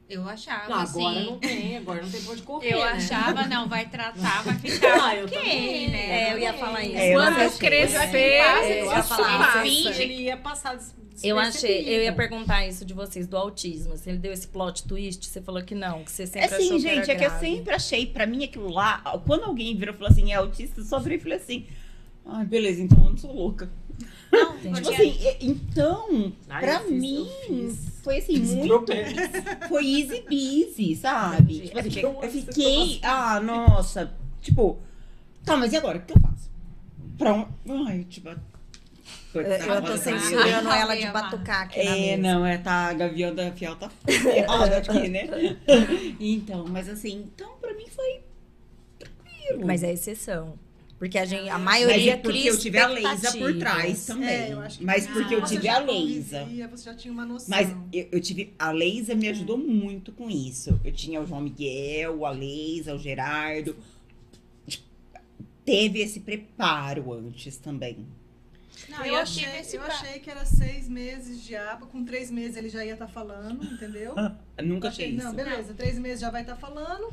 eu 0.09 0.27
achava 0.27 0.69
Não, 0.71 0.77
agora 0.77 1.19
assim. 1.19 1.27
não 1.27 1.39
tem, 1.39 1.77
agora 1.77 2.03
não 2.03 2.11
tem 2.11 2.23
pra 2.23 2.33
onde 2.33 2.43
correr. 2.43 2.73
eu 2.73 2.79
né? 2.79 2.85
achava, 2.93 3.47
não, 3.47 3.69
vai 3.69 3.87
tratar, 3.89 4.43
vai 4.45 4.55
ficar 4.61 5.05
Ah, 5.05 5.15
eu 5.17 5.27
ok, 5.27 5.39
também, 5.39 5.89
né? 5.91 6.29
É, 6.31 6.33
eu 6.33 6.39
ia 6.39 6.55
falar 6.55 6.83
isso. 6.83 6.97
É, 6.97 7.15
eu 7.15 7.21
Quando 7.21 7.37
achei. 7.37 7.59
crescer, 7.59 8.17
É, 8.17 8.81
eu 8.83 8.87
ia 8.87 8.99
isso 8.99 9.09
falar. 9.09 9.63
Finge, 9.63 10.03
ele 10.03 10.15
ia 10.23 10.37
passar 10.39 10.79
Eu 11.23 11.39
achei, 11.39 11.89
eu 11.89 12.03
ia 12.03 12.13
perguntar 12.13 12.67
isso 12.67 12.85
de 12.85 12.95
vocês, 12.95 13.27
do 13.27 13.37
autismo. 13.37 13.97
Se 13.97 14.09
ele 14.09 14.19
deu 14.19 14.33
esse 14.33 14.47
plot 14.47 14.85
twist, 14.85 15.27
você 15.27 15.41
falou 15.41 15.63
que 15.63 15.75
não, 15.75 16.05
que 16.05 16.11
você 16.11 16.27
sempre 16.27 16.55
É 16.55 16.59
sim, 16.59 16.67
achou 16.67 16.79
gente, 16.79 17.05
que 17.05 17.11
é 17.11 17.15
que 17.17 17.25
eu 17.25 17.31
sempre 17.39 17.75
achei, 17.75 18.07
pra 18.07 18.27
mim, 18.27 18.45
aquilo 18.45 18.71
lá, 18.71 18.99
quando 19.27 19.45
alguém 19.45 19.77
virou 19.77 19.95
e 19.95 19.99
falou 19.99 20.11
assim, 20.13 20.33
é 20.33 20.37
autista, 20.37 20.81
eu 20.81 20.85
só 20.85 20.99
virei 20.99 21.19
e 21.19 21.21
falei 21.21 21.39
assim, 21.39 21.67
ai, 22.27 22.45
beleza, 22.45 22.83
então 22.83 22.99
eu 23.05 23.11
não 23.11 23.17
sou 23.17 23.33
louca. 23.35 23.71
Não. 24.31 24.57
Tipo 24.59 24.91
assim, 24.91 25.17
então, 25.41 26.33
Ai, 26.49 26.61
pra 26.61 26.75
eu 26.75 26.81
fiz, 26.81 26.91
eu 26.93 26.99
mim, 26.99 27.79
foi 28.03 28.19
assim, 28.19 28.39
muito, 28.39 28.87
foi 29.69 29.87
easy 29.87 30.21
busy, 30.29 30.95
sabe? 30.97 31.61
Tipo 31.61 31.79
assim, 31.79 31.91
porque- 31.91 32.07
eu 32.07 32.31
fiquei, 32.31 33.01
ah, 33.03 33.41
nossa, 33.41 34.13
tipo, 34.41 34.79
tá, 35.45 35.57
mas 35.57 35.73
e 35.73 35.77
agora, 35.77 35.99
o 35.99 36.03
que 36.03 36.13
eu 36.13 36.21
faço? 36.21 36.49
Pra 37.17 37.35
um, 37.35 37.47
ai, 37.87 38.05
tipo... 38.09 38.29
Eu, 39.35 39.43
eu 39.43 39.83
tô 39.83 39.97
censurando 39.97 40.71
ela 40.71 40.97
de 40.97 41.07
batucar 41.11 41.63
aqui 41.63 41.83
na 41.85 41.97
É, 41.97 42.17
mesa. 42.17 42.23
não, 42.23 42.47
é 42.47 42.57
tá, 42.59 42.89
a 42.89 42.95
Gavião 42.95 43.35
da 43.35 43.53
Fiel 43.53 43.77
tá 43.77 43.91
aqui, 44.79 45.09
né? 45.09 45.29
Então, 46.19 46.67
mas 46.67 46.89
assim, 46.89 47.29
então 47.35 47.57
pra 47.61 47.75
mim 47.75 47.87
foi 47.89 48.21
tranquilo. 48.99 49.67
Mas 49.67 49.83
é 49.83 49.93
exceção. 49.93 50.59
Porque 50.99 51.17
a, 51.17 51.25
gente, 51.25 51.49
a 51.49 51.59
Mas 51.59 51.85
maioria 51.85 52.15
é 52.15 52.17
porque 52.17 52.39
cria 52.39 52.51
eu 52.51 52.59
tive 52.59 52.79
a 52.79 52.89
Leisa 52.89 53.33
por 53.39 53.57
trás 53.57 54.07
também. 54.07 54.29
É, 54.29 54.53
eu 54.53 54.61
acho 54.61 54.79
que 54.79 54.85
mas 54.85 55.07
porque 55.07 55.33
eu 55.33 55.45
tive 55.45 55.69
a 55.69 55.79
Leisa. 55.79 56.49
Você 56.71 56.85
já 56.87 56.95
tinha 56.95 57.13
uma 57.13 57.25
noção. 57.25 57.49
Mas 57.49 57.71
eu, 57.93 58.09
eu 58.11 58.21
tive. 58.21 58.53
A 58.59 58.73
Leisa 58.73 59.15
me 59.15 59.29
ajudou 59.29 59.57
muito 59.57 60.11
com 60.11 60.29
isso. 60.29 60.81
Eu 60.83 60.91
tinha 60.91 61.21
o 61.21 61.27
João 61.27 61.41
Miguel, 61.41 62.27
a 62.27 62.31
Leisa, 62.31 62.95
o 62.95 62.99
Gerardo. 62.99 63.77
Teve 65.65 66.01
esse 66.01 66.21
preparo 66.21 67.13
antes 67.13 67.59
também. 67.59 68.07
Não, 68.89 69.05
eu, 69.05 69.15
eu, 69.15 69.21
achei, 69.21 69.45
tive 69.45 69.57
esse 69.59 69.77
eu 69.77 69.83
pra- 69.83 69.93
achei 69.95 70.19
que 70.21 70.31
era 70.31 70.45
seis 70.45 70.89
meses 70.89 71.43
de 71.43 71.55
aba, 71.57 71.87
com 71.87 72.05
três 72.05 72.31
meses 72.31 72.57
ele 72.57 72.69
já 72.69 72.85
ia 72.85 72.93
estar 72.95 73.09
falando, 73.09 73.65
entendeu? 73.65 74.15
Eu 74.57 74.65
nunca 74.65 74.89
achei, 74.89 75.07
achei 75.07 75.17
isso. 75.17 75.27
não, 75.27 75.35
beleza, 75.35 75.75
três 75.75 75.99
meses 75.99 76.21
já 76.21 76.31
vai 76.31 76.43
estar 76.43 76.57
falando, 76.57 77.13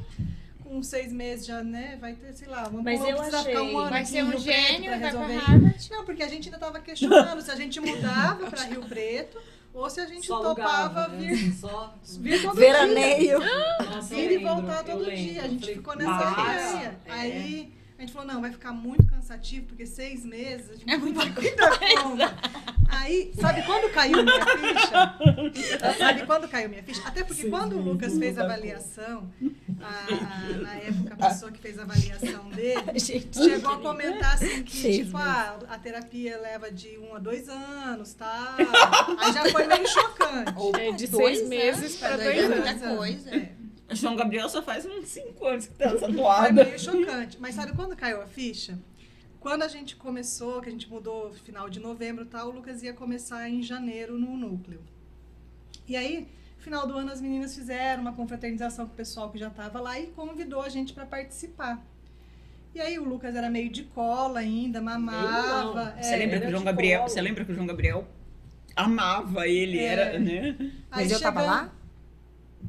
com 0.64 0.82
seis 0.82 1.12
meses 1.14 1.46
já, 1.46 1.64
né, 1.64 1.98
vai 2.02 2.14
ter, 2.16 2.34
sei 2.34 2.48
lá, 2.48 2.64
vamos 2.64 2.84
Mas 2.84 3.00
eu 3.02 3.22
achei- 3.22 3.58
um 3.58 3.78
ano 3.78 3.90
Vai 3.90 4.06
ser 4.06 4.24
um 4.24 4.30
Rio 4.30 4.40
gênio 4.40 4.90
pra 4.90 4.90
vai 4.92 5.00
pra 5.00 5.08
resolver 5.10 5.36
Harvard. 5.38 5.88
Não, 5.92 6.06
porque 6.06 6.24
a 6.24 6.28
gente 6.28 6.48
ainda 6.48 6.58
tava 6.60 6.80
questionando 6.80 7.42
se 7.42 7.52
a 7.52 7.56
gente 7.56 7.80
mudava 7.80 8.50
pra 8.50 8.64
Rio 8.64 8.82
Preto 8.84 9.40
ou 9.74 9.90
se 9.90 10.00
a 10.00 10.06
gente 10.06 10.26
Só 10.26 10.40
topava 10.42 11.02
alugava, 11.04 11.08
né? 11.10 11.34
vir, 11.34 11.54
Só... 11.54 11.94
vir 12.20 12.42
todo 12.42 12.56
Veraneio. 12.56 13.40
Dia. 13.40 13.78
eu 14.12 14.20
Ir 14.20 14.32
e 14.32 14.38
voltar 14.38 14.84
todo 14.84 15.00
lembro. 15.00 15.16
dia. 15.16 15.42
A 15.44 15.48
gente 15.50 15.74
ficou 15.74 15.96
nessa 15.98 16.10
"Nossa, 16.12 16.72
ideia. 16.74 17.00
é." 17.06 17.12
Aí 17.12 17.74
a 17.98 18.02
gente 18.02 18.12
falou, 18.14 18.28
não, 18.28 18.42
vai 18.42 18.52
ficar 18.52 18.72
muito 18.74 19.06
cansativo, 19.08 19.66
porque 19.68 19.86
seis 19.86 20.26
meses, 20.26 20.70
a 20.70 20.74
gente 20.74 20.90
É 20.90 20.98
não 20.98 21.06
muita 21.06 21.30
conta. 21.32 22.36
Aí, 22.90 23.32
sabe 23.40 23.62
quando 23.64 23.92
caiu 23.94 24.24
minha 24.24 24.46
ficha? 24.46 25.98
Sabe 25.98 26.26
quando 26.26 26.48
caiu 26.48 26.70
minha 26.70 26.84
ficha? 26.84 27.02
Até 27.06 27.24
porque 27.24 27.50
quando 27.50 27.78
o 27.78 27.82
Lucas 27.82 28.18
fez 28.18 28.38
a 28.38 28.44
avaliação, 28.44 29.30
a- 29.82 30.14
a- 30.14 30.58
na 30.58 30.76
época 30.76 31.14
a 31.20 31.30
pessoa 31.30 31.52
que 31.52 31.60
fez 31.60 31.78
a 31.80 31.84
avaliação 31.84 32.50
dele, 32.50 32.82
Gente, 33.00 33.38
chegou 33.38 33.72
a 33.74 33.80
comentar 33.80 34.36
assim 34.36 34.64
que, 34.64 34.78
Seis 34.78 35.06
tipo, 35.06 35.18
ah, 35.18 35.58
a 35.70 35.78
terapia 35.78 36.38
leva 36.40 36.72
de 36.72 36.98
um 36.98 37.16
a 37.16 37.20
dois 37.20 37.48
anos, 37.50 38.14
tá? 38.14 38.56
Aí 39.20 39.34
já 39.34 39.46
foi 39.52 39.68
meio 39.68 39.88
chocante. 39.88 40.54
É 40.80 40.92
de 40.92 41.08
Dois 41.08 41.38
seis 41.38 41.50
meses 41.50 41.96
para 41.98 42.18
dois 42.18 42.26
dois 42.36 42.46
anos. 42.52 42.66
muita 42.72 42.96
coisa. 42.98 43.36
É, 43.36 43.52
João 43.92 44.16
Gabriel 44.16 44.50
só 44.50 44.62
faz 44.64 44.86
uns 44.86 45.08
5 45.08 45.46
anos 45.46 45.68
que 45.68 45.74
tá 45.76 45.86
essa 45.86 46.00
foi 46.00 46.12
doada. 46.14 46.64
meio 46.66 46.80
chocante. 46.80 47.38
Mas 47.40 47.56
sabe 47.56 47.74
quando 47.74 47.96
caiu 47.96 48.22
a 48.22 48.26
ficha? 48.28 48.78
Quando 49.40 49.62
a 49.62 49.68
gente 49.68 49.96
começou, 49.96 50.60
que 50.62 50.70
a 50.70 50.72
gente 50.72 50.90
mudou 50.90 51.32
final 51.32 51.70
de 51.70 51.80
novembro 51.80 52.24
e 52.24 52.28
tal, 52.28 52.50
o 52.50 52.52
Lucas 52.52 52.82
ia 52.82 52.94
começar 52.94 53.48
em 53.48 53.62
janeiro 53.62 54.18
no 54.18 54.36
núcleo. 54.36 54.82
E 55.88 55.96
aí, 55.96 56.28
final 56.58 56.88
do 56.88 56.98
ano, 56.98 57.12
as 57.12 57.22
meninas 57.22 57.54
fizeram 57.54 58.02
uma 58.02 58.14
confraternização 58.14 58.88
com 58.88 58.94
o 58.94 58.96
pessoal 58.96 59.30
que 59.30 59.38
já 59.38 59.50
estava 59.50 59.80
lá 59.80 60.00
e 60.00 60.08
convidou 60.08 60.62
a 60.64 60.70
gente 60.70 60.94
para 60.94 61.06
participar. 61.06 61.80
E 62.74 62.82
aí 62.82 62.98
o 62.98 63.04
Lucas 63.04 63.36
era 63.36 63.50
meio 63.50 63.70
de 63.70 63.84
cola 63.84 64.40
ainda, 64.40 64.82
mamava. 64.82 65.92
não. 65.96 66.02
Você 66.04 66.14
é, 66.14 66.18
lembra 66.18 66.40
que 66.42 66.48
o 66.48 66.50
João 66.52 66.64
Gabriel. 66.64 67.00
colo. 67.02 67.10
Você 67.12 67.22
lembra 67.22 67.46
que 67.46 67.52
o 67.52 67.56
João 67.56 67.68
Gabriel 67.68 68.08
amava 68.76 69.48
ele, 69.48 69.78
É. 69.78 69.84
era, 69.86 70.20
né? 70.20 70.56
Mas 70.90 71.08
aí 71.08 71.12
eu 71.12 71.20
tava 71.22 71.42
chegando- 71.42 71.56
lá? 71.56 71.75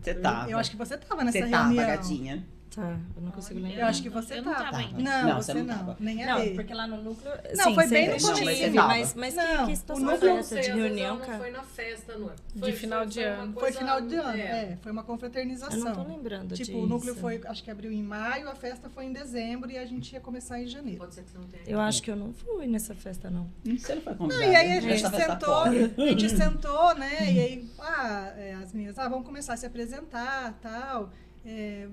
Você 0.00 0.14
tava. 0.14 0.50
Eu 0.50 0.58
acho 0.58 0.70
que 0.70 0.76
você 0.76 0.96
tava 0.96 1.24
nessa 1.24 1.38
Você 1.38 1.48
tava, 1.50 1.64
reunião. 1.68 1.86
gatinha. 1.86 2.46
Tá, 2.76 3.00
eu 3.16 3.22
não 3.22 3.30
consigo 3.30 3.58
lembrar. 3.58 3.80
Eu 3.80 3.86
acho 3.86 4.02
que 4.02 4.10
você 4.10 4.34
Eu 4.34 4.42
não 4.42 4.52
tava. 4.52 4.64
tava 4.64 4.76
ainda. 4.76 5.02
Não, 5.02 5.28
Não, 5.30 5.36
você, 5.40 5.52
você 5.52 5.58
não 5.60 5.64
não. 5.66 5.76
tava. 5.78 5.96
Nem 5.98 6.22
a 6.24 6.38
Não, 6.38 6.54
porque 6.54 6.74
lá 6.74 6.86
no 6.86 7.02
núcleo. 7.02 7.32
Não, 7.56 7.64
sim, 7.64 7.74
foi 7.74 7.86
bem 7.88 8.08
no 8.08 8.20
começo. 8.20 8.74
Mas, 8.76 9.14
mas 9.14 9.34
que, 9.34 9.40
Não, 9.40 9.66
que 9.66 9.72
o 9.72 9.76
situação 9.76 10.18
foi 10.18 10.28
não 10.28 10.36
essa 10.38 10.60
de 10.60 10.70
reunião, 10.72 11.16
não 11.18 11.24
cara? 11.24 11.38
foi 11.38 11.50
na 11.52 11.62
festa, 11.62 12.18
não 12.18 12.30
é? 12.30 12.34
De 12.54 12.72
final 12.72 13.06
de 13.06 13.20
uma 13.20 13.28
ano. 13.28 13.52
Foi 13.54 13.72
final 13.72 14.00
de 14.02 14.14
ano, 14.16 14.36
é. 14.38 14.42
é. 14.42 14.78
Foi 14.82 14.92
uma 14.92 15.00
Eu 15.00 15.06
confraternização. 15.06 15.78
não 15.80 15.94
tô 15.94 16.02
lembrando 16.02 16.54
Tipo, 16.54 16.72
disso. 16.72 16.76
o 16.78 16.86
núcleo 16.86 17.14
foi, 17.14 17.40
acho 17.46 17.64
que 17.64 17.70
abriu 17.70 17.90
em 17.90 18.02
maio, 18.02 18.46
a 18.50 18.54
festa 18.54 18.90
foi 18.90 19.06
em 19.06 19.12
dezembro 19.14 19.70
e 19.70 19.78
a 19.78 19.86
gente 19.86 20.12
ia 20.12 20.20
começar 20.20 20.60
em 20.60 20.66
janeiro. 20.66 20.98
Pode 20.98 21.14
ser 21.14 21.22
que 21.22 21.30
você 21.30 21.38
não 21.38 21.46
tenha. 21.46 21.62
Eu 21.66 21.80
acho 21.80 22.02
que 22.02 22.10
eu 22.10 22.16
não 22.16 22.34
fui 22.34 22.66
nessa 22.66 22.94
festa, 22.94 23.30
não. 23.30 23.48
Você 23.64 23.94
não 23.94 24.02
foi 24.02 24.12
Não, 24.12 24.18
convidada. 24.18 24.44
e 24.44 24.54
aí 24.54 24.72
a 24.76 24.80
gente 24.82 25.00
sentou, 25.08 25.54
a 25.62 25.70
gente 25.72 26.28
sentou, 26.36 26.94
né? 26.94 27.32
E 27.32 27.40
aí, 27.40 27.70
ah, 27.78 28.34
é, 28.36 28.52
as 28.62 28.74
meninas, 28.74 28.98
ah, 28.98 29.08
vamos 29.08 29.24
começar 29.24 29.54
a 29.54 29.56
se 29.56 29.64
apresentar, 29.64 30.52
tal. 30.60 31.10
É, 31.44 31.86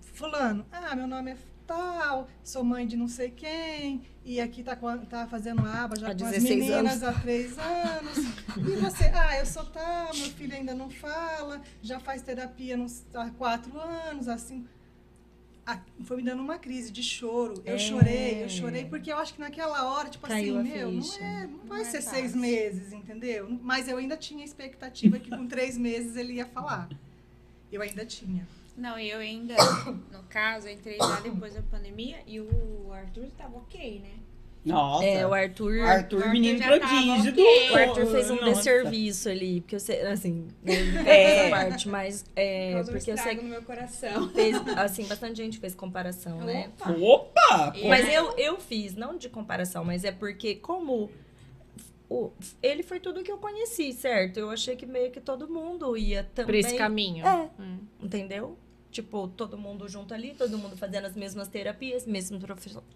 fulano, 0.00 0.64
ah, 0.72 0.94
meu 0.96 1.06
nome 1.06 1.32
é 1.32 1.36
tal, 1.66 2.28
sou 2.42 2.62
mãe 2.62 2.86
de 2.86 2.94
não 2.96 3.08
sei 3.08 3.30
quem, 3.30 4.02
e 4.24 4.38
aqui 4.40 4.62
tá, 4.62 4.76
com 4.76 4.98
tá 5.06 5.26
fazendo 5.26 5.60
aba 5.66 5.96
já 5.98 6.08
Há 6.10 6.14
com 6.14 6.24
as 6.24 6.30
16 6.32 6.42
meninas 6.60 7.02
há 7.02 7.12
três 7.12 7.56
anos. 7.58 8.18
E 8.58 8.76
você, 8.76 9.04
ah, 9.14 9.38
eu 9.38 9.46
sou 9.46 9.64
tal, 9.66 10.14
meu 10.14 10.26
filho 10.30 10.54
ainda 10.54 10.74
não 10.74 10.90
fala, 10.90 11.62
já 11.82 11.98
faz 11.98 12.22
terapia 12.22 12.76
nos- 12.76 13.04
há 13.14 13.30
quatro 13.30 13.78
anos, 13.80 14.28
assim. 14.28 14.66
Ah, 15.66 15.80
foi 16.04 16.18
me 16.18 16.22
dando 16.22 16.42
uma 16.42 16.58
crise 16.58 16.92
de 16.92 17.02
choro. 17.02 17.54
Eu 17.64 17.76
É. 17.76 17.78
chorei, 17.78 18.44
eu 18.44 18.48
chorei, 18.50 18.84
porque 18.84 19.10
eu 19.10 19.16
acho 19.16 19.32
que 19.32 19.40
naquela 19.40 19.90
hora, 19.90 20.10
tipo 20.10 20.26
Caiu 20.26 20.58
assim, 20.58 20.68
meu, 20.70 20.92
não 20.92 21.14
é, 21.16 21.46
não 21.46 21.58
vai 21.60 21.68
Não 21.68 21.76
é 21.76 21.84
ser 21.84 22.02
fácil. 22.02 22.10
seis 22.10 22.34
meses, 22.36 22.92
entendeu? 22.92 23.58
Mas 23.62 23.88
eu 23.88 23.96
ainda 23.96 24.14
tinha 24.18 24.44
expectativa 24.44 25.18
que 25.18 25.30
com 25.30 25.46
três 25.46 25.78
meses 25.78 26.16
ele 26.16 26.34
ia 26.34 26.44
falar. 26.44 26.90
Eu 27.72 27.80
ainda 27.80 28.04
tinha. 28.04 28.46
Não, 28.76 28.98
eu 28.98 29.18
ainda, 29.18 29.54
no 30.12 30.22
caso, 30.28 30.68
entrei 30.68 30.98
lá 30.98 31.20
depois 31.20 31.54
da 31.54 31.62
pandemia 31.62 32.18
e 32.26 32.40
o 32.40 32.90
Arthur 32.92 33.30
tava 33.36 33.58
ok, 33.58 34.00
né? 34.00 34.10
Nossa. 34.64 35.04
É, 35.04 35.26
o 35.26 35.34
Arthur. 35.34 35.80
Arthur, 35.82 36.22
Arthur 36.22 36.32
menino 36.32 36.58
prodígio 36.58 37.32
do... 37.32 37.40
ok. 37.40 37.70
O 37.70 37.76
Arthur 37.76 38.06
fez 38.06 38.30
um 38.30 38.36
Nossa. 38.36 38.54
desserviço 38.54 39.28
ali, 39.28 39.60
porque 39.60 39.76
eu 39.76 39.80
sei, 39.80 40.00
assim, 40.06 40.48
É. 40.64 41.22
essa 41.22 41.50
parte, 41.50 41.88
mas 41.88 42.24
é, 42.34 42.72
Causou 42.72 42.94
um 42.94 42.96
porque 42.96 43.12
eu 43.12 43.18
sei 43.18 43.34
no 43.36 43.42
meu 43.42 43.62
coração. 43.62 44.30
fez, 44.30 44.56
assim, 44.76 45.06
bastante 45.06 45.36
gente 45.36 45.58
fez 45.58 45.74
comparação, 45.74 46.38
né? 46.38 46.70
Opa! 46.80 47.74
E 47.76 47.86
Mas 47.86 48.10
eu, 48.10 48.32
eu 48.38 48.58
fiz, 48.58 48.94
não 48.94 49.18
de 49.18 49.28
comparação, 49.28 49.84
mas 49.84 50.02
é 50.02 50.10
porque 50.10 50.54
como 50.54 51.10
o, 52.08 52.30
ele 52.62 52.82
foi 52.82 53.00
tudo 53.00 53.22
que 53.22 53.30
eu 53.30 53.38
conheci, 53.38 53.92
certo? 53.92 54.38
Eu 54.38 54.50
achei 54.50 54.76
que 54.76 54.86
meio 54.86 55.10
que 55.10 55.20
todo 55.20 55.46
mundo 55.46 55.94
ia 55.96 56.24
também. 56.34 56.46
Por 56.46 56.54
esse 56.54 56.76
caminho. 56.76 57.26
É. 57.26 57.50
Hum. 57.60 57.78
Entendeu? 58.02 58.56
Tipo, 58.94 59.26
todo 59.26 59.58
mundo 59.58 59.88
junto 59.88 60.14
ali, 60.14 60.34
todo 60.38 60.56
mundo 60.56 60.76
fazendo 60.76 61.06
as 61.06 61.16
mesmas 61.16 61.48
terapias, 61.48 62.06
mesmos 62.06 62.40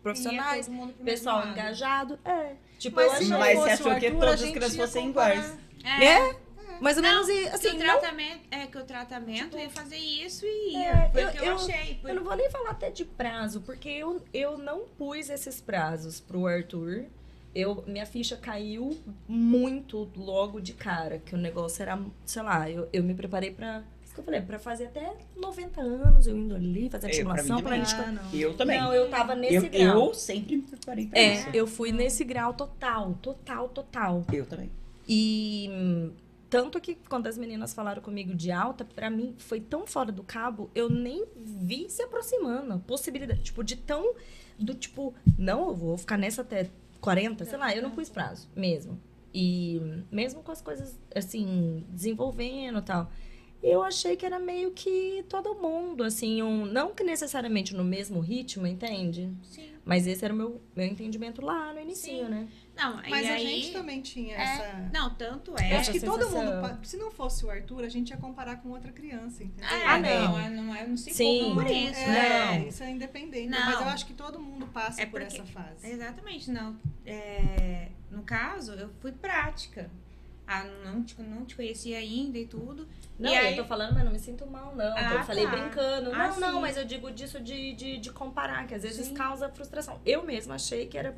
profissionais, 0.00 0.68
mesmo 0.68 0.92
pessoal 1.04 1.38
lado. 1.40 1.50
engajado. 1.50 2.18
É. 2.24 2.52
Tipo, 2.78 2.94
Mas 2.96 3.06
eu 3.06 3.10
se 3.10 3.16
achei. 3.16 3.28
não 3.30 3.38
Mas 3.40 3.58
você 3.58 3.70
achou 3.70 3.94
que 3.96 4.10
todas 4.12 4.42
as 4.44 4.50
crianças 4.50 4.74
ia 4.76 4.86
fossem 4.86 5.08
iguais. 5.08 5.58
É. 5.82 6.04
É? 6.04 6.36
Mais 6.80 6.96
ou 6.96 7.02
Não, 7.02 7.10
menos 7.10 7.28
e, 7.28 7.32
que 7.42 7.48
assim, 7.48 7.68
o 7.70 7.72
não 7.72 7.78
tratamento, 7.80 8.40
é 8.52 8.66
que 8.68 8.78
o 8.78 8.84
tratamento 8.84 9.58
ia 9.58 9.68
fazer 9.70 9.96
isso 9.96 10.46
e 10.46 10.74
ia. 10.74 10.88
É, 10.88 11.10
foi 11.10 11.22
eu- 11.24 11.28
o 11.28 11.32
que 11.32 11.38
eu, 11.38 11.44
eu- 11.46 11.54
achei. 11.56 12.00
Eu 12.04 12.14
não 12.14 12.22
vou 12.22 12.36
nem 12.36 12.48
falar 12.48 12.70
até 12.70 12.90
de 12.90 13.04
prazo, 13.04 13.60
porque 13.62 13.88
eu, 13.88 14.22
eu 14.32 14.56
não 14.56 14.86
pus 14.96 15.28
esses 15.28 15.60
prazos 15.60 16.20
pro 16.20 16.46
Arthur. 16.46 17.06
Eu, 17.52 17.82
minha 17.88 18.06
ficha 18.06 18.36
caiu 18.36 18.96
muito 19.26 20.08
logo 20.16 20.60
de 20.60 20.72
cara, 20.74 21.18
que 21.18 21.34
o 21.34 21.38
negócio 21.38 21.82
era, 21.82 21.98
sei 22.24 22.42
lá, 22.42 22.70
eu, 22.70 22.88
eu 22.92 23.02
me 23.02 23.14
preparei 23.14 23.50
pra. 23.50 23.82
Que 24.18 24.22
eu 24.22 24.24
falei, 24.24 24.40
pra 24.40 24.58
fazer 24.58 24.86
até 24.86 25.14
90 25.36 25.80
anos, 25.80 26.26
eu 26.26 26.36
indo 26.36 26.52
ali, 26.52 26.90
fazer 26.90 27.02
pra 27.06 27.10
estimulação 27.10 27.60
pra 27.62 27.70
também. 27.70 27.84
gente. 27.84 27.94
Ah, 28.00 28.10
não. 28.10 28.34
Eu 28.40 28.56
também. 28.56 28.80
Não, 28.80 28.92
eu 28.92 29.08
tava 29.08 29.36
nesse 29.36 29.54
eu, 29.54 29.70
grau. 29.70 30.06
eu 30.08 30.14
sempre 30.14 30.56
me 30.56 30.62
preparei 30.62 31.06
pra 31.06 31.16
É, 31.18 31.34
isso. 31.34 31.48
eu 31.54 31.66
fui 31.68 31.92
nesse 31.92 32.24
grau 32.24 32.52
total, 32.52 33.14
total, 33.22 33.68
total. 33.68 34.24
Eu 34.32 34.44
também. 34.44 34.72
E 35.08 36.10
tanto 36.50 36.80
que 36.80 36.96
quando 37.08 37.28
as 37.28 37.38
meninas 37.38 37.72
falaram 37.72 38.02
comigo 38.02 38.34
de 38.34 38.50
alta, 38.50 38.84
pra 38.84 39.08
mim 39.08 39.36
foi 39.38 39.60
tão 39.60 39.86
fora 39.86 40.10
do 40.10 40.24
cabo, 40.24 40.68
eu 40.74 40.90
nem 40.90 41.24
vi 41.36 41.88
se 41.88 42.02
aproximando. 42.02 42.80
Possibilidade, 42.80 43.40
tipo, 43.42 43.62
de 43.62 43.76
tão. 43.76 44.14
Do 44.58 44.74
tipo, 44.74 45.14
não, 45.38 45.68
eu 45.68 45.74
vou 45.76 45.96
ficar 45.96 46.18
nessa 46.18 46.42
até 46.42 46.68
40, 47.00 47.44
sei 47.44 47.56
lá, 47.56 47.72
eu 47.72 47.80
não 47.82 47.92
pus 47.92 48.08
prazo 48.08 48.48
mesmo. 48.56 48.98
E 49.32 49.80
mesmo 50.10 50.42
com 50.42 50.50
as 50.50 50.60
coisas, 50.60 50.98
assim, 51.14 51.84
desenvolvendo 51.90 52.80
e 52.80 52.82
tal. 52.82 53.08
Eu 53.62 53.82
achei 53.82 54.16
que 54.16 54.24
era 54.24 54.38
meio 54.38 54.70
que 54.70 55.24
todo 55.28 55.54
mundo, 55.54 56.04
assim, 56.04 56.42
um, 56.42 56.64
não 56.64 56.94
que 56.94 57.02
necessariamente 57.02 57.74
no 57.74 57.82
mesmo 57.84 58.20
ritmo, 58.20 58.66
entende? 58.66 59.32
Sim. 59.42 59.68
Mas 59.84 60.06
esse 60.06 60.24
era 60.24 60.32
o 60.32 60.36
meu, 60.36 60.60
meu 60.76 60.86
entendimento 60.86 61.40
lá 61.44 61.72
no 61.72 61.80
início, 61.80 62.04
Sim. 62.12 62.24
né? 62.28 62.46
Não, 62.76 62.96
Mas 63.08 63.26
a 63.26 63.32
aí, 63.32 63.44
gente 63.62 63.72
também 63.72 64.00
tinha 64.00 64.36
é, 64.36 64.40
essa. 64.40 64.90
Não, 64.94 65.12
tanto 65.14 65.50
Eu 65.52 65.56
é. 65.58 65.76
acho 65.78 65.90
que 65.90 65.98
todo 65.98 66.22
sensação. 66.22 66.44
mundo. 66.44 66.60
pa- 66.60 66.78
Se 66.84 66.96
não 66.96 67.10
fosse 67.10 67.44
o 67.44 67.50
Arthur, 67.50 67.82
a 67.82 67.88
gente 67.88 68.10
ia 68.10 68.16
comparar 68.16 68.62
com 68.62 68.68
outra 68.68 68.92
criança, 68.92 69.42
entendeu? 69.42 69.66
Ah, 69.68 69.94
Ah, 69.94 69.98
não. 69.98 70.08
não. 70.32 70.38
é- 70.38 70.50
não, 70.50 70.74
é, 70.76 70.86
não 70.86 70.96
se 70.96 71.12
Sim. 71.12 71.50
por 71.54 71.66
isso. 71.68 71.98
É, 71.98 72.06
né? 72.60 72.68
isso 72.68 72.82
é 72.84 72.90
independente. 72.90 73.48
Não. 73.48 73.58
Mas 73.66 73.80
eu 73.80 73.88
acho 73.88 74.06
que 74.06 74.14
todo 74.14 74.38
mundo 74.38 74.68
passa 74.68 75.02
É 75.02 75.06
por 75.06 75.20
porque- 75.20 75.34
essa 75.36 75.44
fase. 75.46 75.90
Exatamente, 75.90 76.48
não. 76.52 76.76
É, 77.04 77.88
no 78.12 78.22
caso, 78.22 78.72
eu 78.74 78.90
fui 79.00 79.10
prática. 79.10 79.90
Ah, 80.50 80.64
não 80.82 81.04
te, 81.04 81.20
não 81.20 81.44
te 81.44 81.54
conhecia 81.54 81.98
ainda 81.98 82.38
e 82.38 82.46
tudo. 82.46 82.88
Não, 83.18 83.30
E 83.30 83.36
aí- 83.36 83.50
eu 83.56 83.62
tô 83.62 83.68
falando, 83.68 83.92
mas 83.92 84.02
não 84.02 84.12
me 84.12 84.18
sinto 84.18 84.46
mal, 84.46 84.74
não. 84.74 84.96
Ah, 84.96 85.14
eu 85.16 85.24
falei 85.24 85.44
tá. 85.44 85.50
brincando. 85.50 86.10
Ah, 86.14 86.28
não, 86.28 86.40
não, 86.40 86.54
sim. 86.54 86.60
mas 86.62 86.76
eu 86.78 86.84
digo 86.86 87.10
disso 87.10 87.38
de, 87.38 87.74
de, 87.74 87.98
de 87.98 88.10
comparar, 88.10 88.66
que 88.66 88.74
às 88.74 88.82
vezes 88.82 89.08
Sim. 89.08 89.14
causa 89.14 89.48
frustração. 89.50 90.00
Eu 90.06 90.24
mesma 90.24 90.54
achei 90.54 90.86
que 90.86 90.96
era 90.96 91.14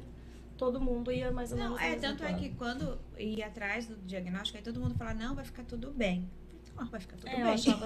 todo 0.58 0.80
mundo 0.80 1.12
ia 1.12 1.30
mais 1.30 1.52
ou 1.52 1.58
menos. 1.58 1.72
Não, 1.72 1.78
é, 1.78 1.94
tanto 1.94 2.24
é 2.24 2.28
plano. 2.28 2.38
que 2.42 2.48
quando 2.56 2.98
ia 3.16 3.46
atrás 3.46 3.86
do 3.86 3.96
diagnóstico, 3.98 4.58
aí 4.58 4.64
todo 4.64 4.80
mundo 4.80 4.94
fala, 4.96 5.14
não, 5.14 5.34
vai 5.34 5.44
ficar 5.44 5.62
tudo 5.64 5.92
bem. 5.92 6.28
Então, 6.80 6.90
vai 6.90 7.00
ficar 7.00 7.16
tudo 7.16 7.28
É, 7.28 7.34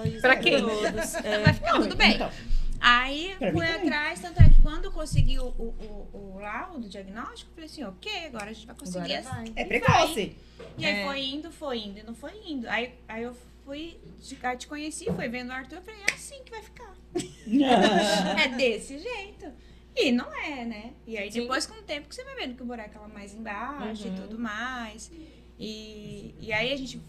bem. 0.03 0.21
Pra 0.21 0.35
quem? 0.37 0.59
todos. 0.61 1.15
É. 1.25 1.39
Vai 1.39 1.53
ficar 1.53 1.73
tudo 1.81 1.95
bem. 1.95 2.15
Então, 2.15 2.31
Aí 2.79 3.35
fui 3.51 3.65
atrás, 3.67 4.19
tanto 4.19 4.39
é 4.41 4.49
que 4.49 4.61
quando 4.61 4.85
eu 4.85 4.91
consegui 4.91 5.39
o, 5.39 5.45
o, 5.45 6.09
o, 6.13 6.35
o 6.35 6.39
laudo, 6.39 6.85
o 6.85 6.89
diagnóstico, 6.89 7.49
eu 7.51 7.55
falei 7.55 7.65
assim, 7.69 7.83
ok, 7.83 8.25
agora 8.27 8.49
a 8.49 8.53
gente 8.53 8.67
vai 8.67 8.75
conseguir. 8.75 9.13
Agora 9.15 9.35
vai. 9.35 9.53
é 9.55 9.65
precoce. 9.65 10.35
E 10.77 10.85
aí 10.85 10.95
É. 10.99 11.05
foi 11.05 11.23
indo, 11.25 11.51
foi 11.51 11.77
indo, 11.79 11.99
e 11.99 12.03
não 12.03 12.13
foi 12.13 12.31
indo. 12.45 12.67
Aí, 12.69 12.93
aí 13.07 13.23
eu 13.23 13.35
fui, 13.63 13.97
te, 14.21 14.37
aí 14.43 14.57
te 14.57 14.67
conheci, 14.67 15.05
foi 15.05 15.27
vendo 15.29 15.49
o 15.49 15.53
Arthur, 15.53 15.77
eu 15.77 15.81
falei, 15.81 16.01
é 16.01 16.13
assim 16.13 16.43
que 16.43 16.51
vai 16.51 16.61
ficar. 16.61 16.93
é 18.43 18.47
desse 18.49 18.99
jeito. 18.99 19.51
E 19.95 20.11
não 20.11 20.31
é, 20.35 20.65
né? 20.65 20.93
E 21.07 21.17
aí 21.17 21.31
Sim. 21.31 21.41
depois, 21.41 21.65
com 21.65 21.79
o 21.79 21.83
tempo, 21.83 22.09
que 22.09 22.13
você 22.15 22.23
vai 22.25 22.35
vendo 22.35 22.55
que 22.55 22.61
o 22.61 22.65
buraco 22.65 22.97
é 22.97 22.99
lá 22.99 23.07
mais 23.07 23.33
embaixo 23.33 24.07
Uhum. 24.07 24.13
e 24.13 24.19
tudo 24.21 24.37
mais. 24.37 25.09
E, 25.57 26.35
e 26.39 26.51
aí 26.51 26.73
a 26.73 26.77
gente. 26.77 27.01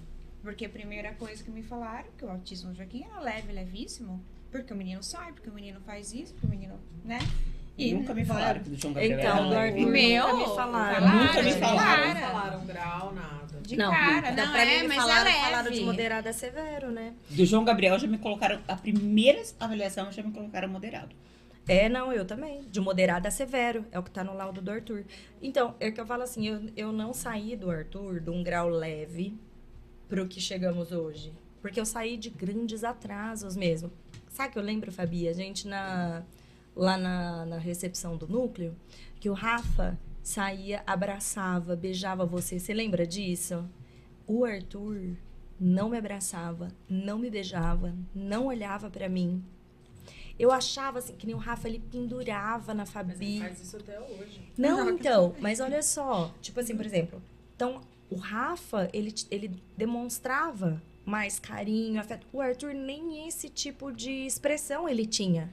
Porque 0.47 0.65
a 0.65 0.69
primeira 0.69 1.13
coisa 1.15 1.43
que 1.43 1.51
me 1.51 1.61
falaram, 1.61 2.07
que 2.17 2.25
o 2.25 2.31
autismo 2.31 2.71
do 2.71 2.77
Joaquim 2.77 3.03
era 3.05 3.19
leve, 3.21 3.53
levíssimo. 3.53 4.23
Porque 4.49 4.73
o 4.73 4.77
menino 4.77 5.03
sai, 5.03 5.33
porque 5.33 5.51
o 5.51 5.53
menino 5.53 5.81
faz 5.81 6.13
isso, 6.15 6.33
porque 6.35 6.47
o 6.47 6.51
menino, 6.51 6.79
né? 7.05 7.19
E 7.77 7.93
Nunca 7.93 8.15
me 8.15 8.25
falaram 8.25 8.63
que 8.63 8.71
do 8.71 8.77
João 8.77 8.95
Gabriel 8.95 9.19
Então, 9.19 9.33
era 9.33 9.43
do 9.43 9.51
leve. 9.51 9.79
Arthur 9.81 9.91
Meu, 9.91 10.23
nunca 10.29 10.37
me 10.37 10.55
falaram. 10.55 10.95
falaram, 11.09 11.25
Nunca 11.27 11.43
me 11.43 11.53
falaram. 11.53 12.07
Não 12.07 12.15
cara. 12.15 12.29
falaram 12.29 12.65
grau, 12.65 13.13
nada. 13.13 13.61
De 13.61 13.77
Não, 13.77 13.91
cara, 13.91 14.31
não 14.31 14.53
pra 14.53 14.65
é, 14.65 14.83
mas 14.87 14.97
falaram, 14.97 15.21
é 15.31 15.33
leve. 15.33 15.45
falaram 15.45 15.71
de 15.73 15.81
moderado 15.81 16.29
a 16.29 16.33
severo, 16.33 16.91
né? 16.93 17.15
Do 17.29 17.45
João 17.45 17.65
Gabriel 17.65 17.99
já 17.99 18.07
me 18.07 18.19
colocaram. 18.19 18.61
A 18.69 18.77
primeira 18.77 19.43
avaliação 19.59 20.13
já 20.13 20.23
me 20.23 20.31
colocaram 20.31 20.69
moderado. 20.69 21.13
É, 21.67 21.89
não, 21.89 22.13
eu 22.13 22.25
também. 22.25 22.63
De 22.71 22.81
moderado 22.81 23.27
a 23.27 23.33
severo. 23.33 23.85
É 23.91 23.99
o 23.99 24.03
que 24.05 24.13
tá 24.13 24.23
no 24.23 24.33
laudo 24.33 24.63
do 24.63 24.71
Arthur. 24.71 25.05
Então, 25.43 25.75
é 25.81 25.91
que 25.91 26.01
eu 26.01 26.07
falo 26.07 26.23
assim, 26.23 26.47
eu, 26.47 26.61
eu 26.77 26.93
não 26.93 27.13
saí 27.13 27.57
do 27.57 27.69
Arthur 27.69 28.21
de 28.21 28.31
um 28.31 28.45
grau 28.45 28.69
leve 28.69 29.37
pro 30.09 30.27
que 30.27 30.41
chegamos 30.41 30.93
hoje. 30.93 31.33
Porque 31.61 31.81
eu 31.81 31.87
saí 31.87 32.17
de 32.17 32.31
grandes 32.31 32.85
atrasos 32.85 33.57
mesmo. 33.57 33.91
Sabe 34.29 34.53
que 34.53 34.59
eu 34.59 34.63
lembro, 34.63 34.93
Fabi? 34.93 35.29
A 35.29 35.33
gente 35.33 35.67
na, 35.67 36.23
lá 36.75 36.97
na, 36.97 37.47
na 37.47 37.59
recepção 37.59 38.17
do 38.17 38.29
núcleo, 38.29 38.77
que 39.19 39.31
o 39.31 39.33
Rafa 39.33 39.99
saía, 40.23 40.83
abraçava, 40.87 41.75
beijava 41.75 42.27
você. 42.27 42.59
Você 42.59 42.75
lembra 42.75 43.07
disso? 43.07 43.69
O 44.27 44.45
Arthur 44.45 45.17
não 45.59 45.89
me 45.89 45.97
abraçava, 45.97 46.69
não 46.89 47.19
me 47.19 47.31
beijava, 47.31 47.95
não 48.15 48.47
olhava 48.47 48.91
pra 48.91 49.09
mim. 49.09 49.43
Eu 50.39 50.53
achava 50.53 50.99
assim, 50.99 51.15
que 51.15 51.27
nem 51.27 51.35
o 51.35 51.39
Rafa, 51.39 51.67
ele 51.67 51.79
pendurava 51.91 52.75
na 52.75 52.83
Mas 52.83 52.91
Fabi. 52.91 53.37
ele 53.37 53.41
faz 53.41 53.63
isso 53.63 53.77
até 53.79 53.99
hoje. 53.99 54.53
Não, 54.59 54.91
então, 54.91 55.35
mas 55.41 55.61
olha 55.61 55.83
só. 55.83 56.33
Tipo 56.43 56.61
assim, 56.61 56.77
por 56.77 56.85
exemplo. 56.85 57.23
Então, 57.55 57.81
o 58.11 58.17
Rafa, 58.17 58.89
ele, 58.93 59.13
ele 59.31 59.63
demonstrava 59.77 60.83
mais 61.05 61.39
carinho, 61.39 62.01
afeto. 62.01 62.27
O 62.33 62.41
Arthur 62.41 62.75
nem 62.75 63.27
esse 63.27 63.49
tipo 63.49 63.93
de 63.93 64.11
expressão 64.11 64.89
ele 64.89 65.07
tinha. 65.07 65.53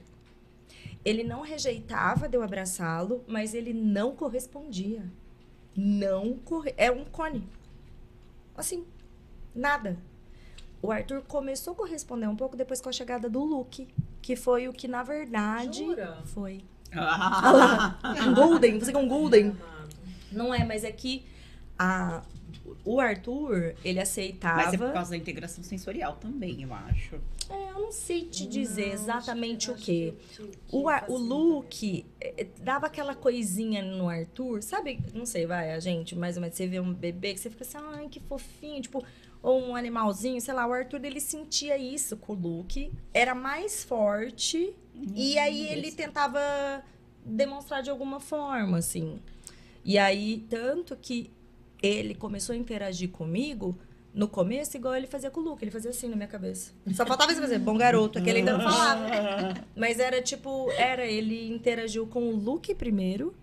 Ele 1.04 1.22
não 1.22 1.42
rejeitava 1.42 2.28
de 2.28 2.36
eu 2.36 2.42
abraçá-lo, 2.42 3.22
mas 3.26 3.54
ele 3.54 3.72
não 3.72 4.16
correspondia. 4.16 5.04
Não 5.76 6.34
corre... 6.38 6.74
É 6.76 6.90
um 6.90 7.04
cone. 7.04 7.46
Assim, 8.56 8.84
nada. 9.54 9.98
O 10.80 10.90
Arthur 10.90 11.22
começou 11.22 11.72
a 11.72 11.76
corresponder 11.76 12.28
um 12.28 12.36
pouco 12.36 12.56
depois 12.56 12.80
com 12.80 12.88
a 12.88 12.92
chegada 12.92 13.28
do 13.28 13.42
Luke, 13.42 13.88
que 14.22 14.36
foi 14.36 14.68
o 14.68 14.72
que, 14.72 14.88
na 14.88 15.02
verdade, 15.02 15.84
Jura? 15.84 16.18
foi. 16.24 16.64
Ah, 16.92 17.98
Olha 18.04 18.20
lá, 18.22 18.28
um 18.28 18.34
golden, 18.34 18.78
você 18.78 18.92
quer 18.92 18.98
um 18.98 19.08
golden? 19.08 19.56
Não 20.30 20.54
é, 20.54 20.64
mas 20.64 20.84
é 20.84 20.92
que 20.92 21.24
a, 21.78 22.22
o 22.84 23.00
Arthur, 23.00 23.74
ele 23.84 24.00
aceitava. 24.00 24.62
Mas 24.62 24.74
é 24.74 24.78
por 24.78 24.92
causa 24.92 25.10
da 25.10 25.16
integração 25.16 25.62
sensorial 25.64 26.16
também, 26.16 26.62
eu 26.62 26.72
acho. 26.72 27.16
É, 27.50 27.70
eu 27.70 27.80
não 27.80 27.92
sei 27.92 28.24
te 28.24 28.46
dizer 28.46 28.86
Não, 28.86 28.92
exatamente 28.94 29.70
o 29.70 29.74
que- 29.74 29.82
quê. 29.84 30.14
que- 30.36 30.42
que 30.46 30.58
O, 30.72 30.88
Ar- 30.88 31.04
o. 31.10 31.16
Luke 31.16 32.06
eh, 32.20 32.46
dava 32.62 32.86
aquela 32.86 33.14
coisinha 33.14 33.82
no 33.82 34.08
Arthur, 34.08 34.62
sabe? 34.62 35.00
Não 35.14 35.26
sei, 35.26 35.46
vai, 35.46 35.72
a 35.72 35.78
gente, 35.80 36.16
mais 36.16 36.36
ou 36.36 36.40
menos, 36.42 36.56
você 36.56 36.66
vê 36.66 36.80
um 36.80 36.92
bebê 36.94 37.34
que 37.34 37.40
você 37.40 37.50
fica 37.50 37.64
assim, 37.64 37.78
ai, 37.78 38.08
que 38.08 38.20
fofinho, 38.20 38.80
tipo, 38.80 39.04
ou 39.42 39.60
um 39.62 39.76
animalzinho, 39.76 40.40
sei 40.40 40.54
lá, 40.54 40.66
o 40.66 40.72
Arthur, 40.72 41.04
ele 41.04 41.20
sentia 41.20 41.76
isso 41.76 42.16
com 42.16 42.32
o 42.32 42.36
Luke, 42.36 42.90
era 43.12 43.34
mais 43.34 43.84
forte, 43.84 44.74
e 45.14 45.38
aí 45.38 45.68
ele 45.68 45.92
tentava 45.92 46.40
demonstrar 47.24 47.82
de 47.82 47.90
alguma 47.90 48.20
forma, 48.20 48.78
assim. 48.78 49.18
E 49.84 49.98
aí, 49.98 50.46
tanto 50.48 50.96
que 50.96 51.30
ele 51.86 52.14
começou 52.14 52.54
a 52.54 52.56
interagir 52.56 53.10
comigo 53.10 53.76
no 54.12 54.28
começo, 54.28 54.76
igual 54.76 54.94
ele 54.94 55.08
fazia 55.08 55.30
com 55.30 55.40
o 55.40 55.42
Luke, 55.42 55.64
ele 55.64 55.72
fazia 55.72 55.90
assim 55.90 56.08
na 56.08 56.14
minha 56.14 56.28
cabeça. 56.28 56.72
Só 56.92 57.04
faltava 57.04 57.32
isso 57.32 57.40
fazer, 57.40 57.58
bom 57.58 57.76
garoto, 57.76 58.18
aquele 58.18 58.38
ainda 58.38 58.52
não 58.56 58.60
falava. 58.60 59.06
Mas 59.74 59.98
era 59.98 60.22
tipo, 60.22 60.70
era, 60.72 61.04
ele 61.04 61.48
interagiu 61.48 62.06
com 62.06 62.28
o 62.28 62.36
Luke 62.36 62.74
primeiro. 62.74 63.34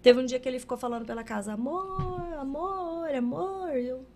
Teve 0.00 0.20
um 0.20 0.24
dia 0.24 0.40
que 0.40 0.48
ele 0.48 0.58
ficou 0.58 0.78
falando 0.78 1.04
pela 1.04 1.22
casa, 1.22 1.52
amor, 1.52 2.32
amor, 2.38 3.14
amor. 3.14 3.76
Eu, 3.76 4.06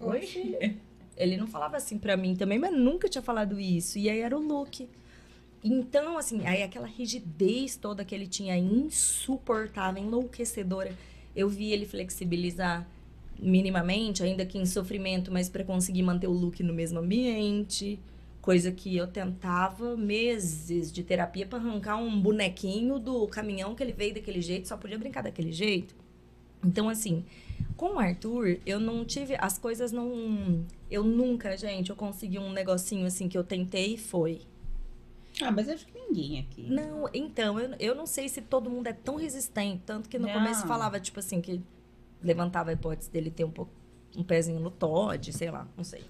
Oi. 0.00 0.78
Ele 1.16 1.36
não 1.36 1.46
falava 1.46 1.76
assim 1.76 1.98
pra 1.98 2.16
mim 2.16 2.36
também, 2.36 2.58
mas 2.58 2.72
nunca 2.72 3.08
tinha 3.08 3.22
falado 3.22 3.58
isso. 3.58 3.98
E 3.98 4.08
aí 4.08 4.20
era 4.20 4.36
o 4.36 4.40
Luke. 4.40 4.88
Então, 5.62 6.16
assim, 6.16 6.46
aí 6.46 6.62
aquela 6.62 6.86
rigidez 6.86 7.76
toda 7.76 8.04
que 8.04 8.14
ele 8.14 8.28
tinha, 8.28 8.56
insuportável, 8.56 10.02
enlouquecedora, 10.02 10.94
eu 11.34 11.48
vi 11.48 11.72
ele 11.72 11.86
flexibilizar 11.86 12.86
minimamente, 13.38 14.22
ainda 14.22 14.44
que 14.44 14.58
em 14.58 14.66
sofrimento, 14.66 15.32
mas 15.32 15.48
para 15.48 15.64
conseguir 15.64 16.02
manter 16.02 16.26
o 16.26 16.32
Luke 16.32 16.62
no 16.62 16.72
mesmo 16.72 16.98
ambiente. 16.98 17.98
Coisa 18.40 18.72
que 18.72 18.96
eu 18.96 19.06
tentava 19.06 19.96
meses 19.96 20.90
de 20.90 21.02
terapia 21.02 21.46
para 21.46 21.58
arrancar 21.58 21.96
um 21.96 22.20
bonequinho 22.20 22.98
do 22.98 23.26
caminhão 23.28 23.74
que 23.74 23.82
ele 23.82 23.92
veio 23.92 24.14
daquele 24.14 24.40
jeito, 24.40 24.68
só 24.68 24.76
podia 24.76 24.98
brincar 24.98 25.22
daquele 25.22 25.52
jeito. 25.52 25.94
Então, 26.64 26.88
assim, 26.88 27.24
com 27.76 27.94
o 27.94 27.98
Arthur, 27.98 28.58
eu 28.66 28.80
não 28.80 29.04
tive. 29.04 29.36
As 29.38 29.58
coisas 29.58 29.92
não. 29.92 30.64
Eu 30.90 31.04
nunca, 31.04 31.56
gente, 31.56 31.90
eu 31.90 31.96
consegui 31.96 32.38
um 32.38 32.52
negocinho 32.52 33.06
assim 33.06 33.28
que 33.28 33.38
eu 33.38 33.44
tentei 33.44 33.94
e 33.94 33.98
foi. 33.98 34.40
Ah, 35.42 35.50
mas 35.50 35.68
acho 35.68 35.86
que 35.86 35.98
ninguém 35.98 36.40
aqui. 36.40 36.62
Não, 36.62 37.08
então, 37.12 37.58
eu, 37.58 37.74
eu 37.78 37.94
não 37.94 38.06
sei 38.06 38.28
se 38.28 38.40
todo 38.42 38.68
mundo 38.68 38.86
é 38.86 38.92
tão 38.92 39.16
resistente. 39.16 39.82
Tanto 39.86 40.08
que 40.08 40.18
no 40.18 40.26
Não. 40.26 40.34
começo 40.34 40.66
falava, 40.66 40.98
tipo 40.98 41.20
assim, 41.20 41.40
que 41.40 41.62
levantava 42.22 42.70
a 42.70 42.72
hipótese 42.72 43.10
dele 43.10 43.30
ter 43.30 43.44
um, 43.44 43.50
pouco, 43.50 43.72
um 44.16 44.24
pezinho 44.24 44.60
no 44.60 44.70
Todd, 44.70 45.32
sei 45.32 45.50
lá, 45.50 45.66
não 45.76 45.84
sei. 45.84 46.04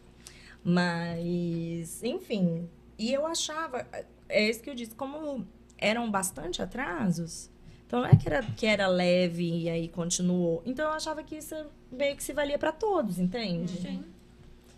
Mas, 0.65 2.03
enfim. 2.03 2.69
E 2.99 3.13
eu 3.13 3.27
achava, 3.27 3.87
é 4.29 4.49
isso 4.49 4.63
que 4.63 4.71
eu 4.71 4.75
disse, 4.75 4.95
como 4.95 5.47
eram 5.77 6.11
bastante 6.11 6.61
atrasos, 6.61 7.51
então 7.87 8.01
não 8.01 8.09
é 8.09 8.17
que 8.17 8.29
era, 8.29 8.43
que 8.43 8.67
era 8.67 8.87
leve 8.87 9.63
e 9.63 9.71
aí 9.71 9.89
continuou. 9.89 10.63
Então 10.67 10.87
eu 10.87 10.93
achava 10.93 11.23
que 11.23 11.37
isso 11.37 11.55
meio 11.91 12.17
que 12.17 12.23
se 12.23 12.33
valia 12.33 12.59
pra 12.59 12.73
todos, 12.73 13.19
entende? 13.19 13.81
Sim. 13.81 14.05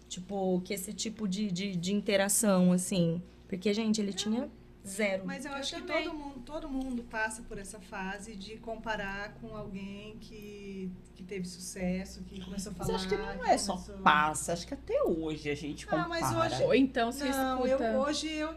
Tipo, 0.08 0.60
que 0.64 0.74
esse 0.74 0.92
tipo 0.92 1.26
de, 1.26 1.50
de, 1.50 1.74
de 1.74 1.92
interação, 1.92 2.72
assim. 2.72 3.22
Porque, 3.50 3.74
gente, 3.74 4.00
ele 4.00 4.12
tinha 4.12 4.48
zero. 4.86 5.24
Mas 5.26 5.44
eu 5.44 5.50
Eu 5.52 5.58
acho 5.58 5.74
que 5.74 5.82
também. 5.82 6.04
todo 6.04 6.14
mundo, 6.16 6.40
todo 6.46 6.68
mundo 6.70 7.02
passa 7.02 7.42
por 7.42 7.58
essa 7.58 7.78
fase 7.80 8.34
de 8.36 8.56
comparar 8.56 9.34
com 9.34 9.54
alguém 9.56 10.16
que, 10.20 10.90
que 11.16 11.22
teve 11.22 11.46
sucesso, 11.46 12.22
que 12.22 12.40
começou 12.42 12.72
a 12.72 12.74
Mas 12.78 12.86
falar. 12.86 12.98
acho 12.98 13.08
que 13.08 13.16
não 13.16 13.44
é 13.44 13.58
só 13.58 13.74
começou- 13.74 13.98
passa, 13.98 14.52
acho 14.54 14.66
que 14.66 14.74
até 14.74 15.02
hoje 15.02 15.50
a 15.50 15.54
gente 15.54 15.84
Ah, 15.86 15.90
compara. 16.04 16.08
mas 16.08 16.34
hoje- 16.54 16.62
Ou 16.64 16.74
então 16.74 17.12
você 17.12 17.28
Não, 17.28 17.66
escuta. 17.66 17.84
eu, 17.84 17.98
hoje 18.00 18.28
eu. 18.32 18.54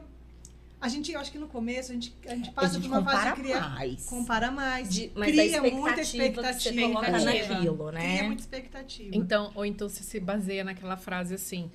A 0.80 0.90
gente, 0.90 1.14
eu 1.14 1.20
acho 1.22 1.32
que 1.32 1.38
no 1.40 1.48
começo 1.48 1.92
a 1.92 1.94
gente, 1.96 2.14
a 2.28 2.36
gente 2.36 2.50
a 2.50 2.52
passa 2.54 2.74
gente 2.76 2.90
por 2.90 2.98
uma 3.00 3.10
fase 3.10 3.36
de 3.36 3.42
criar. 3.42 3.70
mais. 3.70 4.06
Compara 4.06 4.52
mais. 4.52 4.90
De- 4.90 5.12
mas 5.16 5.32
cria 5.32 5.62
da 5.62 5.62
muita 5.62 6.02
expectativa 6.02 6.30
que 6.30 6.36
você 6.36 6.50
expectativa. 6.70 6.88
coloca 6.88 7.18
Expectativa. 7.18 7.54
naquilo, 7.54 7.92
né? 7.94 8.02
Cria 8.18 8.24
muita 8.24 8.42
expectativa. 8.42 9.10
Então, 9.16 9.52
ou 9.56 9.66
então 9.66 9.88
você 9.90 10.04
se 10.04 10.20
baseia 10.20 10.62
naquela 10.64 10.98
frase 10.98 11.36
assim: 11.36 11.72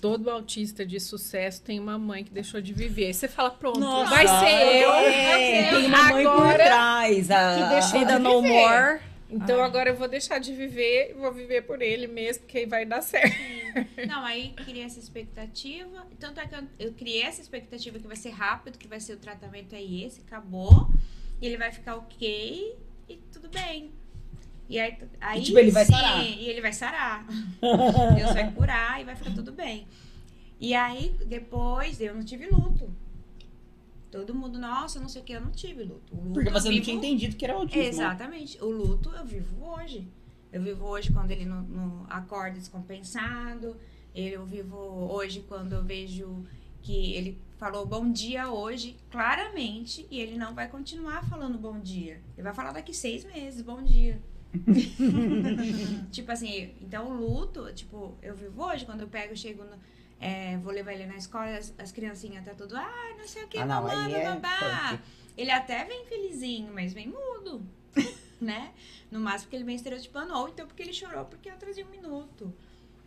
todo 0.00 0.30
autista 0.30 0.84
de 0.84 0.98
sucesso 0.98 1.62
tem 1.62 1.78
uma 1.78 1.98
mãe 1.98 2.24
que 2.24 2.30
deixou 2.32 2.60
de 2.60 2.72
viver. 2.72 3.06
Aí 3.06 3.14
você 3.14 3.28
fala, 3.28 3.50
pronto, 3.50 3.78
Nossa, 3.78 4.10
vai 4.10 4.26
ser 4.26 4.82
eu. 4.82 4.92
é, 4.92 5.70
tem 5.70 5.86
uma 5.86 6.04
mãe 6.08 6.24
por 6.24 6.32
agora 6.32 6.64
trás. 6.64 7.30
A, 7.30 7.56
que 7.56 7.68
deixou 7.68 8.04
de 8.04 8.18
no 8.18 8.42
viver. 8.42 8.54
more. 8.54 9.00
Então 9.32 9.60
Ai. 9.60 9.66
agora 9.66 9.90
eu 9.90 9.96
vou 9.96 10.08
deixar 10.08 10.40
de 10.40 10.52
viver 10.52 11.10
e 11.10 11.14
vou 11.14 11.32
viver 11.32 11.62
por 11.62 11.80
ele 11.80 12.08
mesmo, 12.08 12.42
porque 12.42 12.58
aí 12.58 12.66
vai 12.66 12.84
dar 12.84 13.00
certo. 13.00 13.36
Não, 14.08 14.24
aí 14.24 14.52
criei 14.64 14.82
essa 14.82 14.98
expectativa. 14.98 16.04
Tanto 16.18 16.40
é 16.40 16.48
que 16.48 16.54
eu, 16.56 16.62
eu 16.78 16.92
criei 16.94 17.22
essa 17.22 17.40
expectativa 17.40 17.98
que 17.98 18.06
vai 18.08 18.16
ser 18.16 18.30
rápido, 18.30 18.76
que 18.76 18.88
vai 18.88 18.98
ser 18.98 19.12
o 19.12 19.18
tratamento 19.18 19.74
é 19.74 19.82
esse, 19.82 20.20
acabou. 20.22 20.90
E 21.40 21.46
ele 21.46 21.56
vai 21.56 21.70
ficar 21.70 21.94
ok 21.96 22.76
e 23.08 23.16
tudo 23.32 23.48
bem. 23.48 23.92
E 24.70 24.78
aí, 24.78 24.96
aí 25.20 25.42
tipo, 25.42 25.58
ele 25.58 25.72
vai 25.72 25.84
sim, 25.84 25.92
sarar. 25.92 26.24
E 26.24 26.48
ele 26.48 26.60
vai 26.60 26.72
sarar. 26.72 27.26
Deus 28.16 28.32
vai 28.32 28.52
curar 28.52 29.00
e 29.00 29.04
vai 29.04 29.16
ficar 29.16 29.34
tudo 29.34 29.50
bem. 29.50 29.88
E 30.60 30.72
aí, 30.74 31.16
depois, 31.26 32.00
eu 32.00 32.14
não 32.14 32.24
tive 32.24 32.46
luto. 32.46 32.88
Todo 34.12 34.32
mundo, 34.32 34.60
nossa, 34.60 35.00
não 35.00 35.08
sei 35.08 35.22
o 35.22 35.24
que, 35.24 35.32
eu 35.32 35.40
não 35.40 35.50
tive 35.50 35.82
luto. 35.82 36.14
Luto 36.14 36.32
Porque 36.32 36.50
você 36.50 36.68
não 36.68 36.74
vivo- 36.74 36.84
tinha 36.84 36.96
entendido 36.96 37.34
que 37.34 37.44
era 37.44 37.54
autismo. 37.54 37.82
Exatamente. 37.82 38.62
O 38.62 38.70
luto 38.70 39.10
eu 39.10 39.24
vivo 39.24 39.64
hoje. 39.72 40.06
Eu 40.52 40.62
vivo 40.62 40.84
hoje 40.84 41.12
quando 41.12 41.32
ele 41.32 41.44
não, 41.44 41.62
não 41.62 42.06
acorda 42.08 42.56
descompensado. 42.58 43.76
Eu 44.14 44.46
vivo 44.46 44.76
hoje 44.76 45.44
quando 45.48 45.72
eu 45.72 45.82
vejo 45.82 46.44
que 46.82 47.12
ele 47.14 47.38
falou 47.58 47.84
bom 47.84 48.10
dia 48.10 48.50
hoje, 48.50 48.96
claramente, 49.10 50.06
e 50.10 50.18
ele 50.18 50.36
não 50.36 50.54
vai 50.54 50.68
continuar 50.68 51.28
falando 51.28 51.58
bom 51.58 51.78
dia. 51.78 52.20
Ele 52.36 52.42
vai 52.42 52.54
falar 52.54 52.72
daqui 52.72 52.94
seis 52.94 53.24
meses, 53.24 53.62
bom 53.62 53.82
dia. 53.82 54.20
tipo 56.10 56.30
assim, 56.32 56.74
então 56.80 57.08
o 57.08 57.14
luto, 57.14 57.72
tipo, 57.72 58.16
eu 58.22 58.34
vivo 58.34 58.64
hoje, 58.64 58.84
quando 58.84 59.02
eu 59.02 59.08
pego, 59.08 59.36
chego 59.36 59.64
no. 59.64 59.78
é, 60.18 60.58
vou 60.58 60.72
levar 60.72 60.92
ele 60.92 61.06
na 61.06 61.16
escola, 61.16 61.56
as, 61.56 61.72
as 61.78 61.92
criancinhas 61.92 62.44
tá 62.44 62.54
tudo, 62.54 62.76
ah, 62.76 63.14
não 63.16 63.26
sei 63.26 63.44
o 63.44 63.48
que, 63.48 63.58
Ah, 63.58 63.66
não, 63.66 63.82
mamãe, 63.84 64.14
é 64.14 64.24
babá. 64.24 64.98
Ele 65.36 65.50
até 65.50 65.84
vem 65.84 66.04
felizinho, 66.06 66.72
mas 66.74 66.92
vem 66.92 67.08
mudo, 67.08 67.62
né? 68.40 68.72
No 69.10 69.20
máximo 69.20 69.44
porque 69.44 69.56
ele 69.56 69.64
vem 69.64 69.76
estereotipando, 69.76 70.34
ou 70.34 70.48
então 70.48 70.66
porque 70.66 70.82
ele 70.82 70.92
chorou 70.92 71.24
porque 71.24 71.50
eu 71.50 71.56
trazia 71.56 71.86
um 71.86 71.90
minuto. 71.90 72.52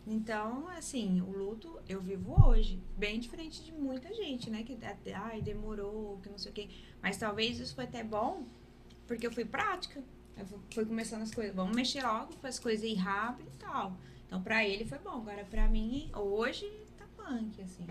Então, 0.06 0.68
assim, 0.68 1.20
o 1.22 1.30
luto 1.30 1.80
eu 1.88 2.00
vivo 2.00 2.34
hoje. 2.46 2.78
Bem 2.96 3.18
diferente 3.18 3.64
de 3.64 3.72
muita 3.72 4.12
gente, 4.12 4.50
né? 4.50 4.62
Que 4.62 4.76
até, 4.84 5.14
ai, 5.14 5.40
demorou, 5.40 6.18
que 6.22 6.28
não 6.28 6.36
sei 6.36 6.50
o 6.50 6.54
quê. 6.54 6.68
Mas 7.02 7.16
talvez 7.16 7.58
isso 7.58 7.74
foi 7.74 7.84
até 7.84 8.04
bom, 8.04 8.44
porque 9.06 9.26
eu 9.26 9.32
fui 9.32 9.44
prática. 9.46 10.02
Fui 10.72 10.84
começando 10.84 11.22
as 11.22 11.34
coisas. 11.34 11.54
Vamos 11.54 11.74
mexer 11.74 12.02
logo 12.02 12.34
as 12.42 12.58
coisas 12.58 12.84
ir 12.84 12.94
rápido 12.94 13.48
e 13.48 13.58
tal. 13.58 13.96
Então, 14.26 14.42
pra 14.42 14.66
ele 14.66 14.84
foi 14.84 14.98
bom. 14.98 15.20
Agora, 15.20 15.44
pra 15.44 15.68
mim, 15.68 16.10
hoje 16.14 16.68
tá 16.98 17.06
punk, 17.16 17.60
assim. 17.62 17.86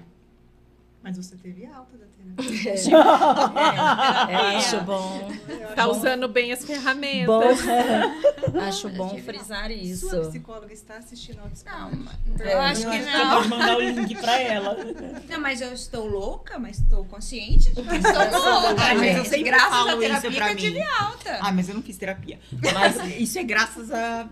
Mas 1.04 1.18
você 1.18 1.36
teve 1.36 1.66
alta 1.66 1.98
da 1.98 2.06
terapia. 2.06 2.74
É, 4.30 4.34
eu 4.34 4.58
acho 4.58 4.82
bom. 4.82 5.30
Tá 5.76 5.88
usando 5.88 6.28
bem 6.30 6.52
as 6.54 6.64
ferramentas. 6.64 7.28
Bom, 7.62 8.60
acho 8.66 8.90
bom 8.90 9.10
frisar 9.20 9.70
isso. 9.70 10.10
Sua 10.10 10.30
psicóloga 10.30 10.72
está 10.74 10.96
assistindo 10.98 11.40
ao 11.40 11.46
Não, 11.46 11.52
Discord. 11.52 11.98
eu 12.40 12.62
acho 12.62 12.90
que 12.90 13.00
não. 13.00 13.36
pode 13.36 13.48
mandar 13.50 13.78
o 13.78 13.82
link 13.82 14.16
pra 14.16 14.40
ela. 14.40 14.78
Não, 15.30 15.40
mas 15.40 15.62
eu 15.62 15.74
estou 15.74 16.06
louca, 16.08 16.58
mas 16.60 16.80
estou 16.80 17.04
consciente 17.06 17.74
de 17.74 17.82
que 17.82 17.96
estou 17.96 18.62
louca. 18.62 18.82
Ai, 18.82 18.96
mas 18.96 19.32
eu 19.32 19.44
Graças 19.44 19.70
falo 19.70 19.90
à 19.90 19.94
isso 19.94 20.00
terapia 20.22 20.32
pra 20.32 20.46
que 20.48 20.52
eu 20.52 20.58
tive 20.58 20.82
alta. 20.82 21.38
Ah, 21.42 21.52
mas 21.52 21.70
eu 21.70 21.76
não 21.76 21.82
fiz 21.82 21.98
terapia. 21.98 22.40
Mas 22.74 23.20
isso 23.20 23.38
é 23.40 23.44
graças 23.44 23.92
à 23.92 24.28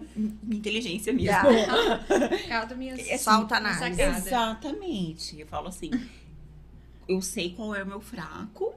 inteligência 0.50 1.12
mesmo. 1.12 1.38
Minhas 2.78 3.00
É 3.08 3.16
assim, 3.16 3.24
Falta 3.26 3.60
minha 3.60 3.74
análise. 3.74 3.98
sacada. 4.00 4.28
Exatamente. 4.28 5.40
Eu 5.40 5.48
falo 5.48 5.68
assim, 5.68 5.92
eu 7.08 7.22
sei 7.22 7.54
qual 7.54 7.74
é 7.76 7.84
o 7.84 7.88
meu 7.88 8.02
fraco 8.02 8.74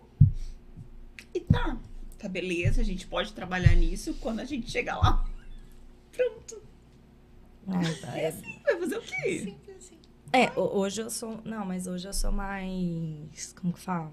e 1.33 1.41
tá, 1.41 1.77
tá 2.19 2.29
beleza, 2.29 2.81
a 2.81 2.85
gente 2.85 3.07
pode 3.07 3.33
trabalhar 3.33 3.75
nisso 3.75 4.15
quando 4.21 4.41
a 4.41 4.45
gente 4.45 4.71
chegar 4.71 4.97
lá. 4.99 5.25
Pronto. 6.13 6.63
Tá, 8.01 8.19
é, 8.19 8.31
Vai 8.31 8.79
fazer 8.79 8.99
o 8.99 9.03
quê? 9.03 9.41
Simples 9.41 9.77
assim. 9.77 9.99
É, 10.33 10.47
ho- 10.59 10.79
hoje 10.79 11.01
eu 11.01 11.09
sou. 11.11 11.41
Não, 11.45 11.65
mas 11.65 11.87
hoje 11.87 12.07
eu 12.07 12.13
sou 12.13 12.31
mais. 12.31 13.53
Como 13.59 13.73
que 13.73 13.81
fala? 13.81 14.13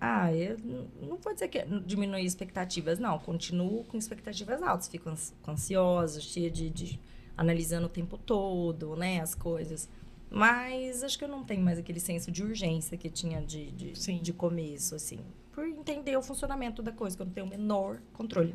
Ah, 0.00 0.32
eu 0.34 0.58
não 1.00 1.16
vou 1.16 1.32
dizer 1.32 1.48
que 1.48 1.62
diminuir 1.86 2.24
expectativas, 2.24 2.98
não. 2.98 3.18
Continuo 3.18 3.84
com 3.84 3.96
expectativas 3.96 4.62
altas. 4.62 4.88
Fico 4.88 5.08
ans- 5.10 5.34
ansiosa, 5.46 6.20
cheia 6.20 6.50
de, 6.50 6.70
de. 6.70 7.00
analisando 7.36 7.86
o 7.86 7.90
tempo 7.90 8.16
todo, 8.18 8.96
né? 8.96 9.20
As 9.20 9.34
coisas. 9.34 9.88
Mas 10.32 11.02
acho 11.04 11.18
que 11.18 11.24
eu 11.24 11.28
não 11.28 11.44
tenho 11.44 11.62
mais 11.62 11.78
aquele 11.78 12.00
senso 12.00 12.30
de 12.30 12.42
urgência 12.42 12.96
que 12.96 13.10
tinha 13.10 13.40
de, 13.42 13.70
de, 13.72 13.98
Sim. 13.98 14.18
de 14.18 14.32
começo, 14.32 14.94
assim. 14.94 15.20
Por 15.52 15.66
entender 15.66 16.16
o 16.16 16.22
funcionamento 16.22 16.82
da 16.82 16.90
coisa, 16.90 17.14
que 17.16 17.22
eu 17.22 17.26
não 17.26 17.32
tenho 17.32 17.46
o 17.46 17.50
menor 17.50 18.00
controle. 18.12 18.54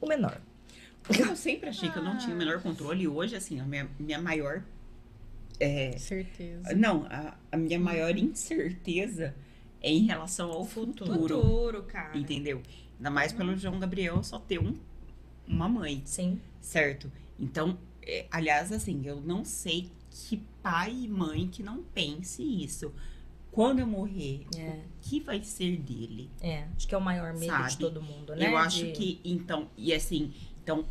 O 0.00 0.06
menor. 0.06 0.40
Eu 1.18 1.34
sempre 1.36 1.68
achei 1.68 1.90
que 1.90 1.98
eu 1.98 2.02
não 2.02 2.16
tinha 2.16 2.34
o 2.34 2.38
menor 2.38 2.62
controle 2.62 3.02
e 3.02 3.08
hoje, 3.08 3.36
assim, 3.36 3.60
a 3.60 3.64
minha, 3.64 3.88
minha 3.98 4.18
maior. 4.20 4.62
é, 5.60 5.96
Certeza. 5.98 6.74
não, 6.74 7.06
a, 7.10 7.36
a 7.52 7.56
minha 7.56 7.78
maior 7.78 8.16
incerteza 8.16 9.34
é 9.82 9.90
em 9.90 10.06
relação 10.06 10.50
ao 10.50 10.64
futuro. 10.64 11.12
Futuro, 11.12 11.82
cara. 11.82 12.16
Entendeu? 12.16 12.62
Ainda 12.96 13.10
mais 13.10 13.32
pelo 13.32 13.56
João 13.56 13.78
Gabriel 13.78 14.22
só 14.22 14.38
ter 14.38 14.58
um, 14.58 14.74
uma 15.46 15.68
mãe. 15.68 16.00
Sim. 16.06 16.40
Certo? 16.60 17.10
Então, 17.38 17.76
é, 18.02 18.26
aliás, 18.30 18.72
assim, 18.72 19.02
eu 19.04 19.20
não 19.20 19.44
sei 19.44 19.90
que 20.10 20.42
pai 20.64 20.92
e 21.04 21.08
mãe 21.08 21.46
que 21.46 21.62
não 21.62 21.82
pense 21.82 22.42
isso. 22.42 22.90
Quando 23.52 23.78
eu 23.80 23.86
morrer, 23.86 24.46
É. 24.56 24.68
o 24.70 24.82
que 25.02 25.20
vai 25.20 25.40
ser 25.44 25.76
dele? 25.76 26.28
É. 26.40 26.64
Acho 26.74 26.88
que 26.88 26.94
é 26.94 26.98
o 26.98 27.00
maior 27.00 27.32
medo 27.34 27.40
de 27.42 27.46
Sabe? 27.46 27.76
todo 27.78 28.02
mundo, 28.02 28.34
né? 28.34 28.48
Eu 28.50 28.56
acho 28.56 28.84
De- 28.86 28.92
que, 28.92 29.20
então, 29.24 29.68
e 29.76 29.92
assim, 29.92 30.32
então, 30.62 30.84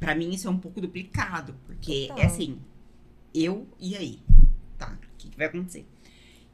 pra 0.00 0.14
mim 0.14 0.30
isso 0.30 0.48
é 0.48 0.50
um 0.50 0.58
pouco 0.58 0.80
duplicado, 0.80 1.54
porque 1.66 2.08
é 2.16 2.24
assim, 2.24 2.58
eu 3.34 3.68
e 3.78 3.94
aí, 3.96 4.18
tá? 4.78 4.98
O 5.00 5.16
que, 5.18 5.28
que 5.28 5.36
vai 5.36 5.46
acontecer? 5.46 5.86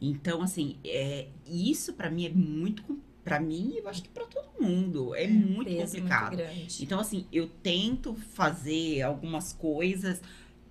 Então, 0.02 0.42
assim, 0.42 0.76
é, 0.84 1.28
isso 1.46 1.94
pra 1.94 2.10
mim 2.10 2.26
é 2.26 2.30
muito, 2.30 2.98
pra 3.24 3.40
mim, 3.40 3.74
eu 3.76 3.88
acho 3.88 4.02
que 4.02 4.10
pra 4.10 4.26
todo 4.26 4.60
mundo, 4.62 5.14
é, 5.14 5.26
muito 5.26 5.64
peso 5.70 5.94
complicado. 5.94 6.36
Muito. 6.36 6.82
Então, 6.82 7.00
assim, 7.00 7.26
eu 7.32 7.48
tento 7.62 8.14
fazer 8.14 9.00
algumas 9.00 9.54
coisas 9.54 10.20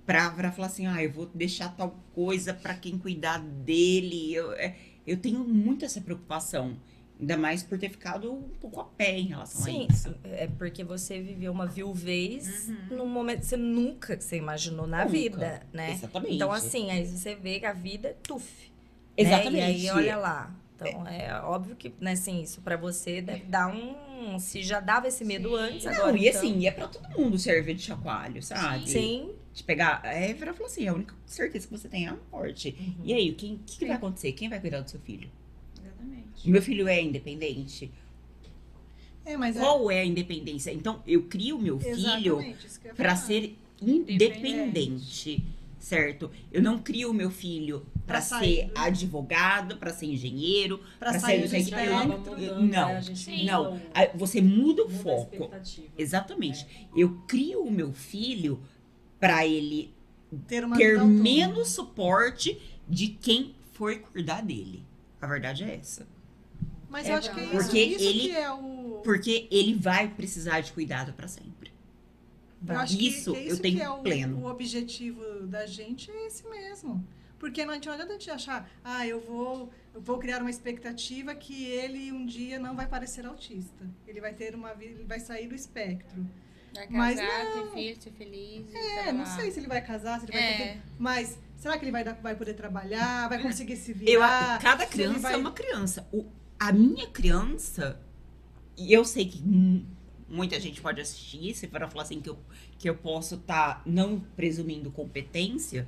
pra, 0.06 0.52
falar 0.52 0.68
assim, 0.68 0.86
ah, 0.88 1.04
eu 1.04 1.12
vou 1.12 1.26
deixar 1.34 1.70
tal 1.76 1.96
coisa 2.14 2.54
pra 2.54 2.74
quem 2.74 2.98
cuidar 2.98 3.40
dele. 3.40 4.34
Eu, 4.34 4.52
é, 4.54 4.76
eu 5.06 5.18
tenho 5.18 5.40
muito 5.40 5.84
essa 5.86 6.00
preocupação. 6.02 6.78
Ainda 7.18 7.38
mais 7.38 7.64
por 7.64 7.80
ter 7.80 7.90
ficado 7.90 8.30
um 8.32 8.50
pouco 8.60 8.82
a 8.82 8.84
pé 8.84 9.18
em 9.18 9.28
relação 9.28 9.62
Sim, 9.64 9.88
a 9.90 9.94
isso. 9.94 10.16
é 10.26 10.48
porque 10.48 10.84
você 10.84 11.22
viveu 11.22 11.50
uma 11.52 11.66
viuvez 11.66 12.68
Uhum. 12.68 12.98
num 12.98 13.08
momento 13.08 13.40
que 13.40 13.46
você 13.46 13.56
nunca 13.56 14.20
você 14.20 14.36
imaginou 14.36 14.86
na 14.86 15.06
Nunca. 15.06 15.12
vida, 15.12 15.62
né? 15.72 15.92
Exatamente. 15.94 16.36
Então, 16.36 16.52
assim, 16.52 16.92
aí 16.92 17.06
você 17.08 17.34
vê 17.34 17.60
que 17.62 17.66
a 17.66 17.72
vida 17.72 18.10
é 18.10 18.16
tuf. 18.22 18.70
Exatamente. 19.16 19.54
Né? 19.56 19.72
E 19.78 19.90
aí, 19.90 19.96
olha 19.96 20.18
lá. 20.18 20.54
Então, 20.76 21.08
é, 21.08 21.34
óbvio 21.42 21.74
que, 21.78 21.94
né, 22.02 22.12
assim, 22.12 22.42
isso 22.42 22.60
pra 22.60 22.76
você 22.76 23.22
deve 23.22 23.46
dar 23.46 23.74
um... 23.74 24.38
Se 24.38 24.62
já 24.62 24.82
dava 24.82 25.08
esse 25.08 25.24
medo 25.24 25.50
Sim. 25.52 25.56
antes, 25.56 25.86
Não, 25.86 25.94
agora, 25.94 26.18
e 26.18 26.28
então... 26.28 26.40
assim, 26.42 26.60
e 26.60 26.68
é 26.68 26.72
pra 26.72 26.88
todo 26.90 27.08
mundo 27.18 27.38
servir 27.40 27.76
de 27.76 27.84
chacoalho, 27.84 28.44
sabe? 28.44 28.90
Sim. 28.90 29.32
De 29.56 29.64
pegar. 29.64 30.02
É, 30.04 30.34
Vera 30.34 30.54
falou 30.54 30.68
assim: 30.68 30.86
a 30.88 30.94
única 30.94 31.16
certeza 31.26 31.66
que 31.66 31.72
você 31.72 31.88
tem 31.88 32.06
é 32.06 32.10
a 32.10 32.18
morte. 32.32 32.76
Uhum. 32.78 32.96
E 33.06 33.14
aí, 33.14 33.32
o 33.32 33.36
que, 33.36 33.58
que, 33.66 33.78
que 33.80 33.86
vai 33.86 33.96
acontecer? 33.96 34.34
Quem 34.34 34.50
vai 34.50 34.60
cuidar 34.60 34.82
do 34.82 34.90
seu 34.92 35.00
filho? 35.00 35.30
Exatamente. 35.82 36.48
O 36.48 36.52
meu 36.52 36.62
filho 36.62 36.88
é 36.90 37.02
independente? 37.02 37.90
É, 39.26 39.36
mas 39.38 39.56
é, 39.56 39.60
Qual 39.60 39.90
é 39.90 40.02
a 40.02 40.06
independência? 40.06 40.72
Então, 40.72 41.02
eu 41.08 41.24
crio 41.24 41.58
meu 41.58 41.80
filho 41.80 42.38
falar. 43.10 43.16
ser 43.16 43.58
independente, 43.82 45.44
certo? 45.80 46.30
Eu 46.52 46.62
não 46.62 46.78
crio 46.80 47.10
o 47.10 47.14
meu 47.14 47.32
filho 47.32 47.86
sair 48.22 48.56
ser 48.58 48.66
do- 48.68 48.78
advogado, 48.80 49.78
pra 49.78 49.92
ser 49.92 50.06
engenheiro, 50.08 50.80
sair 51.20 51.48
ser 51.48 51.48
do 51.48 51.50
não 51.50 51.60
que. 51.60 52.08
Mudando, 52.08 52.62
né? 52.68 52.78
A 52.98 53.02
sim. 53.02 53.46
não. 53.46 53.82
muda 53.94 54.12
Você 54.16 54.42
muda 54.42 54.84
o 54.84 54.90
muda 54.90 55.00
a 55.00 55.04
foco. 55.04 55.50
Exatamente. 55.98 56.68
Eu 56.96 57.22
crio 57.28 57.64
o 57.64 57.72
meu 57.72 57.94
filho 57.94 58.60
pra 59.20 59.46
ele 59.46 59.94
ter 60.48 60.64
uma 60.64 60.76
ter 60.78 61.00
menos 61.04 61.70
suporte 61.70 62.62
de 62.88 63.08
quem 63.10 63.56
for 63.74 63.98
cuidar 64.00 64.42
dele. 64.42 64.84
A 65.22 65.28
verdade 65.28 65.64
é 65.64 65.76
essa. 65.76 66.08
Mas 66.90 67.08
É 67.08 67.12
eu 67.12 67.16
acho 67.18 67.34
que 67.34 67.40
é 67.40 67.44
isso, 67.44 67.52
Porque 67.56 67.80
isso 67.84 68.04
ele- 68.04 68.20
que 68.20 68.32
é 68.36 68.52
o. 68.52 69.02
Porque 69.04 69.48
ele 69.52 69.74
vai 69.76 70.08
precisar 70.08 70.62
de 70.62 70.72
cuidado 70.72 71.14
pra 71.14 71.28
sempre. 71.28 71.72
Eu 72.68 72.80
acho 72.80 72.98
que- 72.98 73.08
Isso 73.08 73.32
que 73.34 73.38
é 73.38 73.52
eu 73.52 73.60
tenho 73.60 73.76
que 73.78 73.82
é 73.84 73.90
o, 73.90 74.00
pleno. 74.00 74.38
O 74.40 74.46
objetivo 74.50 75.22
da 75.48 75.66
gente 75.66 76.10
é 76.10 76.28
esse 76.28 76.48
mesmo. 76.50 77.06
Porque 77.38 77.66
não 77.66 77.74
adianta 77.74 78.04
a 78.04 78.08
gente 78.08 78.32
achar, 78.32 78.70
ah, 78.84 79.06
eu 79.06 79.20
vou, 79.20 79.70
eu 79.94 80.02
vou 80.02 80.18
criar 80.18 80.40
uma 80.42 80.50
expectativa 80.50 81.36
que 81.36 81.66
ele 81.66 82.12
um 82.12 82.26
dia 82.26 82.58
não 82.58 82.76
vai 82.76 82.88
parecer 82.88 83.26
autista. 83.26 83.86
Ele 84.08 84.22
vai 84.22 84.34
ter 84.34 84.56
uma 84.56 84.74
vida, 84.74 84.94
ele 84.96 85.04
vai 85.04 85.20
sair 85.20 85.48
do 85.48 85.54
espectro. 85.54 86.26
Vai 86.76 86.88
Mas 86.90 87.20
casar, 87.20 87.54
ter 87.54 87.72
filho, 87.74 88.02
ser 88.02 88.12
feliz. 88.12 88.76
É, 88.76 89.04
tá 89.06 89.14
não 89.14 89.26
sei 89.26 89.52
se 89.52 89.60
ele 89.60 89.68
vai 89.68 89.82
casar, 89.82 90.20
se 90.20 90.26
ele 90.26 90.34
vai 90.34 90.42
ter 90.42 90.64
É. 90.64 90.68
filho, 90.74 90.82
mas 91.00 91.40
será 91.58 91.78
que 91.78 91.86
ele 91.86 91.92
vai, 91.92 92.04
dar- 92.04 92.20
vai 92.22 92.36
poder 92.36 92.54
trabalhar, 92.54 93.28
vai 93.30 93.42
conseguir 93.42 93.76
se 93.78 93.92
Eu, 93.92 93.98
virar? 93.98 94.60
cada 94.62 94.86
se 94.86 94.94
ele 94.96 95.04
criança 95.04 95.20
vai- 95.20 95.34
é 95.34 95.38
uma 95.38 95.52
criança. 95.52 96.08
O, 96.12 96.26
a 96.60 96.72
minha 96.72 97.08
criança, 97.08 98.00
e 98.78 98.92
eu 98.92 99.06
sei 99.06 99.26
que 99.26 99.40
hum, 99.42 99.86
muita 100.28 100.60
gente 100.60 100.82
pode 100.82 101.00
assistir, 101.00 101.54
se 101.54 101.68
for 101.68 101.80
falar 101.90 102.04
assim 102.04 102.20
que 102.20 102.30
eu, 102.30 102.38
que 102.78 102.90
eu 102.90 102.96
posso 102.96 103.36
estar 103.36 103.82
não 103.86 104.20
presumindo 104.36 104.92
competência, 104.92 105.88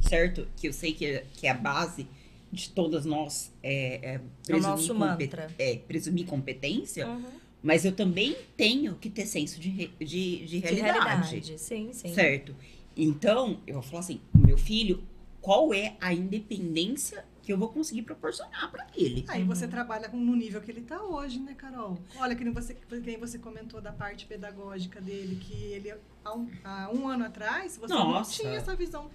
certo? 0.00 0.48
Que 0.56 0.68
eu 0.68 0.72
sei 0.72 0.92
que 0.92 1.06
é, 1.06 1.24
que 1.34 1.46
é 1.46 1.50
a 1.50 1.54
base 1.54 2.06
de 2.52 2.70
todas 2.70 3.04
nós 3.04 3.52
é, 3.62 4.14
é 4.14 4.20
É 4.48 4.54
o 4.56 4.60
nosso 4.60 4.94
compe- 4.94 5.24
mantra. 5.26 5.48
é, 5.58 5.76
presumir 5.76 6.26
competência, 6.26 7.06
Uhum. 7.08 7.24
Mas 7.64 7.84
eu 7.84 7.90
também 7.92 8.36
tenho 8.56 8.94
que 8.96 9.08
ter 9.10 9.26
senso 9.26 9.58
de, 9.58 9.70
re- 9.70 9.90
de, 9.98 10.04
de 10.04 10.46
De 10.46 10.58
realidade. 10.60 11.02
realidade. 11.30 11.58
Sim, 11.58 11.92
sim. 11.92 12.14
Certo. 12.14 12.54
Então, 12.96 13.60
eu 13.66 13.74
vou 13.74 13.82
falar 13.82 14.00
assim, 14.00 14.20
o 14.34 14.38
meu 14.38 14.56
filho, 14.56 15.02
qual 15.40 15.74
é 15.74 15.96
a 16.00 16.12
independência 16.14 17.24
que 17.42 17.52
eu 17.52 17.58
vou 17.58 17.68
conseguir 17.68 18.02
proporcionar 18.02 18.70
pra 18.70 18.86
ele? 18.96 19.24
Aí 19.28 19.42
você 19.42 19.66
trabalha 19.68 20.08
com- 20.08 20.16
no 20.16 20.34
nível 20.36 20.60
que 20.60 20.70
ele 20.70 20.80
está 20.80 21.02
hoje, 21.02 21.38
né, 21.40 21.54
Carol? 21.54 21.98
Olha, 22.16 22.34
que 22.34 22.44
nem 22.44 22.52
você, 22.52 22.74
que 22.74 22.96
nem 23.00 23.18
você 23.18 23.38
comentou 23.38 23.80
da 23.80 23.92
parte 23.92 24.24
pedagógica 24.26 25.00
dele, 25.00 25.36
que 25.36 25.54
ele, 25.54 25.92
há 26.24 26.34
um, 26.34 26.48
há 26.62 26.90
um 26.94 27.08
ano 27.08 27.24
atrás, 27.24 27.76
você 27.76 27.92
não 27.92 28.12
Nossa. 28.12 28.32
tinha 28.32 28.54
essa 28.54 28.74
visão. 28.76 29.10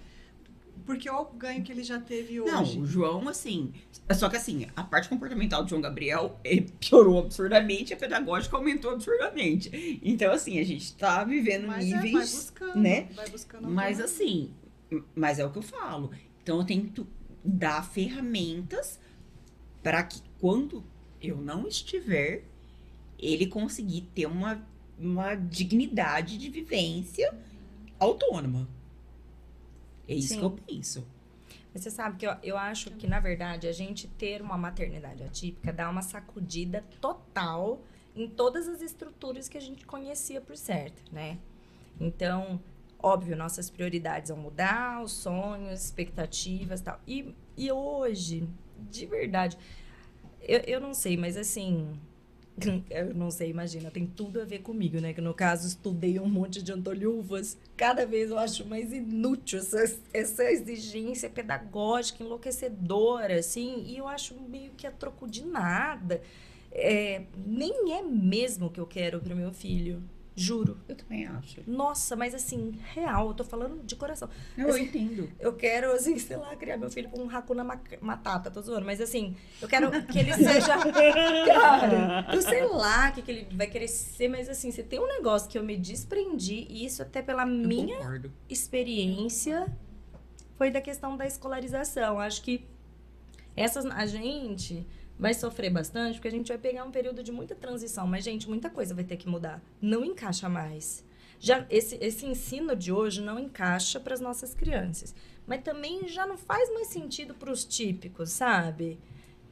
Porque 0.86 1.08
olha 1.08 1.20
o 1.28 1.32
ganho 1.34 1.62
que 1.62 1.70
ele 1.70 1.82
já 1.82 1.98
teve 2.00 2.38
Não, 2.40 2.62
hoje. 2.62 2.78
o 2.78 2.86
João, 2.86 3.28
assim. 3.28 3.72
Só 4.12 4.28
que 4.28 4.36
assim, 4.36 4.66
a 4.74 4.82
parte 4.82 5.08
comportamental 5.08 5.62
do 5.62 5.68
João 5.70 5.80
Gabriel 5.80 6.38
ele 6.42 6.62
piorou 6.80 7.20
absurdamente, 7.20 7.92
a 7.94 7.96
pedagógica 7.96 8.56
aumentou 8.56 8.92
absurdamente. 8.92 10.00
Então, 10.02 10.32
assim, 10.32 10.58
a 10.58 10.64
gente 10.64 10.94
tá 10.96 11.22
vivendo 11.24 11.66
Mas 11.66 11.86
é, 11.86 11.94
vai 11.94 12.02
níveis. 12.02 12.34
buscando, 12.34 12.76
né? 12.80 13.08
vai 13.14 13.28
buscando. 13.28 13.68
Mas 13.70 14.00
assim, 14.00 14.52
mas 15.14 15.38
é 15.38 15.44
o 15.44 15.50
que 15.50 15.58
eu 15.58 15.62
falo. 15.62 16.10
Então 16.42 16.58
eu 16.58 16.64
tento 16.64 17.06
dar 17.44 17.84
ferramentas 17.84 18.98
para 19.82 20.02
que 20.02 20.20
quando 20.40 20.84
eu 21.20 21.36
não 21.36 21.66
estiver, 21.66 22.44
ele 23.18 23.46
conseguir 23.46 24.02
ter 24.14 24.26
uma, 24.26 24.66
uma 24.98 25.34
dignidade 25.34 26.38
de 26.38 26.48
vivência 26.48 27.32
autônoma. 27.98 28.68
É 30.10 30.14
isso 30.14 30.28
Sim. 30.30 30.38
que 30.40 30.44
eu 30.44 30.50
penso. 30.50 31.06
Mas 31.72 31.84
você 31.84 31.90
sabe 31.90 32.16
que 32.16 32.26
eu, 32.26 32.34
eu 32.42 32.58
acho 32.58 32.90
que, 32.90 33.06
na 33.06 33.20
verdade, 33.20 33.68
a 33.68 33.72
gente 33.72 34.08
ter 34.08 34.42
uma 34.42 34.58
maternidade 34.58 35.22
atípica 35.22 35.72
dá 35.72 35.88
uma 35.88 36.02
sacudida 36.02 36.84
total 37.00 37.80
em 38.16 38.26
todas 38.28 38.66
as 38.66 38.82
estruturas 38.82 39.48
que 39.48 39.56
a 39.56 39.60
gente 39.60 39.86
conhecia 39.86 40.40
por 40.40 40.56
certo, 40.56 41.00
né? 41.12 41.38
Então, 42.00 42.60
óbvio, 42.98 43.36
nossas 43.36 43.70
prioridades 43.70 44.30
vão 44.30 44.38
mudar, 44.38 45.00
os 45.00 45.12
sonhos, 45.12 45.84
expectativas 45.84 46.80
e 46.80 46.82
tal. 46.82 47.00
E, 47.06 47.32
e 47.56 47.70
hoje, 47.70 48.48
de 48.90 49.06
verdade, 49.06 49.56
eu, 50.40 50.58
eu 50.66 50.80
não 50.80 50.92
sei, 50.92 51.16
mas 51.16 51.36
assim. 51.36 51.96
Eu 52.90 53.14
não 53.14 53.30
sei, 53.30 53.50
imagina, 53.50 53.90
tem 53.90 54.06
tudo 54.06 54.40
a 54.40 54.44
ver 54.44 54.60
comigo, 54.60 55.00
né? 55.00 55.12
Que 55.12 55.20
no 55.20 55.34
caso 55.34 55.66
estudei 55.66 56.18
um 56.18 56.28
monte 56.28 56.62
de 56.62 56.72
antolhufas. 56.72 57.56
Cada 57.76 58.06
vez 58.06 58.30
eu 58.30 58.38
acho 58.38 58.64
mais 58.66 58.92
inútil 58.92 59.58
essa, 59.58 59.98
essa 60.12 60.44
exigência 60.50 61.28
pedagógica 61.28 62.22
enlouquecedora, 62.22 63.38
assim. 63.38 63.84
E 63.86 63.96
eu 63.96 64.08
acho 64.08 64.34
meio 64.48 64.72
que 64.76 64.86
a 64.86 64.90
troco 64.90 65.28
de 65.28 65.44
nada. 65.44 66.20
É, 66.72 67.22
nem 67.46 67.94
é 67.94 68.02
mesmo 68.02 68.66
o 68.66 68.70
que 68.70 68.80
eu 68.80 68.86
quero 68.86 69.20
pro 69.20 69.34
meu 69.36 69.52
filho. 69.52 70.02
Juro. 70.40 70.78
Eu 70.88 70.96
também 70.96 71.26
acho. 71.26 71.60
Nossa, 71.66 72.16
mas 72.16 72.34
assim, 72.34 72.78
real, 72.94 73.28
eu 73.28 73.34
tô 73.34 73.44
falando 73.44 73.82
de 73.84 73.94
coração. 73.96 74.28
Eu 74.56 74.76
entendo. 74.78 75.30
Eu 75.38 75.52
quero, 75.54 75.92
assim, 75.92 76.18
sei 76.18 76.36
lá, 76.36 76.56
criar 76.56 76.76
meu 76.76 76.90
filho 76.90 77.08
com 77.10 77.20
um 77.22 77.28
Hakuna 77.30 77.62
Mak- 77.62 77.98
Matata, 78.00 78.50
tô 78.50 78.62
zoando. 78.62 78.86
Mas 78.86 79.00
assim, 79.00 79.36
eu 79.60 79.68
quero 79.68 79.90
que 80.06 80.18
ele 80.18 80.32
seja. 80.32 80.76
Cara, 81.46 82.26
eu 82.32 82.40
sei 82.42 82.64
lá 82.66 83.10
o 83.10 83.12
que, 83.12 83.22
que 83.22 83.30
ele 83.30 83.56
vai 83.56 83.66
querer 83.66 83.88
ser, 83.88 84.28
mas 84.28 84.48
assim, 84.48 84.70
se 84.70 84.82
tem 84.82 84.98
um 84.98 85.06
negócio 85.08 85.48
que 85.48 85.58
eu 85.58 85.62
me 85.62 85.76
desprendi, 85.76 86.66
e 86.68 86.84
isso 86.86 87.02
até 87.02 87.20
pela 87.22 87.42
Eu 87.42 87.46
minha 87.48 87.96
concordo. 87.98 88.32
experiência, 88.48 89.66
foi 90.56 90.70
da 90.70 90.80
questão 90.80 91.16
da 91.16 91.26
escolarização. 91.26 92.18
Acho 92.18 92.42
que 92.42 92.64
essas, 93.56 93.84
a 93.86 94.06
gente 94.06 94.86
vai 95.20 95.34
sofrer 95.34 95.70
bastante, 95.70 96.14
porque 96.14 96.28
a 96.28 96.30
gente 96.30 96.48
vai 96.48 96.56
pegar 96.56 96.82
um 96.82 96.90
período 96.90 97.22
de 97.22 97.30
muita 97.30 97.54
transição. 97.54 98.06
Mas, 98.06 98.24
gente, 98.24 98.48
muita 98.48 98.70
coisa 98.70 98.94
vai 98.94 99.04
ter 99.04 99.18
que 99.18 99.28
mudar. 99.28 99.62
Não 99.80 100.02
encaixa 100.02 100.48
mais. 100.48 101.04
Já, 101.38 101.66
esse, 101.68 101.96
esse 102.00 102.24
ensino 102.24 102.74
de 102.74 102.90
hoje 102.90 103.20
não 103.20 103.38
encaixa 103.38 104.00
para 104.00 104.14
as 104.14 104.20
nossas 104.20 104.54
crianças. 104.54 105.14
Mas 105.46 105.62
também 105.62 106.08
já 106.08 106.26
não 106.26 106.38
faz 106.38 106.72
mais 106.72 106.88
sentido 106.88 107.34
para 107.34 107.52
os 107.52 107.64
típicos, 107.64 108.30
sabe? 108.30 108.98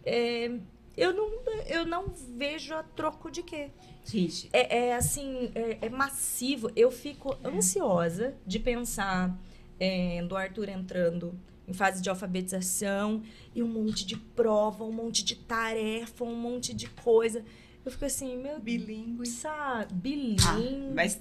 É, 0.05 0.51
eu, 0.97 1.13
não, 1.13 1.31
eu 1.67 1.85
não 1.87 2.09
vejo 2.35 2.75
a 2.75 2.83
troco 2.83 3.31
de 3.31 3.43
quê. 3.43 3.71
Gente, 4.05 4.49
É, 4.55 4.87
é, 4.87 4.95
assim, 4.97 5.51
é, 5.55 5.79
é 5.83 5.89
massivo. 5.91 6.71
Eu 6.75 6.91
fico 6.91 7.37
ansiosa 7.45 8.35
de 8.47 8.59
pensar 8.59 9.39
é, 9.79 10.23
do 10.23 10.35
Arthur 10.35 10.71
entrando 10.71 11.39
em 11.69 11.73
fase 11.75 12.01
de 12.03 12.09
alfabetização 12.09 13.23
e 13.55 13.63
um 13.63 13.69
monte 13.69 14.05
de 14.07 14.17
prova, 14.17 14.83
um 14.85 14.93
monte 14.93 15.23
de 15.23 15.37
tarefa, 15.37 16.25
um 16.25 16.35
monte 16.35 16.73
de 16.75 16.89
coisa. 16.89 17.45
Eu 17.85 17.93
fico 17.93 18.05
assim, 18.07 18.37
meu 18.37 18.59
Deus, 18.59 18.63
Bilíngue. 18.63 19.27
sabe? 19.27 19.93
Bilíngue. 19.95 20.93
mas 20.95 21.21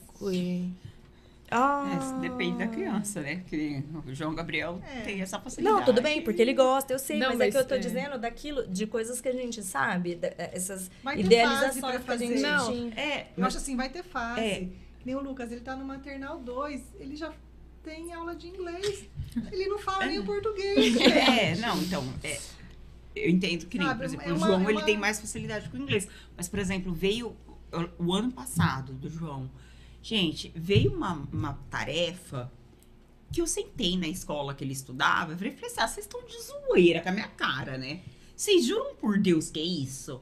Ah. 1.49 2.17
é, 2.17 2.19
depende 2.19 2.57
da 2.57 2.67
criança, 2.67 3.21
né? 3.21 3.41
Que 3.47 3.81
o 4.05 4.13
João 4.13 4.35
Gabriel 4.35 4.81
É. 4.85 5.01
tem 5.01 5.21
essa 5.21 5.39
facilidade. 5.39 5.77
Não, 5.77 5.85
tudo 5.85 6.01
bem, 6.01 6.21
porque 6.21 6.41
ele 6.41 6.53
gosta, 6.53 6.91
eu 6.93 6.99
sei, 6.99 7.17
Não, 7.19 7.27
mas, 7.29 7.35
é 7.35 7.37
mas, 7.45 7.53
que 7.55 7.61
eu 7.61 7.65
tô 7.65 7.75
é. 7.75 7.77
dizendo 7.77 8.17
daquilo, 8.17 8.67
de 8.67 8.85
coisas 8.85 9.21
que 9.21 9.29
a 9.29 9.33
gente 9.33 9.63
sabe, 9.63 10.15
da- 10.15 10.33
essas 10.37 10.91
Vai 11.01 11.15
ter 11.15 11.23
fase 11.23 11.25
idealizações 11.25 12.03
pra 12.03 12.17
que 12.17 12.23
a 12.23 12.27
gente 12.27 12.41
fazer. 12.41 12.75
Não. 12.81 12.91
É, 12.97 13.21
Eu 13.21 13.25
mas 13.37 13.47
acho 13.47 13.57
assim, 13.57 13.77
vai 13.77 13.89
ter 13.89 14.03
fase. 14.03 14.41
É. 14.41 14.67
Nem 15.05 15.15
o 15.15 15.21
Lucas, 15.21 15.49
ele 15.51 15.61
tá 15.61 15.73
no 15.73 15.85
maternal 15.85 16.37
2, 16.39 16.81
ele 16.99 17.15
já 17.15 17.31
tem 17.87 18.11
aula 18.13 18.35
de 18.35 18.47
inglês. 18.47 19.05
Ele 19.51 19.67
não 19.67 19.79
fala 19.79 20.05
nem 20.07 20.19
o 20.19 20.25
português. 20.25 20.93
gente. 20.93 21.03
É, 21.07 21.55
não, 21.55 21.81
então, 21.81 22.03
é, 22.23 22.37
eu 23.15 23.29
entendo 23.29 23.65
que 23.67 23.77
nem, 23.77 23.87
Sabe, 23.87 23.99
por 23.99 24.05
exemplo, 24.05 24.25
é 24.27 24.33
o 24.33 24.35
uma- 24.35 24.47
João, 24.47 24.59
é 24.61 24.63
ele 24.65 24.73
uma- 24.73 24.83
tem 24.85 24.97
mais 24.97 25.19
facilidade 25.21 25.69
com 25.69 25.77
o 25.77 25.81
inglês. 25.81 26.07
Mas, 26.35 26.49
por 26.49 26.59
exemplo, 26.59 26.93
veio 26.93 27.35
o, 27.99 28.05
o 28.07 28.13
ano 28.13 28.31
passado 28.31 28.91
do 28.93 29.09
João. 29.09 29.49
Gente, 30.03 30.51
veio 30.55 30.93
uma, 30.93 31.13
uma 31.31 31.53
tarefa 31.69 32.51
que 33.31 33.41
eu 33.41 33.47
sentei 33.47 33.97
na 33.97 34.07
escola 34.07 34.53
que 34.53 34.63
ele 34.63 34.73
estudava. 34.73 35.31
Eu 35.33 35.37
falei, 35.37 35.53
falei 35.53 35.69
assim, 35.69 35.79
ah, 35.81 35.87
vocês 35.87 36.05
estão 36.05 36.21
de 36.25 36.37
zoeira 36.41 37.01
com 37.01 37.09
a 37.09 37.11
minha 37.13 37.27
cara, 37.29 37.77
né? 37.77 38.01
Vocês 38.35 38.65
juram 38.65 38.95
por 38.95 39.17
Deus 39.17 39.49
que 39.49 39.59
é 39.59 39.63
isso? 39.63 40.21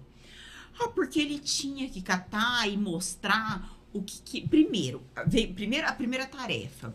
Ah, 0.79 0.87
porque 0.89 1.19
ele 1.19 1.39
tinha 1.39 1.89
que 1.89 2.01
catar 2.01 2.67
e 2.69 2.77
mostrar 2.77 3.71
o 3.93 4.01
que, 4.03 4.21
que- 4.21 4.47
primeiro, 4.47 5.01
veio, 5.27 5.53
primeiro, 5.53 5.87
a 5.87 5.93
primeira 5.93 6.25
tarefa 6.25 6.93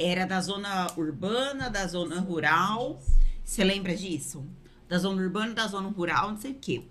era 0.00 0.24
da 0.24 0.40
zona 0.40 0.90
urbana, 0.96 1.68
da 1.68 1.86
zona 1.86 2.20
rural. 2.20 3.02
Você 3.44 3.62
lembra 3.62 3.94
disso? 3.94 4.46
Da 4.88 4.98
zona 4.98 5.22
urbana, 5.22 5.52
da 5.52 5.66
zona 5.66 5.88
rural, 5.88 6.30
não 6.30 6.40
sei 6.40 6.52
o 6.52 6.58
quê. 6.58 6.82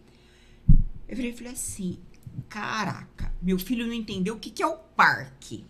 Eu 1.08 1.16
virei 1.16 1.32
e 1.32 1.36
falei 1.36 1.54
assim: 1.54 2.00
caraca, 2.48 3.34
meu 3.42 3.58
filho 3.58 3.88
não 3.88 3.94
entendeu 3.94 4.36
o 4.36 4.40
que, 4.40 4.52
que 4.52 4.62
é 4.62 4.68
o 4.68 4.78
parque. 4.78 5.66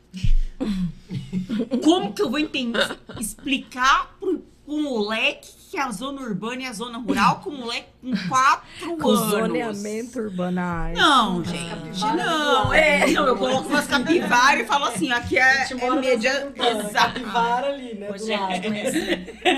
Como 1.84 2.14
que 2.14 2.22
eu 2.22 2.30
vou 2.30 2.40
entender, 2.40 3.00
explicar 3.19 4.18
pro, 4.19 4.40
pro 4.66 4.84
moleque 4.84 5.58
que 5.69 5.77
é 5.77 5.81
a 5.81 5.91
zona 5.91 6.22
urbana 6.22 6.64
e 6.64 6.65
a 6.65 6.73
zona 6.73 6.98
rural 6.98 7.41
com 7.41 7.51
o 7.51 7.57
moleque 7.59 7.89
com 8.01 8.11
quatro 8.27 8.98
Com 8.98 9.09
anos? 9.09 9.30
zoneamento 9.30 10.19
urbanais. 10.19 10.98
Não, 10.98 11.43
gente. 11.45 11.99
Não, 12.01 12.73
é. 12.73 13.06
Não, 13.11 13.27
eu 13.27 13.38
coloco 13.38 13.69
umas 13.69 13.85
capivaras 13.85 14.64
e 14.64 14.65
falo 14.65 14.85
assim: 14.85 15.11
aqui 15.11 15.38
é, 15.38 15.67
é 15.72 15.91
média. 15.91 16.51
Exato. 16.56 16.93
capivara 16.93 17.67
ali, 17.67 17.93
né? 17.93 18.17
Gente, 18.17 18.31
lado. 18.31 18.69
mas, 18.69 18.95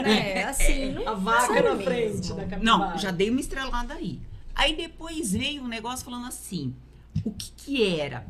é, 0.06 0.44
assim, 0.44 0.92
não 0.92 1.08
A 1.08 1.14
vaca 1.14 1.54
na 1.62 1.76
mesmo. 1.76 1.84
frente 1.84 2.28
da 2.34 2.46
capivara. 2.46 2.64
Não, 2.64 2.98
já 2.98 3.12
dei 3.12 3.30
uma 3.30 3.40
estrelada 3.40 3.94
aí. 3.94 4.20
Aí 4.54 4.76
depois 4.76 5.32
veio 5.32 5.64
um 5.64 5.68
negócio 5.68 6.04
falando 6.04 6.28
assim: 6.28 6.76
o 7.24 7.32
que 7.32 7.52
que 7.52 8.00
era 8.00 8.26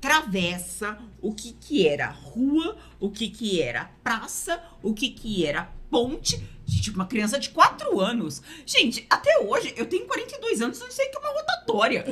travessa, 0.00 0.96
o 1.20 1.34
que 1.34 1.52
que 1.52 1.86
era 1.86 2.08
rua, 2.08 2.76
o 2.98 3.10
que 3.10 3.28
que 3.28 3.60
era 3.60 3.90
praça, 4.02 4.62
o 4.82 4.94
que 4.94 5.10
que 5.10 5.44
era 5.44 5.68
ponte. 5.90 6.42
Gente, 6.68 6.90
uma 6.90 7.06
criança 7.06 7.38
de 7.40 7.48
4 7.48 7.98
anos. 7.98 8.42
Gente, 8.66 9.06
até 9.08 9.38
hoje, 9.38 9.72
eu 9.76 9.86
tenho 9.86 10.06
42 10.06 10.60
anos, 10.60 10.78
eu 10.78 10.84
não 10.84 10.92
sei 10.92 11.06
o 11.06 11.10
que 11.10 11.16
é 11.16 11.20
uma 11.20 11.30
rotatória. 11.30 12.04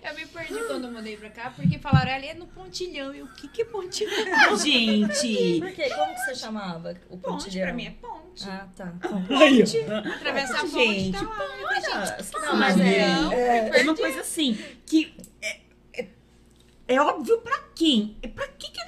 Eu 0.00 0.14
me 0.14 0.24
perdi 0.26 0.54
quando 0.68 0.84
eu 0.84 0.92
mudei 0.92 1.16
pra 1.16 1.28
cá, 1.28 1.50
porque 1.50 1.76
falaram 1.80 2.12
ali 2.12 2.28
é 2.28 2.34
no 2.34 2.46
pontilhão. 2.46 3.12
E 3.12 3.22
o 3.22 3.26
que 3.34 3.48
que 3.48 3.62
é 3.62 3.64
pontilhão? 3.64 4.14
Gente. 4.56 5.58
Por 5.60 5.72
quê? 5.72 5.90
Como 5.90 6.14
que 6.14 6.20
você 6.20 6.34
chamava 6.36 6.96
o 7.10 7.18
Ponte, 7.18 7.44
pontilhão? 7.46 7.66
pra 7.66 7.74
mim 7.74 7.86
é 7.86 7.90
ponte. 7.90 8.48
Ah, 8.48 8.68
tá. 8.76 8.94
Atravessar 10.14 10.58
a 10.58 10.60
ponte 10.60 10.70
Gente, 10.70 11.18
tá 11.18 11.26
falei, 11.26 12.16
gente, 12.22 12.32
Não, 12.40 12.56
mas 12.56 12.80
é, 12.80 13.80
É 13.80 13.82
uma 13.82 13.96
coisa 13.96 14.20
assim, 14.20 14.56
que 14.86 15.16
é, 15.42 15.60
é, 15.94 16.08
é 16.86 17.00
óbvio 17.00 17.38
pra 17.38 17.58
quem? 17.74 18.16
É 18.22 18.28
pra 18.28 18.46
que, 18.46 18.70
que 18.70 18.80
é 18.80 18.84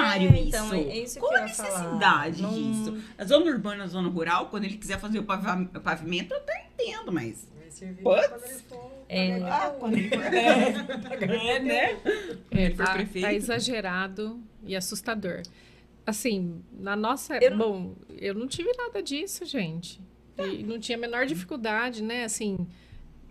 necessário 0.00 0.28
É, 0.28 0.40
isso? 0.40 0.48
então, 0.48 0.72
é 0.74 0.96
isso 0.98 1.14
que 1.14 1.20
Qual 1.20 1.32
eu 1.32 1.38
a 1.42 1.46
ia 1.46 1.54
falar. 1.54 1.68
necessidade 1.78 2.42
Não- 2.42 2.52
disso? 2.54 3.02
A 3.18 3.24
zona 3.24 3.46
urbana, 3.50 3.84
a 3.84 3.86
zona 3.86 4.08
rural, 4.08 4.46
quando 4.46 4.64
ele 4.64 4.76
quiser 4.76 4.98
fazer 4.98 5.18
o 5.18 5.24
pavi- 5.24 5.68
o 5.74 5.80
pavimento, 5.80 6.34
eu 6.34 6.38
até 6.38 6.66
entendo, 6.72 7.12
mas. 7.12 7.48
Vai 7.58 7.70
servir 7.70 8.02
Putz. 8.02 8.26
quando 8.28 8.44
ele 8.44 8.58
for. 8.68 8.92
É, 9.08 9.42
Ah, 9.42 9.74
quando 9.78 9.96
ele 9.96 10.08
for. 10.08 10.18
É, 11.22 11.58
né? 11.60 11.98
É, 12.50 12.64
Ele 12.64 12.74
for 12.74 12.86
tá, 12.86 12.92
prefeito. 12.94 13.24
tá 13.24 13.34
exagerado 13.34 14.40
e 14.64 14.74
assustador. 14.74 15.42
Assim, 16.06 16.62
na 16.72 16.96
nossa. 16.96 17.36
Eu 17.38 17.50
não- 17.52 17.58
Bom, 17.58 17.94
eu 18.18 18.34
não 18.34 18.46
tive 18.48 18.72
nada 18.76 19.02
disso, 19.02 19.44
gente. 19.44 20.00
E 20.38 20.62
não 20.64 20.78
tinha 20.80 20.96
a 20.96 21.00
menor 21.00 21.26
dificuldade, 21.26 22.02
né? 22.02 22.24
Assim, 22.24 22.66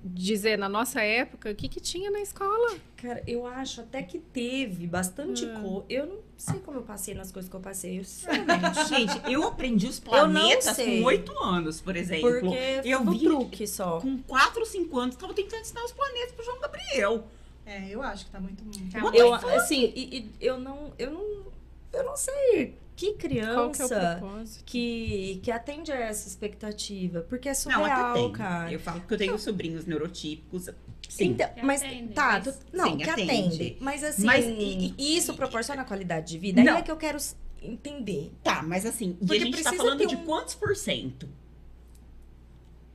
dizer 0.04 0.58
na 0.58 0.68
nossa 0.68 1.02
época, 1.02 1.52
o 1.52 1.56
que, 1.56 1.68
que 1.70 1.80
tinha 1.80 2.10
na 2.10 2.20
escola? 2.20 2.76
Cara, 2.98 3.24
eu 3.28 3.46
acho 3.46 3.82
até 3.82 4.02
que 4.02 4.20
teve 4.20 4.88
bastante 4.88 5.46
Hum. 5.46 5.62
cor. 5.62 5.86
Eu 5.90 6.06
não 6.08 6.18
sei 6.38 6.60
como 6.60 6.78
eu 6.80 6.84
passei 6.84 7.14
nas 7.14 7.32
coisas 7.32 7.50
que 7.50 7.56
eu 7.56 7.60
passei, 7.60 8.00
eu, 8.00 8.04
sinceramente. 8.04 8.86
Gente, 8.90 9.32
eu 9.32 9.48
aprendi 9.48 9.88
os 9.88 10.00
planetas 10.00 10.78
com 10.78 11.04
oito 11.04 11.38
anos, 11.44 11.80
por 11.82 11.96
exemplo. 11.96 12.30
Porque 12.40 12.82
eu 12.84 13.00
um 13.02 13.12
vi 13.12 13.20
truque 13.20 13.68
só. 13.68 14.00
com 14.00 14.18
4 14.24 14.60
ou 14.60 14.66
5 14.66 15.00
anos, 15.00 15.16
tava 15.16 15.34
tentando 15.34 15.62
ensinar 15.62 15.84
os 15.84 15.92
planetas 15.92 16.32
pro 16.34 16.46
João 16.46 16.60
Gabriel. 16.60 17.28
É, 17.66 17.90
eu 17.90 18.02
acho 18.02 18.26
que 18.26 18.32
tá 18.32 18.40
muito. 18.40 18.64
What 19.04 19.18
Eu, 19.18 19.34
assim, 19.34 19.92
e, 19.96 20.18
e 20.18 20.32
eu 20.40 20.60
não, 20.60 20.92
eu 20.98 21.12
não, 21.12 21.46
eu 21.94 22.04
não 22.04 22.18
sei 22.18 22.76
que 23.02 23.14
Qual 23.54 23.72
que 23.72 23.82
é 23.82 23.88
criança 23.88 24.62
que, 24.66 25.40
que 25.42 25.50
atende 25.52 25.92
a 25.92 25.96
essa 25.96 26.28
expectativa, 26.28 27.22
porque 27.30 27.50
é 27.50 27.52
Não, 27.52 27.56
surreal, 27.56 28.14
tem. 28.14 28.32
cara. 28.34 28.72
Eu 28.72 28.80
falo 28.80 29.02
que 29.02 29.14
eu 29.14 29.18
tenho 29.18 29.40
sobrinhos 29.40 29.86
neurotípicos. 29.86 30.70
Sim. 31.10 31.26
Então, 31.32 31.50
Que 31.50 31.66
mas 31.66 31.82
atende, 31.82 32.14
tá, 32.14 32.32
mas- 32.34 32.44
tu- 32.58 32.66
não, 32.72 32.86
Sim, 32.92 32.98
que 32.98 33.10
atende. 33.10 33.32
atende. 33.34 33.78
Mas 33.82 34.04
assim, 34.04 34.24
Mas 34.26 34.46
e- 34.46 34.94
e 34.98 35.18
isso 35.18 35.34
proporciona 35.34 35.84
qualidade 35.84 36.28
de 36.28 36.38
vida? 36.38 36.64
Não. 36.64 36.74
Aí 36.76 36.80
é 36.80 36.82
que 36.84 36.92
eu 36.92 36.98
quero 36.98 37.18
entender. 37.62 38.32
Tá, 38.44 38.62
mas 38.64 38.86
assim, 38.86 39.18
e 39.22 39.26
Porque 39.26 39.42
a 39.42 39.46
gente 39.46 39.64
tá 39.64 39.74
falando 39.74 39.98
ter 39.98 40.08
de 40.08 40.16
um- 40.16 40.24
quantos 40.26 40.56
por 40.56 40.76
cento? 40.76 41.28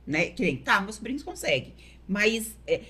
Né? 0.05 0.27
Que 0.27 0.41
nem, 0.43 0.57
tá, 0.57 0.79
meus 0.81 0.95
sobrinhos 0.95 1.21
conseguem. 1.23 1.73
Mas. 2.07 2.55
é, 2.65 2.81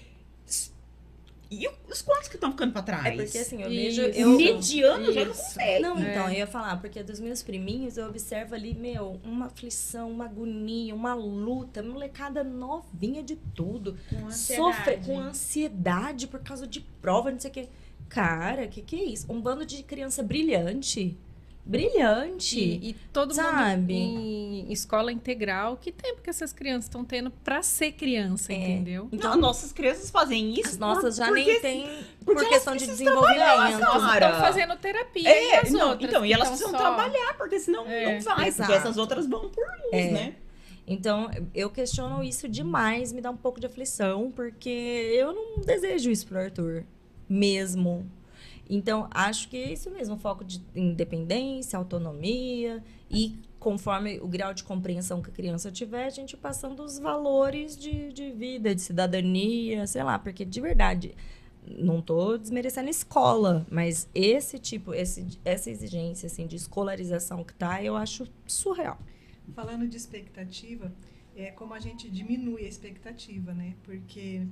e 1.50 1.68
os 1.90 2.02
quantos 2.02 2.28
que 2.28 2.36
estão 2.36 2.52
ficando 2.52 2.74
pra 2.74 2.82
trás? 2.82 3.06
É 3.06 3.24
porque 3.24 3.38
assim, 3.38 3.62
eu 3.62 3.70
vejo. 3.70 4.02
Eu, 4.02 4.38
Mediano 4.38 5.12
já 5.14 5.26
não 5.26 5.34
consegue. 5.34 5.80
Não, 5.82 5.98
É. 5.98 6.12
então, 6.12 6.28
eu 6.30 6.34
ia 6.40 6.48
falar, 6.48 6.80
porque 6.82 7.02
dos 7.04 7.20
meus 7.20 7.42
priminhos 7.42 7.98
eu 7.98 8.08
observo 8.08 8.54
ali, 8.56 8.74
meu, 8.74 9.20
uma 9.24 9.46
aflição, 9.48 10.12
uma 10.12 10.26
agonia, 10.26 10.94
uma 10.94 11.14
luta, 11.14 11.82
molecada 11.82 12.44
novinha 12.44 13.24
de 13.24 13.36
tudo. 13.56 13.98
Com 14.10 14.30
Sofre 14.32 14.98
com 15.06 15.20
ansiedade 15.20 16.28
por 16.28 16.42
causa 16.42 16.68
de 16.68 16.82
prova, 17.02 17.32
não 17.32 17.40
sei 17.40 17.50
o 17.50 17.54
quê. 17.54 17.70
Cara, 18.10 18.68
que 18.68 18.82
que 18.82 18.96
é 18.96 19.04
isso? 19.04 19.26
Um 19.32 19.42
bando 19.42 19.66
de 19.66 19.84
criança 19.84 20.24
brilhante. 20.24 21.18
Brilhante. 21.68 22.60
E, 22.60 22.90
e 22.90 22.94
todo 23.12 23.34
Sabe? 23.34 23.94
mundo 23.94 24.20
em 24.22 24.72
escola 24.72 25.12
integral, 25.12 25.78
que 25.78 25.92
tempo 25.92 26.22
que 26.22 26.30
essas 26.30 26.52
crianças 26.54 26.86
estão 26.86 27.04
tendo 27.04 27.30
pra 27.30 27.62
ser 27.62 27.92
criança, 27.92 28.52
É. 28.52 28.56
entendeu? 28.56 29.10
Então, 29.12 29.32
Não, 29.32 29.38
nossas 29.42 29.72
crianças 29.72 30.10
fazem 30.10 30.54
isso. 30.60 30.70
as 30.70 30.78
nossas 30.78 31.16
já 31.18 31.28
porque- 31.28 31.44
nem 31.46 31.60
tem 31.62 31.84
por 32.26 32.36
porque 32.36 32.50
questão 32.50 32.74
elas 32.74 32.84
de 32.84 32.88
desenvolvimento. 32.90 33.38
Cara. 33.40 34.26
Estão 34.28 34.42
fazendo 34.42 34.76
terapia 34.78 35.30
e 35.30 35.50
É, 35.52 35.60
as 35.60 35.72
não, 35.72 35.90
outras. 35.92 36.10
então, 36.10 36.26
e 36.26 36.34
elas 36.34 36.48
precisam 36.50 36.72
só- 36.72 36.78
trabalhar, 36.78 37.36
porque 37.38 37.60
senão 37.60 37.86
É, 37.88 38.16
não 38.16 38.22
vai. 38.22 38.48
exato. 38.48 38.68
Porque 38.70 38.74
essas 38.74 38.98
outras 38.98 39.28
vão 39.28 39.50
por 39.50 39.66
luz, 39.84 39.94
É. 39.94 40.12
né? 40.12 40.36
Então, 40.90 41.30
eu 41.54 41.70
questiono 41.70 42.24
isso 42.24 42.48
demais, 42.48 43.12
me 43.12 43.20
dá 43.20 43.30
um 43.30 43.36
pouco 43.36 43.60
de 43.60 43.66
aflição, 43.66 44.32
porque 44.32 44.70
eu 44.70 45.34
não 45.34 45.60
desejo 45.62 46.10
isso 46.10 46.26
pro 46.26 46.40
Arthur. 46.40 46.86
Mesmo. 47.30 48.10
Então, 48.70 49.08
acho 49.12 49.48
que 49.50 49.58
é 49.58 49.72
isso 49.72 49.90
mesmo, 49.90 50.18
foco 50.18 50.44
de 50.44 50.62
independência, 50.76 51.78
autonomia 51.78 52.84
e 53.10 53.38
conforme 53.60 54.20
o 54.20 54.28
grau 54.28 54.54
de 54.54 54.64
compreensão 54.64 55.22
que 55.22 55.30
a 55.30 55.34
criança 55.34 55.72
tiver, 55.72 56.06
a 56.06 56.10
gente 56.10 56.36
passando 56.36 56.84
os 56.84 57.00
valores 57.00 57.78
de, 57.78 58.12
de 58.12 58.32
vida, 58.32 58.76
de 58.76 58.82
cidadania, 58.82 59.88
sei 59.88 60.04
lá, 60.04 60.20
porque 60.20 60.46
de 60.46 60.62
verdade, 60.62 61.16
não 61.66 62.02
tô 62.02 62.38
desmerecendo 62.38 62.88
a 62.88 62.92
escola, 62.92 63.66
mas 63.70 64.10
esse 64.14 64.60
tipo, 64.60 64.94
esse, 64.94 65.40
essa 65.44 65.70
exigência 65.70 66.28
assim, 66.28 66.46
de 66.46 66.56
escolarização 66.56 67.44
que 67.44 67.54
tá, 67.54 67.84
eu 67.84 67.96
acho 67.96 68.28
surreal. 68.46 68.98
Falando 69.54 69.88
de 69.88 69.98
expectativa, 69.98 70.92
é 71.36 71.52
como 71.52 71.74
a 71.74 71.80
gente 71.80 72.10
diminui 72.10 72.66
a 72.66 72.68
expectativa, 72.68 73.54
né? 73.54 73.76
Porque 73.84 74.46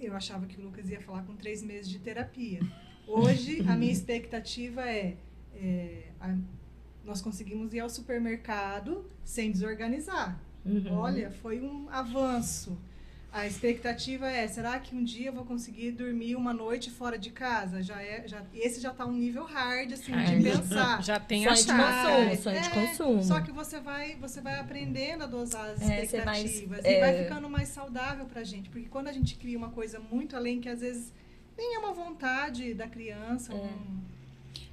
eu 0.00 0.14
achava 0.14 0.46
que 0.46 0.60
o 0.60 0.64
Lucas 0.64 0.88
ia 0.88 1.00
falar 1.00 1.22
com 1.22 1.34
três 1.34 1.62
meses 1.62 1.90
de 1.90 1.98
terapia. 1.98 2.60
Hoje, 3.06 3.60
a 3.68 3.76
minha 3.76 3.92
expectativa 3.92 4.82
é, 4.88 5.16
é, 5.54 6.04
a- 6.20 6.34
nós 7.04 7.20
conseguimos 7.20 7.74
ir 7.74 7.80
ao 7.80 7.90
supermercado 7.90 9.04
sem 9.24 9.50
desorganizar. 9.50 10.38
Uhum. 10.64 10.94
Olha, 10.98 11.30
foi 11.30 11.60
um 11.60 11.88
avanço. 11.90 12.78
A 13.30 13.46
expectativa 13.48 14.30
é, 14.30 14.46
será 14.46 14.78
que 14.78 14.94
um 14.94 15.02
dia 15.02 15.26
eu 15.26 15.32
vou 15.32 15.44
conseguir 15.44 15.90
dormir 15.90 16.36
uma 16.36 16.54
noite 16.54 16.88
fora 16.88 17.18
de 17.18 17.30
casa? 17.30 17.82
Já 17.82 18.00
é, 18.00 18.26
já, 18.28 18.42
esse 18.54 18.80
já 18.80 18.92
está 18.92 19.04
um 19.04 19.12
nível 19.12 19.44
hard, 19.44 19.92
assim, 19.92 20.12
Hard. 20.12 20.38
de 20.38 20.44
pensar. 20.50 21.02
Já 21.02 21.18
tem 21.18 21.44
a 21.46 21.52
de 21.52 21.62
chave. 21.64 21.82
consumo, 21.82 22.42
sonho 22.42 22.60
de 22.62 22.68
É, 22.68 22.70
consumo. 22.70 23.22
Só 23.24 23.40
que 23.40 23.50
você 23.50 23.80
vai, 23.80 24.14
você 24.16 24.40
vai 24.40 24.58
aprendendo 24.60 25.24
a 25.24 25.26
dosar 25.26 25.68
as 25.70 25.82
É, 25.82 26.04
expectativas 26.04 26.84
é. 26.84 26.96
e 26.96 27.00
vai 27.00 27.24
ficando 27.24 27.50
mais 27.50 27.68
saudável 27.70 28.24
pra 28.24 28.44
gente. 28.44 28.70
Porque 28.70 28.88
quando 28.88 29.08
a 29.08 29.12
gente 29.12 29.34
cria 29.34 29.58
uma 29.58 29.70
coisa 29.70 29.98
muito 29.98 30.36
além, 30.36 30.60
que 30.60 30.68
às 30.68 30.80
vezes 30.80 31.12
nem 31.56 31.74
é 31.74 31.78
uma 31.78 31.92
vontade 31.92 32.74
da 32.74 32.86
criança. 32.88 33.52
É. 33.52 33.56
um- 33.56 34.04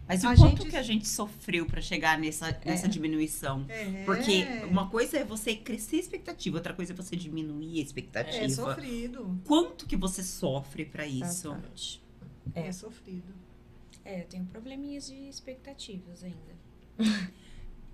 Mas 0.07 0.23
o 0.23 0.27
A 0.27 0.35
quanto 0.35 0.57
gente- 0.63 0.69
que 0.71 0.75
a 0.75 0.81
gente 0.83 1.07
sofreu 1.07 1.65
pra 1.65 1.79
chegar 1.79 2.19
nessa, 2.19 2.51
nessa 2.65 2.87
diminuição? 2.87 3.65
é, 3.69 4.03
Porque 4.03 4.43
uma 4.69 4.89
coisa 4.89 5.19
é 5.19 5.23
você 5.23 5.55
crescer 5.55 5.97
a 5.97 5.99
expectativa, 5.99 6.57
outra 6.57 6.73
coisa 6.73 6.91
é 6.91 6.95
você 6.95 7.15
diminuir 7.15 7.79
a 7.79 7.83
expectativa. 7.83 8.43
é 8.43 8.49
sofrido. 8.49 9.39
Quanto 9.45 9.85
que 9.87 9.95
você 9.95 10.21
sofre 10.21 10.83
pra 10.85 11.05
isso? 11.07 11.49
Bastante. 11.51 12.01
É, 12.53 12.67
É. 12.67 12.71
sofrido. 12.73 13.33
É, 14.03 14.21
eu 14.21 14.25
tenho 14.25 14.43
probleminhas 14.45 15.07
de 15.07 15.13
expectativas 15.29 16.23
ainda. 16.23 16.59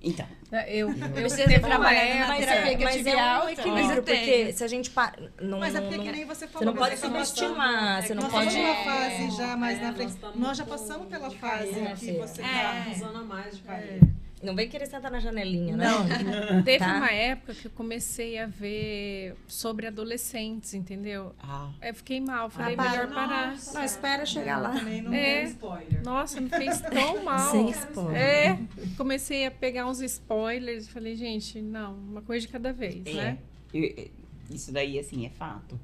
Então, 0.01 0.25
Eu, 0.67 0.89
eu 0.91 1.29
uma 1.29 1.59
trabalhar 1.59 1.99
na 2.05 2.05
época- 2.05 2.27
Mas 2.27 2.39
terapia 2.45 2.71
é, 2.71 2.75
que 2.75 2.81
eu 2.83 2.85
mas 2.87 2.95
tive 2.95 3.09
é 3.09 3.15
um 3.15 3.19
alta, 3.19 3.51
equilíbrio, 3.51 3.73
mas 3.73 3.97
eu 3.97 4.03
porque 4.03 4.53
se 4.53 4.63
a 4.63 4.67
gente... 4.67 4.89
Pa... 4.91 5.13
Não, 5.41 5.59
Mas 5.59 5.75
é 5.75 5.81
porque 5.81 5.97
não- 5.97 6.03
que 6.05 6.11
nem 6.11 6.25
você 6.25 6.47
falou. 6.47 6.59
Você 6.59 6.65
não 6.65 6.73
pode 6.75 6.91
nós 6.91 6.99
subestimar, 7.27 8.03
você 8.03 8.13
não 8.13 8.23
nós 8.23 8.31
pode... 8.31 8.47
estamos 8.47 8.67
numa 8.67 8.83
fase 8.85 9.31
já 9.37 9.57
mais 9.57 9.77
É, 9.77 9.81
na 9.81 9.87
nós 9.87 9.95
frente. 9.97 10.37
Nós 10.37 10.57
já 10.57 10.65
passamos 10.65 11.07
pela 11.07 11.31
fase 11.31 11.67
que 11.95 11.95
filha. 12.05 12.27
você 12.27 12.41
É. 12.41 12.45
tá. 12.45 12.85
Usando 12.95 13.17
a 13.17 13.23
mais 13.23 13.55
de 13.57 13.63
É. 13.63 13.65
carreira. 13.65 14.07
Não 14.43 14.55
vem 14.55 14.69
querer 14.69 14.85
sentar 14.85 15.09
na 15.09 15.19
janelinha, 15.19 15.75
né? 15.75 15.85
Não, 15.87 16.61
teve 16.63 16.77
Tá. 16.79 16.97
uma 16.97 17.11
época 17.11 17.55
que 17.55 17.65
eu 17.65 17.71
comecei 17.71 18.37
a 18.37 18.45
ver 18.45 19.35
sobre 19.47 19.87
adolescentes, 19.87 20.75
entendeu? 20.75 21.33
ah, 21.39 21.71
eu 21.81 21.93
fiquei 21.95 22.21
mal, 22.21 22.47
falei, 22.49 22.75
Ah, 22.77 22.83
melhor 22.91 23.07
parar. 23.11 23.51
Nossa. 23.51 23.73
Não, 23.79 23.83
espera 23.83 24.25
chegar 24.27 24.59
lá. 24.59 24.77
Também 24.77 25.01
não 25.01 25.11
É. 25.11 25.43
Spoiler. 25.45 26.03
Nossa, 26.03 26.39
me 26.39 26.49
fez 26.49 26.79
tão 26.81 27.23
mal. 27.25 27.51
Sem 27.51 27.69
spoiler. 27.71 28.15
É, 28.21 28.59
comecei 28.95 29.45
a 29.47 29.51
pegar 29.51 29.87
uns 29.87 30.01
spoilers 30.01 30.85
e 30.85 30.89
falei, 30.91 31.15
gente, 31.15 31.59
não, 31.59 31.95
uma 31.95 32.21
coisa 32.21 32.45
de 32.45 32.51
cada 32.51 32.71
vez, 32.71 33.05
é. 33.07 33.13
né? 33.13 33.37
Eu- 33.73 34.07
isso 34.51 34.71
daí, 34.71 34.99
assim, 34.99 35.25
é 35.25 35.29
fato. 35.29 35.79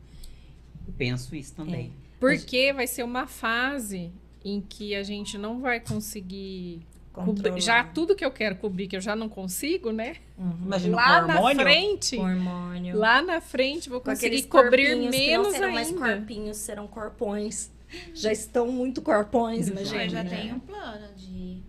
Eu 0.88 0.93
penso 0.95 1.35
isso 1.35 1.53
também. 1.56 1.91
Porque 2.19 2.72
vai 2.72 2.85
ser 2.88 3.03
uma 3.03 3.25
fase 3.27 4.11
em 4.45 4.61
que 4.61 4.93
a 4.95 5.01
gente 5.03 5.38
não 5.40 5.59
vai 5.59 5.80
conseguir. 5.80 6.82
Controlar. 7.14 7.59
Já 7.59 7.83
tudo 7.83 8.16
que 8.16 8.25
eu 8.25 8.32
quero 8.32 8.56
cobrir, 8.56 8.88
que 8.88 8.95
eu 8.98 9.01
já 9.01 9.16
não 9.16 9.30
consigo, 9.30 9.92
né? 9.92 10.16
Uhum. 10.38 10.58
Imagina 10.66 10.95
lá 10.95 11.22
com 11.22 11.27
na 11.27 11.33
hormônio. 11.35 11.61
frente, 11.61 12.17
Com 12.17 12.24
hormônio. 12.24 12.98
lá 12.98 13.22
na 13.22 13.40
frente, 13.40 13.88
vou 13.90 14.01
conseguir 14.01 14.43
cobrir 14.43 14.88
corpinhos 14.90 15.16
que 15.16 15.22
não 15.38 15.43
menos 15.43 15.56
serão 15.56 15.72
mais 15.72 15.88
ainda. 15.90 16.00
corpinhos, 16.00 16.58
serão 16.58 16.88
corpões. 16.88 17.72
Já 18.16 18.32
estão 18.32 18.67
muito 18.67 19.01
corpões, 19.03 19.67
Eu 19.67 19.74
imagina. 19.75 20.08
já 20.09 20.25
tenho 20.25 20.56
um 20.56 20.59
plano 20.59 21.08
de 21.16 21.61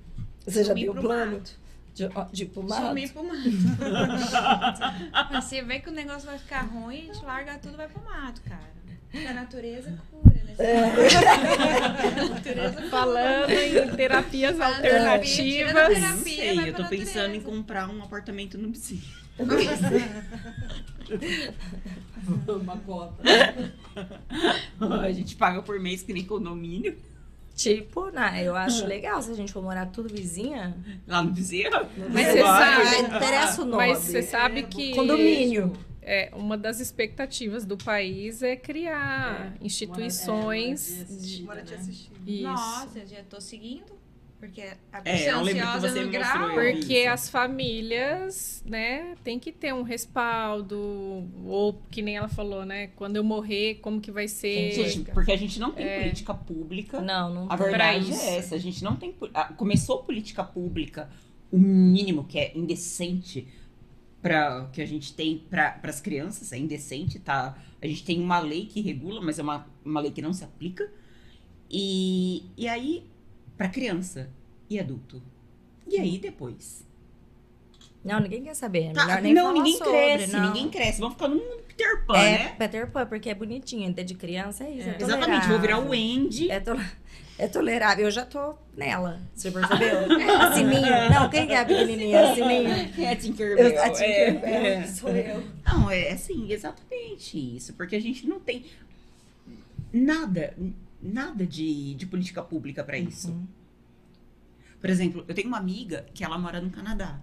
Você 0.47 0.65
já 0.65 0.73
o 0.73 0.77
pro 0.77 0.95
plano? 1.03 1.33
mato. 1.33 1.65
De, 1.95 2.09
de 2.33 2.51
mato? 2.63 2.87
Sumir 2.89 3.13
pro 3.13 3.23
mato. 3.23 3.45
Você 5.33 5.63
vê 5.63 5.79
que 5.81 5.89
o 5.91 5.93
negócio 5.93 6.27
vai 6.27 6.39
ficar 6.39 6.63
ruim, 6.63 7.11
a 7.11 7.13
gente 7.15 7.25
larga 7.25 7.59
tudo 7.59 7.75
e 7.75 7.77
vai 7.77 7.89
pro 7.89 8.03
mato, 8.03 8.41
cara. 8.43 8.74
A 9.29 9.33
natureza 9.33 9.99
cura, 10.11 10.41
né? 10.45 10.55
A 10.59 12.29
natureza 12.29 12.73
cura. 12.73 12.89
Falando 12.91 13.51
em 13.51 13.97
terapias 13.97 14.61
alternativas. 14.61 15.73
terapia. 15.73 16.09
Não 16.11 16.19
sei, 16.19 16.69
eu 16.69 16.75
tô 16.75 16.85
pensando 16.87 17.35
em 17.35 17.41
comprar 17.41 17.89
um 17.89 18.03
apartamento 18.03 18.59
no 18.59 18.71
Psi. 18.73 19.03
Uma 22.49 22.77
cota. 22.79 23.23
A 25.03 25.13
gente 25.13 25.37
paga 25.37 25.61
por 25.63 25.79
mês 25.79 26.03
que 26.03 26.13
nem 26.13 26.25
condomínio 26.25 26.97
Tipo, 27.55 28.11
né? 28.11 28.43
Eu 28.43 28.57
acho 28.57 28.85
legal 28.85 29.23
se 29.23 29.31
a 29.31 29.35
gente 29.35 29.53
for 29.53 29.63
morar 29.63 29.87
tudo 29.87 30.09
vizinha. 30.09 30.77
lá 31.07 31.23
no 31.23 31.33
Psi. 31.33 31.65
Mas 32.13 32.27
você 32.27 32.43
sabe, 32.43 32.85
não 32.85 33.01
interessa 33.01 33.63
o 33.63 33.65
nome. 33.65 33.77
mas 33.77 33.99
você 33.99 34.23
sabe 34.23 34.65
que 34.65 34.93
Condomínio. 34.95 35.73
É, 36.05 36.31
uma 36.35 36.57
das 36.57 36.81
expectativas 36.81 37.65
do 37.65 37.77
país 37.77 38.43
é 38.43 38.57
criar 38.57 39.57
instituições 39.61 40.91
Moradia 40.91 41.05
assistida, 41.17 41.47
Bora 41.47 41.63
te 41.63 41.71
né? 41.73 41.77
assistir. 41.79 42.13
Isso. 42.27 42.43
Nossa, 42.43 42.99
eu 42.99 43.07
já 43.07 43.23
tô 43.25 43.41
seguindo. 43.41 44.05
Porque 44.39 44.61
a 44.93 44.99
É, 44.99 45.01
pessoa 45.01 45.41
lembro 45.43 45.55
que 45.63 45.67
ansiosa 45.69 45.89
você 45.89 46.05
no 46.05 46.11
grau... 46.11 46.55
Porque 46.55 46.99
isso. 47.01 47.09
as 47.11 47.29
famílias, 47.31 48.63
né, 48.67 49.15
tem 49.25 49.39
que 49.39 49.51
ter 49.51 49.73
um 49.73 49.83
respaldo, 49.83 50.77
ou 51.47 51.81
que 51.91 52.03
nem 52.03 52.17
ela 52.17 52.29
falou, 52.29 52.65
né, 52.67 52.89
quando 52.89 53.17
eu 53.17 53.25
morrer, 53.25 53.77
como 53.77 54.01
que 54.03 54.11
vai 54.11 54.29
ser? 54.29 54.73
Gente, 54.73 55.11
porque 55.13 55.33
a 55.33 55.37
gente 55.37 55.59
não 55.59 55.73
tem 55.73 55.87
É. 55.87 56.01
política 56.01 56.35
pública. 56.35 57.01
Não, 57.01 57.33
não 57.33 57.45
A 57.51 57.57
tem. 57.57 57.67
verdade 57.69 58.13
é 58.13 58.37
essa. 58.37 58.55
A 58.55 58.59
gente 58.59 58.85
não 58.85 58.97
tem. 58.97 59.15
ah, 59.33 59.53
Começou 59.55 60.03
política 60.03 60.45
pública, 60.45 61.09
o 61.51 61.59
mínimo 61.59 62.25
que 62.25 62.39
é 62.39 62.53
indecente 62.55 63.49
para 64.25 64.71
que 64.73 64.81
a 64.81 64.87
gente 64.87 65.13
tem 65.13 65.37
para 65.51 65.79
as 65.83 66.01
crianças 66.01 66.51
é 66.51 66.57
indecente, 66.57 67.19
tá? 67.19 67.59
A 67.83 67.87
gente 67.87 68.03
tem 68.07 68.19
uma 68.19 68.39
lei 68.39 68.65
que 68.65 68.81
regula, 68.81 69.21
mas 69.21 69.39
é 69.39 69.43
uma, 69.43 69.67
uma 69.85 70.01
lei 70.01 70.11
que 70.11 70.23
não 70.23 70.33
se 70.33 70.43
aplica. 70.43 70.91
E, 71.71 72.43
e 72.57 72.67
aí, 72.67 73.05
para 73.55 73.69
criança 73.69 74.31
e 74.71 74.81
adulto. 74.81 75.23
E 75.87 75.99
aí 75.99 76.17
depois? 76.19 76.87
Não, 78.03 78.19
ninguém 78.19 78.43
quer 78.45 78.55
saber. 78.55 78.85
É 78.85 78.93
Tá, 78.95 79.05
melhor 79.07 79.23
nem 79.23 79.35
não, 79.35 79.43
falar 79.43 79.55
ninguém 79.55 79.77
sobre, 79.77 79.93
cresce, 79.93 80.33
não. 80.33 80.47
ninguém 80.47 80.69
cresce. 80.71 81.01
Vamos 81.01 81.15
ficar 81.17 81.29
mundo 81.29 81.63
Peter 81.69 82.07
Pan, 82.07 82.17
É, 82.19 82.39
né? 82.39 82.49
Peter 82.59 82.91
Pan, 82.91 83.07
porque 83.07 83.29
é 83.29 83.35
bonitinho. 83.35 83.91
Até 83.91 84.03
de 84.03 84.15
criança 84.15 84.65
é 84.65 84.71
isso. 84.71 84.89
É, 84.89 84.93
É. 84.93 85.03
Exatamente, 85.03 85.49
vou 85.49 85.61
virar 85.61 85.81
o 85.81 85.93
Andy. 85.93 86.51
É, 86.51 86.61
to- 86.61 86.73
é 87.39 87.49
tolerável. 87.49 88.07
Eu 88.07 88.11
já 88.11 88.25
tô 88.25 88.55
nela. 88.77 89.21
Você 89.35 89.51
percebeu? 89.51 89.99
A 90.41 90.53
Sininho. 90.53 91.11
Não, 91.11 91.29
quem 91.29 91.53
é 91.53 91.61
a 91.61 91.65
pequenininha? 91.65 92.31
A 92.31 92.35
Sininho. 92.35 92.71
É 92.99 93.11
a 93.11 93.17
Tinkerbell. 93.17 93.69
Eu, 93.69 93.83
a 93.83 93.91
Tinkerbell, 93.91 94.45
é, 94.45 94.75
é. 94.75 94.87
sou 94.87 95.11
eu. 95.11 95.45
Não, 95.67 95.91
é 95.91 96.13
assim, 96.13 96.51
exatamente 96.53 97.57
isso. 97.57 97.75
Porque 97.75 97.97
a 97.97 98.01
gente 98.01 98.27
não 98.27 98.41
tem 98.41 98.65
nada, 99.93 100.55
nada 101.03 101.47
de, 101.47 101.95
de 101.95 102.07
política 102.07 102.43
pública 102.43 102.83
pra 102.85 102.99
isso. 102.99 103.31
Uhum. 103.31 103.47
Por 104.81 104.91
exemplo, 104.91 105.25
eu 105.27 105.35
tenho 105.35 105.49
uma 105.49 105.59
amiga 105.59 106.05
que 106.13 106.23
ela 106.23 106.39
mora 106.39 106.61
no 106.61 106.71
Canadá. 106.71 107.21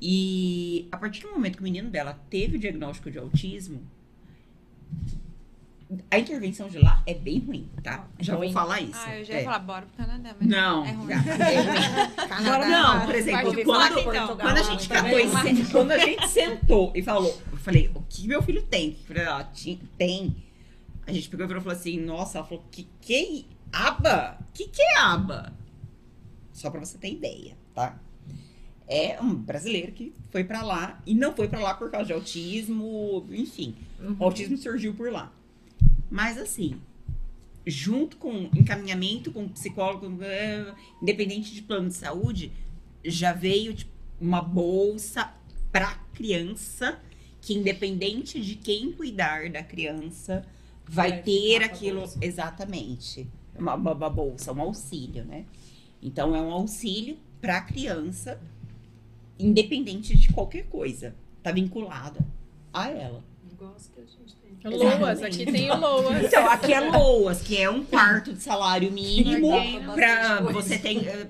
E 0.00 0.88
a 0.90 0.96
partir 0.96 1.22
do 1.22 1.30
momento 1.30 1.56
que 1.56 1.60
o 1.60 1.64
menino 1.64 1.90
dela 1.90 2.18
teve 2.30 2.56
o 2.56 2.60
diagnóstico 2.60 3.10
de 3.10 3.18
autismo, 3.18 3.82
a 6.10 6.18
intervenção 6.18 6.68
de 6.68 6.78
lá 6.78 7.02
é 7.06 7.14
bem 7.14 7.38
ruim, 7.40 7.68
tá? 7.82 8.06
Já 8.20 8.34
Ruim? 8.36 8.46
vou 8.48 8.54
falar 8.54 8.80
isso. 8.80 8.92
Ah, 9.04 9.18
eu 9.18 9.24
já 9.24 9.34
É. 9.34 9.38
ia 9.38 9.44
falar, 9.44 9.58
bora 9.60 9.86
pro 9.86 9.96
Canadá, 9.96 10.36
mas 10.38 10.48
Não, 10.48 10.84
é 10.84 10.92
ruim. 10.92 11.08
já- 11.08 11.14
é 11.14 11.60
ruim. 11.60 12.10
Canadá. 12.28 12.68
Não, 12.68 13.06
por 13.06 13.14
exemplo, 13.14 13.52
quando, 13.64 13.64
falar 13.64 14.00
então. 14.00 14.36
quando 14.36 14.56
a 14.58 14.62
gente 14.62 14.88
catou 14.88 15.18
e 15.20 15.66
quando 15.70 15.90
a 15.92 15.98
gente 15.98 16.28
sentou 16.28 16.92
e 16.94 17.02
falou, 17.02 17.42
eu 17.50 17.58
falei, 17.58 17.90
o 17.94 18.02
que 18.08 18.28
meu 18.28 18.40
filho 18.42 18.62
tem? 18.62 18.90
Eu 19.00 19.06
falei, 19.06 19.24
ah, 19.24 19.48
tem. 19.98 20.36
A 21.06 21.12
gente 21.12 21.28
pegou 21.28 21.44
e 21.44 21.48
falou 21.48 21.72
assim, 21.72 21.98
nossa, 21.98 22.38
ela 22.38 22.46
falou, 22.46 22.64
que 22.70 22.86
que 23.00 23.14
é 23.14 23.44
aba? 23.76 24.38
Que 24.54 24.68
que 24.68 24.80
é 24.82 24.98
aba? 24.98 25.52
Só 26.52 26.70
pra 26.70 26.78
você 26.80 26.98
ter 26.98 27.10
ideia, 27.12 27.56
tá? 27.74 27.98
É 28.86 29.20
um 29.20 29.34
brasileiro 29.34 29.92
que 29.92 30.12
foi 30.30 30.44
pra 30.44 30.62
lá 30.62 31.00
e 31.06 31.14
não 31.14 31.32
foi 31.34 31.48
pra 31.48 31.60
lá 31.60 31.74
por 31.74 31.90
causa 31.90 32.06
de 32.06 32.12
autismo, 32.12 33.26
enfim. 33.30 33.74
Uhum. 34.00 34.16
O 34.18 34.24
autismo 34.24 34.56
surgiu 34.56 34.94
por 34.94 35.10
lá. 35.12 35.32
Mas 36.10 36.36
assim, 36.36 36.80
junto 37.66 38.16
com 38.16 38.50
encaminhamento 38.54 39.30
com 39.32 39.48
psicólogo, 39.48 40.22
eh, 40.22 40.74
independente 41.00 41.54
de 41.54 41.62
plano 41.62 41.88
de 41.88 41.94
saúde, 41.94 42.52
já 43.04 43.32
veio 43.32 43.74
tipo, 43.74 43.92
uma 44.20 44.42
bolsa 44.42 45.32
para 45.72 45.94
criança 46.12 47.00
que 47.40 47.54
independente 47.54 48.40
de 48.40 48.56
quem 48.56 48.92
cuidar 48.92 49.48
da 49.50 49.62
criança 49.62 50.44
vai, 50.84 51.10
Vai 51.10 51.22
ter 51.22 51.62
aquilo 51.62 52.00
bolsa. 52.00 52.18
exatamente 52.20 53.28
uma, 53.60 53.74
uma, 53.74 53.92
uma 53.92 54.10
bolsa, 54.10 54.52
um 54.52 54.60
auxílio, 54.60 55.24
né? 55.24 55.44
Então 56.02 56.34
é 56.34 56.40
um 56.40 56.50
auxílio 56.50 57.16
para 57.40 57.58
a 57.58 57.60
criança, 57.60 58.40
independente 59.38 60.16
de 60.16 60.32
qualquer 60.32 60.66
coisa, 60.68 61.14
tá 61.42 61.52
vinculada 61.52 62.26
a 62.72 62.88
ela. 62.90 63.22
Igual 63.50 63.74
as 63.74 63.88
que 63.88 64.00
a 64.00 64.04
gente. 64.04 64.39
Loas, 64.64 65.22
aqui 65.22 65.46
tem 65.46 65.70
o 65.70 65.76
Loas. 65.76 66.24
Então, 66.24 66.48
aqui 66.48 66.72
é 66.72 66.80
LOAS, 66.80 67.40
que 67.42 67.56
é 67.56 67.70
um 67.70 67.82
quarto 67.84 68.32
de 68.32 68.42
salário 68.42 68.90
mínimo 68.92 69.50
pra 69.94 70.40
você 70.40 70.78
tem 70.78 71.06
eh, 71.08 71.26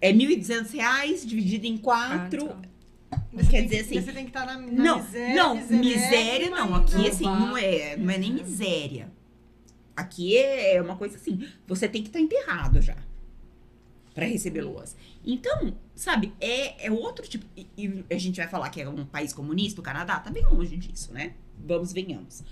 é 0.00 0.12
1.200 0.12 0.72
reais 0.74 1.24
dividido 1.24 1.66
em 1.66 1.76
quatro. 1.76 2.50
Ah, 3.10 3.18
Você 3.32 3.50
Quer 3.50 3.58
tem 3.58 3.64
dizer 3.68 3.76
que- 3.84 3.98
assim, 3.98 4.06
Você 4.06 4.12
tem 4.12 4.24
que 4.24 4.30
estar 4.30 4.46
na, 4.46 4.58
na 4.58 4.82
não, 4.82 4.98
miséria. 5.02 5.34
não, 5.36 5.54
miséria, 5.56 5.78
miséria 5.80 6.50
não. 6.50 6.74
Aqui 6.74 7.08
assim 7.08 7.24
não 7.24 7.56
é, 7.56 7.96
não 7.96 8.10
é 8.10 8.18
nem 8.18 8.32
miséria. 8.32 9.12
Aqui 9.94 10.36
é 10.36 10.82
uma 10.82 10.96
coisa 10.96 11.16
assim, 11.16 11.46
você 11.66 11.88
tem 11.88 12.02
que 12.02 12.08
estar 12.08 12.20
enterrado 12.20 12.82
já 12.82 12.96
pra 14.16 14.24
receber 14.24 14.62
LOAS. 14.62 14.96
Então, 15.22 15.76
sabe, 15.94 16.32
é, 16.40 16.86
é 16.86 16.90
outro 16.90 17.28
tipo. 17.28 17.44
E, 17.54 17.68
e 17.76 18.04
a 18.10 18.18
gente 18.18 18.38
vai 18.38 18.48
falar 18.48 18.70
que 18.70 18.80
é 18.80 18.88
um 18.88 19.04
país 19.04 19.34
comunista, 19.34 19.78
o 19.78 19.84
Canadá 19.84 20.18
tá 20.18 20.30
bem 20.30 20.42
longe 20.46 20.74
disso, 20.78 21.12
né? 21.12 21.34
Vamos, 21.58 21.92
venhamos. 21.92 22.42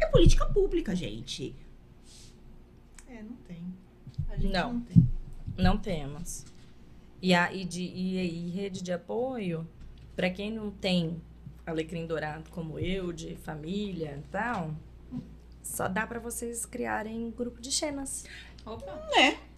É 0.00 0.06
política 0.06 0.46
pública, 0.46 0.96
gente. 0.96 1.54
É, 3.06 3.22
não 3.22 3.36
tem. 3.46 3.62
A 4.30 4.36
gente 4.36 4.52
Não. 4.52 4.72
não, 4.72 4.80
tem. 4.80 5.08
Não 5.58 5.76
temos. 5.76 6.46
E, 7.20 7.34
a, 7.34 7.52
e, 7.52 7.62
de, 7.66 7.82
e, 7.82 8.46
e 8.46 8.50
rede 8.50 8.82
de 8.82 8.90
apoio, 8.90 9.68
para 10.16 10.30
quem 10.30 10.50
não 10.50 10.70
tem 10.70 11.20
alecrim 11.66 12.06
dourado 12.06 12.48
como 12.48 12.78
eu, 12.78 13.12
de 13.12 13.36
família 13.36 14.18
e 14.18 14.30
tal, 14.30 14.74
só 15.62 15.88
dá 15.88 16.06
para 16.06 16.18
vocês 16.18 16.64
criarem 16.64 17.30
grupo 17.30 17.60
de 17.60 17.70
cenas. 17.70 18.24
Opa. 18.64 19.08
Ah, 19.14 19.51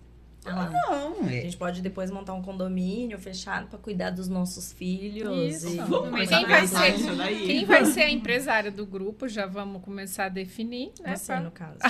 Não, 0.44 1.26
A 1.26 1.32
é. 1.32 1.40
gente 1.42 1.56
pode 1.56 1.80
depois 1.80 2.10
montar 2.10 2.34
um 2.34 2.42
condomínio 2.42 3.18
fechado 3.18 3.66
para 3.68 3.78
cuidar 3.78 4.10
dos 4.10 4.28
nossos 4.28 4.72
filhos. 4.72 5.54
Isso. 5.64 5.68
E... 5.68 5.76
Vamos 5.78 6.28
quem 6.28 6.44
a 6.44 6.48
vai 6.48 6.66
ser-. 6.66 7.46
Quem 7.46 7.64
vai 7.64 7.84
ser 7.86 8.02
a 8.02 8.10
empresária 8.10 8.70
do 8.70 8.84
grupo, 8.84 9.26
já 9.28 9.46
vamos 9.46 9.82
começar 9.82 10.26
a 10.26 10.28
definir, 10.28 10.92
né? 11.02 11.16
Você, 11.16 11.26
pra- 11.32 11.40
no 11.40 11.50
caso. 11.50 11.78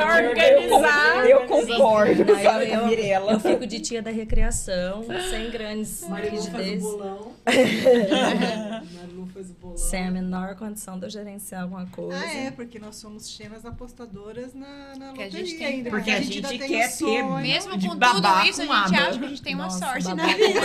Organizar. 0.00 1.28
Eu 1.28 1.46
concordo 1.46 2.24
com 2.24 2.32
Não, 2.32 2.40
eu- 2.40 2.50
a 2.50 2.64
eu- 2.64 2.86
Mirella. 2.86 3.32
Eu 3.32 3.40
fico 3.40 3.66
de 3.66 3.80
tia 3.80 4.02
da 4.02 4.10
recreação, 4.10 5.04
sem 5.30 5.50
grandes 5.50 6.06
Marilu 6.08 6.36
faz 6.36 6.46
o 6.46 6.50
rigidez, 6.58 6.82
bolão. 6.82 7.32
Marilu 8.94 9.26
faz 9.32 9.50
o 9.50 9.54
bolão. 9.54 9.76
sem 9.76 10.06
a 10.06 10.10
menor 10.10 10.54
condição 10.56 10.98
de 10.98 11.06
eu 11.06 11.10
gerenciar 11.10 11.62
alguma 11.62 11.86
coisa. 11.86 12.18
Ah, 12.18 12.34
é, 12.34 12.50
porque 12.50 12.78
nós 12.78 12.96
somos 12.96 13.28
chenas 13.30 13.64
apostadoras 13.64 14.54
na, 14.54 14.94
na 14.98 15.06
a 15.06 15.10
loteria 15.10 15.30
gente 15.30 15.56
tem- 15.58 15.66
ainda. 15.66 15.90
Porque 15.90 16.10
a 16.10 16.20
gente 16.20 16.39
ainda 16.46 16.58
tem 16.66 16.68
quer 16.78 16.88
o 16.88 16.90
sonho. 16.92 17.34
ter 17.36 17.42
Mesmo 17.42 17.76
De 17.78 17.88
com 17.88 17.92
tudo 17.98 18.06
isso, 18.48 18.62
a 18.62 18.66
com 18.66 18.72
gente 18.74 18.96
aba. 18.96 19.08
acha 19.08 19.18
que 19.18 19.24
a 19.24 19.28
gente 19.28 19.42
tem 19.42 19.54
uma 19.54 19.64
Nossa, 19.64 19.78
sorte 19.86 20.04
na 20.08 20.14
babaca. 20.14 20.36
vida. 20.36 20.60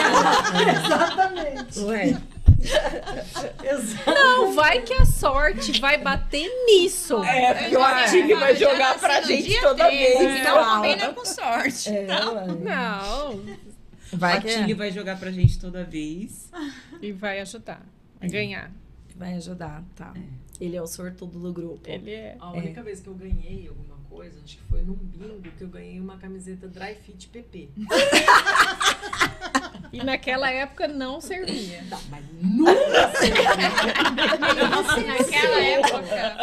Exatamente. 0.71 1.79
Ué, 1.79 2.17
Não, 4.07 4.53
vai 4.53 4.81
que 4.81 4.93
a 4.93 5.05
sorte 5.05 5.79
vai 5.79 5.97
bater 5.97 6.47
nisso. 6.65 7.23
É, 7.23 7.53
porque 7.53 7.77
o 7.77 7.83
Ative 7.83 8.35
vai 8.35 8.55
jogar 8.55 8.97
pra 8.99 9.21
gente 9.21 9.59
toda 9.61 9.89
vez. 9.89 10.17
Que 10.17 10.43
não 10.43 10.75
combina 10.75 11.13
com 11.13 11.25
sorte. 11.25 11.89
é. 11.89 12.07
Não. 12.07 13.41
Vai 14.13 14.37
A 14.37 14.41
que 14.41 14.47
Tilly 14.47 14.73
vai 14.73 14.91
jogar 14.91 15.19
pra 15.19 15.31
gente 15.31 15.59
toda 15.59 15.83
vez. 15.83 16.49
E 17.01 17.11
vai 17.11 17.39
ajudar 17.41 17.81
a 18.21 18.27
ganhar. 18.27 18.71
vai 19.15 19.33
ajudar, 19.35 19.83
tá. 19.95 20.13
Ele 20.59 20.75
é 20.77 20.81
o 20.81 20.87
sortudo 20.87 21.37
do 21.39 21.51
grupo. 21.51 21.81
Ele 21.85 22.11
é. 22.11 22.37
A 22.39 22.51
única 22.51 22.81
vez 22.81 23.01
que 23.01 23.07
eu 23.07 23.13
ganhei 23.13 23.67
alguma 23.67 23.94
coisa, 24.15 24.39
acho 24.43 24.57
que 24.57 24.63
foi 24.69 24.81
num 24.81 24.93
bingo 24.95 25.41
que 25.57 25.63
eu 25.63 25.67
ganhei 25.67 25.99
uma 25.99 26.17
camiseta 26.17 26.67
Dry 26.67 26.95
Fit 26.95 27.27
PP. 27.27 27.69
E 29.93 30.03
naquela 30.03 30.49
época 30.51 30.87
não 30.89 31.21
servia. 31.21 31.83
Tá, 31.89 31.97
mas 32.09 32.25
nunca 32.41 32.73
Naquela 35.07 35.59
época. 35.61 36.37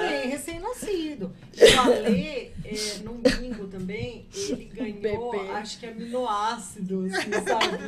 Ganhei 0.00 0.26
recém-nascido. 0.28 1.32
O 1.56 1.80
Ale, 1.80 2.52
é, 2.64 2.98
num 3.02 3.18
bingo 3.20 3.66
também, 3.68 4.26
ele 4.34 4.64
ganhou, 4.72 5.30
Bebê. 5.32 5.50
acho 5.52 5.78
que 5.78 5.86
aminoácidos, 5.86 7.12
assim, 7.14 7.30
sabe? 7.32 7.78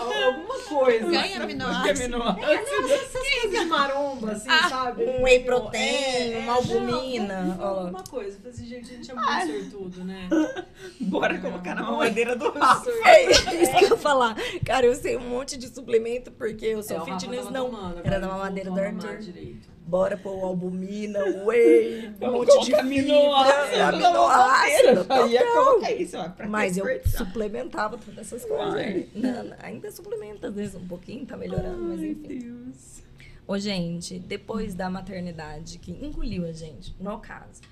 Al- 0.00 0.24
Alguma 0.34 0.58
coisa. 0.64 1.06
Ganha 1.06 1.42
aminoácidos. 1.42 2.00
Essas 2.00 3.12
coisas 3.12 3.50
de 3.60 3.64
maromba, 3.66 4.32
assim, 4.32 4.48
sabe? 4.68 5.04
Um 5.04 5.22
whey 5.22 5.44
protein, 5.44 6.32
É, 6.34 6.38
uma 6.42 6.52
é, 6.52 6.56
albumina, 6.56 7.42
Não, 7.42 7.64
alguma 7.64 8.04
coisa. 8.04 8.30
Eu 8.30 8.40
falei 8.40 8.52
assim, 8.62 8.66
gente, 8.68 8.92
a 8.92 8.96
gente 8.96 9.10
é 9.10 9.14
muito 9.14 9.70
sortudo, 9.70 10.04
né? 10.04 10.28
Bora 11.00 11.38
colocar 11.38 11.74
na 11.74 11.82
mamadeira 11.82 12.36
do 12.36 12.50
Rafa. 12.58 12.90
É 13.06 13.30
isso 13.30 13.44
que 13.78 13.84
eu 13.84 13.90
ia 13.90 13.96
falar. 13.96 14.36
Cara, 14.64 14.86
eu 14.86 14.94
sei 14.94 15.16
um 15.16 15.28
monte 15.28 15.56
de 15.56 15.68
suplemento 15.68 16.30
porque 16.32 16.66
eu 16.66 16.82
sou 16.82 16.96
É, 16.96 17.04
fitness, 17.04 17.50
não. 17.50 17.70
tomando, 17.70 17.98
Era 18.04 18.18
da 18.20 18.26
ele 18.26 18.26
mamadeira 18.26 18.70
do 18.70 18.80
Arthur. 18.80 19.18
direito. 19.18 19.78
Bora 19.88 20.18
pôr 20.18 20.44
albumina, 20.44 21.18
whey, 21.46 22.12
um 22.20 22.32
monte 22.32 22.58
de 22.60 22.64
fibra, 22.66 22.80
aminoácido 22.80 23.78
na 23.78 23.88
aminoácido, 23.88 25.28
ia 25.30 25.52
colocar 25.52 25.92
isso, 25.92 26.16
ó, 26.18 26.30
Mas 26.46 26.76
eu 26.76 26.84
suplementava 27.06 27.96
todas 27.96 28.18
essas 28.18 28.44
coisas. 28.44 28.74
Ai. 28.74 29.08
Não, 29.14 29.54
ainda 29.62 29.90
suplementa, 29.90 30.48
às 30.48 30.54
vezes, 30.54 30.74
um 30.74 30.86
pouquinho, 30.86 31.24
tá 31.24 31.38
melhorando, 31.38 31.78
mas 31.84 32.00
Ai, 32.00 32.08
enfim. 32.10 32.38
Deus. 32.38 33.02
Ô, 33.46 33.58
gente, 33.58 34.18
depois 34.18 34.74
da 34.74 34.90
maternidade 34.90 35.78
que 35.78 35.90
engoliu 35.92 36.44
a 36.46 36.52
gente, 36.52 36.94
no 37.00 37.18
caso, 37.18 37.62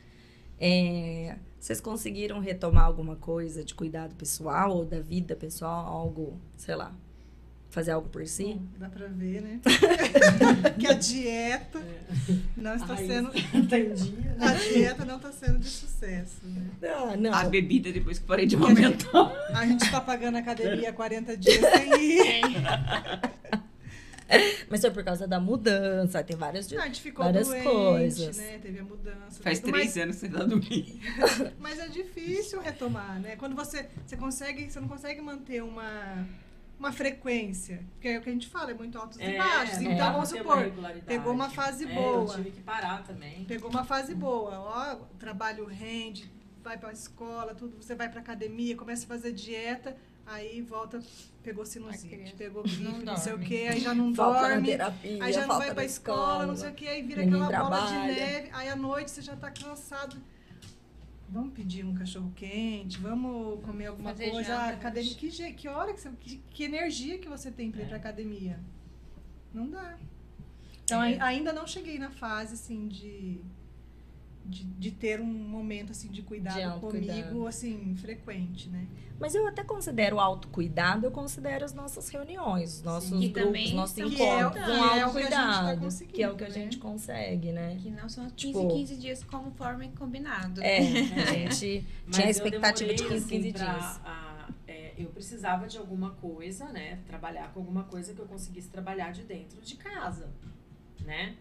É, 0.60 1.36
vocês 1.58 1.80
conseguiram 1.80 2.40
retomar 2.40 2.84
alguma 2.84 3.16
coisa 3.16 3.64
de 3.64 3.74
cuidado 3.74 4.14
pessoal 4.14 4.76
ou 4.76 4.84
da 4.84 5.00
vida 5.00 5.34
pessoal? 5.34 5.86
Algo, 5.86 6.40
sei 6.56 6.74
lá, 6.76 6.92
fazer 7.70 7.90
algo 7.90 8.08
por 8.08 8.26
si? 8.26 8.54
Bom, 8.54 8.62
dá 8.78 8.88
pra 8.88 9.06
ver, 9.06 9.42
né? 9.42 9.60
que 10.78 10.86
a 10.86 10.94
dieta 10.94 11.82
não 12.56 12.74
está 12.74 12.94
Aí, 12.94 13.06
sendo. 13.06 13.30
Entendi. 13.52 14.14
A 14.40 14.52
dieta 14.54 15.04
não 15.04 15.16
está 15.16 15.32
sendo 15.32 15.58
de 15.58 15.68
sucesso, 15.68 16.46
né? 16.46 16.70
Ah, 16.84 17.16
não. 17.16 17.34
A 17.34 17.44
bebida 17.44 17.92
depois 17.92 18.18
que 18.18 18.24
parei 18.24 18.46
de 18.46 18.56
aumentar. 18.56 19.32
A 19.54 19.66
gente 19.66 19.84
está 19.84 20.00
pagando 20.00 20.36
a 20.36 20.40
academia 20.40 20.90
há 20.90 20.92
40 20.92 21.36
dias 21.36 21.60
sem 21.60 22.02
ir. 22.02 22.22
Mas 24.68 24.80
foi 24.80 24.90
por 24.90 25.04
causa 25.04 25.26
da 25.26 25.38
mudança, 25.38 26.22
tem 26.24 26.36
várias... 26.36 26.70
Não, 26.70 26.82
a 26.82 26.86
gente 26.86 27.00
ficou 27.00 27.24
Várias 27.24 27.46
doente, 27.48 27.64
coisas. 27.64 28.36
né? 28.36 28.58
Teve 28.60 28.78
a 28.80 28.84
mudança. 28.84 29.42
Faz 29.42 29.60
tudo, 29.60 29.72
três 29.72 29.86
mas, 29.94 29.96
anos 30.02 30.16
que 30.16 30.20
você 30.26 30.28
tá 30.28 30.44
dormindo. 30.44 31.00
mas 31.58 31.78
é 31.78 31.88
difícil 31.88 32.60
retomar, 32.60 33.20
né? 33.20 33.36
Quando 33.36 33.54
você, 33.54 33.88
você 34.04 34.16
consegue, 34.16 34.70
você 34.70 34.80
não 34.80 34.88
consegue 34.88 35.20
manter 35.20 35.62
uma, 35.62 36.26
uma 36.78 36.92
frequência. 36.92 37.80
Porque 37.94 38.08
é 38.08 38.18
o 38.18 38.22
que 38.22 38.28
a 38.28 38.32
gente 38.32 38.48
fala, 38.48 38.72
é 38.72 38.74
muito 38.74 38.98
altos 38.98 39.18
e 39.20 39.36
baixos. 39.38 39.78
não 39.78 39.92
Então, 39.92 39.96
dá 40.06 40.12
vamos 40.12 40.28
supor, 40.28 40.72
pegou 41.06 41.32
uma 41.32 41.48
fase 41.50 41.84
É, 41.84 41.94
boa. 41.94 42.32
Eu 42.32 42.36
tive 42.36 42.50
que 42.50 42.60
parar 42.62 43.04
também. 43.04 43.44
Pegou 43.44 43.70
uma 43.70 43.84
fase 43.84 44.14
boa, 44.14 44.58
ó, 44.58 44.94
o 44.94 45.16
trabalho 45.18 45.64
rende, 45.66 46.28
vai 46.64 46.76
pra 46.76 46.92
escola, 46.92 47.54
tudo, 47.54 47.76
você 47.80 47.94
vai 47.94 48.08
pra 48.08 48.20
academia, 48.20 48.74
começa 48.76 49.04
a 49.04 49.06
fazer 49.08 49.30
dieta, 49.32 49.96
aí 50.26 50.60
volta, 50.62 51.00
pegou 51.42 51.64
sinusite, 51.64 52.34
pegou 52.36 52.62
gripe, 52.62 52.82
não 52.82 52.98
não, 52.98 53.16
sei 53.16 53.32
o 53.32 53.38
que, 53.38 53.68
aí 53.68 53.80
já 53.80 53.94
não 53.94 54.14
Falta 54.14 54.48
dorme, 54.48 54.66
terapia, 54.68 55.24
aí 55.24 55.32
já 55.32 55.46
não 55.46 55.58
vai 55.58 55.72
pra 55.74 55.84
escola, 55.84 56.46
não 56.46 56.56
sei 56.56 56.70
o 56.70 56.74
que, 56.74 56.86
aí 56.88 57.02
vira 57.02 57.22
aquela 57.22 57.46
bola 57.46 57.80
de 57.82 57.86
trabalha. 57.92 58.14
neve, 58.14 58.50
aí 58.52 58.68
à 58.68 58.76
noite 58.76 59.10
você 59.10 59.22
já 59.22 59.36
tá 59.36 59.50
cansado. 59.50 60.16
Vamos 61.28 61.54
pedir 61.54 61.84
um 61.84 61.92
cachorro 61.94 62.32
quente, 62.36 62.98
vamos 62.98 63.64
comer 63.64 63.86
alguma 63.86 64.10
Fazer 64.10 64.30
coisa. 64.30 64.48
janta, 64.48 64.62
Ah, 64.62 64.68
academia, 64.70 65.14
que, 65.14 65.28
je- 65.30 65.52
que 65.54 65.66
hora 65.68 65.92
que 65.92 66.00
você. 66.00 66.10
Que, 66.20 66.36
que 66.50 66.62
energia 66.64 67.18
que 67.18 67.28
você 67.28 67.50
tem 67.50 67.70
pra 67.70 67.82
ir 67.82 67.88
pra 67.88 67.96
academia? 67.96 68.60
Não 69.52 69.68
dá. 69.68 69.96
Então 70.84 71.02
É. 71.02 71.18
ai- 71.18 71.34
ainda 71.36 71.52
não 71.52 71.66
cheguei 71.66 71.98
na 71.98 72.10
fase 72.10 72.54
assim 72.54 72.86
de, 72.86 73.40
de, 74.48 74.64
de 74.64 74.90
ter 74.90 75.20
um 75.20 75.24
momento 75.26 75.92
assim 75.92 76.08
de 76.08 76.22
cuidado 76.22 76.54
De 76.56 76.62
autocuidado. 76.62 77.20
comigo 77.22 77.46
assim 77.46 77.94
frequente, 77.96 78.68
né? 78.68 78.86
Mas 79.18 79.34
eu 79.34 79.46
até 79.46 79.64
considero 79.64 80.16
o 80.16 80.20
autocuidado, 80.20 81.06
eu 81.06 81.10
considero 81.10 81.64
as 81.64 81.72
nossas 81.72 82.06
reuniões, 82.10 82.74
os 82.76 82.82
nossos 82.82 83.18
Que 83.18 83.28
grupos, 83.28 83.72
nossos 83.72 83.96
são 83.96 84.10
Que 84.10 84.22
é 84.22 84.36
o- 84.36 84.40
encontros, 84.50 84.64
que 84.64 84.70
um 84.70 84.74
é 84.74 85.06
o 85.06 85.10
que 85.12 85.18
a 85.18 85.22
gente 85.22 85.30
tá 85.30 85.46
autocuidado, 85.70 86.06
que 86.12 86.22
é 86.22 86.30
o 86.30 86.36
que 86.36 86.44
a 86.44 86.48
né? 86.48 86.54
gente 86.54 86.78
consegue, 86.78 87.50
né? 87.52 87.78
Que 87.80 87.90
não 87.90 88.08
são 88.10 88.24
15, 88.30 88.36
Tipo- 88.36 88.68
15 88.68 88.96
dias 88.96 89.24
conforme 89.24 89.88
combinado. 89.98 90.62
É, 90.62 90.78
a 90.78 90.82
gente 91.32 91.84
tinha 92.10 92.26
a 92.26 92.28
eu 92.28 92.30
expectativa 92.30 92.90
de 92.92 92.96
demorei, 93.02 93.20
15, 93.20 93.28
15 93.28 93.48
assim, 93.48 93.52
pra, 93.58 93.72
dias. 93.72 94.00
a- 94.04 94.48
é, 94.68 94.92
eu 94.98 95.08
precisava 95.08 95.66
de 95.66 95.78
alguma 95.78 96.10
coisa, 96.10 96.66
né? 96.66 96.98
Trabalhar 97.06 97.50
com 97.54 97.60
alguma 97.60 97.84
coisa 97.84 98.12
que 98.12 98.20
eu 98.20 98.26
conseguisse 98.26 98.68
trabalhar 98.68 99.12
de 99.12 99.22
dentro 99.22 99.60
de 99.62 99.76
casa, 99.76 100.28
né? 101.06 101.36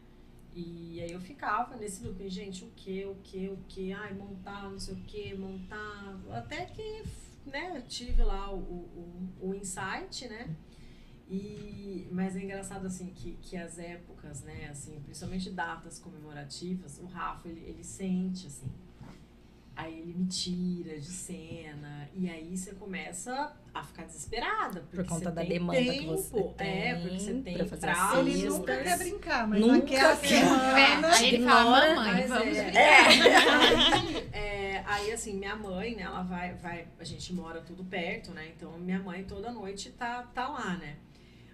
E 0.56 1.02
aí 1.02 1.12
eu 1.12 1.20
ficava 1.20 1.76
nesse 1.76 2.02
looping, 2.02 2.30
gente, 2.30 2.64
o 2.64 2.72
que, 2.72 3.06
o 3.06 3.16
que, 3.16 3.50
o 3.50 3.58
que, 3.68 3.92
ai, 3.92 4.14
montar, 4.14 4.70
não 4.70 4.80
sei 4.80 4.94
o 4.94 5.02
que, 5.02 5.36
montar. 5.36 6.18
Até 6.32 6.66
que, 6.66 7.04
né, 7.46 7.76
eu 7.76 7.82
tive 7.82 8.24
lá 8.24 8.50
o, 8.54 8.60
o, 8.60 9.30
o 9.42 9.54
insight, 9.54 10.30
né? 10.30 10.56
E, 11.30 12.08
mas 12.10 12.38
é 12.38 12.42
engraçado 12.42 12.88
assim 12.88 13.08
que, 13.14 13.34
que 13.42 13.58
as 13.58 13.78
épocas, 13.78 14.44
né, 14.44 14.70
assim, 14.70 15.02
principalmente 15.02 15.50
datas 15.50 16.00
comemorativas, 16.00 17.00
o 17.00 17.06
Rafa 17.06 17.50
ele, 17.50 17.60
ele 17.62 17.84
sente 17.84 18.48
assim. 18.48 18.72
Aí 19.76 20.00
ele 20.00 20.14
me 20.14 20.26
tira 20.28 20.98
de 20.98 21.06
cena 21.12 22.10
e 22.14 22.30
aí 22.30 22.56
você 22.56 22.74
começa 22.76 23.54
a 23.74 23.84
ficar 23.84 24.06
desesperada 24.06 24.80
porque 24.82 24.96
Por 24.96 25.06
conta 25.06 25.26
você 25.26 25.36
da 25.36 25.42
tem 25.42 25.50
demanda 25.50 25.80
que 25.82 25.90
tempo, 25.90 26.12
você 26.16 26.38
é, 26.38 26.44
tem 26.94 27.02
porque 27.02 27.20
você 27.20 27.34
tem 27.42 27.54
pra 27.58 27.66
fazer 27.66 27.82
prazos, 27.82 28.28
Ele 28.28 28.50
nunca 28.50 28.78
quer 28.84 28.98
brincar, 28.98 29.48
mas 29.50 29.60
Nunca 29.60 29.76
naquela 29.78 30.16
quer. 30.16 30.28
semana. 30.28 30.80
É, 30.80 31.18
aí 31.18 31.28
ele 31.36 31.44
fala, 31.44 31.96
mamãe, 31.96 32.28
vamos 32.28 32.58
é, 32.58 32.64
brincar. 32.64 34.34
é, 34.34 34.38
é, 34.78 34.84
aí 34.88 35.12
assim, 35.12 35.34
minha 35.34 35.58
mãe, 35.58 35.94
né, 35.94 36.04
ela 36.04 36.24
vai, 36.24 36.54
vai, 36.54 36.88
a 36.98 37.04
gente 37.04 37.34
mora 37.34 37.60
tudo 37.60 37.84
perto, 37.84 38.32
né? 38.32 38.54
Então 38.56 38.78
minha 38.80 39.00
mãe 39.00 39.26
toda 39.26 39.52
noite 39.52 39.90
tá, 39.92 40.24
tá 40.34 40.48
lá, 40.48 40.78
né? 40.78 40.96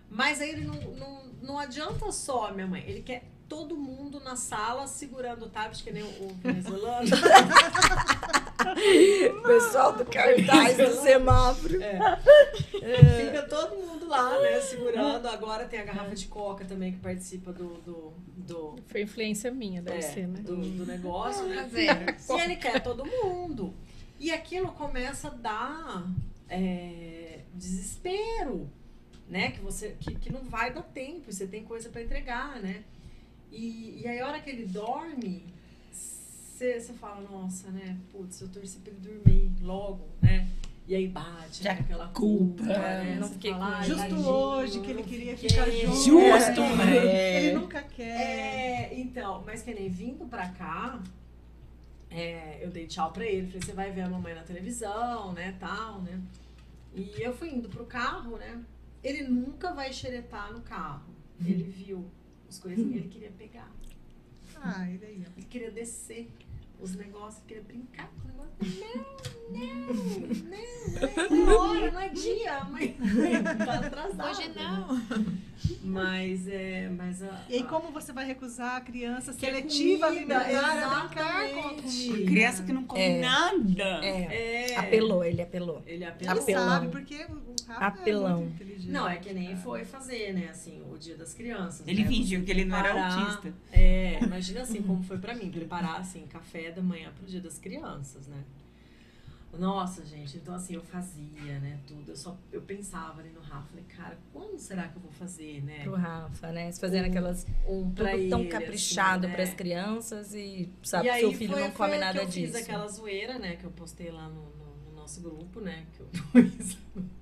Mas 0.07 0.41
aí 0.41 0.51
ele 0.51 0.65
não, 0.65 0.75
não, 0.75 1.23
não 1.41 1.59
adianta 1.59 2.11
só 2.11 2.49
a 2.49 2.51
minha 2.51 2.67
mãe, 2.67 2.83
ele 2.85 3.01
quer 3.01 3.23
todo 3.51 3.75
mundo 3.75 4.21
na 4.21 4.37
sala 4.37 4.87
segurando 4.87 5.43
o 5.43 5.49
tablet, 5.49 5.83
que 5.83 5.91
nem 5.91 6.03
o, 6.03 6.07
o 6.07 6.33
venezuelano. 6.35 7.09
Pessoal 9.45 9.91
do 9.91 10.05
cartaz 10.05 10.77
do 10.77 10.93
semáforo. 11.01 11.73
Fica 11.73 13.41
todo 13.49 13.75
mundo 13.75 14.07
lá, 14.07 14.39
né, 14.39 14.61
segurando. 14.61 15.27
Agora 15.27 15.65
tem 15.65 15.81
a 15.81 15.83
garrafa 15.83 16.15
de 16.15 16.27
coca 16.27 16.63
também 16.63 16.93
que 16.93 16.99
participa 16.99 17.51
do, 17.51 17.73
do, 17.81 18.13
do, 18.37 18.75
Foi 18.87 19.01
influência 19.01 19.51
minha, 19.51 19.81
deve 19.81 19.97
é, 19.97 20.01
ser, 20.01 20.27
né? 20.27 20.39
do, 20.39 20.55
do 20.55 20.85
negócio, 20.85 21.45
né? 21.45 21.69
E 21.73 22.39
ele 22.39 22.55
quer 22.55 22.81
todo 22.81 23.05
mundo. 23.05 23.73
E 24.17 24.31
aquilo 24.31 24.71
começa 24.71 25.27
a 25.27 25.31
dar 25.31 26.07
é, 26.47 27.39
desespero, 27.53 28.69
né? 29.27 29.51
Que 29.51 29.59
você 29.59 29.97
que, 29.99 30.15
que 30.15 30.31
não 30.31 30.45
vai 30.45 30.71
dar 30.71 30.83
tempo, 30.83 31.29
e 31.29 31.33
você 31.33 31.45
tem 31.45 31.65
coisa 31.65 31.89
para 31.89 32.01
entregar, 32.01 32.61
né? 32.61 32.85
E, 33.51 34.01
e 34.01 34.07
aí 34.07 34.19
a 34.19 34.27
hora 34.27 34.39
que 34.39 34.49
ele 34.49 34.65
dorme, 34.65 35.43
você 35.81 36.79
fala, 36.99 37.21
nossa, 37.29 37.69
né? 37.71 37.97
Putz, 38.11 38.39
eu 38.41 38.47
torci 38.49 38.77
pra 38.79 38.91
ele 38.93 39.01
dormir 39.01 39.51
logo, 39.61 40.07
né? 40.21 40.47
E 40.87 40.95
aí 40.95 41.07
bate 41.07 41.63
Já 41.63 41.73
né, 41.73 41.79
aquela 41.81 42.07
culpa, 42.09 42.63
culpa, 42.63 42.77
né? 42.79 43.17
não 43.19 43.27
Você 43.27 43.33
fiquei 43.35 43.51
fala, 43.51 43.65
com 43.65 43.71
"Ai, 43.71 43.83
Justo 43.87 44.01
tadinho, 44.01 44.27
hoje 44.27 44.79
que 44.81 44.87
ele 44.91 44.99
não 45.01 45.03
queria 45.07 45.37
fiquei." 45.37 45.49
ficar 45.49 45.71
junto. 45.71 45.95
Justo, 45.95 46.61
Ele 46.61 47.47
é. 47.47 47.53
nunca 47.53 47.81
quer. 47.83 48.03
É, 48.21 48.99
então, 48.99 49.43
mas 49.45 49.61
que 49.61 49.73
nem 49.73 49.89
vindo 49.89 50.25
pra 50.25 50.49
cá, 50.49 51.01
é, 52.09 52.59
eu 52.61 52.69
dei 52.71 52.87
tchau 52.87 53.11
pra 53.11 53.25
ele, 53.25 53.47
falei, 53.47 53.61
você 53.61 53.73
vai 53.73 53.91
ver 53.91 54.01
a 54.01 54.09
mamãe 54.09 54.33
na 54.33 54.41
televisão, 54.43 55.31
né, 55.33 55.55
tal, 55.59 56.01
né. 56.01 56.19
E 56.93 57.09
eu 57.21 57.33
fui 57.33 57.49
indo 57.53 57.69
pro 57.69 57.85
carro, 57.85 58.37
né, 58.37 58.59
ele 59.03 59.23
nunca 59.23 59.73
vai 59.73 59.93
xeretar 59.93 60.51
no 60.51 60.61
carro. 60.61 61.09
Ele 61.39 61.63
viu 61.63 62.05
as 62.51 62.59
coisinhas, 62.59 62.95
ele 62.97 63.07
queria 63.07 63.31
pegar, 63.31 63.71
Ah, 64.57 64.89
e 64.89 64.97
daí? 64.97 65.25
ele 65.37 65.45
queria 65.49 65.71
descer 65.71 66.29
os 66.81 66.95
negócios, 66.95 67.43
queria 67.47 67.63
brincar 67.63 68.07
com 68.09 68.27
o 68.27 68.31
negócio. 68.31 68.51
Não, 69.51 69.59
não, 69.59 69.93
não, 71.29 71.45
não 71.45 71.51
é 71.51 71.55
hora, 71.55 71.91
não 71.91 71.99
é 71.99 72.09
dia, 72.09 72.63
mãe. 72.65 72.95
Tá 73.65 73.73
atrasado. 73.79 74.29
Hoje 74.29 74.49
não. 74.55 75.01
Mas, 75.83 76.47
é, 76.47 76.89
mas 76.89 77.21
a... 77.23 77.45
E 77.49 77.55
aí, 77.55 77.63
como 77.63 77.91
você 77.91 78.11
vai 78.11 78.25
recusar 78.25 78.77
a 78.77 78.81
criança 78.81 79.33
Que 79.33 79.45
é 79.45 79.49
seletiva 79.53 80.07
a 80.07 80.11
brincar 80.11 80.45
com 81.53 81.81
comida? 81.81 82.25
Criança 82.25 82.63
que 82.63 82.73
não 82.73 82.83
come 82.83 83.01
É. 83.01 83.19
nada. 83.19 83.83
É, 84.05 84.71
É. 84.71 84.77
apelou, 84.77 85.23
ele 85.23 85.41
apelou. 85.41 85.81
Ele 85.85 85.97
Ele 85.97 86.05
apelou. 86.05 86.41
Apelão. 86.41 86.69
sabe, 86.69 86.87
porque 86.89 87.15
o 87.25 87.55
Rafa 87.67 87.85
Apelão. 87.85 88.31
é 88.31 88.35
muito 88.41 88.63
inteligente. 88.63 88.91
Não, 88.91 89.07
é 89.07 89.17
que 89.17 89.33
nem 89.33 89.55
foi 89.55 89.85
fazer, 89.85 90.33
né, 90.33 90.49
assim, 90.49 90.81
o 90.91 90.97
dia 90.97 91.15
das 91.15 91.33
crianças. 91.33 91.87
Ele 91.87 92.03
né? 92.03 92.09
fingiu 92.09 92.43
que 92.43 92.51
ele 92.51 92.65
não 92.65 92.75
era 92.77 92.91
autista. 93.15 93.53
É, 93.71 94.19
imagina 94.23 94.61
assim 94.61 94.81
como 94.81 95.03
foi 95.03 95.17
pra 95.19 95.35
mim, 95.35 95.51
preparar, 95.51 95.99
assim, 95.99 96.25
café 96.27 96.70
da 96.71 96.81
manhã 96.81 97.11
pro 97.15 97.25
dia 97.25 97.41
das 97.41 97.57
crianças, 97.59 98.27
né? 98.27 98.43
Nossa, 99.59 100.05
gente, 100.05 100.37
então 100.37 100.55
assim, 100.55 100.75
eu 100.75 100.81
fazia, 100.81 101.59
né, 101.59 101.77
tudo. 101.85 102.09
Eu 102.11 102.15
só, 102.15 102.37
eu 102.53 102.61
pensava 102.61 103.19
ali 103.19 103.31
no 103.31 103.41
Rafa, 103.41 103.67
falei, 103.67 103.83
cara, 103.83 104.17
quando 104.31 104.57
será 104.57 104.87
que 104.87 104.95
eu 104.95 105.01
vou 105.01 105.11
fazer, 105.11 105.61
né? 105.61 105.83
Pro 105.83 105.93
Rafa, 105.95 106.53
né? 106.53 106.71
Se 106.71 106.79
fazendo 106.79 107.03
Um- 107.05 107.09
aquelas. 107.09 107.45
Um 107.67 107.91
pra 107.91 108.11
Tudo 108.11 108.29
tão 108.29 108.39
ele, 108.39 108.49
caprichado 108.49 109.25
assim, 109.27 109.35
pras 109.35 109.49
né? 109.49 109.55
crianças 109.55 110.33
e 110.33 110.69
sabe 110.81 111.09
e 111.09 111.11
que 111.11 111.19
seu 111.19 111.33
filho 111.33 111.51
foi, 111.51 111.59
não 111.61 111.71
foi 111.71 111.85
come 111.87 111.93
que 111.99 111.99
nada 111.99 112.19
eu 112.21 112.25
disso. 112.27 112.53
fiz 112.53 112.55
aquela 112.55 112.87
zoeira, 112.87 113.37
né, 113.39 113.57
que 113.57 113.65
eu 113.65 113.71
postei 113.71 114.09
lá 114.09 114.29
no, 114.29 114.35
no- 114.55 114.89
no 114.89 114.95
nosso 114.95 115.19
grupo, 115.19 115.59
né, 115.59 115.85
que 115.97 115.99
eu 115.99 116.07
pus. 116.31 116.77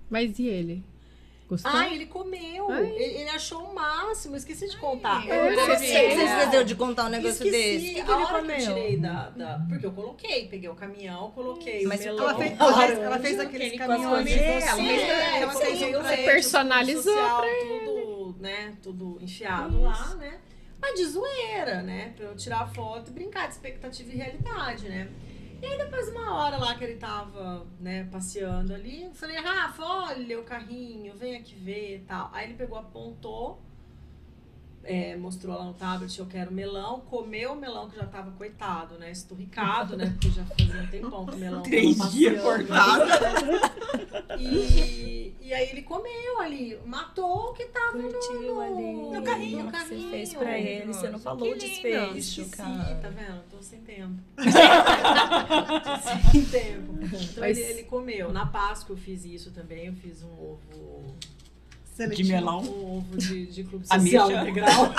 Mas 0.08 0.38
e 0.38 0.46
ele? 0.46 0.84
Gostou? 1.50 1.72
Ah, 1.74 1.90
ele 1.92 2.06
comeu. 2.06 2.70
Ai. 2.70 2.86
Ele, 2.92 3.04
ele 3.22 3.30
achou 3.32 3.64
o 3.64 3.74
máximo. 3.74 4.36
Esqueci 4.36 4.70
de 4.70 4.78
contar. 4.78 5.28
eu 5.28 5.56
Como 5.56 5.66
Você 5.66 5.72
assim 5.72 5.86
viu? 5.88 6.10
que 6.10 6.16
você 6.16 6.24
esqueceu 6.24 6.64
de 6.64 6.76
contar 6.76 7.06
um 7.06 7.10
negócio 7.10 7.44
Esqueci. 7.48 7.52
desse? 7.52 7.86
O 7.92 7.96
que, 7.96 7.96
que 7.96 8.00
a 8.00 8.04
ele 8.04 8.12
hora 8.14 8.26
que 8.28 8.34
eu 8.34 8.40
comeu? 8.40 8.58
tirei 8.76 8.98
da, 8.98 9.30
da- 9.32 9.66
Porque 9.68 9.86
eu 9.88 9.92
coloquei. 9.92 10.48
Peguei 10.48 10.70
o 10.70 10.76
caminhão, 10.76 11.32
coloquei 11.32 11.86
Mas 11.88 12.02
melão. 12.02 12.30
Ela 12.30 12.36
fez, 12.38 12.60
ela 12.60 12.74
fez, 12.78 13.00
ela 13.00 13.20
fez 13.20 13.40
aqueles 13.40 13.68
ele 13.70 13.78
caminhões. 13.80 14.32
Ela 14.32 14.82
É, 14.82 15.42
ela 15.42 15.54
eu 15.54 15.60
fez 15.60 15.82
um 15.82 16.26
Personalizou 16.26 17.14
social, 17.14 17.42
pra 17.42 17.50
tudo, 17.78 18.36
né? 18.40 18.74
Tudo 18.84 19.18
enfiado 19.22 19.82
lá, 19.82 20.16
né? 20.20 20.38
Mas 20.82 20.96
de 21.00 21.06
zoeira, 21.08 21.82
né? 21.82 22.14
Pra 22.16 22.26
eu 22.28 22.36
tirar 22.36 22.72
foto 22.74 23.10
e 23.10 23.14
brincar 23.14 23.48
de 23.48 23.54
expectativa 23.56 24.12
e 24.14 24.16
realidade, 24.16 24.88
né? 24.88 25.10
E 25.62 25.66
aí 25.66 25.78
depois 25.78 26.08
uma 26.10 26.36
hora 26.36 26.58
lá 26.58 26.76
que 26.76 26.84
ele 26.84 26.96
tava, 26.96 27.68
né, 27.80 28.08
passeando 28.12 28.74
ali, 28.74 29.04
eu 29.04 29.14
falei, 29.14 29.38
Rafa, 29.38 29.84
olha 29.84 30.40
o 30.40 30.44
carrinho, 30.44 31.16
vem 31.16 31.36
aqui 31.36 31.56
ver 31.56 31.98
e 31.98 32.00
tal. 32.00 32.30
Aí 32.34 32.46
ele 32.46 32.54
pegou, 32.54 32.78
apontou 32.78 33.62
é, 34.92 35.16
mostrou 35.16 35.56
lá 35.56 35.64
no 35.66 35.74
tablet, 35.74 36.18
eu 36.18 36.26
quero 36.26 36.52
melão, 36.52 37.00
comeu 37.02 37.52
o 37.54 37.56
melão 37.56 37.88
que 37.90 37.96
já 37.96 38.06
tava 38.08 38.32
coitado, 38.32 38.98
né? 38.98 39.12
Esturricado, 39.12 39.96
né? 39.96 40.08
Porque 40.08 40.30
já 40.32 40.44
fazia 40.46 40.82
um 40.82 40.88
tempão 40.88 41.26
que 41.28 41.36
o 41.36 41.38
melão 41.38 41.62
Três 41.62 41.96
dias 42.12 42.42
passeando. 42.42 43.06
E, 44.40 45.36
e 45.42 45.54
aí 45.54 45.70
ele 45.70 45.82
comeu 45.84 46.40
ali, 46.42 46.78
matou 46.86 47.50
o 47.50 47.54
que 47.54 47.66
tava 47.66 47.98
no, 47.98 48.10
Curtiu 48.12 48.42
no, 48.56 48.60
ali. 48.62 48.94
no 49.18 49.22
carrinho. 49.24 49.60
no 49.66 49.66
Você 49.66 49.78
carrinho. 49.78 50.10
fez 50.10 50.34
pra 50.34 50.58
ele, 50.60 50.86
você 50.94 51.10
não 51.10 51.20
falou 51.20 51.52
o 51.52 51.56
desfecho, 51.58 52.18
Esqueci, 52.18 52.50
cara. 52.50 52.96
tá 53.02 53.10
vendo? 53.10 53.44
Tô 53.52 53.62
sem 53.62 53.82
tempo. 53.82 54.16
Tô 54.36 54.44
sem 56.32 56.46
tempo. 56.46 56.94
Então 57.04 57.40
Mas- 57.42 57.58
ele, 57.58 57.70
ele 57.72 57.84
comeu. 57.84 58.32
Na 58.32 58.46
Páscoa 58.46 58.94
eu 58.94 58.98
fiz 58.98 59.24
isso 59.26 59.52
também. 59.52 59.86
Eu 59.88 59.94
fiz 59.94 60.24
um 60.24 60.32
ovo. 60.32 61.16
De 62.08 62.24
melão. 62.24 62.62
Um 62.62 62.98
ovo 62.98 63.18
de, 63.18 63.46
de 63.48 63.64
clube 63.64 63.86
social 63.88 64.32
integral. 64.32 64.94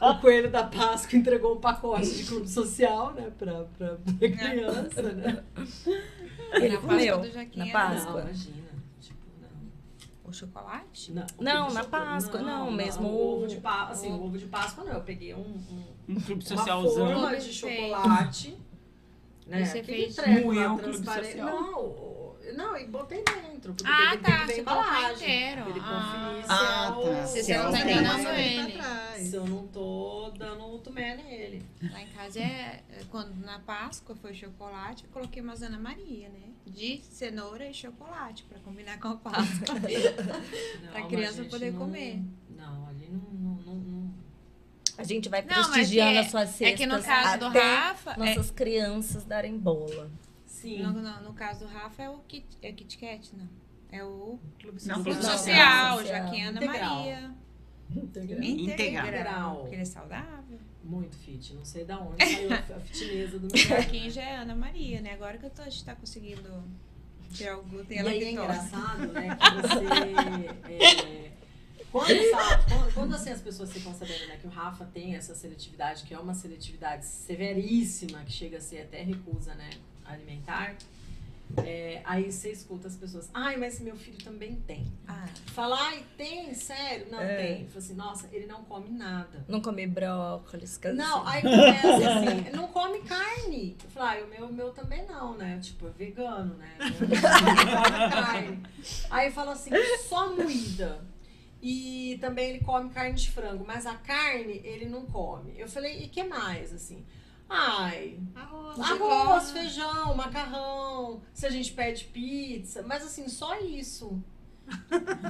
o 0.00 0.14
coelho 0.20 0.50
da 0.50 0.64
Páscoa 0.64 1.18
entregou 1.18 1.56
um 1.56 1.60
pacote 1.60 2.08
de 2.14 2.24
clube 2.24 2.48
social, 2.48 3.12
né? 3.14 3.30
Pra, 3.38 3.64
pra, 3.76 3.96
pra 3.96 4.28
criança, 4.30 5.02
né? 5.02 5.42
Ele 6.54 6.76
Na 6.76 6.80
comeu 6.80 7.18
Páscoa 7.18 7.32
Jaquim 7.34 7.58
na 7.58 7.66
Páscoa. 7.72 8.12
Não, 8.12 8.20
imagina. 8.22 8.68
Tipo, 9.00 9.18
não. 9.42 10.30
O 10.30 10.32
chocolate? 10.32 11.12
Não, 11.12 11.26
Não, 11.40 11.70
na 11.72 11.84
Páscoa, 11.84 12.40
não, 12.40 12.70
mesmo 12.70 13.06
O 13.08 13.36
ovo 13.38 13.46
de 13.46 13.56
Páscoa, 13.56 13.92
assim, 13.92 14.12
o 14.12 14.24
ovo 14.24 14.38
de 14.38 14.46
Páscoa 14.46 14.84
não. 14.84 14.92
Eu 14.94 15.00
peguei 15.02 15.34
um, 15.34 15.40
um, 15.40 15.84
Um 16.08 16.14
clube 16.20 16.44
uma 16.48 16.56
socialzão. 16.56 17.06
forma 17.12 17.36
de 17.36 17.52
chocolate. 17.52 18.56
Né? 19.46 19.64
Você 19.64 19.78
Aquele 19.78 20.02
fez- 20.02 20.14
treco 20.16 20.46
Moeu 20.46 20.60
lá 20.68 20.74
o 20.74 20.78
clube 20.78 20.92
transparente. 20.94 21.32
social? 21.38 21.60
Não, 21.60 22.07
não, 22.54 22.76
e 22.76 22.86
botei 22.86 23.22
dentro. 23.24 23.74
Porque 23.74 23.90
Ah, 23.90 24.10
tem, 24.10 24.20
tá, 24.20 24.30
tem 24.38 24.46
que 24.46 24.54
você 24.54 24.62
colocou 24.62 25.12
inteiro. 25.12 25.70
Ele 25.70 25.80
Ah. 25.82 26.42
Ah, 26.48 26.86
é 26.86 26.90
o- 26.98 27.02
tá. 27.14 27.26
Se 27.26 27.32
Se 27.38 27.44
você 27.44 27.52
é 27.52 27.58
não 27.62 27.68
o 27.68 27.72
tá 27.72 27.80
enganando 27.82 28.28
ele. 28.30 28.78
Se 29.24 29.34
eu 29.36 29.46
não 29.46 29.66
tô 29.68 30.30
dando 30.38 30.64
um 30.74 30.78
tumé 30.78 31.16
nele. 31.16 31.64
Lá 31.90 32.00
em 32.02 32.06
casa 32.08 32.40
é 32.40 32.82
é 32.90 33.02
quando 33.10 33.34
na 33.44 33.58
Páscoa 33.60 34.14
foi 34.16 34.32
chocolate, 34.34 35.04
eu 35.04 35.10
coloquei 35.10 35.42
umas 35.42 35.62
Ana 35.62 35.78
Maria, 35.78 36.28
né? 36.28 36.40
De 36.66 37.00
cenoura 37.10 37.66
e 37.68 37.72
chocolate, 37.74 38.44
pra 38.44 38.58
combinar 38.60 38.98
com 39.00 39.08
a 39.08 39.16
Páscoa. 39.16 39.74
Não, 40.82 40.92
Pra 40.92 41.02
criança 41.06 41.44
poder 41.44 41.72
não- 41.72 41.78
comer. 41.80 42.22
Não, 42.50 42.86
ali 42.86 43.08
não. 43.10 43.20
não, 43.32 43.54
não, 43.62 43.74
não- 43.74 44.14
A 44.98 45.04
gente 45.04 45.28
vai 45.28 45.42
Não, 45.42 45.54
prestigiando 45.54 46.16
é- 46.16 46.18
as 46.18 46.30
suas 46.30 46.48
cestas 46.50 46.68
é 46.68 46.72
que 46.76 46.86
no 46.86 47.00
caso 47.02 47.38
do 47.38 47.46
até 47.46 47.60
Rafa, 47.74 48.12
é- 48.12 48.16
nossas 48.16 48.50
crianças 48.50 49.24
darem 49.24 49.56
bola. 49.56 50.10
Sim. 50.60 50.82
no, 50.82 50.92
no, 50.92 51.22
no 51.22 51.32
caso 51.34 51.60
do 51.60 51.66
Rafa 51.66 52.02
é 52.02 52.10
o 52.10 52.18
Kit, 52.20 52.46
é 52.62 52.72
Kit 52.72 52.98
Kat, 52.98 53.30
não. 53.36 53.48
É 53.90 54.04
o 54.04 54.38
Clube 54.60 54.78
Não, 54.86 54.96
social. 54.96 55.02
Clube 55.02 55.14
Não, 55.22 55.22
Social, 55.22 55.98
social. 55.98 56.04
já 56.06 56.30
que 56.30 56.40
Ana 56.42 56.64
Integral. 56.64 56.96
Maria. 56.96 57.30
Integral. 57.96 58.42
Integral. 58.42 59.56
Porque 59.60 59.74
ele 59.76 59.82
é 59.82 59.84
saudável. 59.86 60.58
Muito 60.84 61.16
fit. 61.16 61.54
Não 61.54 61.64
sei 61.64 61.84
da 61.84 61.98
onde 62.00 62.24
saiu 62.24 62.52
a 62.52 62.56
a 62.76 62.80
fitnesa 62.80 63.38
do 63.38 63.46
meu 63.48 63.56
Joaquim 63.56 64.10
já 64.10 64.22
é 64.22 64.36
Ana 64.36 64.54
Maria, 64.54 65.00
né? 65.00 65.12
Agora 65.14 65.38
que 65.38 65.46
eu 65.46 65.50
tô, 65.50 65.62
a 65.62 65.68
gente 65.70 65.84
tá 65.84 65.94
conseguindo 65.94 66.62
tirar 67.32 67.58
o 67.58 67.62
glúten 67.62 67.98
E 67.98 68.02
e 68.02 68.06
a 68.06 68.10
aí 68.10 68.24
é 68.24 68.30
engraçado, 68.32 69.06
né, 69.12 69.36
que 69.36 69.68
você... 69.68 70.72
é, 70.72 71.32
quando, 71.92 72.10
essa- 72.10 72.58
quando- 72.68 72.94
quando, 72.94 73.14
assim, 73.14 73.30
as 73.30 73.40
pessoas 73.40 73.72
ficam 73.72 73.92
sabendo 73.94 74.26
né, 74.28 74.36
que 74.40 74.46
o 74.46 74.50
Rafa 74.50 74.84
tem 74.86 75.14
essa 75.14 75.34
seletividade, 75.34 76.04
que 76.04 76.12
é 76.14 76.18
uma 76.18 76.34
seletividade 76.34 77.04
severíssima, 77.06 78.20
que 78.24 78.32
chega 78.32 78.58
a 78.58 78.60
ser 78.60 78.80
até 78.82 79.02
recusa 79.02 79.54
né, 79.54 79.70
alimentar, 80.08 80.74
é, 81.64 82.02
aí 82.04 82.30
você 82.30 82.50
escuta 82.52 82.88
as 82.88 82.96
pessoas, 82.96 83.30
ai, 83.32 83.56
mas 83.56 83.80
meu 83.80 83.96
filho 83.96 84.18
também 84.22 84.56
tem. 84.66 84.86
Ah, 85.06 85.26
Fala, 85.46 85.76
ai, 85.80 86.04
tem? 86.16 86.52
Sério? 86.54 87.06
Não, 87.10 87.20
É. 87.20 87.36
tem. 87.36 87.66
Fala 87.68 87.78
assim, 87.78 87.94
nossa, 87.94 88.28
ele 88.32 88.46
não 88.46 88.62
come 88.64 88.90
nada. 88.90 89.44
Não 89.48 89.60
comer 89.62 89.86
brócolis, 89.86 90.76
coisa 90.76 90.96
Não, 90.96 91.26
assim. 91.26 91.36
aí 91.36 91.42
começa 91.42 92.18
assim, 92.18 92.50
não 92.54 92.68
come 92.68 93.00
carne. 93.00 93.76
Eu 93.82 93.90
falei, 93.90 94.20
ah, 94.22 94.24
o 94.26 94.28
meu, 94.28 94.46
o 94.46 94.52
meu 94.52 94.70
também 94.72 95.06
não, 95.06 95.36
né? 95.38 95.58
Tipo, 95.62 95.86
é 95.88 95.90
vegano, 95.90 96.54
né? 96.54 96.76
Não 96.78 96.98
come 96.98 98.10
carne. 98.10 98.62
Aí 99.10 99.30
fala 99.30 99.52
assim, 99.52 99.70
só 100.08 100.34
moída. 100.34 101.00
E 101.62 102.18
também 102.20 102.50
ele 102.50 102.60
come 102.60 102.90
carne 102.90 103.14
de 103.14 103.30
frango, 103.32 103.64
mas 103.66 103.84
a 103.86 103.94
carne 103.94 104.60
ele 104.64 104.86
não 104.86 105.06
come. 105.06 105.54
Eu 105.58 105.68
falei, 105.68 106.04
e 106.04 106.08
que 106.08 106.22
mais, 106.22 106.72
assim? 106.72 107.04
Ai, 107.48 108.18
Arroz. 108.34 108.78
arroz, 108.80 109.50
feijão, 109.50 110.14
macarrão, 110.14 111.22
se 111.32 111.46
a 111.46 111.50
gente 111.50 111.72
pede 111.72 112.04
pizza, 112.04 112.82
mas 112.82 113.02
assim, 113.04 113.28
só 113.28 113.58
isso. 113.60 114.22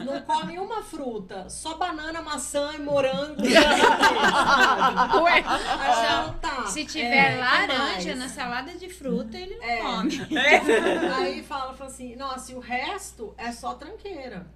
Não 0.05 0.21
come 0.27 0.59
uma 0.59 0.83
fruta, 0.83 1.49
só 1.49 1.77
banana, 1.77 2.21
maçã 2.21 2.73
e 2.75 2.79
morango. 2.81 3.41
Ué, 5.23 5.43
Ah, 5.47 6.23
não, 6.27 6.35
tá. 6.39 6.67
se 6.67 6.83
É, 6.83 6.85
tiver 6.85 7.35
que 7.35 7.41
laranja 7.41 8.15
na 8.17 8.29
salada 8.29 8.75
de 8.77 8.89
fruta, 8.89 9.37
ele 9.39 9.57
não 9.57 9.65
É. 9.65 9.77
come. 9.81 10.21
Aí 11.17 11.43
fala, 11.45 11.73
fala 11.75 11.91
assim, 11.91 12.17
nossa, 12.17 12.51
e 12.51 12.55
o 12.57 12.61
resto 12.61 13.33
é 13.39 13.53
só 13.53 13.75
tranqueira. 13.75 14.51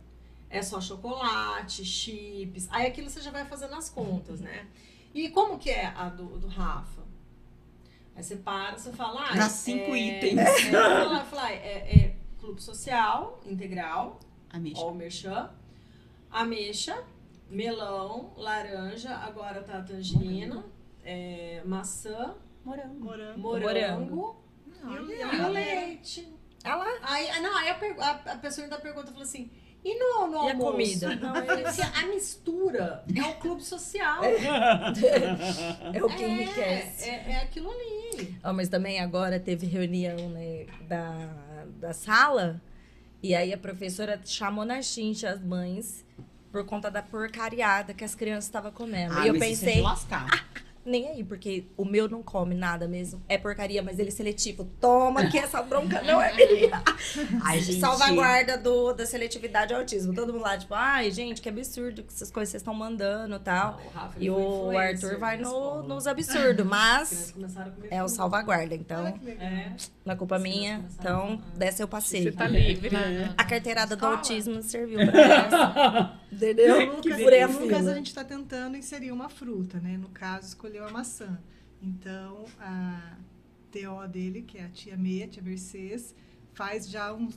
É 0.51 0.61
só 0.63 0.81
chocolate, 0.81 1.85
chips. 1.85 2.69
Aí 2.71 2.87
aquilo 2.87 3.09
você 3.09 3.21
já 3.21 3.31
vai 3.31 3.45
fazendo 3.45 3.75
as 3.75 3.89
contas, 3.89 4.41
né? 4.41 4.67
E 5.15 5.29
como 5.31 5.59
que 5.59 5.71
é 5.71 5.87
a 5.97 6.09
do, 6.09 6.27
do 6.39 6.49
Rafa? 6.49 7.02
Aí 8.15 8.23
você 8.23 8.37
para, 8.37 8.77
você 8.77 8.93
fala... 8.93 9.25
Ah, 9.31 9.35
Dá 9.37 9.49
cinco 9.49 9.95
é, 9.95 9.99
itens. 9.99 10.39
É, 10.39 10.71
fala, 10.71 11.25
fala, 11.25 11.51
é, 11.53 11.95
é 12.07 12.17
clube 12.39 12.63
social, 12.63 13.41
integral, 13.47 14.21
Ameixa. 14.51 14.81
ó 14.81 14.91
o 14.91 14.95
merchan, 14.95 15.51
ameixa, 16.31 17.03
melão, 17.49 18.33
laranja, 18.37 19.15
agora 19.17 19.63
tá 19.63 19.79
a 19.79 19.83
tangerina, 19.83 20.65
é, 21.05 21.63
maçã, 21.65 22.35
Morango. 22.65 23.01
Morango. 23.05 23.41
morango, 23.41 24.37
Olha. 24.85 25.25
e 25.37 25.41
o 25.41 25.49
leite. 25.49 26.33
Ah 26.65 26.77
lá. 26.77 26.87
Aí, 27.03 27.29
ah, 27.31 27.41
não, 27.41 27.57
aí 27.57 27.71
a, 27.71 27.75
a- 28.05 28.33
a 28.35 28.37
pessoa 28.39 28.65
ainda 28.65 28.79
pergunta, 28.79 29.11
fala 29.11 29.25
assim, 29.25 29.51
e 29.85 29.99
no, 29.99 30.27
no 30.29 30.45
E 30.45 30.49
a 30.49 30.53
almoço? 30.53 30.71
comida? 30.73 31.17
Não, 31.17 31.35
falei 31.35 31.65
assim, 31.65 31.83
a 31.83 32.07
mistura 32.07 33.05
é 33.17 33.23
o 33.23 33.35
clube 33.35 33.65
social. 33.65 34.23
É 34.25 36.03
o 36.05 36.09
que 36.09 36.25
enriquece. 36.25 37.09
É, 37.09 37.15
é, 37.15 37.33
é 37.33 37.37
aquilo 37.43 37.71
ali. 37.71 38.37
Ó, 38.45 38.53
mas 38.53 38.69
também 38.69 39.01
agora 39.01 39.41
teve 39.41 39.67
reunião 39.67 40.29
né, 40.31 40.67
da, 40.89 41.65
da 41.81 41.93
sala 41.93 42.61
e 43.23 43.35
aí 43.35 43.53
a 43.53 43.59
professora 43.59 44.21
chamou 44.25 44.65
na 44.65 44.83
chincha 44.83 45.31
as 45.31 45.41
mães 45.43 46.05
por 46.51 46.65
conta 46.67 46.91
da 46.91 47.03
porcariada 47.03 47.95
que 47.95 48.05
as 48.05 48.15
crianças 48.15 48.45
estavam 48.45 48.71
comendo. 48.73 49.15
Ah, 49.17 49.25
e 49.25 49.29
eu 49.29 49.35
mas 49.39 49.53
isso 49.53 49.65
é 49.65 49.67
de 49.69 49.73
pensei, 49.73 49.83
lascar. 49.83 50.47
Nem 50.85 51.09
aí, 51.09 51.25
porque 51.25 51.67
o 51.77 51.85
meu 51.85 52.09
não 52.09 52.23
come 52.23 52.55
nada 52.55 52.89
mesmo. 52.89 53.23
É 53.29 53.39
porcaria, 53.39 53.83
mas 53.83 53.99
ele 53.99 54.09
é 54.09 54.13
seletivo. 54.13 54.69
Toma 54.81 55.27
que 55.29 55.39
essa 55.39 55.63
bronca 55.63 56.03
não 56.03 56.21
é 56.21 56.35
minha. 56.35 56.83
Ai, 57.45 57.61
gente. 57.61 57.81
Salvaguarda 57.81 58.59
do, 58.59 58.93
da 58.93 59.07
seletividade 59.07 59.73
ao 59.73 59.81
autismo. 59.81 60.15
Todo 60.15 60.33
mundo 60.33 60.43
lá, 60.43 60.57
tipo, 60.59 60.75
ai, 60.75 61.11
gente, 61.11 61.41
que 61.41 61.49
absurdo 61.49 62.03
que 62.03 62.13
essas 62.13 62.31
coisas 62.31 62.51
vocês 62.51 62.61
estão 62.61 62.75
mandando 62.75 63.37
e 63.37 63.39
tal. 63.39 63.81
Não, 63.95 64.09
o 64.09 64.23
E 64.23 64.31
o 64.31 64.79
Arthur 64.79 65.19
vai 65.19 65.39
no, 65.39 65.83
nos 65.83 66.07
absurdos, 66.07 66.65
mas 66.67 67.35
é 67.91 68.03
o 68.03 68.09
salvaguarda. 68.09 68.75
Então. 68.75 69.07
É. 69.07 69.73
não 70.05 70.15
é 70.15 70.17
culpa 70.17 70.39
minha. 70.39 70.85
Então, 70.99 71.41
a- 71.55 71.59
dessa 71.59 71.83
eu 71.83 71.89
passei. 71.89 72.25
Você 72.25 72.33
tá 72.33 72.47
livre. 72.49 72.91
A 73.37 73.45
carteirada 73.45 73.97
do 73.97 74.07
autismo 74.07 74.63
serviu 74.63 74.99
pra 75.11 75.21
essa. 75.21 76.21
Entendeu? 76.33 76.97
Lucas, 76.97 77.21
furei 77.21 77.43
a 77.43 77.49
o 77.49 77.53
Lucas 77.61 77.87
a 77.87 77.95
gente 77.95 78.07
está 78.07 78.25
tentando 78.25 78.77
inserir 78.77 79.13
uma 79.13 79.29
fruta, 79.29 79.79
né? 79.79 79.99
No 79.99 80.09
caso, 80.09 80.57
escolheu 80.73 80.87
a 80.87 80.91
maçã. 80.91 81.39
Então, 81.83 82.47
a 82.59 83.17
TO 83.71 84.09
dele, 84.09 84.43
que 84.43 84.57
é 84.59 84.65
a 84.65 84.69
tia 84.69 84.97
Meia, 84.97 85.27
a 85.27 85.29
tia 85.29 85.43
Mercedes, 85.43 86.15
faz 86.55 86.89
já 86.89 87.13
uns, 87.13 87.37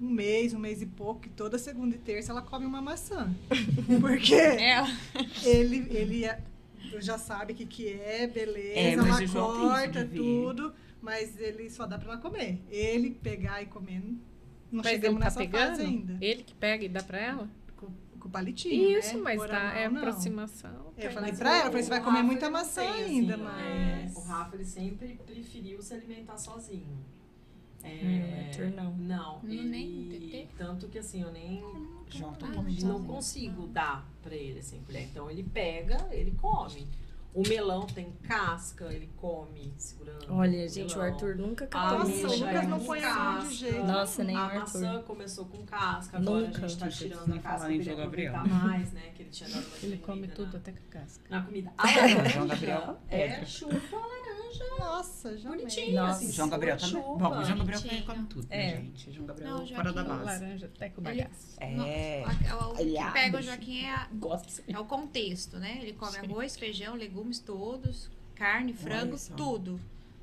um 0.00 0.10
mês, 0.10 0.52
um 0.52 0.58
mês 0.58 0.82
e 0.82 0.86
pouco, 0.86 1.20
que 1.20 1.28
toda 1.28 1.58
segunda 1.58 1.94
e 1.94 1.98
terça 1.98 2.32
ela 2.32 2.42
come 2.42 2.66
uma 2.66 2.82
maçã. 2.82 3.32
Porque 4.00 4.34
É, 4.34 4.82
ele, 5.44 5.86
ele 5.90 6.24
é- 6.24 6.40
já 6.98 7.16
sabe 7.16 7.52
o 7.52 7.56
que, 7.56 7.64
que 7.66 7.88
é, 7.88 8.26
beleza, 8.26 8.78
É, 8.78 8.92
ela 8.94 9.28
corta 9.28 10.04
tudo, 10.04 10.74
mas 11.00 11.38
ele 11.40 11.70
só 11.70 11.86
dá 11.86 11.96
pra 11.98 12.12
ela 12.14 12.20
comer. 12.20 12.60
Ele 12.70 13.10
pegar 13.10 13.62
e 13.62 13.66
comer, 13.66 14.00
não 14.70 14.82
Mas 14.82 14.86
ele 14.86 14.94
chegamos 14.96 15.18
tá 15.20 15.24
nessa 15.26 15.38
pegando? 15.40 15.68
fase 15.68 15.82
ainda. 15.82 16.18
Ele 16.20 16.42
que 16.42 16.54
pega 16.54 16.84
e 16.84 16.88
dá 16.88 17.02
pra 17.02 17.18
ela? 17.18 17.48
Com, 18.22 18.30
palitinho, 18.30 18.98
Isso, 18.98 19.16
né? 19.16 19.22
mas 19.22 19.46
tá, 19.46 19.74
é 19.74 19.88
não. 19.88 19.98
aproximação. 19.98 20.92
Eu 20.96 21.10
falei 21.10 21.30
Mas 21.30 21.38
pra 21.40 21.56
ela, 21.56 21.70
falei, 21.70 21.82
você 21.82 21.88
vai 21.90 22.02
comer 22.02 22.22
muita 22.22 22.48
maçã 22.48 22.82
ainda, 22.82 23.34
assim, 23.34 23.42
mas... 23.42 24.16
é, 24.16 24.18
o 24.18 24.22
Rafa, 24.22 24.54
ele 24.54 24.64
sempre 24.64 25.20
preferiu 25.26 25.82
se 25.82 25.94
alimentar 25.94 26.36
sozinho. 26.36 26.98
É, 27.82 27.88
Hum, 27.88 28.46
Arthur 28.46 28.70
não. 28.70 28.96
Não, 28.96 29.40
Não, 29.42 29.50
ele, 29.50 29.68
nem 29.68 30.48
tanto 30.56 30.88
que 30.88 30.98
assim, 31.00 31.22
eu 31.22 31.32
nem 31.32 31.60
João 32.08 32.32
tá 32.34 32.46
não 32.46 32.62
não 32.62 33.04
consigo 33.04 33.66
dar 33.66 34.08
pra 34.22 34.36
ele 34.36 34.60
assim, 34.60 34.80
colher. 34.84 35.02
Então 35.02 35.28
ele 35.30 35.42
pega, 35.42 36.06
ele 36.12 36.30
come. 36.32 36.86
O 37.34 37.42
melão 37.48 37.86
tem 37.86 38.12
casca, 38.24 38.92
ele 38.92 39.10
come 39.16 39.72
segurando. 39.78 40.26
Olha, 40.28 40.68
gente, 40.68 40.94
o 40.94 40.98
melão. 40.98 41.12
Arthur 41.14 41.36
nunca 41.36 41.64
A 41.64 41.68
catou 41.68 41.98
Nossa, 42.00 42.10
o. 42.10 42.36
Lucas 42.40 42.54
é 42.54 42.66
não 42.66 42.78
com 42.78 42.84
põe 42.84 43.02
a 43.04 43.14
mão 43.14 43.48
de 43.48 43.54
jeito. 43.54 43.84
Nossa, 43.86 44.24
nem 44.24 44.36
o 44.36 44.38
a 44.38 44.42
Arthur. 44.42 44.58
maçã 44.60 45.02
começou 45.02 45.46
com 45.46 45.64
casca, 45.64 46.18
agora 46.18 46.46
Nunca. 46.46 46.64
a 46.64 46.68
gente 46.68 46.78
tá 46.78 46.88
tirando 46.88 47.26
nem 47.28 47.38
a 47.38 47.42
casca 47.42 47.48
falar 47.56 47.64
pra 47.64 47.70
em 47.72 47.74
ele 47.76 47.84
João 47.84 47.96
Gabriel. 47.96 48.32
mais, 48.46 48.92
né? 48.92 49.02
Que 49.14 49.22
ele 49.22 49.30
tinha 49.30 49.48
dado 49.48 49.64
uma 49.66 49.76
Ele 49.82 49.96
come 49.98 50.28
tudo 50.28 50.52
na, 50.52 50.58
até 50.58 50.72
com 50.72 50.88
casca. 50.90 51.24
na 51.30 51.42
comida. 51.42 51.72
A 51.78 51.86
laranja 51.86 52.28
João 52.28 52.46
Gabriel 52.48 53.00
é 53.08 53.28
Pedro. 53.28 53.46
chupa 53.46 53.96
laranja 54.60 54.78
Nossa, 54.78 55.38
já 55.38 55.48
bonitinha, 55.50 56.02
Nossa. 56.02 56.18
assim. 56.24 56.32
João 56.32 56.48
Gabriel 56.48 56.76
também. 56.76 57.02
Bom, 57.02 57.14
o 57.16 57.44
João 57.44 57.58
Gabriel 57.58 57.80
Bonitinho. 57.80 58.04
come 58.06 58.26
tudo, 58.26 58.46
É. 58.50 58.56
né, 58.58 58.76
gente? 58.76 59.12
João 59.12 59.26
Gabriel 59.26 59.50
Não, 59.58 59.66
fora 59.66 59.92
da 59.92 60.04
Joaquim, 60.04 60.24
base. 60.24 60.40
Laranja 60.44 60.66
até 60.74 60.88
com 60.88 61.00
Ele- 61.08 61.22
bagaço. 61.22 61.56
É. 61.60 62.24
A- 62.24 62.52
a- 62.54 62.68
O 62.68 62.76
que 62.76 63.12
pega 63.12 63.38
o 63.38 63.42
Joaquim 63.42 63.84
é, 63.84 63.90
a- 63.94 64.08
Gosto. 64.12 64.62
é 64.68 64.78
o 64.78 64.84
contexto, 64.84 65.56
né? 65.58 65.78
Ele 65.82 65.92
come 65.92 66.16
arroz, 66.18 66.56
feijão, 66.56 66.94
legumes 66.94 67.38
todos, 67.38 68.08
carne, 68.34 68.72
frango, 68.72 69.16
tudo. 69.36 69.80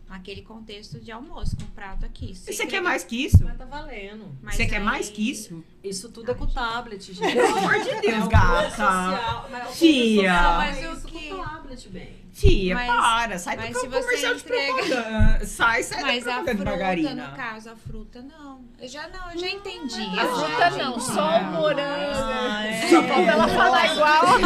Naquele 0.07 0.41
contexto 0.41 0.99
de 0.99 1.11
almoço, 1.11 1.55
com 1.55 1.67
prato 1.67 2.03
aqui. 2.03 2.33
Sem 2.33 2.51
você 2.51 2.65
quer 2.65 2.81
mais 2.81 3.03
que 3.03 3.25
isso? 3.25 3.43
Mas 3.43 3.55
tá 3.59 3.65
valendo. 3.65 4.35
Mas 4.41 4.55
Você 4.55 4.65
quer 4.65 4.77
aí- 4.77 4.83
mais 4.83 5.07
que 5.07 5.29
isso? 5.29 5.63
Isso 5.83 6.09
tudo 6.09 6.31
é 6.31 6.33
com 6.33 6.45
o 6.45 6.51
tablet, 6.51 7.13
gente. 7.13 7.31
Pelo 7.31 7.57
amor 7.59 7.79
de 7.83 7.89
É 7.91 8.01
Deus, 8.01 8.25
o 8.25 8.27
gata. 8.27 8.69
social, 8.71 9.47
mas 9.51 9.61
é 9.61 9.69
o 9.69 9.71
Fia. 9.71 10.15
social, 10.33 10.57
Mas 10.57 10.77
é 10.79 10.89
o 10.89 10.93
isso 10.95 11.05
que- 11.07 11.29
com 11.29 11.35
o 11.35 11.43
tablet, 11.43 11.89
bem. 11.89 12.15
Fia, 12.31 12.75
Mas- 12.75 12.87
para. 12.87 13.39
Sai 13.39 13.55
mas 13.57 13.73
do 13.73 13.79
se 13.79 13.87
você 13.87 14.01
comercial 14.01 14.33
de 14.35 14.41
entrega- 14.41 14.73
propaganda. 14.73 15.45
Sai, 15.45 15.83
sai 15.83 16.01
Mas 16.03 16.23
da 16.23 16.31
a 16.31 16.35
propaganda 16.35 16.51
de 16.53 16.55
fruta, 16.63 16.69
margarina. 16.69 17.27
no 17.31 17.35
caso, 17.35 17.69
a 17.71 17.75
fruta 17.75 18.21
não. 18.21 18.61
Eu 18.79 18.87
já 18.87 19.07
não, 19.09 19.31
eu 19.33 19.39
já 19.39 19.49
entendi. 19.49 20.19
A 20.19 20.23
eu 20.23 20.35
fruta 20.35 20.57
já 20.57 20.69
não, 20.71 20.89
entendi. 20.91 21.03
só 21.05 21.37
o 21.39 21.43
morango. 21.43 22.11
Ah, 22.15 22.65
é. 22.65 22.87
Só 22.87 23.03
falta 23.03 23.31
ela 23.31 23.47
falar 23.47 23.93
igual. 23.93 24.39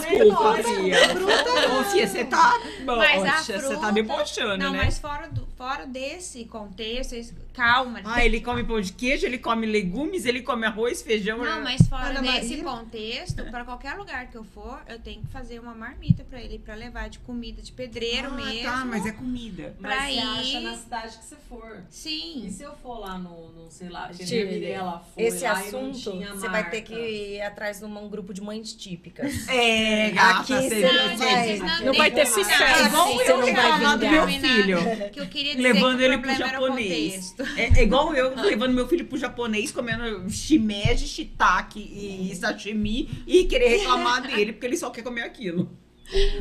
Desculpa, 0.00 0.54
Fia. 0.62 1.80
Ô, 1.80 1.84
Fia, 1.84 2.06
você 2.08 2.24
tá... 2.24 2.58
Mas 2.86 3.22
a 3.24 3.32
Poxa, 3.32 3.42
você 3.42 3.52
tá 3.52 3.60
fruta- 3.70 3.92
debochando, 3.92 4.56
Não, 4.64 4.72
né? 4.72 4.82
mas 4.84 4.98
fora, 4.98 5.28
do, 5.28 5.42
fora 5.56 5.86
desse 5.86 6.44
contexto, 6.46 7.14
calma. 7.52 8.00
Ah, 8.04 8.24
ele 8.24 8.40
come 8.40 8.64
pão 8.64 8.80
de 8.80 8.92
queijo, 8.92 9.24
ele 9.26 9.38
come 9.38 9.66
legumes, 9.66 10.24
ele 10.26 10.42
come 10.42 10.66
arroz, 10.66 11.02
feijão. 11.02 11.38
Não, 11.38 11.62
mas 11.62 11.86
fora 11.88 12.06
Ana 12.18 12.20
desse 12.22 12.56
Maria? 12.56 12.64
contexto, 12.64 13.44
pra 13.50 13.64
qualquer 13.64 13.94
lugar 13.94 14.26
que 14.28 14.36
eu 14.36 14.44
for, 14.44 14.80
eu 14.88 14.98
tenho 14.98 15.20
que 15.22 15.28
fazer 15.28 15.58
uma 15.60 15.74
marmita 15.74 16.24
pra 16.24 16.40
ele, 16.40 16.58
pra 16.58 16.74
levar 16.74 17.08
de 17.08 17.18
comida 17.20 17.62
de 17.62 17.70
pedreiro 17.72 18.28
ah, 18.28 18.36
mesmo. 18.36 18.62
tá, 18.64 18.84
mas 18.84 19.06
é 19.06 19.12
comida. 19.12 19.74
Pra 19.80 19.90
Mas 19.96 20.14
você 20.14 20.20
acha 20.20 20.58
ir- 20.58 20.62
na 20.64 20.76
cidade 20.76 21.18
que 21.18 21.24
você 21.24 21.36
for. 21.48 21.76
E 21.90 21.94
Sim. 21.94 22.50
se 22.50 22.62
eu 22.62 22.74
for 22.76 22.98
lá 22.98 23.16
no, 23.18 23.50
no 23.52 23.70
sei 23.70 23.88
lá, 23.88 24.08
que 24.08 24.24
Tia, 24.24 24.42
a 24.42 24.46
Mirella 24.46 25.04
foi 25.14 25.22
Esse 25.24 25.44
lá 25.44 25.50
e 25.66 25.70
não 25.72 25.90
assunto, 25.90 26.18
você 26.34 26.48
vai 26.48 26.68
ter 26.70 26.82
que 26.82 26.94
ir 26.94 27.40
atrás 27.42 27.78
de 27.78 27.84
um 27.84 28.08
grupo 28.08 28.34
de 28.34 28.40
mães 28.40 28.72
típicas. 28.72 29.46
É, 29.48 30.10
gata, 30.10 30.40
Aqui 30.40 30.52
você 30.68 30.80
não 30.80 31.16
vai- 31.16 31.58
Não 31.58 31.90
nem 31.92 31.98
vai 31.98 32.10
ter 32.10 32.26
sucesso. 32.26 32.62
É 32.82 32.86
igual 32.86 33.20
eu 33.20 33.36
não 33.38 33.42
vai 33.42 33.52
reclamar 33.54 33.98
do 33.98 34.08
meu 34.08 34.26
filho. 34.28 34.78
Que 35.12 35.20
eu 35.20 35.26
queria 35.28 35.53
dizer 35.56 35.72
Levando 35.72 35.98
que 35.98 36.04
ele 36.04 36.18
pro 36.18 36.34
japonês. 36.34 37.34
É, 37.56 37.80
é 37.80 37.82
igual 37.82 38.14
eu 38.14 38.34
levando 38.42 38.72
meu 38.72 38.88
filho 38.88 39.04
pro 39.04 39.18
japonês, 39.18 39.72
comendo 39.72 40.28
shimeji, 40.30 41.06
shiitake 41.06 41.80
e 41.80 42.34
sashimi 42.34 43.08
e 43.26 43.44
querer 43.44 43.68
reclamar 43.68 44.22
dele, 44.26 44.52
porque 44.52 44.66
ele 44.66 44.76
só 44.76 44.90
quer 44.90 45.02
comer 45.02 45.22
aquilo. 45.22 45.83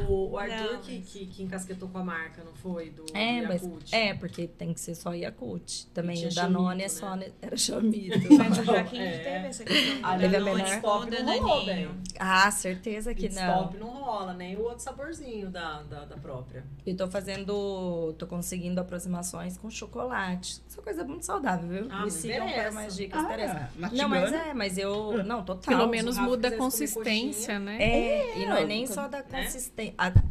O, 0.09 0.31
o 0.31 0.37
Arthur 0.37 0.73
Não, 0.73 0.81
que, 0.81 1.01
que, 1.01 1.25
que 1.27 1.43
encasquetou 1.43 1.87
com 1.89 1.97
a 1.97 2.03
marca, 2.03 2.43
não 2.43 2.53
foi? 2.53 2.89
Do 2.89 3.05
É, 3.13 3.41
do 3.41 3.47
mas, 3.47 3.61
Yakult. 3.63 3.93
é, 3.93 4.13
porque 4.13 4.47
tem 4.47 4.73
que 4.73 4.79
ser 4.79 4.93
só 4.95 5.13
Yakult. 5.13 5.85
Também 5.93 6.25
o 6.27 6.33
Danone 6.33 6.83
é 6.83 6.89
só. 6.89 7.15
né? 7.15 7.27
Era 7.41 7.55
chamito. 7.57 8.19
Mas 8.37 8.57
o 8.59 8.63
Joaquim 8.63 8.99
É. 8.99 9.17
teve 9.19 9.47
essa 9.47 9.63
questão. 9.63 9.99
A 10.03 10.15
do 10.15 10.21
Teve 10.21 10.35
a 10.35 10.39
Danone 10.39 10.63
menor- 10.63 10.81
com 10.81 10.87
o 10.87 11.03
Stop 11.05 11.23
não 11.23 11.39
rolou, 11.39 11.65
bem. 11.65 11.89
Ah, 12.19 12.51
certeza 12.51 13.13
que 13.13 13.23
Pit 13.29 13.35
não. 13.35 13.61
Stop 13.61 13.77
não 13.77 13.87
rola, 14.03 14.33
nem 14.33 14.55
o 14.57 14.61
outro 14.63 14.79
saborzinho 14.83 15.49
da, 15.49 15.83
da, 15.83 16.05
da 16.05 16.17
própria. 16.17 16.63
Eu 16.85 16.95
tô 16.97 17.07
fazendo. 17.07 18.13
tô 18.17 18.27
conseguindo 18.27 18.79
aproximações 18.81 19.57
com 19.57 19.69
chocolate. 19.69 20.61
Isso 20.67 20.79
é 20.79 20.83
coisa 20.83 21.03
muito 21.03 21.25
saudável, 21.25 21.67
viu? 21.69 21.87
Ah, 21.89 21.97
Me 21.97 22.01
não 22.03 22.09
sigam 22.09 22.49
para 22.51 22.71
mais 22.71 22.95
dicas. 22.95 23.21
interessa. 23.23 23.69
na 23.77 23.89
Não, 23.91 24.09
mas 24.09 24.31
é, 24.33 24.53
mas 24.53 24.77
eu. 24.77 25.23
Não, 25.23 25.43
total. 25.43 25.77
Pelo 25.77 25.87
menos 25.89 26.17
muda 26.17 26.49
a 26.49 26.57
consistência, 26.57 27.59
né? 27.59 27.77
É, 27.81 28.39
e 28.39 28.45
não 28.45 28.57
é 28.57 28.65
nem 28.65 28.85
só 28.85 29.07
da 29.07 29.19
né? 29.19 29.23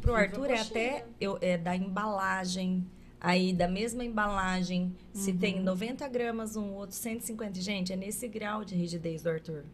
Pro 0.00 0.14
Arthur 0.14 0.50
é 0.50 0.60
até 0.60 1.06
eu, 1.20 1.38
é 1.40 1.56
da 1.56 1.76
embalagem. 1.76 2.86
Aí, 3.20 3.52
da 3.52 3.68
mesma 3.68 4.04
embalagem, 4.04 4.96
se 5.14 5.32
tem 5.32 5.60
90 5.60 6.08
gramas 6.08 6.56
um, 6.56 6.72
outro 6.72 6.96
150. 6.96 7.60
Gente, 7.60 7.92
é 7.92 7.96
nesse 7.96 8.26
grau 8.26 8.64
de 8.64 8.74
rigidez 8.74 9.22
do 9.22 9.30
Arthur. 9.30 9.64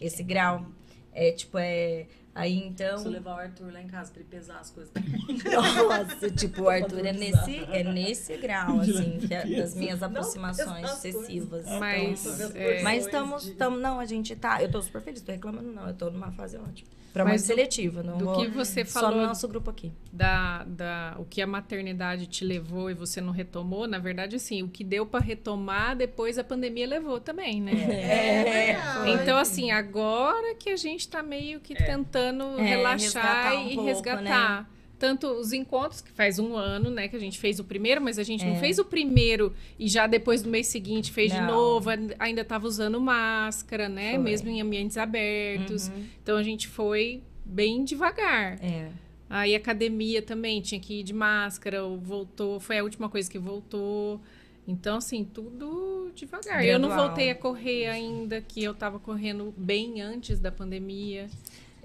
Esse 0.00 0.22
grau. 0.22 0.64
É 1.12 1.32
tipo, 1.32 1.58
é. 1.58 2.06
Aí 2.32 2.56
então. 2.56 3.02
Eu 3.04 3.10
levar 3.10 3.34
o 3.34 3.40
Arthur 3.40 3.72
lá 3.72 3.82
em 3.82 3.88
casa 3.88 4.12
pra 4.12 4.20
ele 4.20 4.28
pesar 4.30 4.60
as 4.60 4.70
coisas. 4.70 4.92
Nossa, 5.44 6.30
tipo, 6.30 6.62
o 6.62 6.68
Arthur 6.68 7.04
é 7.04 7.12
nesse, 7.12 7.56
é 7.56 7.82
nesse 7.82 8.36
grau, 8.36 8.78
assim, 8.80 9.18
que 9.18 9.34
é 9.34 9.44
das 9.44 9.74
minhas 9.74 10.00
aproximações 10.00 10.84
essas 10.84 11.00
coisas. 11.00 11.04
excessivas. 11.04 11.66
Mas, 11.80 12.24
Então, 12.24 12.50
é, 12.54 12.82
mas 12.82 13.04
estamos, 13.06 13.44
estamos, 13.44 13.80
não, 13.80 13.98
a 13.98 14.06
gente 14.06 14.36
tá, 14.36 14.62
eu 14.62 14.70
tô 14.70 14.80
super 14.80 15.02
feliz, 15.02 15.20
tô 15.20 15.32
reclamando 15.32 15.72
não, 15.72 15.88
eu 15.88 15.94
tô 15.94 16.10
numa 16.10 16.30
fase 16.30 16.56
ótima. 16.56 16.88
Pra 17.12 17.24
Mas 17.24 17.30
mais 17.32 17.42
do- 17.42 17.46
seletiva, 17.46 18.02
não 18.02 18.18
do 18.18 18.24
vou, 18.26 18.36
que 18.40 18.48
você 18.48 18.84
só 18.84 19.00
falou 19.00 19.20
no 19.22 19.26
nosso 19.28 19.48
grupo 19.48 19.70
aqui. 19.70 19.90
da, 20.12 20.62
da 20.64 21.16
o 21.18 21.24
que 21.24 21.40
a 21.40 21.46
maternidade 21.46 22.26
te 22.26 22.44
levou 22.44 22.90
e 22.90 22.94
você 22.94 23.20
não 23.20 23.32
retomou, 23.32 23.86
na 23.88 23.98
verdade, 23.98 24.36
assim, 24.36 24.62
o 24.62 24.68
que 24.68 24.84
deu 24.84 25.06
pra 25.06 25.18
retomar 25.18 25.96
depois 25.96 26.38
a 26.38 26.44
pandemia 26.44 26.86
levou 26.86 27.18
também, 27.18 27.60
né? 27.60 27.72
É, 27.72 28.76
Então, 29.10 29.38
assim, 29.38 29.70
agora 29.70 30.54
que 30.54 30.70
a 30.70 30.76
gente 30.76 31.08
tá 31.08 31.22
meio 31.22 31.60
que 31.60 31.74
tentando 31.74 32.44
É, 32.60 32.62
relaxar 32.62 33.00
resgatar 33.00 33.54
um 33.54 33.68
e 33.70 33.74
pouco, 33.74 33.88
resgatar. 33.88 34.70
Tanto 34.98 35.28
os 35.28 35.52
encontros, 35.52 36.00
que 36.00 36.10
faz 36.10 36.38
um 36.40 36.56
ano, 36.56 36.90
né, 36.90 37.06
que 37.06 37.14
a 37.14 37.20
gente 37.20 37.38
fez 37.38 37.60
o 37.60 37.64
primeiro, 37.64 38.00
mas 38.00 38.18
a 38.18 38.22
gente 38.24 38.44
não 38.44 38.54
É. 38.56 38.58
fez 38.58 38.78
o 38.80 38.84
primeiro 38.84 39.54
e 39.78 39.86
já 39.88 40.06
depois 40.08 40.42
do 40.42 40.50
mês 40.50 40.66
seguinte 40.66 41.12
fez 41.12 41.32
de 41.32 41.38
Não. 41.40 41.46
novo, 41.46 41.88
ainda- 41.90 42.16
ainda 42.18 42.44
tava 42.44 42.66
usando 42.66 43.00
máscara, 43.00 43.88
né, 43.88 44.14
Foi. 44.14 44.18
mesmo 44.24 44.48
em 44.50 44.60
ambientes 44.60 44.96
abertos. 44.96 45.88
Uhum. 45.88 46.04
Então 46.22 46.36
a 46.36 46.42
gente 46.42 46.66
foi 46.66 47.22
bem 47.44 47.84
devagar. 47.84 48.58
É. 48.62 48.88
Aí 49.30 49.54
academia 49.54 50.20
também 50.20 50.60
tinha 50.60 50.80
que 50.80 51.00
ir 51.00 51.02
de 51.04 51.12
máscara, 51.12 51.84
ou 51.84 51.98
voltou, 51.98 52.58
foi 52.58 52.78
a 52.78 52.82
última 52.82 53.08
coisa 53.08 53.30
que 53.30 53.38
voltou. 53.38 54.20
Então, 54.66 54.96
assim, 54.98 55.24
tudo 55.24 56.10
devagar. 56.14 56.62
Eu 56.64 56.78
não 56.78 56.88
Gradual. 56.88 57.08
voltei 57.08 57.30
a 57.30 57.34
correr 57.34 57.86
ainda, 57.86 58.40
que 58.42 58.62
eu 58.62 58.74
tava 58.74 58.98
correndo 58.98 59.54
bem 59.56 60.00
antes 60.02 60.38
da 60.40 60.50
pandemia. 60.52 61.26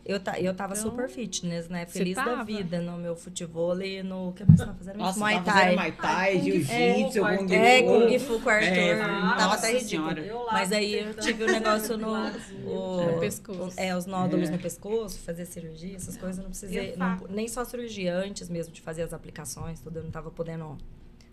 Eu, 0.05 0.19
ta, 0.19 0.37
eu 0.37 0.53
tava 0.53 0.73
Então, 0.73 0.91
super 0.91 1.07
fitness, 1.07 1.69
né? 1.69 1.85
Feliz 1.85 2.15
da 2.15 2.43
vida 2.43 2.81
no 2.81 2.97
meu 2.97 3.15
futebol 3.15 3.81
e 3.81 4.03
no. 4.03 4.29
O 4.29 4.33
que 4.33 4.43
mais 4.43 4.59
tava 4.59 4.73
fazendo? 4.73 4.97
Nossa, 4.97 5.17
Muay 5.17 5.41
Thai. 5.41 5.75
Muay 5.75 5.91
Thai, 5.93 6.33
Kung 6.33 6.43
jiu-jitsu, 6.43 7.13
Fu, 7.21 7.37
Kung 7.37 7.53
É, 7.53 7.79
Fu. 7.79 7.85
Kung 7.87 8.19
Fu 8.19 8.39
com 8.41 8.45
o 8.45 8.51
Arthur. 8.51 8.67
É, 8.67 8.97
tava 8.99 9.35
nossa 9.45 9.55
até 9.67 9.77
ridículo. 9.77 10.45
Mas 10.51 10.71
aí 10.73 10.99
eu 10.99 11.13
tive 11.13 11.43
um 11.45 11.47
negócio 11.47 11.95
no. 11.97 12.11
O- 12.11 13.11
No 13.13 13.19
pescoço. 13.21 13.77
o- 13.77 13.81
é, 13.81 13.95
os 13.95 14.05
nódulos 14.05 14.49
É. 14.49 14.51
no 14.51 14.59
pescoço, 14.59 15.19
fazer 15.19 15.45
cirurgia, 15.45 15.95
essas 15.95 16.17
coisas 16.17 16.37
eu 16.37 16.43
não 16.43 16.49
precisei. 16.51 16.95
Não- 16.97 17.19
nem 17.29 17.47
só 17.47 17.63
cirurgia, 17.63 18.13
antes 18.17 18.49
mesmo 18.49 18.73
de 18.73 18.81
fazer 18.81 19.03
as 19.03 19.13
aplicações, 19.13 19.79
tudo, 19.79 19.99
eu 19.99 20.03
não 20.03 20.11
tava 20.11 20.29
podendo 20.29 20.77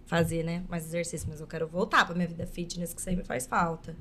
fazer, 0.07 0.45
né? 0.45 0.63
Mais 0.69 0.85
exercício, 0.87 1.27
mas 1.29 1.41
eu 1.41 1.47
quero 1.49 1.67
voltar 1.67 2.05
pra 2.07 2.15
minha 2.15 2.29
vida 2.29 2.47
fitness, 2.47 2.95
que 2.95 3.03
sempre 3.03 3.25
faz 3.25 3.47
falta. 3.47 3.97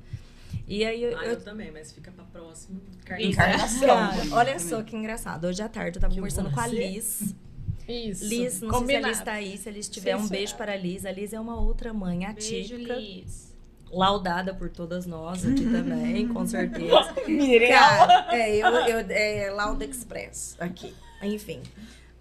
E 0.66 0.84
aí 0.84 1.02
eu. 1.02 1.18
Ah, 1.18 1.24
eu- 1.24 1.30
eu 1.32 1.40
também, 1.40 1.70
mas 1.70 1.92
fica 1.92 2.10
pra 2.10 2.24
próximo. 2.24 2.80
Encarnação. 3.18 3.98
Olha 4.32 4.58
só 4.58 4.82
que 4.82 4.96
engraçado. 4.96 5.46
Hoje 5.46 5.62
à 5.62 5.68
tarde 5.68 5.96
eu 5.98 6.00
tava 6.00 6.12
Que 6.12 6.20
conversando 6.20 6.50
com 6.50 6.60
a 6.60 6.66
Liz. 6.66 7.34
Isso. 7.88 8.24
Liz, 8.24 8.60
não 8.60 8.78
sei 8.78 8.86
se 8.86 8.96
a 8.96 9.08
Liz 9.08 9.20
tá 9.20 9.32
aí, 9.32 9.58
se 9.58 9.68
a 9.68 9.72
Liz 9.72 9.88
tiver, 9.88 10.14
um 10.16 10.28
beijo 10.28 10.54
para 10.56 10.72
a 10.72 10.76
Liz. 10.76 11.04
A 11.04 11.10
Liz 11.10 11.32
é 11.32 11.40
uma 11.40 11.60
outra 11.60 11.92
mãe 11.92 12.20
Beijo, 12.20 12.74
atípica, 12.74 12.94
Liz. 12.94 13.52
laudada 13.90 14.54
por 14.54 14.70
todas 14.70 15.06
nós 15.06 15.44
aqui 15.44 15.64
também, 15.68 16.28
com 16.28 16.46
certeza. 16.46 17.12
Cara, 17.68 18.28
é, 18.36 18.56
eu, 18.56 18.68
eu, 18.68 19.06
é 19.10 19.50
Lauda 19.50 19.84
Express 19.84 20.56
aqui. 20.60 20.94
Enfim. 21.20 21.62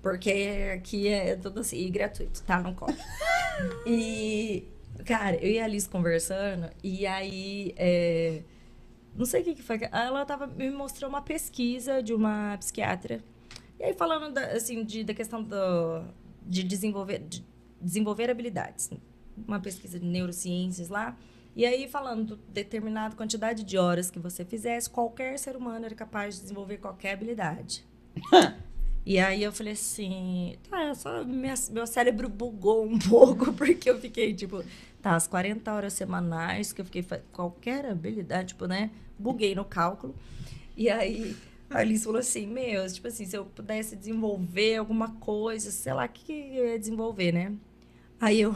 Porque 0.01 0.71
aqui 0.73 1.07
é 1.07 1.35
tudo 1.35 1.59
assim, 1.59 1.77
e 1.77 1.89
gratuito, 1.91 2.41
tá? 2.43 2.59
Não 2.61 2.73
cobra. 2.73 2.95
E, 3.85 4.63
cara, 5.05 5.35
eu 5.37 5.51
e 5.51 5.59
a 5.59 5.65
Alice 5.65 5.87
conversando, 5.89 6.69
e 6.83 7.05
aí. 7.05 7.73
é, 7.77 8.41
não 9.15 9.25
sei 9.25 9.41
o 9.41 9.43
que, 9.43 9.55
que 9.55 9.63
foi. 9.63 9.79
Ela 9.91 10.25
tava, 10.25 10.47
me 10.47 10.69
mostrou 10.71 11.09
uma 11.09 11.21
pesquisa 11.21 12.01
de 12.01 12.13
uma 12.13 12.55
psiquiatra. 12.57 13.21
E 13.79 13.83
aí, 13.83 13.93
falando 13.93 14.33
da, 14.33 14.45
assim, 14.53 14.83
de, 14.83 15.03
da 15.03 15.13
questão 15.13 15.43
do, 15.43 16.03
de, 16.45 16.63
desenvolver, 16.63 17.19
de 17.19 17.43
desenvolver 17.81 18.29
habilidades. 18.29 18.89
Uma 19.47 19.59
pesquisa 19.59 19.99
de 19.99 20.05
neurociências 20.05 20.89
lá. 20.89 21.17
E 21.55 21.65
aí, 21.65 21.87
falando 21.87 22.35
de 22.37 22.41
determinada 22.53 23.15
quantidade 23.15 23.63
de 23.63 23.77
horas 23.77 24.09
que 24.11 24.19
você 24.19 24.45
fizesse, 24.45 24.89
qualquer 24.89 25.37
ser 25.37 25.55
humano 25.55 25.85
era 25.85 25.95
capaz 25.95 26.35
de 26.35 26.41
desenvolver 26.41 26.77
qualquer 26.77 27.13
habilidade. 27.13 27.85
e 29.05 29.17
aí 29.19 29.43
eu 29.43 29.51
falei 29.51 29.73
assim, 29.73 30.55
tá, 30.69 30.93
só 30.93 31.23
minha- 31.23 31.55
meu 31.71 31.87
cérebro 31.87 32.29
bugou 32.29 32.85
um 32.85 32.99
pouco, 32.99 33.51
porque 33.53 33.89
eu 33.89 33.99
fiquei, 33.99 34.33
tipo, 34.33 34.63
tá, 35.01 35.15
as 35.15 35.27
40 35.27 35.73
horas 35.73 35.93
semanais 35.93 36.73
que 36.73 36.81
eu 36.81 36.85
fiquei, 36.85 37.05
qualquer 37.31 37.85
habilidade, 37.85 38.49
tipo, 38.49 38.65
né? 38.65 38.91
Buguei 39.17 39.55
no 39.55 39.65
cálculo. 39.65 40.15
E 40.75 40.89
aí, 40.89 41.35
A 41.69 41.79
Alice 41.79 42.03
falou 42.03 42.19
assim, 42.19 42.47
meu, 42.47 42.85
tipo 42.91 43.07
assim, 43.07 43.25
se 43.25 43.35
eu 43.37 43.45
pudesse 43.45 43.95
desenvolver 43.95 44.77
alguma 44.77 45.11
coisa, 45.15 45.71
sei 45.71 45.93
lá, 45.93 46.05
o 46.05 46.09
que, 46.09 46.23
que 46.25 46.57
eu 46.57 46.67
ia 46.67 46.79
desenvolver, 46.79 47.31
né? 47.31 47.53
Aí 48.19 48.41
eu, 48.41 48.55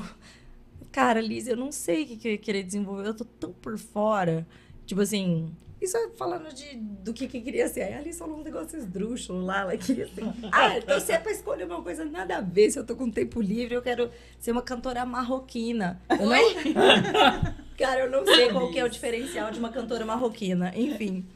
cara, 0.91 1.21
Liz, 1.21 1.47
eu 1.47 1.55
não 1.55 1.71
sei 1.71 2.03
o 2.03 2.07
que, 2.07 2.17
que 2.17 2.27
eu 2.27 2.31
ia 2.33 2.37
querer 2.37 2.63
desenvolver, 2.63 3.07
eu 3.07 3.13
tô 3.13 3.25
tão 3.25 3.53
por 3.53 3.77
fora. 3.77 4.47
Tipo 4.85 5.01
assim, 5.01 5.51
isso 5.83 5.97
é 5.97 6.09
falando 6.15 6.53
de, 6.53 6.75
do 6.75 7.13
que, 7.13 7.27
que 7.27 7.41
queria 7.41 7.67
ser. 7.67 7.83
Aí 7.83 7.93
a 7.93 7.97
Alice 7.99 8.17
falou 8.17 8.39
um 8.39 8.43
negócio 8.43 8.77
esdrúxulo 8.77 9.45
lá, 9.45 9.61
ela 9.61 9.77
queria 9.77 10.07
ser. 10.07 10.23
Ah, 10.51 10.77
então 10.77 10.99
se 10.99 11.11
é 11.11 11.17
pra 11.17 11.31
escolher 11.31 11.65
uma 11.65 11.81
coisa 11.81 12.05
nada 12.05 12.37
a 12.37 12.41
ver, 12.41 12.69
se 12.69 12.77
eu 12.77 12.85
tô 12.85 12.95
com 12.95 13.09
tempo 13.09 13.41
livre, 13.41 13.73
eu 13.73 13.81
quero 13.81 14.09
ser 14.39 14.51
uma 14.51 14.61
cantora 14.61 15.05
marroquina. 15.05 16.01
Eu 16.09 16.25
não... 16.25 17.63
Cara, 17.77 18.01
eu 18.01 18.11
não 18.11 18.25
sei 18.25 18.49
qual 18.49 18.71
que 18.71 18.79
é 18.79 18.83
o 18.83 18.89
diferencial 18.89 19.51
de 19.51 19.59
uma 19.59 19.69
cantora 19.69 20.05
marroquina. 20.05 20.71
Enfim. 20.75 21.25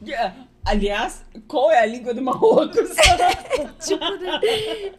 Aliás, 0.68 1.24
qual 1.46 1.72
é 1.72 1.80
a 1.80 1.86
língua 1.86 2.12
do 2.12 2.20
Marrocos? 2.20 2.90
Tipo, 3.78 4.04
né? 4.16 4.40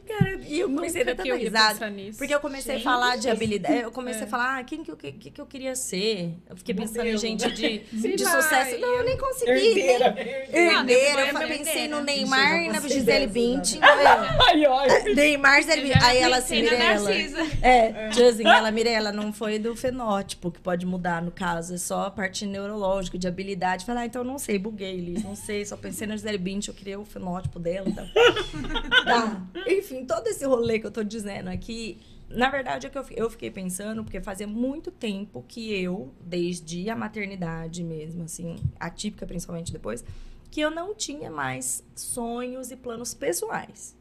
Cara, 0.08 0.40
e 0.48 0.60
eu 0.60 0.70
comecei 0.70 1.02
a 1.02 1.14
dar 1.14 1.26
eu 1.26 1.38
risada. 1.38 1.74
pensar 1.74 1.92
nisso. 1.92 2.18
Porque 2.18 2.34
eu 2.34 2.40
comecei 2.40 2.78
a 2.78 2.80
falar 2.80 3.18
de 3.18 3.30
habilidade. 3.30 3.82
Eu 3.82 3.92
comecei 3.92 4.24
a 4.24 4.28
falar, 4.28 4.58
ah, 4.58 4.64
quem 4.64 4.84
que 4.84 4.92
eu, 4.92 4.96
que, 4.96 5.12
que 5.12 5.40
eu 5.42 5.46
queria 5.46 5.76
ser? 5.76 6.34
Eu 6.50 6.56
fiquei 6.56 6.74
pensando 6.74 7.06
em 7.06 7.14
Modelo. 7.14 7.18
gente 7.20 7.52
de, 7.52 8.16
de 8.16 8.24
lá, 8.24 8.42
sucesso. 8.42 8.80
Não, 8.80 8.96
eu 8.96 9.04
nem 9.04 9.18
consegui. 9.18 9.52
Herdeira. 9.52 10.12
Nem... 10.12 10.68
Herdeira. 10.68 11.22
Eu 11.22 11.38
é 11.38 11.48
pensei 11.48 11.84
herdeira. 11.84 11.96
no 11.96 12.04
Neymar 12.04 12.64
e 12.64 12.70
na 12.70 12.80
Gisele 12.80 13.28
Bündchen. 13.28 13.80
Ai, 13.84 14.66
ai. 14.66 15.14
Neymar, 15.14 15.62
Gisele 15.62 15.82
Eu 15.82 15.88
Bündchen. 15.88 16.10
Aí 16.10 16.18
ela 16.20 16.38
assim, 16.38 16.62
pensei 16.62 16.78
na 16.78 17.00
Mirella. 17.00 17.48
É, 17.62 18.08
assim, 18.08 18.48
ela, 18.48 18.72
Mirella, 18.72 19.12
não 19.12 19.34
foi 19.34 19.60
do 19.60 19.76
fenótipo 19.76 20.52
que 20.52 20.60
pode 20.60 20.86
mudar, 20.86 21.22
no 21.22 21.32
caso. 21.32 21.76
É 21.76 21.78
só 21.78 22.06
a 22.06 22.12
parte 22.12 22.46
neurológica, 22.46 23.18
de 23.18 23.28
habilidade. 23.28 23.86
Falar, 23.86 24.02
ah, 24.02 24.06
então 24.06 24.22
eu 24.22 24.28
não 24.28 24.40
sei, 24.40 24.58
buguei. 24.58 25.16
Não 25.24 25.36
sei, 25.36 25.59
só 25.66 25.78
pensei 25.78 26.08
na 26.08 26.16
Gisele 26.16 26.38
Bündchen, 26.38 26.74
eu 26.74 26.78
queria 26.78 27.00
o 27.00 27.06
fenótipo 27.06 27.60
dela 27.60 27.90
e 27.90 27.94
tal. 27.94 28.06
tá. 29.06 29.48
Enfim, 29.68 30.06
todo 30.06 30.28
esse 30.28 30.46
rolê 30.46 30.80
que 30.80 30.88
eu 30.88 30.92
tô 30.92 31.04
dizendo 31.04 31.50
aqui, 31.50 32.00
na 32.30 32.50
verdade 32.50 32.88
é 32.88 32.90
que 32.90 32.98
eu, 32.98 33.06
eu 33.12 33.30
fiquei 33.30 33.50
pensando, 33.50 34.04
porque 34.04 34.22
fazia 34.22 34.48
muito 34.48 34.92
tempo 34.92 35.44
que 35.48 35.74
eu, 35.74 36.14
desde 36.22 36.90
a 36.90 36.96
maternidade 36.96 37.84
mesmo, 37.84 38.24
assim, 38.24 38.56
atípica 38.80 39.26
principalmente 39.26 39.72
depois, 39.72 40.04
que 40.52 40.62
eu 40.62 40.72
não 40.72 40.96
tinha 40.96 41.30
mais 41.30 41.84
sonhos 41.96 42.72
e 42.72 42.76
planos 42.76 43.14
pessoais. 43.14 43.96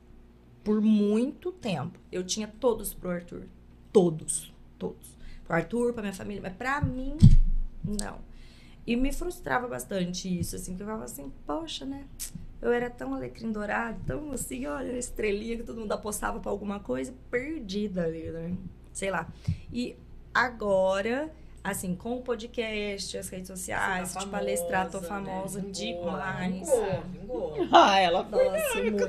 Por 0.65 0.81
muito 0.81 1.53
tempo. 1.53 1.99
Eu 2.11 2.25
tinha 2.25 2.49
todos 2.49 2.93
pro 2.93 3.11
Arthur. 3.11 3.45
Todos. 3.93 4.53
Todos. 4.78 5.17
Pro 5.45 5.57
Arthur, 5.57 5.93
pra 5.93 6.03
minha 6.03 6.12
família. 6.15 6.43
Mas 6.43 6.55
pra 6.55 6.81
mim, 6.81 7.17
não. 7.85 8.27
E 8.89 8.97
me 8.97 9.12
frustrava 9.12 9.68
bastante 9.68 10.41
isso, 10.41 10.57
assim, 10.57 10.75
que 10.75 10.83
eu 10.83 10.86
ficava 10.86 11.05
assim, 11.05 11.31
poxa, 11.47 11.84
né? 11.84 12.07
Eu 12.58 12.73
era 12.73 12.89
tão 12.89 13.12
alecrim 13.12 13.52
dourado, 13.52 14.00
tão 14.07 14.33
assim, 14.33 14.65
olha, 14.65 14.97
estrelinha 14.97 15.58
que 15.58 15.62
todo 15.62 15.78
mundo 15.78 15.92
apostava 15.92 16.41
pra 16.41 16.50
alguma 16.50 16.81
coisa, 16.81 17.12
perdida 17.31 18.05
ali, 18.05 18.31
né? 18.31 18.57
Sei 18.91 19.10
lá. 19.10 19.28
E 19.70 19.94
agora, 20.33 21.31
assim, 21.62 21.95
com 21.95 22.17
o 22.17 22.23
podcast, 22.23 23.19
as 23.19 23.28
redes 23.28 23.49
sociais, 23.49 24.12
tá 24.15 24.20
de 24.20 24.27
palestrar, 24.27 24.91
tô 24.91 25.01
famosa, 25.03 25.61
famosa 25.61 25.62
né? 25.62 25.70
Vingou, 25.75 26.05
demais. 26.11 26.53
Vingou, 26.70 27.03
vingou. 27.12 27.69
Ah, 27.73 28.01
ela 28.01 28.25
foi 28.25 28.45
Nossa, 28.49 28.75
muito. 28.83 29.09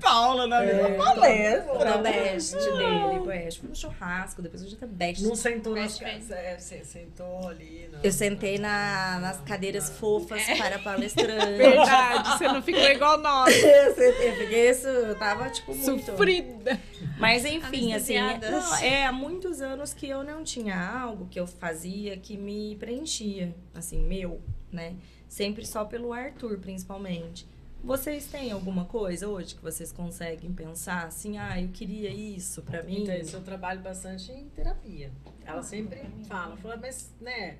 Paula 0.00 0.46
na 0.46 0.62
É, 0.62 0.66
mesma 0.88 1.04
palestra. 1.04 1.84
Da 1.84 1.98
best 1.98 2.54
dele, 2.54 3.20
best. 3.26 3.60
Fui 3.60 3.68
no 3.68 3.74
churrasco, 3.76 4.42
depois 4.42 4.62
a 4.62 4.64
gente 4.66 4.76
tá 4.78 4.86
best. 4.86 5.22
Não 5.24 5.34
sentou 5.34 5.74
nas 5.74 5.98
Best 5.98 6.32
é, 6.32 6.56
você 6.58 6.84
sentou 6.84 7.48
ali. 7.48 7.88
na- 7.90 7.98
Eu 8.02 8.12
sentei 8.12 8.58
na, 8.58 9.18
nas 9.20 9.40
cadeiras 9.40 9.90
fofas 9.90 10.42
para 10.58 10.78
palestrantes. 10.84 11.56
Verdade, 11.56 12.38
você 12.38 12.48
não 12.48 12.62
ficou 12.62 12.82
igual 12.82 13.18
nós. 13.18 13.54
Eu 13.66 13.94
sentei, 13.94 14.28
eu 14.30 14.36
fiquei 14.36 14.70
isso, 14.70 14.86
eu 14.86 15.14
tava, 15.18 15.48
tipo, 15.50 15.74
muito... 15.74 16.04
Sofrida. 16.06 16.78
Mas 17.18 17.44
enfim, 17.44 17.94
assim, 17.94 18.16
Anestesiadas. 18.16 18.50
não, 18.50 18.76
é 18.78 19.06
há 19.06 19.12
muitos 19.12 19.60
anos 19.60 19.94
que 19.94 20.06
eu 20.08 20.22
não 20.22 20.42
tinha 20.44 20.76
algo 21.00 21.26
que 21.30 21.38
eu 21.40 21.46
fazia 21.46 21.85
que 22.22 22.36
me 22.36 22.76
preenchia, 22.76 23.54
assim, 23.74 24.02
meu, 24.02 24.40
né? 24.72 24.96
Sempre 25.28 25.64
só 25.66 25.84
pelo 25.84 26.12
Arthur, 26.12 26.58
principalmente. 26.58 27.46
Vocês 27.84 28.26
têm 28.26 28.50
alguma 28.50 28.84
coisa 28.86 29.28
hoje 29.28 29.54
que 29.54 29.62
vocês 29.62 29.92
conseguem 29.92 30.52
pensar 30.52 31.04
assim, 31.06 31.38
ah, 31.38 31.60
eu 31.60 31.68
queria 31.68 32.10
isso 32.10 32.62
pra 32.62 32.82
mim? 32.82 33.02
Então, 33.02 33.14
isso 33.14 33.36
eu 33.36 33.42
trabalho 33.42 33.80
bastante 33.80 34.32
em 34.32 34.48
terapia. 34.48 35.12
Ela 35.44 35.62
sempre 35.62 36.00
fala, 36.26 36.56
fala, 36.56 36.76
mas, 36.76 37.12
né, 37.20 37.58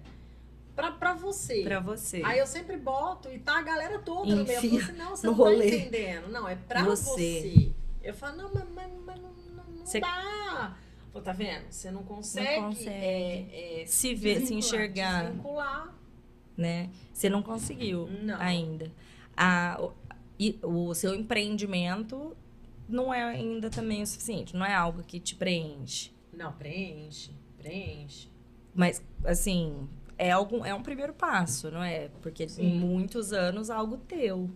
pra, 0.75 0.91
pra 0.93 1.15
você. 1.15 1.63
Pra 1.63 1.79
você. 1.81 2.23
Aí 2.25 2.39
eu 2.39 2.47
sempre 2.47 2.77
boto 2.77 3.31
e 3.31 3.39
tá 3.39 3.59
a 3.59 3.63
galera 3.63 3.99
toda 4.01 4.35
no 4.35 4.45
meio. 4.45 4.49
Eu 4.51 4.55
falo 4.63 4.67
Enfia 4.67 4.83
assim, 4.83 4.93
não, 4.99 5.11
você 5.17 5.27
não 5.27 5.35
tá 5.35 5.39
rolê. 5.43 5.79
entendendo. 5.79 6.29
Não, 6.29 6.49
é 6.49 6.57
pra 6.57 6.83
Você. 6.85 7.05
você. 7.05 7.73
Eu 8.03 8.15
falo, 8.15 8.37
não, 8.37 8.51
mas, 8.55 8.65
mas, 8.75 8.93
mas 9.05 9.21
não, 9.21 9.31
não, 9.55 9.65
não 9.65 9.87
Você- 9.87 10.01
dá. 10.01 10.77
Pô, 11.17 11.23
tá 11.23 11.33
vendo? 11.33 11.65
Você 11.71 11.91
não 11.91 12.03
consegue, 12.03 12.61
consegue. 12.61 12.91
é, 12.91 13.81
é, 13.83 13.87
se 13.87 14.15
ver, 14.15 14.43
se 14.43 14.53
enxergar, 14.53 15.25
Desvincular. 15.25 15.95
né? 16.55 16.91
Você 17.11 17.31
não 17.31 17.43
conseguiu 17.43 18.07
Não. 18.23 18.39
ainda. 18.39 18.93
A, 19.35 19.79
o, 19.81 19.93
e 20.39 20.59
o 20.63 20.93
seu 20.93 21.15
empreendimento 21.15 22.37
não 22.87 23.15
é 23.15 23.23
ainda 23.23 23.71
também 23.71 24.03
o 24.03 24.07
suficiente, 24.07 24.55
não 24.55 24.67
é 24.67 24.75
algo 24.75 25.03
que 25.03 25.19
te 25.19 25.35
preenche. 25.35 26.11
Não, 26.35 26.53
preenche, 26.53 27.31
preenche. 27.57 28.29
Mas, 28.75 29.03
assim, 29.25 29.89
é, 30.19 30.31
algum, 30.31 30.67
é 30.67 30.75
um 30.75 30.83
primeiro 30.83 31.15
passo, 31.15 31.71
não 31.71 31.83
é? 31.83 32.11
Porque 32.21 32.45
em 32.45 32.49
Sim. 32.49 32.79
muitos 32.79 33.33
anos 33.33 33.71
algo 33.71 33.97
teu. 33.97 34.51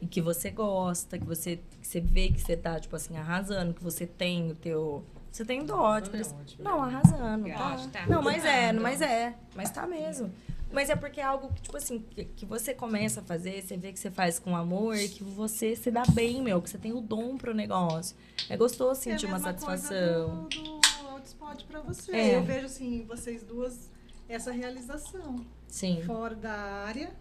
E 0.00 0.06
que 0.06 0.22
você 0.22 0.50
gosta, 0.50 1.18
que 1.18 1.24
você, 1.26 1.60
que 1.80 1.86
você 1.86 2.00
vê 2.00 2.28
que 2.28 2.40
você 2.40 2.56
tá, 2.56 2.80
tipo 2.80 2.96
assim, 2.96 3.18
arrasando, 3.18 3.74
que 3.74 3.84
você 3.84 4.06
tem 4.06 4.50
o 4.50 4.54
teu. 4.54 5.04
Você 5.36 5.44
tem 5.44 5.66
dó, 5.66 6.00
tipo, 6.00 6.16
Não 6.16 6.18
é 6.18 6.22
isso- 6.22 6.34
ótimo, 6.34 6.64
Não, 6.64 6.82
arrasando. 6.82 7.46
Tá. 7.46 7.66
acho, 7.74 7.88
tá. 7.88 8.06
Não, 8.06 8.22
mas 8.22 8.42
é, 8.42 8.72
Tá. 8.72 8.80
mas 8.80 9.02
é. 9.02 9.34
Mas 9.54 9.70
tá 9.70 9.86
mesmo. 9.86 10.32
Mas 10.72 10.88
é 10.88 10.96
porque 10.96 11.20
é 11.20 11.24
algo 11.24 11.52
que, 11.52 11.60
tipo 11.60 11.76
assim, 11.76 11.98
que, 11.98 12.24
que 12.24 12.46
você 12.46 12.72
começa 12.72 13.20
a 13.20 13.22
fazer, 13.22 13.60
você 13.62 13.76
vê 13.76 13.92
que 13.92 13.98
você 14.00 14.10
faz 14.10 14.38
com 14.38 14.56
amor 14.56 14.96
e 14.96 15.10
que 15.10 15.22
você 15.22 15.76
se 15.76 15.90
dá 15.90 16.04
bem, 16.10 16.40
meu, 16.40 16.62
que 16.62 16.70
você 16.70 16.78
tem 16.78 16.94
o 16.94 17.02
dom 17.02 17.36
pro 17.36 17.52
negócio. 17.52 18.16
É 18.48 18.56
gostoso 18.56 18.88
É 18.92 18.92
a 18.92 18.94
sentir 19.18 19.26
uma 19.26 19.34
mesma 19.38 19.52
coisa 19.52 19.82
satisfação. 19.82 20.44
Do, 20.44 20.80
do 21.02 21.08
Outspot 21.10 21.64
pra 21.66 21.80
você. 21.80 22.12
É. 22.16 22.36
Eu 22.36 22.42
vejo, 22.42 22.64
assim, 22.64 23.04
vocês 23.06 23.42
duas, 23.42 23.90
essa 24.30 24.50
realização. 24.50 25.44
Sim. 25.68 26.02
Fora 26.06 26.34
da 26.34 26.50
área, 26.86 27.12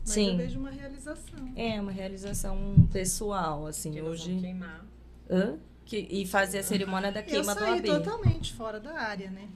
mas 0.00 0.10
Sim. 0.10 0.32
eu 0.32 0.36
vejo 0.36 0.58
uma 0.60 0.70
realização. 0.70 1.50
É 1.56 1.80
uma 1.80 1.92
realização 1.92 2.86
pessoal, 2.92 3.66
assim, 3.66 3.92
Que 3.92 4.02
hoje. 4.02 4.36
queimar. 4.38 4.84
Hã? 5.30 5.56
Que, 5.88 6.06
e 6.10 6.26
fazer 6.26 6.58
a 6.58 6.62
cerimônia 6.62 7.10
da 7.10 7.20
Eu 7.20 7.24
queima 7.24 7.54
do 7.54 7.60
saí 7.60 7.78
AB. 7.78 7.88
totalmente 7.88 8.52
fora 8.52 8.78
da 8.78 8.92
área, 9.00 9.30
né? 9.30 9.48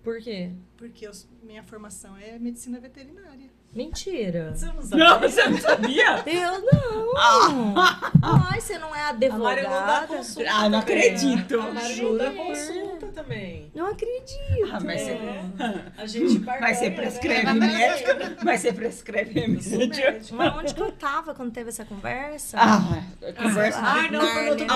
Por 0.00 0.20
quê? 0.20 0.52
Porque 0.76 1.04
eu- 1.06 1.12
minha 1.42 1.64
formação 1.64 2.16
é 2.16 2.38
medicina 2.38 2.78
veterinária. 2.78 3.50
Mentira. 3.74 4.52
Você 4.54 4.66
não 4.66 4.82
sabia? 4.82 5.04
Não, 5.04 5.20
você 5.20 5.48
não 5.48 5.58
sabia? 5.58 6.22
Eu 6.26 6.60
não. 6.60 7.74
Ai, 8.22 8.60
você 8.60 8.78
não 8.78 8.94
é 8.94 9.00
A 9.00 9.12
Mari 9.12 9.28
não 9.30 9.40
dá 9.40 9.50
advogada? 9.50 10.06
consulta 10.06 10.50
Ah, 10.50 10.68
não 10.68 10.78
acredito. 10.78 11.60
A 11.60 11.72
Mari 11.72 12.02
não 12.02 12.16
dá 12.16 12.30
consulta 12.30 13.06
também. 13.08 13.72
Não 13.74 13.86
acredito. 13.86 14.70
Ah, 14.72 14.80
mas 14.80 15.00
você, 15.00 15.18
A 15.98 16.06
gente 16.06 16.38
mas 16.38 16.78
você 16.78 16.90
barganha, 16.90 16.92
prescreve 16.94 17.44
né? 17.46 17.52
médico? 17.52 18.44
Mas 18.44 18.60
você 18.60 18.72
prescreve 18.72 19.40
remédio? 19.40 19.78
médica. 19.78 20.34
Mas 20.36 20.54
onde 20.56 20.74
que 20.74 20.82
eu 20.82 20.92
tava 20.92 21.34
quando 21.34 21.50
teve 21.52 21.68
essa 21.70 21.84
conversa? 21.84 22.56
Ah, 22.60 23.02
conversa. 23.42 23.80
Ah, 23.82 24.08
não, 24.10 24.20
foi 24.26 24.44
no 24.44 24.50
outro 24.50 24.66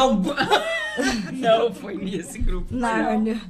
Não, 1.32 1.72
foi 1.72 1.96
nesse 1.96 2.38
grupo. 2.40 2.74
Nárnia. 2.74 3.40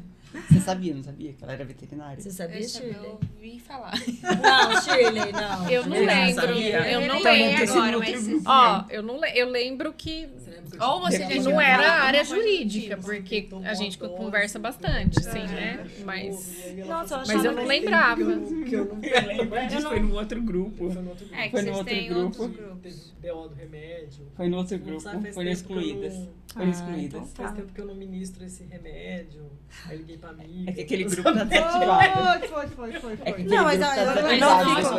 Você 0.51 0.61
sabia, 0.61 0.95
não 0.95 1.03
sabia 1.03 1.33
que 1.33 1.43
ela 1.43 1.53
era 1.53 1.65
veterinária? 1.65 2.21
Você 2.23 2.31
sabia, 2.31 2.61
Eu, 2.61 2.69
sabia, 2.69 2.93
Shirley? 2.93 3.09
eu 3.09 3.19
ouvi 3.35 3.61
falar. 3.61 3.93
Não, 3.93 4.83
Shirley, 4.83 5.33
não. 5.33 5.71
Eu 5.71 5.83
não 5.87 5.97
não 5.97 6.07
lembro. 6.07 6.35
sabia? 6.47 6.91
Eu 6.91 7.01
não 7.01 7.15
lembro. 7.21 7.33
lembro 7.33 7.73
agora, 7.73 7.99
mas... 7.99 8.29
Ó, 8.47 8.85
eu 8.91 9.03
não 9.03 9.21
le- 9.21 9.33
eu 9.35 9.49
lembro 9.49 9.93
que 9.93 10.29
Eu 10.73 10.87
Ou 10.87 11.01
você 11.01 11.19
já 11.19 11.43
não 11.43 11.61
era 11.61 11.83
falado 11.83 12.03
área 12.05 12.25
jurídica, 12.25 12.97
tipo. 12.97 13.07
porque 13.07 13.49
a 13.65 13.75
gente 13.75 13.99
conversa 13.99 14.59
bastante, 14.59 15.23
sim, 15.23 15.47
né? 15.47 15.87
Mas 16.05 16.65
Nossa, 16.87 17.19
Mas 17.27 17.45
eu 17.45 17.53
não 17.53 17.63
que- 17.63 17.69
lembrava. 17.69 18.17
Que 18.17 18.75
eu 18.75 18.85
não 18.87 19.01
lembro 19.01 19.61
Disso 19.61 19.77
Eu 19.77 19.81
não- 19.83 19.91
foi 19.91 20.01
no 20.01 20.15
outro 20.15 20.43
grupo. 20.43 20.91
Foi 20.93 21.03
no 21.03 21.11
outro 21.11 21.27
grupo. 21.27 21.41
É, 21.41 21.45
que 21.45 21.51
Foi 21.51 21.63
no 21.63 21.67
vocês 21.67 21.77
outro 21.79 21.95
têm 21.95 22.09
grupo. 22.09 22.43
outros 22.43 22.49
Teve 22.49 22.63
grupos. 22.69 23.19
Do 23.49 23.55
remédio. 23.55 24.27
Foi 24.37 24.49
no 24.49 24.57
outro 24.59 24.79
grupo. 24.79 25.09
eu 25.09 25.33
excluídas. 25.53 26.15
no 26.17 26.63
Ah, 26.63 26.65
excluídas. 26.67 27.21
então 27.23 27.27
Faz 27.27 27.51
Tá. 27.51 27.57
tempo 27.57 27.73
que 27.73 27.81
eu 27.81 27.87
não 27.87 27.95
ministro 27.95 28.45
esse 28.45 28.65
remédio. 28.65 29.51
Aí 29.87 29.99
liguei 29.99 30.17
pra 30.17 30.31
amiga. 30.31 30.71
É 30.71 30.73
que 30.75 30.81
aquele 30.83 31.05
grupo 31.05 31.23
tá 31.35 31.45
desativado. 31.45 32.49
Foi, 32.49 32.67
foi, 32.69 32.69
foi, 32.69 32.93
foi. 33.01 33.19
É 33.25 33.31
aquele 33.31 33.49
Não, 33.49 33.65
mas 33.65 33.79
grupo 33.79 33.95
tá 33.95 34.05
não 34.05 34.15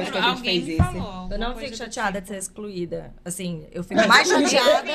fico- 0.04 0.18
a 0.18 0.30
Alguém 0.30 0.78
falou. 0.78 1.28
Eu 1.32 1.40
não 1.40 1.56
fico 1.56 1.76
chateada 1.76 2.20
de 2.22 2.26
tipo. 2.28 2.34
ser 2.34 2.40
excluída. 2.40 3.14
Assim, 3.26 3.66
eu 3.72 3.84
fico 3.84 4.08
mais 4.08 4.28
chateada. 4.28 4.92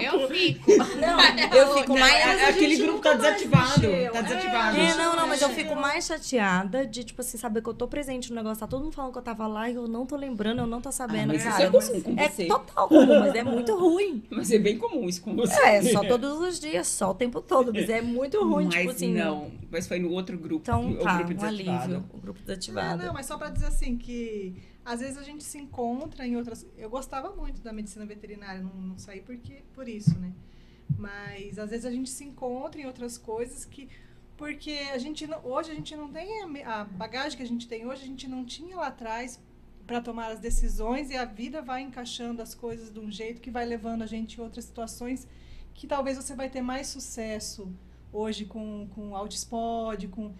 Eu 0.00 0.28
fico. 0.28 0.70
Não, 0.76 1.56
eu 1.58 1.74
fico 1.76 1.96
É, 1.96 2.00
mais. 2.00 2.48
aquele 2.48 2.76
grupo 2.76 3.00
tá 3.00 3.14
desativado. 3.14 3.82
Tá 4.12 4.20
desativado. 4.20 4.76
É, 4.78 4.94
não, 4.94 5.16
não, 5.16 5.26
mas 5.26 5.40
eu 5.42 5.48
fico 5.50 5.74
mais 5.76 6.06
chateada 6.06 6.86
de, 6.86 7.04
tipo 7.04 7.20
assim, 7.20 7.36
saber 7.38 7.62
que 7.62 7.68
eu 7.68 7.74
tô 7.74 7.86
presente 7.88 8.30
no 8.30 8.36
negócio. 8.36 8.60
Tá 8.60 8.66
todo 8.66 8.82
mundo 8.84 8.92
falando 8.94 9.12
que 9.12 9.18
eu 9.18 9.22
tava 9.22 9.46
lá 9.46 9.68
e 9.70 9.74
eu 9.74 9.86
não 9.88 10.06
tô 10.06 10.16
lembrando, 10.16 10.60
eu 10.60 10.66
não 10.66 10.80
tô 10.80 10.88
Ah, 10.88 10.92
sabendo, 10.92 11.28
mas 11.28 11.42
isso 11.42 11.50
cara. 11.50 11.64
é 11.64 11.70
comum 11.70 12.00
com 12.02 12.20
É 12.20 12.28
você. 12.28 12.46
total 12.46 12.88
comum, 12.88 13.20
mas 13.20 13.34
é 13.34 13.42
muito 13.44 13.74
ruim. 13.78 14.22
Mas 14.30 14.50
é 14.52 14.58
bem 14.58 14.78
comum 14.78 15.08
isso 15.08 15.20
com 15.22 15.34
você. 15.34 15.60
É, 15.60 15.82
só 15.82 16.02
todos 16.04 16.38
os 16.40 16.58
dias, 16.60 16.86
só 16.86 17.10
o 17.10 17.14
tempo 17.14 17.40
todo. 17.40 17.72
Mas 17.72 17.88
é 17.88 18.00
muito 18.00 18.42
ruim, 18.42 18.66
Mas 18.66 18.74
tipo 18.74 18.90
assim. 18.90 19.12
não. 19.14 19.50
Mas 19.70 19.86
foi 19.86 19.98
no 19.98 20.10
outro 20.12 20.38
grupo. 20.38 20.62
Então 20.62 20.90
o 20.92 20.96
tá, 20.98 21.16
grupo 21.16 21.32
um 21.32 21.34
desativado. 21.36 21.82
alívio. 21.82 22.04
O 22.12 22.18
grupo 22.18 22.38
Não, 22.40 22.46
desativado. 22.46 23.04
não, 23.04 23.12
mas 23.12 23.26
só 23.26 23.36
pra 23.36 23.50
dizer 23.50 23.66
assim 23.66 23.96
que 23.96 24.56
às 24.88 25.00
vezes 25.00 25.18
a 25.18 25.22
gente 25.22 25.44
se 25.44 25.58
encontra 25.58 26.26
em 26.26 26.34
outras. 26.34 26.66
Eu 26.78 26.88
gostava 26.88 27.36
muito 27.36 27.60
da 27.60 27.74
medicina 27.74 28.06
veterinária, 28.06 28.62
não, 28.62 28.74
não 28.74 28.98
saí 28.98 29.20
porque 29.20 29.62
por 29.74 29.86
isso, 29.86 30.18
né? 30.18 30.32
Mas 30.96 31.58
às 31.58 31.68
vezes 31.68 31.84
a 31.84 31.90
gente 31.90 32.08
se 32.08 32.24
encontra 32.24 32.80
em 32.80 32.86
outras 32.86 33.18
coisas 33.18 33.66
que 33.66 33.90
porque 34.34 34.70
a 34.94 34.96
gente 34.96 35.28
hoje 35.44 35.70
a 35.70 35.74
gente 35.74 35.94
não 35.94 36.10
tem 36.10 36.42
a, 36.64 36.80
a 36.80 36.84
bagagem 36.84 37.36
que 37.36 37.42
a 37.42 37.46
gente 37.46 37.68
tem 37.68 37.86
hoje 37.86 38.04
a 38.04 38.06
gente 38.06 38.26
não 38.26 38.46
tinha 38.46 38.76
lá 38.76 38.86
atrás 38.86 39.38
para 39.86 40.00
tomar 40.00 40.28
as 40.28 40.40
decisões 40.40 41.10
e 41.10 41.16
a 41.16 41.26
vida 41.26 41.60
vai 41.60 41.82
encaixando 41.82 42.40
as 42.40 42.54
coisas 42.54 42.90
de 42.90 42.98
um 42.98 43.10
jeito 43.10 43.42
que 43.42 43.50
vai 43.50 43.66
levando 43.66 44.00
a 44.00 44.06
gente 44.06 44.38
em 44.38 44.42
outras 44.42 44.64
situações 44.64 45.28
que 45.74 45.86
talvez 45.86 46.16
você 46.16 46.34
vai 46.34 46.48
ter 46.48 46.62
mais 46.62 46.86
sucesso 46.86 47.70
hoje 48.10 48.46
com 48.46 48.88
com 48.94 49.14
Altispod, 49.14 50.08
com 50.08 50.32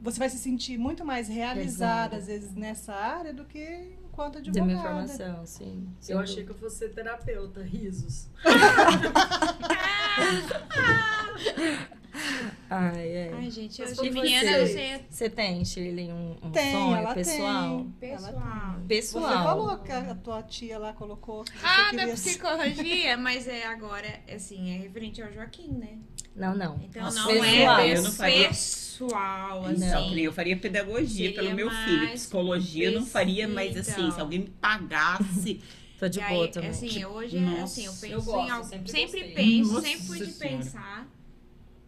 você 0.00 0.18
vai 0.18 0.28
se 0.28 0.38
sentir 0.38 0.78
muito 0.78 1.04
mais 1.04 1.28
realizada 1.28 2.14
Exato. 2.14 2.16
às 2.16 2.26
vezes 2.26 2.54
nessa 2.54 2.94
área 2.94 3.32
do 3.32 3.44
que 3.44 3.96
enquanto 4.04 4.40
De 4.40 4.50
minha 4.50 4.64
advogada. 4.64 5.04
informação, 5.04 5.46
sim. 5.46 5.88
Eu 6.08 6.18
achei 6.18 6.44
que 6.44 6.50
eu 6.50 6.54
fosse 6.54 6.78
ser 6.78 6.94
terapeuta, 6.94 7.62
risos. 7.62 8.28
Ai, 12.68 13.08
é. 13.08 13.30
Ai, 13.34 13.50
gente, 13.50 13.80
eu 13.80 13.88
e 14.04 14.10
menina 14.10 14.66
você? 14.66 15.00
Você 15.08 15.30
tem, 15.30 15.64
Shirley, 15.64 16.10
um, 16.10 16.36
um 16.42 16.50
Tem, 16.50 16.72
sonho 16.72 16.96
ela 16.96 17.14
pessoal? 17.14 17.86
tem. 18.00 18.10
Ela 18.10 18.20
pessoal. 18.28 18.74
tem. 18.78 18.86
Pessoal. 18.88 19.22
Você 19.24 19.34
falou 19.44 19.78
que 19.78 19.92
a, 19.92 20.14
tua 20.14 20.42
tia 20.42 20.78
lá 20.78 20.92
colocou. 20.92 21.44
Ah, 21.62 21.84
da 21.92 21.98
queria 21.98 22.16
ser- 22.16 22.30
psicologia, 22.30 23.16
mas 23.16 23.46
é 23.46 23.66
agora, 23.66 24.20
assim, 24.34 24.74
é 24.74 24.78
referente 24.78 25.22
ao 25.22 25.32
Joaquim, 25.32 25.68
né? 25.72 25.98
Não, 26.34 26.54
não. 26.54 26.78
Então 26.82 27.02
Nossa, 27.04 27.18
não 27.20 27.28
pessoal, 27.40 27.80
é 27.80 27.96
eu 27.96 28.02
não 28.02 28.12
faria- 28.12 28.48
pessoal, 28.48 29.62
Não. 29.62 29.72
Então, 29.72 29.98
assim. 30.06 30.14
nem 30.14 30.24
eu 30.24 30.32
faria 30.32 30.56
pedagogia 30.56 31.32
pelo 31.32 31.54
meu 31.54 31.70
filho. 31.70 32.10
Psicologia 32.12 32.88
eu 32.90 32.92
não 33.00 33.06
faria, 33.06 33.46
mas 33.48 33.70
então. 33.70 33.80
assim, 33.82 34.10
se 34.10 34.20
alguém 34.20 34.40
me 34.40 34.50
pagasse. 34.60 35.60
Tô 35.98 36.06
de 36.08 36.18
E 36.20 36.28
boa 36.28 36.44
aí, 36.44 36.50
também. 36.50 36.68
assim, 36.68 37.04
hoje, 37.06 37.38
é 37.38 37.40
Nossa, 37.40 37.62
assim, 37.64 37.86
eu 37.86 37.92
penso 37.92 38.06
eu 38.12 38.22
gosto, 38.22 38.46
em 38.46 38.50
algo. 38.50 38.68
sempre 38.68 38.90
Sempre, 38.90 39.24
penso, 39.32 39.72
Nossa 39.72 39.86
sempre 39.86 40.06
fui 40.06 40.18
de 40.20 40.32
Senhora. 40.32 40.56
pensar 40.58 41.08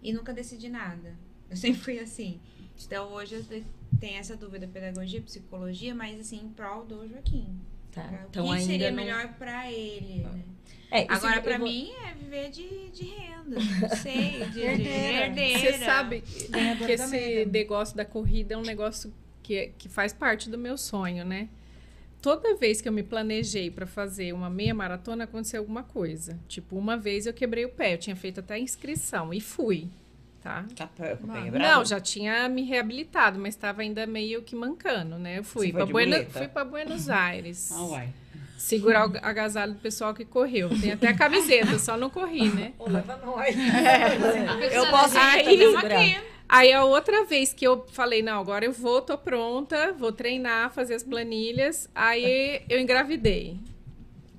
e 0.02 0.12
nunca 0.12 0.32
decidi 0.32 0.68
nada. 0.68 1.14
Eu 1.50 1.56
sempre 1.56 1.80
fui 1.80 1.98
assim. 1.98 2.40
Então 2.84 3.12
hoje 3.12 3.34
eu 3.36 3.44
te- 3.44 3.64
tenho 3.98 4.18
essa 4.18 4.36
dúvida, 4.36 4.66
pedagogia, 4.68 5.20
psicologia, 5.20 5.94
mas 5.94 6.20
assim, 6.20 6.38
em 6.44 6.48
prol 6.48 6.84
do 6.84 7.08
Joaquim. 7.08 7.58
Tá. 7.90 8.02
o 8.02 8.28
Então 8.28 8.44
que 8.46 8.52
ainda 8.52 8.64
seria 8.64 8.90
não... 8.90 8.96
melhor 8.96 9.32
pra 9.34 9.70
ele, 9.72 10.22
né? 10.22 10.42
É, 10.90 11.06
Agora, 11.08 11.42
pra 11.42 11.58
vou- 11.58 11.66
mim, 11.68 11.90
é 12.06 12.14
viver 12.14 12.50
de, 12.50 12.88
de 12.90 13.04
renda. 13.04 13.56
Não 13.80 13.88
sei, 13.96 14.44
de, 14.46 14.52
de 14.52 14.88
Herdeira. 14.88 15.58
Você 15.58 15.72
sabe 15.84 16.20
que 16.22 16.92
esse 16.92 17.44
negócio 17.46 17.94
da 17.96 18.04
corrida 18.06 18.54
é 18.54 18.56
um 18.56 18.62
negócio 18.62 19.12
que, 19.42 19.72
que 19.76 19.86
faz 19.88 20.12
parte 20.14 20.48
do 20.48 20.56
meu 20.56 20.78
sonho, 20.78 21.24
né? 21.26 21.48
Toda 22.20 22.56
vez 22.56 22.80
que 22.80 22.88
eu 22.88 22.92
me 22.92 23.02
planejei 23.02 23.70
para 23.70 23.86
fazer 23.86 24.32
uma 24.32 24.50
meia 24.50 24.74
maratona, 24.74 25.24
aconteceu 25.24 25.60
alguma 25.60 25.82
coisa. 25.84 26.38
Tipo, 26.48 26.76
uma 26.76 26.96
vez 26.96 27.26
eu 27.26 27.32
quebrei 27.32 27.64
o 27.64 27.68
pé, 27.68 27.94
eu 27.94 27.98
tinha 27.98 28.16
feito 28.16 28.40
até 28.40 28.54
a 28.54 28.58
inscrição 28.58 29.32
e 29.32 29.40
fui, 29.40 29.88
tá? 30.42 30.64
Tá, 30.74 30.86
tá 30.86 31.14
bem 31.14 31.50
Não, 31.52 31.84
já 31.84 32.00
tinha 32.00 32.48
me 32.48 32.62
reabilitado, 32.64 33.38
mas 33.38 33.54
estava 33.54 33.82
ainda 33.82 34.04
meio 34.06 34.42
que 34.42 34.56
mancando, 34.56 35.16
né? 35.16 35.38
Eu 35.38 35.44
fui 35.44 35.72
para 35.72 35.86
muleta? 35.86 36.48
fui 36.52 36.64
Buenos 36.64 37.08
Aires. 37.10 37.70
Ah, 37.72 37.84
uai. 37.84 38.08
Segurar 38.58 39.08
o 39.08 39.12
agasalho 39.22 39.74
do 39.74 39.78
pessoal 39.78 40.12
que 40.12 40.24
correu. 40.24 40.68
Tem 40.80 40.90
até 40.90 41.06
a 41.06 41.14
camiseta, 41.16 41.78
só 41.78 41.96
não 41.96 42.10
corri, 42.10 42.50
né? 42.50 42.72
Ô, 42.76 42.90
leva 42.90 43.16
nós. 43.24 43.54
Eu 44.72 44.90
posso 44.90 45.16
Aí- 45.16 45.62
aqui. 45.76 46.20
Aí 46.48 46.72
a 46.72 46.84
outra 46.84 47.24
vez 47.24 47.52
que 47.52 47.66
eu 47.66 47.84
falei, 47.92 48.22
não, 48.22 48.40
agora 48.40 48.64
eu 48.64 48.72
vou, 48.72 49.02
tô 49.02 49.18
pronta, 49.18 49.92
vou 49.92 50.10
treinar, 50.10 50.72
fazer 50.72 50.94
as 50.94 51.02
planilhas. 51.02 51.90
Aí 51.94 52.62
eu 52.70 52.80
engravidei. 52.80 53.58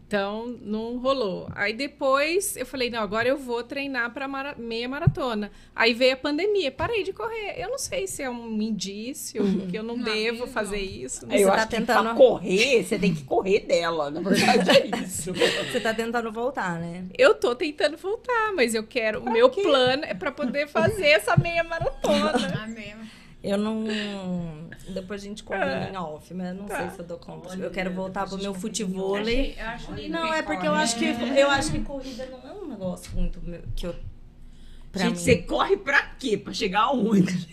Então, 0.10 0.58
não 0.64 0.98
rolou. 0.98 1.48
Aí 1.54 1.72
depois 1.72 2.58
eu 2.58 2.66
falei, 2.66 2.90
não, 2.90 3.00
agora 3.00 3.28
eu 3.30 3.38
vou 3.38 3.62
treinar 3.64 4.12
para 4.12 4.56
meia 4.58 4.90
maratona. 4.90 5.52
Aí 5.76 5.94
veio 5.94 6.14
a 6.14 6.18
pandemia, 6.18 6.72
parei 6.72 7.04
de 7.04 7.14
correr. 7.14 7.54
Eu 7.60 7.70
não 7.70 7.78
sei 7.78 8.08
se 8.08 8.24
é 8.24 8.28
um 8.30 8.60
indício 8.60 9.44
que 9.70 9.78
eu 9.78 9.84
não, 9.84 9.96
Não, 9.96 10.04
devo 10.04 10.40
aviso. 10.42 10.48
fazer 10.48 10.80
isso. 10.80 11.28
não 11.28 11.38
Você 11.38 11.44
eu 11.44 11.48
tá 11.50 11.54
acho 11.58 11.68
que 11.68 11.76
tentando- 11.76 12.04
pra 12.06 12.16
correr, 12.16 12.84
você 12.84 12.98
tem 12.98 13.14
que 13.14 13.22
correr 13.24 13.60
dela. 13.60 14.10
Na 14.10 14.20
verdade, 14.20 14.68
é 14.72 14.88
isso. 15.04 15.32
Você 15.72 15.80
tá 15.80 15.94
tentando 15.94 16.32
voltar, 16.32 16.80
né? 16.80 17.06
Eu 17.16 17.36
tô 17.36 17.54
tentando 17.54 17.96
voltar, 17.96 18.52
mas 18.56 18.74
eu 18.74 18.84
quero. 18.84 19.22
O 19.22 19.30
meu 19.32 19.48
plano 19.52 20.06
é 20.06 20.16
para 20.16 20.32
poder 20.32 20.68
fazer 20.68 21.06
essa 21.06 21.38
meia 21.38 21.64
maratona. 21.64 22.34
Ah, 22.64 22.66
mesmo. 22.66 23.08
Eu 23.44 23.58
não. 23.60 23.86
Depois 24.94 25.22
a 25.22 25.26
gente 25.26 25.44
combina 25.44 25.90
em 25.92 25.98
off, 25.98 26.34
mas 26.34 26.48
eu 26.50 26.54
não 26.56 26.68
sei 26.68 26.90
se 26.90 27.00
eu 27.00 27.06
dou 27.06 27.18
conta. 27.18 27.56
Eu 27.56 27.72
quero 27.72 27.92
voltar 27.94 28.28
pro 28.28 28.38
meu 28.38 28.54
futevôlei. 28.54 29.52
Achei- 29.52 29.64
Eu 29.64 29.68
acho 29.70 29.92
lindo 29.94 30.10
Não, 30.14 30.34
é 30.34 30.42
porque 30.42 30.68
eu 30.68 30.74
acho 30.74 30.96
que 30.98 31.06
eu 31.40 31.50
acho 31.52 31.72
que 31.72 31.80
corrida 31.82 32.26
não 32.28 32.50
é 32.50 32.54
um 32.54 32.68
negócio 32.68 33.12
muito 33.16 33.40
meu- 33.42 33.62
que 33.76 33.86
eu 33.88 33.96
pra 34.92 35.04
Gente, 35.04 35.12
mim. 35.18 35.24
você 35.24 35.36
corre 35.38 35.78
pra 35.78 36.02
quê? 36.20 36.38
Pra 36.38 36.54
chegar 36.54 36.82
aonde? 36.82 37.48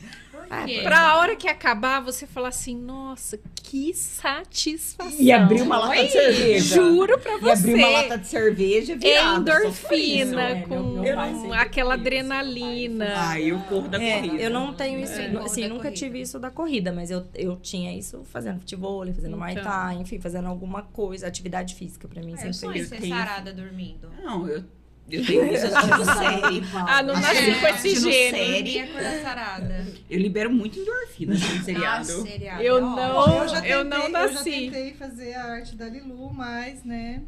Quê? 0.67 0.81
Pra 0.83 1.01
a 1.11 1.19
hora 1.19 1.35
que 1.37 1.49
acabar, 1.49 2.01
você 2.01 2.27
falar 2.27 2.49
assim, 2.49 2.77
nossa, 2.77 3.39
que 3.63 3.93
satisfação. 3.95 5.13
E 5.21 5.31
abrir 5.33 5.63
uma 5.63 5.79
lata 5.79 6.05
de 6.05 6.13
cerveja. 6.13 6.75
Juro 6.77 7.19
pra 7.19 7.37
E 7.37 7.41
você. 7.41 7.51
abrir 7.53 7.75
uma 7.75 7.89
lata 7.89 8.19
de 8.19 8.27
cerveja 8.29 8.93
é 8.93 8.97
virada. 8.97 9.53
só 9.63 9.73
foi 9.73 9.97
isso. 9.99 10.23
endorfina, 10.35 10.43
É, 10.43 10.55
meu- 10.55 10.67
com 10.67 11.53
aquela 11.53 11.95
isso, 11.95 12.01
adrenalina. 12.01 13.15
Ah, 13.17 13.41
eu 13.41 13.59
corro 13.61 13.89
da 13.89 14.03
É, 14.03 14.21
corrida. 14.21 14.43
eu 14.43 14.51
não 14.51 14.73
tenho 14.75 15.01
isso, 15.01 15.13
É. 15.21 15.27
assim, 15.39 15.63
nunca 15.69 15.83
corrida. 15.85 15.91
tive 15.97 16.21
isso 16.21 16.39
da 16.39 16.51
corrida, 16.51 16.93
mas 16.93 17.11
eu, 17.11 17.27
eu 17.35 17.57
tinha 17.57 17.97
isso 17.97 18.23
fazendo 18.25 18.61
futebol, 18.61 19.05
fazendo 19.13 19.37
Muay 19.37 19.53
Então. 19.53 19.65
Thai, 19.65 19.97
enfim, 19.97 20.19
fazendo 20.21 20.49
alguma 20.49 20.83
coisa, 20.83 21.27
atividade 21.27 21.75
física 21.75 22.07
pra 22.09 22.23
mim 22.23 22.33
eu 22.33 22.53
sempre 22.53 22.85
ser 22.85 23.01
tenho- 23.01 23.15
sarada 23.17 23.53
dormindo. 23.53 24.09
Não, 24.23 24.49
eu, 24.49 24.63
eu 25.11 25.25
tenho 25.25 25.47
isso 25.53 25.67
assistindo 25.67 26.05
série. 26.05 26.63
Ah, 26.75 27.03
não 27.03 27.15
nasci 27.15 27.55
com 27.61 27.67
esse 27.69 28.01
gênero. 28.01 28.37
série. 28.45 28.79
A 28.81 28.87
cor 28.89 29.03
da 29.03 29.23
sarada. 29.23 29.87
Eu 30.11 30.19
libero 30.21 30.51
muito 30.53 30.79
endorfina 30.79 31.35
assistindo 31.35 31.65
seriado. 31.65 32.01
Ah, 32.13 32.23
seriado. 32.27 32.63
Eu 32.63 32.81
não- 32.81 33.43
eu, 33.43 33.49
já 33.49 33.67
eu 33.67 33.85
tentei, 33.85 33.85
não 33.85 34.21
Eu 34.21 34.29
já 34.29 34.35
nasci. 34.35 34.51
tentei 34.51 34.95
fazer 34.95 35.35
a 35.35 35.45
arte 35.45 35.77
da 35.77 35.89
Lilu, 35.89 36.33
mas, 36.33 36.83
né, 36.85 37.23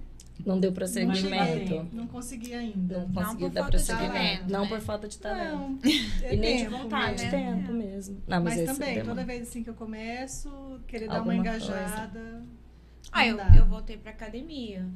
Não 0.46 0.58
deu 0.60 0.70
não, 0.70 0.74
prosseguimento. 0.74 1.18
cheguei, 1.18 1.82
não 1.92 2.06
consegui 2.06 2.54
ainda. 2.54 2.98
Não 3.00 3.12
consegui 3.12 3.40
por 3.44 3.50
dar 3.50 3.60
falta 3.62 3.78
de 3.78 3.84
prosseguimento. 3.86 4.12
talento, 4.14 4.50
Não 4.52 4.62
né? 4.62 4.68
por 4.68 4.80
falta 4.80 5.08
de 5.08 5.18
talento. 5.18 5.52
Não, 5.52 5.78
é 6.22 6.34
e 6.34 6.36
nem 6.36 6.56
de 6.58 6.64
tempo 6.64 6.78
vontade, 6.78 7.22
mesmo. 7.24 7.30
tempo 7.30 7.72
mesmo. 7.72 8.22
Não, 8.26 8.42
mas, 8.42 8.54
Mas 8.56 8.58
esse 8.70 8.78
também, 8.78 9.04
toda 9.04 9.24
vez 9.24 9.42
assim 9.48 9.62
que 9.64 9.70
eu 9.70 9.74
começo, 9.74 10.80
querer 10.86 11.06
dar 11.08 11.16
Alguma 11.18 11.34
uma 11.34 11.42
coisa. 11.44 11.66
engajada. 11.66 12.42
Ah, 13.10 13.26
eu, 13.26 13.36
não 13.36 13.54
eu 13.54 13.64
voltei 13.66 13.96
pra 13.96 14.10
academia. 14.12 14.86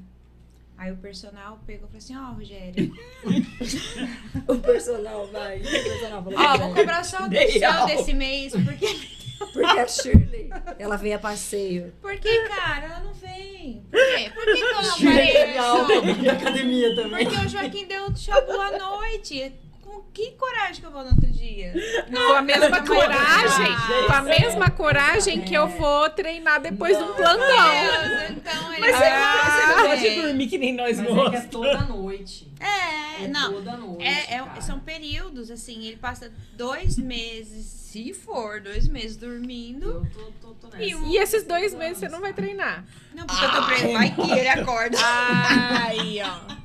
Aí 0.83 0.91
o 0.91 0.97
personal 0.97 1.61
pegou 1.65 1.87
e 1.87 1.93
falou 1.93 1.99
assim, 1.99 2.17
ó, 2.17 2.33
Rogério, 2.33 2.93
O 4.49 4.59
personal 4.59 5.29
vai. 5.29 5.61
O 5.61 5.63
personal 5.63 6.25
falou 6.25 6.39
ó, 6.41 6.53
que 6.55 6.59
vou 6.59 6.75
cobrar 6.75 7.05
só 7.05 7.19
o 7.19 7.21
aula. 7.21 7.87
desse 7.87 8.13
mês, 8.13 8.53
porque, 8.53 8.87
Porque 9.53 9.79
a 9.79 9.87
Shirley, 9.87 10.51
ela 10.81 10.97
veio 10.97 11.15
a 11.15 11.19
passeio. 11.21 11.93
porque, 12.03 12.49
cara, 12.49 12.87
ela 12.87 12.99
não 12.99 13.15
vem. 13.15 13.87
Por 13.89 14.01
quê? 14.01 14.31
Por 14.35 14.45
que, 14.45 14.55
que 14.55 14.61
eu 14.61 14.83
não 14.83 14.91
apareço? 14.91 16.19
da 16.27 16.33
academia 16.33 16.97
também. 16.97 17.27
Porque 17.27 17.47
o 17.47 17.49
Joaquim 17.49 17.87
deu 17.87 18.17
chabu 18.17 18.51
à 18.51 18.77
noite. 18.77 19.55
Com 19.93 20.03
que 20.13 20.31
coragem 20.33 20.77
que 20.81 20.87
eu 20.87 20.91
vou 20.91 21.03
no 21.05 21.11
outro 21.11 21.27
dia? 21.31 21.73
Com 22.11 22.33
a 22.35 22.41
mesma 22.43 22.69
Não, 22.81 22.87
coragem, 22.87 23.67
com 24.07 24.13
a 24.13 24.23
mesma 24.23 24.71
coragem 24.71 25.41
que 25.43 25.55
eu 25.55 25.69
vou 25.69 26.09
treinar 26.11 26.61
depois 26.61 26.97
do 26.97 27.07
plantão. 27.15 27.39
Deus, 27.39 28.31
então 28.31 28.73
ele 28.73 28.81
Mas 28.81 28.99
vai- 28.99 29.11
você 29.11 29.67
não 29.67 29.83
gosta 29.83 29.97
de 29.99 30.07
É. 30.09 30.23
dormir 30.23 30.47
que 30.49 30.59
nem 30.59 30.75
nós 30.75 30.99
Mas 30.99 31.35
é 31.35 31.37
é 31.37 31.41
toda 31.43 31.79
noite. 31.85 32.51
É, 32.61 33.25
É 33.25 33.29
não. 33.29 33.53
toda 33.53 33.77
noite. 33.77 34.05
É, 34.05 34.35
é- 34.37 34.61
são 34.61 34.79
períodos, 34.81 35.51
assim, 35.51 35.87
ele 35.87 35.97
passa 35.97 36.33
dois 36.57 36.97
meses, 36.97 37.67
se 37.67 38.15
for, 38.15 38.61
dois 38.61 38.89
meses 38.89 39.17
dormindo. 39.17 39.87
Eu 39.87 40.07
tô, 40.41 40.49
tô, 40.49 40.55
tô 40.55 40.67
nessa. 40.69 40.83
E 40.85 40.95
um- 40.95 41.07
E 41.07 41.17
esses 41.19 41.45
dois 41.45 41.75
meses 41.75 41.99
você 41.99 42.09
não 42.09 42.21
vai 42.21 42.33
treinar. 42.33 42.85
Não, 43.15 43.27
porque 43.27 43.45
eu 43.45 43.51
tô 43.51 43.63
preso. 43.67 43.93
Vai 43.93 44.11
que 44.15 44.31
ele 44.39 44.49
acorda. 44.49 44.97
Ai, 45.03 46.21
ó. 46.25 46.62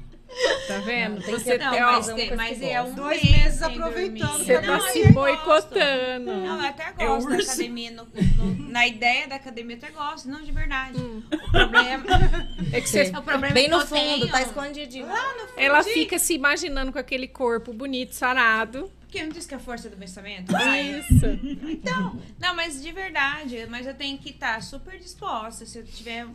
Tá 0.67 0.79
vendo? 0.79 1.15
Não, 1.15 1.21
tem 1.21 1.33
que 1.35 1.39
Você 1.41 1.57
Não, 1.57 1.71
tem- 1.71 1.81
mas, 1.81 2.09
um 2.09 2.15
tem- 2.15 2.35
mas 2.35 2.61
é 2.61 2.81
um 2.81 2.93
Dois 2.93 3.23
mês 3.23 3.37
meses 3.37 3.61
aproveitando. 3.61 4.37
Você 4.45 4.59
tá 4.59 4.67
Não, 4.77 4.81
se 4.81 4.99
eu 4.99 5.13
boicotando. 5.13 6.25
Não, 6.25 6.61
eu 6.61 6.67
até 6.67 6.83
É 6.97 7.05
gosto 7.07 7.29
da 7.29 7.35
urso. 7.35 7.49
academia. 7.51 7.91
no- 7.91 8.05
no- 8.05 8.69
na 8.69 8.85
ideia 8.85 9.27
da 9.27 9.35
academia, 9.35 9.75
eu 9.75 9.77
até 9.87 9.91
gosto. 9.91 10.29
Não, 10.29 10.43
de 10.43 10.51
verdade. 10.51 10.97
O 10.97 11.49
problema, 11.51 12.05
É 12.73 12.81
que 12.81 12.89
você, 12.89 13.03
o 13.17 13.21
problema 13.21 13.53
Bem 13.53 13.65
é 13.65 13.69
que 13.69 13.75
no 13.75 13.81
fundo, 13.81 13.89
tenho, 14.01 14.27
tá 14.29 14.41
escondidinho. 14.41 15.07
ela 15.55 15.81
fica 15.83 16.19
se 16.19 16.33
imaginando 16.33 16.91
com 16.91 16.99
aquele 16.99 17.27
corpo 17.27 17.71
bonito, 17.73 18.13
sarado. 18.13 18.91
Porque 19.01 19.23
não 19.23 19.29
disse 19.29 19.47
que 19.47 19.53
é 19.53 19.57
a 19.57 19.59
força 19.61 19.89
do 19.89 19.95
pensamento? 19.95 20.51
Vai. 20.51 20.99
Isso. 20.99 21.25
Então, 21.69 22.19
não, 22.37 22.53
mas 22.53 22.81
de 22.83 22.91
verdade, 22.91 23.65
mas 23.69 23.87
eu 23.87 23.93
tenho 23.93 24.17
que 24.17 24.31
estar 24.31 24.61
super 24.61 24.97
disposta. 24.99 25.65
Se 25.65 25.77
eu 25.79 25.85
tiver 25.85 26.27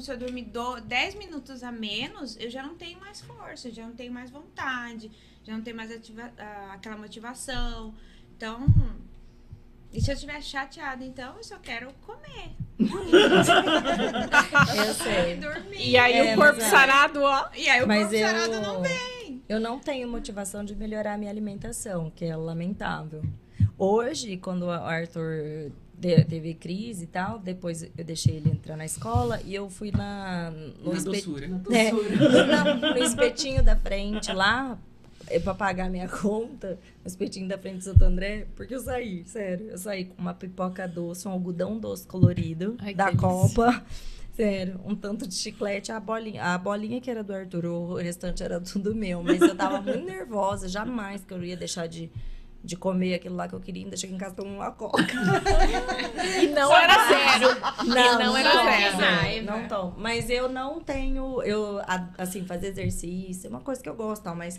se 0.00 0.12
eu 0.12 0.16
dormir 0.18 0.44
do, 0.44 0.80
10 0.80 1.14
minutos 1.16 1.62
a 1.62 1.70
menos, 1.72 2.36
eu 2.38 2.50
já 2.50 2.62
não 2.62 2.74
tenho 2.74 2.98
mais 3.00 3.20
força, 3.20 3.70
já 3.70 3.84
não 3.86 3.94
tenho 3.94 4.12
mais 4.12 4.30
vontade, 4.30 5.10
já 5.44 5.52
não 5.52 5.62
tenho 5.62 5.76
mais 5.76 5.90
ativa- 5.90 6.32
aquela 6.72 6.96
motivação. 6.96 7.94
Então, 8.36 8.66
e 9.92 10.00
se 10.00 10.10
eu 10.10 10.14
estiver 10.14 10.40
chateada, 10.42 11.04
então 11.04 11.36
eu 11.36 11.44
só 11.44 11.58
quero 11.58 11.92
comer. 12.06 12.50
Eu 14.76 14.94
sei. 14.94 15.36
Dormir. 15.40 15.88
E 15.90 15.96
aí 15.96 16.14
É, 16.14 16.34
o 16.34 16.36
corpo 16.36 16.56
mas 16.56 16.64
é. 16.66 16.70
sarado, 16.70 17.22
ó. 17.22 17.48
E 17.54 17.68
aí 17.68 17.82
o 17.82 17.86
Mas 17.86 18.00
corpo 18.02 18.14
eu, 18.16 18.26
sarado 18.26 18.60
não 18.60 18.82
vem. 18.82 19.42
eu 19.48 19.60
não 19.60 19.78
tenho 19.78 20.08
motivação 20.08 20.64
de 20.64 20.74
melhorar 20.74 21.14
a 21.14 21.18
minha 21.18 21.30
alimentação, 21.30 22.10
que 22.10 22.24
é 22.24 22.34
lamentável. 22.36 23.22
Hoje, 23.78 24.36
quando 24.36 24.64
o 24.64 24.70
Arthur 24.70 25.70
de- 25.98 26.24
teve 26.24 26.54
crise 26.54 27.04
e 27.04 27.06
tal, 27.06 27.38
depois 27.38 27.82
eu 27.82 28.04
deixei 28.04 28.36
ele 28.36 28.50
entrar 28.50 28.76
na 28.76 28.84
escola 28.84 29.40
e 29.44 29.54
eu 29.54 29.68
fui 29.70 29.90
na, 29.90 30.50
no, 30.82 30.92
Na 30.92 30.98
espe- 30.98 31.10
doçura. 31.12 31.46
É, 31.72 31.92
não, 31.92 32.92
no 32.94 32.98
espetinho 32.98 33.62
da 33.62 33.76
frente 33.76 34.32
lá, 34.32 34.78
é 35.28 35.38
pra 35.38 35.54
pagar 35.54 35.88
minha 35.88 36.06
conta, 36.10 36.78
no 37.02 37.06
espetinho 37.06 37.48
da 37.48 37.56
frente 37.56 37.78
do 37.78 37.84
Santo 37.84 38.04
André, 38.04 38.46
porque 38.56 38.74
eu 38.74 38.80
saí, 38.80 39.24
sério. 39.26 39.68
Eu 39.70 39.78
saí 39.78 40.04
com 40.06 40.20
uma 40.20 40.34
pipoca 40.34 40.86
doce, 40.86 41.26
um 41.26 41.30
algodão 41.30 41.78
doce 41.78 42.06
colorido 42.06 42.76
Ai, 42.80 42.94
da 42.94 43.06
delícia. 43.06 43.26
Copa. 43.28 43.82
Sério, 44.34 44.80
um 44.84 44.96
tanto 44.96 45.28
de 45.28 45.34
chiclete, 45.36 45.92
a 45.92 46.00
bolinha, 46.00 46.42
a 46.42 46.58
bolinha 46.58 47.00
que 47.00 47.08
era 47.08 47.22
do 47.22 47.32
Arthur, 47.32 47.66
o 47.66 47.94
restante 47.94 48.42
era 48.42 48.60
tudo 48.60 48.92
meu. 48.92 49.22
Mas 49.22 49.40
eu 49.40 49.54
tava 49.54 49.80
muito 49.80 50.04
nervosa, 50.04 50.66
jamais 50.68 51.24
que 51.24 51.32
eu 51.32 51.44
ia 51.44 51.56
deixar 51.56 51.86
de, 51.86 52.10
de 52.64 52.76
comer 52.76 53.14
aquilo 53.14 53.36
lá 53.36 53.46
que 53.46 53.54
eu 53.54 53.60
queria. 53.60 53.84
Ainda 53.84 53.96
cheguei 53.96 54.16
em 54.16 54.18
casa 54.18 54.34
tomando 54.34 54.56
uma 54.56 54.72
coca. 54.72 55.04
E 56.42 56.46
não 56.48 56.74
era 56.74 56.94
zero. 57.08 57.60
Não, 57.86 58.18
não 58.18 58.36
era 58.36 58.50
tomo, 58.50 58.70
zero. 59.00 59.44
Não, 59.44 59.68
tomo. 59.68 59.94
Mas 59.98 60.30
eu 60.30 60.48
não 60.48 60.80
tenho, 60.80 61.42
eu, 61.42 61.80
assim, 62.16 62.44
fazer 62.46 62.68
exercício 62.68 63.46
é 63.46 63.50
uma 63.50 63.60
coisa 63.60 63.82
que 63.82 63.88
eu 63.88 63.94
gosto, 63.94 64.34
mas 64.34 64.58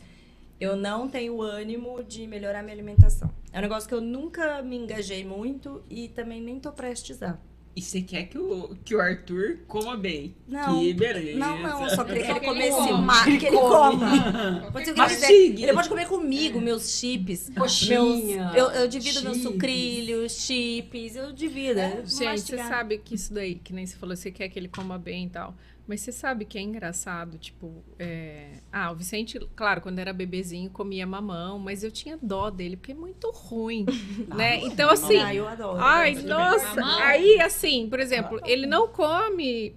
eu 0.60 0.76
não 0.76 1.10
tenho 1.10 1.42
ânimo 1.42 2.04
de 2.04 2.28
melhorar 2.28 2.62
minha 2.62 2.76
alimentação. 2.76 3.30
É 3.52 3.58
um 3.58 3.62
negócio 3.62 3.90
que 3.90 3.96
eu 3.96 4.02
nunca 4.02 4.62
me 4.62 4.78
engajei 4.78 5.26
muito 5.26 5.84
e 5.90 6.10
também 6.10 6.42
nem 6.42 6.60
tô 6.60 6.72
prestes 6.72 7.24
a. 7.24 7.38
E 7.76 7.82
você 7.82 8.02
quer 8.02 8.24
que 8.28 8.38
o, 8.38 8.74
que 8.86 8.96
o 8.96 9.02
Arthur 9.02 9.58
coma 9.68 9.98
bem? 9.98 10.34
Não. 10.48 10.80
Que 10.80 10.94
beleza. 10.94 11.38
Não, 11.38 11.60
não, 11.62 11.84
eu 11.84 11.90
só 11.90 12.06
queria 12.06 12.24
que 12.24 12.32
ele 12.32 12.40
que 12.40 12.46
ele 12.46 12.54
comesse 12.72 12.78
coma. 12.90 13.02
ma- 13.02 13.24
que 13.26 13.46
ele 13.48 13.58
coma. 13.58 14.70
Pode 14.72 14.86
ser 14.86 14.92
o 14.92 14.96
que 14.96 15.02
ele 15.02 15.10
quiser. 15.10 15.32
Ele 15.64 15.74
pode 15.74 15.90
comer 15.90 16.08
comigo, 16.08 16.62
meus 16.62 16.90
chips. 16.98 17.52
Coxinha, 17.58 18.52
meus- 18.54 18.56
eu, 18.56 18.70
eu 18.82 18.88
divido 18.88 19.22
meus 19.24 19.38
chips. 19.38 19.52
sucrilhos, 19.52 20.32
chips, 20.42 21.16
eu 21.18 21.34
divido. 21.34 21.82
vou 21.82 21.90
Gente, 22.06 22.10
você 22.12 22.26
mastigar. 22.26 22.70
sabe 22.70 22.98
que 23.00 23.16
isso 23.16 23.34
daí, 23.34 23.56
que 23.56 23.74
nem 23.74 23.86
você 23.86 23.98
falou, 23.98 24.16
você 24.16 24.32
quer 24.32 24.48
que 24.48 24.58
ele 24.58 24.70
coma 24.70 24.98
bem 24.98 25.26
e 25.26 25.30
tal. 25.30 25.54
Mas 25.88 26.02
você 26.02 26.12
sabe 26.12 26.46
que 26.46 26.58
é 26.58 26.62
engraçado, 26.62 27.38
tipo, 27.38 27.84
é... 28.00 28.60
ah, 28.72 28.92
o 28.92 28.96
Vicente, 28.96 29.40
claro, 29.56 29.82
quando 29.82 30.00
era 30.00 30.12
bebezinho, 30.12 30.70
comia 30.72 31.06
mamão, 31.06 31.60
mas 31.60 31.84
eu 31.84 31.92
tinha 31.92 32.18
dó 32.20 32.50
dele, 32.50 32.76
porque 32.76 32.92
é 32.92 32.96
muito 32.96 33.30
ruim, 33.30 33.86
né? 34.36 34.58
Então, 34.64 34.90
assim, 34.90 35.18
Ah, 35.18 35.36
eu 35.36 35.48
adoro. 35.48 35.80
ai, 35.80 36.16
nossa, 36.16 36.84
aí, 37.04 37.40
assim, 37.40 37.88
por 37.88 38.00
exemplo, 38.00 38.40
ele 38.46 38.66
não 38.66 38.88
come, 38.88 39.76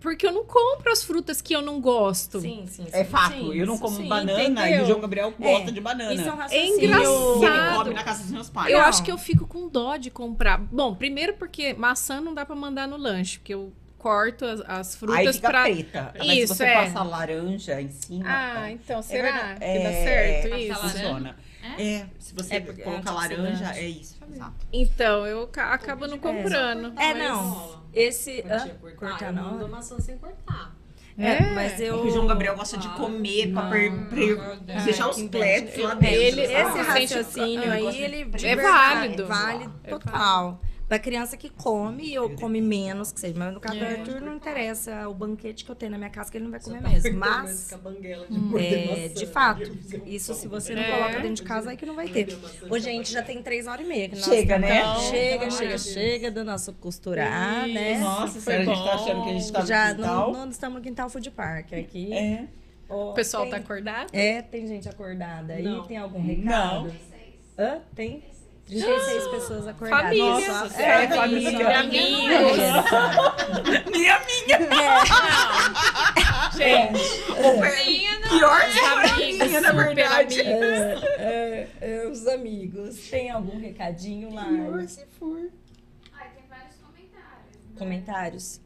porque 0.00 0.26
eu 0.26 0.32
não 0.32 0.44
compro 0.44 0.90
as 0.90 1.04
frutas 1.04 1.40
que 1.40 1.54
eu 1.54 1.62
não 1.62 1.80
gosto. 1.80 2.40
Sim, 2.40 2.64
sim, 2.66 2.84
sim. 2.84 2.90
É 2.92 3.04
fato, 3.04 3.32
sim, 3.34 3.54
eu 3.54 3.66
não 3.66 3.78
como 3.78 3.96
sim, 3.96 4.08
banana 4.08 4.62
entendeu? 4.68 4.80
e 4.80 4.82
o 4.82 4.86
João 4.86 5.00
Gabriel 5.00 5.32
gosta 5.38 5.70
É, 5.70 5.72
de 5.72 5.80
banana. 5.80 6.12
Isso 6.12 6.28
é 6.28 6.32
um 6.32 6.34
É 6.34 6.38
raciocínio. 6.42 6.74
E 6.80 6.84
ele 6.84 6.86
engraçado. 6.86 7.78
come 7.84 7.94
na 7.94 8.02
casa 8.04 8.22
dos 8.24 8.32
meus 8.32 8.50
pais. 8.50 8.72
Eu 8.72 8.78
Não. 8.80 8.84
acho 8.86 9.02
que 9.04 9.12
eu 9.12 9.18
fico 9.18 9.46
com 9.46 9.68
dó 9.68 9.96
de 9.96 10.10
comprar. 10.10 10.58
Bom, 10.58 10.92
primeiro 10.94 11.34
porque 11.34 11.72
maçã 11.74 12.20
não 12.20 12.34
dá 12.34 12.44
pra 12.44 12.56
mandar 12.56 12.88
no 12.88 12.96
lanche, 12.96 13.38
porque 13.38 13.54
eu 13.54 13.72
corto 14.00 14.44
as, 14.44 14.60
as 14.66 14.92
Aí 14.94 14.98
frutas 14.98 15.36
fica 15.36 15.48
pra. 15.50 15.62
preta. 15.62 16.14
Mas 16.18 16.28
Isso, 16.28 16.54
se 16.54 16.58
você 16.58 16.64
é. 16.64 16.74
passa 16.74 17.02
laranja 17.02 17.80
em 17.80 17.90
cima... 17.90 18.24
Ah, 18.26 18.70
então 18.72 18.98
é 18.98 19.02
será 19.02 19.32
verdade. 19.32 19.58
que 19.60 19.64
É, 19.64 19.82
dá 19.82 19.92
certo 19.92 20.54
é, 20.54 20.58
isso? 20.60 20.80
Funciona. 20.80 21.36
É, 21.78 22.06
se 22.18 22.34
você 22.34 22.54
É, 22.54 22.56
é 22.56 22.60
colocar 22.60 23.12
laranja, 23.12 23.72
é 23.76 23.86
isso. 23.88 24.18
Exato. 24.32 24.54
Então, 24.72 25.26
eu 25.26 25.46
ca- 25.48 25.72
acabo 25.74 26.06
não 26.06 26.18
comprando. 26.18 26.98
É, 26.98 27.12
não. 27.14 27.82
Esse. 27.92 28.42
Cortar, 28.42 28.96
cortar 28.96 29.26
eu 29.26 29.32
não. 29.34 29.42
mando 29.52 29.68
maçã 29.68 29.98
sem 30.00 30.16
cortar. 30.16 30.74
É, 31.18 31.52
mas 31.54 31.78
É 31.78 31.90
eu. 31.90 31.96
o 32.02 32.10
João 32.10 32.26
Gabriel 32.26 32.56
gosta 32.56 32.78
de 32.78 32.88
comer 32.90 33.52
pra 33.52 33.68
per, 33.68 33.92
deixar 34.86 35.08
os 35.10 35.20
pletos 35.24 35.76
lá 35.82 35.92
É, 35.92 35.94
dentro. 35.96 36.14
ele, 36.16 36.40
esse 36.42 36.54
Ah, 36.56 36.82
raciocínio 36.82 37.70
aí, 37.70 38.02
ele 38.02 38.20
É 38.22 38.26
verdade, 38.56 38.62
válido. 38.62 39.26
Vale 39.26 39.68
É 39.84 39.90
total. 39.90 40.60
Pra 40.90 40.98
criança 40.98 41.36
que 41.36 41.48
come 41.48 42.18
ou 42.18 42.30
come 42.30 42.60
menos, 42.60 43.12
que 43.12 43.20
seja. 43.20 43.38
Mas 43.38 43.54
no 43.54 43.60
caso 43.60 43.78
do 43.78 43.84
Arthur, 43.84 44.20
não 44.20 44.34
interessa 44.34 45.08
o 45.08 45.14
banquete 45.14 45.64
que 45.64 45.70
eu 45.70 45.74
tenho 45.76 45.92
na 45.92 45.98
minha 45.98 46.10
casa, 46.10 46.28
que 46.32 46.36
ele 46.36 46.42
não 46.46 46.50
vai 46.50 46.58
comer 46.58 46.82
mesmo. 46.82 47.16
Mas, 47.16 47.70
é, 48.58 49.08
de 49.08 49.24
fato, 49.26 49.62
isso 50.04 50.34
se 50.34 50.48
você 50.48 50.74
não 50.74 50.82
É. 50.82 50.90
coloca 50.90 51.20
dentro 51.20 51.34
de 51.36 51.42
casa, 51.44 51.70
aí 51.70 51.76
que 51.76 51.86
não 51.86 51.94
vai 51.94 52.08
ter. 52.08 52.36
Ô, 52.68 52.76
gente, 52.80 53.12
já 53.12 53.22
tem 53.22 53.40
três 53.40 53.68
horas 53.68 53.86
e 53.86 53.88
meia. 53.88 54.08
Que 54.08 54.16
Chega, 54.16 54.58
né? 54.58 54.82
Chega, 55.08 55.50
chega, 55.52 55.78
chega 55.78 56.30
do 56.30 56.44
nosso 56.44 56.72
costurar, 56.72 57.68
né? 57.68 57.98
Nossa, 58.00 58.40
Foi 58.40 58.52
sério, 58.54 58.68
a 58.70 58.74
gente 58.74 58.84
tá 58.84 58.96
bom. 58.96 59.04
achando 59.04 59.22
que 59.22 59.30
a 59.30 59.32
gente 59.32 59.52
tá 59.52 59.64
Já 59.64 59.88
no 59.90 59.94
quintal. 59.96 60.32
não, 60.32 60.40
não 60.40 60.50
estamos 60.50 60.78
no 60.78 60.82
Quintal 60.82 61.08
Food 61.08 61.30
Park 61.30 61.72
aqui. 61.72 62.12
É. 62.12 62.44
Ó, 62.88 63.10
O 63.10 63.14
pessoal 63.14 63.44
tem- 63.44 63.52
tá 63.52 63.56
acordado? 63.58 64.08
É, 64.12 64.42
tem 64.42 64.66
gente 64.66 64.88
acordada 64.88 65.52
aí? 65.52 65.82
Tem 65.86 65.96
algum 65.98 66.20
recado? 66.20 66.88
Não. 66.88 67.10
Hã? 67.56 67.78
Tem? 67.94 68.24
36 68.70 69.28
pessoas 69.28 69.66
acordadas. 69.66 70.04
Família. 70.04 70.48
Nossa, 70.48 70.82
É, 70.82 71.08
família. 71.08 71.78
Amigos. 71.80 72.56
Minha, 73.90 74.20
minha. 74.20 74.58
Gente, 76.56 77.00
Pior 78.28 78.60
que 78.60 78.78
a 78.78 79.12
amigos, 79.12 79.48
minha, 79.48 79.60
na 79.60 79.72
verdade. 79.72 80.40
É, 80.40 80.94
é, 81.18 81.68
é, 81.80 82.08
os 82.08 82.26
amigos. 82.28 82.96
Tem 83.10 83.28
algum 83.30 83.58
recadinho 83.58 84.32
lá? 84.32 84.44
Pior 84.44 84.86
se 84.86 85.04
for. 85.18 85.50
Ai, 86.12 86.28
tem 86.34 86.44
vários 86.48 86.76
comentários. 86.76 87.56
né? 87.56 87.76
Comentários? 87.76 88.60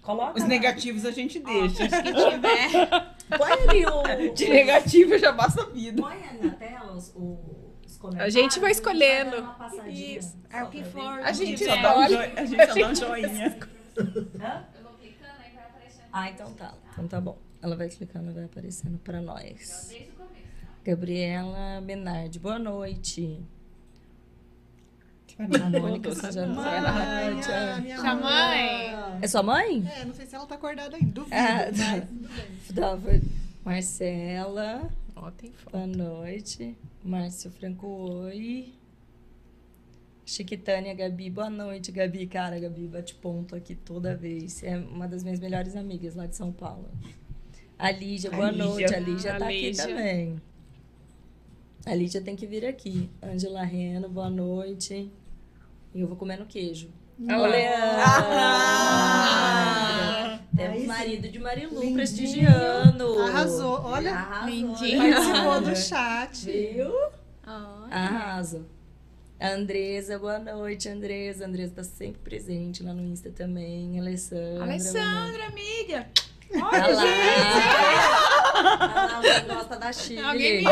Coloca. 0.00 0.36
Os 0.36 0.42
lá. 0.42 0.48
negativos 0.48 1.04
a 1.04 1.10
gente 1.10 1.40
deixa. 1.40 1.88
Se 1.88 1.88
tiver. 1.88 3.16
Põe 3.36 3.52
ali 3.68 3.84
o. 3.86 4.32
De 4.34 4.48
negativo 4.48 5.18
já 5.18 5.32
basta 5.32 5.62
a 5.62 5.66
vida. 5.66 6.00
Põe 6.02 6.16
na 6.40 6.50
tela 6.54 6.92
os, 6.92 7.12
comentários. 8.00 8.34
A 8.36 8.40
gente 8.40 8.58
vai 8.58 8.70
escolhendo. 8.72 9.36
uma 9.38 9.54
passadinha, 9.54 10.18
Isso. 10.18 10.36
É 10.50 10.64
o 10.64 10.70
que 10.70 10.82
for. 10.84 11.20
A 11.20 11.32
gente 11.32 11.64
só 11.64 11.76
dá 11.76 11.98
um, 11.98 12.08
joinha, 12.08 12.32
a 12.36 12.44
gente 12.44 12.66
só 12.66 12.74
dá 12.80 12.88
um 12.88 12.94
joinha. 12.94 13.58
Hã? 14.40 14.64
Eu 14.76 14.82
vou 14.82 14.92
clicando 14.94 15.32
aí 15.44 15.52
vai 15.54 15.64
aparecendo. 15.64 16.04
Ah, 16.12 16.30
então 16.30 16.52
tá. 16.54 16.74
Então 16.92 17.06
tá 17.08 17.20
bom. 17.20 17.38
Ela 17.62 17.76
vai 17.76 17.86
explicando, 17.86 18.32
vai 18.32 18.44
aparecendo 18.44 18.98
pra 18.98 19.20
Então, 19.20 19.34
nós. 19.34 19.86
desde 19.90 20.08
o 20.08 20.12
começo. 20.14 20.40
Gabriela 20.84 21.80
Menardi, 21.82 22.38
boa 22.38 22.58
noite. 22.58 23.38
A 25.38 25.70
Mônica 25.80 26.10
a 27.76 27.80
minha 27.80 27.96
Sua 27.98 28.14
mãe. 28.14 29.18
É 29.22 29.26
sua 29.28 29.42
mãe? 29.42 29.90
É, 29.96 30.04
não 30.04 30.12
sei 30.14 30.26
se 30.26 30.34
ela 30.34 30.46
tá 30.46 30.54
acordada 30.56 30.96
ainda, 30.96 31.12
duvido. 31.12 31.34
Ah, 31.34 31.70
mas 32.74 33.22
Marcela, 33.64 34.90
Ó, 35.22 35.30
tem 35.30 35.52
foto. 35.52 35.72
boa 35.72 35.86
noite. 35.86 36.76
Márcio 37.04 37.50
Franco, 37.50 37.86
oi. 37.86 38.72
Chiquitânia, 40.24 40.94
Gabi, 40.94 41.28
boa 41.28 41.50
noite, 41.50 41.92
Gabi. 41.92 42.26
Cara, 42.26 42.58
Gabi 42.58 42.86
bate 42.86 43.14
ponto 43.16 43.54
aqui 43.54 43.74
toda 43.74 44.16
vez. 44.16 44.62
É 44.62 44.78
uma 44.78 45.06
das 45.06 45.22
minhas 45.22 45.38
melhores 45.40 45.76
amigas 45.76 46.14
lá 46.14 46.26
de 46.26 46.36
São 46.36 46.50
Paulo. 46.52 46.88
A 47.78 47.90
Lígia, 47.90 48.30
boa 48.30 48.46
A 48.48 48.50
Lígia. 48.50 48.64
noite. 48.64 48.94
A 48.94 48.98
Lígia 49.00 49.36
A 49.36 49.38
tá 49.38 49.48
Lígia. 49.50 49.84
aqui 49.84 49.92
também. 49.92 50.42
A 51.84 51.94
Lígia 51.94 52.20
tem 52.22 52.36
que 52.36 52.46
vir 52.46 52.64
aqui. 52.64 53.10
Angela 53.22 53.62
Reno, 53.64 54.08
boa 54.08 54.30
noite. 54.30 55.10
E 55.94 56.00
eu 56.00 56.06
vou 56.06 56.16
comendo 56.16 56.46
queijo. 56.46 56.88
Olha 57.28 57.38
Ô, 57.38 57.42
lá. 57.42 57.48
Leandra! 59.10 60.40
Temos 60.56 60.74
Aí 60.74 60.80
sim. 60.80 60.86
marido 60.86 61.28
de 61.28 61.38
Marilu 61.38 61.74
Lindinho. 61.74 61.94
prestigiando. 61.94 63.18
Arrasou. 63.20 63.80
Olha, 63.84 64.12
Arrasou, 64.14 64.48
lindinho. 64.50 65.14
participou 65.14 65.60
do 65.60 65.76
chat. 65.76 66.44
Viu? 66.50 66.92
Arrasa. 67.90 68.62
A 69.38 69.50
Andresa, 69.52 70.18
boa 70.18 70.38
noite, 70.38 70.88
Andresa. 70.88 71.46
Andresa 71.46 71.72
tá 71.76 71.84
sempre 71.84 72.20
presente 72.22 72.82
lá 72.82 72.92
no 72.92 73.02
Insta 73.02 73.30
também. 73.30 73.98
Alessandra. 73.98 74.62
Alessandra, 74.64 75.46
amiga. 75.46 76.06
Olha 76.54 76.88
lá. 76.88 77.04
Ah, 78.62 79.16
alguém 79.16 79.44
gosta 79.54 79.76
da 79.76 79.92
Chile. 79.92 80.22
Alguém 80.22 80.62
me 80.62 80.66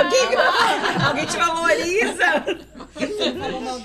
Alguém 1.06 1.26
te 1.26 1.36
valoriza? 1.36 2.24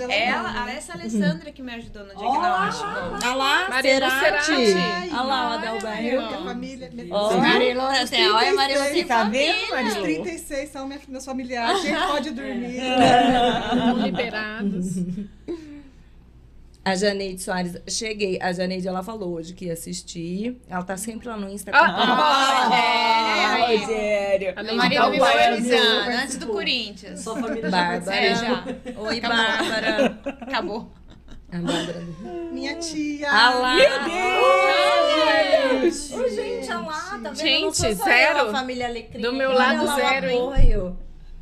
Ela, 0.09 0.51
não, 0.53 0.67
essa 0.67 0.93
Alessandra 0.93 1.51
que 1.51 1.61
me 1.61 1.73
ajudou 1.75 2.03
no 2.03 2.15
diagnóstico. 2.15 2.89
Olha 3.23 3.35
lá, 3.35 3.69
Marilu 3.69 4.09
Cerati. 4.09 4.51
Olha 4.51 5.21
lá 5.21 5.49
o 5.49 5.53
Adalberto. 5.53 6.27
minha 6.27 6.43
família. 6.43 6.91
Ó. 7.11 7.37
Marilu, 7.37 7.81
até, 7.81 8.31
olha, 8.31 8.53
Marilu 8.53 8.83
tem 8.85 9.05
Tá 9.05 9.23
vendo, 9.25 9.63
Os 9.63 9.69
Marilu? 9.69 10.03
36 10.03 10.69
são 10.69 10.89
meus 11.07 11.25
familiares. 11.25 11.81
Gente, 11.81 12.07
pode 12.07 12.31
dormir. 12.31 12.81
liberados. 14.03 14.95
A 16.85 16.95
Janeide 16.95 17.41
Soares, 17.41 17.77
cheguei. 17.87 18.37
A 18.41 18.51
Janeide, 18.51 18.85
ela 18.87 19.01
falou 19.01 19.33
hoje 19.35 19.53
que 19.53 19.65
ia 19.65 19.73
assistir. 19.73 20.59
Ela 20.69 20.83
tá 20.83 20.97
sempre 20.97 21.29
lá 21.29 21.37
no 21.37 21.49
Insta. 21.49 21.71
Ah, 21.73 21.79
Ah, 22.71 23.55
Rogério. 23.67 23.79
Rogério. 23.79 24.53
Além 24.57 24.65
Meu 24.71 24.75
marido 24.75 25.01
dar 25.01 25.09
me 25.09 25.19
valorizando, 25.19 26.09
antes 26.09 26.37
do 26.37 26.47
Corinthians. 26.47 27.21
Sua 27.21 27.39
família 27.39 27.69
Bárbara. 27.69 28.15
É, 28.17 28.35
já. 28.35 28.63
Oi, 28.97 29.21
Bárbara. 29.21 30.19
Acabou. 30.41 30.91
A 31.53 31.57
Bárbara. 31.57 32.03
Minha 32.51 32.75
tia. 32.75 33.31
Ah 33.31 33.49
lá. 33.51 33.75
Meu 33.75 33.89
Deus! 35.81 36.11
Ô, 36.11 36.27
gente, 36.29 36.67
olha 36.69 36.79
lá, 36.79 36.99
tá 37.11 37.17
vendo? 37.29 37.35
Gente, 37.35 37.77
sou 37.77 37.93
zero. 37.93 38.39
eu, 38.39 38.49
a 38.49 38.51
família 38.51 38.87
Alecrim. 38.87 39.21
Do 39.21 39.31
meu 39.31 39.49
Olha 39.51 39.57
lado, 39.57 39.85
lá 39.85 39.93
o 39.93 39.95
zero, 39.95 40.29
hein? 40.29 40.37
apoio. 40.53 40.97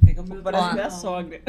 Pega 0.06 0.22
um 0.22 0.42
parece 0.44 0.64
Ó. 0.64 0.74
minha 0.74 0.90
sogra. 0.92 1.42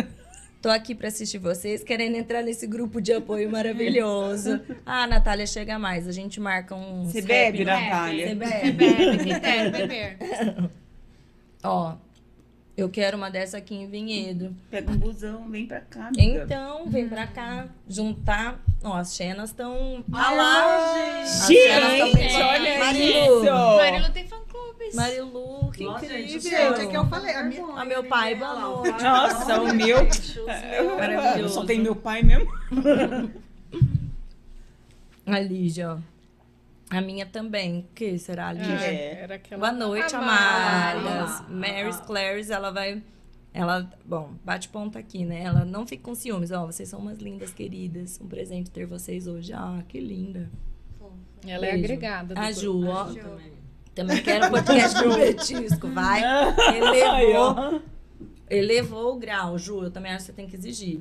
Tô 0.62 0.68
aqui 0.70 0.94
pra 0.94 1.08
assistir 1.08 1.38
vocês, 1.38 1.82
querendo 1.82 2.14
entrar 2.16 2.40
nesse 2.40 2.68
grupo 2.68 3.00
de 3.00 3.12
apoio 3.12 3.50
maravilhoso. 3.50 4.60
Ah, 4.86 5.08
Natália, 5.08 5.44
chega 5.46 5.76
mais. 5.76 6.06
A 6.06 6.12
gente 6.12 6.38
marca 6.38 6.74
um. 6.76 7.04
Você 7.04 7.20
bebe, 7.20 7.64
né? 7.64 7.80
Natália? 7.90 8.28
Você 8.28 8.34
bebe. 8.36 8.70
Bebe, 8.72 9.24
quem 9.24 9.38
deve 9.40 9.70
beber. 9.70 10.18
Ó, 11.64 11.94
eu 12.76 12.88
quero 12.88 13.16
uma 13.16 13.28
dessa 13.28 13.58
aqui 13.58 13.74
em 13.74 13.88
Vinhedo. 13.88 14.54
Pega 14.70 14.90
um 14.90 14.96
busão, 14.96 15.48
vem 15.50 15.66
pra 15.66 15.80
cá. 15.80 16.06
amiga. 16.08 16.44
Então, 16.44 16.86
vem 16.88 17.08
pra 17.08 17.26
cá, 17.26 17.66
juntar. 17.88 18.60
Ó, 18.84 18.94
as 18.96 19.14
Xenas 19.16 19.50
estão. 19.50 20.04
Ah, 20.12 20.28
Ah 20.28 20.32
lá! 20.32 20.94
gente. 20.96 21.22
As 21.28 21.46
Gente, 21.48 21.62
Xenas 21.68 21.98
tão 21.98 22.12
bem- 22.14 22.42
olha 22.42 22.78
Marilu. 22.78 23.42
isso! 23.44 23.52
Marilu 23.76 24.10
tem 24.12 24.26
Marilu, 24.94 25.70
que 25.72 25.84
Nossa, 25.84 26.04
incrível. 26.06 26.40
Gente, 26.40 26.80
é 26.80 26.86
que 26.86 26.96
eu 26.96 27.06
falei. 27.06 27.34
A 27.34 27.42
minha, 27.44 27.64
Ah, 27.76 27.84
meu 27.84 28.04
pai, 28.04 28.34
boa 28.34 28.54
noite. 28.58 29.02
Nossa, 29.02 29.60
o 29.62 29.74
meu. 29.74 29.98
Maravilhoso. 30.96 31.54
Só 31.54 31.64
tem 31.64 31.80
meu 31.80 31.94
pai 31.96 32.22
mesmo. 32.22 32.50
A 35.26 35.38
Lígia, 35.38 35.94
ó. 35.94 35.98
A 36.90 37.00
minha 37.00 37.24
também. 37.24 37.80
O 37.80 37.94
que 37.94 38.18
será 38.18 38.48
a 38.48 38.52
Lígia? 38.52 38.74
É. 38.86 39.20
Era 39.22 39.34
aquela... 39.36 39.60
Boa 39.60 39.72
noite, 39.72 40.14
Amada. 40.14 40.98
amadas. 40.98 41.48
Mary's 41.48 41.96
Clares, 42.00 42.50
ela 42.50 42.70
vai. 42.70 43.02
Ela, 43.54 43.88
bom, 44.04 44.32
bate 44.44 44.68
ponta 44.68 44.98
aqui, 44.98 45.24
né? 45.24 45.42
Ela 45.42 45.64
não 45.64 45.86
fica 45.86 46.02
com 46.02 46.14
ciúmes. 46.14 46.50
Ó, 46.50 46.66
vocês 46.66 46.88
são 46.88 46.98
umas 46.98 47.18
lindas 47.18 47.52
queridas. 47.52 48.20
Um 48.20 48.26
presente 48.26 48.70
ter 48.70 48.86
vocês 48.86 49.26
hoje. 49.26 49.52
Ah, 49.52 49.82
que 49.88 50.00
linda. 50.00 50.50
Ela 51.46 51.66
é 51.66 51.70
Beijo. 51.72 51.84
agregada. 51.84 52.34
do 52.34 52.40
A. 52.40 52.52
Ju, 52.52 52.86
ó. 52.88 53.08
Eu 53.08 53.14
também. 53.14 53.52
Também 53.94 54.22
quero 54.22 54.46
um 54.46 54.50
podcast 54.50 55.02
do 55.02 55.14
Petisco, 55.16 55.88
vai. 55.88 56.22
Elevou, 56.76 57.82
elevou 58.48 59.14
o 59.14 59.18
grau, 59.18 59.58
Ju. 59.58 59.84
Eu 59.84 59.90
também 59.90 60.12
acho 60.12 60.20
que 60.20 60.26
você 60.26 60.32
tem 60.32 60.46
que 60.46 60.56
exigir. 60.56 61.00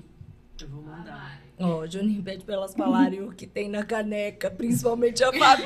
Eu 0.61 0.67
vou 0.67 0.83
mandar. 0.83 1.39
Ó, 1.59 1.85
Juninho 1.85 2.23
pede 2.23 2.43
pra 2.43 2.55
elas 2.55 2.73
falarem 2.73 3.21
o 3.21 3.31
que 3.31 3.45
tem 3.45 3.69
na 3.69 3.83
caneca, 3.85 4.49
principalmente 4.49 5.23
a 5.23 5.31
Fabi. 5.37 5.63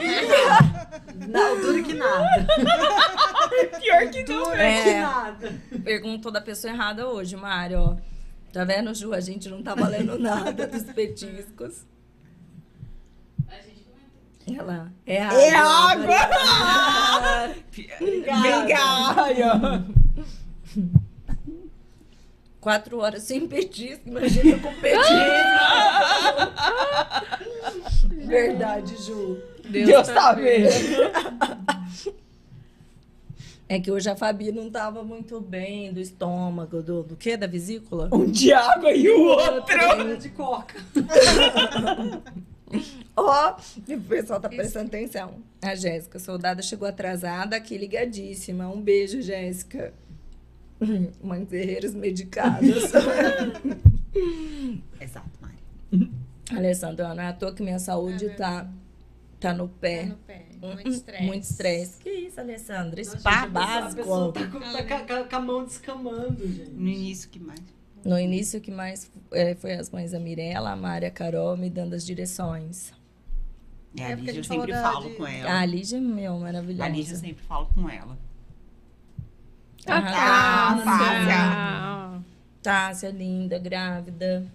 Não, 1.28 1.62
duro 1.62 1.84
que 1.84 1.94
nada. 1.94 2.48
Pior 3.82 4.10
que 4.12 4.24
não. 4.24 4.44
Duro 4.44 4.56
que 4.56 4.62
É. 4.62 5.02
nada. 5.02 5.54
Perguntou 5.84 6.32
da 6.32 6.42
pessoa 6.42 6.74
errada 6.74 7.08
hoje, 7.08 7.36
Mário, 7.38 7.80
ó. 7.80 7.95
Tá 8.52 8.64
vendo, 8.66 8.94
Ju? 8.94 9.14
A 9.14 9.20
gente 9.22 9.50
não 9.50 9.64
tá 9.64 9.74
valendo 9.74 10.20
nada 10.20 10.68
dos 10.68 10.84
petiscos. 10.84 11.86
A 14.45 14.51
gente 14.51 14.56
comentou. 14.57 14.57
Olha 14.57 14.64
lá. 14.64 14.91
É 15.06 15.22
água. 15.22 15.41
É 15.41 15.56
água! 15.56 16.15
Obrigada. 17.99 19.85
Quatro 22.59 22.99
horas 22.99 23.24
sem 23.24 23.48
petisco, 23.48 24.09
imagina 24.09 24.59
com 24.59 24.74
petisco. 24.75 25.14
Verdade, 28.25 28.95
Ju. 29.03 29.38
Deus 29.69 30.07
tá 30.07 30.33
vendo. 30.33 30.69
É 33.67 33.80
que 33.80 33.90
hoje 33.90 34.07
a 34.07 34.15
Fabi 34.15 34.51
não 34.51 34.69
tava 34.69 35.03
muito 35.03 35.41
bem 35.41 35.91
do 35.91 35.99
estômago, 35.99 36.83
do, 36.83 37.01
do 37.01 37.15
quê? 37.15 37.35
Da 37.35 37.48
vesícula? 37.48 38.09
Um 38.11 38.30
de 38.30 38.53
água 38.53 38.91
e 38.91 39.09
o 39.09 39.24
outro. 39.24 40.17
De 40.19 40.30
coca. 40.30 40.75
Ó, 43.16 43.56
o 43.88 44.02
pessoal 44.02 44.40
tá 44.40 44.50
prestando 44.50 44.88
atenção. 44.88 45.36
A 45.62 45.74
Jéssica, 45.76 46.20
soldada, 46.20 46.62
chegou 46.62 46.88
atrasada, 46.88 47.56
aqui 47.56 47.78
ligadíssima. 47.78 48.68
Um 48.68 48.82
beijo, 48.82 49.22
Jéssica. 49.22 49.94
Mães 51.24 51.48
guerreiras 51.48 51.94
medicadas. 51.95 52.92
Exato, 55.00 55.30
Mari. 55.42 56.12
Alessandra, 56.52 57.14
não 57.14 57.24
é 57.24 57.28
à 57.28 57.34
toa 57.34 57.54
que 57.54 57.64
minha 57.64 57.80
saúde 57.80 58.30
tá, 58.32 58.70
tá 59.40 59.54
no 59.54 59.68
Tá 59.68 59.74
pé. 59.80 60.04
no 60.06 60.16
pé. 60.18 60.45
Hum, 60.62 60.74
Muito 60.74 60.88
hum, 60.88 60.92
estresse. 60.92 61.24
Muito 61.24 61.44
estresse. 61.44 61.98
Que 62.02 62.10
isso, 62.10 62.40
Alessandra? 62.40 63.04
Spa 63.04 63.16
gente, 63.45 63.58
a 63.58 63.92
pessoa- 63.95 64.32
básico. 64.32 64.34
tá 64.34 64.48
com, 64.48 64.60
tá 64.60 64.84
com- 65.08 65.24
com- 65.24 65.30
com 65.30 65.36
a 65.36 65.40
mão 65.40 65.66
descamando, 65.66 66.48
gente. 66.48 66.72
No 66.72 66.88
início, 66.88 67.30
que 67.30 67.40
mais? 67.40 67.60
No 68.06 68.19
início, 68.19 68.59
o 68.59 68.61
que 68.61 68.69
mais 68.72 69.09
é, 69.32 69.56
foi 69.56 69.74
as 69.74 69.90
mães 69.90 70.14
a 70.14 70.19
Mirella, 70.19 70.69
a 70.72 70.75
Mari, 70.75 71.08
a 71.08 71.11
Carol 71.11 71.58
me 71.58 71.69
dando 71.72 71.95
as 71.95 72.06
direções. 72.06 72.93
É, 73.98 74.03
a 74.06 74.09
É, 74.09 74.16
porque 74.16 74.32
Lígia 74.32 74.34
a 74.34 74.40
eu 74.40 74.43
sempre 74.43 74.72
da- 74.74 74.82
falo 74.84 75.09
de- 75.09 75.16
com 75.16 75.24
A 75.25 75.32
ela. 75.32 75.66
Lígia, 75.66 76.00
meu, 76.00 76.38
maravilhosa. 76.40 76.84
A 76.85 76.88
Lígia 76.90 77.14
eu 77.16 77.19
sempre 77.19 77.43
falo 77.43 77.66
com 77.74 77.90
ela. 77.90 78.16
Ah, 79.88 79.98
Ah, 79.98 80.75
tá. 80.75 80.84
Tássia. 80.85 82.24
Tássia, 82.61 83.09
linda, 83.09 83.58
grávida, 83.59 84.45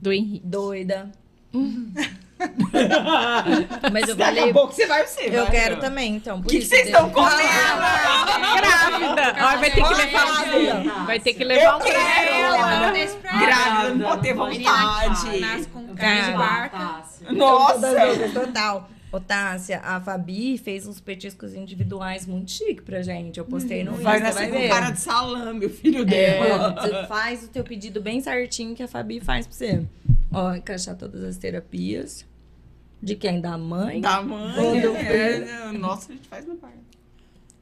Do 0.00 0.12
Henrique. 0.12 0.46
doida. 0.46 1.10
Mas 3.92 4.08
eu 4.08 4.14
Daqui 4.16 4.36
falei, 4.36 4.50
a 4.50 4.52
pouco 4.52 4.72
você 4.72 4.86
vai 4.86 5.06
ser. 5.06 5.32
eu 5.34 5.42
vai. 5.42 5.50
quero 5.50 5.76
também, 5.80 6.16
então. 6.16 6.38
O 6.38 6.42
que 6.42 6.58
que 6.60 6.64
vocês 6.64 6.86
estão 6.86 7.10
comendo? 7.10 7.38
Grávida. 8.56 9.36
Ó, 9.40 9.56
vai 9.58 9.70
ter 9.70 9.82
que 9.82 9.94
levar 9.94 10.44
Grávida. 10.44 10.74
um... 11.00 11.04
Vai 11.06 11.20
ter 11.20 11.34
que 11.34 11.44
levar 11.44 11.76
um 11.76 11.80
quero. 11.80 12.92
Desse 12.92 13.16
pra 13.16 13.32
Grávida, 13.38 13.94
não 13.94 14.08
pode 14.08 14.22
ter 14.22 14.34
vontade. 14.34 15.40
nasce 15.40 15.66
com 15.68 15.80
Eu 15.80 15.94
carne 15.94 16.20
de 16.20 16.26
quero 16.26 16.38
barca. 16.38 16.78
Tássia. 16.78 17.32
Nossa! 17.32 17.94
Total. 18.32 18.88
Ô, 19.10 19.18
Tássia, 19.18 19.80
a 19.82 19.98
Fabi 20.02 20.58
fez 20.58 20.86
uns 20.86 21.00
petiscos 21.00 21.54
individuais 21.54 22.26
muito 22.26 22.50
chique 22.50 22.82
pra 22.82 23.00
gente. 23.00 23.38
Eu 23.38 23.44
postei 23.46 23.82
no 23.82 23.92
Vai 23.92 24.16
Insta, 24.18 24.26
nascer 24.28 24.38
vai 24.40 24.48
com 24.50 24.58
ver. 24.58 24.68
cara 24.68 24.90
de 24.90 25.00
salame, 25.00 25.64
o 25.64 25.70
filho 25.70 26.02
É, 26.02 26.04
dela. 26.04 26.74
você 26.78 27.06
faz 27.06 27.42
o 27.42 27.48
teu 27.48 27.64
pedido 27.64 28.02
bem 28.02 28.20
certinho 28.20 28.74
que 28.76 28.82
a 28.82 28.88
Fabi 28.88 29.18
faz 29.18 29.46
pra 29.46 29.56
você. 29.56 29.82
Ó, 30.30 30.52
encaixar 30.54 30.94
todas 30.94 31.24
as 31.24 31.38
terapias. 31.38 32.26
De 33.02 33.14
quem? 33.14 33.40
Da 33.40 33.56
mãe? 33.56 34.00
Da 34.00 34.22
mãe. 34.22 34.54
Todo 34.54 34.96
É, 34.96 35.72
nossa, 35.72 36.12
a 36.12 36.14
gente 36.14 36.28
faz 36.28 36.46
no 36.46 36.56
bar. 36.56 36.72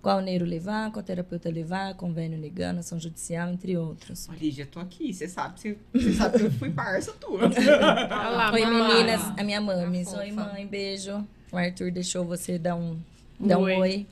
Qual 0.00 0.20
neuro 0.20 0.44
levar, 0.44 0.92
qual 0.92 1.02
terapeuta 1.02 1.50
levar, 1.50 1.94
convênio 1.94 2.40
ligando, 2.40 2.78
ação 2.78 2.98
judicial, 2.98 3.48
entre 3.50 3.76
outros. 3.76 4.28
Lígia, 4.40 4.64
tô 4.64 4.78
aqui. 4.78 5.12
Você 5.12 5.26
sabe, 5.26 5.58
você, 5.60 5.76
você 5.92 6.12
sabe 6.12 6.38
que 6.38 6.44
eu 6.44 6.50
fui 6.52 6.70
parça 6.70 7.12
tua. 7.14 7.40
Olha 7.50 8.30
lá, 8.30 8.52
Oi, 8.52 8.60
mamãe. 8.64 8.88
meninas. 9.04 9.20
A 9.36 9.42
minha 9.42 9.60
mames. 9.60 10.14
A 10.14 10.18
Oi, 10.20 10.30
mãe. 10.30 10.64
Beijo. 10.66 11.26
O 11.50 11.56
Arthur 11.56 11.90
deixou 11.90 12.24
você 12.24 12.56
dar 12.56 12.76
um, 12.76 12.96
dar 13.40 13.58
um 13.58 13.62
Oi. 13.62 13.76
oi. 13.76 14.06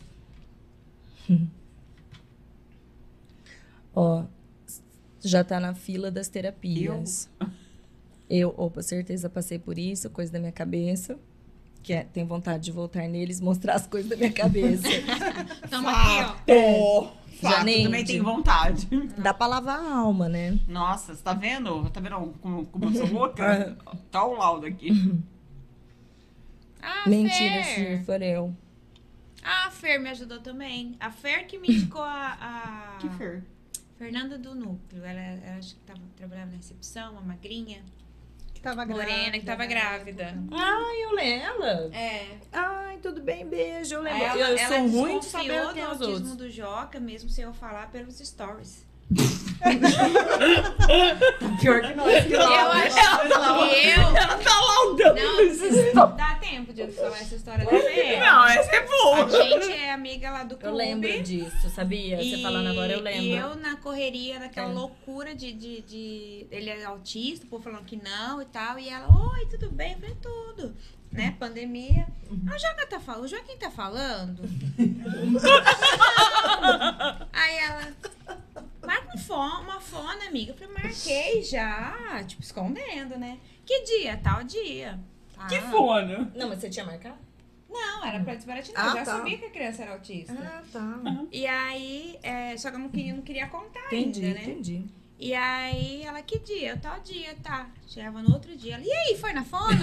Ó, 3.95 4.25
já 5.21 5.45
tá 5.45 5.61
na 5.61 5.75
fila 5.75 6.11
das 6.11 6.29
terapias. 6.29 7.29
Eu, 7.41 7.47
opa, 8.57 8.83
certeza 8.83 9.29
passei 9.29 9.59
por 9.59 9.79
isso, 9.79 10.09
coisa 10.11 10.33
da 10.33 10.39
minha 10.39 10.53
cabeça. 10.53 11.19
Que 11.83 11.93
é, 11.93 12.05
tenho 12.05 12.27
vontade 12.27 12.65
de 12.65 12.73
voltar 12.73 13.07
neles, 13.09 13.41
mostrar 13.43 13.75
as 13.75 13.87
coisas 13.87 14.09
da 14.11 14.17
minha 14.17 14.33
cabeça. 14.33 14.89
Tamo 15.69 15.89
aqui, 15.89 16.09
ó. 16.51 16.53
É. 16.53 17.25
Fato, 17.35 17.57
Janine. 17.59 17.85
também 17.85 18.05
tenho 18.05 18.23
vontade. 18.25 18.87
Dá 19.19 19.35
pra 19.35 19.47
lavar 19.49 19.79
a 19.81 19.97
alma, 19.99 20.29
né? 20.29 20.59
Nossa, 20.69 21.15
você 21.15 21.23
tá 21.23 21.35
vendo? 21.35 21.91
Tá 21.91 22.01
vendo 22.01 22.33
como, 22.41 22.65
como 22.67 22.85
eu 22.87 22.93
sou 22.95 23.07
louca? 23.13 23.77
tá 24.11 24.25
o 24.25 24.35
laudo 24.35 24.65
aqui. 24.67 25.21
Ah, 26.81 27.09
Mentira, 27.09 27.65
Fer. 27.65 27.99
se 27.99 28.05
for 28.05 28.23
eu. 28.23 28.55
Ah, 29.43 29.67
a 29.67 29.71
Fer 29.71 29.99
me 30.01 30.09
ajudou 30.11 30.41
também. 30.41 30.97
A 31.01 31.11
Fer 31.11 31.47
que 31.47 31.59
me 31.59 31.69
indicou 31.69 32.03
a, 32.03 32.39
a 32.41 32.97
Que 32.99 33.09
fer. 33.11 33.43
Fernanda 33.99 34.39
do 34.39 34.55
Núcleo. 34.55 35.05
Ela, 35.05 35.21
ela 35.21 35.59
acho 35.59 35.75
que 35.75 35.81
tava, 35.83 36.01
trabalhava 36.17 36.51
na 36.53 36.57
recepção, 36.57 37.13
uma 37.13 37.21
magrinha. 37.21 37.83
Tava 38.65 38.85
grávida. 38.85 39.13
Morena 39.13 39.39
que 39.39 39.45
tava 39.45 39.67
grávida. 39.67 40.35
Ai, 40.51 41.05
eu 41.05 41.13
lembro. 41.13 41.95
É. 41.95 42.39
Ai, 42.53 42.99
tudo 42.99 43.21
bem, 43.21 43.47
beijo. 43.47 43.95
Eu 43.95 44.03
lembro. 44.03 44.23
Ela, 44.23 44.39
eu 44.39 44.59
ela 44.59 44.59
sou 44.59 45.23
saber 45.23 45.51
desconfiou 45.51 45.73
do 45.73 45.79
é 45.79 45.83
autismo 45.83 46.13
outros. 46.13 46.37
do 46.37 46.51
Joca, 46.51 46.99
mesmo 46.99 47.29
sem 47.29 47.45
eu 47.45 47.53
falar 47.53 47.91
pelos 47.91 48.19
stories. 48.19 48.85
Pior 51.61 51.81
que 51.83 51.95
nós. 51.95 52.31
Eu 52.31 52.41
acho 52.73 52.95
que 52.97 53.01
eu... 53.03 54.01
Ela 54.03 54.39
tá 54.39 54.61
laudando 54.61 55.21
Não, 55.95 56.17
dá 56.17 56.35
tempo 56.35 56.73
de 56.73 56.81
eu 56.83 56.93
falar 56.93 57.19
essa 57.21 57.35
história 57.35 57.65
da. 57.65 57.71
Não, 57.73 58.47
essa 58.47 58.71
é 58.71 58.79
A 58.79 58.87
boa. 58.87 59.31
gente 59.31 59.73
é 59.73 59.93
amiga 59.93 60.31
lá 60.31 60.45
do 60.45 60.57
clube. 60.57 60.67
Eu 60.67 60.75
lembro 60.75 61.23
disso, 61.23 61.71
sabia? 61.71 62.17
Você 62.19 62.39
falando 62.43 62.69
agora, 62.69 62.93
eu 62.93 63.01
lembro. 63.01 63.23
E 63.23 63.33
eu 63.37 63.55
na 63.57 63.77
correria, 63.77 64.39
naquela 64.39 64.71
É. 64.71 64.73
loucura 64.75 65.35
de, 65.35 65.53
de, 65.53 65.81
de- 65.83 66.47
Ele 66.51 66.71
é 66.71 66.85
autista, 66.85 67.47
o 67.47 67.49
povo 67.49 67.63
falando 67.65 67.85
que 67.85 67.97
não 68.03 68.43
e 68.43 68.47
tal. 68.47 68.79
E 68.79 68.89
ela, 68.89 69.07
oi, 69.09 69.47
tudo 69.47 69.71
bem? 69.71 69.93
Eu 69.93 69.99
falei, 70.01 70.17
tudo. 70.21 70.75
Né? 71.13 71.35
Pandemia. 71.39 72.07
Ah, 72.51 72.57
o 72.57 72.59
Joca 72.59 72.87
tá 72.89 72.99
falando, 72.99 73.25
o 73.25 73.29
Joaquim 73.29 73.57
tá 73.57 73.71
falando. 73.71 74.43
Aí 77.33 77.57
ela. 77.59 77.93
Marca 78.87 79.15
um 79.15 79.19
fone, 79.19 79.65
uma 79.65 79.81
fone, 79.81 80.27
amiga. 80.27 80.53
Eu 80.53 80.57
falei, 80.57 80.75
marquei 80.75 81.43
já. 81.43 82.23
Tipo, 82.27 82.43
escondendo, 82.43 83.19
né? 83.19 83.39
Que 83.65 83.83
dia? 83.83 84.17
Tal 84.23 84.45
dia. 84.45 84.99
Que 85.49 85.57
Ah. 85.57 85.71
fono. 85.71 86.31
Não, 86.35 86.49
mas 86.49 86.61
você 86.61 86.69
tinha 86.71 86.85
marcado? 86.85 87.17
Não, 87.69 88.05
era 88.05 88.23
pra 88.23 88.35
desbaratinar. 88.37 88.85
Ah, 88.85 88.89
eu 88.91 88.93
já 88.99 89.05
tá. 89.05 89.17
sabia 89.19 89.37
que 89.39 89.45
a 89.47 89.51
criança 89.51 89.83
era 89.83 89.93
autista. 89.95 90.33
Ah, 90.39 90.63
tá. 90.73 91.01
E 91.33 91.45
aí, 91.47 92.19
é, 92.23 92.57
só 92.57 92.71
que 92.71 92.77
eu 92.77 92.81
não 92.81 92.89
queria, 92.89 93.15
não 93.15 93.23
queria 93.23 93.49
contar 93.49 93.87
Entendi, 93.87 94.25
ainda, 94.25 94.39
né? 94.39 94.45
entendi. 94.45 94.85
E 95.19 95.33
aí, 95.33 96.03
ela, 96.03 96.21
que 96.23 96.39
dia? 96.41 96.77
Tal 96.77 96.99
dia, 97.01 97.35
tá. 97.43 97.69
Chegava 97.87 98.21
no 98.21 98.33
outro 98.33 98.57
dia. 98.57 98.75
Ela, 98.75 98.85
e 98.85 98.91
aí, 98.91 99.17
foi 99.19 99.33
na 99.33 99.45
fono? 99.45 99.69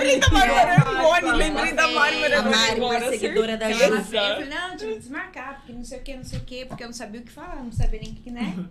Lembrei 0.00 0.18
da 0.18 0.30
Mari 0.30 0.50
Marangoni, 0.50 1.36
lembrei 1.36 1.72
da 1.74 1.88
Mari 1.88 2.34
A 2.34 2.42
Mari, 2.42 2.80
uma 2.80 2.96
agora. 2.96 3.10
seguidora 3.10 3.56
da 3.56 3.68
veio, 3.68 3.94
eu 3.94 4.04
falei, 4.04 4.48
não, 4.48 4.76
tive 4.76 4.94
que 4.94 4.98
desmarcar, 5.00 5.56
porque 5.56 5.72
não 5.72 5.84
sei 5.84 5.98
o 5.98 6.02
que, 6.02 6.16
não 6.16 6.24
sei 6.24 6.38
o 6.38 6.42
que, 6.42 6.64
porque 6.64 6.82
eu 6.82 6.86
não 6.88 6.94
sabia 6.94 7.20
o 7.20 7.24
que 7.24 7.30
falar, 7.30 7.56
não 7.56 7.72
sabia 7.72 8.00
nem 8.00 8.12
o 8.12 8.14
que, 8.14 8.30
né? 8.30 8.66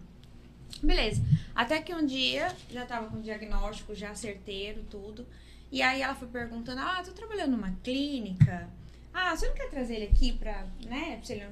Beleza. 0.81 1.21
Até 1.55 1.81
que 1.81 1.93
um 1.93 2.05
dia, 2.05 2.51
já 2.69 2.85
tava 2.85 3.07
com 3.09 3.17
o 3.17 3.21
diagnóstico 3.21 3.93
já 3.93 4.15
certeiro, 4.15 4.83
tudo. 4.89 5.27
E 5.71 5.81
aí 5.81 6.01
ela 6.01 6.15
foi 6.15 6.27
perguntando, 6.27 6.81
ah, 6.81 7.01
tô 7.05 7.11
trabalhando 7.11 7.51
numa 7.51 7.71
clínica. 7.83 8.67
Ah, 9.13 9.35
você 9.35 9.47
não 9.47 9.55
quer 9.55 9.69
trazer 9.69 9.95
ele 9.95 10.05
aqui 10.05 10.33
pra, 10.33 10.65
né, 10.85 11.19
pra 11.23 11.35
ele 11.35 11.45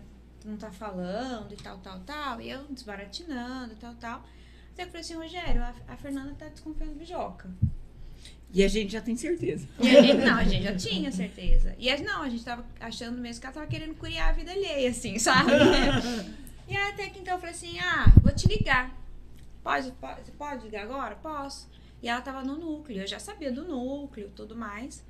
não, 0.48 0.58
tá 0.58 0.72
falando 0.72 1.52
e 1.52 1.58
tal, 1.58 1.78
tal, 1.80 2.00
tal. 2.00 2.42
E 2.42 2.50
eu 2.50 2.64
desbaratinando 2.70 3.74
e 3.74 3.76
tal, 3.76 3.94
tal. 3.96 4.26
Até 4.72 4.84
que 4.84 4.84
eu 4.84 4.88
falei 4.88 5.02
assim, 5.02 5.16
Rogério, 5.16 5.62
a, 5.62 5.74
a 5.88 5.98
Fernanda 5.98 6.34
tá 6.36 6.48
desconfiando 6.48 6.94
do 6.94 7.00
Bijoca. 7.00 7.50
E 8.54 8.64
a 8.64 8.68
gente 8.68 8.94
já 8.94 9.02
tem 9.02 9.16
certeza. 9.18 9.68
E 9.80 9.90
a 9.90 10.02
gente, 10.02 10.24
não, 10.24 10.38
a 10.38 10.44
gente 10.46 10.64
já 10.64 10.76
tinha 10.76 11.12
certeza. 11.12 11.76
E 11.78 11.90
a, 11.90 11.98
não, 12.00 12.22
a 12.22 12.30
gente 12.30 12.46
tava 12.46 12.66
achando 12.80 13.18
mesmo 13.20 13.42
que 13.42 13.46
ela 13.46 13.54
tava 13.54 13.68
querendo 13.68 13.96
curiar 13.96 14.30
a 14.30 14.32
vida 14.32 14.52
alheia, 14.52 14.90
assim, 14.90 15.20
sabe? 15.20 15.52
e 16.68 16.76
aí 16.76 16.92
até 16.92 17.10
que 17.10 17.20
então 17.20 17.34
eu 17.34 17.40
falei 17.40 17.54
assim, 17.54 17.78
ah, 17.80 18.06
vou 18.22 18.34
te 18.34 18.48
ligar. 18.48 18.96
Pode, 19.62 19.92
pode, 19.94 20.32
pode 20.32 20.64
ligar 20.64 20.84
agora? 20.84 21.16
Posso. 21.16 21.70
E 22.02 22.08
ela 22.08 22.22
tava 22.22 22.42
no 22.42 22.56
núcleo, 22.56 23.02
eu 23.02 23.08
já 23.08 23.20
sabia 23.20 23.52
do 23.52 23.66
núcleo 23.66 24.32
tudo 24.34 24.56
mais. 24.56 25.04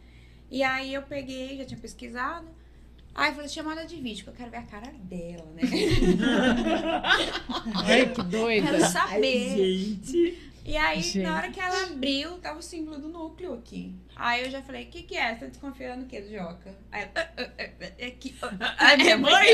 E 0.50 0.64
aí 0.64 0.94
eu 0.94 1.04
peguei, 1.04 1.58
já 1.58 1.66
tinha 1.66 1.80
pesquisado. 1.80 2.48
Aí 3.18 3.30
eu 3.32 3.34
falei, 3.34 3.50
chamada 3.50 3.84
de 3.84 3.96
vídeo, 3.96 4.26
porque 4.26 4.44
eu 4.44 4.48
quero 4.48 4.52
ver 4.52 4.58
a 4.58 4.62
cara 4.70 4.92
dela, 4.94 5.52
né? 5.56 5.64
Ai, 7.84 8.06
que 8.14 8.22
doida. 8.24 8.68
quero 8.72 8.86
saber. 8.86 9.58
Gente. 9.58 10.52
E 10.64 10.76
aí, 10.78 11.02
Gente. 11.02 11.24
na 11.24 11.36
hora 11.36 11.50
que 11.50 11.60
ela 11.60 11.84
abriu, 11.86 12.38
tava 12.40 12.60
o 12.60 12.62
símbolo 12.62 13.00
do 13.00 13.08
núcleo 13.08 13.54
aqui. 13.54 13.96
Aí 14.16 14.44
eu 14.44 14.52
já 14.52 14.62
falei, 14.62 14.84
o 14.84 14.88
que 14.88 15.02
que 15.04 15.16
é? 15.16 15.34
Você 15.34 15.40
tá 15.42 15.46
desconfiando 15.48 16.04
o 16.04 16.08
quê 16.08 16.22
do 16.22 16.30
Joca? 16.30 16.76
Aí 16.92 17.04
ela, 17.04 17.12
"Ah, 17.16 18.12
que... 18.20 18.36
Ai, 18.78 18.98
minha 18.98 19.18
mãe. 19.18 19.48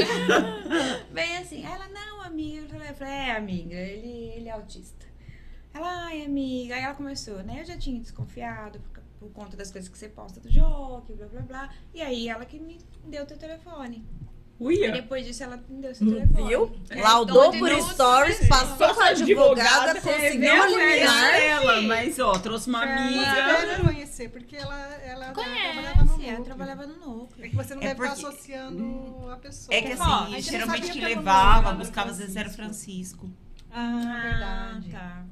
Bem 1.14 1.38
assim. 1.38 1.64
Aí 1.66 1.72
ela, 1.72 1.88
não, 1.88 2.22
amiga. 2.24 2.62
Eu 2.64 2.68
falei, 2.68 2.90
eu 2.90 2.96
falei, 2.96 3.14
é, 3.14 3.32
amiga, 3.38 3.76
ele, 3.76 4.34
ele 4.36 4.50
é 4.50 4.52
autista. 4.52 5.06
Ela, 5.74 6.06
ai, 6.08 6.26
amiga. 6.26 6.76
Aí 6.76 6.82
ela 6.82 6.96
começou, 6.96 7.42
né? 7.44 7.62
Eu 7.62 7.66
já 7.66 7.78
tinha 7.78 8.00
desconfiado 8.00 8.80
por, 8.80 9.03
por 9.24 9.32
conta 9.32 9.56
das 9.58 9.72
coisas 9.72 9.90
que 9.90 9.98
você 9.98 10.10
posta 10.10 10.40
do 10.40 10.50
Joca, 10.52 11.14
blá, 11.14 11.28
blá, 11.28 11.42
blá. 11.42 11.70
E 11.94 12.02
aí 12.02 12.28
ela 12.30 12.46
que 12.46 12.60
me 12.60 12.78
deu 13.06 13.26
teu 13.26 13.38
telefone. 13.38 14.06
E 14.60 14.64
Uia. 14.66 14.92
depois 14.92 15.26
disso 15.26 15.44
ela 15.44 15.58
me 15.68 15.82
deu 15.82 15.94
seu 15.96 16.08
telefone. 16.08 16.48
Viu? 16.48 16.72
É, 16.90 17.02
Laudou 17.02 17.48
então, 17.48 17.60
por 17.60 17.70
de 17.70 17.76
novo, 17.76 17.92
stories, 17.94 18.40
né? 18.42 18.48
passou 18.48 18.94
com 18.94 19.02
a 19.02 19.08
advogada, 19.08 20.00
conseguiu 20.00 20.64
eliminar. 20.66 21.32
dela, 21.34 21.82
mas 21.82 22.20
ó, 22.20 22.34
trouxe 22.34 22.70
uma 22.70 22.84
amiga. 22.84 23.66
deve 23.66 23.84
conhecer, 23.84 24.30
porque 24.30 24.56
ela, 24.56 24.78
ela 25.04 25.32
trabalhava 25.32 26.04
no 26.04 26.12
Conhece, 26.12 26.30
ela 26.30 26.38
núcleo. 26.38 26.44
trabalhava 26.46 26.86
no 26.88 26.96
núcleo. 27.00 27.46
É 27.46 27.50
que 27.50 27.56
você 27.56 27.76
não 27.76 27.82
É 27.82 27.88
deve 27.88 28.04
estar 28.04 28.16
porque- 28.16 28.36
associando 28.36 29.30
a 29.32 29.36
pessoa. 29.38 29.76
É 29.76 29.82
que 29.82 29.92
assim, 29.94 30.42
geralmente 30.42 30.92
que 30.92 31.02
levava, 31.02 31.74
buscava 31.74 32.12
às 32.12 32.20
vezes 32.20 32.36
era 32.36 32.50
Francisco. 32.50 33.30
Ah, 33.72 34.22
verdade. 34.24 34.90
tá. 34.92 35.26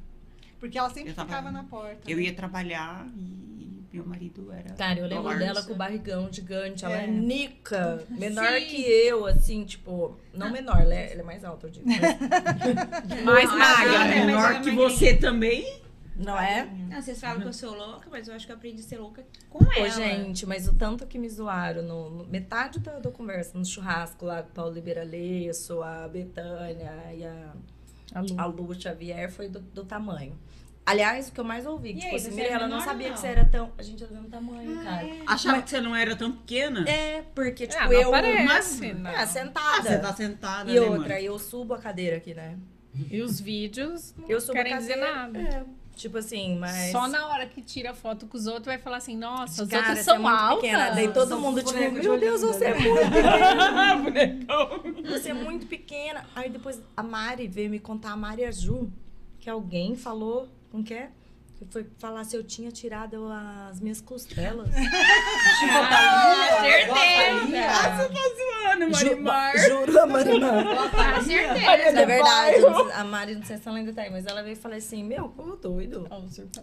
Porque 0.59 0.77
ela 0.77 0.89
sempre 0.89 1.13
ficava 1.13 1.51
na 1.51 1.63
porta. 1.63 2.01
Eu 2.09 2.17
né? 2.17 2.23
ia 2.23 2.33
trabalhar 2.33 3.07
e 3.15 3.50
meu 3.93 4.05
marido 4.05 4.51
era. 4.51 4.73
Cara, 4.75 4.99
eu 4.99 5.05
lembro 5.07 5.23
Lawrence. 5.25 5.45
dela 5.45 5.63
com 5.63 5.73
o 5.73 5.75
barrigão 5.75 6.31
gigante. 6.31 6.85
Ela 6.85 7.01
é, 7.01 7.03
É. 7.03 7.07
nica, 7.07 8.05
menor 8.09 8.47
Sim. 8.59 8.65
que 8.67 8.81
eu, 8.83 9.25
assim, 9.25 9.65
tipo. 9.65 10.17
Não 10.33 10.51
menor, 10.51 10.79
ela 10.81 10.93
é, 10.93 11.11
ela 11.11 11.21
é 11.21 11.23
mais 11.23 11.43
alta, 11.43 11.67
eu 11.67 11.71
digo. 11.71 11.85
mas- 11.87 11.99
Mais 13.23 13.49
magra, 13.49 13.93
ela 13.95 14.05
é 14.15 14.25
menor 14.25 14.61
que 14.61 14.71
você 14.71 15.15
também. 15.15 15.81
Não 16.15 16.37
é? 16.39 16.65
Não, 16.89 17.01
vocês 17.01 17.19
falam 17.19 17.41
que 17.41 17.47
eu 17.47 17.53
sou 17.53 17.73
louca, 17.73 18.07
mas 18.11 18.27
eu 18.27 18.35
acho 18.35 18.45
que 18.45 18.51
eu 18.51 18.55
aprendi 18.55 18.81
a 18.81 18.83
ser 18.83 18.97
louca 18.99 19.25
com 19.49 19.63
Ô, 19.63 19.71
ela. 19.73 19.89
gente, 19.89 20.45
mas 20.45 20.67
o 20.67 20.75
tanto 20.75 21.07
que 21.07 21.17
me 21.17 21.27
zoaram, 21.27 21.81
no, 21.81 22.09
no- 22.11 22.27
metade 22.27 22.79
da, 22.79 22.99
da 22.99 23.09
conversa, 23.09 23.57
no 23.57 23.65
churrasco 23.65 24.25
lá 24.25 24.43
com 24.43 24.49
o 24.49 24.51
Paulo 24.51 24.73
Liberalesso, 24.73 25.81
a 25.81 26.07
Betânia 26.07 26.93
e 27.15 27.23
a, 27.25 27.53
A 28.13 28.19
Lu. 28.21 28.27
a 28.37 28.45
Lu 28.45 28.79
Xavier, 28.79 29.31
foi 29.31 29.47
do, 29.47 29.61
do 29.61 29.83
tamanho. 29.83 30.37
Aliás, 30.85 31.29
o 31.29 31.31
que 31.31 31.39
eu 31.39 31.43
mais 31.43 31.65
ouvi, 31.65 31.91
E 31.91 31.93
tipo 31.95 32.07
aí, 32.07 32.15
assim, 32.15 32.31
você 32.31 32.41
é 32.41 32.43
Mirella, 32.43 32.67
não 32.67 32.81
sabia 32.81 32.93
ou 32.95 33.03
que 33.03 33.09
não? 33.11 33.17
você 33.17 33.27
era 33.27 33.45
tão. 33.45 33.71
A 33.77 33.83
gente 33.83 34.03
era 34.03 34.07
do 34.11 34.15
mesmo 34.15 34.29
tamanho, 34.29 34.83
cara. 34.83 35.07
Achava 35.27 35.61
que 35.61 35.69
você 35.69 35.79
não 35.79 35.95
era 35.95 36.15
tão 36.15 36.31
pequena? 36.31 36.89
É, 36.89 37.23
porque, 37.35 37.67
tipo, 37.67 37.81
Ah, 37.81 37.85
não 37.85 37.93
eu. 37.93 38.09
aparece, 38.09 38.93
não. 38.93 39.09
É, 39.11 39.15
Ah, 39.15 39.27
sentada. 39.27 39.83
você 39.83 39.99
tá 39.99 40.13
sentada, 40.13 40.71
E 40.71 40.73
né, 40.73 40.81
outra, 40.81 41.13
mãe? 41.15 41.23
eu 41.23 41.37
subo 41.37 41.73
a 41.75 41.77
cadeira 41.77 42.17
aqui, 42.17 42.33
né? 42.33 42.57
E 43.09 43.21
os 43.21 43.39
vídeos 43.39 44.13
não 44.17 44.27
Eu 44.27 44.41
subo 44.41 44.53
querem 44.53 44.73
a 44.73 44.77
dizer 44.77 44.95
cadeira. 44.95 45.15
nada. 45.15 45.39
É, 45.39 45.63
tipo 45.95 46.17
assim, 46.17 46.57
mas. 46.57 46.91
Só 46.91 47.07
na 47.07 47.27
hora 47.27 47.45
que 47.45 47.61
tira 47.61 47.93
foto 47.93 48.25
com 48.25 48.35
os 48.35 48.47
outros 48.47 48.65
vai 48.65 48.77
falar 48.79 48.97
assim, 48.97 49.15
nossa, 49.15 49.63
os 49.63 49.69
Cara, 49.69 49.81
outros 49.83 49.99
você 49.99 50.03
são 50.03 50.15
é 50.15 50.19
muito 50.19 50.35
altas. 50.35 50.61
pequena. 50.61 50.89
Daí 50.89 51.07
todo 51.13 51.29
São 51.29 51.39
mundo, 51.39 51.63
tipo, 51.63 51.79
meu 51.79 52.19
Deus, 52.19 52.41
você 52.41 52.65
é 52.65 52.73
né? 52.73 52.79
muito 52.79 52.99
pequena. 53.13 53.95
Bonecão. 53.97 55.11
Você 55.11 55.29
é 55.29 55.33
muito 55.33 55.67
pequena. 55.67 56.25
Aí 56.35 56.49
depois 56.49 56.81
a 56.97 57.03
Mari 57.03 57.47
veio 57.47 57.69
me 57.69 57.79
contar, 57.79 58.11
a 58.11 58.17
Mari 58.17 58.43
Aju, 58.45 58.91
que 59.39 59.49
alguém 59.49 59.95
falou, 59.95 60.49
como 60.71 60.83
que 60.83 60.93
é? 60.93 61.09
Que 61.57 61.65
foi 61.65 61.85
falar 61.99 62.23
se 62.23 62.35
eu 62.35 62.43
tinha 62.43 62.71
tirado 62.71 63.27
as 63.69 63.79
minhas 63.79 64.01
costelas. 64.01 64.69
Ah, 65.63 66.57
certeza. 66.61 67.69
Ah, 67.69 67.97
você 67.97 68.09
tá 68.09 68.19
zoando, 68.35 68.85
Ju- 68.85 68.91
Marimar. 68.91 69.57
Juro, 69.57 69.99
a 69.99 70.05
Marimar. 70.07 70.65
Ah, 70.97 71.21
certeza. 71.21 71.99
É 72.01 72.05
verdade, 72.05 72.59
não 72.61 72.91
a 72.91 73.03
Mari, 73.03 73.35
não 73.35 73.43
sei 73.45 73.57
se 73.57 73.67
ela 73.67 73.77
ainda 73.77 73.93
tá 73.93 74.01
aí, 74.01 74.09
mas 74.09 74.25
ela 74.25 74.41
veio 74.41 74.53
e 74.53 74.55
falou 74.55 74.77
assim, 74.77 75.03
meu, 75.03 75.29
como 75.29 75.55
doido. 75.55 76.07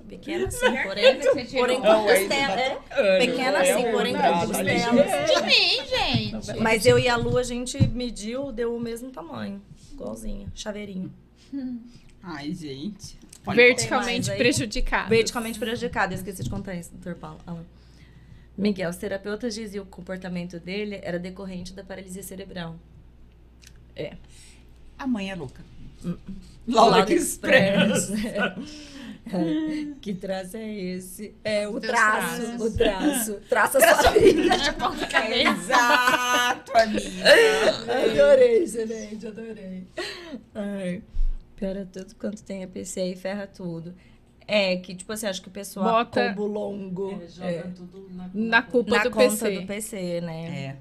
Pequena 0.08 0.46
assim, 0.48 0.76
porém, 0.82 1.20
Você 1.20 1.44
tirou. 1.44 1.60
porém 1.66 1.80
com 1.80 1.86
Não, 1.86 2.08
aí 2.08 2.18
costela. 2.28 2.60
É, 2.60 2.78
Ana, 2.92 3.18
pequena 3.26 3.64
é 3.64 3.72
assim, 3.72 3.90
porém 3.92 4.14
com 4.16 4.46
costelas. 4.46 5.30
De 5.30 5.42
mim, 5.46 5.86
gente. 5.86 6.60
Mas 6.60 6.86
eu 6.86 6.98
e 6.98 7.08
a 7.08 7.16
Lu, 7.16 7.38
a 7.38 7.42
gente 7.42 7.86
mediu, 7.88 8.50
deu 8.52 8.74
o 8.74 8.80
mesmo 8.80 9.10
tamanho. 9.10 9.62
Igualzinha, 9.92 10.48
chaveirinho. 10.54 11.12
Ai, 12.22 12.52
gente. 12.54 13.18
Pode 13.48 13.56
Verticalmente 13.56 14.30
prejudicado. 14.32 15.08
Verticalmente 15.08 15.58
prejudicado. 15.58 16.12
Eu 16.12 16.16
esqueci 16.16 16.42
de 16.44 16.50
contar 16.50 16.74
isso, 16.74 16.90
doutor 16.92 17.14
Paulo. 17.14 17.38
Ah. 17.46 17.56
Miguel, 18.58 18.90
os 18.90 18.96
terapeutas 18.96 19.54
diziam 19.54 19.86
que 19.86 19.90
o 19.90 19.94
comportamento 19.94 20.60
dele 20.60 21.00
era 21.02 21.18
decorrente 21.18 21.72
da 21.72 21.82
paralisia 21.82 22.22
cerebral. 22.22 22.76
A 24.98 25.06
mãe 25.06 25.30
é 25.30 25.34
louca. 25.34 25.64
Laura 26.66 27.10
Express. 27.10 28.10
É. 28.10 28.54
que 30.02 30.12
traço 30.12 30.58
é 30.58 30.70
esse? 30.70 31.34
É 31.42 31.66
o 31.66 31.80
traço, 31.80 32.42
traços. 32.42 32.60
o 32.60 32.76
traço. 32.76 33.34
Traça 33.48 33.78
a 33.78 34.02
sua 34.02 34.10
vida. 34.10 34.54
Exato, 35.40 36.76
amiga. 36.76 37.08
Adorei, 38.12 38.62
excelente, 38.64 39.26
adorei. 39.26 39.86
Ai, 40.54 41.02
piora 41.58 41.86
tudo 41.92 42.14
quanto 42.16 42.42
tem 42.42 42.62
APC 42.64 43.12
e 43.12 43.16
ferra 43.16 43.46
tudo. 43.46 43.94
É 44.46 44.76
que, 44.76 44.94
tipo 44.94 45.12
assim, 45.12 45.26
acho 45.26 45.42
que 45.42 45.48
o 45.48 45.50
pessoal 45.50 46.04
Bota- 46.04 46.28
combo 46.30 46.46
longo 46.46 47.20
É, 47.22 47.28
joga 47.28 47.48
é, 47.50 47.62
tudo 47.74 48.08
na, 48.10 48.30
Na 48.32 48.62
culpa 48.62 48.96
na 48.96 49.02
do 49.02 49.10
conta 49.10 49.28
PC. 49.30 49.60
do 49.60 49.66
PC, 49.66 50.20
né? 50.22 50.48
É. 50.64 50.76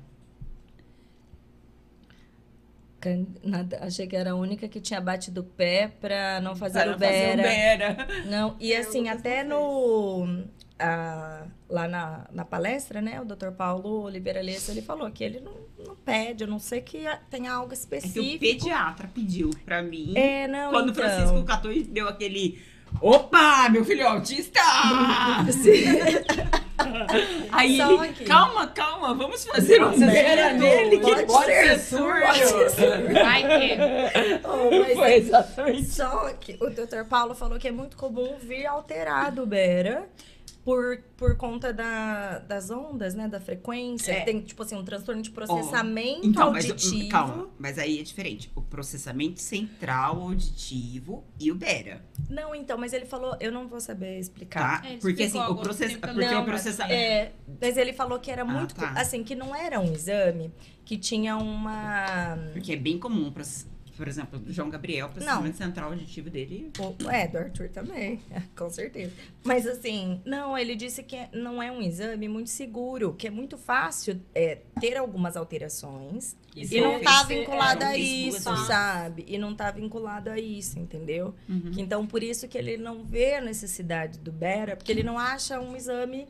Nada- 3.43 3.80
achei 3.83 4.06
que 4.06 4.15
era 4.17 4.31
a 4.31 4.35
única 4.35 4.67
que 4.67 4.81
tinha 4.81 4.99
batido 4.99 5.39
o 5.41 5.43
pé 5.43 5.88
pra 6.01 6.41
não 6.41 6.56
fazer 6.57 6.80
Para 6.80 6.89
o 6.89 6.93
fazer 6.99 7.06
o 7.06 7.38
Bera. 7.38 7.43
Bera. 7.43 8.07
Não, 8.25 8.56
e 8.59 8.73
É, 8.73 8.77
assim, 8.80 9.07
até 9.07 9.43
no. 9.43 10.43
Ah, 10.80 11.45
lá 11.69 11.88
na, 11.88 12.25
na 12.31 12.45
palestra, 12.45 13.01
né? 13.01 13.19
O 13.19 13.25
Dr. 13.25 13.51
Paulo 13.51 14.03
Oliveira 14.03 14.41
Lessa, 14.41 14.72
ele 14.72 14.81
falou 14.81 15.09
que 15.11 15.23
ele 15.23 15.39
não, 15.39 15.53
não 15.85 15.95
pede, 15.95 16.43
a 16.43 16.47
não 16.47 16.59
ser 16.59 16.81
que 16.81 17.06
tenha 17.30 17.51
algo 17.51 17.65
É 17.65 17.69
que 17.69 17.73
o 17.73 17.77
específico. 17.77 18.39
pediatra 18.39 19.09
pediu 19.14 19.49
pra 19.65 19.81
mim. 19.81 20.14
É, 20.15 20.47
não, 20.47 20.72
quando 20.72 20.89
o 20.89 20.91
então. 20.91 21.03
Francisco 21.03 21.43
catou 21.43 21.72
e 21.72 21.83
deu 21.83 22.07
aquele. 22.07 22.61
Opa, 23.01 23.67
meu 23.69 23.83
filho 23.83 24.01
é 24.01 24.06
autista! 24.06 24.61
Aí 27.51 27.77
Só 27.77 28.03
ele, 28.06 28.14
calma, 28.25 28.67
calma, 28.67 29.14
vamos 29.14 29.43
fazer 29.45 29.83
um 29.83 29.99
Bera 29.99 30.49
surdo, 30.51 30.64
nele, 30.64 30.99
que 30.99 31.25
pode 31.25 31.45
ser 31.51 31.80
surdo. 31.80 33.14
Vai 33.14 33.43
que. 33.43 33.77
Oh, 34.47 34.95
Foi 34.95 35.14
exatamente. 35.15 35.85
Só 35.85 36.31
que 36.33 36.57
o 36.61 36.69
Dr. 36.69 37.03
Paulo 37.09 37.35
falou 37.35 37.59
que 37.59 37.67
é 37.67 37.72
muito 37.72 37.97
comum 37.97 38.38
vir 38.39 38.65
alterado 38.67 39.43
o 39.43 39.45
Bera 39.45 40.07
por, 40.67 40.97
por 41.15 41.37
conta 41.37 41.71
da, 41.71 42.39
das 42.39 42.69
ondas, 42.69 43.15
né? 43.15 43.25
Da 43.29 43.39
frequência. 43.39 44.11
É. 44.11 44.25
Tem, 44.25 44.41
tipo 44.41 44.61
assim, 44.63 44.75
um 44.75 44.83
transtorno 44.83 45.21
de 45.21 45.31
processamento 45.31 46.27
Então, 46.27 46.51
mas, 46.51 46.69
auditivo. 46.69 47.07
calma, 47.07 47.47
mas 47.57 47.79
aí 47.79 48.01
é 48.01 48.03
diferente. 48.03 48.51
O 48.53 48.61
processamento 48.61 49.39
central 49.39 50.19
auditivo 50.23 51.23
e 51.39 51.49
o 51.53 51.55
Bera, 51.55 52.03
Não, 52.29 52.53
então, 52.53 52.77
mas 52.77 52.91
ele 52.91 53.05
falou, 53.05 53.37
eu 53.39 53.49
não 53.49 53.65
vou 53.65 53.79
saber 53.79 54.19
explicar. 54.19 54.81
tá? 54.81 54.89
É, 54.89 54.97
porque 54.97 55.23
assim, 55.23 55.39
o, 55.39 55.55
process... 55.55 55.95
porque 55.95 56.25
Não, 56.25 56.41
o 56.41 56.45
processamento... 56.45 56.93
É, 56.93 57.31
mas 57.61 57.77
ele 57.77 57.93
falou 57.93 58.19
que 58.19 58.29
era 58.29 58.41
Ah, 58.41 58.45
muito. 58.45 58.75
tá. 58.75 58.91
Assim, 58.91 59.23
que 59.23 59.35
não 59.35 59.55
era 59.55 59.79
um 59.79 59.93
exame, 59.93 60.51
que 60.83 60.97
tinha 60.97 61.37
uma. 61.37 62.37
Porque 62.51 62.73
é 62.73 62.75
bem 62.75 62.99
comum, 62.99 63.31
process- 63.31 63.65
por 63.98 64.08
exemplo, 64.08 64.38
do 64.40 64.53
João 64.53 64.69
Gabriel, 64.69 65.08
o 65.08 65.09
processamento 65.09 65.58
central 65.58 65.90
auditivo 65.92 66.30
dele... 66.30 66.72
É, 67.11 67.27
do 67.27 67.38
Arthur 67.38 67.67
também, 67.69 68.22
com 68.56 68.69
certeza. 68.69 69.11
Mas 69.43 69.66
assim, 69.66 70.22
não, 70.24 70.58
ele 70.58 70.76
disse 70.76 71.01
que 71.03 71.17
não 71.34 71.61
é 71.61 71.72
um 71.72 71.82
exame 71.82 72.27
muito 72.30 72.50
seguro, 72.51 73.14
que 73.14 73.27
é 73.27 73.30
muito 73.32 73.58
fácil 73.58 74.22
é, 74.35 74.59
ter 74.80 74.95
algumas 74.98 75.35
alterações. 75.35 76.38
Isso 76.56 76.76
E 76.76 76.82
não 76.82 76.93
é- 76.93 77.00
tá 77.00 77.11
isso 77.24 77.32
é- 77.32 77.35
vinculado 77.35 77.84
é, 77.84 77.88
a 77.88 77.98
isso, 77.98 78.56
sabe? 78.67 79.26
E 79.27 79.38
não 79.38 79.56
tá 79.56 79.72
vinculado 79.72 80.30
a 80.30 80.40
isso, 80.40 80.77
entendeu? 80.80 81.34
Uhum. 81.50 81.72
Então, 81.77 82.06
por 82.06 82.22
isso 82.24 82.48
que 82.48 82.58
ele 82.58 82.77
não 82.77 83.03
vê 83.03 83.35
a 83.35 83.42
necessidade 83.42 84.19
do 84.19 84.32
Bera, 84.32 84.76
porque 84.76 84.92
ele 84.92 85.03
não 85.03 85.17
acha 85.17 85.59
um 85.59 85.76
exame 85.76 86.27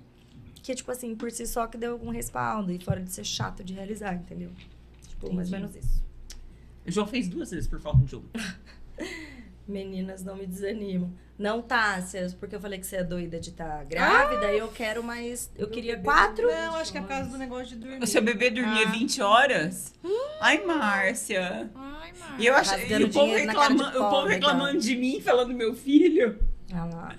que, 0.64 0.74
tipo 0.74 0.92
assim, 0.92 1.16
por 1.16 1.32
si 1.32 1.46
só 1.46 1.68
que 1.68 1.78
deu 1.78 1.94
algum 1.94 2.10
respaldo 2.10 2.72
e 2.72 2.80
fora 2.80 3.02
de 3.02 3.12
ser 3.12 3.24
chato 3.26 3.64
de 3.64 3.74
realizar, 3.74 4.14
entendeu? 4.16 4.52
Tipo, 5.08 5.34
mais 5.34 5.52
ou 5.52 5.60
menos 5.60 5.76
isso. 5.76 6.07
O 6.88 6.92
João 6.92 7.06
fez 7.08 7.28
duas 7.28 7.52
vezes 7.52 7.68
por 7.68 7.80
falta 7.80 8.04
de 8.06 8.16
um. 8.16 8.24
Meninas, 9.68 10.24
não 10.24 10.36
me 10.38 10.48
desanimam. 10.48 11.12
Não, 11.38 11.62
Tássias, 11.62 12.34
porque 12.34 12.56
eu 12.56 12.60
falei 12.60 12.80
que 12.80 12.88
você 12.88 12.96
é 12.96 13.04
doida 13.04 13.40
de 13.40 13.50
estar 13.50 13.84
grávida 13.86 14.52
e 14.54 14.58
eu 14.60 14.70
quero 14.70 15.04
mais. 15.04 15.52
Eu 15.58 15.70
queria 15.70 15.98
quatro. 16.00 16.48
Não, 16.48 16.76
acho 16.78 16.92
que 16.92 16.98
é 16.98 17.02
por 17.02 17.10
causa 17.10 17.30
do 17.30 17.38
negócio 17.38 17.68
de 17.68 17.76
dormir. 17.76 18.02
O 18.02 18.08
seu 18.08 18.22
bebê 18.22 18.50
dormia 18.50 18.88
Ah. 18.88 18.92
20 18.92 19.22
horas? 19.22 19.94
Ai, 20.40 20.64
Márcia. 20.66 21.70
Ai, 21.76 22.14
E, 22.40 22.46
eu 22.46 22.56
ach... 22.56 22.70
E 22.90 23.04
o 23.04 23.10
povo, 23.12 23.34
de 23.36 23.42
reclama... 23.46 23.90
o 23.90 24.10
povo 24.10 24.28
reclamando 24.28 24.80
de 24.80 24.96
mim, 24.96 25.20
falando 25.22 25.54
meu 25.54 25.76
filho. 25.76 26.40
Ah 26.74 26.86
lá. 26.86 27.16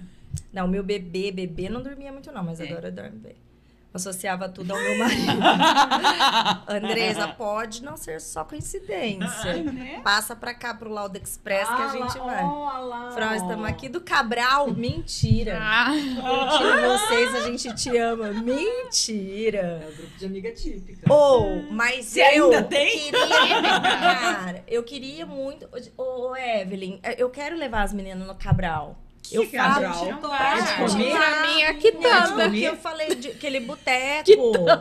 Não, 0.52 0.66
meu 0.66 0.82
bebê, 0.82 1.30
bebê 1.30 1.68
não 1.68 1.82
dormia 1.82 2.10
muito, 2.10 2.32
não, 2.32 2.42
mas 2.42 2.58
É. 2.60 2.64
agora 2.68 2.90
dorme 2.90 3.18
bem. 3.18 3.36
Associava 3.92 4.48
tudo 4.50 4.70
ao 4.72 4.78
meu 4.78 4.98
marido. 4.98 5.32
Andresa, 6.68 7.28
pode 7.28 7.82
não 7.82 7.96
ser 7.96 8.20
só 8.20 8.44
coincidência. 8.44 9.64
Passa 10.04 10.36
pra 10.36 10.52
cá 10.54 10.74
pro 10.74 10.90
Lauda 10.90 11.18
Express 11.18 11.66
que 11.66 11.72
a 11.74 11.86
Ah, 11.86 11.88
gente 11.88 12.18
lá, 12.18 12.24
vai. 12.24 12.44
lá, 12.84 13.10
Fran, 13.12 13.36
estamos 13.36 13.64
aqui 13.66 13.88
do 13.88 14.00
Cabral. 14.02 14.70
Mentira. 14.70 15.58
Ah, 15.60 15.88
Mentira, 15.90 16.98
vocês, 16.98 17.34
a 17.34 17.40
gente 17.50 17.74
te 17.74 17.96
ama. 17.96 18.28
É 18.28 18.32
Mentira. 18.32 19.82
o 19.90 19.96
grupo 19.96 20.18
de 20.18 20.26
amiga 20.26 20.52
típica. 20.52 21.12
Ou, 21.12 21.62
mas 21.72 22.04
Você 22.06 22.20
eu 22.38 22.44
ainda 22.46 22.62
tem? 22.64 23.10
queria, 23.10 23.80
cara, 23.80 24.64
eu 24.68 24.82
queria 24.82 25.24
muito. 25.26 25.66
Ô, 25.96 26.36
Evelyn, 26.36 27.00
eu 27.16 27.30
quero 27.30 27.56
levar 27.56 27.82
as 27.82 27.92
meninas 27.94 28.26
no 28.26 28.34
Cabral. 28.34 28.96
Eu 29.32 29.42
Que 29.46 29.56
falo 29.56 29.74
Cabral? 29.74 29.92
de 30.04 30.10
Não 30.10 30.20
de 30.86 30.92
comer? 30.92 31.10
Pra 31.16 31.40
mim, 31.46 31.62
aqui 31.64 31.88
É 31.88 31.92
tanta. 31.92 32.50
que 32.50 32.64
eu 32.64 32.76
falei 32.76 33.14
de 33.14 33.28
aquele 33.28 33.60
boteco 33.60 34.24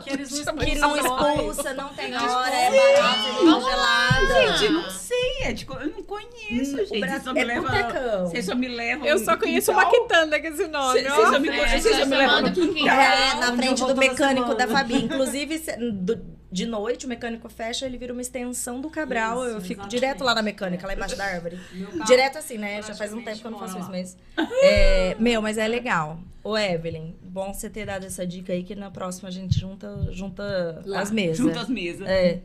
Que 0.04 0.10
eles 0.10 0.44
não 0.44 0.56
que 0.56 0.74
não 0.76 0.96
expulsa, 0.96 1.74
não 1.74 1.88
tem 1.94 2.14
hora, 2.16 2.54
é 2.54 2.70
barato, 2.70 3.28
é 3.28 3.60
gelada. 3.60 4.56
Gente, 4.58 4.72
não 4.72 4.90
sei. 4.90 5.07
É 5.42 5.52
de... 5.52 5.64
co- 5.66 5.74
Eu 5.78 5.90
não 5.90 6.02
conheço, 6.02 6.74
Hum, 6.76 6.86
gente. 6.86 7.00
Vocês 7.00 7.22
só 7.22 7.32
me 7.32 7.40
é 7.40 7.44
levam... 7.44 7.62
botecão. 7.70 8.26
Vocês 8.26 8.44
só 8.44 8.54
me 8.54 8.68
levam 8.68 9.06
Eu 9.06 9.18
só 9.18 9.36
conheço 9.36 9.72
uma 9.72 9.86
quitanda 9.90 10.40
com 10.40 10.46
esse 10.46 10.66
nome. 10.66 11.00
Vocês 11.00 11.12
só 11.12 11.38
me, 11.38 11.48
É, 11.48 11.78
vocês 11.78 11.96
só 11.96 12.06
me 12.06 12.16
levam 12.16 12.42
no 12.42 12.52
quintal. 12.52 12.88
É, 12.98 13.34
na 13.40 13.56
frente 13.56 13.84
do 13.84 13.96
mecânico 13.96 14.54
da. 14.54 14.66
Fabi. 14.68 14.94
Inclusive, 15.04 15.58
se- 15.58 15.76
do- 15.76 16.38
de 16.50 16.64
noite, 16.64 17.04
o 17.04 17.08
mecânico 17.10 17.46
fecha, 17.50 17.84
ele 17.84 17.98
vira 17.98 18.10
uma 18.12 18.22
extensão 18.22 18.80
do 18.80 18.88
Cabral. 18.88 19.44
Isso, 19.44 19.54
eu 19.56 19.60
fico 19.60 19.72
exatamente. 19.82 19.90
direto 19.90 20.24
lá 20.24 20.34
na 20.34 20.40
mecânica, 20.42 20.86
lá 20.86 20.94
embaixo 20.94 21.14
da 21.14 21.24
árvore. 21.26 21.58
Direto 22.06 22.38
assim, 22.38 22.56
né? 22.56 22.80
Já 22.82 22.94
faz 22.94 23.12
um 23.12 23.22
tempo 23.22 23.38
que 23.38 23.46
eu 23.46 23.50
não 23.50 23.58
faço 23.58 23.78
isso 23.78 23.90
mesmo. 23.90 24.18
É, 24.62 25.14
meu, 25.18 25.42
mas 25.42 25.58
é 25.58 25.68
legal. 25.68 26.18
Ô, 26.42 26.56
Evelyn, 26.56 27.14
bom 27.22 27.52
você 27.52 27.68
ter 27.68 27.84
dado 27.84 28.06
essa 28.06 28.26
dica 28.26 28.54
aí, 28.54 28.62
que 28.64 28.74
na 28.74 28.90
próxima 28.90 29.28
a 29.28 29.32
gente 29.32 29.58
junta, 29.60 30.08
junta 30.10 30.82
Lá, 30.86 31.00
as 31.00 31.10
mesas. 31.10 31.36
Junto 31.36 31.58
às 31.58 31.68
mesas. 31.68 32.08
É, 32.08 32.38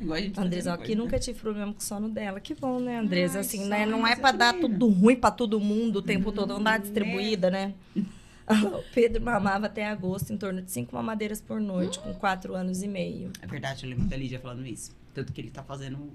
Igual 0.00 0.16
a 0.16 0.20
gente 0.20 0.38
Andresa, 0.38 0.74
aqui 0.74 0.94
nunca 0.94 1.18
tive 1.18 1.38
problema 1.40 1.72
com 1.72 1.80
o 1.80 1.82
sono 1.82 2.08
dela. 2.08 2.40
Que 2.40 2.54
bom, 2.54 2.78
né, 2.78 2.98
Andresa? 2.98 3.38
Ai, 3.38 3.40
assim, 3.40 3.64
né? 3.66 3.84
Não 3.84 4.06
é 4.06 4.14
eu 4.14 4.32
dar 4.32 4.54
tudo 4.54 4.88
ruim 4.88 5.16
pra 5.16 5.30
todo 5.30 5.58
mundo 5.58 5.96
o 5.96 6.02
tempo 6.02 6.30
todo, 6.32 6.54
não 6.54 6.62
dá 6.62 6.78
distribuída, 6.78 7.50
né? 7.50 7.74
O 8.50 8.82
Pedro 8.94 9.22
mamava 9.22 9.66
até 9.66 9.86
agosto 9.86 10.32
em 10.32 10.38
torno 10.38 10.62
de 10.62 10.70
cinco 10.70 10.96
mamadeiras 10.96 11.38
por 11.38 11.60
noite, 11.60 11.98
com 11.98 12.14
quatro 12.14 12.54
anos 12.54 12.82
e 12.82 12.88
meio. 12.88 13.30
É 13.42 13.46
verdade, 13.46 13.84
eu 13.84 13.90
lembro 13.90 14.06
da 14.06 14.16
Lídia 14.16 14.40
falando 14.40 14.66
isso. 14.66 14.96
Tanto 15.12 15.34
que 15.34 15.40
ele 15.42 15.50
tá 15.50 15.62
fazendo... 15.62 16.10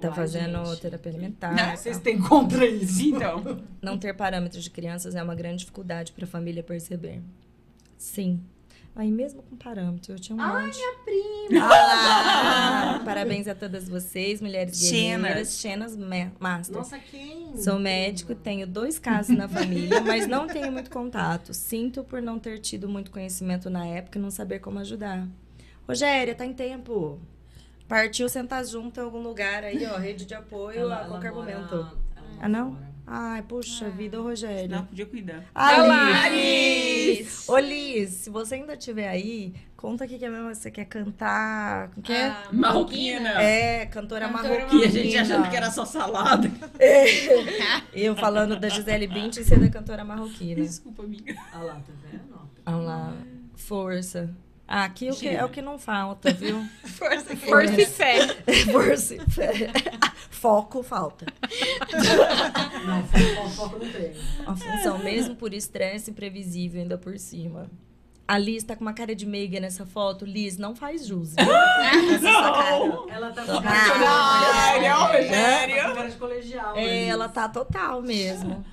Tá 0.00 0.06
Uai, 0.06 0.16
fazendo 0.16 0.64
gente. 0.64 0.80
terapia 0.80 1.10
alimentar. 1.10 1.50
Não, 1.50 1.56
tal. 1.56 1.76
Vocês 1.76 1.98
têm 1.98 2.20
contra 2.20 2.64
isso. 2.64 3.02
Então... 3.02 3.64
Não 3.80 3.98
ter 3.98 4.14
parâmetros 4.14 4.62
de 4.62 4.70
crianças 4.70 5.16
é 5.16 5.22
uma 5.24 5.34
grande 5.34 5.58
dificuldade 5.58 6.12
para 6.12 6.24
a 6.24 6.28
família 6.28 6.62
perceber. 6.62 7.20
Sim. 7.98 8.40
Aí 8.94 9.10
mesmo 9.10 9.42
com 9.42 9.56
parâmetro, 9.56 10.12
eu 10.12 10.18
tinha 10.20 10.36
um 10.36 10.40
Ai, 10.40 10.66
monte. 10.66 10.76
minha 10.76 10.92
prima. 11.48 11.64
Olá! 11.66 13.00
Parabéns 13.06 13.48
a 13.48 13.54
todas 13.54 13.88
vocês, 13.88 14.42
mulheres 14.42 14.78
guerreiras. 14.90 15.58
Xenas 15.58 15.96
Ma- 15.96 16.30
Master. 16.38 16.76
Nossa, 16.76 16.98
quem? 16.98 17.56
Sou 17.56 17.78
médico, 17.78 18.34
tenho 18.34 18.66
dois 18.66 18.98
casos 18.98 19.34
na 19.34 19.48
família, 19.48 20.00
mas 20.02 20.26
não 20.26 20.46
tenho 20.46 20.70
muito 20.70 20.90
contato. 20.90 21.54
Sinto 21.54 22.04
por 22.04 22.20
não 22.20 22.38
ter 22.38 22.58
tido 22.58 22.86
muito 22.86 23.10
conhecimento 23.10 23.70
na 23.70 23.86
época 23.86 24.18
e 24.18 24.22
não 24.22 24.30
saber 24.30 24.58
como 24.58 24.78
ajudar. 24.80 25.26
Rogéria, 25.88 26.34
tá 26.34 26.44
em 26.44 26.52
tempo. 26.52 27.18
Partiu 27.88 28.28
sentar 28.28 28.62
junto 28.66 29.00
em 29.00 29.02
algum 29.02 29.22
lugar 29.22 29.64
aí, 29.64 29.86
ó, 29.86 29.96
rede 29.96 30.26
de 30.26 30.34
apoio 30.34 30.80
Ela- 30.80 30.96
a 30.96 31.00
ela 31.00 31.08
qualquer 31.08 31.32
mora- 31.32 31.54
momento. 31.54 31.74
ela 31.74 31.92
Ah, 32.42 32.48
não? 32.48 32.70
mora. 32.72 32.91
Ai, 33.06 33.42
puxa 33.42 33.90
vida, 33.90 34.20
ô 34.20 34.22
Rogério. 34.22 34.70
Não, 34.70 34.84
podia 34.86 35.04
cuidar. 35.06 35.44
Alice! 35.54 37.50
Ô, 37.50 37.58
Liz, 37.58 38.10
se 38.10 38.30
você 38.30 38.54
ainda 38.54 38.74
estiver 38.74 39.08
aí, 39.08 39.54
conta 39.76 40.04
aqui 40.04 40.18
que 40.18 40.24
é 40.24 40.30
mesmo 40.30 40.54
você 40.54 40.70
quer 40.70 40.84
cantar. 40.84 41.90
o 41.96 42.02
que 42.02 42.12
é? 42.12 42.26
Ah, 42.26 42.48
Marroquina. 42.52 43.42
É, 43.42 43.86
cantora 43.86 44.28
Cantora 44.28 44.54
marroquina. 44.58 44.82
E 44.82 44.84
a 44.86 44.90
gente 44.90 45.18
achando 45.18 45.50
que 45.50 45.56
era 45.56 45.70
só 45.70 45.84
salada. 45.84 46.50
Eu 47.92 48.14
falando 48.16 48.58
da 48.58 48.68
Gisele 48.68 49.06
Bündchen 49.08 49.42
e 49.42 49.46
ser 49.46 49.58
da 49.58 49.68
cantora 49.68 50.04
marroquina. 50.04 50.62
Desculpa, 50.62 51.02
amiga. 51.02 51.34
Ah 51.52 51.62
lá, 51.62 51.74
tá 51.74 51.92
vendo? 52.10 52.22
Vamos 52.64 52.86
lá. 52.86 53.12
Força. 53.56 54.34
Aqui 54.72 55.08
é 55.08 55.12
o 55.12 55.16
que, 55.16 55.28
é 55.28 55.44
o 55.44 55.48
que 55.50 55.60
não 55.60 55.78
falta, 55.78 56.32
viu? 56.32 56.66
Força, 56.82 57.36
Força 57.36 57.78
e 57.78 57.84
fé. 57.84 58.26
Força. 58.72 59.14
e 59.16 59.20
fé. 59.30 59.70
Foco 60.30 60.82
falta. 60.82 61.26
Não, 62.86 63.04
foco, 63.04 63.48
foco 63.50 63.84
não 63.84 63.92
tem. 63.92 64.14
Uma 64.40 64.56
função 64.56 64.98
mesmo 64.98 65.36
por 65.36 65.52
estresse 65.52 66.10
imprevisível 66.10 66.80
ainda 66.80 66.96
por 66.96 67.18
cima. 67.18 67.70
A 68.26 68.38
Liz 68.38 68.64
tá 68.64 68.74
com 68.74 68.80
uma 68.80 68.94
cara 68.94 69.14
de 69.14 69.26
meiga 69.26 69.60
nessa 69.60 69.84
foto. 69.84 70.24
Liz, 70.24 70.56
não 70.56 70.74
faz 70.74 71.06
jus, 71.06 71.34
viu? 71.34 71.52
Ela 73.10 73.30
tá 73.30 73.44
com 73.44 73.52
Rogério, 73.52 74.86
Ela 74.86 75.82
tá 75.82 75.88
com 75.88 75.94
cara 75.94 76.08
de 76.08 76.16
colegial. 76.16 76.76
É, 76.76 76.80
né, 76.80 77.06
ela 77.08 77.28
tá 77.28 77.46
total 77.46 78.00
mesmo. 78.00 78.64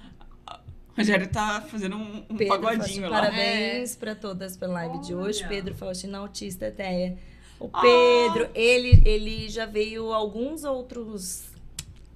Rogério 0.99 1.27
tá 1.29 1.61
fazendo 1.61 1.95
um, 1.95 2.23
um 2.29 2.37
Pedro 2.37 2.47
pagodinho 2.47 2.79
Faustino, 2.81 3.09
lá. 3.09 3.21
Parabéns 3.21 3.95
pra 3.95 4.15
todas 4.15 4.55
pela 4.57 4.73
live 4.73 4.99
de 4.99 5.15
hoje. 5.15 5.39
Olha. 5.39 5.49
Pedro 5.49 5.75
Faustino, 5.75 6.17
autista 6.17 6.67
até. 6.67 7.15
O 7.59 7.67
Pedro, 7.67 8.49
ele, 8.55 9.01
ele 9.05 9.49
já 9.49 9.65
veio 9.65 10.13
alguns 10.13 10.63
outros 10.63 11.49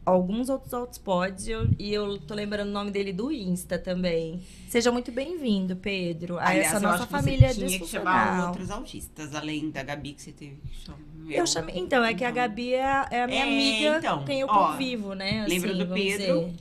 alguns 0.06 0.50
outros 0.50 0.74
hotspots 0.74 1.48
e 1.48 1.52
eu, 1.52 1.70
e 1.80 1.94
eu 1.94 2.18
tô 2.20 2.34
lembrando 2.34 2.68
o 2.68 2.72
nome 2.74 2.92
dele 2.92 3.14
do 3.14 3.32
Insta 3.32 3.80
também. 3.80 4.42
Seja 4.68 4.92
muito 4.92 5.14
bem-vindo, 5.14 5.78
Pedro, 5.78 6.38
a 6.38 6.50
Aliás, 6.50 6.68
essa 6.68 6.80
nossa 6.82 6.96
acho 6.96 7.06
que 7.08 7.12
família 7.12 7.54
você 7.54 7.66
tinha 7.66 7.80
que 7.80 7.86
chamar 7.88 8.48
outros 8.48 8.70
autistas, 8.70 9.34
além 9.34 9.70
da 9.70 9.82
Gabi 9.82 10.12
que 10.14 10.22
você 10.22 10.32
teve 10.34 10.58
que 10.58 10.86
chamar. 10.86 11.00
Eu 11.30 11.48
chamei, 11.48 11.78
então, 11.78 12.04
é 12.04 12.14
que 12.14 12.26
a 12.26 12.32
Gabi 12.32 12.74
é, 12.74 12.84
a- 12.86 13.08
é 13.12 13.24
a 13.24 13.28
minha 13.28 13.46
É, 13.46 13.48
amiga 13.48 13.98
então, 14.00 14.20
com 14.20 14.26
quem 14.26 14.42
eu 14.42 14.48
ó, 14.50 14.72
convivo, 14.74 15.14
né? 15.14 15.46
lembra 15.48 15.70
assim, 15.70 15.78
do 15.80 15.88
vamos 15.88 16.04
Pedro? 16.04 16.40
dizer. 16.50 16.54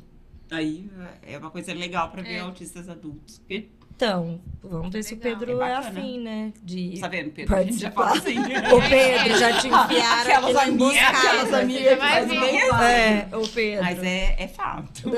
Aí 0.53 0.91
é 1.27 1.39
uma 1.39 1.51
coisa 1.51 1.73
legal 1.73 2.11
pra 2.11 2.23
ver 2.23 2.35
É. 2.35 2.41
autistas 2.41 2.89
adultos. 2.89 3.39
Porque, 3.39 3.69
Então, 3.95 4.41
vamos 4.63 4.91
ver 4.93 5.03
se 5.03 5.15
o. 5.15 5.17
Pedro 5.17 5.63
É 5.63 5.71
é, 5.71 5.75
afim, 5.77 6.21
né? 6.21 6.53
De 6.63 6.99
tá 7.01 7.09
vendo, 7.09 7.31
Pedro? 7.31 7.55
A 7.57 7.63
gente 7.63 7.79
já 7.79 7.91
fala 7.91 8.19
assim. 8.19 8.39
Ô, 8.39 8.81
Pedro, 8.89 9.39
já 9.39 9.61
te 9.61 9.69
enfiaram 9.69 10.21
Aquelas 10.21 10.57
aqui 10.57 10.69
amigas, 10.71 10.97
aquelas 10.99 11.53
amigas 11.55 11.99
bem 12.29 12.61
É, 12.61 13.29
ô 13.37 13.47
Pedro. 13.49 13.85
Mas 13.85 14.03
é, 14.03 14.37
é 14.43 14.49
fato. 14.49 15.11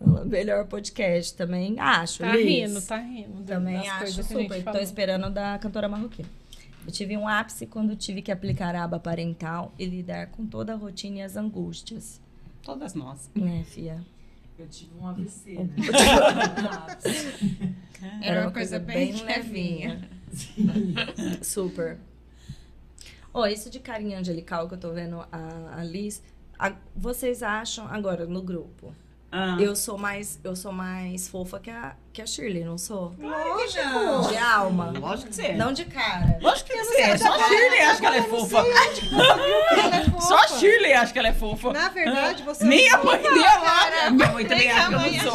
O 0.00 0.24
Melhor 0.24 0.64
podcast 0.66 1.36
também, 1.36 1.78
acho. 1.78 2.20
Tá 2.20 2.34
Liz. 2.34 2.46
rindo, 2.70 2.80
tá 2.82 2.96
rindo. 2.96 3.42
Também 3.42 3.86
acho 3.86 4.22
super. 4.24 4.56
Tô 4.56 4.62
falou. 4.62 4.80
esperando 4.80 5.28
da 5.30 5.58
cantora 5.58 5.88
marroquina. 5.90 6.26
Eu 6.86 6.90
tive 6.90 7.16
um 7.18 7.28
ápice 7.28 7.66
quando 7.66 7.94
tive 7.94 8.22
que 8.22 8.32
aplicar 8.32 8.74
a 8.74 8.84
aba 8.84 8.98
parental 8.98 9.74
e 9.78 9.84
lidar 9.84 10.28
com 10.28 10.46
toda 10.46 10.72
a 10.72 10.76
rotina 10.76 11.18
e 11.18 11.22
as 11.22 11.36
angústias. 11.36 12.18
Todas 12.62 12.94
nós. 12.94 13.30
Né, 13.34 13.64
fia? 13.64 14.04
Eu 14.58 14.68
tive 14.68 14.90
um 15.00 15.06
AVC, 15.06 15.54
né? 15.54 15.68
Era 18.22 18.42
uma 18.42 18.50
coisa 18.52 18.78
bem 18.78 19.12
levinha. 19.22 20.08
Super. 21.42 21.98
Ó, 23.32 23.46
isso 23.46 23.70
de 23.70 23.78
carinha 23.80 24.18
angelical 24.18 24.68
que 24.68 24.74
eu 24.74 24.78
tô 24.78 24.92
vendo 24.92 25.20
a, 25.32 25.76
a 25.78 25.84
Liz. 25.84 26.22
a- 26.58 26.74
vocês 26.96 27.42
acham, 27.42 27.86
agora, 27.86 28.26
no 28.26 28.42
grupo, 28.42 28.94
Ah. 29.32 29.56
eu 29.60 29.76
sou 29.76 29.96
mais, 29.96 30.40
eu 30.42 30.56
sou 30.56 30.72
mais 30.72 31.28
fofa 31.28 31.60
que 31.60 31.70
a, 31.70 31.94
que 32.12 32.20
a 32.20 32.26
Shirley, 32.26 32.64
não 32.64 32.76
sou? 32.76 33.14
Lógico. 33.18 34.28
De 34.28 34.36
alma. 34.36 34.92
Lógico 34.98 35.28
que 35.28 35.34
você 35.36 35.46
é. 35.46 35.54
Não 35.56 35.72
de 35.72 35.84
cara. 35.84 36.38
Lógico 36.40 36.70
que 36.70 36.76
você 36.84 37.00
é. 37.02 37.16
Só 37.16 37.32
a 37.32 37.38
Shirley 37.48 37.80
acha 37.82 38.00
que 38.00 38.06
ela 38.06 38.16
é 38.16 38.22
fofa. 38.22 38.58
Ela 39.70 39.96
é 39.96 40.04
fofa. 40.04 40.20
Só 40.20 40.36
a 40.36 40.48
Shirley 40.48 40.92
acha 40.92 41.12
que 41.12 41.18
ela 41.18 41.28
é 41.28 41.32
fofa. 41.32 41.72
Na 41.72 41.88
verdade, 41.88 42.42
você 42.42 42.64
Nem 42.64 42.88
a 42.90 42.98
mãe 43.02 43.22
dela. 43.22 44.10
Minha 44.10 44.32
mãe 44.32 44.44
também 44.44 44.70
acha 44.70 44.88
que 44.88 44.94
eu 44.94 44.98
mãe 45.00 45.10
não 45.12 45.18
acha 45.20 45.30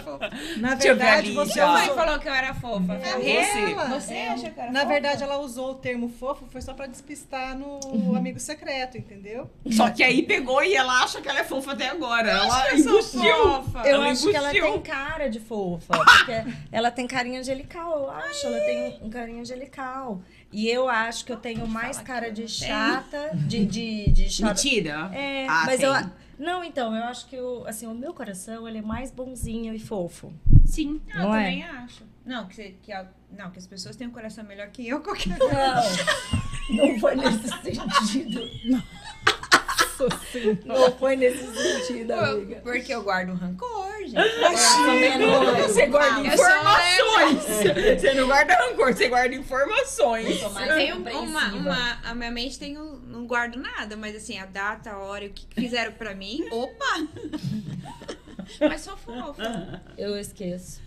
sou. 0.00 0.18
que. 0.18 0.30
Na 0.60 0.74
verdade, 0.76 1.32
você. 1.32 1.52
Sua 1.52 1.66
mãe 1.72 1.88
falou 1.88 2.18
que 2.18 2.28
eu 2.28 2.34
era 2.34 2.54
fofa. 2.54 2.92
É 2.94 3.12
Você. 3.18 3.74
Você 3.94 4.14
acha 4.14 4.50
que 4.50 4.60
era 4.60 4.70
Na 4.70 4.84
verdade, 4.84 5.22
ela 5.22 5.38
usou 5.38 5.72
o 5.72 5.74
termo 5.74 6.08
fofo, 6.08 6.46
foi 6.50 6.60
só 6.62 6.72
pra 6.74 6.86
despistar 6.86 7.56
no 7.58 7.80
Uhum. 7.86 8.14
amigo 8.16 8.38
secreto, 8.38 8.96
entendeu? 8.96 9.50
Só 9.72 9.90
que 9.90 10.02
aí 10.02 10.22
pegou 10.22 10.62
e 10.62 10.74
ela 10.76 11.02
acha 11.02 11.20
que 11.20 11.28
ela 11.28 11.40
é 11.40 11.44
fofa 11.44 11.72
até 11.72 11.88
agora. 11.88 12.30
Ela 12.30 12.74
engustiu. 12.74 13.22
fofa. 13.62 13.88
Eu 13.88 14.02
acho 14.02 14.28
que 14.30 14.36
ela 14.36 14.50
tem 14.50 14.80
cara 14.82 15.28
de 15.28 15.40
fofa. 15.40 15.92
Porque 16.24 16.32
ela 16.72 16.90
tem 16.90 17.06
carinha 17.06 17.40
angelical, 17.40 17.98
eu 18.04 18.10
acho. 18.10 18.46
Ela 18.46 18.60
tem 18.60 18.98
um 19.02 19.10
carinha 19.10 19.40
angelical. 19.40 20.22
E 20.52 20.68
eu 20.68 20.88
acho 20.88 21.24
que 21.24 21.32
eu 21.32 21.36
tenho 21.36 21.66
mais 21.66 21.98
cara 21.98 22.30
de 22.30 22.46
chata, 22.48 23.30
de, 23.34 23.64
de, 23.66 24.10
de 24.10 24.28
chata. 24.30 24.48
Mentira. 24.54 25.10
É, 25.12 25.46
Ah, 25.48 25.62
mas 25.66 25.80
tem. 25.80 25.86
eu. 25.88 25.94
Não, 26.38 26.64
então, 26.64 26.96
eu 26.96 27.04
acho 27.04 27.26
que 27.28 27.38
o, 27.38 27.66
assim, 27.66 27.86
o 27.86 27.92
meu 27.94 28.14
coração 28.14 28.66
ele 28.66 28.78
é 28.78 28.82
mais 28.82 29.10
bonzinho 29.10 29.74
e 29.74 29.78
fofo. 29.78 30.32
Sim. 30.64 31.00
Eu 31.14 31.18
Não 31.24 31.34
é? 31.34 31.44
também 31.44 31.64
acho. 31.64 32.04
Não 32.24 32.46
que, 32.46 32.76
que, 32.82 32.92
a- 32.92 33.06
não, 33.30 33.50
que 33.50 33.58
as 33.58 33.66
pessoas 33.66 33.94
têm 33.96 34.06
um 34.06 34.10
coração 34.10 34.42
melhor 34.44 34.68
que 34.68 34.88
eu, 34.88 35.00
qualquer 35.02 35.36
Não, 35.38 36.76
não 36.92 36.98
foi 36.98 37.14
nesse 37.16 37.48
sentido. 37.48 38.40
Não 38.64 38.82
foi 40.98 41.16
nesse 41.16 41.46
sentido, 41.54 42.12
amiga. 42.12 42.56
Porque 42.62 42.94
eu 42.94 43.02
guardo 43.02 43.34
rancor, 43.34 43.92
gente. 44.00 44.14
Você 45.62 45.86
guarda 45.86 46.20
Eu 46.20 46.36
sou 46.36 46.46
informações. 46.46 48.00
Você 48.00 48.14
não 48.14 48.26
guarda 48.26 48.54
rancor, 48.54 48.92
você 48.94 49.08
guarda 49.08 49.34
informações. 49.34 50.40
Um- 50.42 51.18
uma, 51.18 51.52
uma, 51.54 51.98
a 52.04 52.14
minha 52.14 52.30
mente 52.30 52.58
tem 52.58 52.78
um, 52.78 52.96
não 53.06 53.26
guardo 53.26 53.56
nada, 53.56 53.96
mas 53.96 54.16
assim, 54.16 54.38
a 54.38 54.46
data, 54.46 54.90
a 54.90 54.98
hora, 54.98 55.26
o 55.26 55.30
que 55.30 55.46
fizeram 55.54 55.92
pra 55.92 56.14
mim, 56.14 56.46
opa! 56.50 57.06
Mas 58.60 58.80
sou 58.80 58.96
fofa. 58.96 59.80
Eu 59.96 60.18
esqueço. 60.18 60.80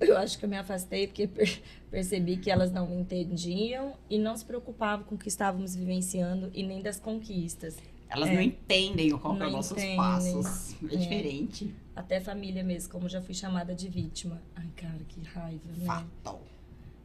Eu 0.00 0.16
acho 0.18 0.38
que 0.38 0.44
eu 0.44 0.48
me 0.48 0.56
afastei 0.56 1.06
porque 1.06 1.26
per- 1.26 1.60
percebi 1.90 2.36
que 2.36 2.50
elas 2.50 2.70
não 2.72 2.86
me 2.86 2.96
entendiam 2.96 3.92
e 4.08 4.18
não 4.18 4.36
se 4.36 4.44
preocupavam 4.44 5.04
com 5.04 5.14
o 5.14 5.18
que 5.18 5.28
estávamos 5.28 5.74
vivenciando 5.74 6.50
e 6.54 6.62
nem 6.62 6.80
das 6.82 6.98
conquistas. 7.00 7.76
Elas 8.08 8.30
É. 8.30 8.34
não 8.34 8.40
entendem 8.40 9.10
qual 9.18 9.34
é 9.34 9.38
Não 9.38 9.46
os 9.48 9.52
nossos 9.52 9.72
entendem. 9.72 9.96
passos. 9.96 10.74
É, 10.82 10.94
É. 10.94 10.96
diferente. 10.96 11.74
Até 11.94 12.20
família 12.20 12.62
mesmo, 12.64 12.90
como 12.90 13.08
já 13.08 13.20
fui 13.20 13.34
chamada 13.34 13.74
de 13.74 13.88
vítima. 13.88 14.40
Ai, 14.56 14.66
cara, 14.76 14.98
que 15.08 15.20
raiva, 15.22 15.60
né? 15.76 15.84
Fatal. 15.84 16.40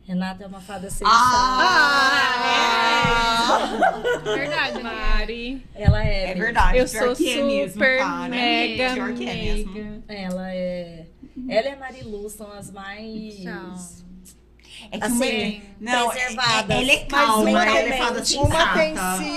Renata 0.05 0.43
é 0.43 0.47
uma 0.47 0.59
fada 0.61 0.89
sensata. 0.89 1.09
Ah! 2.73 3.59
Verdade, 4.23 4.77
né? 4.77 4.83
Mari, 4.83 5.65
Ela 5.73 6.05
é. 6.05 6.31
É 6.31 6.35
verdade. 6.35 6.77
eu 6.77 6.87
pior 6.89 7.05
sou 7.07 7.15
que 7.15 7.29
é 7.31 7.43
mesmo, 7.43 7.73
super 7.73 7.99
cara. 7.99 8.29
mega 8.29 8.93
Pior 8.93 9.13
que 9.13 9.27
é 9.29 9.33
mesmo. 9.35 10.03
Ela 10.07 10.53
é. 10.53 11.05
Ela 11.47 11.67
e 11.69 11.71
a 11.71 11.77
Marilu 11.77 12.29
são 12.29 12.51
as 12.51 12.69
mais. 12.71 13.35
São. 13.43 14.03
É 14.91 14.97
que 14.97 15.05
Assim, 15.05 15.15
uma 15.15 15.25
é... 15.25 15.61
Não, 15.79 16.11
é, 16.11 16.15
preservadas. 16.15 16.69
é, 16.77 16.81
ela 16.81 16.91
é 16.91 16.95
Mas 16.95 17.07
calma, 17.07 17.49
uma 17.49 17.63
ela 17.65 17.79
é 17.79 18.11
Uma 18.39 18.73
tem. 18.73 18.95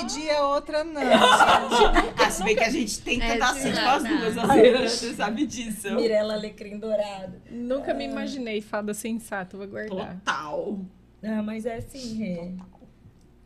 CID 0.08 0.20
e 0.24 0.30
a 0.30 0.46
outra 0.46 0.82
não. 0.82 1.02
Ah, 2.18 2.30
se 2.30 2.42
bem 2.42 2.56
que 2.56 2.64
a 2.64 2.70
gente 2.70 3.00
tem 3.02 3.18
que 3.20 3.24
É, 3.26 3.32
tentar 3.34 3.50
assim 3.50 3.70
não, 3.70 3.82
com 3.82 3.88
as 3.88 4.02
duas, 4.04 4.38
às 4.38 4.54
vezes, 4.54 4.92
você 4.98 5.14
sabe 5.14 5.46
disso. 5.46 5.94
Mirella 5.94 6.34
Alecrim 6.34 6.78
Dourado. 6.78 7.34
Nunca 7.50 7.92
me 7.94 8.04
imaginei 8.06 8.60
fada 8.62 8.94
sensata, 8.94 9.56
vou 9.56 9.66
guardar. 9.68 10.14
Total. 10.16 10.80
Ah, 11.22 11.42
mas 11.42 11.66
é 11.66 11.76
assim, 11.76 12.16
Rê. 12.16 12.52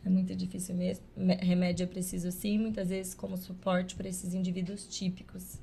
É 0.04 0.08
muito 0.08 0.34
difícil 0.34 0.74
mesmo. 0.76 1.04
Me- 1.16 1.34
Remédio 1.36 1.84
é 1.84 1.86
preciso 1.86 2.30
sim, 2.32 2.56
muitas 2.56 2.88
vezes 2.88 3.14
como 3.14 3.36
suporte 3.36 3.94
para 3.96 4.08
esses 4.08 4.32
indivíduos 4.32 4.86
típicos. 4.86 5.58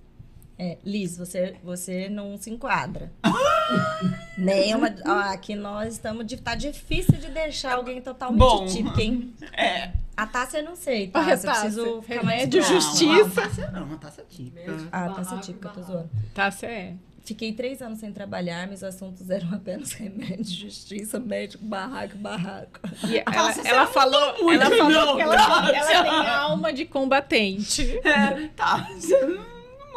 É, 0.59 0.77
Liz, 0.83 1.17
você, 1.17 1.55
você 1.63 2.09
não 2.09 2.35
se 2.37 2.49
enquadra. 2.49 3.11
Nenhuma. 4.37 4.93
Ó, 5.05 5.11
aqui 5.31 5.55
nós 5.55 5.93
estamos. 5.93 6.25
De, 6.25 6.37
tá 6.37 6.55
difícil 6.55 7.13
de 7.17 7.29
deixar 7.29 7.75
alguém 7.75 8.01
totalmente 8.01 8.39
Bom. 8.39 8.65
típico, 8.65 8.99
hein? 8.99 9.33
É. 9.53 9.91
A 10.15 10.25
Tássia 10.25 10.59
eu 10.61 10.65
não 10.65 10.75
sei, 10.75 11.09
tá? 11.09 11.19
Eu 11.19 11.25
preciso 11.25 11.51
Tássia, 11.51 12.01
ficar 12.01 12.23
mais 12.23 12.49
próxima. 12.49 12.81
justiça. 12.81 13.05
Não, 13.05 13.13
uma 13.13 13.29
taça 13.29 13.71
não, 13.71 13.83
uma 13.83 13.97
taça 13.97 14.25
típica. 14.27 14.77
Ah, 14.91 15.09
Tássia 15.09 15.23
barraco, 15.23 15.45
típica, 15.45 15.67
eu 15.67 15.73
tô 15.73 15.81
zoando. 15.83 16.09
Tá, 16.33 16.49
você 16.49 16.65
é. 16.65 16.93
Fiquei 17.23 17.53
três 17.53 17.81
anos 17.81 17.99
sem 17.99 18.11
trabalhar, 18.11 18.65
meus 18.67 18.83
assuntos 18.83 19.29
eram 19.29 19.53
apenas 19.53 19.91
remédio, 19.99 20.45
justiça, 20.45 21.19
médico, 21.19 21.63
barraco, 21.63 22.17
barraco. 22.17 22.79
E 23.07 23.17
ela, 23.19 23.31
Nossa, 23.31 23.67
ela 23.67 23.85
falou, 23.85 24.43
muito, 24.43 24.63
ela 24.63 24.75
falou 24.75 24.91
não, 24.91 25.15
que 25.17 25.21
ela, 25.21 25.35
Tássia. 25.35 25.93
ela 25.93 26.03
tem 26.23 26.29
alma 26.29 26.73
de 26.73 26.85
combatente. 26.85 27.99
É, 28.03 28.47
tá. 28.55 28.89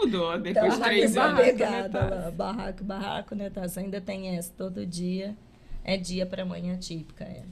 Mudou 0.01 0.39
depois 0.39 0.75
de 0.75 0.79
Tá 0.81 0.85
três 0.87 1.15
uma 1.17 1.25
anos. 1.25 1.37
barraco, 1.39 1.59
pegada 1.59 2.01
né, 2.03 2.11
lá, 2.25 2.31
barraco, 2.31 2.85
barraco, 2.85 3.35
né, 3.35 3.51
Tássia? 3.51 3.83
Ainda 3.83 4.01
tem 4.01 4.37
essa 4.37 4.53
todo 4.57 4.87
dia. 4.87 5.37
É 5.85 5.97
dia 5.97 6.27
pra 6.27 6.45
manhã 6.45 6.77
típica, 6.79 7.25
é. 7.25 7.43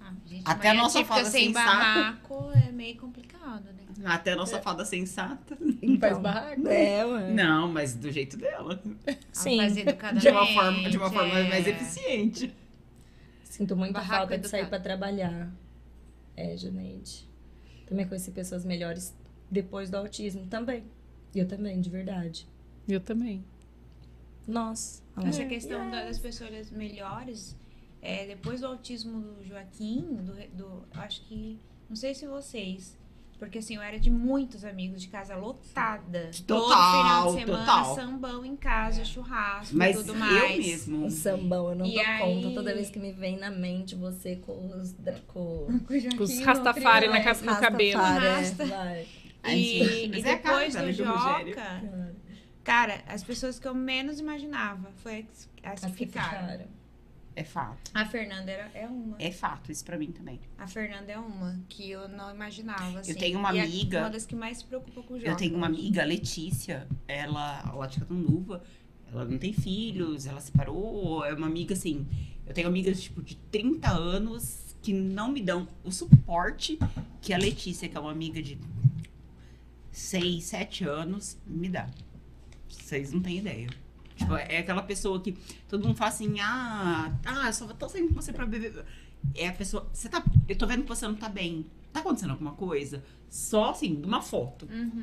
Ah, 0.00 0.12
gente, 0.26 0.42
Até 0.44 0.68
a 0.68 0.72
manhã 0.72 0.82
nossa 0.82 0.98
típica 0.98 1.14
fada 1.16 1.30
sem 1.30 1.46
sensata. 1.46 1.66
barraco 1.66 2.50
é 2.66 2.72
meio 2.72 2.96
complicado, 2.96 3.64
né? 3.64 3.82
Até 4.04 4.32
a 4.32 4.36
nossa 4.36 4.60
fada 4.60 4.84
sensata. 4.84 5.56
Faz 6.00 6.18
barraco? 6.18 6.68
É, 6.68 7.04
ué. 7.04 7.30
Não, 7.32 7.68
mas 7.72 7.94
do 7.94 8.10
jeito 8.12 8.36
dela. 8.36 8.80
Sim. 9.32 9.58
De 10.20 10.28
uma 10.28 10.46
forma, 10.46 10.90
de 10.90 10.96
uma 10.96 11.10
forma 11.10 11.38
é. 11.38 11.48
mais 11.48 11.66
eficiente. 11.66 12.54
Sinto 13.44 13.74
muita 13.74 13.94
Barraco 13.94 14.16
falta 14.18 14.38
de 14.38 14.48
sair 14.48 14.60
educado. 14.60 14.82
pra 14.82 14.90
trabalhar. 14.96 15.50
É, 16.36 16.54
Janeide. 16.58 17.26
Também 17.86 18.06
conheci 18.06 18.30
pessoas 18.30 18.64
melhores 18.66 19.14
depois 19.50 19.88
do 19.88 19.96
autismo. 19.96 20.46
Também. 20.46 20.84
Eu 21.34 21.46
também, 21.46 21.80
de 21.80 21.90
verdade. 21.90 22.46
Eu 22.88 23.00
também. 23.00 23.44
Nossa. 24.46 25.02
Essa 25.24 25.44
questão 25.44 25.90
da- 25.90 26.04
das 26.04 26.18
pessoas 26.18 26.70
melhores, 26.70 27.56
é, 28.00 28.26
depois 28.26 28.60
do 28.60 28.66
autismo 28.68 29.20
do 29.20 29.44
Joaquim, 29.44 30.02
do, 30.22 30.34
do- 30.56 30.84
acho 30.94 31.22
que, 31.22 31.58
não 31.88 31.96
sei 31.96 32.14
se 32.14 32.26
vocês, 32.26 32.96
porque 33.38 33.58
assim, 33.58 33.74
eu 33.76 33.82
era 33.82 33.98
de 33.98 34.08
muitos 34.10 34.64
amigos 34.64 35.02
de 35.02 35.08
casa 35.08 35.34
lotada. 35.36 36.30
Todo 36.46 36.62
Total, 36.62 37.02
final 37.02 37.34
de 37.34 37.40
semana, 37.40 37.58
total. 37.66 37.94
sambão 37.94 38.44
em 38.44 38.56
casa, 38.56 39.04
churrasco 39.04 39.74
e 39.74 39.78
Mas 39.78 39.96
tudo 39.96 40.12
eu 40.12 40.14
mais. 40.14 40.56
mesmo. 40.64 41.06
O 41.06 41.10
sambão, 41.10 41.70
eu 41.70 41.74
não 41.74 41.86
E 41.86 41.94
dou 41.94 42.02
aí- 42.02 42.20
conta. 42.42 42.54
Toda 42.54 42.72
vez 42.74 42.88
que 42.88 42.98
me 42.98 43.12
vem 43.12 43.36
na 43.38 43.50
mente 43.50 43.94
você 43.96 44.36
com 44.36 44.68
os. 44.68 44.92
dra- 44.92 45.20
Com... 45.26 45.66
Com 46.16 46.22
os 46.22 46.38
rastafari 46.40 47.08
na, 47.08 47.18
no 47.18 47.60
cabelo. 47.60 48.00
Rastafari, 48.00 48.26
é, 48.26 48.30
Rasta. 48.30 48.66
vai. 48.66 49.06
E, 49.54 50.06
e 50.08 50.18
é 50.20 50.22
depois 50.22 50.74
dela 50.74 50.92
do. 50.92 51.04
Joca, 51.04 51.82
cara, 52.64 53.02
as 53.06 53.22
pessoas 53.22 53.58
que 53.58 53.66
eu 53.68 53.74
menos 53.74 54.18
imaginava 54.20 54.90
foi 54.96 55.20
as, 55.30 55.48
as 55.62 55.84
As 55.84 55.90
que 55.92 55.98
que 55.98 56.06
ficaram. 56.06 56.48
ficaram. 56.48 56.76
É 57.38 57.44
fato. 57.44 57.90
A 57.92 58.06
Fernanda 58.06 58.50
era, 58.50 58.70
é 58.72 58.86
uma. 58.86 59.14
É 59.18 59.30
fato, 59.30 59.70
isso 59.70 59.84
pra 59.84 59.98
mim 59.98 60.10
também. 60.10 60.40
A 60.56 60.66
Fernanda 60.66 61.12
é 61.12 61.18
uma 61.18 61.60
que 61.68 61.90
eu 61.90 62.08
não 62.08 62.34
imaginava. 62.34 63.00
Assim. 63.00 63.12
tenho 63.14 63.38
uma 63.38 63.54
E 63.54 63.58
é 63.58 63.62
amiga- 63.62 63.98
uma 64.00 64.10
das 64.10 64.24
que 64.24 64.34
mais 64.34 64.58
se 64.58 64.64
preocupa 64.64 65.02
com 65.02 65.14
o 65.14 65.20
João. 65.20 65.32
Eu 65.32 65.36
tenho 65.36 65.54
uma 65.54 65.66
amiga, 65.66 66.00
a 66.02 66.06
Letícia, 66.06 66.86
ela, 67.06 67.62
ela 67.70 67.86
de 67.86 68.00
Catanduva, 68.00 68.62
ela 69.12 69.26
não 69.26 69.36
tem 69.36 69.52
filhos, 69.52 70.26
ela 70.26 70.40
separou, 70.40 71.24
é 71.26 71.34
uma 71.34 71.46
amiga 71.46 71.74
assim. 71.74 72.06
Eu 72.46 72.54
tenho 72.54 72.68
amigas, 72.68 73.02
tipo, 73.02 73.20
de 73.22 73.36
30 73.36 73.90
anos 73.90 74.74
que 74.80 74.94
não 74.94 75.30
me 75.30 75.42
dão 75.42 75.68
o 75.84 75.90
suporte 75.92 76.78
que 77.20 77.34
a 77.34 77.38
Letícia, 77.38 77.86
que 77.86 77.96
é 77.98 78.00
uma 78.00 78.12
amiga 78.12 78.40
de 78.40 78.56
6, 79.96 80.44
7 80.44 80.84
anos, 80.84 81.38
me 81.46 81.70
dá. 81.70 81.88
Vocês 82.68 83.12
não 83.12 83.20
têm 83.22 83.38
ideia. 83.38 83.68
Tipo, 84.14 84.34
é 84.36 84.58
aquela 84.58 84.82
pessoa 84.82 85.18
que 85.20 85.32
todo 85.68 85.86
mundo 85.86 85.96
fala 85.96 86.10
assim, 86.10 86.38
ah, 86.38 87.18
ah, 87.24 87.46
eu 87.46 87.52
só 87.52 87.66
tô 87.68 87.88
saindo 87.88 88.08
com 88.08 88.14
você 88.20 88.30
pra 88.32 88.44
beber. 88.44 88.84
É 89.34 89.48
a 89.48 89.52
pessoa. 89.52 89.88
Você 89.92 90.08
tá. 90.10 90.22
Eu 90.46 90.56
tô 90.56 90.66
vendo 90.66 90.82
que 90.82 90.88
você 90.88 91.08
não 91.08 91.14
tá 91.14 91.28
bem. 91.30 91.64
Tá 91.94 92.00
acontecendo 92.00 92.30
alguma 92.32 92.52
coisa? 92.52 93.02
Só 93.30 93.70
assim, 93.70 94.02
uma 94.04 94.20
foto. 94.20 94.68
Uhum. 94.70 95.02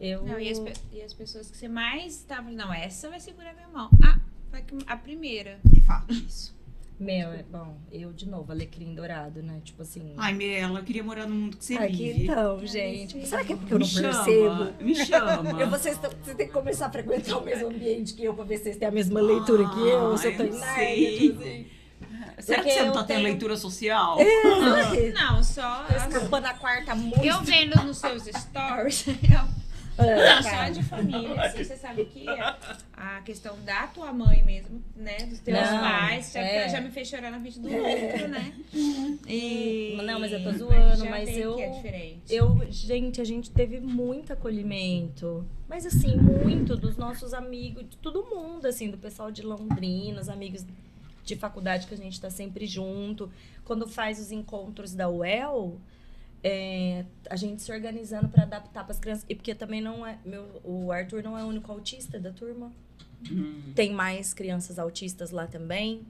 Eu... 0.00 0.24
Não, 0.24 0.38
e, 0.38 0.48
as, 0.48 0.58
e 0.92 1.02
as 1.02 1.12
pessoas 1.12 1.50
que 1.50 1.56
você 1.56 1.66
mais 1.68 2.14
estavam. 2.14 2.52
Não, 2.52 2.72
essa 2.72 3.10
vai 3.10 3.18
segurar 3.18 3.52
minha 3.54 3.68
mão. 3.68 3.90
Ah, 4.02 4.20
foi 4.50 4.62
que- 4.62 4.78
a 4.86 4.96
primeira. 4.96 5.60
É 5.76 5.80
fato 5.80 6.12
isso. 6.14 6.56
Meu, 7.00 7.32
é 7.32 7.44
bom. 7.44 7.76
Eu, 7.92 8.12
de 8.12 8.28
novo, 8.28 8.50
alecrim 8.50 8.92
dourado, 8.94 9.40
né? 9.40 9.60
Tipo 9.64 9.82
assim... 9.82 10.14
Ai, 10.16 10.32
Mirella, 10.34 10.80
eu 10.80 10.84
queria 10.84 11.04
morar 11.04 11.26
no 11.28 11.34
mundo 11.34 11.56
que 11.56 11.64
você 11.64 11.76
Ai, 11.76 11.88
que 11.90 12.12
vive. 12.12 12.24
então, 12.24 12.66
gente. 12.66 13.24
Será 13.26 13.44
que 13.44 13.52
é 13.52 13.56
porque 13.56 13.72
eu 13.74 13.78
me 13.78 13.84
não 13.84 13.90
chama, 13.90 14.24
percebo? 14.24 14.84
Me 14.84 14.94
chama. 14.96 15.50
Eu, 15.60 15.70
vocês, 15.70 15.96
tão- 15.98 16.10
vocês 16.10 16.36
têm 16.36 16.46
que 16.48 16.52
começar 16.52 16.86
a 16.86 16.90
frequentar 16.90 17.36
o 17.38 17.44
mesmo 17.44 17.68
ambiente 17.68 18.14
que 18.14 18.24
eu 18.24 18.34
pra 18.34 18.44
ver 18.44 18.56
se 18.58 18.64
vocês 18.64 18.76
têm 18.78 18.88
a 18.88 18.90
mesma 18.90 19.20
leitura 19.20 19.68
que 19.68 19.80
eu. 19.80 20.16
Se 20.18 20.26
eu 20.28 20.36
tô 20.36 20.42
Ah, 20.42 20.46
em 20.46 20.50
assim. 20.50 21.66
Será 22.40 22.62
que 22.62 22.68
Porque 22.68 22.70
você 22.80 22.84
não 22.84 22.92
tá 22.92 23.00
tendo 23.04 23.06
tenho- 23.18 23.22
leitura 23.28 23.56
social? 23.56 24.16
É, 24.20 25.10
Não, 25.14 25.42
só. 25.44 25.84
Tô 25.84 25.96
escapando 25.96 26.46
a 26.46 26.54
quarta 26.54 26.94
muito. 26.94 27.24
Eu 27.24 27.40
vendo 27.42 27.76
nos 27.84 27.98
seus 27.98 28.24
stories. 28.24 29.06
eu- 29.22 29.67
É, 29.98 30.42
só 30.42 30.68
de 30.70 30.82
família, 30.84 31.40
assim, 31.42 31.64
você 31.64 31.76
sabe 31.76 32.04
que 32.04 32.24
a 32.92 33.20
questão 33.22 33.58
da 33.64 33.86
tua 33.88 34.12
mãe 34.12 34.42
mesmo, 34.44 34.82
né? 34.96 35.18
Dos 35.26 35.40
teus 35.40 35.58
Não, 35.58 35.80
pais, 35.80 36.34
é. 36.36 36.68
já 36.68 36.80
me 36.80 36.90
fez 36.90 37.08
chorar 37.08 37.30
na 37.30 37.38
vídeo 37.38 37.60
do 37.62 37.68
outro, 37.68 38.28
né? 38.28 38.52
E... 39.26 39.96
Não, 40.02 40.20
mas 40.20 40.32
eu 40.32 40.42
tô 40.42 40.52
zoando, 40.52 41.04
mas 41.06 41.28
vê 41.28 41.44
eu- 41.44 41.56
que 41.56 41.62
é 41.62 41.70
diferente. 41.70 42.20
Eu, 42.34 42.66
gente, 42.70 43.20
a 43.20 43.24
gente 43.24 43.50
teve 43.50 43.80
muito 43.80 44.32
acolhimento. 44.32 45.46
Mas 45.68 45.84
assim, 45.84 46.16
muito 46.16 46.76
dos 46.76 46.96
nossos 46.96 47.34
amigos, 47.34 47.84
de 47.90 47.96
todo 47.98 48.24
mundo, 48.24 48.66
assim, 48.66 48.90
do 48.90 48.96
pessoal 48.96 49.30
de 49.30 49.42
Londrina, 49.42 50.20
os 50.20 50.28
amigos 50.28 50.64
de 51.24 51.36
faculdade 51.36 51.86
que 51.86 51.92
a 51.94 51.96
gente 51.96 52.18
tá 52.18 52.30
sempre 52.30 52.66
junto. 52.66 53.30
Quando 53.64 53.86
faz 53.86 54.18
os 54.18 54.32
encontros 54.32 54.94
da 54.94 55.10
UEL, 55.10 55.78
é, 56.42 57.04
a 57.28 57.36
gente 57.36 57.62
se 57.62 57.72
organizando 57.72 58.28
para 58.28 58.44
adaptar 58.44 58.84
para 58.84 58.92
as 58.92 58.98
crianças. 58.98 59.24
E 59.28 59.34
porque 59.34 59.54
também 59.54 59.80
não 59.80 60.06
é. 60.06 60.18
Meu, 60.24 60.60
o 60.64 60.92
Arthur 60.92 61.22
não 61.22 61.36
é 61.36 61.42
o 61.44 61.46
único 61.48 61.70
autista 61.70 62.18
da 62.18 62.32
turma. 62.32 62.72
Hum. 63.30 63.72
Tem 63.74 63.92
mais 63.92 64.32
crianças 64.32 64.78
autistas 64.78 65.30
lá 65.30 65.46
também. 65.46 66.06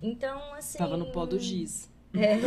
Então, 0.00 0.54
assim. 0.54 0.78
Tava 0.78 0.96
no 0.96 1.12
pó 1.12 1.26
do 1.26 1.38
giz. 1.38 1.94
É. 2.18 2.38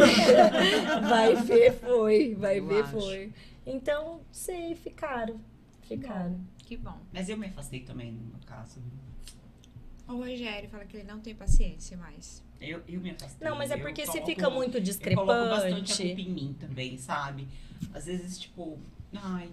Vai 1.02 1.36
ver, 1.36 1.74
foi. 1.74 2.34
Vai 2.34 2.58
Eu 2.58 2.66
ver, 2.68 2.84
acho. 2.86 2.92
foi. 2.92 3.32
Então, 3.68 4.22
sei, 4.32 4.74
ficaram. 4.74 5.40
Ficaram. 5.84 6.40
Que 6.58 6.76
bom. 6.76 6.98
Mas 7.14 7.30
eu 7.30 7.38
me 7.38 7.46
afastei 7.46 7.82
também, 7.82 8.12
no 8.12 8.40
caso. 8.48 8.82
O 10.08 10.14
Rogério 10.14 10.68
fala 10.70 10.86
que 10.86 10.98
ele 10.98 11.08
não 11.08 11.20
tem 11.20 11.36
paciência 11.36 11.96
mais. 11.98 12.44
Eu, 12.62 12.82
eu 12.88 13.00
me 13.00 13.12
afastei. 13.12 13.48
Não, 13.48 13.56
mas 13.58 13.72
é 13.72 13.76
eu 13.76 13.80
porque 13.80 14.06
se 14.06 14.22
fica 14.26 14.50
muito 14.50 14.78
Eu 14.78 15.16
coloco 15.16 15.50
bastante 15.50 15.76
a 15.76 15.80
discrepante. 15.82 16.16
culpa 16.16 16.22
em 16.22 16.34
mim 16.34 16.56
também, 16.60 16.98
sabe? 16.98 17.48
Às 17.94 18.06
vezes, 18.06 18.38
tipo, 18.38 18.78
ai, 19.16 19.50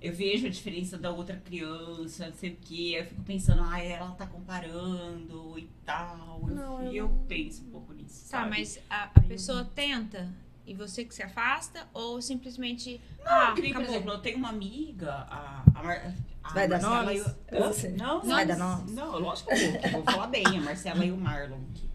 eu 0.00 0.12
vejo 0.12 0.46
a 0.46 0.50
diferença 0.50 0.96
da 0.96 1.10
outra 1.10 1.36
criança, 1.36 2.26
não 2.28 2.34
sei 2.34 2.50
o 2.50 2.56
quê. 2.60 2.96
Eu 3.00 3.04
fico 3.06 3.22
pensando, 3.24 3.62
ai, 3.62 3.92
ela 3.92 4.10
tá 4.12 4.26
comparando 4.26 5.58
e 5.58 5.68
tal. 5.84 6.40
Eu- 6.48 6.54
Não, 6.54 6.82
eu 6.84 6.92
E 6.92 6.96
eu, 6.96 7.08
não- 7.08 7.18
penso 7.26 7.62
um 7.64 7.70
pouco 7.70 7.92
nisso. 7.92 8.22
Tá, 8.30 8.38
sabe? 8.38 8.50
mas 8.50 8.78
a, 8.88 9.04
a 9.14 9.20
pessoa 9.20 9.64
tenta 9.74 10.28
e 10.66 10.74
você 10.74 11.04
que 11.04 11.14
se 11.14 11.22
afasta 11.22 11.86
ou 11.92 12.20
simplesmente. 12.22 13.00
ah, 13.24 13.52
que 13.54 13.60
nem, 13.62 13.72
por 13.72 13.82
exemplo, 13.82 14.12
eu 14.12 14.18
tenho 14.20 14.38
uma 14.38 14.50
amiga, 14.50 15.12
a, 15.12 15.62
a, 15.74 15.82
Mar, 15.82 16.14
a 16.44 16.52
Vai 16.54 16.68
dar 16.68 16.80
Marcela 16.80 17.02
nomes? 17.04 17.20
e 17.20 17.54
o- 17.54 17.64
Hã? 17.64 17.66
Você- 17.72 17.88
Não, 17.90 18.20
Você 18.20 18.28
vai 18.28 18.44
não, 18.46 18.56
dar 18.58 18.76
nomes? 18.76 18.94
Não, 18.94 19.18
lógico 19.18 19.48
que 19.50 19.54
eu 19.64 19.70
vou, 19.72 19.80
que 19.80 19.86
eu 19.86 19.90
vou 19.92 20.02
falar 20.04 20.26
bem, 20.28 20.46
a 20.46 20.60
Marcela 20.60 21.04
e 21.04 21.10
o 21.10 21.16
Marlon, 21.16 21.60
que, 21.74 21.87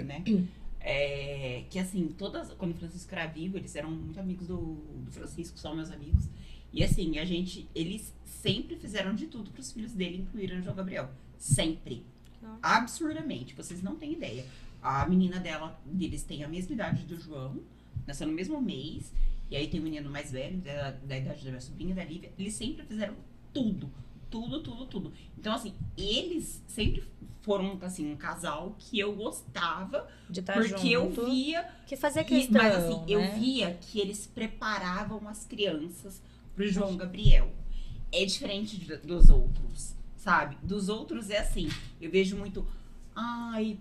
né? 0.00 0.24
É, 0.80 1.64
que 1.70 1.78
assim, 1.78 2.08
todas, 2.18 2.52
quando 2.54 2.72
o 2.72 2.74
Francisco 2.74 3.14
era 3.14 3.26
vivo, 3.26 3.56
eles 3.56 3.74
eram 3.76 3.90
muito 3.90 4.18
amigos 4.18 4.48
do, 4.48 4.56
do 5.04 5.12
Francisco, 5.12 5.58
são 5.58 5.76
meus 5.76 5.90
amigos. 5.90 6.28
E 6.72 6.82
assim, 6.82 7.18
a 7.18 7.24
gente, 7.24 7.68
eles 7.74 8.12
sempre 8.24 8.76
fizeram 8.76 9.14
de 9.14 9.26
tudo 9.26 9.50
para 9.50 9.60
os 9.60 9.70
filhos 9.70 9.92
dele 9.92 10.22
incluírem 10.22 10.58
o 10.58 10.62
João 10.62 10.74
Gabriel. 10.74 11.10
Sempre. 11.38 12.04
Nossa. 12.40 12.58
Absurdamente. 12.62 13.54
Vocês 13.54 13.82
não 13.82 13.96
têm 13.96 14.14
ideia. 14.14 14.44
A 14.82 15.06
menina 15.08 15.38
dela, 15.38 15.80
deles 15.84 16.24
tem 16.24 16.42
a 16.42 16.48
mesma 16.48 16.74
idade 16.74 17.04
do 17.04 17.16
João, 17.16 17.60
nasceu 18.06 18.26
no 18.26 18.32
mesmo 18.32 18.60
mês. 18.60 19.12
E 19.50 19.56
aí 19.56 19.68
tem 19.68 19.78
um 19.78 19.84
menino 19.84 20.10
mais 20.10 20.32
velho, 20.32 20.58
da, 20.58 20.92
da 20.92 21.18
idade 21.18 21.44
da 21.44 21.50
minha 21.50 21.60
sobrinha, 21.60 21.94
da 21.94 22.04
Lívia. 22.04 22.32
Eles 22.38 22.54
sempre 22.54 22.84
fizeram 22.84 23.14
tudo. 23.52 23.90
Tudo, 24.30 24.62
tudo, 24.62 24.86
tudo. 24.86 25.12
Então, 25.38 25.52
assim, 25.52 25.74
eles 25.96 26.62
sempre 26.66 27.04
foram, 27.42 27.78
assim, 27.82 28.10
um 28.12 28.16
casal 28.16 28.74
que 28.78 28.98
eu 28.98 29.14
gostava. 29.14 30.08
De 30.30 30.40
estar 30.40 30.54
porque 30.54 30.88
eu 30.88 31.04
junto. 31.06 31.24
via 31.26 31.68
Que 31.86 31.96
fazia 31.96 32.22
e- 32.22 32.24
questão. 32.24 32.62
mas 32.62 32.74
assim, 32.74 33.04
eu 33.08 33.20
né? 33.20 33.36
via 33.38 33.74
que 33.80 34.00
eles 34.00 34.26
preparavam 34.26 35.28
as 35.28 35.44
crianças 35.44 36.22
pro 36.54 36.66
João 36.68 36.96
Gabriel. 36.96 37.50
É 38.10 38.24
diferente 38.24 38.76
de- 38.78 38.96
dos 38.98 39.28
outros, 39.30 39.94
sabe? 40.16 40.56
Dos 40.62 40.88
outros 40.88 41.30
é 41.30 41.38
assim, 41.38 41.68
eu 42.00 42.10
vejo 42.10 42.36
muito, 42.36 42.66
ai, 43.14 43.78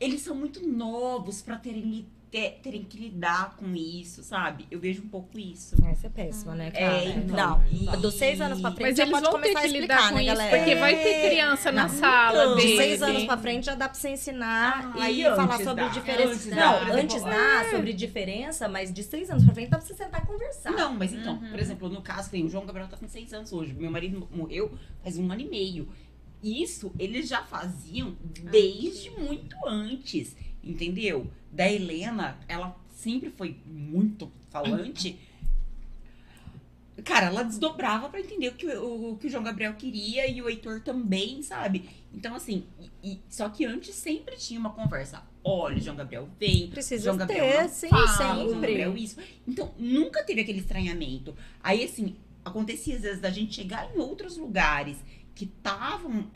eles 0.00 0.22
são 0.22 0.34
muito 0.34 0.66
novos 0.66 1.40
pra 1.42 1.56
terem, 1.58 2.06
ter- 2.30 2.58
terem 2.62 2.82
que 2.82 2.98
lidar 2.98 3.56
com 3.56 3.74
isso, 3.74 4.22
sabe? 4.22 4.66
Eu 4.70 4.78
vejo 4.80 5.02
um 5.02 5.08
pouco 5.08 5.38
isso. 5.38 5.74
Essa 5.86 6.08
é 6.08 6.10
péssima, 6.10 6.54
né, 6.54 6.70
cara? 6.70 6.84
É, 6.98 7.08
então, 7.10 7.36
não, 7.36 7.64
e- 7.68 7.96
dos 7.98 8.14
seis 8.14 8.40
anos 8.40 8.60
pra 8.60 8.70
frente 8.72 8.82
Mas 8.88 8.96
já 8.96 9.02
eles 9.04 9.12
pode 9.12 9.24
vão 9.24 9.32
começar 9.32 9.52
ter 9.52 9.58
a 9.58 9.60
que 9.60 9.66
explicar, 9.68 9.94
lidar 9.96 10.08
com 10.10 10.14
né, 10.16 10.22
isso, 10.24 10.34
galera? 10.34 10.56
porque 10.58 10.74
vai 10.74 10.96
ter 11.02 11.28
criança 11.28 11.72
na 11.72 11.82
Não, 11.84 11.88
sala 11.88 12.44
então, 12.44 12.56
de 12.56 12.76
seis 12.76 13.02
anos 13.02 13.24
pra 13.24 13.36
frente 13.38 13.66
já 13.66 13.74
dá 13.74 13.88
pra 13.88 13.98
você 13.98 14.08
ensinar 14.10 14.92
Ah, 14.98 15.10
e 15.10 15.22
falar 15.24 15.58
sobre 15.58 15.84
dá. 15.84 15.88
diferença. 15.88 16.30
Antes 16.32 16.46
dá, 16.46 16.56
não, 16.56 16.76
exemplo, 16.82 16.92
antes 17.00 17.22
dá 17.22 17.70
sobre 17.70 17.92
diferença, 17.92 18.68
mas 18.68 18.92
de 18.92 19.02
seis 19.02 19.30
anos 19.30 19.44
pra 19.44 19.54
frente 19.54 19.70
dá 19.70 19.78
pra 19.78 19.86
você 19.86 19.94
sentar 19.94 20.22
e 20.22 20.26
conversar. 20.26 20.72
Não, 20.72 20.94
mas 20.94 21.12
então, 21.12 21.38
por 21.38 21.58
exemplo, 21.58 21.88
no 21.88 22.02
caso, 22.02 22.30
tem 22.30 22.44
o 22.44 22.48
João 22.48 22.66
Gabriel 22.66 22.88
tá 22.88 22.96
com 22.96 23.08
seis 23.08 23.32
anos 23.32 23.52
hoje. 23.52 23.72
Meu 23.72 23.90
marido 23.90 24.28
morreu 24.32 24.76
faz 25.02 25.16
um 25.16 25.30
ano 25.30 25.40
e 25.40 25.48
meio. 25.48 25.88
Isso 26.42 26.92
eles 26.98 27.28
já 27.28 27.42
faziam 27.42 28.14
desde 28.50 29.10
muito 29.10 29.56
antes, 29.66 30.36
entendeu? 30.66 31.30
Da 31.52 31.70
Helena, 31.70 32.38
ela 32.48 32.76
sempre 32.90 33.30
foi 33.30 33.56
muito 33.66 34.30
falante. 34.50 35.18
Cara, 37.04 37.26
ela 37.26 37.42
desdobrava 37.42 38.08
pra 38.08 38.20
entender 38.20 38.48
o 38.48 38.54
que 38.54 38.66
o, 38.66 39.12
o 39.12 39.16
que 39.18 39.26
o 39.26 39.30
João 39.30 39.42
Gabriel 39.44 39.74
queria 39.74 40.26
e 40.26 40.40
o 40.40 40.48
Heitor 40.48 40.80
também, 40.80 41.42
sabe? 41.42 41.88
Então, 42.12 42.34
assim, 42.34 42.64
e- 43.02 43.12
e- 43.12 43.20
só 43.28 43.48
que 43.50 43.66
antes 43.66 43.94
sempre 43.94 44.34
tinha 44.36 44.58
uma 44.58 44.70
conversa. 44.70 45.22
Olha, 45.44 45.78
João 45.78 45.94
Gabriel 45.94 46.26
vem, 46.40 46.68
Precisa 46.68 47.04
João 47.04 47.16
Gabriel 47.18 47.44
ter, 47.46 47.62
não 47.62 47.68
sim, 47.68 47.88
fala, 47.90 48.06
João 48.06 48.38
sempre. 48.48 48.54
Gabriel 48.54 48.96
isso. 48.96 49.18
Então, 49.46 49.72
nunca 49.78 50.24
teve 50.24 50.40
aquele 50.40 50.58
estranhamento. 50.60 51.36
Aí, 51.62 51.84
assim, 51.84 52.16
acontecia 52.44 52.96
às 52.96 53.02
vezes 53.02 53.20
da 53.20 53.30
gente 53.30 53.54
chegar 53.54 53.94
em 53.94 53.98
outros 53.98 54.38
lugares 54.38 54.96
que 55.34 55.44
estavam. 55.44 56.28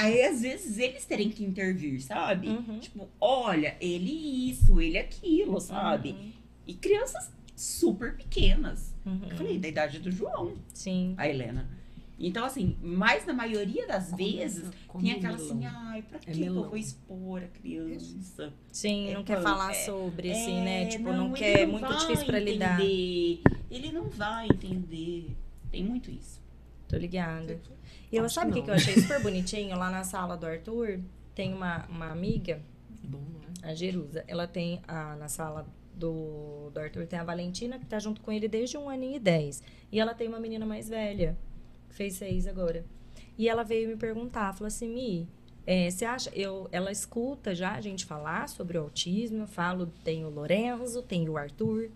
É, 0.00 0.06
Aí, 0.06 0.22
às 0.22 0.42
vezes, 0.42 0.78
eles 0.78 1.04
terem 1.04 1.30
que 1.30 1.44
intervir, 1.44 2.00
sabe? 2.02 2.48
Uhum. 2.48 2.78
Tipo, 2.78 3.08
olha, 3.20 3.76
ele 3.80 4.50
isso, 4.50 4.80
ele 4.80 4.98
aquilo, 4.98 5.60
sabe? 5.60 6.12
Uhum. 6.12 6.32
E 6.66 6.74
crianças 6.74 7.30
super 7.56 8.14
pequenas. 8.16 8.94
Uhum. 9.04 9.20
Eu 9.30 9.36
falei, 9.36 9.58
da 9.58 9.68
idade 9.68 9.98
do 9.98 10.10
João, 10.10 10.54
Sim. 10.72 11.14
a 11.16 11.28
Helena. 11.28 11.68
Então, 12.22 12.44
assim, 12.44 12.76
mas 12.82 13.24
na 13.24 13.32
maioria 13.32 13.86
das 13.86 14.12
vezes, 14.12 14.70
Come 14.86 15.04
tem 15.04 15.12
aquela 15.14 15.38
melão. 15.38 15.50
assim, 15.56 15.64
ai, 15.64 16.02
pra 16.02 16.18
que, 16.18 16.30
É 16.30 16.34
que 16.34 16.44
eu 16.44 16.52
vou 16.54 16.76
expor 16.76 17.42
a 17.42 17.46
criança? 17.46 18.52
Sim, 18.70 19.08
É, 19.08 19.14
não 19.14 19.24
quer 19.24 19.32
então, 19.38 19.42
falar 19.42 19.70
é- 19.70 19.84
sobre, 19.86 20.30
assim, 20.30 20.60
né? 20.60 20.82
É, 20.82 20.86
Tipo, 20.86 21.12
não, 21.12 21.28
ele 21.28 21.34
quer, 21.38 21.60
é 21.60 21.66
não 21.66 21.72
muito 21.78 21.98
difícil 21.98 22.26
pra 22.26 22.38
lidar. 22.38 22.78
entender. 22.78 23.40
Ele 23.70 23.90
não 23.92 24.10
vai 24.10 24.46
entender. 24.48 25.34
Tem 25.72 25.82
muito 25.82 26.10
isso. 26.10 26.40
Tô 26.88 26.96
ligada. 26.98 27.58
E 28.10 28.16
eu, 28.16 28.24
Acho 28.24 28.34
sabe 28.34 28.50
o 28.50 28.54
que 28.54 28.62
que, 28.62 28.70
eu 28.70 28.74
achei 28.74 28.94
super 28.94 29.20
bonitinho? 29.22 29.76
Lá 29.76 29.90
na 29.90 30.04
sala 30.04 30.36
do 30.36 30.46
Arthur, 30.46 31.00
tem 31.34 31.52
uma, 31.54 31.86
uma 31.88 32.06
amiga, 32.10 32.60
Bom, 33.02 33.18
não 33.18 33.40
é? 33.68 33.70
a 33.70 33.74
Jerusa. 33.74 34.24
Ela 34.26 34.46
tem, 34.46 34.82
a, 34.86 35.16
na 35.16 35.28
sala 35.28 35.66
do, 35.94 36.70
do 36.70 36.80
Arthur, 36.80 37.06
tem 37.06 37.18
a 37.18 37.24
Valentina, 37.24 37.78
que 37.78 37.86
tá 37.86 37.98
junto 37.98 38.20
com 38.20 38.32
ele 38.32 38.48
desde 38.48 38.76
um 38.76 38.88
aninho 38.88 39.16
e 39.16 39.20
dez. 39.20 39.62
E 39.92 40.00
ela 40.00 40.14
tem 40.14 40.28
uma 40.28 40.40
menina 40.40 40.66
mais 40.66 40.88
velha, 40.88 41.36
que 41.88 41.94
fez 41.94 42.14
seis 42.14 42.46
agora. 42.46 42.84
E 43.38 43.48
ela 43.48 43.62
veio 43.62 43.88
me 43.88 43.96
perguntar, 43.96 44.52
falou 44.54 44.68
assim, 44.68 44.88
Mi, 44.92 45.28
É, 45.66 45.88
você 45.90 46.04
acha, 46.04 46.30
eu, 46.34 46.68
ela 46.72 46.90
escuta 46.90 47.54
já 47.54 47.72
a 47.72 47.80
gente 47.80 48.04
falar 48.04 48.48
sobre 48.48 48.76
o 48.76 48.82
autismo, 48.82 49.42
eu 49.42 49.46
falo, 49.46 49.86
tem 50.02 50.24
o 50.24 50.30
Lorenzo, 50.30 51.02
tem 51.02 51.28
o 51.28 51.36
Arthur. 51.36 51.90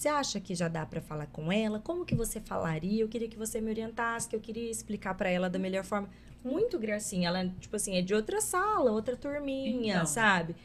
Você 0.00 0.08
acha 0.08 0.40
que 0.40 0.54
já 0.54 0.66
dá 0.66 0.86
para 0.86 0.98
falar 1.02 1.26
com 1.26 1.52
ela? 1.52 1.78
Como 1.78 2.06
que 2.06 2.14
você 2.14 2.40
falaria? 2.40 3.02
Eu 3.02 3.08
queria 3.08 3.28
que 3.28 3.36
você 3.36 3.60
me 3.60 3.68
orientasse, 3.70 4.26
que 4.26 4.34
eu 4.34 4.40
queria 4.40 4.70
explicar 4.70 5.12
para 5.14 5.28
ela 5.28 5.50
da 5.50 5.58
melhor 5.58 5.84
forma. 5.84 6.08
Muito 6.42 6.78
gracinha, 6.78 7.28
ela, 7.28 7.46
tipo 7.60 7.76
assim, 7.76 7.98
é 7.98 8.00
de 8.00 8.14
outra 8.14 8.40
sala, 8.40 8.90
outra 8.92 9.14
turminha, 9.14 9.96
Então. 9.96 10.06
sabe? 10.06 10.56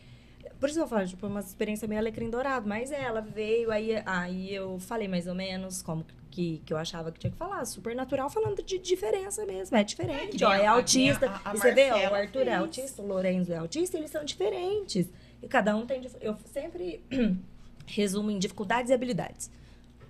Por 0.58 0.70
isso 0.70 0.80
eu 0.80 0.88
falo, 0.88 1.06
tipo, 1.06 1.28
uma 1.28 1.42
experiência 1.42 1.86
meio 1.86 2.00
alecrim 2.00 2.30
dourado. 2.30 2.66
Mas 2.66 2.92
ela 2.94 3.20
veio, 3.20 3.72
aí, 3.74 4.02
aí 4.06 4.56
eu 4.56 4.80
falei 4.80 5.10
mais 5.10 5.28
ou 5.28 5.36
menos 5.36 5.82
como 5.82 6.06
que, 6.32 6.62
que 6.66 6.72
eu 6.72 6.78
achava 6.78 7.12
que 7.12 7.20
tinha 7.20 7.32
que 7.32 7.38
falar. 7.38 7.66
Super 7.66 7.94
natural, 7.94 8.30
falando 8.30 8.64
de 8.64 8.80
diferença 8.80 9.46
mesmo. 9.46 9.76
É 9.76 9.84
diferente, 9.84 10.38
que 10.38 10.46
ó, 10.46 10.54
é 10.54 10.66
a- 10.66 10.72
autista. 10.72 11.30
a- 11.30 11.50
a 11.50 11.54
você 11.54 11.74
vê, 11.74 11.92
ó, 11.92 12.12
o 12.12 12.16
Arthur 12.16 12.44
é 12.44 12.46
fez. 12.46 12.58
autista, 12.58 13.02
o 13.02 13.06
Lorenzo 13.08 13.52
é 13.52 13.58
autista, 13.58 13.98
eles 13.98 14.12
são 14.12 14.24
diferentes. 14.24 15.10
E 15.44 15.48
cada 15.50 15.76
um 15.76 15.86
tem... 15.86 16.02
Eu 16.22 16.38
sempre 16.54 17.04
resumo 17.86 18.32
em 18.32 18.40
dificuldades 18.40 18.90
e 18.92 18.94
habilidades. 18.94 19.50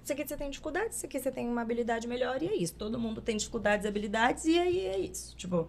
Isso 0.03 0.13
aqui 0.13 0.27
você 0.27 0.37
tem 0.37 0.49
dificuldades, 0.49 0.97
isso 0.97 1.05
aqui 1.07 1.19
você 1.19 1.31
tem 1.31 1.47
uma 1.47 1.61
habilidade 1.61 2.07
melhor 2.07 2.41
e 2.41 2.47
é 2.47 2.55
isso. 2.55 2.75
Todo 2.75 2.99
mundo 2.99 3.21
tem 3.21 3.35
dificuldades 3.37 3.85
e 3.85 3.87
habilidades 3.87 4.45
e 4.45 4.57
aí 4.59 4.79
é 4.85 4.99
isso. 4.99 5.35
Tipo, 5.35 5.67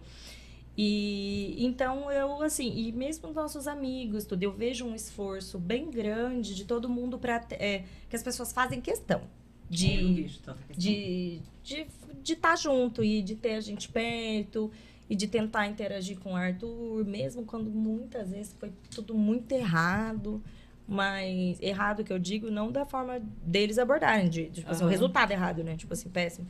e 0.77 1.55
então 1.65 2.11
eu, 2.11 2.41
assim, 2.43 2.71
e 2.71 2.91
mesmo 2.91 3.29
os 3.29 3.35
nossos 3.35 3.67
amigos, 3.67 4.25
tudo, 4.25 4.43
eu 4.43 4.51
vejo 4.51 4.85
um 4.85 4.93
esforço 4.93 5.57
bem 5.57 5.89
grande 5.89 6.53
de 6.53 6.65
todo 6.65 6.87
mundo 6.87 7.17
para 7.17 7.39
que 7.39 8.15
as 8.15 8.21
pessoas 8.21 8.53
fazem 8.53 8.79
questão 8.79 9.21
de 9.69 10.23
questão. 10.23 10.55
de 10.75 11.41
de 11.63 11.87
de 12.23 12.33
estar 12.33 12.55
junto 12.57 13.03
e 13.03 13.21
de 13.21 13.35
ter 13.35 13.53
a 13.55 13.61
gente 13.61 13.89
perto 13.89 14.71
e 15.09 15.15
de 15.15 15.27
tentar 15.27 15.67
interagir 15.67 16.19
com 16.19 16.33
o 16.33 16.35
Arthur, 16.35 17.05
mesmo 17.05 17.45
quando 17.45 17.69
muitas 17.69 18.29
vezes 18.31 18.53
foi 18.59 18.71
tudo 18.91 19.13
muito 19.15 19.51
errado, 19.53 20.43
mas 20.87 21.59
errado 21.61 22.03
que 22.03 22.13
eu 22.13 22.19
digo 22.19 22.49
não 22.49 22.71
da 22.71 22.85
forma 22.85 23.19
deles 23.43 23.77
abordarem, 23.77 24.29
de, 24.29 24.45
de, 24.49 24.61
tipo 24.61 24.71
assim, 24.71 24.83
o 24.83 24.87
resultado 24.87 25.31
errado, 25.31 25.63
né? 25.63 25.75
Tipo 25.75 25.93
assim, 25.93 26.09
péssimo. 26.09 26.47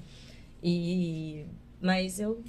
E 0.64 1.45
mas 1.82 2.19
eu, 2.19 2.43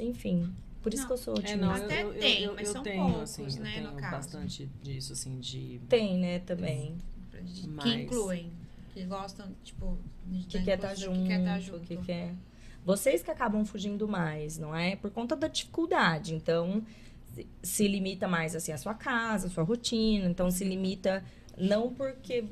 enfim, 0.00 0.52
por 0.82 0.92
isso 0.92 1.02
Não, 1.02 1.06
que 1.08 1.12
eu 1.14 1.16
sou 1.18 1.34
É, 1.34 1.38
otimista. 1.38 1.66
não, 1.66 1.76
eu, 1.76 1.84
Até 1.84 2.02
eu, 2.02 2.14
tem, 2.14 2.42
eu, 2.42 2.54
mas 2.54 2.66
eu 2.68 2.72
são 2.72 2.82
tenho, 2.82 3.04
poucos, 3.04 3.22
assim, 3.22 3.60
né, 3.60 3.78
eu 3.78 3.82
no 3.82 3.88
tenho 3.90 4.00
caso. 4.00 4.16
bastante 4.16 4.70
disso, 4.82 5.12
assim, 5.12 5.38
de... 5.40 5.80
Tem, 5.88 6.18
né, 6.18 6.38
também. 6.40 6.96
de- 7.42 7.62
que 7.62 7.68
Mas- 7.68 8.00
incluem, 8.02 8.50
que 8.92 9.04
gostam, 9.04 9.46
tipo, 9.64 9.96
de 10.26 10.44
que 10.46 10.62
quer 10.62 10.74
estar 10.76 10.88
inclusão, 10.92 11.14
junto, 11.14 11.22
que 11.22 11.28
quer 11.28 11.38
estar 11.40 11.60
junto. 11.60 11.80
que 11.86 11.96
quer... 11.98 12.34
Vocês 12.84 13.22
que 13.22 13.30
acabam 13.30 13.64
fugindo 13.64 14.06
mais, 14.06 14.58
não 14.58 14.74
é? 14.76 14.94
Por 14.96 15.10
conta 15.10 15.34
da 15.34 15.48
dificuldade. 15.48 16.34
Então, 16.34 16.82
se- 17.62 17.88
limita 17.88 18.28
mais, 18.28 18.54
assim, 18.54 18.72
a 18.72 18.78
sua 18.78 18.94
casa, 18.94 19.46
a 19.46 19.50
sua 19.50 19.64
rotina. 19.64 20.28
Então, 20.28 20.50
se 20.50 20.64
limita 20.64 21.24
não 21.56 21.92
porque... 21.94 22.44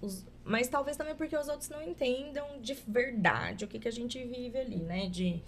Os, 0.00 0.26
mas 0.44 0.68
talvez 0.68 0.96
também 0.96 1.14
porque 1.16 1.36
os 1.36 1.48
outros 1.48 1.68
não 1.68 1.82
entendam 1.82 2.60
de 2.60 2.74
verdade 2.86 3.64
o 3.64 3.68
que, 3.68 3.78
que 3.78 3.88
a 3.88 3.92
gente 3.92 4.22
vive 4.24 4.56
ali, 4.58 4.76
né? 4.76 5.08
De, 5.08 5.42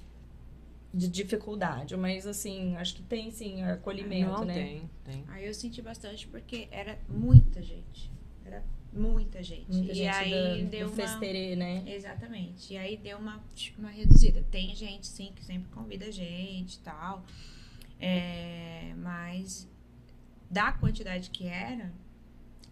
de 0.92 1.08
dificuldade. 1.08 1.96
Mas, 1.96 2.26
assim, 2.26 2.76
acho 2.76 2.96
que 2.96 3.02
tem, 3.02 3.30
sim, 3.30 3.62
acolhimento, 3.62 4.30
não, 4.32 4.44
né? 4.44 4.54
tem, 4.54 4.90
tem. 5.04 5.24
Aí 5.28 5.46
eu 5.46 5.54
senti 5.54 5.80
bastante 5.80 6.26
porque 6.26 6.66
era 6.70 6.98
muita 7.08 7.62
gente. 7.62 8.10
Era 8.44 8.64
muita 8.92 9.42
gente. 9.42 9.70
Muita 9.70 9.92
e 9.92 9.94
gente 9.94 10.08
aí 10.08 10.64
da, 10.64 10.70
deu 10.70 10.88
do 10.88 10.94
uma... 10.94 10.96
festerê, 10.96 11.54
né? 11.54 11.84
Exatamente. 11.86 12.72
E 12.72 12.76
aí 12.76 12.96
deu 12.96 13.18
uma, 13.18 13.40
uma 13.78 13.90
reduzida. 13.90 14.44
Tem 14.50 14.74
gente, 14.74 15.06
sim, 15.06 15.32
que 15.34 15.44
sempre 15.44 15.70
convida 15.70 16.06
a 16.06 16.10
gente 16.10 16.74
e 16.74 16.80
tal. 16.80 17.24
É, 18.00 18.92
mas 18.96 19.68
da 20.50 20.72
quantidade 20.72 21.30
que 21.30 21.46
era, 21.46 21.92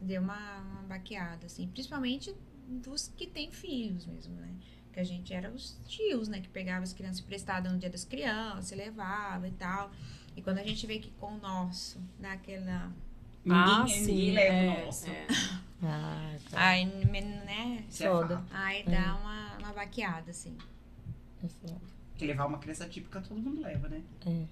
deu 0.00 0.22
uma, 0.22 0.58
uma 0.60 0.82
baqueada, 0.82 1.46
assim. 1.46 1.68
Principalmente 1.68 2.34
dos 2.68 3.08
que 3.16 3.26
têm 3.26 3.50
filhos 3.50 4.06
mesmo, 4.06 4.34
né? 4.36 4.54
Que 4.92 5.00
a 5.00 5.04
gente 5.04 5.32
era 5.34 5.50
os 5.50 5.78
tios, 5.86 6.28
né? 6.28 6.40
Que 6.40 6.48
pegava 6.48 6.82
as 6.84 6.92
crianças 6.92 7.20
emprestadas 7.20 7.70
no 7.72 7.78
dia 7.78 7.90
das 7.90 8.04
crianças, 8.04 8.76
levava 8.76 9.46
e 9.46 9.52
tal. 9.52 9.90
E 10.36 10.42
quando 10.42 10.58
a 10.58 10.64
gente 10.64 10.86
vê 10.86 10.98
que 10.98 11.10
com 11.12 11.34
o 11.34 11.38
nosso, 11.38 12.00
naquela... 12.18 12.92
Ninguém, 13.44 13.62
Ah, 13.62 13.78
ninguém 13.84 14.04
sim, 14.04 14.30
leva 14.32 14.54
é, 14.56 14.82
o 14.82 14.86
nosso. 14.86 15.10
é. 15.10 15.26
Ah, 15.82 16.34
tá. 16.50 16.68
Aí, 16.68 16.86
né? 16.86 17.84
É 17.86 17.92
Foda. 17.92 18.42
Aí 18.50 18.82
dá 18.84 19.14
uma, 19.16 19.58
uma 19.58 19.72
baqueada, 19.74 20.30
assim. 20.30 20.56
É 21.44 21.48
foda. 21.48 21.80
Porque 22.10 22.24
levar 22.26 22.46
uma 22.46 22.58
criança 22.58 22.88
típica 22.88 23.20
todo 23.20 23.38
mundo 23.38 23.60
leva, 23.60 23.86
né? 23.86 24.02
É, 24.26 24.46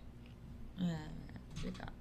complicado. 1.55 1.93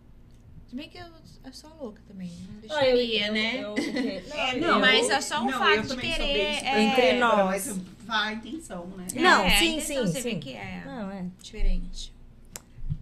Se 0.68 0.76
bem 0.76 0.90
que 0.90 0.98
eu, 0.98 1.06
eu 1.46 1.54
sou 1.54 1.70
louca 1.80 2.02
também, 2.08 2.32
não 2.68 2.76
Ah, 2.76 2.86
eu- 2.88 3.34
né? 3.34 3.62
eu-? 3.62 3.76
É, 4.34 4.58
eu- 4.58 4.80
mas 4.80 5.10
é 5.10 5.22
só 5.22 5.42
o 5.42 5.46
não, 5.46 5.60
fato 5.60 5.88
de 5.96 5.98
querer, 5.98 6.64
é, 6.64 6.82
Entre 6.84 7.14
nós. 7.20 7.68
Mas 7.68 7.78
vai 8.06 8.34
a 8.34 8.38
intenção, 8.38 8.88
né? 8.88 9.06
Não, 9.16 9.44
É, 9.44 9.60
sim, 9.60 9.80
sim, 9.80 9.98
Você 10.00 10.22
vê 10.22 10.32
sim. 10.32 10.40
que 10.40 10.54
é 10.54 10.84
Não, 10.86 11.12
é. 11.12 11.26
diferente. 11.42 12.12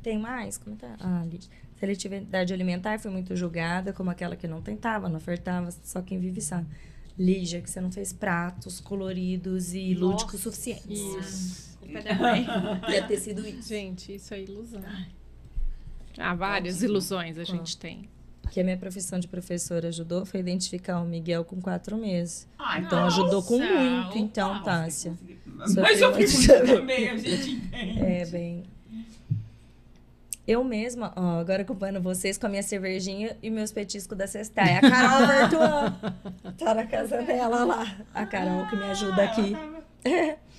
Tem 0.03 0.19
mais? 0.19 0.57
Como 0.57 0.75
tá? 0.75 0.95
Ah, 0.99 1.21
ali. 1.21 1.39
Seletividade 1.79 2.53
alimentar 2.53 2.99
foi 2.99 3.09
muito 3.09 3.35
julgada 3.35 3.91
como 3.93 4.09
aquela 4.09 4.35
que 4.35 4.47
não 4.47 4.61
tentava, 4.61 5.07
não 5.09 5.17
ofertava, 5.17 5.71
só 5.83 6.01
quem 6.01 6.19
vive 6.19 6.41
sabe. 6.41 6.67
Lígia, 7.17 7.61
que 7.61 7.69
você 7.69 7.79
não 7.81 7.91
fez 7.91 8.11
pratos 8.13 8.79
coloridos 8.79 9.73
e 9.73 9.93
lúdicos 9.93 10.41
suficientes. 10.41 10.87
Isso. 10.89 11.77
Culpa 11.79 12.01
da 12.01 12.13
mãe. 12.15 12.45
Deve 12.87 13.07
ter 13.07 13.17
sido 13.19 13.47
isso. 13.47 13.69
Gente, 13.69 14.15
isso 14.15 14.33
é 14.33 14.41
ilusão. 14.41 14.81
Ah, 16.17 16.33
várias 16.35 16.81
ilusões 16.81 17.37
a 17.37 17.43
gente 17.43 17.77
tem. 17.77 18.09
Que 18.51 18.59
a 18.59 18.63
minha 18.63 18.77
profissão 18.77 19.17
de 19.19 19.27
professora 19.27 19.87
ajudou 19.87 20.25
foi 20.25 20.39
identificar 20.41 20.99
o 20.99 21.05
Miguel 21.05 21.45
com 21.45 21.61
quatro 21.61 21.95
meses. 21.97 22.47
Ah, 22.59 22.79
Então 22.79 23.05
ajudou 23.05 23.41
com 23.43 23.57
Nossa, 23.57 23.73
muito, 23.73 24.17
então, 24.17 24.49
Nossa, 24.55 24.65
Tássia. 24.65 25.13
Mas 25.55 26.01
eu 26.01 26.11
muito 26.11 26.47
também, 26.67 27.09
a 27.09 27.17
gente 27.17 27.51
entende. 27.51 28.03
É, 28.03 28.25
bem. 28.25 28.63
Eu 30.45 30.63
mesma, 30.65 31.13
ó, 31.15 31.39
agora 31.39 31.61
acompanhando 31.61 32.01
vocês 32.01 32.37
com 32.37 32.45
a 32.47 32.49
minha 32.49 32.63
cervejinha 32.63 33.37
e 33.41 33.49
meus 33.49 33.71
petiscos 33.71 34.17
da 34.17 34.27
cestaia. 34.27 34.79
A 34.79 34.81
Carol 34.81 35.27
Vertuan. 35.27 35.95
Tá 36.57 36.73
na 36.73 36.85
casa 36.87 37.21
dela 37.21 37.63
lá. 37.63 37.95
A 38.13 38.25
Carol 38.25 38.67
que 38.67 38.75
me 38.75 38.83
ajuda 38.83 39.23
aqui. 39.23 39.55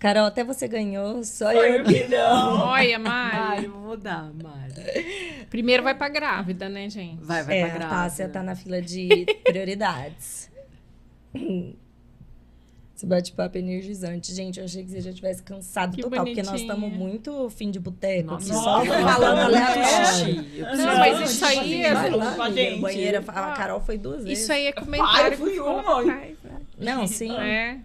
Carol, 0.00 0.24
até 0.24 0.42
você 0.42 0.66
ganhou, 0.66 1.22
só 1.22 1.52
eu 1.52 1.84
que 1.84 2.08
não. 2.08 2.58
Olha, 2.68 2.98
Mari, 2.98 3.36
Mari. 3.36 3.66
vou 3.68 3.80
mudar, 3.82 4.30
Mari. 4.42 5.46
Primeiro 5.50 5.82
vai 5.82 5.94
pra 5.94 6.08
grávida, 6.08 6.68
né, 6.68 6.88
gente? 6.88 7.22
Vai, 7.22 7.42
vai 7.44 7.58
É, 7.58 7.66
pra 7.66 7.74
a 7.74 7.78
grávida. 7.78 7.96
Tássia 8.02 8.28
tá 8.28 8.42
na 8.42 8.56
fila 8.56 8.80
de 8.80 9.26
prioridades. 9.44 10.50
Esse 12.96 13.06
bate-papo 13.06 13.56
é 13.56 13.60
energizante. 13.60 14.34
Gente, 14.34 14.58
eu 14.58 14.64
achei 14.64 14.82
que 14.84 14.90
você 14.90 15.00
já 15.00 15.12
tivesse 15.12 15.42
cansado 15.42 15.96
Que 15.96 16.02
total, 16.02 16.24
porque 16.24 16.42
nós 16.42 16.48
bonitinha. 16.50 16.72
estamos 16.74 16.92
muito 16.98 17.48
fim 17.50 17.70
de 17.70 17.78
boteco. 17.80 18.32
Nossa, 18.32 18.52
só 18.54 18.84
nossa, 18.84 19.02
falando 19.02 19.38
aleatório. 19.38 20.46
Não, 20.76 20.98
mas 20.98 21.30
isso 21.30 21.44
aí 21.46 21.82
é- 21.82 22.76
banheira. 22.78 23.22
A 23.26 23.52
Carol 23.52 23.80
foi 23.80 23.96
duas 23.96 24.24
vezes. 24.24 24.40
Isso 24.44 24.52
aí 24.52 24.66
é 24.66 24.72
comentário. 24.72 25.28
Pai, 25.28 25.36
fui 25.36 25.58
uma, 25.60 26.02
né? 26.04 26.32
Não, 26.78 27.06
sim. 27.06 27.32
É. 27.38 27.78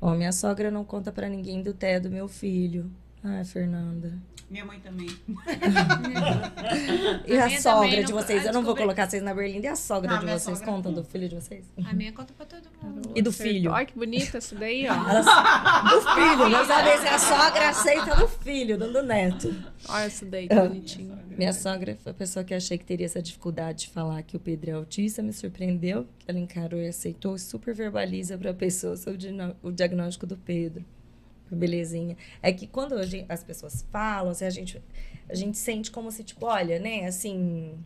Ó, 0.00 0.14
minha 0.14 0.32
sogra 0.32 0.70
não 0.70 0.84
conta 0.84 1.12
pra 1.12 1.28
ninguém 1.28 1.62
do 1.62 1.72
té 1.72 2.00
do 2.00 2.10
meu 2.10 2.26
filho. 2.28 2.90
Ai, 3.22 3.44
Fernanda. 3.44 4.12
Minha 4.48 4.64
mãe 4.64 4.80
também. 4.80 5.06
E 7.26 7.38
a, 7.38 7.46
minha 7.46 7.60
sogra 7.60 8.02
de 8.02 8.12
vocês? 8.12 8.44
ah, 8.44 8.48
Eu 8.48 8.52
não 8.52 8.64
vou 8.64 8.74
colocar 8.74 9.08
vocês 9.08 9.22
na 9.22 9.32
berlinda. 9.34 9.66
E 9.66 9.68
a 9.68 9.76
sogra 9.76 10.10
Não, 10.12 10.18
de 10.20 10.26
vocês? 10.26 10.58
sogra 10.58 10.72
Conta 10.72 10.90
do 10.90 11.04
filho 11.04 11.28
de 11.28 11.34
vocês? 11.36 11.64
A 11.84 11.92
minha 11.92 12.12
conta 12.12 12.32
pra 12.36 12.46
todo 12.46 12.62
mundo. 12.82 13.12
E 13.14 13.22
do 13.22 13.32
filho? 13.32 13.70
Olha 13.70 13.86
que 13.86 13.96
bonita 13.96 14.38
essa 14.38 14.54
daí, 14.56 14.86
ó. 14.88 14.94
Do 15.90 16.02
filho. 16.14 16.48
Não 16.48 16.64
sabe 16.66 16.98
se 16.98 17.06
a 17.08 17.18
sogra 17.18 17.68
aceita 17.68 18.16
do 18.16 18.26
filho, 18.28 18.76
não 18.78 18.92
do 18.92 19.02
neto. 19.02 19.54
Olha 19.88 20.04
essa 20.04 20.24
daí, 20.26 20.48
que 20.48 20.54
Ah. 20.54 20.62
bonitinha. 20.66 21.18
Minha 21.28 21.52
sogra 21.52 21.96
foi 22.02 22.10
a 22.12 22.14
pessoa 22.14 22.44
que 22.44 22.52
achei 22.54 22.76
que 22.78 22.84
teria 22.84 23.06
essa 23.06 23.22
dificuldade 23.22 23.80
de 23.80 23.88
falar 23.88 24.22
que 24.22 24.36
o 24.36 24.40
Pedro 24.40 24.70
é 24.70 24.74
autista, 24.74 25.22
me 25.22 25.32
surpreendeu. 25.32 26.06
Ela 26.26 26.38
encarou 26.38 26.80
e 26.80 26.88
aceitou, 26.88 27.38
super 27.38 27.74
verbaliza 27.74 28.36
para 28.36 28.50
a 28.50 28.54
pessoa 28.54 28.96
sobre 28.96 29.28
o 29.62 29.70
diagnóstico 29.70 30.26
do 30.26 30.36
Pedro. 30.36 30.84
Belezinha. 31.56 32.16
É 32.42 32.52
que 32.52 32.66
quando 32.66 33.02
gente- 33.04 33.26
as 33.28 33.42
pessoas 33.44 33.84
falam, 33.90 34.30
assim, 34.30 34.44
a, 34.44 34.50
gente, 34.50 34.82
a 35.28 35.34
gente 35.34 35.56
sente 35.58 35.90
como 35.90 36.10
se, 36.10 36.22
tipo, 36.24 36.46
olha, 36.46 36.78
né, 36.78 37.06
assim. 37.06 37.78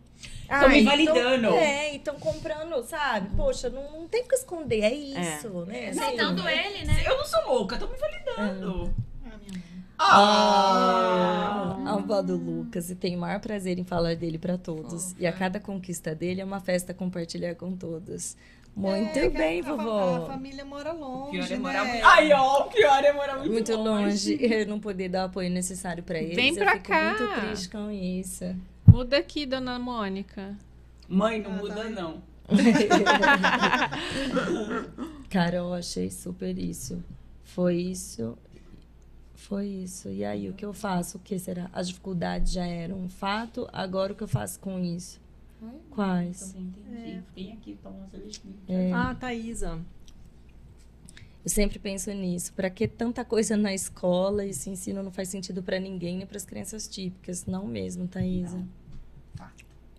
Tão 0.48 0.68
me 0.70 0.82
validando. 0.82 1.48
é, 1.54 1.92
e 1.92 1.96
estão 1.96 2.14
comprando, 2.18 2.82
sabe? 2.84 3.28
Poxa, 3.36 3.68
não, 3.68 3.90
não 4.00 4.08
tem 4.08 4.22
o 4.22 4.28
que 4.28 4.34
esconder, 4.34 4.80
é 4.82 4.92
isso, 4.94 5.64
né? 5.66 5.88
assim. 5.88 5.98
Aceitando 6.00 6.48
ele, 6.48 6.84
né? 6.86 7.02
Eu 7.06 7.18
não 7.18 7.24
sou 7.24 7.44
louca, 7.46 7.76
tô 7.76 7.86
me 7.88 7.96
validando. 7.98 8.94
Ah, 9.24 9.36
minha 9.38 9.52
mãe. 9.52 9.62
Ah, 9.98 11.76
a 11.86 11.94
avó 11.94 12.20
do 12.22 12.36
Lucas 12.36 12.90
e 12.90 12.94
tenho 12.94 13.16
o 13.18 13.20
maior 13.20 13.40
prazer 13.40 13.78
em 13.78 13.84
falar 13.84 14.16
dele 14.16 14.38
para 14.38 14.56
todos. 14.58 15.14
E 15.18 15.26
a 15.26 15.32
cada 15.32 15.60
conquista 15.60 16.14
dele 16.14 16.40
é 16.40 16.44
uma 16.44 16.60
festa 16.60 16.92
compartilhar 16.94 17.54
com 17.54 17.76
todos. 17.76 18.36
Muito 18.76 19.16
É, 19.16 19.30
que 19.30 19.38
bem, 19.38 19.60
a, 19.60 19.64
vovó. 19.64 20.24
A 20.24 20.26
família 20.26 20.64
mora 20.64 20.92
longe, 20.92 21.30
Pior 21.30 21.46
é 21.46 21.50
né? 21.50 21.56
morar 21.58 21.84
muito. 21.84 22.04
Ai, 22.04 22.32
ó, 22.32 22.62
o 22.62 22.64
pior 22.70 23.04
é 23.04 23.12
morar 23.12 23.36
muito, 23.38 23.52
Muito 23.52 23.76
longe, 23.76 24.36
eu 24.42 24.66
não 24.66 24.80
poder 24.80 25.08
dar 25.08 25.22
o 25.22 25.26
apoio 25.26 25.48
necessário 25.50 26.02
para 26.02 26.18
eles. 26.18 26.34
Vem 26.34 26.48
eu 26.50 26.56
pra 26.56 26.72
fico 26.72 26.88
cá. 26.88 27.16
muito 27.18 27.40
triste 27.40 27.68
com 27.68 27.88
isso. 27.90 28.56
Muda 28.86 29.16
aqui, 29.18 29.46
dona 29.46 29.78
Mônica. 29.78 30.56
Mãe, 31.08 31.40
não 31.40 31.52
Ah, 31.52 31.56
muda, 31.56 31.74
tá. 31.84 31.90
não. 31.90 32.22
Cara, 35.30 35.56
eu 35.56 35.72
achei 35.74 36.10
super 36.10 36.56
isso. 36.58 37.02
Foi 37.42 37.76
isso. 37.76 38.36
Foi 39.34 39.66
isso. 39.66 40.08
E 40.08 40.24
aí, 40.24 40.48
o 40.48 40.52
que 40.54 40.64
eu 40.64 40.72
faço? 40.72 41.18
O 41.18 41.20
que 41.20 41.38
será? 41.38 41.68
As 41.72 41.88
dificuldades 41.88 42.52
já 42.52 42.64
eram 42.66 42.96
um 42.96 43.08
fato, 43.08 43.68
agora 43.72 44.12
o 44.12 44.16
que 44.16 44.22
eu 44.22 44.28
faço 44.28 44.58
com 44.60 44.78
isso? 44.80 45.20
Quais? 45.90 46.52
Também 46.52 46.68
entendi. 46.68 47.22
Tem 47.34 47.52
aqui, 47.52 47.78
cervejinha. 48.10 48.54
É, 48.68 48.92
Ah, 48.92 49.14
Thaísa. 49.14 49.80
eu 51.44 51.50
sempre 51.50 51.78
penso 51.78 52.10
nisso. 52.12 52.52
Pra 52.52 52.68
que 52.70 52.88
tanta 52.88 53.24
coisa 53.24 53.56
na 53.56 53.72
escola 53.74 54.44
e 54.44 54.50
esse 54.50 54.68
ensino 54.70 55.02
não 55.02 55.12
faz 55.12 55.28
sentido 55.28 55.62
pra 55.62 55.78
ninguém, 55.78 56.16
nem 56.18 56.26
pras 56.26 56.44
crianças 56.44 56.88
típicas? 56.88 57.46
Não 57.46 57.66
mesmo, 57.66 58.08
Thaísa. 58.08 58.56
Não. 58.58 58.68
Tá. 59.36 59.52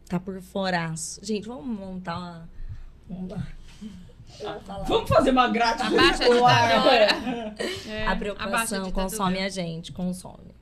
Tá 0.09 0.19
por 0.19 0.41
foraço. 0.41 1.19
Gente, 1.23 1.47
vamos 1.47 1.65
montar 1.65 2.17
uma. 2.17 2.49
uma... 3.09 3.47
Falar. 4.65 4.83
Vamos 4.83 5.07
fazer 5.07 5.29
uma 5.31 5.47
grátis. 5.47 5.81
A. 5.85 5.89
É, 7.89 8.07
A 8.07 8.15
preocupação 8.15 8.81
a 8.81 8.85
ditadura. 8.85 8.91
consome 8.91 9.39
a 9.39 9.47
gente, 9.49 9.91
consome. 9.93 10.53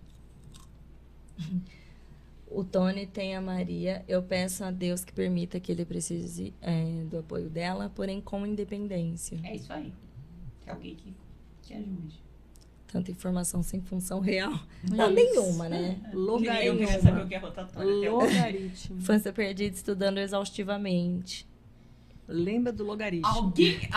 O 2.53 2.63
Tony 2.63 3.07
tem 3.07 3.35
a 3.35 3.41
Maria. 3.41 4.03
Eu 4.07 4.21
peço 4.21 4.63
a 4.63 4.71
Deus 4.71 5.03
que 5.03 5.11
permita 5.11 5.59
que 5.59 5.71
ele 5.71 5.85
precise 5.85 6.53
é, 6.61 7.03
do 7.09 7.19
apoio 7.19 7.49
dela, 7.49 7.91
porém 7.93 8.21
com 8.21 8.45
independência. 8.45 9.39
É 9.43 9.55
isso 9.55 9.73
aí. 9.73 9.91
É 10.65 10.71
alguém 10.71 10.95
que, 10.95 11.13
que 11.63 11.73
ajude. 11.73 12.21
Tanta 12.87 13.09
informação 13.09 13.63
sem 13.63 13.81
função 13.81 14.19
real. 14.19 14.53
Não, 14.83 15.09
nenhuma, 15.09 15.67
né? 15.67 15.99
Eu 16.13 16.37
queria 16.77 16.99
saber 17.01 17.21
o 17.21 17.23
Logaritmo. 17.23 17.27
que 17.27 17.35
é 17.35 17.37
rotatória. 17.39 18.11
Logaritmo. 18.11 18.97
Infância 18.97 19.33
perdida 19.33 19.75
estudando 19.75 20.19
exaustivamente. 20.19 21.47
Lembra 22.27 22.71
do 22.71 22.83
logaritmo. 22.83 23.27
Alguém. 23.27 23.79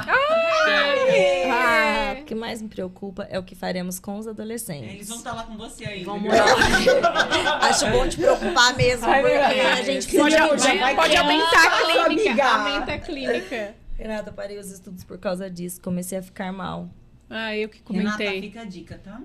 Ah, 1.48 2.16
o 2.20 2.24
que 2.24 2.34
mais 2.34 2.60
me 2.60 2.68
preocupa 2.68 3.24
é 3.30 3.38
o 3.38 3.42
que 3.42 3.55
faremos 3.55 3.98
com 4.00 4.18
os 4.18 4.26
adolescentes. 4.26 4.90
Eles 4.92 5.08
vão 5.08 5.18
estar 5.18 5.32
lá 5.32 5.44
com 5.44 5.56
você 5.56 5.84
ainda. 5.84 6.06
Vamos 6.06 6.22
viu? 6.32 6.32
Acho 7.62 7.88
bom 7.90 8.08
te 8.08 8.16
preocupar 8.16 8.76
mesmo, 8.76 9.06
Ai, 9.06 9.20
porque 9.22 9.34
a 9.36 9.82
gente 9.82 10.16
Pode, 10.16 10.34
precisa 10.36 10.48
pode, 10.48 10.88
de- 10.90 10.96
pode 10.96 11.16
aumentar 11.16 11.66
a 11.66 11.84
clínica. 12.06 12.30
amiga. 12.30 12.44
Aumenta 12.44 12.92
a 12.94 12.98
clínica. 12.98 13.74
Renata, 13.96 14.32
parei 14.32 14.58
os 14.58 14.70
estudos 14.70 15.05
por 15.05 15.18
causa 15.18 15.48
disso. 15.48 15.80
Comecei 15.80 16.18
a 16.18 16.22
ficar 16.22 16.52
mal. 16.52 16.90
Ah, 17.30 17.56
eu 17.56 17.68
que 17.68 17.80
Renata, 17.90 18.16
comentei. 18.18 18.40
fica 18.40 18.60
a 18.62 18.64
dica, 18.64 18.98
tá? 19.02 19.20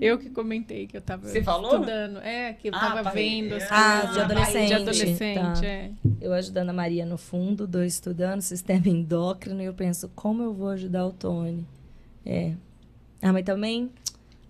Eu 0.00 0.18
que 0.18 0.30
comentei 0.30 0.86
que 0.86 0.96
eu 0.96 1.00
tava 1.00 1.26
Você 1.28 1.42
falou? 1.42 1.74
estudando. 1.74 2.18
É, 2.18 2.52
que 2.54 2.68
eu 2.68 2.72
Ah, 2.74 2.80
tava 2.80 3.02
parei. 3.04 3.42
vendo. 3.42 3.54
Assim, 3.54 3.66
Ah, 3.70 4.10
de 4.12 4.20
adolescente. 4.20 4.66
De 4.68 4.74
adolescente, 4.74 5.34
Tá. 5.34 5.66
é. 5.66 5.90
Eu 6.20 6.32
ajudando 6.32 6.70
a 6.70 6.72
Maria 6.72 7.04
no 7.04 7.18
fundo, 7.18 7.66
dois 7.66 7.94
estudando 7.94 8.40
sistema 8.42 8.88
endócrino, 8.88 9.60
e 9.60 9.66
eu 9.66 9.74
penso, 9.74 10.10
como 10.14 10.42
eu 10.42 10.52
vou 10.54 10.68
ajudar 10.70 11.06
o 11.06 11.12
Tony? 11.12 11.66
É. 12.24 12.52
Ah, 13.20 13.32
mas 13.32 13.44
também. 13.44 13.90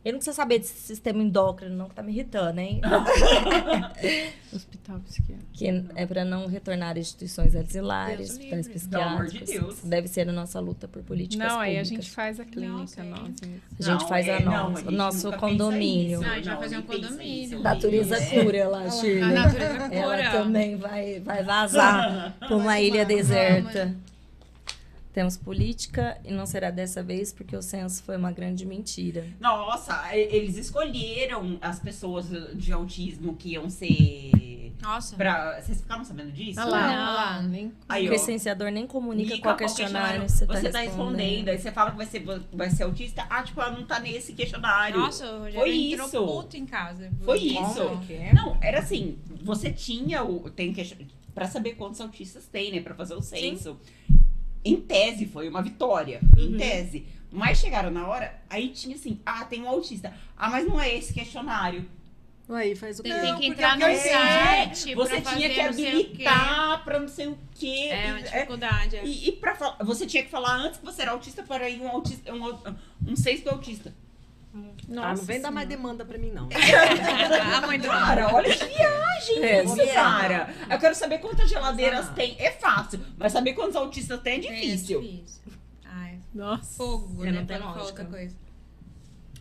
Ele 0.04 0.12
não 0.12 0.18
precisa 0.18 0.36
saber 0.36 0.58
desse 0.58 0.74
sistema 0.78 1.22
endócrino, 1.22 1.74
não, 1.74 1.88
que 1.88 1.94
tá 1.94 2.02
me 2.02 2.12
irritando, 2.12 2.60
hein? 2.60 2.80
Hospital 4.52 5.00
psiquiátrico. 5.00 5.50
que 5.52 5.66
é 5.96 6.06
para 6.06 6.24
não 6.24 6.46
retornar 6.46 6.94
a 6.94 6.98
instituições 6.98 7.56
auxiliares, 7.56 8.36
Deus 8.36 8.38
hospitais 8.38 8.66
livre. 8.66 8.88
Pelo 8.90 9.02
amor 9.02 9.26
de 9.26 9.38
psiquiátricos. 9.40 9.76
Deus. 9.80 9.90
Deve 9.90 10.08
ser 10.08 10.28
a 10.28 10.32
nossa 10.32 10.60
luta 10.60 10.86
por 10.86 11.02
políticas 11.02 11.48
Não, 11.48 11.58
aí 11.58 11.78
a 11.78 11.82
públicas. 11.82 12.04
gente 12.04 12.14
faz 12.14 12.38
a 12.38 12.44
clínica, 12.44 13.02
nós. 13.04 13.40
mesmos. 13.40 13.42
A 13.80 13.82
gente 13.82 14.00
Não, 14.02 14.08
faz 14.08 14.28
é, 14.28 14.36
a 14.36 14.40
não, 14.40 14.70
nossa, 14.70 14.88
o 14.88 14.90
nosso 14.90 15.32
condomínio. 15.32 16.20
Ah, 16.24 16.32
a 16.32 16.36
gente 16.36 16.44
vai 16.48 16.56
fazer 16.58 16.78
um 16.78 16.82
condomínio. 16.82 17.60
Natureza 17.60 18.16
É. 18.16 18.44
cura 18.44 18.68
lá, 18.68 18.82
A 18.82 18.90
Shirley. 18.90 19.34
natureza 19.34 19.84
Ela 19.94 20.16
cura. 20.16 20.30
também 20.30 20.76
vai, 20.76 21.20
vai 21.20 21.42
vazar 21.42 22.34
para 22.38 22.56
uma 22.56 22.78
ilha 22.80 23.04
deserta. 23.04 23.94
Temos 25.14 25.36
política 25.36 26.18
e 26.24 26.32
não 26.32 26.44
será 26.44 26.72
dessa 26.72 27.00
vez 27.00 27.32
porque 27.32 27.56
o 27.56 27.62
censo 27.62 28.02
foi 28.02 28.16
uma 28.16 28.32
grande 28.32 28.66
mentira. 28.66 29.24
Nossa, 29.38 30.12
eles 30.12 30.56
escolheram 30.56 31.56
as 31.62 31.78
pessoas 31.78 32.26
de 32.52 32.72
autismo 32.72 33.36
que 33.36 33.50
iam 33.50 33.70
ser. 33.70 34.74
Nossa. 34.82 35.14
Pra... 35.14 35.60
Vocês 35.60 35.80
ficaram 35.80 36.04
sabendo 36.04 36.32
disso? 36.32 36.60
Olha 36.60 36.68
lá, 36.68 36.80
Não. 36.80 36.88
olha 36.88 37.12
lá. 37.12 37.42
Nem... 37.42 37.72
Aí, 37.88 38.08
o 38.08 38.10
licenciador 38.10 38.72
nem 38.72 38.88
comunica 38.88 39.38
qual 39.38 39.56
qual 39.56 39.56
questionário, 39.56 40.28
você 40.28 40.44
você 40.44 40.68
tá 40.68 40.80
respondendo. 40.80 41.48
Aí 41.48 41.58
você 41.58 41.70
fala 41.70 41.92
que 41.92 41.96
vai 41.96 42.06
ser, 42.06 42.24
vai 42.52 42.70
ser 42.70 42.82
autista. 42.82 43.24
Ah, 43.30 43.44
tipo, 43.44 43.60
ela 43.60 43.70
não 43.70 43.86
tá 43.86 44.00
nesse 44.00 44.32
questionário. 44.32 44.98
Nossa, 44.98 45.30
o 45.30 45.38
Rogério 45.44 45.60
Foi 45.60 45.92
entrou 45.92 46.06
isso. 46.08 46.26
puto 46.26 46.56
em 46.56 46.66
casa. 46.66 47.08
Foi 47.24 47.38
isso. 47.38 48.00
Não, 48.34 48.58
era 48.60 48.80
assim, 48.80 49.16
você 49.44 49.70
tinha 49.72 50.24
o. 50.24 50.50
Tem 50.50 50.72
que, 50.72 51.06
pra 51.32 51.46
saber 51.46 51.74
quantos 51.76 52.00
autistas 52.00 52.46
tem, 52.48 52.72
né? 52.72 52.80
Pra 52.80 52.94
fazer 52.96 53.14
o 53.14 53.22
censo. 53.22 53.78
Em 54.64 54.76
tese 54.80 55.26
foi 55.26 55.48
uma 55.48 55.60
vitória. 55.62 56.20
Em 56.38 56.56
tese. 56.56 57.06
Mas 57.30 57.58
chegaram 57.58 57.90
na 57.90 58.06
hora, 58.06 58.40
aí 58.48 58.68
tinha 58.68 58.94
assim, 58.96 59.20
ah, 59.26 59.44
tem 59.44 59.62
um 59.62 59.68
autista. 59.68 60.14
Ah, 60.36 60.48
mas 60.50 60.66
não 60.66 60.80
é 60.80 60.94
esse 60.96 61.12
questionário. 61.12 61.84
Aí 62.48 62.76
faz 62.76 63.00
o 63.00 63.02
Tem, 63.02 63.12
quê? 63.12 63.20
tem 63.20 63.32
Não, 63.32 63.40
que 63.40 63.46
entrar 63.46 63.76
no 63.78 63.84
é, 63.86 63.96
site 63.96 64.94
Você 64.94 65.20
pra 65.20 65.34
tinha 65.34 65.48
fazer 65.54 65.54
que 65.54 65.60
habilitar 65.60 66.84
pra 66.84 66.98
não 67.00 67.08
sei 67.08 67.26
o 67.28 67.38
quê. 67.54 67.88
É 67.90 68.06
uma 68.10 68.20
E- 68.20 68.22
dificuldade. 68.22 68.96
é. 68.96 69.04
E, 69.04 69.28
e 69.28 69.32
pra 69.32 69.54
falar, 69.56 69.76
você 69.82 70.06
tinha 70.06 70.22
que 70.22 70.30
falar 70.30 70.54
antes 70.56 70.78
que 70.78 70.84
você 70.84 71.02
era 71.02 71.12
autista 71.12 71.42
para 71.42 71.68
ir 71.68 71.80
um 71.80 71.88
autista, 71.88 72.32
um, 72.34 72.58
um 73.10 73.16
sexto 73.16 73.48
autista. 73.48 73.94
Ah, 74.54 75.14
não 75.14 75.16
vem 75.16 75.40
dar 75.40 75.50
mais 75.50 75.68
demanda 75.68 76.04
pra 76.04 76.16
mim, 76.18 76.30
não. 76.30 76.48
a 77.56 77.66
mãe 77.66 77.78
do 77.78 77.88
Cara, 77.88 78.32
olha 78.34 78.54
que 78.56 78.64
viagem 78.66 79.42
É, 79.44 79.64
isso, 79.64 79.80
é. 79.80 79.86
cara. 79.86 80.54
Eu 80.70 80.78
quero 80.78 80.94
saber 80.94 81.18
quantas 81.18 81.48
geladeiras 81.50 82.08
Ah. 82.08 82.12
tem. 82.12 82.36
É 82.38 82.50
fácil, 82.52 83.00
mas 83.18 83.32
saber 83.32 83.54
quantos 83.54 83.74
autistas 83.76 84.20
tem 84.20 84.34
é 84.34 84.36
É 84.36 84.40
difícil. 84.40 85.00
difícil. 85.00 85.42
Ai, 85.84 86.18
Nossa. 86.32 86.76
fogo, 86.76 87.24
É, 87.24 87.30
né? 87.32 87.40
não 87.40 87.46
tem 87.46 87.60
outra 87.62 88.04
coisa. 88.04 88.36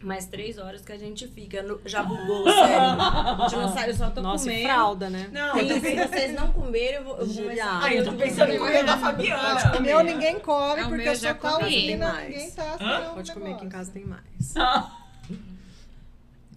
Mais 0.01 0.25
três 0.25 0.57
horas 0.57 0.81
que 0.81 0.91
a 0.91 0.97
gente 0.97 1.25
fica. 1.29 1.63
no- 1.63 1.79
já 1.85 2.03
bugou, 2.03 2.43
sério. 2.51 2.97
Não 2.97 3.73
sabe, 3.73 3.89
eu 3.91 3.93
só 3.95 4.09
tô 4.09 4.21
Nossa, 4.21 4.43
comendo. 4.43 4.63
fralda, 4.67 5.09
né? 5.09 5.29
Não, 5.31 5.57
eu 5.57 5.67
tô 5.67 5.73
se 5.87 5.95
vocês 5.95 6.33
não 6.35 6.51
comerem, 6.51 6.95
eu 6.95 7.03
vou, 7.05 7.17
eu 7.19 7.25
vou 7.25 7.33
Já. 7.35 7.41
começar. 7.43 7.79
Ai, 7.83 7.99
eu 7.99 8.03
tô 8.03 8.11
pensando 8.13 8.51
em 8.51 8.57
comer 8.59 8.83
da 8.83 8.97
Fabiana. 8.97 9.77
O 9.77 9.81
meu 9.81 10.03
ninguém 10.03 10.39
come, 10.41 10.81
É, 10.81 10.87
porque 10.89 11.07
eu 11.07 11.15
já 11.15 11.37
sou 11.39 11.51
Mais. 11.61 11.73
ninguém 11.73 11.99
tá 11.99 12.73
assim, 12.73 13.13
Pode 13.13 13.31
comer 13.31 13.53
aqui 13.53 13.65
em 13.65 13.69
casa, 13.69 13.91
tem 13.91 14.03
mais. 14.05 14.53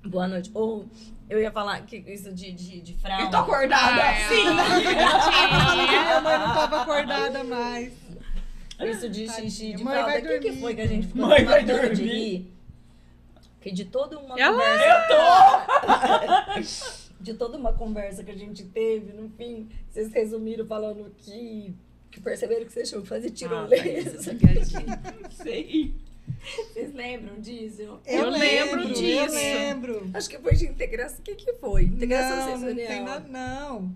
Boa 0.09 0.29
noite. 0.29 0.51
Ou 0.55 0.87
eu 1.29 1.41
ia 1.41 1.51
falar 1.51 1.81
que 1.87 1.97
isso 2.07 2.33
de, 2.33 2.53
de, 2.53 2.81
de 2.81 2.95
fralda. 2.95 3.25
Eu 3.25 3.31
tô 3.31 3.37
acordada 3.39 4.03
Ai, 4.03 4.23
assim. 4.25 4.45
Minha 5.89 6.21
mãe 6.21 6.39
não 6.39 6.55
tava 6.55 6.83
acordada 6.83 7.43
mais. 7.45 7.93
Isso 8.81 9.09
de 9.09 9.29
xixi, 9.29 9.73
de 9.75 9.83
Mãe, 9.83 9.95
fralda. 10.03 10.19
O 10.19 10.23
que, 10.23 10.29
que 10.39 10.49
dormir. 10.49 10.61
foi 10.61 10.75
que 10.75 10.81
a 10.83 10.87
gente 10.87 11.07
ficou 11.07 11.27
Mãe, 11.27 11.45
vai 11.45 11.63
matando 11.65 11.95
de 11.95 12.03
dormir. 12.03 12.13
rir? 12.13 12.53
Que 13.61 13.73
de 13.73 13.85
toda 13.87 14.19
uma 14.19 14.39
Ela- 14.39 14.53
conversa. 14.53 14.87
de 17.19 17.35
toda 17.35 17.57
uma 17.59 17.73
conversa 17.73 18.23
que 18.23 18.31
a 18.31 18.37
gente 18.37 18.63
teve, 18.65 19.13
no 19.13 19.29
fim, 19.31 19.69
vocês 19.91 20.13
resumiram 20.13 20.67
falando 20.67 21.11
que, 21.17 21.75
que 22.11 22.21
perceberam 22.21 22.65
que 22.67 22.73
vocês 22.73 22.89
tinham 22.89 23.03
que 23.03 23.09
fazer 23.09 23.31
tirolesa. 23.31 24.37
Sei. 25.31 25.95
Vocês 26.73 26.95
lembram 26.95 27.41
disso? 27.41 28.01
Eu 28.07 28.31
lembro 28.31 28.81
Eu 28.83 28.93
disso. 28.93 29.35
lembro. 29.35 30.11
Acho 30.15 30.29
que 30.29 30.39
foi 30.39 30.55
de 30.55 30.67
integração. 30.67 31.19
O 31.19 31.23
que, 31.23 31.35
que 31.35 31.53
foi? 31.55 31.85
Integração 31.85 32.37
não, 32.37 32.47
não 32.47 32.59
sensorial. 32.59 32.89
tem 32.89 33.05
nada, 33.05 33.29
não. 33.29 33.95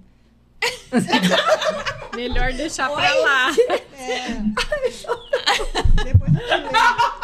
Melhor 2.15 2.53
deixar 2.53 2.91
pra 2.91 3.15
lá. 3.15 3.51
É. 3.97 4.29
Depois 6.05 6.35
eu 6.35 6.41
te 6.41 6.55
lembro. 6.55 6.81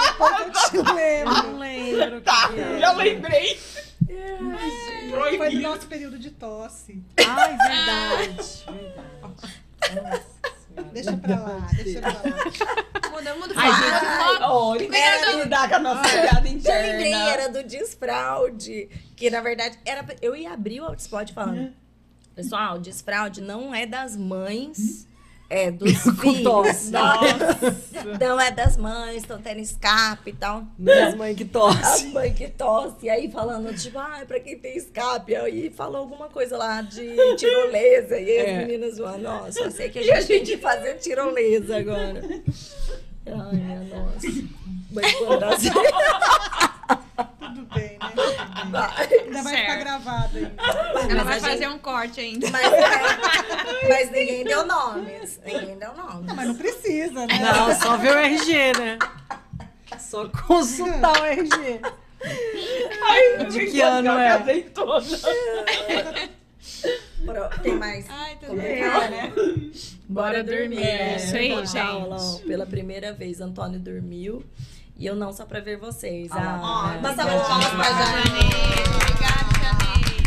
Depois 0.06 0.40
eu 0.40 0.52
te 0.70 0.92
lembro. 0.94 1.34
Não 1.34 1.58
lembro. 1.58 2.20
Tá, 2.22 2.48
que 2.48 2.60
é. 2.60 2.78
já 2.80 2.92
lembrei. 2.92 3.58
Foi 5.36 5.50
do 5.50 5.60
nosso 5.60 5.86
período 5.86 6.18
de 6.18 6.30
tosse. 6.30 7.02
Ai, 7.18 7.56
verdade. 7.56 8.64
verdade. 9.92 10.22
Deixa 10.92 11.16
pra 11.16 11.40
lá, 11.40 11.68
deixa 11.74 12.00
pra 12.00 12.10
lá. 12.10 13.10
Muda, 13.10 13.34
muda 13.36 13.54
Ai, 13.56 13.70
foco, 13.72 13.84
gente, 13.84 14.42
ó, 14.42 14.74
ninguém 14.74 14.90
vai 15.20 15.42
lidar 15.42 15.68
com 15.68 15.74
a 15.74 15.78
nossa 15.78 16.08
piada 16.08 16.48
interna. 16.48 16.92
lembrei, 16.92 17.12
era 17.14 17.48
do 17.48 17.62
desfraude. 17.62 18.88
Que 19.16 19.30
na 19.30 19.40
verdade 19.40 19.78
era. 19.84 20.04
Eu 20.20 20.36
ia 20.36 20.52
abrir 20.52 20.80
o 20.80 20.84
Outspot 20.84 21.32
falando. 21.32 21.72
Pessoal, 22.34 22.78
desfraude 22.78 23.40
não 23.40 23.74
é 23.74 23.86
das 23.86 24.14
mães, 24.16 25.06
é 25.48 25.70
dos 25.70 25.92
filhos. 26.20 26.90
Não, 28.20 28.40
é 28.40 28.50
das 28.50 28.76
mães, 28.76 29.18
estão 29.18 29.40
tendo 29.40 29.60
escape 29.60 30.30
e 30.30 30.32
tal. 30.32 30.64
Minhas 30.78 31.14
mães 31.14 31.36
que 31.36 31.44
As 31.44 31.50
tossem. 31.50 32.10
mães 32.12 32.36
que 32.36 32.48
tosse, 32.48 33.08
aí 33.08 33.30
falando, 33.30 33.74
tipo, 33.74 33.98
ah, 33.98 34.22
pra 34.26 34.40
quem 34.40 34.58
tem 34.58 34.76
escape. 34.76 35.34
Aí 35.36 35.70
falou 35.70 35.98
alguma 35.98 36.28
coisa 36.28 36.56
lá 36.56 36.82
de 36.82 37.14
tirolesa. 37.36 38.18
E 38.18 38.38
as 38.40 38.48
É. 38.48 38.58
meninas 38.66 38.96
zoando, 38.96 39.22
nossa, 39.22 39.60
eu 39.60 39.70
sei 39.70 39.88
que 39.88 39.98
a 39.98 40.02
gente 40.02 40.26
tem 40.26 40.44
que 40.44 40.56
fazer 40.58 40.94
tirolesa 40.94 41.76
agora. 41.78 42.22
Ai, 43.26 43.56
minha 43.56 43.80
nossa. 43.80 44.26
Mas 44.92 45.12
quando 45.14 45.42
as... 45.44 45.62
Tudo 47.16 47.62
bem, 47.74 47.98
né? 47.98 48.12
Tudo 48.14 48.70
bem. 48.70 49.18
Ainda 49.24 49.42
vai 49.42 49.56
ficar 49.56 49.66
certo. 49.66 49.78
gravado 49.80 50.36
ainda. 50.38 50.54
Ela 50.62 51.04
Mas 51.04 51.24
vai 51.24 51.36
a 51.36 51.40
fazer 51.40 51.56
gente- 51.64 51.66
um 51.68 51.78
corte 51.78 52.20
ainda. 52.20 52.50
Mas, 52.50 52.72
é, 52.72 53.88
mas 53.88 54.10
ninguém 54.10 54.44
deu 54.44 54.66
nomes. 54.66 55.40
Ninguém 55.44 55.78
deu 55.78 55.94
nomes. 55.94 56.32
Mas 56.34 56.48
não 56.48 56.54
precisa, 56.54 57.26
né? 57.26 57.38
Não, 57.40 57.74
só 57.74 57.96
ver 57.96 58.12
o 58.12 58.18
RG, 58.18 58.72
né? 58.78 58.98
Só 59.98 60.28
consultar 60.28 61.20
o 61.20 61.24
RG. 61.24 61.80
De 63.50 63.66
que 63.66 63.80
ano 63.80 64.10
é? 64.18 64.28
Azeitona. 64.28 65.06
Pro- 67.24 67.62
Tem 67.62 67.74
mais. 67.76 68.06
Ai, 68.08 68.36
né? 68.54 69.32
Bora 70.08 70.42
dormir. 70.44 70.82
É, 70.82 71.16
Isso 71.16 71.36
aí, 71.36 71.48
então, 71.52 71.64
gente. 72.18 72.46
pela 72.46 72.66
primeira 72.66 73.12
vez, 73.12 73.40
Antônio 73.40 73.78
dormiu. 73.80 74.44
E 74.98 75.06
eu 75.06 75.14
não 75.14 75.32
só 75.32 75.44
pra 75.44 75.60
ver 75.60 75.76
vocês. 75.76 76.30
Ah, 76.32 76.58
Ah, 76.62 76.96
uma 76.98 77.14
salva 77.14 77.36
de 77.36 77.44
palmas 77.46 77.68
pra 77.68 77.84
Jane. 77.84 78.48
Obrigada, 78.94 79.52
Janine. 79.62 80.26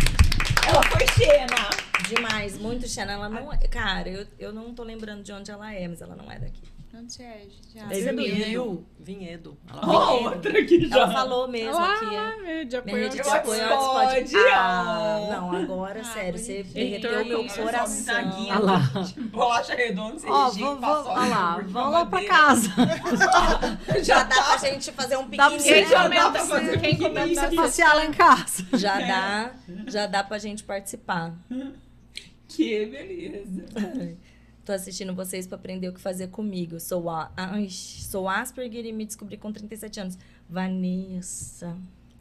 Ela 0.67 0.83
foi 0.83 1.07
Xena. 1.07 1.69
Demais, 2.07 2.57
muito 2.59 2.87
Xena. 2.87 3.13
Ela 3.13 3.29
não 3.29 3.51
é. 3.51 3.57
Cara, 3.67 4.07
eu, 4.09 4.27
eu 4.37 4.53
não 4.53 4.73
tô 4.73 4.83
lembrando 4.83 5.23
de 5.23 5.31
onde 5.31 5.49
ela 5.49 5.73
é, 5.73 5.87
mas 5.87 6.01
ela 6.01 6.15
não 6.15 6.31
é 6.31 6.37
daqui. 6.39 6.61
Onde 6.99 7.13
você 7.13 7.23
é, 7.23 7.47
já? 7.73 7.87
Você 7.87 8.09
é 8.09 8.11
do 8.13 8.17
Vinhedo. 8.21 8.85
Vinhedo. 8.99 9.57
Ela 9.69 9.81
Ó, 9.87 10.23
outra 10.29 10.59
aqui 10.59 10.87
já. 10.87 10.95
Ela 10.97 11.11
falou 11.11 11.47
mesmo 11.47 11.73
Lá, 11.73 11.93
aqui. 11.93 12.15
é. 12.15 12.35
meu, 12.41 12.65
de 12.65 12.75
apoio 12.75 13.09
de 13.09 13.21
apoio 13.21 13.67
Pode. 13.69 14.35
Ah, 14.53 15.27
não, 15.31 15.51
agora, 15.55 16.01
Ah, 16.01 16.03
sério, 16.03 16.37
você 16.37 16.63
derreteu 16.63 17.25
meu 17.25 17.39
Heitor, 17.41 17.63
coração. 17.63 18.15
Ah 18.51 18.59
lá. 18.59 18.79
Bolacha 19.31 19.75
redonda, 19.75 20.15
recheio, 20.15 20.65
vamos 20.65 20.79
paçoca, 20.81 21.09
lá, 21.27 21.61
vamos 21.67 21.93
lá 21.93 22.05
pra 22.05 22.25
casa. 22.25 22.69
Já 24.03 24.23
dá 24.23 24.43
pra 24.43 24.57
gente 24.57 24.91
fazer 24.91 25.17
um 25.17 25.27
piquenique. 25.29 25.61
você- 25.63 25.73
Quem 25.83 25.89
dá 25.89 26.03
comenta, 26.03 26.31
pra 26.31 26.45
fazer 26.45 26.79
quem 26.81 26.95
piquenique. 26.95 27.03
comenta 27.03 27.49
Você 27.49 27.55
passear 27.55 27.95
lá 27.95 28.05
em 28.05 28.11
casa. 28.13 28.65
Já 28.77 28.99
dá, 28.99 29.51
já 29.87 30.05
dá 30.07 30.23
pra 30.23 30.37
gente 30.37 30.63
participar. 30.63 31.33
Que 32.47 32.85
beleza. 32.85 33.65
Tô 34.69 34.73
assistindo 34.73 35.15
vocês 35.15 35.47
pra 35.47 35.55
aprender 35.55 35.87
o 35.89 35.93
que 35.93 35.99
fazer 35.99 36.27
comigo. 36.27 36.79
Sou, 36.79 37.09
a, 37.09 37.31
ai, 37.35 37.69
sou 37.71 38.29
Asperger 38.29 38.85
e 38.85 38.93
me 38.93 39.03
descobri 39.03 39.35
com 39.35 39.51
37 39.51 39.99
anos. 39.99 40.17
Vanessa. 40.47 41.75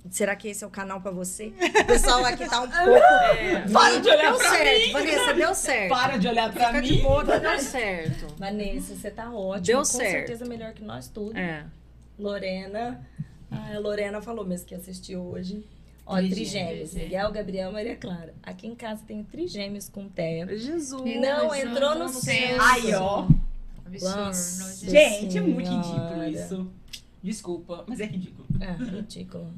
Será 0.09 0.35
que 0.35 0.49
esse 0.49 0.65
é 0.65 0.67
o 0.67 0.70
canal 0.70 0.99
pra 0.99 1.10
você? 1.10 1.49
O 1.83 1.85
pessoal 1.85 2.25
aqui 2.25 2.49
tá 2.49 2.62
um 2.62 2.70
pouco. 2.73 3.70
Para 3.70 4.01
de 4.01 4.09
olhar 4.09 4.31
Deu 4.31 4.39
pra 4.39 4.51
certo, 4.51 4.86
mim. 4.86 4.93
Vanessa, 4.94 5.35
deu 5.35 5.55
certo. 5.55 5.91
Para 5.91 6.17
de 6.17 6.27
olhar 6.27 6.51
pra 6.51 6.67
Fica 6.68 6.81
mim. 6.81 6.89
de 6.89 7.02
boa 7.02 7.23
deu 7.23 7.60
certo. 7.60 8.35
Vanessa, 8.39 8.94
você 8.94 9.10
tá 9.10 9.31
ótima. 9.31 9.60
Deu 9.60 9.78
com 9.81 9.85
certo. 9.85 10.10
certeza 10.10 10.47
melhor 10.47 10.73
que 10.73 10.83
nós 10.83 11.07
tudo. 11.07 11.36
É. 11.36 11.67
Lorena. 12.18 13.07
Ah, 13.51 13.75
a 13.75 13.78
Lorena 13.78 14.23
falou 14.23 14.47
mesmo 14.47 14.67
que 14.67 14.75
assistiu 14.75 15.20
hoje. 15.20 15.68
Ó, 16.10 16.16
Trigêmeos, 16.16 16.50
trigêmeos. 16.50 16.96
é. 16.96 17.02
Miguel, 17.04 17.32
Gabriel, 17.32 17.70
Maria 17.72 17.96
Clara. 17.96 18.34
Aqui 18.42 18.66
em 18.66 18.74
casa 18.74 19.02
tem 19.06 19.22
trigêmeos 19.22 19.90
com 19.90 20.08
Té. 20.08 20.46
Jesus. 20.56 21.02
Não 21.20 21.54
entrou 21.54 21.98
no 21.98 22.08
censo. 22.08 22.60
Aí, 22.62 22.94
ó. 22.94 23.28
Absurdo. 23.84 24.90
Gente, 24.90 25.36
é 25.36 25.40
muito 25.42 25.68
ridículo 25.70 26.24
isso. 26.24 26.70
Desculpa, 27.22 27.84
mas 27.86 28.00
é 28.00 28.06
ridículo. 28.06 28.46
É, 28.60 28.72
ridículo. 28.96 29.52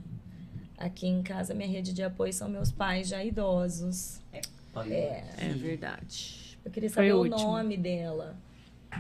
Aqui 0.77 1.07
em 1.07 1.23
casa, 1.23 1.55
minha 1.55 1.69
rede 1.69 1.93
de 1.93 2.03
apoio 2.03 2.33
são 2.33 2.49
meus 2.49 2.73
pais 2.73 3.07
já 3.09 3.23
idosos. 3.25 4.21
É. 4.33 5.25
É 5.39 5.49
verdade. 5.55 6.59
Eu 6.65 6.71
queria 6.71 6.89
Foi 6.91 7.05
saber 7.05 7.13
o 7.15 7.19
último. 7.23 7.39
nome 7.53 7.77
dela, 7.77 8.37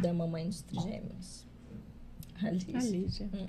da 0.00 0.12
mamãe 0.12 0.46
dos 0.48 0.62
trigêmeos. 0.62 1.46
Alice. 2.42 2.76
A 2.76 2.80
Lígia. 2.80 3.30
Hum. 3.34 3.46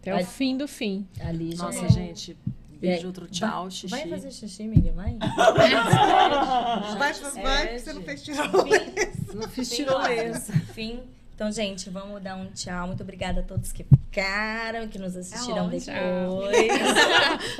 Até 0.00 0.14
o 0.16 0.24
fim 0.24 0.56
do 0.56 0.66
fim. 0.68 1.06
A 1.20 1.30
Lígia 1.32 1.64
Nossa, 1.64 1.84
é- 1.86 1.88
gente. 1.90 2.36
Beijo, 2.80 3.08
outro 3.08 3.26
tchau, 3.26 3.62
vai, 3.62 3.70
xixi. 3.70 3.88
Vai 3.88 4.08
fazer 4.08 4.30
xixi, 4.30 4.62
Miguel, 4.68 4.94
vai? 4.94 5.16
Vai, 6.96 7.12
vai, 7.42 7.66
porque 7.66 7.78
você 7.78 7.92
não 7.92 8.02
fez 8.02 8.22
tirolesa. 8.22 9.34
Não 9.34 9.48
fiz 9.48 9.68
tirolesa. 9.70 10.52
Fim. 10.72 11.02
Então, 11.34 11.52
gente, 11.52 11.88
vamos 11.88 12.20
dar 12.20 12.34
um 12.34 12.46
tchau. 12.46 12.88
Muito 12.88 13.02
obrigada 13.04 13.40
a 13.40 13.42
todos 13.44 13.70
que 13.70 13.84
ficaram, 13.84 14.88
que 14.88 14.98
nos 14.98 15.16
assistiram 15.16 15.66
Aonde? 15.66 15.86
depois. 15.86 16.72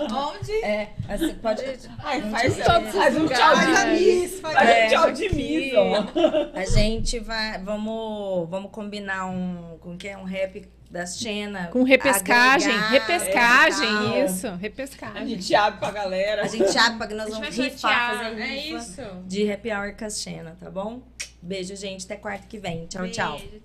Onde? 0.13 0.53
É, 0.65 0.95
assim, 1.09 1.35
pode. 1.35 1.63
Ai, 1.99 2.21
faz, 2.23 2.57
faz 2.57 3.17
um 3.17 3.29
tchau 3.29 3.55
de 3.57 4.01
miss. 4.01 4.41
faz 4.41 4.55
Faz 4.55 4.69
É, 4.69 4.87
um 4.87 4.89
tchau 4.91 5.13
de 5.13 5.33
miss, 5.33 5.73
ó. 5.77 6.59
A 6.59 6.65
gente 6.65 7.21
vai. 7.21 7.63
Vamos, 7.63 8.49
vamos 8.51 8.73
combinar 8.73 9.27
um. 9.27 9.79
Com 9.79 9.97
que 9.97 10.09
é 10.09 10.19
um 10.19 10.25
rap 10.25 10.69
da 10.91 11.05
Xena. 11.07 11.69
Com 11.69 11.83
repescagem. 11.83 12.73
agregar, 12.73 12.91
repescagem, 12.91 13.89
tal. 13.89 14.25
isso. 14.25 14.47
A 14.47 14.55
Repescagem. 14.57 15.29
gente 15.29 15.55
abre 15.55 15.79
pra 15.81 15.91
galera. 15.91 16.43
A 16.43 16.49
gente 16.49 16.77
abre 16.79 16.99
pra 16.99 17.07
que 17.07 17.15
nós 17.15 17.27
A 17.27 17.31
vamos 17.39 17.57
rifar, 17.57 18.19
fazer 18.25 18.41
É 18.41 18.57
isso. 18.57 19.03
de 19.27 19.53
happy 19.53 19.71
hour 19.73 19.95
com 19.97 20.05
a 20.05 20.11
Xena, 20.11 20.57
tá 20.59 20.71
bom? 20.71 21.03
Beijo, 21.43 21.77
gente. 21.77 22.05
Até 22.05 22.17
quarta 22.17 22.47
que 22.49 22.59
vem. 22.59 22.87
Tchau, 22.87 23.09
tchau. 23.11 23.39
Beijo, 23.39 23.61